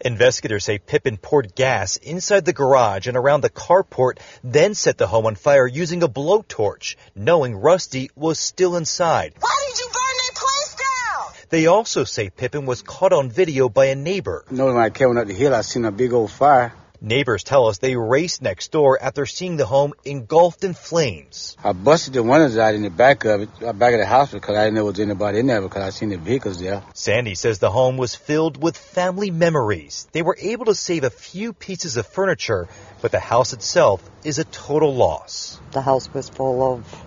Investigators 0.00 0.64
say 0.64 0.78
Pippin 0.78 1.16
poured 1.16 1.54
gas 1.54 1.96
inside 1.96 2.44
the 2.44 2.52
garage 2.52 3.06
and 3.06 3.16
around 3.16 3.40
the 3.40 3.50
carport, 3.50 4.18
then 4.44 4.74
set 4.74 4.98
the 4.98 5.06
home 5.06 5.26
on 5.26 5.34
fire 5.34 5.66
using 5.66 6.02
a 6.02 6.08
blowtorch, 6.08 6.96
knowing 7.14 7.56
Rusty 7.56 8.10
was 8.14 8.38
still 8.38 8.76
inside. 8.76 9.34
Why 9.40 9.64
did 9.68 9.78
you 9.78 9.86
burn 9.86 10.16
that 10.18 10.34
place 10.34 10.76
down? 10.76 11.46
They 11.50 11.66
also 11.66 12.04
say 12.04 12.30
Pippin 12.30 12.66
was 12.66 12.82
caught 12.82 13.12
on 13.12 13.30
video 13.30 13.68
by 13.68 13.86
a 13.86 13.94
neighbor. 13.94 14.44
You 14.50 14.58
know, 14.58 14.66
when 14.66 14.76
I 14.76 14.90
came 14.90 15.16
up 15.16 15.26
the 15.26 15.34
hill, 15.34 15.54
I 15.54 15.62
seen 15.62 15.84
a 15.84 15.90
big 15.90 16.12
old 16.12 16.30
fire. 16.30 16.72
Neighbors 17.00 17.44
tell 17.44 17.68
us 17.68 17.78
they 17.78 17.94
raced 17.94 18.42
next 18.42 18.72
door 18.72 18.98
after 19.00 19.24
seeing 19.24 19.56
the 19.56 19.66
home 19.66 19.92
engulfed 20.04 20.64
in 20.64 20.74
flames. 20.74 21.56
I 21.62 21.72
busted 21.72 22.14
the 22.14 22.24
windows 22.24 22.58
out 22.58 22.74
in 22.74 22.82
the 22.82 22.90
back 22.90 23.24
of 23.24 23.42
it, 23.42 23.48
uh, 23.64 23.72
back 23.72 23.94
of 23.94 24.00
the 24.00 24.06
house, 24.06 24.32
because 24.32 24.56
I 24.56 24.64
didn't 24.64 24.74
know 24.74 24.80
there 24.80 24.90
was 24.90 25.00
anybody 25.00 25.38
in 25.38 25.46
there 25.46 25.62
because 25.62 25.82
I 25.82 25.90
seen 25.90 26.08
the 26.08 26.16
vehicles 26.16 26.58
there. 26.58 26.82
Sandy 26.94 27.36
says 27.36 27.60
the 27.60 27.70
home 27.70 27.98
was 27.98 28.16
filled 28.16 28.60
with 28.60 28.76
family 28.76 29.30
memories. 29.30 30.08
They 30.10 30.22
were 30.22 30.36
able 30.40 30.64
to 30.64 30.74
save 30.74 31.04
a 31.04 31.10
few 31.10 31.52
pieces 31.52 31.96
of 31.96 32.04
furniture, 32.04 32.66
but 33.00 33.12
the 33.12 33.20
house 33.20 33.52
itself 33.52 34.02
is 34.24 34.40
a 34.40 34.44
total 34.44 34.92
loss. 34.92 35.60
The 35.70 35.82
house 35.82 36.12
was 36.12 36.28
full 36.28 36.74
of 36.74 37.04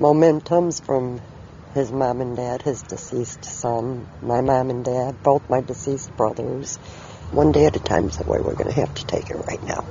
momentums 0.00 0.82
from 0.84 1.20
his 1.74 1.92
mom 1.92 2.20
and 2.20 2.36
dad, 2.36 2.62
his 2.62 2.82
deceased 2.82 3.44
son, 3.44 4.08
my 4.20 4.40
mom 4.40 4.70
and 4.70 4.84
dad, 4.84 5.22
both 5.22 5.48
my 5.48 5.60
deceased 5.60 6.16
brothers. 6.16 6.76
One 7.30 7.52
day 7.52 7.66
at 7.66 7.76
a 7.76 7.78
time 7.78 8.06
is 8.06 8.16
the 8.16 8.24
way 8.24 8.38
we're 8.38 8.54
going 8.54 8.70
to 8.70 8.80
have 8.80 8.94
to 8.94 9.06
take 9.06 9.28
it 9.28 9.34
right 9.34 9.62
now. 9.64 9.84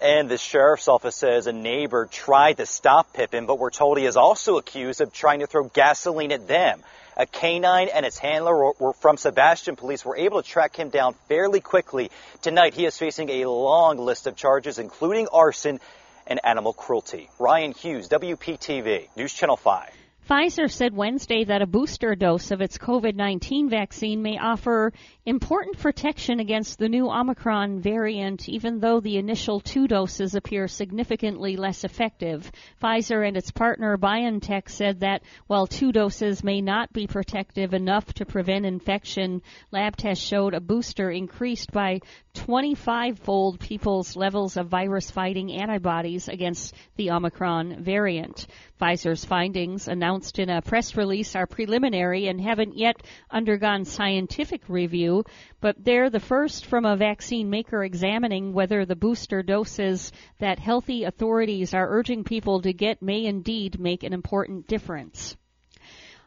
And 0.00 0.30
the 0.30 0.38
sheriff's 0.38 0.88
office 0.88 1.16
says 1.16 1.46
a 1.46 1.52
neighbor 1.52 2.06
tried 2.10 2.56
to 2.58 2.66
stop 2.66 3.12
Pippin, 3.12 3.44
but 3.44 3.58
we're 3.58 3.70
told 3.70 3.98
he 3.98 4.06
is 4.06 4.16
also 4.16 4.56
accused 4.56 5.02
of 5.02 5.12
trying 5.12 5.40
to 5.40 5.46
throw 5.46 5.64
gasoline 5.64 6.32
at 6.32 6.48
them. 6.48 6.82
A 7.18 7.26
canine 7.26 7.88
and 7.92 8.06
its 8.06 8.16
handler 8.16 8.72
from 9.00 9.18
Sebastian 9.18 9.76
police 9.76 10.02
were 10.02 10.16
able 10.16 10.42
to 10.42 10.48
track 10.48 10.76
him 10.76 10.88
down 10.88 11.14
fairly 11.28 11.60
quickly. 11.60 12.10
Tonight, 12.40 12.72
he 12.72 12.86
is 12.86 12.96
facing 12.96 13.28
a 13.28 13.46
long 13.46 13.98
list 13.98 14.26
of 14.26 14.34
charges, 14.34 14.78
including 14.78 15.28
arson 15.30 15.78
and 16.26 16.40
animal 16.42 16.72
cruelty. 16.72 17.28
Ryan 17.38 17.72
Hughes, 17.72 18.08
WPTV, 18.08 19.08
News 19.14 19.34
Channel 19.34 19.58
5. 19.58 19.90
Pfizer 20.28 20.70
said 20.70 20.94
Wednesday 20.94 21.44
that 21.44 21.62
a 21.62 21.66
booster 21.66 22.14
dose 22.14 22.50
of 22.50 22.60
its 22.60 22.76
COVID 22.76 23.14
19 23.14 23.70
vaccine 23.70 24.20
may 24.20 24.36
offer 24.36 24.92
important 25.24 25.78
protection 25.78 26.38
against 26.38 26.78
the 26.78 26.88
new 26.90 27.08
Omicron 27.08 27.80
variant, 27.80 28.46
even 28.46 28.78
though 28.78 29.00
the 29.00 29.16
initial 29.16 29.58
two 29.58 29.88
doses 29.88 30.34
appear 30.34 30.68
significantly 30.68 31.56
less 31.56 31.82
effective. 31.82 32.52
Pfizer 32.82 33.26
and 33.26 33.38
its 33.38 33.50
partner 33.50 33.96
BioNTech 33.96 34.68
said 34.68 35.00
that 35.00 35.22
while 35.46 35.66
two 35.66 35.92
doses 35.92 36.44
may 36.44 36.60
not 36.60 36.92
be 36.92 37.06
protective 37.06 37.72
enough 37.72 38.12
to 38.12 38.26
prevent 38.26 38.66
infection, 38.66 39.40
lab 39.70 39.96
tests 39.96 40.22
showed 40.22 40.52
a 40.52 40.60
booster 40.60 41.10
increased 41.10 41.72
by 41.72 42.00
25 42.34 43.18
fold 43.18 43.58
people's 43.58 44.14
levels 44.14 44.58
of 44.58 44.68
virus 44.68 45.10
fighting 45.10 45.52
antibodies 45.52 46.28
against 46.28 46.74
the 46.96 47.10
Omicron 47.10 47.82
variant. 47.82 48.46
Pfizer's 48.80 49.24
findings, 49.24 49.88
announced 49.88 50.17
announced 50.18 50.40
in 50.40 50.50
a 50.50 50.60
press 50.60 50.96
release 50.96 51.36
are 51.36 51.46
preliminary 51.46 52.26
and 52.26 52.40
haven't 52.40 52.76
yet 52.76 52.96
undergone 53.30 53.84
scientific 53.84 54.62
review, 54.68 55.22
but 55.60 55.76
they're 55.78 56.10
the 56.10 56.18
first 56.18 56.66
from 56.66 56.84
a 56.84 56.96
vaccine 56.96 57.48
maker 57.48 57.84
examining 57.84 58.52
whether 58.52 58.84
the 58.84 58.96
booster 58.96 59.44
doses 59.44 60.10
that 60.40 60.58
healthy 60.58 61.04
authorities 61.04 61.72
are 61.72 61.88
urging 61.88 62.24
people 62.24 62.60
to 62.60 62.72
get 62.72 63.00
may 63.00 63.26
indeed 63.26 63.78
make 63.78 64.02
an 64.02 64.12
important 64.12 64.66
difference. 64.66 65.36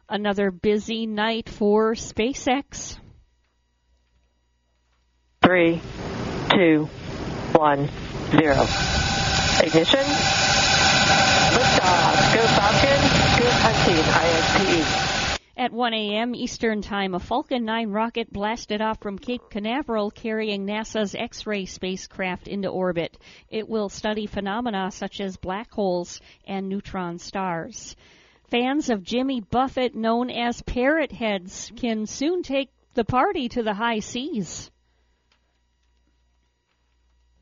Another 0.08 0.50
busy 0.50 1.04
night 1.04 1.50
for 1.50 1.92
SpaceX. 1.92 2.96
Three, 5.44 5.82
two, 6.50 6.88
one, 7.52 7.90
zero. 8.30 8.64
Ignition. 9.62 10.06
Liftoff. 11.52 12.34
Go 12.34 12.46
Bob 12.56 12.81
16 13.84 14.04
IXPE. 14.04 15.40
At 15.56 15.72
1 15.72 15.92
a.m. 15.92 16.36
Eastern 16.36 16.82
Time, 16.82 17.14
a 17.14 17.18
Falcon 17.18 17.64
9 17.64 17.90
rocket 17.90 18.32
blasted 18.32 18.80
off 18.80 19.00
from 19.00 19.18
Cape 19.18 19.42
Canaveral 19.50 20.12
carrying 20.12 20.64
NASA's 20.64 21.16
X-ray 21.16 21.64
spacecraft 21.64 22.46
into 22.46 22.68
orbit. 22.68 23.18
It 23.50 23.68
will 23.68 23.88
study 23.88 24.26
phenomena 24.26 24.92
such 24.92 25.20
as 25.20 25.36
black 25.36 25.72
holes 25.72 26.20
and 26.46 26.68
neutron 26.68 27.18
stars. 27.18 27.96
Fans 28.50 28.88
of 28.88 29.02
Jimmy 29.02 29.40
Buffett, 29.40 29.96
known 29.96 30.30
as 30.30 30.62
Parrot 30.62 31.10
Heads, 31.10 31.72
can 31.74 32.06
soon 32.06 32.44
take 32.44 32.70
the 32.94 33.04
party 33.04 33.48
to 33.48 33.64
the 33.64 33.74
high 33.74 33.98
seas. 33.98 34.70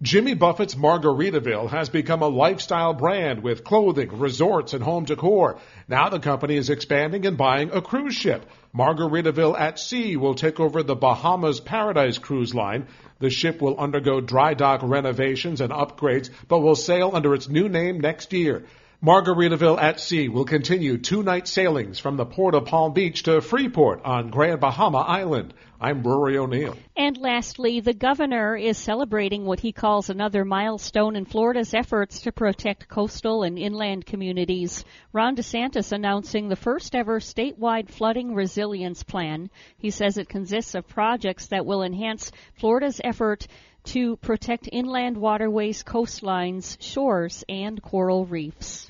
Jimmy 0.02 0.32
Buffett's 0.32 0.76
Margaritaville 0.76 1.68
has 1.68 1.90
become 1.90 2.22
a 2.22 2.28
lifestyle 2.28 2.94
brand 2.94 3.42
with 3.42 3.64
clothing, 3.64 4.18
resorts, 4.18 4.72
and 4.72 4.82
home 4.82 5.04
decor. 5.04 5.58
Now 5.88 6.08
the 6.08 6.18
company 6.18 6.56
is 6.56 6.70
expanding 6.70 7.26
and 7.26 7.36
buying 7.36 7.70
a 7.70 7.82
cruise 7.82 8.14
ship. 8.14 8.48
Margaritaville 8.74 9.60
at 9.60 9.78
Sea 9.78 10.16
will 10.16 10.34
take 10.34 10.58
over 10.58 10.82
the 10.82 10.96
Bahamas 10.96 11.60
Paradise 11.60 12.16
Cruise 12.16 12.54
Line. 12.54 12.86
The 13.18 13.28
ship 13.28 13.60
will 13.60 13.78
undergo 13.78 14.22
dry 14.22 14.54
dock 14.54 14.80
renovations 14.82 15.60
and 15.60 15.70
upgrades, 15.70 16.30
but 16.48 16.60
will 16.60 16.76
sail 16.76 17.10
under 17.12 17.34
its 17.34 17.50
new 17.50 17.68
name 17.68 18.00
next 18.00 18.32
year. 18.32 18.64
Margaritaville 19.02 19.80
at 19.80 19.98
Sea 19.98 20.28
will 20.28 20.44
continue 20.44 20.98
two 20.98 21.22
night 21.22 21.48
sailings 21.48 21.98
from 21.98 22.18
the 22.18 22.26
port 22.26 22.54
of 22.54 22.66
Palm 22.66 22.92
Beach 22.92 23.22
to 23.22 23.40
Freeport 23.40 24.02
on 24.04 24.28
Grand 24.28 24.60
Bahama 24.60 24.98
Island. 24.98 25.54
I'm 25.80 26.02
Rory 26.02 26.36
O'Neill. 26.36 26.76
And 26.98 27.16
lastly, 27.16 27.80
the 27.80 27.94
governor 27.94 28.54
is 28.54 28.76
celebrating 28.76 29.46
what 29.46 29.60
he 29.60 29.72
calls 29.72 30.10
another 30.10 30.44
milestone 30.44 31.16
in 31.16 31.24
Florida's 31.24 31.72
efforts 31.72 32.20
to 32.20 32.32
protect 32.32 32.88
coastal 32.88 33.42
and 33.42 33.58
inland 33.58 34.04
communities. 34.04 34.84
Ron 35.14 35.34
DeSantis 35.34 35.92
announcing 35.92 36.50
the 36.50 36.56
first 36.56 36.94
ever 36.94 37.20
statewide 37.20 37.88
flooding 37.88 38.34
resilience 38.34 39.02
plan. 39.02 39.48
He 39.78 39.90
says 39.90 40.18
it 40.18 40.28
consists 40.28 40.74
of 40.74 40.86
projects 40.86 41.46
that 41.46 41.64
will 41.64 41.82
enhance 41.82 42.32
Florida's 42.52 43.00
effort 43.02 43.46
to 43.82 44.16
protect 44.16 44.68
inland 44.70 45.16
waterways, 45.16 45.82
coastlines, 45.82 46.76
shores, 46.80 47.44
and 47.48 47.80
coral 47.80 48.26
reefs. 48.26 48.89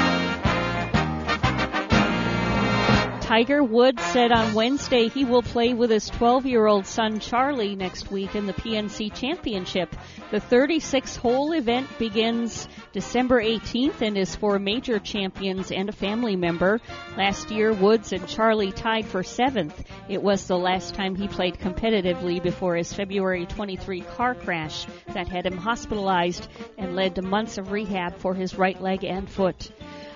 Tiger 3.31 3.63
Woods 3.63 4.03
said 4.03 4.33
on 4.33 4.53
Wednesday 4.53 5.07
he 5.07 5.23
will 5.23 5.41
play 5.41 5.73
with 5.73 5.89
his 5.89 6.09
12 6.09 6.45
year 6.45 6.67
old 6.67 6.85
son 6.85 7.21
Charlie 7.21 7.77
next 7.77 8.11
week 8.11 8.35
in 8.35 8.45
the 8.45 8.51
PNC 8.51 9.13
Championship. 9.13 9.95
The 10.31 10.41
36 10.41 11.15
hole 11.15 11.53
event 11.53 11.87
begins 11.97 12.67
December 12.91 13.41
18th 13.41 14.01
and 14.01 14.17
is 14.17 14.35
for 14.35 14.59
major 14.59 14.99
champions 14.99 15.71
and 15.71 15.87
a 15.87 15.93
family 15.93 16.35
member. 16.35 16.81
Last 17.15 17.51
year, 17.51 17.71
Woods 17.71 18.11
and 18.11 18.27
Charlie 18.27 18.73
tied 18.73 19.05
for 19.05 19.23
seventh. 19.23 19.81
It 20.09 20.21
was 20.21 20.45
the 20.45 20.57
last 20.57 20.93
time 20.93 21.15
he 21.15 21.29
played 21.29 21.57
competitively 21.57 22.43
before 22.43 22.75
his 22.75 22.91
February 22.91 23.45
23 23.45 24.01
car 24.01 24.35
crash 24.35 24.85
that 25.13 25.29
had 25.29 25.45
him 25.45 25.55
hospitalized 25.55 26.49
and 26.77 26.97
led 26.97 27.15
to 27.15 27.21
months 27.21 27.57
of 27.57 27.71
rehab 27.71 28.17
for 28.17 28.33
his 28.33 28.57
right 28.57 28.81
leg 28.81 29.05
and 29.05 29.29
foot. 29.29 29.71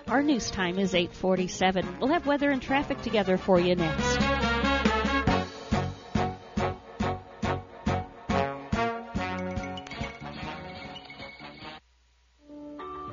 Our 0.08 0.22
news 0.22 0.52
time 0.52 0.78
is 0.78 0.94
8:47. 0.94 2.00
We'll 2.00 2.10
have 2.10 2.28
weather 2.28 2.52
and 2.52 2.62
traffic 2.62 3.02
together 3.02 3.38
for 3.38 3.60
you 3.60 3.76
next. 3.76 4.20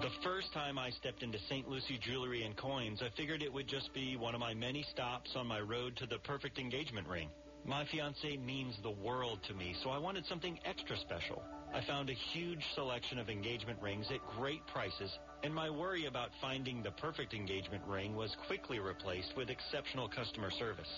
The 0.02 0.10
first 0.22 0.52
time 0.52 0.78
I 0.78 0.90
stepped 0.90 1.22
into 1.22 1.38
St. 1.48 1.66
Lucie 1.66 1.96
Jewelry 1.96 2.44
and 2.44 2.54
Coins, 2.58 3.00
I 3.02 3.08
figured 3.16 3.42
it 3.42 3.50
would 3.50 3.66
just 3.66 3.94
be 3.94 4.16
one 4.16 4.34
of 4.34 4.40
my 4.40 4.52
many 4.52 4.82
stops 4.82 5.34
on 5.34 5.46
my 5.46 5.60
road 5.60 5.96
to 5.96 6.06
the 6.06 6.18
perfect 6.18 6.58
engagement 6.58 7.08
ring. 7.08 7.30
My 7.64 7.86
fiance 7.86 8.36
means 8.36 8.76
the 8.82 8.90
world 8.90 9.38
to 9.44 9.54
me, 9.54 9.74
so 9.82 9.88
I 9.88 9.96
wanted 9.96 10.26
something 10.26 10.58
extra 10.66 10.98
special. 10.98 11.42
I 11.72 11.80
found 11.80 12.10
a 12.10 12.14
huge 12.34 12.62
selection 12.74 13.18
of 13.18 13.30
engagement 13.30 13.80
rings 13.80 14.10
at 14.10 14.20
great 14.36 14.66
prices, 14.66 15.16
and 15.42 15.54
my 15.54 15.68
worry 15.68 16.06
about 16.06 16.30
finding 16.40 16.82
the 16.82 16.90
perfect 16.92 17.34
engagement 17.34 17.82
ring 17.86 18.14
was 18.14 18.36
quickly 18.46 18.78
replaced 18.78 19.36
with 19.36 19.50
exceptional 19.50 20.08
customer 20.08 20.50
service. 20.50 20.88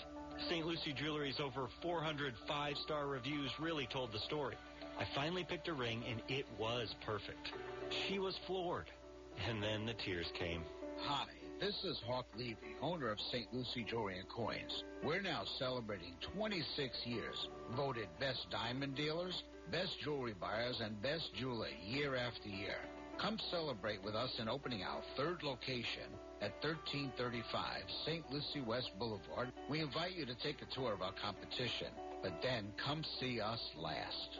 St. 0.49 0.65
Lucie 0.65 0.93
Jewelry's 0.93 1.39
over 1.39 1.67
400 1.81 2.33
five-star 2.47 3.07
reviews 3.07 3.51
really 3.59 3.87
told 3.91 4.11
the 4.11 4.19
story. 4.19 4.55
I 4.99 5.05
finally 5.15 5.43
picked 5.43 5.67
a 5.67 5.73
ring, 5.73 6.03
and 6.09 6.21
it 6.27 6.45
was 6.59 6.93
perfect. 7.05 7.51
She 8.07 8.19
was 8.19 8.37
floored. 8.45 8.89
And 9.49 9.61
then 9.61 9.85
the 9.85 9.93
tears 10.05 10.27
came. 10.39 10.61
Hi, 11.01 11.25
this 11.59 11.75
is 11.83 11.99
Hawk 12.07 12.25
Levy, 12.37 12.75
owner 12.81 13.09
of 13.09 13.19
St. 13.31 13.53
Lucie 13.53 13.85
Jewelry 13.89 14.19
and 14.19 14.29
Coins. 14.29 14.83
We're 15.03 15.21
now 15.21 15.43
celebrating 15.59 16.13
26 16.37 16.95
years, 17.05 17.47
voted 17.75 18.07
best 18.19 18.45
diamond 18.51 18.95
dealers, 18.95 19.43
best 19.71 19.91
jewelry 20.03 20.35
buyers, 20.39 20.79
and 20.81 21.01
best 21.01 21.31
jeweler 21.37 21.67
year 21.85 22.15
after 22.15 22.47
year. 22.47 22.77
Come 23.21 23.37
celebrate 23.49 24.03
with 24.03 24.15
us 24.15 24.29
in 24.39 24.49
opening 24.49 24.83
our 24.83 25.01
third 25.17 25.41
location 25.41 26.09
at 26.41 26.51
1335 26.61 27.83
St. 28.05 28.23
Lucie 28.31 28.61
West 28.65 28.91
Boulevard. 28.99 29.51
We 29.69 29.79
invite 29.79 30.15
you 30.15 30.25
to 30.25 30.35
take 30.35 30.61
a 30.61 30.75
tour 30.75 30.93
of 30.93 31.01
our 31.01 31.13
competition, 31.23 31.87
but 32.21 32.33
then 32.43 32.71
come 32.85 33.03
see 33.19 33.39
us 33.39 33.59
last. 33.77 34.39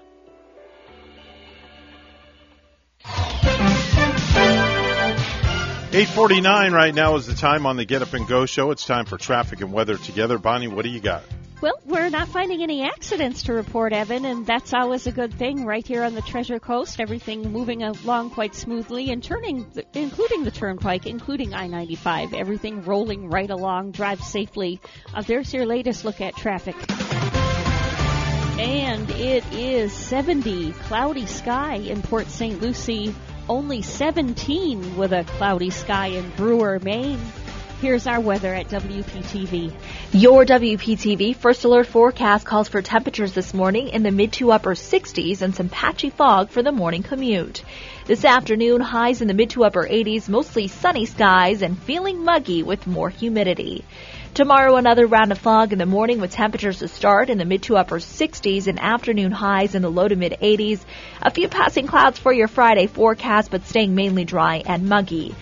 849 5.96 6.74
right 6.74 6.94
now 6.94 7.16
is 7.16 7.26
the 7.26 7.34
time 7.36 7.66
on 7.66 7.78
the 7.78 7.86
Get 7.86 8.02
Up 8.02 8.14
and 8.14 8.28
Go 8.28 8.46
show. 8.46 8.72
It's 8.72 8.86
time 8.86 9.06
for 9.06 9.18
traffic 9.18 9.62
and 9.62 9.72
weather 9.72 9.98
together. 9.98 10.38
Bonnie, 10.38 10.68
what 10.68 10.84
do 10.84 10.90
you 10.90 11.00
got? 11.00 11.24
Well, 11.66 11.82
we're 11.84 12.12
not 12.12 12.28
finding 12.28 12.62
any 12.62 12.84
accidents 12.84 13.42
to 13.46 13.54
report, 13.54 13.92
Evan, 13.92 14.24
and 14.24 14.46
that's 14.46 14.72
always 14.72 15.08
a 15.08 15.12
good 15.12 15.34
thing 15.34 15.66
right 15.66 15.84
here 15.84 16.04
on 16.04 16.14
the 16.14 16.22
Treasure 16.22 16.60
Coast. 16.60 17.02
Everything 17.02 17.52
moving 17.52 17.82
along 17.82 18.30
quite 18.30 18.54
smoothly 18.54 19.10
and 19.10 19.24
turning, 19.24 19.66
including 19.96 20.44
the 20.44 20.52
turnpike, 20.52 21.08
including 21.08 21.56
I 21.56 21.66
95. 21.66 22.36
Everything 22.36 22.84
rolling 22.84 23.32
right 23.32 23.50
along. 23.50 23.94
Drive 23.94 24.22
safely. 24.22 24.80
Uh, 25.12 25.24
there's 25.24 25.52
your 25.56 25.66
latest 25.66 26.06
look 26.06 26.22
at 26.22 26.36
traffic. 26.36 26.76
And 28.60 29.10
it 29.10 29.44
is 29.52 29.92
70, 29.92 30.72
cloudy 30.72 31.26
sky 31.26 31.78
in 31.78 32.04
Port 32.04 32.28
St. 32.28 32.62
Lucie 32.62 33.16
only 33.50 33.82
17 33.82 34.98
with 34.98 35.14
a 35.14 35.24
cloudy 35.24 35.72
sky 35.72 36.08
in 36.08 36.30
Brewer, 36.32 36.80
Maine. 36.80 37.20
Here's 37.86 38.08
our 38.08 38.20
weather 38.20 38.52
at 38.52 38.70
WPTV. 38.70 39.72
Your 40.12 40.44
WPTV 40.44 41.36
first 41.36 41.66
alert 41.66 41.86
forecast 41.86 42.44
calls 42.44 42.68
for 42.68 42.82
temperatures 42.82 43.34
this 43.34 43.54
morning 43.54 43.90
in 43.90 44.02
the 44.02 44.10
mid 44.10 44.34
to 44.34 44.52
upper 44.52 44.74
60s 44.74 45.44
and 45.44 45.54
some 45.54 45.70
patchy 45.70 46.10
fog 46.10 46.50
for 46.50 46.64
the 46.64 46.72
morning 46.72 47.04
commute. 47.04 47.64
This 48.08 48.26
afternoon, 48.26 48.82
highs 48.82 49.22
in 49.22 49.28
the 49.28 49.36
mid 49.36 49.52
to 49.52 49.66
upper 49.66 49.88
80s, 49.88 50.28
mostly 50.28 50.68
sunny 50.68 51.06
skies 51.06 51.62
and 51.62 51.78
feeling 51.78 52.24
muggy 52.24 52.64
with 52.64 52.88
more 52.88 53.12
humidity. 53.12 53.86
Tomorrow, 54.34 54.78
another 54.78 55.06
round 55.06 55.32
of 55.32 55.38
fog 55.38 55.72
in 55.72 55.78
the 55.78 55.86
morning 55.86 56.20
with 56.20 56.32
temperatures 56.32 56.80
to 56.80 56.88
start 56.88 57.30
in 57.30 57.38
the 57.38 57.46
mid 57.46 57.62
to 57.64 57.78
upper 57.78 58.00
60s 58.00 58.66
and 58.66 58.80
afternoon 58.80 59.32
highs 59.32 59.76
in 59.76 59.84
the 59.84 59.92
low 59.92 60.08
to 60.08 60.16
mid 60.16 60.38
80s. 60.42 60.80
A 61.22 61.30
few 61.30 61.50
passing 61.50 61.86
clouds 61.86 62.18
for 62.18 62.34
your 62.34 62.48
Friday 62.48 62.88
forecast, 62.88 63.52
but 63.52 63.68
staying 63.68 63.94
mainly 63.94 64.26
dry 64.26 64.64
and 64.66 64.90
muggy. 64.90 65.36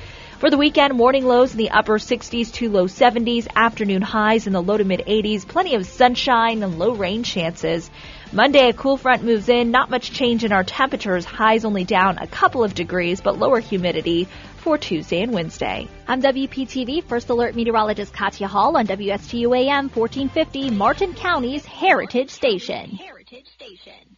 For 0.43 0.49
the 0.49 0.57
weekend, 0.57 0.93
morning 0.95 1.25
lows 1.25 1.53
in 1.53 1.57
the 1.57 1.69
upper 1.69 1.97
60s 1.97 2.51
to 2.55 2.69
low 2.69 2.83
70s, 2.85 3.47
afternoon 3.55 4.01
highs 4.01 4.45
in 4.45 4.51
the 4.51 4.61
low 4.61 4.75
to 4.75 4.83
mid 4.83 4.99
80s, 5.07 5.47
plenty 5.47 5.75
of 5.75 5.85
sunshine 5.85 6.63
and 6.63 6.77
low 6.77 6.91
rain 6.91 7.23
chances. 7.23 7.89
Monday, 8.33 8.67
a 8.67 8.73
cool 8.73 8.97
front 8.97 9.23
moves 9.23 9.47
in, 9.47 9.71
not 9.71 9.89
much 9.89 10.11
change 10.11 10.43
in 10.43 10.51
our 10.51 10.65
temperatures, 10.65 11.23
highs 11.23 11.63
only 11.63 11.85
down 11.85 12.17
a 12.17 12.27
couple 12.27 12.61
of 12.61 12.75
degrees, 12.75 13.21
but 13.21 13.39
lower 13.39 13.61
humidity 13.61 14.27
for 14.57 14.77
Tuesday 14.77 15.21
and 15.21 15.31
Wednesday. 15.31 15.87
I'm 16.09 16.21
WPTV 16.21 17.05
First 17.05 17.29
Alert 17.29 17.55
Meteorologist 17.55 18.13
Katya 18.13 18.49
Hall 18.49 18.75
on 18.75 18.85
WSTU 18.85 19.57
AM 19.57 19.87
1450, 19.87 20.71
Martin 20.71 21.13
County's 21.13 21.65
Heritage 21.65 22.31
Station. 22.31 22.89
Heritage 22.97 23.47
Station. 23.47 24.17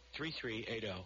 3380. 0.13 1.05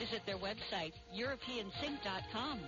Visit 0.00 0.24
their 0.24 0.38
website, 0.38 0.94
EuropeanSink.com. 1.14 2.60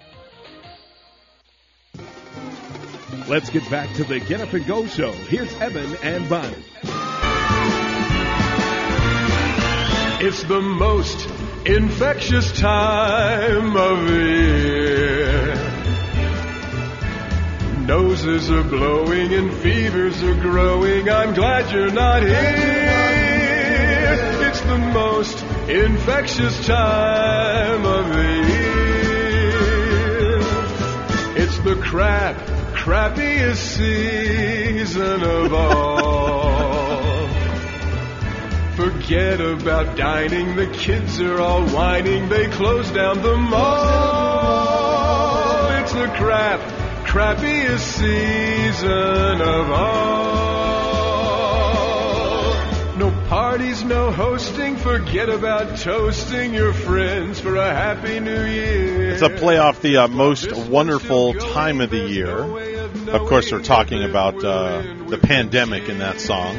Let's 3.26 3.48
get 3.48 3.70
back 3.70 3.90
to 3.96 4.04
the 4.04 4.20
Get 4.20 4.42
Up 4.42 4.52
and 4.52 4.66
Go 4.66 4.86
show. 4.86 5.12
Here's 5.12 5.50
Evan 5.54 5.96
and 6.02 6.28
Bonnie. 6.28 6.54
It's 10.20 10.42
the 10.42 10.60
most 10.60 11.26
infectious 11.64 12.52
time 12.60 13.78
of 13.78 14.10
year. 14.10 15.54
Noses 17.86 18.50
are 18.50 18.62
blowing 18.62 19.32
and 19.32 19.50
fevers 19.54 20.22
are 20.22 20.34
growing. 20.34 21.08
I'm 21.08 21.32
glad 21.32 21.72
you're 21.72 21.90
not 21.92 22.22
here. 22.22 22.32
It's 24.48 24.60
the 24.60 24.76
most 24.76 25.42
infectious 25.72 26.66
time 26.66 27.84
of 27.86 28.08
the 28.12 28.32
year. 28.48 28.82
It's 31.42 31.58
the 31.60 31.76
crap, 31.76 32.36
crappiest 32.74 33.56
season 33.56 35.22
of 35.22 35.54
all. 35.54 37.28
Forget 38.76 39.40
about 39.40 39.96
dining. 39.96 40.56
The 40.56 40.66
kids 40.66 41.20
are 41.20 41.40
all 41.40 41.66
whining. 41.68 42.28
They 42.28 42.48
close 42.48 42.90
down 42.90 43.22
the 43.22 43.36
mall. 43.36 43.62
It's 45.80 45.92
the 45.92 46.08
crap, 46.18 46.60
crappiest 47.06 47.80
season 47.98 49.40
of 49.40 49.70
all. 49.70 50.51
Parties, 53.62 53.84
no 53.84 54.10
hosting. 54.10 54.76
Forget 54.76 55.28
about 55.28 55.78
toasting 55.78 56.52
your 56.52 56.72
friends 56.72 57.40
for 57.40 57.54
a 57.56 57.70
happy 57.70 58.18
new 58.18 58.44
year. 58.44 59.10
It's 59.10 59.22
a 59.22 59.30
play 59.30 59.58
off 59.58 59.80
the 59.80 59.98
uh, 59.98 60.08
most 60.08 60.52
wonderful 60.68 61.34
time 61.34 61.80
of 61.80 61.90
the 61.90 62.08
year. 62.08 62.38
Of 63.08 63.28
course, 63.28 63.50
they're 63.50 63.60
talking 63.60 64.02
about 64.02 64.42
uh, 64.44 64.82
the 65.06 65.18
pandemic 65.18 65.88
in 65.88 65.98
that 65.98 66.20
song, 66.20 66.56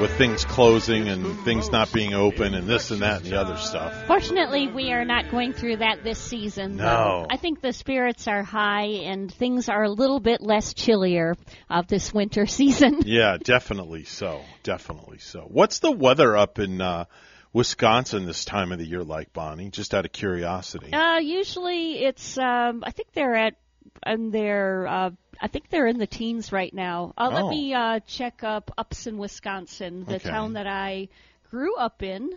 with 0.00 0.16
things 0.16 0.44
closing 0.44 1.08
and 1.08 1.40
things 1.40 1.70
not 1.70 1.92
being 1.92 2.14
open 2.14 2.54
and 2.54 2.68
this 2.68 2.92
and 2.92 3.02
that 3.02 3.22
and 3.22 3.32
the 3.32 3.40
other 3.40 3.56
stuff. 3.56 4.06
Fortunately, 4.06 4.68
we 4.68 4.92
are 4.92 5.04
not 5.04 5.30
going 5.30 5.52
through 5.52 5.78
that 5.78 6.04
this 6.04 6.18
season. 6.18 6.76
No. 6.76 7.26
I 7.28 7.36
think 7.36 7.60
the 7.60 7.72
spirits 7.72 8.28
are 8.28 8.44
high 8.44 8.86
and 9.04 9.32
things 9.32 9.68
are 9.68 9.82
a 9.82 9.90
little 9.90 10.20
bit 10.20 10.40
less 10.40 10.72
chillier 10.74 11.34
of 11.68 11.88
this 11.88 12.14
winter 12.14 12.46
season. 12.58 13.02
Yeah, 13.04 13.38
definitely 13.42 14.04
so. 14.04 14.42
Definitely 14.62 15.18
so. 15.18 15.40
What's 15.48 15.80
the 15.80 15.90
weather 15.90 16.36
up 16.36 16.60
in 16.60 16.80
uh, 16.80 17.06
Wisconsin 17.52 18.24
this 18.24 18.44
time 18.44 18.70
of 18.70 18.78
the 18.78 18.86
year 18.86 19.02
like, 19.02 19.32
Bonnie? 19.32 19.70
Just 19.70 19.94
out 19.94 20.04
of 20.04 20.12
curiosity. 20.12 20.92
Uh, 20.92 21.18
usually 21.18 22.04
it's, 22.04 22.38
um, 22.38 22.84
I 22.86 22.92
think 22.92 23.12
they're 23.14 23.34
at, 23.34 23.54
and 24.02 24.32
they're, 24.32 24.86
uh, 24.86 25.10
I 25.40 25.48
think 25.48 25.68
they're 25.68 25.86
in 25.86 25.98
the 25.98 26.06
teens 26.06 26.52
right 26.52 26.72
now. 26.72 27.12
Uh, 27.16 27.30
Let 27.32 27.44
Oh. 27.44 27.48
me 27.50 27.74
uh, 27.74 28.00
check 28.00 28.42
up 28.42 28.70
Upson, 28.78 29.18
Wisconsin, 29.18 30.04
the 30.04 30.16
Okay. 30.16 30.30
town 30.30 30.54
that 30.54 30.66
I 30.66 31.08
grew 31.50 31.76
up 31.76 32.02
in. 32.02 32.30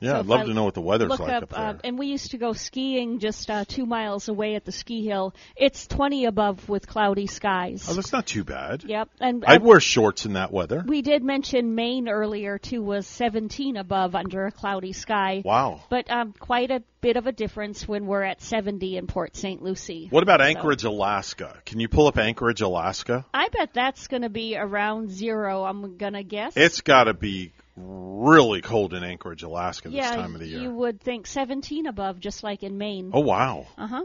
Yeah, 0.00 0.12
So 0.12 0.18
I'd 0.20 0.26
love 0.26 0.40
I 0.40 0.44
to 0.46 0.54
know 0.54 0.64
what 0.64 0.74
the 0.74 0.80
weather's 0.80 1.10
look 1.10 1.20
like 1.20 1.30
up, 1.30 1.42
up 1.44 1.48
there. 1.50 1.60
Uh, 1.60 1.74
and 1.84 1.98
we 1.98 2.06
used 2.06 2.30
to 2.32 2.38
go 2.38 2.52
skiing 2.52 3.18
just 3.18 3.50
uh, 3.50 3.64
two 3.66 3.86
miles 3.86 4.28
away 4.28 4.54
at 4.54 4.64
the 4.64 4.72
ski 4.72 5.04
hill. 5.04 5.34
It's 5.56 5.86
20 5.86 6.24
above 6.24 6.68
with 6.68 6.86
cloudy 6.86 7.26
skies. 7.26 7.86
oh, 7.88 7.94
that's 7.94 8.12
not 8.12 8.26
too 8.26 8.44
bad. 8.44 8.82
Yep, 8.84 9.10
and 9.20 9.44
I'd 9.46 9.60
uh, 9.60 9.64
wear 9.64 9.80
shorts 9.80 10.24
in 10.24 10.32
that 10.34 10.52
weather. 10.52 10.82
we 10.86 11.02
did 11.02 11.22
mention 11.22 11.74
Maine 11.74 12.08
earlier 12.08 12.58
too. 12.58 12.82
Was 12.82 13.06
17 13.06 13.76
above 13.76 14.14
under 14.14 14.46
a 14.46 14.52
cloudy 14.52 14.92
sky. 14.92 15.42
Wow. 15.44 15.82
But 15.90 16.10
um, 16.10 16.32
quite 16.38 16.70
a 16.70 16.82
bit 17.00 17.16
of 17.16 17.26
a 17.26 17.32
difference 17.32 17.86
when 17.88 18.06
we're 18.06 18.22
at 18.22 18.42
70 18.42 18.96
in 18.96 19.06
Port 19.06 19.36
St. 19.36 19.62
Lucie. 19.62 20.08
What 20.10 20.22
about 20.22 20.40
So- 20.40 20.46
Anchorage, 20.46 20.84
Alaska? 20.84 21.56
Can 21.66 21.80
you 21.80 21.88
pull 21.88 22.06
up 22.06 22.18
Anchorage, 22.18 22.60
Alaska? 22.60 23.24
I 23.32 23.48
bet 23.48 23.72
that's 23.74 24.06
going 24.08 24.22
to 24.22 24.28
be 24.28 24.56
around 24.56 25.10
zero. 25.10 25.64
I'm 25.64 25.96
gonna 25.96 26.22
guess. 26.22 26.56
It's 26.56 26.80
got 26.80 27.04
to 27.04 27.14
be 27.14 27.52
really 27.76 28.60
cold 28.60 28.94
in 28.94 29.02
Anchorage, 29.04 29.42
Alaska 29.42 29.88
this 29.88 29.96
yeah, 29.98 30.14
time 30.16 30.34
of 30.34 30.40
the 30.40 30.48
year. 30.48 30.60
you 30.60 30.70
would 30.70 31.00
think 31.00 31.26
17 31.26 31.86
above, 31.86 32.20
just 32.20 32.42
like 32.42 32.62
in 32.62 32.78
Maine. 32.78 33.10
Oh 33.14 33.20
wow. 33.20 33.66
Uh 33.78 33.86
huh. 33.86 34.04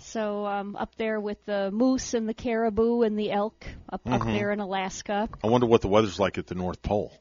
So 0.00 0.46
um, 0.46 0.76
up 0.76 0.94
there 0.96 1.18
with 1.18 1.44
the 1.44 1.70
moose 1.72 2.14
and 2.14 2.28
the 2.28 2.34
caribou 2.34 3.02
and 3.02 3.18
the 3.18 3.32
elk 3.32 3.66
up 3.92 4.00
up 4.08 4.20
Mhm. 4.20 4.38
there 4.38 4.52
in 4.52 4.60
Alaska. 4.60 5.28
I 5.42 5.48
wonder 5.48 5.66
what 5.66 5.80
the 5.80 5.88
weather's 5.88 6.20
like 6.20 6.38
at 6.38 6.46
the 6.46 6.54
North 6.54 6.82
Pole. 6.82 7.12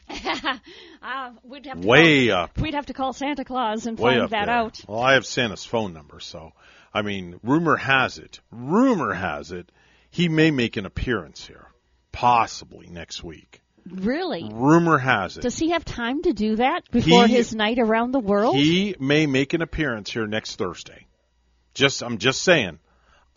uh, 1.02 1.32
we'd 1.44 1.66
have 1.66 1.82
to 1.82 1.88
Way 1.88 2.28
call, 2.28 2.38
up. 2.38 2.58
We'd 2.60 2.76
have 2.76 2.86
to 2.88 2.94
call 2.94 3.14
Santa 3.14 3.44
Claus 3.46 3.88
and 3.88 3.98
Way 3.98 4.20
find 4.20 4.30
that 4.30 4.46
there. 4.46 4.56
out. 4.56 4.80
Well, 4.88 5.00
I 5.02 5.14
have 5.14 5.26
Santa's 5.26 5.66
phone 5.66 5.92
number, 5.94 6.20
so 6.20 6.52
I 6.94 7.02
mean, 7.02 7.40
rumor 7.42 7.78
has 7.78 8.20
it, 8.20 8.42
rumor 8.52 9.14
has 9.14 9.52
it, 9.52 9.72
he 10.12 10.30
may 10.30 10.52
make 10.52 10.78
an 10.78 10.86
appearance 10.86 11.48
here, 11.48 11.66
possibly 12.12 12.88
next 12.88 13.24
week. 13.24 13.62
Really? 13.96 14.50
Rumor 14.54 14.98
has 14.98 15.38
it. 15.38 15.42
Does 15.42 15.58
he 15.58 15.72
have 15.72 15.84
time 15.86 16.22
to 16.24 16.34
do 16.34 16.56
that 16.58 16.90
before 16.92 17.28
He- 17.28 17.36
his 17.36 17.54
night 17.56 17.80
around 17.80 18.12
the 18.12 18.20
world? 18.20 18.56
He 18.56 18.96
may 19.00 19.26
make 19.26 19.54
an 19.54 19.62
appearance 19.62 20.12
here 20.12 20.28
next 20.28 20.56
Thursday. 20.58 21.08
Just, 21.74 22.02
I'm 22.04 22.18
just 22.18 22.42
saying. 22.42 22.80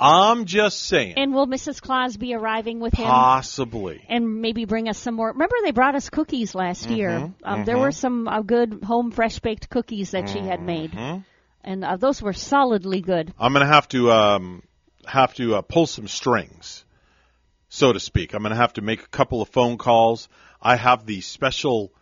I'm 0.02 0.46
just 0.46 0.82
saying. 0.84 1.14
and 1.18 1.34
will 1.34 1.46
Mrs. 1.46 1.82
Claus 1.82 2.16
be 2.16 2.32
arriving 2.34 2.80
with 2.80 2.94
him? 2.94 3.04
Possibly. 3.06 4.02
And 4.08 4.40
maybe 4.40 4.64
bring 4.64 4.88
us 4.88 4.96
some 4.96 5.14
more. 5.14 5.28
Remember, 5.32 5.56
they 5.62 5.72
brought 5.72 5.94
us 5.94 6.08
cookies 6.08 6.54
last 6.54 6.88
year. 6.88 7.10
Mhm, 7.10 7.34
Um, 7.44 7.64
There 7.66 7.76
mhm. 7.76 7.80
were 7.82 7.92
some 7.92 8.26
uh, 8.26 8.40
good 8.40 8.82
home 8.82 9.10
fresh 9.10 9.40
baked 9.40 9.68
cookies 9.68 10.12
that 10.12 10.30
she 10.30 10.38
had 10.38 10.62
made, 10.62 10.92
Mhm. 10.92 11.24
and 11.64 11.84
uh, 11.84 11.96
those 11.96 12.22
were 12.22 12.32
solidly 12.32 13.02
good. 13.02 13.34
I'm 13.38 13.52
going 13.52 13.66
to 13.66 13.70
have 13.72 13.88
to 13.88 14.10
um, 14.10 14.62
have 15.04 15.34
to 15.34 15.56
uh, 15.56 15.60
pull 15.60 15.86
some 15.86 16.08
strings, 16.08 16.86
so 17.70 17.92
to 17.92 18.00
speak. 18.00 18.34
I'm 18.34 18.42
going 18.42 18.50
to 18.50 18.56
have 18.56 18.74
to 18.74 18.82
make 18.82 19.02
a 19.02 19.08
couple 19.08 19.40
of 19.40 19.48
phone 19.48 19.78
calls. 19.78 20.28
I 20.60 20.76
have 20.76 21.06
the 21.06 21.22
special 21.22 21.94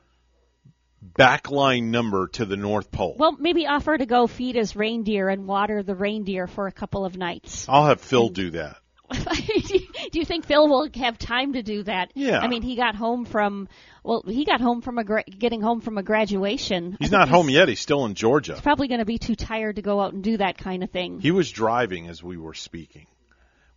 backline 1.14 1.84
number 1.84 2.26
to 2.28 2.44
the 2.44 2.56
North 2.56 2.90
Pole. 2.90 3.14
Well, 3.16 3.36
maybe 3.38 3.66
offer 3.66 3.96
to 3.96 4.06
go 4.06 4.26
feed 4.26 4.56
his 4.56 4.74
reindeer 4.74 5.28
and 5.28 5.46
water 5.46 5.84
the 5.84 5.94
reindeer 5.94 6.48
for 6.48 6.66
a 6.66 6.72
couple 6.72 7.04
of 7.04 7.16
nights. 7.16 7.66
I'll 7.68 7.86
have 7.86 8.00
Phil 8.00 8.30
do 8.30 8.50
that. 8.50 8.78
do 9.12 10.18
you 10.18 10.24
think 10.24 10.44
Phil 10.44 10.68
will 10.68 10.88
have 10.96 11.18
time 11.18 11.54
to 11.54 11.62
do 11.62 11.82
that? 11.84 12.10
Yeah. 12.14 12.40
I 12.40 12.48
mean, 12.48 12.60
he 12.60 12.76
got 12.76 12.94
home 12.94 13.24
from 13.24 13.68
well, 14.04 14.22
he 14.26 14.44
got 14.44 14.60
home 14.60 14.82
from 14.82 14.98
a 14.98 15.04
gra- 15.04 15.24
getting 15.24 15.62
home 15.62 15.80
from 15.80 15.96
a 15.96 16.02
graduation. 16.02 16.96
He's 16.98 17.10
not 17.10 17.28
home 17.28 17.48
yet. 17.48 17.68
He's 17.68 17.80
still 17.80 18.04
in 18.04 18.14
Georgia. 18.14 18.52
He's 18.52 18.60
probably 18.60 18.88
going 18.88 19.00
to 19.00 19.06
be 19.06 19.18
too 19.18 19.34
tired 19.34 19.76
to 19.76 19.82
go 19.82 20.00
out 20.00 20.12
and 20.12 20.22
do 20.22 20.36
that 20.38 20.58
kind 20.58 20.82
of 20.82 20.90
thing. 20.90 21.20
He 21.20 21.30
was 21.30 21.50
driving 21.50 22.06
as 22.06 22.22
we 22.22 22.36
were 22.36 22.54
speaking 22.54 23.06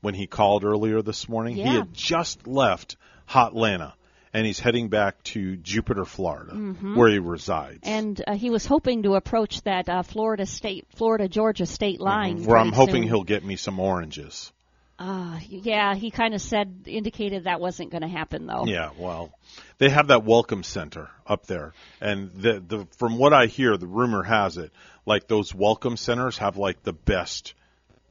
when 0.01 0.13
he 0.13 0.27
called 0.27 0.63
earlier 0.63 1.01
this 1.01 1.29
morning. 1.29 1.55
He 1.55 1.61
had 1.63 1.93
just 1.93 2.47
left 2.47 2.97
Hotlanta 3.29 3.93
and 4.33 4.45
he's 4.45 4.59
heading 4.59 4.87
back 4.87 5.21
to 5.23 5.57
Jupiter, 5.57 6.05
Florida, 6.05 6.53
Mhm. 6.53 6.95
where 6.95 7.09
he 7.09 7.19
resides. 7.19 7.79
And 7.83 8.21
uh, 8.25 8.33
he 8.35 8.49
was 8.49 8.65
hoping 8.65 9.03
to 9.03 9.15
approach 9.15 9.61
that 9.63 9.89
uh, 9.89 10.03
Florida 10.03 10.45
state, 10.45 10.87
Florida 10.95 11.27
Georgia 11.27 11.65
state 11.65 11.99
line. 11.99 12.37
Mm-hmm. 12.37 12.45
where 12.45 12.57
I'm 12.57 12.71
hoping 12.71 13.03
soon. 13.03 13.07
he'll 13.09 13.23
get 13.23 13.43
me 13.43 13.57
some 13.57 13.79
oranges. 13.79 14.51
Uh, 14.97 15.39
yeah, 15.49 15.95
he 15.95 16.11
kind 16.11 16.33
of 16.35 16.41
said 16.41 16.83
indicated 16.85 17.45
that 17.45 17.59
wasn't 17.59 17.89
going 17.89 18.03
to 18.03 18.07
happen 18.07 18.45
though. 18.45 18.65
Yeah, 18.67 18.91
well, 18.99 19.31
they 19.79 19.89
have 19.89 20.07
that 20.09 20.23
welcome 20.23 20.61
center 20.61 21.09
up 21.25 21.47
there, 21.47 21.73
and 21.99 22.29
the 22.31 22.59
the 22.65 22.87
from 22.97 23.17
what 23.17 23.33
I 23.33 23.47
hear, 23.47 23.77
the 23.77 23.87
rumor 23.87 24.21
has 24.21 24.57
it, 24.57 24.71
like 25.07 25.27
those 25.27 25.55
welcome 25.55 25.97
centers 25.97 26.37
have 26.37 26.55
like 26.55 26.83
the 26.83 26.93
best, 26.93 27.55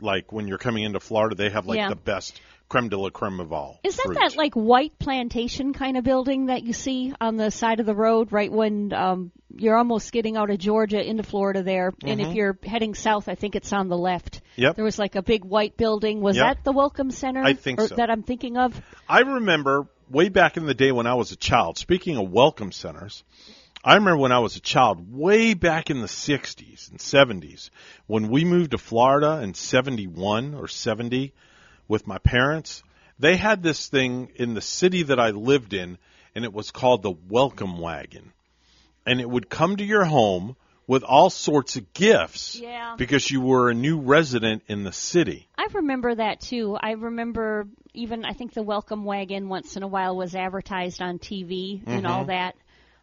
like 0.03 0.33
when 0.33 0.49
you're 0.49 0.59
coming 0.59 0.85
into 0.85 1.01
Florida, 1.01 1.35
they 1.35 1.51
have 1.51 1.67
like 1.67 1.79
Yeah. 1.79 1.89
the 1.89 1.97
best 1.97 2.41
creme 2.69 2.89
de 2.89 2.97
la 2.97 3.11
creme 3.11 3.41
of 3.41 3.53
all. 3.53 3.81
Is 3.83 3.97
that 3.97 4.05
fruit. 4.07 4.15
that 4.15 4.37
like 4.37 4.55
white 4.55 4.97
plantation 5.01 5.73
kind 5.73 5.97
of 5.97 6.05
building 6.05 6.47
that 6.47 6.63
you 6.63 6.73
see 6.73 7.13
on 7.21 7.37
the 7.37 7.51
side 7.51 7.81
of 7.81 7.87
the 7.87 7.95
road 7.97 8.31
right 8.31 8.51
when 8.51 8.93
um, 8.93 9.33
you're 9.57 9.77
almost 9.77 10.13
getting 10.13 10.37
out 10.37 10.51
of 10.51 10.59
Georgia 10.59 11.03
into 11.05 11.25
Florida 11.25 11.63
there? 11.65 11.93
And 12.05 12.21
if 12.21 12.29
Mhm. 12.29 12.35
you're 12.37 12.59
heading 12.65 12.95
south, 12.95 13.29
I 13.29 13.35
think 13.35 13.57
it's 13.57 13.73
on 13.73 13.89
the 13.89 13.99
left. 13.99 14.41
Yep. 14.55 14.77
There 14.77 14.85
was 14.85 14.99
like 15.01 15.17
a 15.17 15.23
big 15.23 15.45
white 15.45 15.77
building. 15.77 16.21
Was 16.21 16.37
Yep. 16.37 16.45
that 16.47 16.65
the 16.65 16.73
Welcome 16.73 17.11
Center? 17.11 17.43
I 17.43 17.55
think 17.55 17.81
or, 17.81 17.89
so. 17.89 17.97
That 17.97 18.09
I'm 18.09 18.23
thinking 18.23 18.57
of. 18.57 18.81
I 19.09 19.21
remember 19.21 19.89
way 20.09 20.29
back 20.29 20.57
in 20.57 20.65
the 20.67 20.75
day 20.75 20.93
when 20.93 21.09
I 21.09 21.15
was 21.15 21.33
a 21.33 21.37
child. 21.37 21.77
Speaking 21.77 22.17
of 22.19 22.31
welcome 22.31 22.71
centers, 22.71 23.25
I 23.83 23.95
remember 23.95 24.19
when 24.19 24.33
I 24.33 24.41
was 24.41 24.57
a 24.57 24.61
child, 24.61 25.11
way 25.11 25.55
back 25.55 25.89
in 25.89 26.03
the 26.03 26.07
60s 26.07 26.91
and 26.91 26.99
70s, 26.99 27.71
when 28.07 28.29
we 28.29 28.45
moved 28.45 28.73
to 28.73 28.79
Florida 28.79 29.41
in 29.43 29.55
71 29.55 30.55
or 30.55 30.69
70 30.69 31.33
with 31.89 32.07
my 32.07 32.19
parents, 32.19 32.83
they 33.19 33.37
had 33.37 33.63
this 33.63 33.89
thing 33.89 34.33
in 34.37 34.53
the 34.53 34.61
city 34.61 35.05
that 35.05 35.19
I 35.19 35.31
lived 35.31 35.73
in, 35.73 35.97
and 36.35 36.45
it 36.45 36.53
was 36.53 36.71
called 36.71 37.03
the 37.03 37.15
Welcome 37.31 37.79
Wagon. 37.79 38.33
And 39.07 39.19
it 39.19 39.29
would 39.29 39.49
come 39.49 39.77
to 39.79 39.85
your 39.85 40.05
home 40.05 40.57
with 40.87 41.03
all 41.03 41.31
sorts 41.31 41.77
of 41.77 41.95
gifts 41.95 42.61
Yeah. 42.61 42.97
because 42.99 43.31
you 43.31 43.41
were 43.41 43.71
a 43.71 43.75
new 43.75 43.99
resident 43.99 44.63
in 44.67 44.85
the 44.85 44.93
city. 44.93 45.49
I 45.57 45.69
remember 45.73 46.15
that 46.17 46.41
too. 46.41 46.77
I 46.79 46.93
remember 46.93 47.67
even 47.95 48.27
I 48.27 48.33
think 48.35 48.53
the 48.53 48.63
welcome 48.63 49.05
wagon 49.05 49.49
once 49.49 49.77
in 49.79 49.83
a 49.83 49.89
while 49.89 50.17
was 50.17 50.35
advertised 50.35 51.01
on 51.01 51.19
TV 51.19 51.83
and 51.87 52.07
all 52.07 52.25
Mhm. 52.25 52.29
that. 52.29 52.57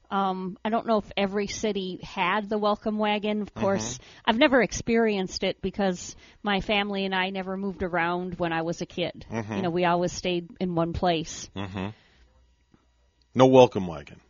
Um, 0.09 0.57
I 0.63 0.69
don't 0.69 0.87
know 0.87 0.99
if 0.99 1.11
every 1.17 1.47
city 1.47 1.99
had 2.01 2.49
the 2.49 2.57
welcome 2.57 2.97
wagon. 2.97 3.41
Of 3.41 3.53
course, 3.53 3.95
Mm-hmm. 3.97 4.03
I've 4.25 4.37
never 4.37 4.61
experienced 4.61 5.43
it 5.43 5.61
because 5.61 6.15
my 6.43 6.61
family 6.61 7.03
and 7.05 7.13
I 7.13 7.29
never 7.29 7.57
moved 7.57 7.83
around 7.83 8.39
when 8.39 8.53
I 8.53 8.61
was 8.61 8.81
a 8.81 8.85
kid. 8.85 9.25
Mhm. 9.29 9.55
You 9.57 9.61
know, 9.63 9.69
we 9.69 9.83
always 9.85 10.13
stayed 10.13 10.49
in 10.59 10.75
one 10.75 10.93
place. 10.93 11.49
hmm 11.55 11.87
No 13.35 13.47
welcome 13.47 13.85
wagon. 13.87 14.21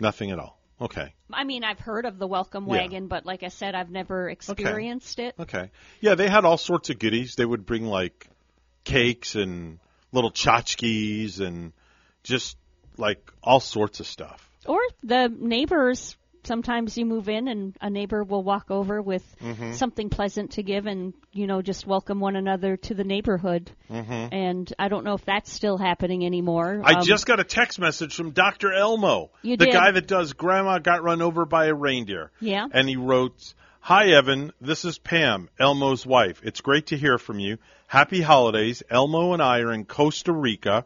Nothing 0.00 0.30
at 0.30 0.38
all. 0.38 0.58
Okay. 0.80 1.12
I 1.30 1.44
mean, 1.44 1.62
I've 1.62 1.78
heard 1.78 2.06
of 2.06 2.18
the 2.18 2.26
welcome 2.26 2.64
Yeah. 2.64 2.70
wagon, 2.78 3.06
but 3.06 3.26
like 3.26 3.42
I 3.42 3.48
said, 3.48 3.74
I've 3.74 3.90
never 3.90 4.30
experienced 4.30 5.18
it. 5.18 5.34
Okay. 5.38 5.70
Yeah, 6.00 6.14
they 6.14 6.28
had 6.28 6.46
all 6.46 6.56
sorts 6.56 6.88
of 6.88 6.98
goodies. 6.98 7.34
They 7.34 7.44
would 7.44 7.66
bring 7.66 7.84
like 7.84 8.26
cakes 8.84 9.34
and 9.34 9.78
little 10.10 10.30
tchotchkes 10.32 11.38
and 11.38 11.74
just 12.22 12.56
like 12.96 13.30
all 13.42 13.60
sorts 13.60 14.00
of 14.00 14.06
stuff. 14.06 14.49
Or 14.66 14.80
the 15.02 15.28
neighbors 15.28 16.16
sometimes 16.44 16.96
you 16.96 17.04
move 17.04 17.28
in 17.28 17.48
and 17.48 17.76
a 17.82 17.90
neighbor 17.90 18.24
will 18.24 18.42
walk 18.42 18.70
over 18.70 19.02
with 19.02 19.22
Mhm. 19.42 19.74
something 19.74 20.08
pleasant 20.08 20.52
to 20.52 20.62
give 20.62 20.86
and 20.86 21.12
you 21.32 21.46
know 21.46 21.60
just 21.60 21.86
welcome 21.86 22.18
one 22.18 22.34
another 22.34 22.78
to 22.78 22.94
the 22.94 23.04
neighborhood. 23.04 23.70
Mhm. 23.90 24.28
And 24.32 24.72
I 24.78 24.88
don't 24.88 25.04
know 25.04 25.12
if 25.12 25.24
that's 25.26 25.52
still 25.52 25.76
happening 25.76 26.24
anymore. 26.24 26.80
I 26.82 26.94
Um, 26.94 27.04
just 27.04 27.26
got 27.26 27.40
a 27.40 27.44
text 27.44 27.78
message 27.78 28.14
from 28.14 28.30
Dr. 28.30 28.72
Elmo, 28.72 29.30
You 29.42 29.58
the 29.58 29.66
did? 29.66 29.72
guy 29.74 29.90
that 29.90 30.06
does 30.06 30.32
Grandma 30.32 30.78
Got 30.78 31.02
Run 31.02 31.20
Over 31.20 31.44
by 31.44 31.66
a 31.66 31.74
Reindeer. 31.74 32.30
Yeah. 32.40 32.66
And 32.72 32.88
he 32.88 32.96
wrote, 32.96 33.52
Hi, 33.82 34.08
Evan. 34.08 34.52
This 34.62 34.84
is 34.84 34.98
Pam, 34.98 35.48
Elmo's 35.58 36.06
wife. 36.06 36.40
It's 36.44 36.60
great 36.60 36.86
to 36.88 36.96
hear 36.98 37.16
from 37.18 37.38
you. 37.38 37.56
Happy 37.86 38.20
holidays. 38.22 38.82
Elmo 38.90 39.32
and 39.34 39.42
I 39.42 39.60
are 39.60 39.72
in 39.72 39.84
Costa 39.86 40.32
Rica. 40.32 40.84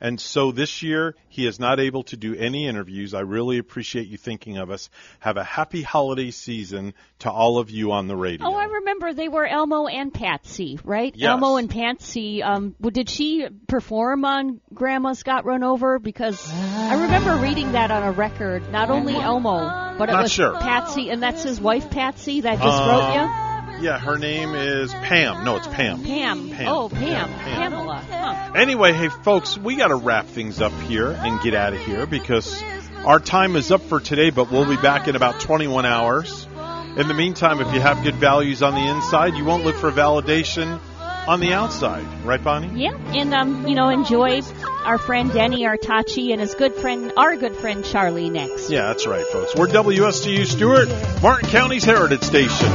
And 0.00 0.18
so 0.18 0.50
this 0.50 0.82
year, 0.82 1.14
he 1.28 1.46
is 1.46 1.60
not 1.60 1.78
able 1.78 2.04
to 2.04 2.16
do 2.16 2.34
any 2.34 2.66
interviews. 2.66 3.12
I 3.12 3.20
really 3.20 3.58
appreciate 3.58 4.08
you 4.08 4.16
thinking 4.16 4.56
of 4.56 4.70
us. 4.70 4.88
Have 5.18 5.36
a 5.36 5.44
happy 5.44 5.82
holiday 5.82 6.30
season 6.30 6.94
to 7.20 7.30
all 7.30 7.58
of 7.58 7.70
you 7.70 7.92
on 7.92 8.08
the 8.08 8.16
radio. 8.16 8.46
Oh, 8.46 8.54
I 8.54 8.64
remember 8.64 9.12
they 9.12 9.28
were 9.28 9.46
Elmo 9.46 9.86
and 9.86 10.12
Patsy, 10.12 10.78
right? 10.84 11.14
Yes. 11.14 11.28
Elmo 11.28 11.56
and 11.56 11.68
Patsy. 11.68 12.42
Um, 12.42 12.74
did 12.80 13.10
she 13.10 13.46
perform 13.68 14.24
on 14.24 14.60
Grandma's 14.72 15.22
Got 15.22 15.44
Run 15.44 15.62
Over? 15.62 15.98
Because 15.98 16.50
I 16.50 17.02
remember 17.02 17.36
reading 17.36 17.72
that 17.72 17.90
on 17.90 18.02
a 18.02 18.12
record. 18.12 18.70
Not 18.72 18.90
only 18.90 19.14
Elmo, 19.14 19.58
but 19.98 20.08
it 20.08 20.12
Not 20.12 20.22
was 20.22 20.32
sure. 20.32 20.58
Patsy, 20.58 21.10
and 21.10 21.22
that's 21.22 21.42
his 21.42 21.60
wife 21.60 21.90
Patsy 21.90 22.40
that 22.40 22.58
just 22.58 22.82
Uh, 22.82 22.86
wrote 22.88 23.14
you. 23.14 23.49
Yeah, 23.80 23.98
her 23.98 24.18
name 24.18 24.54
is 24.54 24.92
Pam. 24.92 25.44
No, 25.44 25.56
it's 25.56 25.66
Pam. 25.66 26.04
Pam. 26.04 26.50
Pam. 26.50 26.68
Oh, 26.68 26.88
Pam. 26.90 27.02
Yeah, 27.02 27.26
Pam. 27.26 27.72
Pamela. 27.72 28.04
Huh. 28.10 28.52
Anyway, 28.54 28.92
hey 28.92 29.08
folks, 29.08 29.56
we 29.56 29.76
got 29.76 29.88
to 29.88 29.94
wrap 29.94 30.26
things 30.26 30.60
up 30.60 30.72
here 30.82 31.08
and 31.10 31.40
get 31.40 31.54
out 31.54 31.72
of 31.72 31.80
here 31.80 32.04
because 32.06 32.62
our 33.06 33.18
time 33.18 33.56
is 33.56 33.72
up 33.72 33.80
for 33.82 33.98
today, 33.98 34.30
but 34.30 34.50
we'll 34.50 34.68
be 34.68 34.76
back 34.76 35.08
in 35.08 35.16
about 35.16 35.40
21 35.40 35.86
hours. 35.86 36.46
In 36.96 37.08
the 37.08 37.14
meantime, 37.14 37.60
if 37.60 37.72
you 37.72 37.80
have 37.80 38.02
good 38.02 38.16
values 38.16 38.62
on 38.62 38.74
the 38.74 38.86
inside, 38.86 39.34
you 39.34 39.44
won't 39.44 39.64
look 39.64 39.76
for 39.76 39.90
validation 39.90 40.80
on 41.26 41.40
the 41.40 41.52
outside, 41.52 42.04
right, 42.24 42.42
Bonnie? 42.42 42.82
Yeah, 42.82 42.96
and 43.14 43.32
um, 43.32 43.68
you 43.68 43.74
know, 43.74 43.88
enjoy 43.88 44.42
our 44.84 44.98
friend 44.98 45.32
Denny 45.32 45.62
Artachi 45.62 46.32
and 46.32 46.40
his 46.40 46.54
good 46.54 46.74
friend, 46.74 47.12
our 47.16 47.36
good 47.36 47.56
friend 47.56 47.84
Charlie 47.84 48.30
next. 48.30 48.70
Yeah, 48.70 48.88
that's 48.88 49.06
right, 49.06 49.24
folks. 49.26 49.54
We're 49.54 49.68
WSTU 49.68 50.46
Stuart, 50.46 50.88
Martin 51.22 51.48
County's 51.48 51.84
Heritage 51.84 52.22
Station. 52.22 52.68